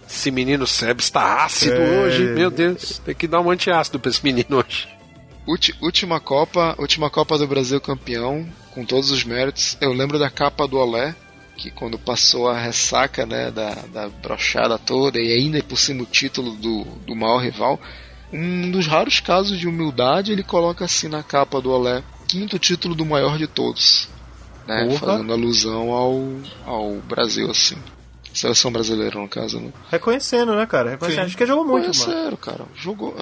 Esse 0.09 0.31
menino 0.31 0.67
Sebs 0.67 1.09
tá 1.09 1.43
ácido 1.45 1.75
É. 1.75 1.99
hoje, 2.05 2.23
meu 2.23 2.49
Deus. 2.51 2.99
Tem 3.05 3.15
que 3.15 3.27
dar 3.27 3.39
um 3.41 3.49
antiácido 3.51 3.99
pra 3.99 4.09
esse 4.11 4.23
menino 4.23 4.57
hoje. 4.57 4.87
Ulti- 5.47 5.75
última 5.81 6.19
Copa, 6.19 6.75
última 6.77 7.09
Copa 7.09 7.37
do 7.37 7.47
Brasil 7.47 7.79
campeão, 7.81 8.45
com 8.73 8.85
todos 8.85 9.11
os 9.11 9.23
méritos. 9.23 9.77
Eu 9.81 9.91
lembro 9.93 10.17
da 10.19 10.29
capa 10.29 10.67
do 10.67 10.77
Olé, 10.77 11.15
que 11.57 11.71
quando 11.71 11.97
passou 11.97 12.49
a 12.49 12.59
ressaca, 12.59 13.25
né, 13.25 13.51
da, 13.51 13.75
da 13.93 14.09
brochada 14.09 14.77
toda 14.77 15.19
e 15.19 15.31
ainda 15.31 15.61
por 15.63 15.77
cima 15.77 16.03
o 16.03 16.05
título 16.05 16.51
do, 16.55 16.83
do 17.05 17.15
maior 17.15 17.37
rival, 17.37 17.79
um 18.31 18.71
dos 18.71 18.87
raros 18.87 19.19
casos 19.19 19.59
de 19.59 19.67
humildade 19.67 20.31
ele 20.31 20.43
coloca 20.43 20.85
assim 20.85 21.07
na 21.07 21.21
capa 21.21 21.61
do 21.61 21.71
Olé, 21.71 22.03
quinto 22.27 22.57
título 22.57 22.95
do 22.95 23.05
maior 23.05 23.37
de 23.37 23.47
todos, 23.47 24.09
né, 24.67 24.97
fazendo 24.99 25.31
alusão 25.31 25.91
ao, 25.91 26.23
ao 26.65 26.95
Brasil 27.01 27.49
assim. 27.49 27.77
Seleção 28.33 28.71
brasileira, 28.71 29.19
no 29.19 29.29
caso, 29.29 29.59
né? 29.59 29.71
Reconhecendo, 29.91 30.55
né, 30.55 30.65
cara? 30.65 30.89
Reconhecendo. 30.89 31.21
Sim. 31.21 31.27
Acho 31.27 31.37
que 31.37 31.45
jogou 31.45 31.63
muito, 31.63 31.83
mano. 31.83 31.93
sério, 31.93 32.35
cara. 32.35 32.65
Jogou. 32.75 33.15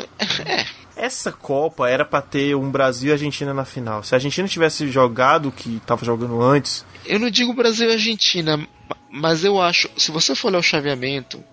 Essa 1.02 1.32
Copa 1.32 1.90
era 1.90 2.06
pra 2.06 2.22
ter 2.22 2.56
um 2.56 2.70
Brasil 2.70 3.10
e 3.10 3.14
Argentina 3.14 3.54
na 3.56 3.66
final. 3.66 4.04
Se 4.04 4.14
a 4.14 4.18
Argentina 4.18 4.48
tivesse 4.48 4.88
jogado 4.92 5.50
o 5.50 5.52
que 5.52 5.82
tava 5.86 6.06
jogando 6.06 6.40
antes, 6.42 6.86
Eu 7.06 7.18
não 7.20 7.30
digo 7.32 7.54
Brasil 7.54 7.90
e 7.90 7.94
Argentina, 7.94 8.56
ma- 8.56 8.68
mas 9.10 9.44
eu 9.44 9.60
acho, 9.60 9.90
se 9.98 10.12
você 10.12 10.36
for 10.36 10.50
olhar 10.50 10.60
o 10.60 10.64
chaveamento, 10.64 11.44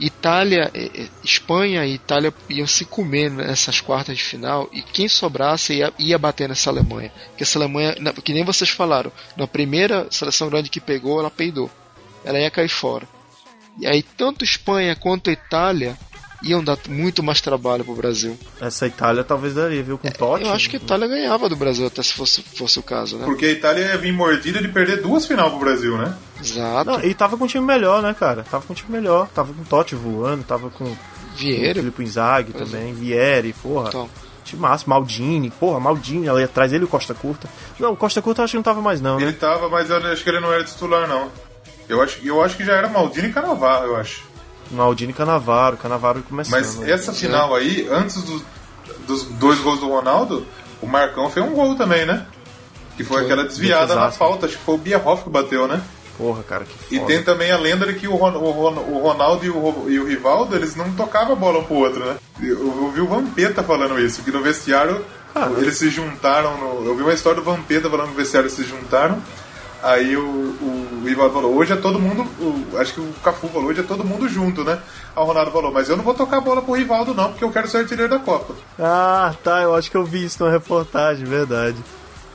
Itália, 0.00 0.70
eh, 0.74 0.90
eh, 0.94 1.06
Espanha 1.22 1.84
e 1.84 1.94
Itália 1.94 2.32
iam 2.48 2.66
se 2.66 2.84
comer 2.86 3.30
nessas 3.30 3.80
quartas 3.80 4.16
de 4.16 4.22
final 4.24 4.68
e 4.72 4.80
quem 4.82 5.06
sobrasse 5.06 5.74
ia, 5.74 5.92
ia 5.98 6.18
bater 6.18 6.48
nessa 6.48 6.70
Alemanha. 6.70 7.12
Porque 7.28 7.42
essa 7.44 7.58
Alemanha, 7.58 7.94
que 8.24 8.32
nem 8.32 8.42
vocês 8.42 8.70
falaram, 8.70 9.12
na 9.36 9.46
primeira 9.46 10.06
seleção 10.10 10.48
grande 10.48 10.70
que 10.70 10.80
pegou, 10.80 11.20
ela 11.20 11.30
peidou. 11.30 11.70
Ela 12.24 12.40
ia 12.40 12.50
cair 12.50 12.68
fora. 12.70 13.06
E 13.78 13.86
aí 13.86 14.02
tanto 14.02 14.42
Espanha 14.44 14.96
quanto 14.96 15.30
Itália 15.30 15.96
iam 16.42 16.62
dar 16.62 16.78
muito 16.88 17.22
mais 17.22 17.40
trabalho 17.40 17.84
pro 17.84 17.94
Brasil. 17.94 18.38
essa 18.60 18.86
Itália 18.86 19.24
talvez 19.24 19.54
daria, 19.54 19.82
viu? 19.82 19.98
Com 19.98 20.10
Totti. 20.10 20.44
Eu 20.44 20.52
acho 20.52 20.68
que 20.68 20.76
a 20.76 20.78
Itália 20.78 21.08
ganhava 21.08 21.48
do 21.48 21.56
Brasil 21.56 21.86
até 21.86 22.02
se 22.02 22.12
fosse, 22.12 22.42
fosse 22.42 22.78
o 22.78 22.82
caso, 22.82 23.16
né? 23.16 23.24
Porque 23.24 23.46
a 23.46 23.50
Itália 23.50 23.86
ia 23.86 23.98
vir 23.98 24.12
mordida 24.12 24.60
de 24.60 24.68
perder 24.68 25.00
duas 25.00 25.26
final 25.26 25.50
pro 25.50 25.60
Brasil, 25.60 25.96
né? 25.96 26.16
Exato. 26.40 26.90
Não, 26.90 27.00
e 27.00 27.14
tava 27.14 27.36
com 27.36 27.44
um 27.44 27.48
time 27.48 27.64
melhor, 27.64 28.02
né, 28.02 28.14
cara? 28.18 28.44
Tava 28.50 28.64
com 28.66 28.72
um 28.72 28.76
time 28.76 28.92
melhor. 28.92 29.28
Tava 29.28 29.52
com 29.52 29.62
o 29.62 29.64
Totti 29.64 29.94
voando, 29.94 30.44
tava 30.44 30.70
com 30.70 30.84
Vieira. 31.36 31.66
com 31.66 31.70
o 31.70 31.82
Filippo 31.82 32.02
Inzaghi 32.02 32.52
Pois 32.52 32.70
também, 32.70 32.92
Vieri, 32.92 33.52
porra. 33.52 33.88
Então. 33.88 34.08
Time 34.44 34.60
massa, 34.60 34.84
Maldini, 34.86 35.50
porra, 35.50 35.80
Maldini 35.80 36.28
ali 36.28 36.42
atrás, 36.44 36.70
ele 36.70 36.82
e 36.82 36.84
o 36.84 36.88
Costa 36.88 37.14
Curta. 37.14 37.48
Não, 37.78 37.92
o 37.92 37.96
Costa 37.96 38.20
Curta 38.20 38.42
eu 38.42 38.44
acho 38.44 38.52
que 38.52 38.56
não 38.56 38.62
tava 38.62 38.82
mais 38.82 39.00
não? 39.00 39.18
Ele 39.18 39.32
tava, 39.32 39.70
mas 39.70 39.88
eu 39.88 39.96
acho 39.96 40.22
que 40.22 40.28
ele 40.28 40.40
não 40.40 40.52
era 40.52 40.62
titular, 40.62 41.08
não. 41.08 41.30
Eu 41.88 42.02
acho, 42.02 42.20
eu 42.22 42.42
acho 42.42 42.56
que 42.56 42.64
já 42.64 42.74
era 42.74 42.88
Maldini 42.88 43.28
e 43.28 43.32
Canavarro, 43.32 43.86
eu 43.86 43.96
acho. 43.96 44.22
Maldini 44.70 45.12
e 45.12 45.14
Canavaro, 45.14 45.76
Canavaro 45.76 46.22
começando. 46.22 46.52
Mas 46.52 46.76
né? 46.76 46.90
essa 46.90 47.12
final 47.12 47.54
aí, 47.54 47.86
antes 47.90 48.22
dos, 48.22 48.42
dos 49.06 49.24
dois 49.24 49.58
gols 49.60 49.80
do 49.80 49.88
Ronaldo, 49.88 50.46
o 50.82 50.86
Marcão 50.86 51.30
fez 51.30 51.44
um 51.46 51.50
gol 51.54 51.74
também, 51.76 52.04
né? 52.06 52.26
Que 52.96 53.02
foi, 53.04 53.18
Foi, 53.18 53.24
aquela 53.26 53.44
desviada 53.44 53.94
na 53.94 54.10
falta, 54.10 54.46
acho 54.46 54.56
que 54.56 54.64
foi 54.64 54.74
o 54.76 54.78
Bierhoff 54.78 55.24
que 55.24 55.30
bateu, 55.30 55.66
né? 55.66 55.82
Porra, 56.16 56.44
cara, 56.44 56.64
que 56.64 56.94
E 56.94 56.98
foda. 56.98 57.08
tem 57.08 57.22
também 57.24 57.50
a 57.50 57.56
lenda 57.58 57.84
de 57.86 57.94
que 57.94 58.06
o, 58.06 58.14
Ron- 58.14 58.36
o 58.36 58.50
Ron- 58.52 58.84
o 58.88 58.98
Ronaldo 59.02 59.44
e 59.44 59.50
o, 59.50 59.86
e 59.88 59.98
o 59.98 60.06
Rivaldo, 60.06 60.54
eles 60.54 60.76
não 60.76 60.92
tocavam 60.92 61.32
a 61.32 61.36
bola 61.36 61.58
um 61.58 61.64
pro 61.64 61.74
outro, 61.74 62.04
né? 62.04 62.16
Eu 62.40 62.82
ouvi 62.84 63.00
o 63.00 63.06
Vampeta 63.08 63.64
falando 63.64 63.98
isso, 63.98 64.22
que 64.22 64.30
no 64.30 64.40
vestiário 64.40 65.04
eles 65.58 65.76
se 65.76 65.90
juntaram. 65.90 66.56
No, 66.56 66.86
eu 66.86 66.94
vi 66.94 67.02
uma 67.02 67.12
história 67.12 67.40
do 67.40 67.44
Vampeta 67.44 67.90
falando 67.90 68.06
que 68.06 68.12
no 68.12 68.16
vestiário 68.16 68.46
eles 68.46 68.56
se 68.56 68.62
juntaram. 68.64 69.20
Aí 69.86 70.16
o, 70.16 70.22
o, 70.22 71.00
o 71.02 71.06
Rivaldo 71.06 71.34
falou, 71.34 71.54
hoje 71.54 71.72
é 71.74 71.76
todo 71.76 71.98
mundo. 72.00 72.22
o- 72.40 72.78
acho 72.78 72.94
que 72.94 73.00
o 73.00 73.12
Cafu 73.22 73.48
falou, 73.48 73.68
hoje 73.68 73.80
é 73.80 73.82
todo 73.84 74.02
mundo 74.02 74.26
junto, 74.28 74.64
né? 74.64 74.78
O 75.14 75.24
Ronaldo 75.24 75.50
falou, 75.50 75.70
mas 75.70 75.88
eu 75.90 75.96
não 75.96 76.02
vou 76.04 76.14
tocar 76.14 76.38
a 76.38 76.40
bola 76.40 76.62
pro 76.62 76.72
Rivaldo, 76.72 77.12
não, 77.14 77.30
porque 77.30 77.44
eu 77.44 77.52
quero 77.52 77.68
ser 77.68 77.78
artilheiro 77.78 78.10
da 78.10 78.18
Copa. 78.18 78.54
Ah, 78.78 79.34
tá, 79.44 79.60
eu 79.62 79.74
acho 79.74 79.90
que 79.90 79.96
eu 79.96 80.04
vi 80.04 80.24
isso 80.24 80.42
numa 80.42 80.50
reportagem, 80.52 81.24
verdade. 81.26 81.76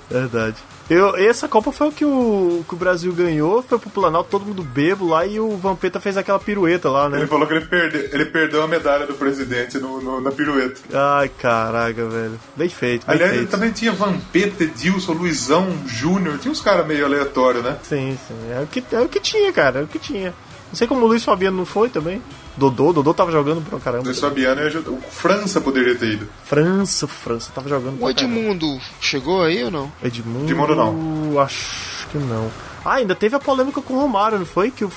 Verdade. 0.10 0.58
Eu, 0.90 1.16
essa 1.16 1.48
Copa 1.48 1.72
foi 1.72 1.90
o 1.90 1.92
que 1.92 2.04
o, 2.04 2.66
que 2.68 2.74
o 2.74 2.78
Brasil 2.78 3.14
ganhou, 3.14 3.62
foi 3.62 3.78
pro 3.78 3.92
Planalto, 3.92 4.30
todo 4.32 4.44
mundo 4.46 4.64
bebo 4.64 5.08
lá 5.08 5.24
e 5.26 5.40
o 5.40 5.56
Vampeta 5.56 6.00
fez 6.00 6.18
aquela 6.18 6.40
pirueta 6.40 6.90
lá, 6.90 7.08
né? 7.08 7.20
Ele 7.20 7.28
falou 7.28 7.46
que 7.46 7.54
ele, 7.54 7.66
perde, 7.66 8.10
ele 8.12 8.26
perdeu 8.26 8.64
a 8.64 8.68
medalha 8.68 9.06
do 9.06 9.14
presidente 9.14 9.78
no, 9.78 10.02
no- 10.02 10.20
na 10.20 10.32
pirueta. 10.32 10.82
Ai, 10.92 11.30
caraca, 11.30 12.06
velho. 12.08 12.40
Bem 12.56 12.70
feito, 12.70 13.06
bem 13.06 13.14
Aliás, 13.16 13.32
ele 13.34 13.42
feito. 13.42 13.52
também 13.52 13.72
tinha 13.72 13.92
Vampeta, 13.92 14.64
Edilson, 14.64 15.14
Luizão, 15.14 15.68
Júnior, 15.86 16.40
tinha 16.40 16.52
uns 16.52 16.62
caras 16.62 16.88
meio 16.88 17.06
aleatórios, 17.06 17.64
né? 17.64 17.78
Sim, 17.84 18.18
sim. 18.28 18.36
É 18.52 18.60
o, 18.62 18.66
que, 18.66 18.84
é 18.92 19.00
o 19.00 19.08
que 19.08 19.20
tinha, 19.20 19.54
cara, 19.54 19.82
é 19.82 19.84
o 19.84 19.88
que 19.88 20.00
tinha. 20.00 20.34
Não 20.70 20.76
sei 20.76 20.88
como 20.88 21.06
o 21.06 21.08
Luiz 21.08 21.24
Fabiano 21.24 21.58
não 21.58 21.66
foi 21.66 21.90
também. 21.90 22.20
Dodô, 22.60 22.94
Dodô 22.94 23.14
tava 23.14 23.32
jogando 23.32 23.62
pra 23.68 23.80
caramba. 23.80 24.04
Luiz 24.04 24.20
Fabiano 24.20 24.62
e 24.62 24.68
a- 24.76 24.80
o 24.92 25.02
França 25.10 25.60
poderia 25.62 25.96
ter 25.96 26.14
ido. 26.14 26.28
França, 26.44 27.08
França, 27.08 27.52
tava 27.56 27.70
jogando 27.70 27.96
O 27.96 28.00
pra 28.06 28.14
caramba. 28.14 28.36
Edmundo 28.40 28.80
chegou 29.02 29.42
aí 29.44 29.64
ou 29.64 29.72
não? 29.72 29.92
Edmundo. 30.04 30.46
Edmundo 30.46 30.76
não. 30.76 31.40
Acho 31.40 32.08
que 32.12 32.18
não. 32.18 32.52
Ah, 32.84 32.96
ainda 32.96 33.16
teve 33.16 33.36
a 33.36 33.40
polêmica 33.40 33.82
com 33.82 33.94
o 33.94 34.00
Romário, 34.00 34.38
não 34.40 34.46
foi? 34.46 34.70
Que 34.72 34.84
o 34.86 34.92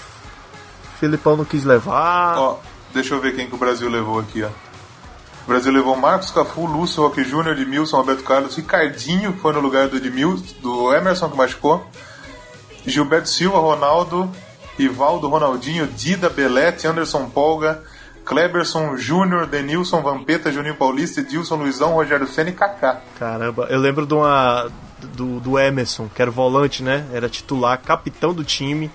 Filipão 0.98 1.36
não 1.36 1.44
quis 1.44 1.64
levar. 1.64 2.36
Ó, 2.38 2.58
deixa 2.92 3.14
eu 3.14 3.20
ver 3.20 3.34
quem 3.34 3.46
que 3.48 3.54
o 3.54 3.58
Brasil 3.58 3.88
levou 3.88 4.18
aqui, 4.20 4.42
ó. 4.42 4.48
O 4.48 5.48
Brasil 5.48 5.72
levou 5.72 5.96
Marcos 5.96 6.30
Cafu, 6.30 6.66
Lúcio, 6.66 7.02
Roque 7.02 7.24
Júnior, 7.24 7.58
Edmilson, 7.58 7.96
Roberto 7.96 8.22
Carlos, 8.22 8.54
Ricardinho, 8.56 9.32
que 9.32 9.40
foi 9.40 9.52
no 9.52 9.60
lugar 9.60 9.88
do 9.88 9.96
Edmilson, 9.96 10.44
do 10.62 10.94
Emerson, 10.94 11.28
que 11.28 11.36
machucou. 11.36 11.84
Gilberto 12.86 13.28
Silva, 13.28 13.58
Ronaldo, 13.58 14.30
Rivaldo, 14.78 15.28
Ronaldinho, 15.28 15.86
Dida, 15.86 16.28
Belete, 16.30 16.86
Anderson 16.86 17.28
Polga, 17.28 17.82
Kleberson, 18.24 18.96
Júnior, 18.96 19.46
Denilson, 19.46 20.00
Vampeta, 20.02 20.50
Juninho 20.52 20.76
Paulista, 20.76 21.20
Edilson, 21.20 21.56
Luizão, 21.56 21.92
Rogério 21.94 22.26
Senna 22.26 22.50
e 22.50 22.52
Kaká. 22.52 23.00
Caramba, 23.18 23.66
eu 23.70 23.78
lembro 23.78 24.06
de 24.06 24.14
uma. 24.14 24.70
Do, 25.16 25.40
do 25.40 25.58
Emerson, 25.58 26.08
que 26.14 26.22
era 26.22 26.30
o 26.30 26.34
volante, 26.34 26.80
né? 26.80 27.04
Era 27.12 27.28
titular, 27.28 27.76
capitão 27.80 28.32
do 28.32 28.44
time. 28.44 28.88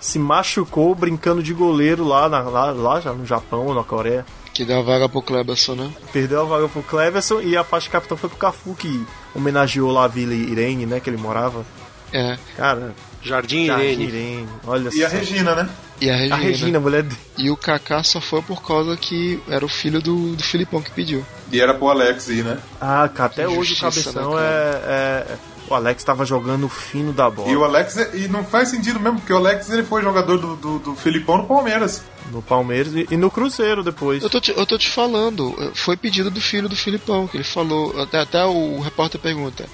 Se 0.00 0.18
machucou 0.18 0.92
brincando 0.92 1.40
de 1.40 1.54
goleiro 1.54 2.02
lá, 2.04 2.28
na- 2.28 2.40
lá, 2.42 2.72
lá 2.72 3.00
já 3.00 3.12
no 3.12 3.24
Japão 3.24 3.66
ou 3.66 3.72
na 3.74 3.84
Coreia. 3.84 4.26
Que 4.52 4.64
deu 4.64 4.80
a 4.80 4.82
vaga 4.82 5.08
pro 5.08 5.22
Kleberson, 5.22 5.74
né? 5.76 5.92
Perdeu 6.12 6.40
a 6.40 6.44
vaga 6.44 6.68
pro 6.68 6.82
Cleverson 6.82 7.40
e 7.40 7.56
a 7.56 7.62
faixa 7.62 7.84
de 7.84 7.90
capitão 7.90 8.16
foi 8.16 8.28
pro 8.28 8.38
Cafu, 8.38 8.74
que 8.74 9.06
homenageou 9.36 9.92
lá 9.92 10.04
a 10.04 10.08
Vila 10.08 10.34
Irene, 10.34 10.84
né? 10.84 10.98
Que 10.98 11.08
ele 11.10 11.16
morava. 11.16 11.64
É. 12.12 12.36
Cara, 12.56 12.92
Jardim 13.26 13.66
Jardim 13.66 13.84
Irene. 13.84 14.04
Irene. 14.04 14.48
Olha 14.66 14.90
E 14.94 15.04
a 15.04 15.10
só. 15.10 15.16
Regina, 15.16 15.54
né? 15.54 15.68
E 16.00 16.10
a 16.10 16.16
Regina. 16.16 16.34
A 16.34 16.38
Regina, 16.38 16.78
a 16.78 16.80
mulher 16.80 17.02
dele. 17.02 17.16
E 17.38 17.50
o 17.50 17.56
Kaká 17.56 18.02
só 18.02 18.20
foi 18.20 18.42
por 18.42 18.62
causa 18.62 18.96
que 18.96 19.40
era 19.48 19.64
o 19.64 19.68
filho 19.68 20.00
do, 20.00 20.36
do 20.36 20.42
Filipão 20.42 20.80
que 20.82 20.90
pediu. 20.90 21.24
E 21.50 21.60
era 21.60 21.74
pro 21.74 21.88
Alex 21.88 22.28
ir, 22.28 22.44
né? 22.44 22.58
Ah, 22.80 23.08
cara, 23.12 23.30
até 23.32 23.48
hoje 23.48 23.72
o 23.72 23.76
justiça, 23.76 24.12
cabeção 24.12 24.34
né, 24.36 24.42
é, 24.42 25.26
é- 25.32 25.38
O 25.68 25.74
Alex 25.74 26.04
tava 26.04 26.24
jogando 26.24 26.68
fino 26.68 27.12
da 27.12 27.28
bola. 27.30 27.50
E 27.50 27.56
o 27.56 27.64
Alex, 27.64 27.96
e 28.14 28.28
não 28.28 28.44
faz 28.44 28.68
sentido 28.68 29.00
mesmo, 29.00 29.18
porque 29.18 29.32
o 29.32 29.36
Alex 29.36 29.68
ele 29.70 29.82
foi 29.82 30.02
jogador 30.02 30.38
do, 30.38 30.54
do, 30.56 30.78
do 30.78 30.94
Felipão 30.94 31.38
no 31.38 31.44
Palmeiras. 31.46 32.04
No 32.30 32.42
Palmeiras 32.42 32.92
e, 32.94 33.06
e 33.10 33.16
no 33.16 33.30
Cruzeiro 33.30 33.82
depois. 33.82 34.22
Eu 34.22 34.28
tô, 34.30 34.40
te, 34.40 34.52
eu 34.56 34.66
tô 34.66 34.76
te 34.76 34.88
falando, 34.90 35.54
foi 35.74 35.96
pedido 35.96 36.30
do 36.30 36.40
filho 36.40 36.68
do 36.68 36.76
Filipão, 36.76 37.26
que 37.26 37.36
ele 37.36 37.44
falou. 37.44 38.00
Até, 38.00 38.20
até 38.20 38.44
o 38.44 38.80
repórter 38.80 39.20
pergunta. 39.20 39.64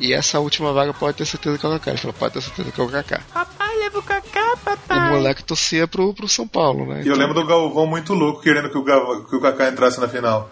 E 0.00 0.12
essa 0.12 0.40
última 0.40 0.72
vaga 0.72 0.92
pode 0.92 1.16
ter 1.18 1.24
certeza 1.26 1.56
que 1.58 1.64
é 1.64 1.68
o 1.68 1.72
Kaká. 1.72 1.90
Ele 1.92 1.98
falou, 2.00 2.14
pode 2.18 2.34
ter 2.34 2.40
certeza 2.42 2.72
que 2.72 2.80
é 2.80 2.84
o 2.84 2.88
Kaká. 2.88 3.20
Papai, 3.32 3.76
leva 3.78 3.98
o 3.98 4.02
Kaká, 4.02 4.52
O 4.54 4.58
papai. 4.58 5.10
moleque 5.12 5.44
torcia 5.44 5.86
pro, 5.86 6.12
pro 6.12 6.28
São 6.28 6.46
Paulo, 6.48 6.86
né? 6.86 7.02
E 7.04 7.08
eu 7.08 7.16
lembro 7.16 7.34
do 7.34 7.46
Galvão 7.46 7.86
muito 7.86 8.12
louco 8.14 8.40
querendo 8.42 8.70
que 8.70 8.78
o, 8.78 8.82
Gal- 8.82 9.24
que 9.24 9.36
o 9.36 9.40
Kaká 9.40 9.68
entrasse 9.68 10.00
na 10.00 10.08
final. 10.08 10.50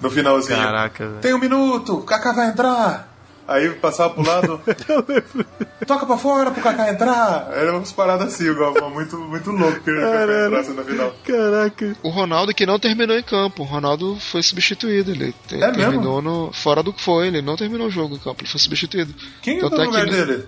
No 0.00 0.10
finalzinho. 0.10 0.58
Caraca, 0.58 1.06
velho. 1.06 1.20
Tem 1.20 1.34
um 1.34 1.38
minuto, 1.38 1.98
o 1.98 2.02
Kaká 2.02 2.32
vai 2.32 2.48
entrar. 2.48 3.11
Aí 3.52 3.68
passava 3.70 4.14
pro 4.14 4.26
lado. 4.26 4.60
Toca 5.86 6.06
pra 6.06 6.16
fora 6.16 6.50
pro 6.50 6.62
Kaká 6.62 6.90
entrar. 6.90 7.48
Era 7.52 7.72
umas 7.76 7.92
paradas 7.92 8.34
assim, 8.34 8.52
Galvão, 8.54 8.90
muito, 8.90 9.18
muito 9.18 9.50
louco 9.50 9.80
que 9.80 9.90
o 9.90 10.00
Kaká 10.00 10.46
entrasse 10.46 10.70
na 10.72 10.82
final. 10.84 11.14
Caraca. 11.24 11.96
O 12.02 12.08
Ronaldo 12.08 12.54
que 12.54 12.64
não 12.66 12.78
terminou 12.78 13.16
em 13.18 13.22
campo. 13.22 13.62
O 13.62 13.66
Ronaldo 13.66 14.16
foi 14.20 14.42
substituído. 14.42 15.10
Ele 15.10 15.34
te- 15.46 15.62
É 15.62 15.70
terminou 15.70 16.22
no. 16.22 16.52
Fora 16.52 16.82
do 16.82 16.92
que 16.92 17.02
foi, 17.02 17.26
ele 17.28 17.42
não 17.42 17.56
terminou 17.56 17.88
o 17.88 17.90
jogo 17.90 18.14
em 18.14 18.18
campo, 18.18 18.42
ele 18.42 18.50
foi 18.50 18.60
substituído. 18.60 19.12
Quem 19.42 19.58
Tanto 19.58 19.74
entrou 19.74 19.82
é 19.82 19.86
no 19.86 19.90
lugar 19.92 20.06
no- 20.06 20.26
dele? 20.26 20.46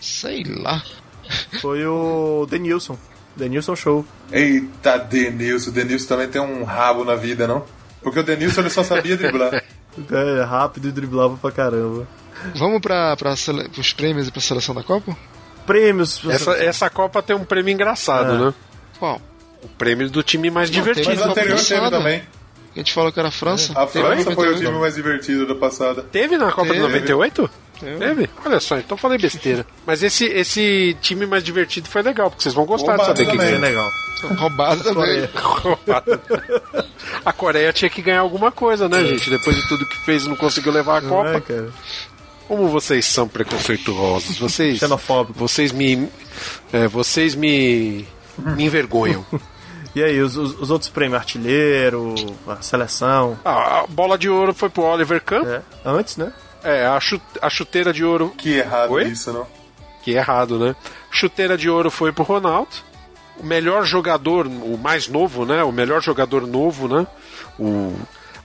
Sei 0.00 0.44
lá. 0.44 0.82
Foi 1.62 1.86
o 1.86 2.46
Denilson. 2.50 2.98
Denilson 3.34 3.74
Show. 3.74 4.04
Eita, 4.30 4.98
Denilson. 4.98 5.70
Denilson 5.70 6.06
também 6.06 6.28
tem 6.28 6.40
um 6.42 6.64
rabo 6.64 7.02
na 7.04 7.14
vida, 7.14 7.46
não? 7.46 7.64
Porque 8.02 8.18
o 8.20 8.22
Denilson 8.22 8.60
ele 8.60 8.68
só 8.70 8.84
sabia 8.84 9.16
driblar. 9.16 9.64
É 10.10 10.42
rápido 10.44 10.88
e 10.88 10.92
driblava 10.92 11.36
pra 11.38 11.50
caramba. 11.50 12.06
Vamos 12.54 12.80
sele... 13.36 13.68
pros 13.68 13.92
prêmios 13.92 14.28
e 14.28 14.30
pra 14.30 14.40
seleção 14.40 14.74
da 14.74 14.82
Copa? 14.82 15.16
Prêmios. 15.66 16.20
Essa, 16.28 16.52
essa 16.52 16.90
Copa 16.90 17.22
tem 17.22 17.34
um 17.34 17.44
prêmio 17.44 17.72
engraçado, 17.72 18.34
É. 18.34 18.38
né? 18.46 18.54
Qual? 18.98 19.20
O 19.62 19.68
prêmio 19.68 20.10
do 20.10 20.22
time 20.22 20.50
mais 20.50 20.68
Não, 20.70 20.74
divertido. 20.74 21.08
Mas 21.08 21.20
anterior 21.22 21.58
teve 21.60 21.90
também. 21.90 22.22
A 22.74 22.78
gente 22.78 22.92
falou 22.92 23.12
que 23.12 23.18
era 23.20 23.28
a 23.28 23.32
França. 23.32 23.72
A 23.76 23.86
Teve 23.86 24.04
França 24.04 24.32
foi 24.32 24.48
o 24.48 24.50
98. 24.50 24.58
time 24.66 24.78
mais 24.80 24.94
divertido 24.96 25.46
da 25.46 25.54
passada. 25.54 26.02
Teve 26.02 26.36
na 26.36 26.50
Copa 26.50 26.66
de 26.66 26.80
Teve. 26.80 26.82
98? 26.82 27.50
Teve. 27.78 27.96
Teve? 27.98 28.30
Olha 28.44 28.58
só, 28.60 28.76
então 28.78 28.96
falei 28.96 29.16
besteira. 29.16 29.64
Mas 29.86 30.02
esse, 30.02 30.24
esse 30.26 30.96
time 31.00 31.24
mais 31.24 31.44
divertido 31.44 31.88
foi 31.88 32.02
legal, 32.02 32.30
porque 32.30 32.42
vocês 32.42 32.54
vão 32.54 32.66
gostar 32.66 32.96
de 32.96 32.98
Roubado 32.98 33.16
saber 33.18 33.30
quem 33.30 33.38
também. 33.38 33.58
que 33.60 33.64
É 33.64 33.68
legal. 33.68 33.90
Roubado 34.38 34.82
também. 34.82 35.28
A 37.24 37.32
Coreia 37.32 37.72
tinha 37.72 37.88
que 37.90 38.02
ganhar 38.02 38.20
alguma 38.20 38.50
coisa, 38.50 38.88
né, 38.88 39.04
gente? 39.04 39.30
Depois 39.30 39.56
de 39.56 39.68
tudo 39.68 39.86
que 39.86 39.96
fez, 40.04 40.26
não 40.26 40.36
conseguiu 40.36 40.72
levar 40.72 40.98
a 40.98 41.00
Não 41.00 41.08
Copa. 41.10 41.30
é, 41.30 41.40
cara? 41.40 41.68
Como 42.48 42.68
vocês 42.68 43.04
são 43.06 43.26
preconceituosos. 43.28 44.38
Vocês, 44.38 44.78
Xenofóbicos. 44.78 45.40
vocês 45.40 45.72
me. 45.72 46.08
é, 46.72 46.86
vocês 46.88 47.34
me. 47.34 48.06
me 48.38 48.64
envergonham. 48.64 49.24
E 49.96 50.02
aí, 50.02 50.20
os, 50.20 50.36
os- 50.36 50.58
os 50.60 50.72
outros 50.72 50.90
prêmios? 50.90 51.20
Artilheiro, 51.20 52.16
a 52.48 52.60
seleção. 52.60 53.38
Ah, 53.44 53.82
a 53.82 53.86
bola 53.86 54.18
de 54.18 54.28
ouro 54.28 54.52
foi 54.52 54.68
pro 54.68 54.82
Oliver 54.82 55.22
Kahn. 55.22 55.44
É. 55.46 55.62
Antes, 55.84 56.16
né? 56.16 56.32
É, 56.64 56.84
a, 56.84 56.98
chu- 56.98 57.20
a 57.40 57.48
chuteira 57.48 57.92
de 57.92 58.04
ouro. 58.04 58.34
Que 58.36 58.54
errado 58.58 58.90
Oi? 58.90 59.04
isso, 59.04 59.32
não? 59.32 59.46
Que 60.02 60.16
é 60.16 60.18
errado, 60.18 60.58
né? 60.58 60.74
Chuteira 61.12 61.56
de 61.56 61.70
ouro 61.70 61.92
foi 61.92 62.10
pro 62.10 62.24
Ronaldo. 62.24 62.70
O 63.38 63.46
melhor 63.46 63.84
jogador, 63.84 64.48
o 64.48 64.76
mais 64.76 65.06
novo, 65.06 65.46
né? 65.46 65.62
O 65.62 65.70
melhor 65.70 66.02
jogador 66.02 66.44
novo, 66.44 66.88
né? 66.88 67.06
O, 67.56 67.94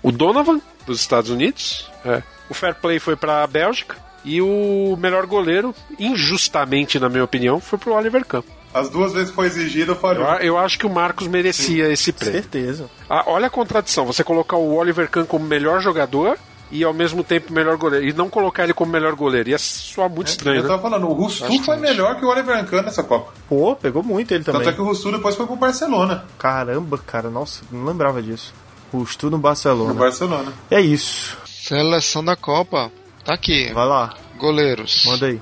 o 0.03 0.11
Donovan, 0.11 0.61
dos 0.86 1.00
Estados 1.02 1.32
Unidos. 1.32 1.90
É. 2.06 2.22
O 2.50 2.53
Fair 2.53 2.76
Play 2.76 3.00
foi 3.00 3.16
pra 3.16 3.45
Bélgica. 3.48 3.95
E 4.26 4.42
o 4.42 4.98
melhor 5.00 5.26
goleiro, 5.26 5.74
injustamente, 5.98 7.00
na 7.00 7.08
minha 7.10 7.24
opinião, 7.24 7.60
foi 7.60 7.80
pro 7.80 7.94
Oliver 7.94 8.26
Kahn. 8.26 8.44
As 8.74 8.90
duas 8.90 9.14
vezes 9.14 9.30
que 9.30 9.36
foi 9.36 9.48
exigido, 9.48 9.94
Eu, 9.94 9.95
falhou. 9.95 10.28
a- 10.30 10.38
eu 10.44 10.58
acho 10.58 10.78
que 10.78 10.86
o 10.86 10.90
Marcos 10.90 11.26
merecia 11.28 11.88
esse 11.92 12.11
prêmio. 12.11 12.34
Certeza. 12.42 12.90
Ah, 13.10 13.24
olha 13.28 13.48
a 13.48 13.50
contradição. 13.50 14.06
Você 14.06 14.24
colocar 14.24 14.58
o 14.58 14.76
Oliver 14.76 15.10
Kahn 15.10 15.26
como 15.26 15.45
melhor 15.45 15.82
jogador 15.82 16.38
e 16.72 16.84
ao 16.84 16.94
mesmo 16.94 17.24
tempo 17.24 17.52
melhor 17.52 17.78
goleiro. 17.78 18.06
E 18.08 18.14
não 18.14 18.30
colocar 18.30 18.66
ele 18.66 18.74
como 18.74 18.92
melhor 18.92 19.16
goleiro. 19.16 19.50
Ia 19.50 19.58
soar 19.58 20.08
muito 20.10 20.28
estranho, 20.28 20.58
É, 20.58 20.60
Eu 20.60 20.64
né? 20.64 20.69
tava 20.69 20.82
falando, 20.82 21.08
o 21.08 21.14
Rustu 21.14 21.64
foi 21.64 21.78
melhor 21.78 22.16
que 22.18 22.26
o 22.26 22.28
Oliver 22.30 22.64
Kahn 22.66 22.84
nessa 22.84 23.02
Copa. 23.02 23.34
Pô, 23.48 23.76
pegou 23.76 24.03
muito 24.03 24.32
ele 24.34 24.44
também. 24.44 24.61
Tanto 24.61 24.69
é 24.72 24.74
que 24.76 24.82
o 24.82 24.86
Rustu 24.86 25.11
depois 25.14 25.36
foi 25.36 25.48
pro 25.48 25.56
Barcelona. 25.56 26.26
Caramba, 26.38 26.98
cara, 27.00 27.30
nossa, 27.30 27.64
não 27.72 27.86
lembrava 27.86 28.22
disso. 28.22 28.53
Rustu 28.94 29.32
no 29.32 29.38
Barcelona. 29.40 29.94
No 29.94 30.00
Barcelona. 30.00 30.52
É 30.69 30.80
isso. 30.80 31.38
Seleção 31.69 32.25
da 32.25 32.35
Copa. 32.35 32.91
Tá 33.23 33.35
aqui. 33.35 33.72
Vai 33.72 33.85
lá, 33.85 34.15
Goleiros. 34.39 35.03
manda 35.06 35.27
aí. 35.27 35.39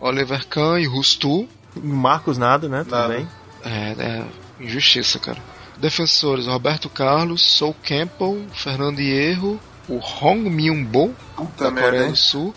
Oliver 0.00 0.44
Kahn 0.48 0.80
e 0.80 0.86
Rustu. 0.86 1.48
Marcos 1.76 2.36
nada, 2.36 2.68
né? 2.68 2.82
Tudo 2.82 2.90
Nada. 2.90 3.14
bem. 3.14 3.28
É, 3.64 3.94
é 3.96 4.24
injustiça, 4.58 5.20
cara. 5.20 5.38
Defensores: 5.78 6.48
Roberto 6.48 6.88
Carlos, 6.88 7.42
Sol 7.42 7.76
Campbell, 7.80 8.44
Fernando 8.52 8.98
Hierro, 8.98 9.60
o 9.88 10.00
Hong 10.00 10.50
Myung-bo, 10.50 11.14
da 11.56 11.70
merda, 11.70 11.80
Coreia 11.82 12.04
hein? 12.06 12.10
do 12.10 12.16
Sul, 12.16 12.52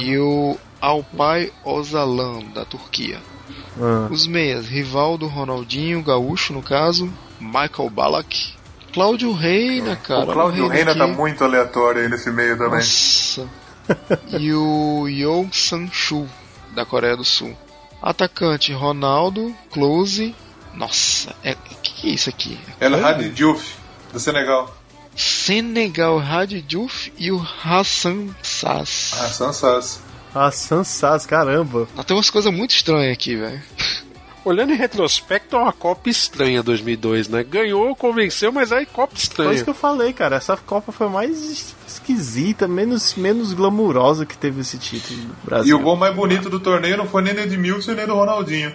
e 0.00 0.18
o 0.18 0.56
Alpay 0.80 1.52
Ozalan, 1.62 2.44
da 2.54 2.64
Turquia. 2.64 3.20
Ah. 3.78 4.08
Os 4.10 4.26
meias: 4.26 4.66
Rivaldo, 4.66 5.26
Ronaldinho, 5.26 6.02
Gaúcho, 6.02 6.54
no 6.54 6.62
caso, 6.62 7.12
Michael 7.38 7.90
Ballack, 7.90 8.54
Cláudio 8.92 9.32
Reina, 9.32 9.96
cara. 9.96 10.24
o 10.24 10.32
Claudio 10.32 10.68
Reina 10.68 10.92
Reina 10.92 11.06
tá 11.06 11.12
muito 11.12 11.44
aleatório 11.44 12.02
aí 12.02 12.08
nesse 12.08 12.30
meio 12.30 12.56
também. 12.56 12.78
Nossa. 12.80 13.48
e 14.38 14.52
o 14.52 15.06
Yong 15.08 15.54
San-chu, 15.56 16.26
da 16.74 16.84
Coreia 16.84 17.16
do 17.16 17.24
Sul. 17.24 17.56
Atacante 18.02 18.72
Ronaldo, 18.72 19.54
Close. 19.70 20.34
Nossa, 20.74 21.34
é, 21.42 21.54
que, 21.82 21.92
que 21.92 22.10
é 22.10 22.14
isso 22.14 22.28
aqui? 22.28 22.58
El 22.80 22.92
Como? 22.92 23.06
Hadi 23.06 23.30
Diouf, 23.30 23.74
do 24.12 24.20
Senegal. 24.20 24.74
Senegal 25.16 26.20
Hadi 26.20 26.62
Diouf 26.62 27.12
e 27.18 27.32
o 27.32 27.44
Hassan 27.64 28.28
Sass. 28.42 29.14
Ah, 29.18 29.28
Sansas. 29.28 30.00
Ah, 30.34 30.50
Sansas, 30.52 31.26
caramba. 31.26 31.88
Tem 32.06 32.16
umas 32.16 32.30
coisas 32.30 32.52
muito 32.52 32.70
estranhas 32.70 33.12
aqui, 33.12 33.34
velho. 33.34 33.60
Olhando 34.48 34.72
em 34.72 34.76
retrospecto, 34.76 35.56
é 35.56 35.58
uma 35.58 35.72
Copa 35.72 36.08
estranha 36.08 36.62
2002, 36.62 37.28
né? 37.28 37.42
Ganhou, 37.44 37.94
convenceu, 37.94 38.50
mas 38.50 38.72
aí 38.72 38.86
Copa 38.86 39.12
Foi 39.14 39.22
estranha. 39.22 39.52
isso 39.54 39.64
que 39.64 39.70
eu 39.70 39.74
falei, 39.74 40.12
cara. 40.12 40.36
Essa 40.36 40.56
Copa 40.56 40.90
foi 40.90 41.08
mais 41.08 41.38
es- 41.50 41.76
esquisita, 41.86 42.66
menos, 42.66 43.14
menos 43.14 43.52
glamurosa 43.52 44.24
que 44.24 44.36
teve 44.38 44.60
esse 44.62 44.78
título 44.78 45.20
do 45.20 45.34
Brasil. 45.44 45.76
E 45.76 45.80
o 45.80 45.82
gol 45.82 45.96
mais 45.96 46.14
bonito 46.14 46.48
do 46.48 46.58
torneio 46.58 46.96
não 46.96 47.06
foi 47.06 47.22
nem 47.22 47.34
do 47.34 47.40
Edmilson 47.40 47.92
nem 47.92 48.06
do 48.06 48.14
Ronaldinho. 48.14 48.74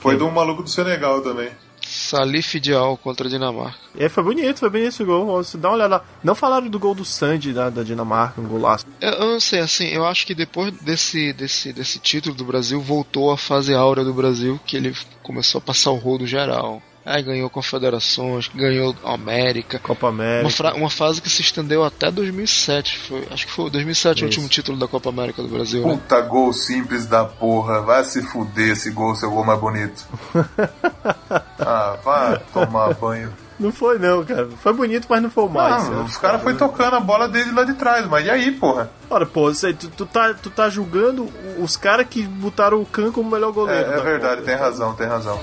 Foi 0.00 0.16
de 0.16 0.22
um 0.22 0.30
maluco 0.30 0.62
do 0.62 0.68
Senegal 0.68 1.20
também. 1.22 1.50
Salif 1.92 2.58
Dial 2.58 2.96
contra 2.96 3.26
a 3.26 3.30
Dinamarca. 3.30 3.78
É, 3.96 4.08
foi 4.08 4.22
bonito, 4.22 4.58
foi 4.58 4.70
bonito 4.70 4.88
esse 4.88 5.04
gol. 5.04 5.26
Você 5.26 5.58
dá 5.58 5.68
uma 5.68 5.76
olhada 5.76 5.96
lá. 5.96 6.04
Não 6.24 6.34
falaram 6.34 6.68
do 6.68 6.78
gol 6.78 6.94
do 6.94 7.04
Sandy 7.04 7.52
da, 7.52 7.68
da 7.68 7.82
Dinamarca, 7.82 8.40
um 8.40 8.46
golaço. 8.46 8.86
Eu, 9.00 9.10
eu 9.10 9.26
não 9.32 9.40
sei, 9.40 9.60
assim, 9.60 9.86
eu 9.88 10.06
acho 10.06 10.26
que 10.26 10.34
depois 10.34 10.72
desse, 10.80 11.32
desse, 11.32 11.72
desse 11.72 11.98
título 11.98 12.34
do 12.34 12.44
Brasil, 12.44 12.80
voltou 12.80 13.30
a 13.30 13.36
fase 13.36 13.74
áurea 13.74 14.04
do 14.04 14.14
Brasil, 14.14 14.58
que 14.64 14.76
ele 14.76 14.96
começou 15.22 15.58
a 15.58 15.62
passar 15.62 15.90
o 15.90 15.96
rodo 15.96 16.26
geral. 16.26 16.82
Aí 17.04 17.20
ganhou 17.22 17.50
Confederações, 17.50 18.48
ganhou 18.54 18.94
América. 19.04 19.78
Copa 19.80 20.08
América. 20.08 20.62
Uma, 20.62 20.74
uma 20.74 20.90
fase 20.90 21.20
que 21.20 21.28
se 21.28 21.42
estendeu 21.42 21.82
até 21.82 22.10
2007. 22.12 22.98
Foi, 22.98 23.26
acho 23.30 23.46
que 23.46 23.52
foi 23.52 23.70
2007 23.70 24.12
o 24.12 24.16
Isso. 24.18 24.24
último 24.26 24.48
título 24.48 24.78
da 24.78 24.86
Copa 24.86 25.08
América 25.08 25.42
do 25.42 25.48
Brasil. 25.48 25.84
né? 25.84 25.94
Puta 25.94 26.20
gol 26.20 26.52
simples 26.52 27.06
da 27.06 27.24
porra. 27.24 27.80
Vai 27.80 28.04
se 28.04 28.22
fuder 28.22 28.70
esse 28.70 28.90
gol, 28.90 29.16
seu 29.16 29.30
gol 29.30 29.44
mais 29.44 29.58
bonito. 29.58 30.06
ah, 31.66 31.96
vai 32.04 32.40
tomar 32.52 32.94
banho. 32.94 33.32
Não 33.60 33.70
foi 33.70 33.98
não, 33.98 34.24
cara. 34.24 34.48
Foi 34.60 34.72
bonito, 34.72 35.06
mas 35.08 35.22
não 35.22 35.30
foi 35.30 35.44
o 35.44 35.48
mais. 35.48 35.88
Não, 35.88 36.04
os 36.04 36.16
caras 36.16 36.42
foi 36.42 36.54
tocando 36.54 36.96
a 36.96 37.00
bola 37.00 37.28
dele 37.28 37.52
lá 37.52 37.62
de 37.64 37.74
trás, 37.74 38.06
mas 38.08 38.26
e 38.26 38.30
aí, 38.30 38.50
porra? 38.50 38.90
Ora, 39.08 39.24
pô, 39.24 39.52
você- 39.54 39.72
tu, 39.72 39.88
tu 39.88 40.04
tá, 40.04 40.34
tu 40.34 40.50
tá 40.50 40.68
julgando 40.68 41.28
os 41.58 41.76
caras 41.76 42.06
que 42.08 42.22
botaram 42.24 42.80
o 42.80 42.86
Khan 42.86 43.12
como 43.12 43.30
melhor 43.30 43.50
É, 43.50 43.52
goleiro. 43.52 43.92
é 43.92 43.96
da 43.96 44.02
verdade, 44.02 44.34
Copa. 44.40 44.46
tem 44.46 44.54
razão, 44.56 44.94
tem 44.94 45.06
razão. 45.06 45.38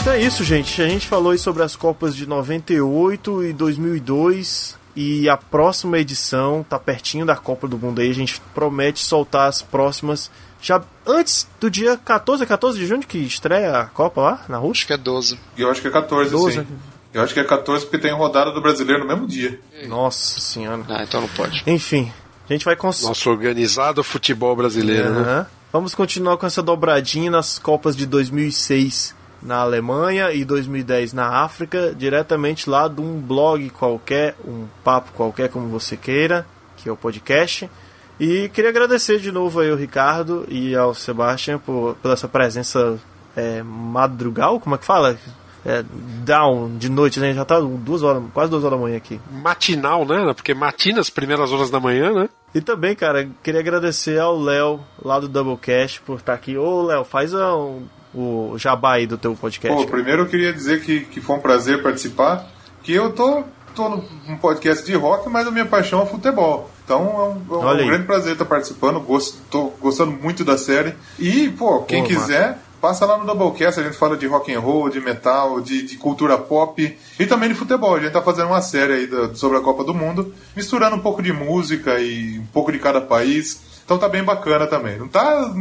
Então 0.00 0.14
é 0.14 0.22
isso, 0.22 0.42
gente. 0.42 0.80
A 0.80 0.88
gente 0.88 1.06
falou 1.06 1.32
aí 1.32 1.38
sobre 1.38 1.62
as 1.62 1.76
Copas 1.76 2.16
de 2.16 2.26
98 2.26 3.44
e 3.44 3.52
2002. 3.52 4.78
E 4.96 5.28
a 5.28 5.36
próxima 5.36 5.98
edição 5.98 6.64
tá 6.66 6.78
pertinho 6.78 7.26
da 7.26 7.36
Copa 7.36 7.68
do 7.68 7.78
Mundo 7.78 8.00
aí. 8.00 8.10
A 8.10 8.14
gente 8.14 8.40
promete 8.54 9.04
soltar 9.04 9.48
as 9.48 9.60
próximas 9.60 10.30
já 10.60 10.82
antes 11.06 11.46
do 11.60 11.70
dia 11.70 11.96
14, 11.96 12.42
é 12.42 12.46
14 12.46 12.78
de 12.78 12.86
junho 12.86 13.00
que 13.02 13.18
estreia 13.18 13.78
a 13.78 13.86
Copa 13.86 14.20
lá 14.20 14.44
na 14.48 14.56
Rússia? 14.56 14.80
Acho 14.80 14.86
que 14.86 14.92
é 14.94 14.96
12. 14.96 15.38
Eu 15.56 15.70
acho 15.70 15.80
que 15.80 15.88
é 15.88 15.90
14, 15.90 16.30
12, 16.30 16.56
sim. 16.56 16.66
Eu 17.12 17.22
acho 17.22 17.34
que 17.34 17.40
é 17.40 17.44
14 17.44 17.84
porque 17.84 17.98
tem 17.98 18.12
rodada 18.12 18.50
do 18.52 18.60
brasileiro 18.60 19.04
no 19.04 19.08
mesmo 19.08 19.26
dia. 19.26 19.60
Nossa 19.86 20.40
senhora. 20.40 20.82
Ah, 20.88 21.02
então 21.02 21.20
não 21.20 21.28
pode. 21.28 21.62
Enfim, 21.66 22.10
a 22.48 22.52
gente 22.52 22.64
vai 22.64 22.74
cons... 22.74 23.02
Nosso 23.02 23.30
organizado 23.30 24.02
futebol 24.02 24.56
brasileiro, 24.56 25.10
né? 25.10 25.20
Aham. 25.20 25.46
Vamos 25.72 25.94
continuar 25.94 26.36
com 26.36 26.46
essa 26.46 26.62
dobradinha 26.62 27.30
nas 27.30 27.58
Copas 27.58 27.94
de 27.96 28.06
2006 28.06 29.19
na 29.42 29.58
Alemanha 29.58 30.32
e 30.32 30.44
2010 30.44 31.12
na 31.12 31.42
África, 31.42 31.94
diretamente 31.96 32.68
lá 32.68 32.88
de 32.88 33.00
um 33.00 33.20
blog 33.20 33.70
qualquer, 33.70 34.36
um 34.46 34.66
papo 34.84 35.12
qualquer, 35.12 35.48
como 35.48 35.68
você 35.68 35.96
queira, 35.96 36.46
que 36.76 36.88
é 36.88 36.92
o 36.92 36.96
podcast. 36.96 37.70
E 38.18 38.50
queria 38.50 38.70
agradecer 38.70 39.18
de 39.18 39.32
novo 39.32 39.60
aí 39.60 39.70
ao 39.70 39.76
Ricardo 39.76 40.44
e 40.48 40.76
ao 40.76 40.94
Sebastian 40.94 41.58
por, 41.58 41.96
essa 42.04 42.28
presença 42.28 42.98
é, 43.34 43.62
madrugal, 43.62 44.60
como 44.60 44.74
é 44.74 44.78
que 44.78 44.84
fala? 44.84 45.16
É, 45.64 45.82
down, 46.24 46.76
de 46.78 46.88
noite, 46.90 47.20
né? 47.20 47.32
Já 47.34 47.44
tá 47.44 47.60
duas 47.60 48.02
horas, 48.02 48.22
quase 48.32 48.50
duas 48.50 48.64
horas 48.64 48.78
da 48.78 48.82
manhã 48.82 48.96
aqui. 48.96 49.20
Matinal, 49.30 50.04
né? 50.06 50.32
Porque 50.34 50.54
matina 50.54 51.00
as 51.00 51.10
primeiras 51.10 51.52
horas 51.52 51.70
da 51.70 51.78
manhã, 51.80 52.12
né? 52.12 52.28
E 52.54 52.60
também, 52.60 52.94
cara, 52.94 53.28
queria 53.42 53.60
agradecer 53.60 54.18
ao 54.18 54.38
Léo, 54.38 54.80
lá 55.02 55.20
do 55.20 55.28
Doublecast, 55.28 56.00
por 56.00 56.16
estar 56.16 56.34
aqui. 56.34 56.56
Ô, 56.56 56.82
Léo, 56.82 57.04
faz 57.04 57.32
um- 57.34 57.82
o 58.14 58.54
jabá 58.58 58.92
aí 58.94 59.06
do 59.06 59.16
teu 59.18 59.34
podcast. 59.34 59.76
Pô, 59.84 59.90
primeiro 59.90 60.22
eu 60.22 60.26
queria 60.26 60.52
dizer 60.52 60.82
que, 60.82 61.00
que 61.00 61.20
foi 61.20 61.36
um 61.36 61.40
prazer 61.40 61.82
participar, 61.82 62.46
que 62.82 62.92
eu 62.92 63.12
tô, 63.12 63.44
tô 63.74 63.88
num 63.88 64.36
podcast 64.40 64.84
de 64.84 64.94
rock, 64.94 65.28
mas 65.28 65.46
a 65.46 65.50
minha 65.50 65.66
paixão 65.66 66.02
é 66.02 66.06
futebol. 66.06 66.70
Então 66.84 67.38
é 67.50 67.54
um, 67.54 67.62
é 67.62 67.72
um 67.82 67.86
grande 67.86 68.04
prazer 68.06 68.32
estar 68.32 68.44
participando, 68.44 68.98
gosto, 69.00 69.38
tô 69.50 69.66
gostando 69.80 70.10
muito 70.12 70.44
da 70.44 70.58
série. 70.58 70.94
E, 71.18 71.48
pô, 71.50 71.82
quem 71.82 72.02
Pô, 72.02 72.08
quiser, 72.08 72.58
passa 72.80 73.06
lá 73.06 73.16
no 73.16 73.24
Doublecast, 73.24 73.78
a 73.78 73.84
gente 73.84 73.96
fala 73.96 74.16
de 74.16 74.26
rock 74.26 74.52
and 74.52 74.58
roll, 74.58 74.88
de 74.88 75.00
metal, 75.00 75.60
de, 75.60 75.82
de 75.82 75.96
cultura 75.96 76.36
pop 76.36 76.98
e 77.18 77.26
também 77.26 77.48
de 77.48 77.54
futebol. 77.54 77.94
A 77.94 78.00
gente 78.00 78.10
tá 78.12 78.20
fazendo 78.22 78.48
uma 78.48 78.60
série 78.62 78.92
aí 78.94 79.06
da- 79.06 79.32
sobre 79.36 79.58
a 79.58 79.60
Copa 79.60 79.84
do 79.84 79.94
Mundo, 79.94 80.34
misturando 80.56 80.96
um 80.96 81.00
pouco 81.00 81.22
de 81.22 81.32
música 81.32 82.00
e 82.00 82.40
um 82.40 82.46
pouco 82.46 82.72
de 82.72 82.78
cada 82.80 83.00
país. 83.00 83.60
Então 83.84 83.96
tá 83.98 84.08
bem 84.08 84.24
bacana 84.24 84.66
também. 84.66 84.98
Não 84.98 85.06
tá, 85.08 85.52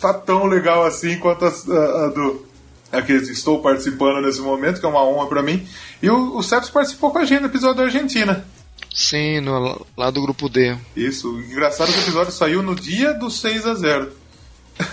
tá 0.00 0.12
tão 0.14 0.46
legal 0.46 0.84
assim 0.84 1.18
quanto 1.18 1.44
a, 1.44 1.48
a- 1.48 2.04
a 2.04 2.08
do 2.08 2.46
a 2.92 3.02
que 3.02 3.12
estou 3.12 3.60
participando 3.60 4.22
nesse 4.24 4.40
momento, 4.40 4.78
que 4.80 4.86
é 4.86 4.88
uma 4.88 5.04
honra 5.04 5.26
pra 5.26 5.42
mim. 5.42 5.66
E 6.02 6.08
o, 6.08 6.36
o 6.36 6.42
Ceps 6.42 6.70
participou 6.70 7.10
com 7.10 7.18
a 7.18 7.24
gente 7.24 7.40
no 7.40 7.46
episódio 7.46 7.76
da 7.76 7.82
Argentina. 7.84 8.46
Sim, 8.94 9.40
no, 9.40 9.84
lá 9.96 10.10
do 10.10 10.22
grupo 10.22 10.48
D. 10.48 10.76
Isso, 10.96 11.28
engraçado 11.40 11.92
que 11.92 11.98
o 11.98 12.02
episódio 12.02 12.32
saiu 12.32 12.62
no 12.62 12.74
dia 12.74 13.12
do 13.12 13.30
6 13.30 13.66
a 13.66 13.74
0 13.74 14.12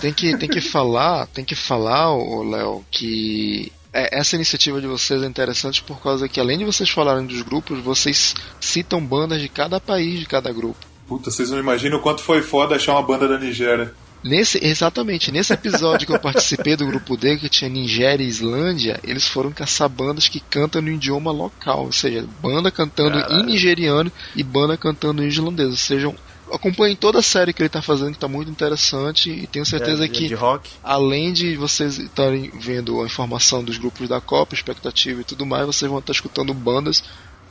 Tem 0.00 0.12
que, 0.12 0.36
tem 0.36 0.48
que 0.48 0.60
falar, 0.60 1.26
tem 1.28 1.44
que 1.44 1.54
falar, 1.54 2.10
Léo, 2.42 2.84
que 2.90 3.72
é, 3.92 4.18
essa 4.18 4.34
iniciativa 4.36 4.80
de 4.80 4.86
vocês 4.86 5.22
é 5.22 5.26
interessante 5.26 5.82
por 5.82 6.00
causa 6.02 6.28
que 6.28 6.40
além 6.40 6.58
de 6.58 6.64
vocês 6.64 6.90
falarem 6.90 7.24
dos 7.24 7.40
grupos, 7.42 7.78
vocês 7.80 8.34
citam 8.60 9.00
bandas 9.00 9.40
de 9.40 9.48
cada 9.48 9.80
país, 9.80 10.18
de 10.18 10.26
cada 10.26 10.52
grupo. 10.52 10.84
Puta, 11.06 11.30
vocês 11.30 11.50
não 11.50 11.58
imaginam 11.58 11.98
o 11.98 12.02
quanto 12.02 12.22
foi 12.22 12.42
foda 12.42 12.74
achar 12.74 12.92
uma 12.92 13.02
banda 13.02 13.28
da 13.28 13.38
Nigéria. 13.38 13.94
Nesse, 14.24 14.58
exatamente, 14.64 15.30
nesse 15.30 15.52
episódio 15.52 16.06
que 16.06 16.12
eu 16.14 16.18
participei 16.18 16.74
do 16.76 16.86
grupo 16.86 17.14
D, 17.14 17.36
que 17.36 17.48
tinha 17.50 17.68
Nigéria 17.68 18.24
e 18.24 18.26
Islândia, 18.26 18.98
eles 19.04 19.28
foram 19.28 19.52
caçar 19.52 19.86
bandas 19.88 20.28
que 20.28 20.40
cantam 20.40 20.80
no 20.80 20.88
idioma 20.90 21.30
local, 21.30 21.84
ou 21.84 21.92
seja, 21.92 22.26
banda 22.40 22.70
cantando 22.70 23.20
Caralho. 23.20 23.40
em 23.42 23.46
nigeriano 23.46 24.10
e 24.34 24.42
banda 24.42 24.78
cantando 24.78 25.22
em 25.22 25.28
islandês. 25.28 25.68
Ou 25.68 25.76
seja, 25.76 26.14
acompanhem 26.50 26.96
toda 26.96 27.18
a 27.18 27.22
série 27.22 27.52
que 27.52 27.60
ele 27.60 27.66
está 27.66 27.82
fazendo, 27.82 28.12
que 28.12 28.16
está 28.16 28.26
muito 28.26 28.50
interessante, 28.50 29.28
e 29.30 29.46
tenho 29.46 29.66
certeza 29.66 30.06
É, 30.06 30.08
que, 30.08 30.26
de 30.28 30.34
rock. 30.34 30.70
além 30.82 31.30
de 31.34 31.54
vocês 31.56 31.98
estarem 31.98 32.50
vendo 32.58 33.02
a 33.02 33.04
informação 33.04 33.62
dos 33.62 33.76
grupos 33.76 34.08
da 34.08 34.22
Copa, 34.22 34.54
expectativa 34.54 35.20
e 35.20 35.24
tudo 35.24 35.44
mais, 35.44 35.66
vocês 35.66 35.90
vão 35.90 35.98
estar 35.98 36.12
escutando 36.12 36.54
bandas, 36.54 37.04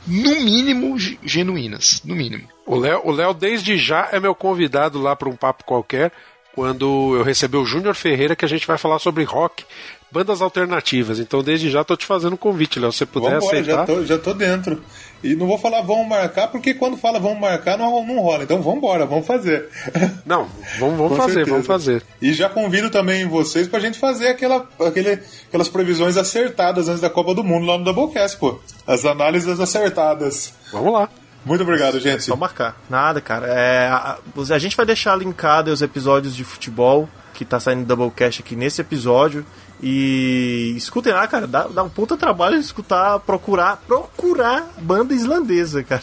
no 0.06 0.40
mínimo, 0.40 0.98
ge- 0.98 1.18
genuínas. 1.24 2.02
No 2.04 2.16
mínimo. 2.16 2.48
O 2.66 2.76
Léo, 2.76 3.00
o 3.04 3.12
Léo, 3.12 3.32
desde 3.32 3.78
já, 3.78 4.08
é 4.10 4.18
meu 4.18 4.34
convidado 4.34 5.00
lá 5.00 5.14
para 5.14 5.28
um 5.28 5.36
papo 5.36 5.64
qualquer, 5.64 6.12
quando 6.54 7.16
eu 7.16 7.22
receber 7.22 7.56
o 7.56 7.64
Júnior 7.64 7.94
Ferreira, 7.94 8.36
que 8.36 8.44
a 8.44 8.48
gente 8.48 8.66
vai 8.66 8.78
falar 8.78 8.98
sobre 8.98 9.24
rock, 9.24 9.64
bandas 10.10 10.40
alternativas. 10.40 11.18
Então, 11.18 11.42
desde 11.42 11.70
já, 11.70 11.82
tô 11.82 11.96
te 11.96 12.06
fazendo 12.06 12.34
um 12.34 12.36
convite, 12.36 12.78
Léo. 12.78 12.92
Se 12.92 12.98
você 12.98 13.06
puder 13.06 13.40
Vambora, 13.40 13.60
aceitar. 13.60 13.78
já 13.78 13.84
tô, 13.84 14.04
já 14.04 14.18
tô 14.18 14.32
dentro. 14.32 14.82
E 15.24 15.34
não 15.34 15.46
vou 15.46 15.56
falar 15.58 15.80
vamos 15.80 16.06
marcar, 16.06 16.48
porque 16.48 16.74
quando 16.74 16.98
fala 16.98 17.18
vamos 17.18 17.40
marcar 17.40 17.78
não, 17.78 18.06
não 18.06 18.20
rola. 18.20 18.44
Então 18.44 18.60
vambora, 18.60 19.06
vamos 19.06 19.26
fazer. 19.26 19.68
Não, 20.26 20.46
vamos, 20.78 20.98
vamos 20.98 21.16
fazer, 21.16 21.32
certeza. 21.32 21.50
vamos 21.50 21.66
fazer. 21.66 22.02
E 22.20 22.32
já 22.34 22.48
convido 22.48 22.90
também 22.90 23.26
vocês 23.26 23.66
pra 23.66 23.80
gente 23.80 23.98
fazer 23.98 24.28
aquela, 24.28 24.68
aquele, 24.78 25.18
aquelas 25.48 25.68
previsões 25.68 26.16
acertadas 26.18 26.88
antes 26.88 27.00
da 27.00 27.08
Copa 27.08 27.34
do 27.34 27.42
Mundo 27.42 27.66
lá 27.66 27.78
no 27.78 27.84
Doublecast, 27.84 28.38
pô. 28.38 28.58
As 28.86 29.04
análises 29.06 29.58
acertadas. 29.58 30.52
Vamos 30.70 30.92
lá. 30.92 31.08
Muito 31.44 31.62
obrigado, 31.62 31.98
gente. 32.00 32.22
Só 32.24 32.36
marcar. 32.36 32.76
Nada, 32.88 33.20
cara. 33.20 33.46
É, 33.48 33.88
a, 33.88 34.18
a 34.50 34.58
gente 34.58 34.76
vai 34.76 34.86
deixar 34.86 35.14
linkado 35.16 35.70
os 35.70 35.82
episódios 35.82 36.34
de 36.34 36.42
futebol 36.44 37.08
que 37.34 37.44
tá 37.44 37.58
saindo 37.60 37.80
do 37.84 37.86
Doublecast 37.96 38.40
aqui 38.42 38.54
nesse 38.56 38.80
episódio. 38.80 39.44
E 39.82 40.72
escutem 40.76 41.12
lá, 41.12 41.26
cara. 41.26 41.46
Dá, 41.46 41.66
dá 41.66 41.82
um 41.82 41.88
puta 41.88 42.16
trabalho 42.16 42.56
escutar, 42.56 43.18
procurar, 43.20 43.76
procurar 43.86 44.72
banda 44.78 45.12
islandesa, 45.12 45.82
cara. 45.82 46.02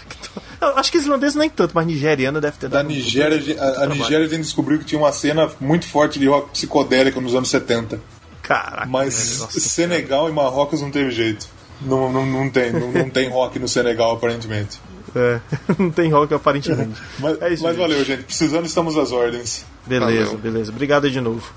Eu 0.62 0.78
acho 0.78 0.92
que 0.92 0.98
islandesa 1.00 1.40
nem 1.40 1.50
tanto, 1.50 1.72
mas 1.74 1.88
nigeriana 1.88 2.40
deve 2.40 2.58
ter 2.58 2.70
Da 2.70 2.78
dado 2.78 2.86
um 2.86 2.90
Nigéria, 2.90 3.40
puta- 3.40 3.64
a, 3.64 3.68
a 3.70 3.74
puta 3.74 3.88
Nigéria 3.88 4.26
a 4.26 4.30
gente 4.30 4.42
descobriu 4.42 4.78
que 4.78 4.86
tinha 4.86 5.00
uma 5.02 5.12
cena 5.12 5.50
muito 5.60 5.88
forte 5.88 6.20
de 6.20 6.28
rock 6.28 6.52
psicodélico 6.52 7.20
nos 7.20 7.34
anos 7.34 7.50
70. 7.50 8.00
Caraca. 8.44 8.86
Mas 8.86 9.40
nossa 9.40 9.60
Senegal 9.60 10.30
e 10.30 10.32
Marrocos 10.32 10.82
não 10.82 10.92
teve 10.92 11.10
jeito. 11.10 11.48
Não, 11.82 12.12
não, 12.12 12.26
não 12.26 12.48
tem, 12.50 12.72
não, 12.72 12.92
não 12.92 13.10
tem 13.10 13.28
rock 13.30 13.58
no 13.58 13.68
Senegal, 13.68 14.12
aparentemente. 14.12 14.80
É, 15.16 15.40
não 15.78 15.90
tem 15.92 16.10
rock 16.12 16.34
aparentemente. 16.34 17.02
Mas, 17.20 17.42
É 17.42 17.54
isso, 17.54 17.64
mas 17.64 17.76
gente. 17.76 17.82
valeu, 17.82 18.06
gente. 18.06 18.24
Precisando, 18.24 18.66
estamos 18.66 18.98
às 18.98 19.12
ordens. 19.12 19.66
Beleza, 19.86 20.26
Valeu. 20.26 20.38
beleza. 20.38 20.72
Obrigado 20.72 21.06
aí 21.06 21.12
de 21.12 21.20
novo. 21.22 21.52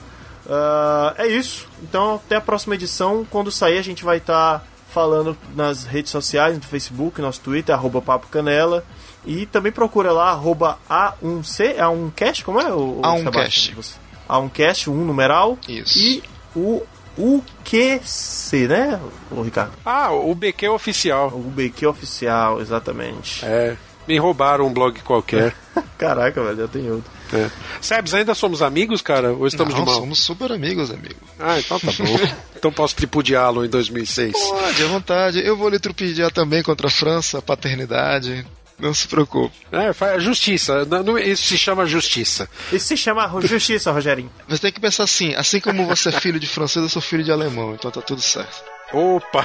Ah, 0.49 1.15
é 1.19 1.27
isso. 1.27 1.67
Então, 1.83 2.17
até 2.17 2.37
a 2.37 2.41
próxima 2.41 2.75
edição. 2.75 3.27
Quando 3.31 3.51
sair, 3.51 3.79
a 3.79 3.83
gente 3.83 4.05
vai 4.05 4.17
estar 4.19 4.67
falando 4.93 5.37
nas 5.57 5.85
redes 5.85 6.11
sociais, 6.11 6.57
no 6.57 6.63
Facebook, 6.63 7.21
nosso 7.21 7.41
Twitter, 7.41 7.75
arroba 7.75 8.01
Papo 8.01 8.27
Canela. 8.29 8.85
E 9.27 9.47
também 9.47 9.73
procura 9.73 10.13
lá, 10.13 10.31
arroba 10.31 10.79
A1C, 10.89 11.77
A1Cast, 11.79 12.45
como 12.45 12.61
é? 12.61 12.73
O, 12.73 12.99
o 12.99 13.03
A1Cast. 13.03 13.67
Sebastião? 13.71 14.01
A1Cast, 14.29 14.89
um 14.89 15.05
numeral. 15.05 15.59
Isso. 15.69 15.99
E 15.99 16.23
o 16.55 16.83
UQC, 17.17 18.69
né, 18.69 19.01
o 19.31 19.43
Ricardo? 19.43 19.73
Ah, 19.85 20.13
o 20.13 20.35
BQ 20.35 20.69
oficial. 20.69 21.29
O 21.29 21.51
BQ 21.51 21.87
oficial, 21.87 22.61
exatamente. 22.61 23.45
É. 23.45 23.77
Me 24.07 24.19
roubaram 24.19 24.67
um 24.67 24.73
blog 24.73 25.01
qualquer. 25.01 25.55
Caraca, 25.97 26.43
velho, 26.43 26.57
já 26.59 26.69
tem 26.69 26.91
outro. 26.91 27.11
É. 27.33 27.49
Sebs, 27.81 28.13
ainda 28.15 28.35
somos 28.35 28.61
amigos, 28.61 29.01
cara? 29.01 29.33
Ou 29.33 29.47
estamos 29.47 29.75
Não, 29.75 29.81
de 29.81 29.87
mal? 29.91 30.01
somos 30.01 30.19
super 30.19 30.53
amigos, 30.53 30.91
amigo. 30.91 31.17
Ah, 31.41 31.59
então 31.59 31.81
tá 31.81 31.91
bom. 31.99 32.17
então 32.55 32.73
posso 32.73 32.95
tripudiá-lo 32.97 33.65
em 33.65 33.69
2006. 33.69 34.33
Pode, 34.33 34.83
à 34.83 34.87
vontade. 34.87 35.41
Eu 35.45 35.57
vou 35.57 35.69
lhe 35.69 35.79
trupidiar 35.79 36.31
também 36.31 36.63
contra 36.63 36.89
a 36.89 36.91
França, 36.91 37.39
a 37.39 37.43
paternidade. 37.43 38.47
Não 38.79 38.93
se 38.93 39.07
preocupe. 39.07 39.55
É, 39.71 39.93
faz 39.93 40.23
justiça. 40.23 40.85
Não- 40.85 41.03
não- 41.03 41.19
Isso 41.19 41.45
se 41.45 41.57
chama 41.57 41.87
justiça. 41.87 42.49
Isso 42.73 42.87
se 42.89 42.97
chama 42.97 43.31
justiça, 43.43 43.93
Rogerinho. 43.93 44.31
Você 44.49 44.63
tem 44.63 44.73
que 44.73 44.81
pensar 44.81 45.05
assim, 45.05 45.35
assim 45.35 45.61
como 45.61 45.87
você 45.87 46.09
é 46.09 46.13
filho 46.13 46.41
de 46.41 46.47
francês, 46.49 46.83
eu 46.83 46.89
sou 46.89 47.01
filho 47.01 47.23
de 47.23 47.31
alemão, 47.31 47.75
então 47.75 47.91
tá 47.91 48.01
tudo 48.01 48.21
certo. 48.21 48.63
Opa! 48.93 49.45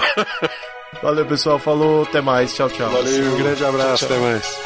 Valeu, 1.04 1.26
pessoal. 1.26 1.60
Falou. 1.60 2.04
Até 2.04 2.20
mais. 2.22 2.54
Tchau, 2.56 2.70
tchau. 2.70 2.90
Valeu, 2.90 3.34
um 3.34 3.38
grande 3.38 3.64
abraço, 3.64 4.08
Tchau, 4.08 4.08
tchau. 4.08 4.18
até 4.18 4.32
mais. 4.34 4.58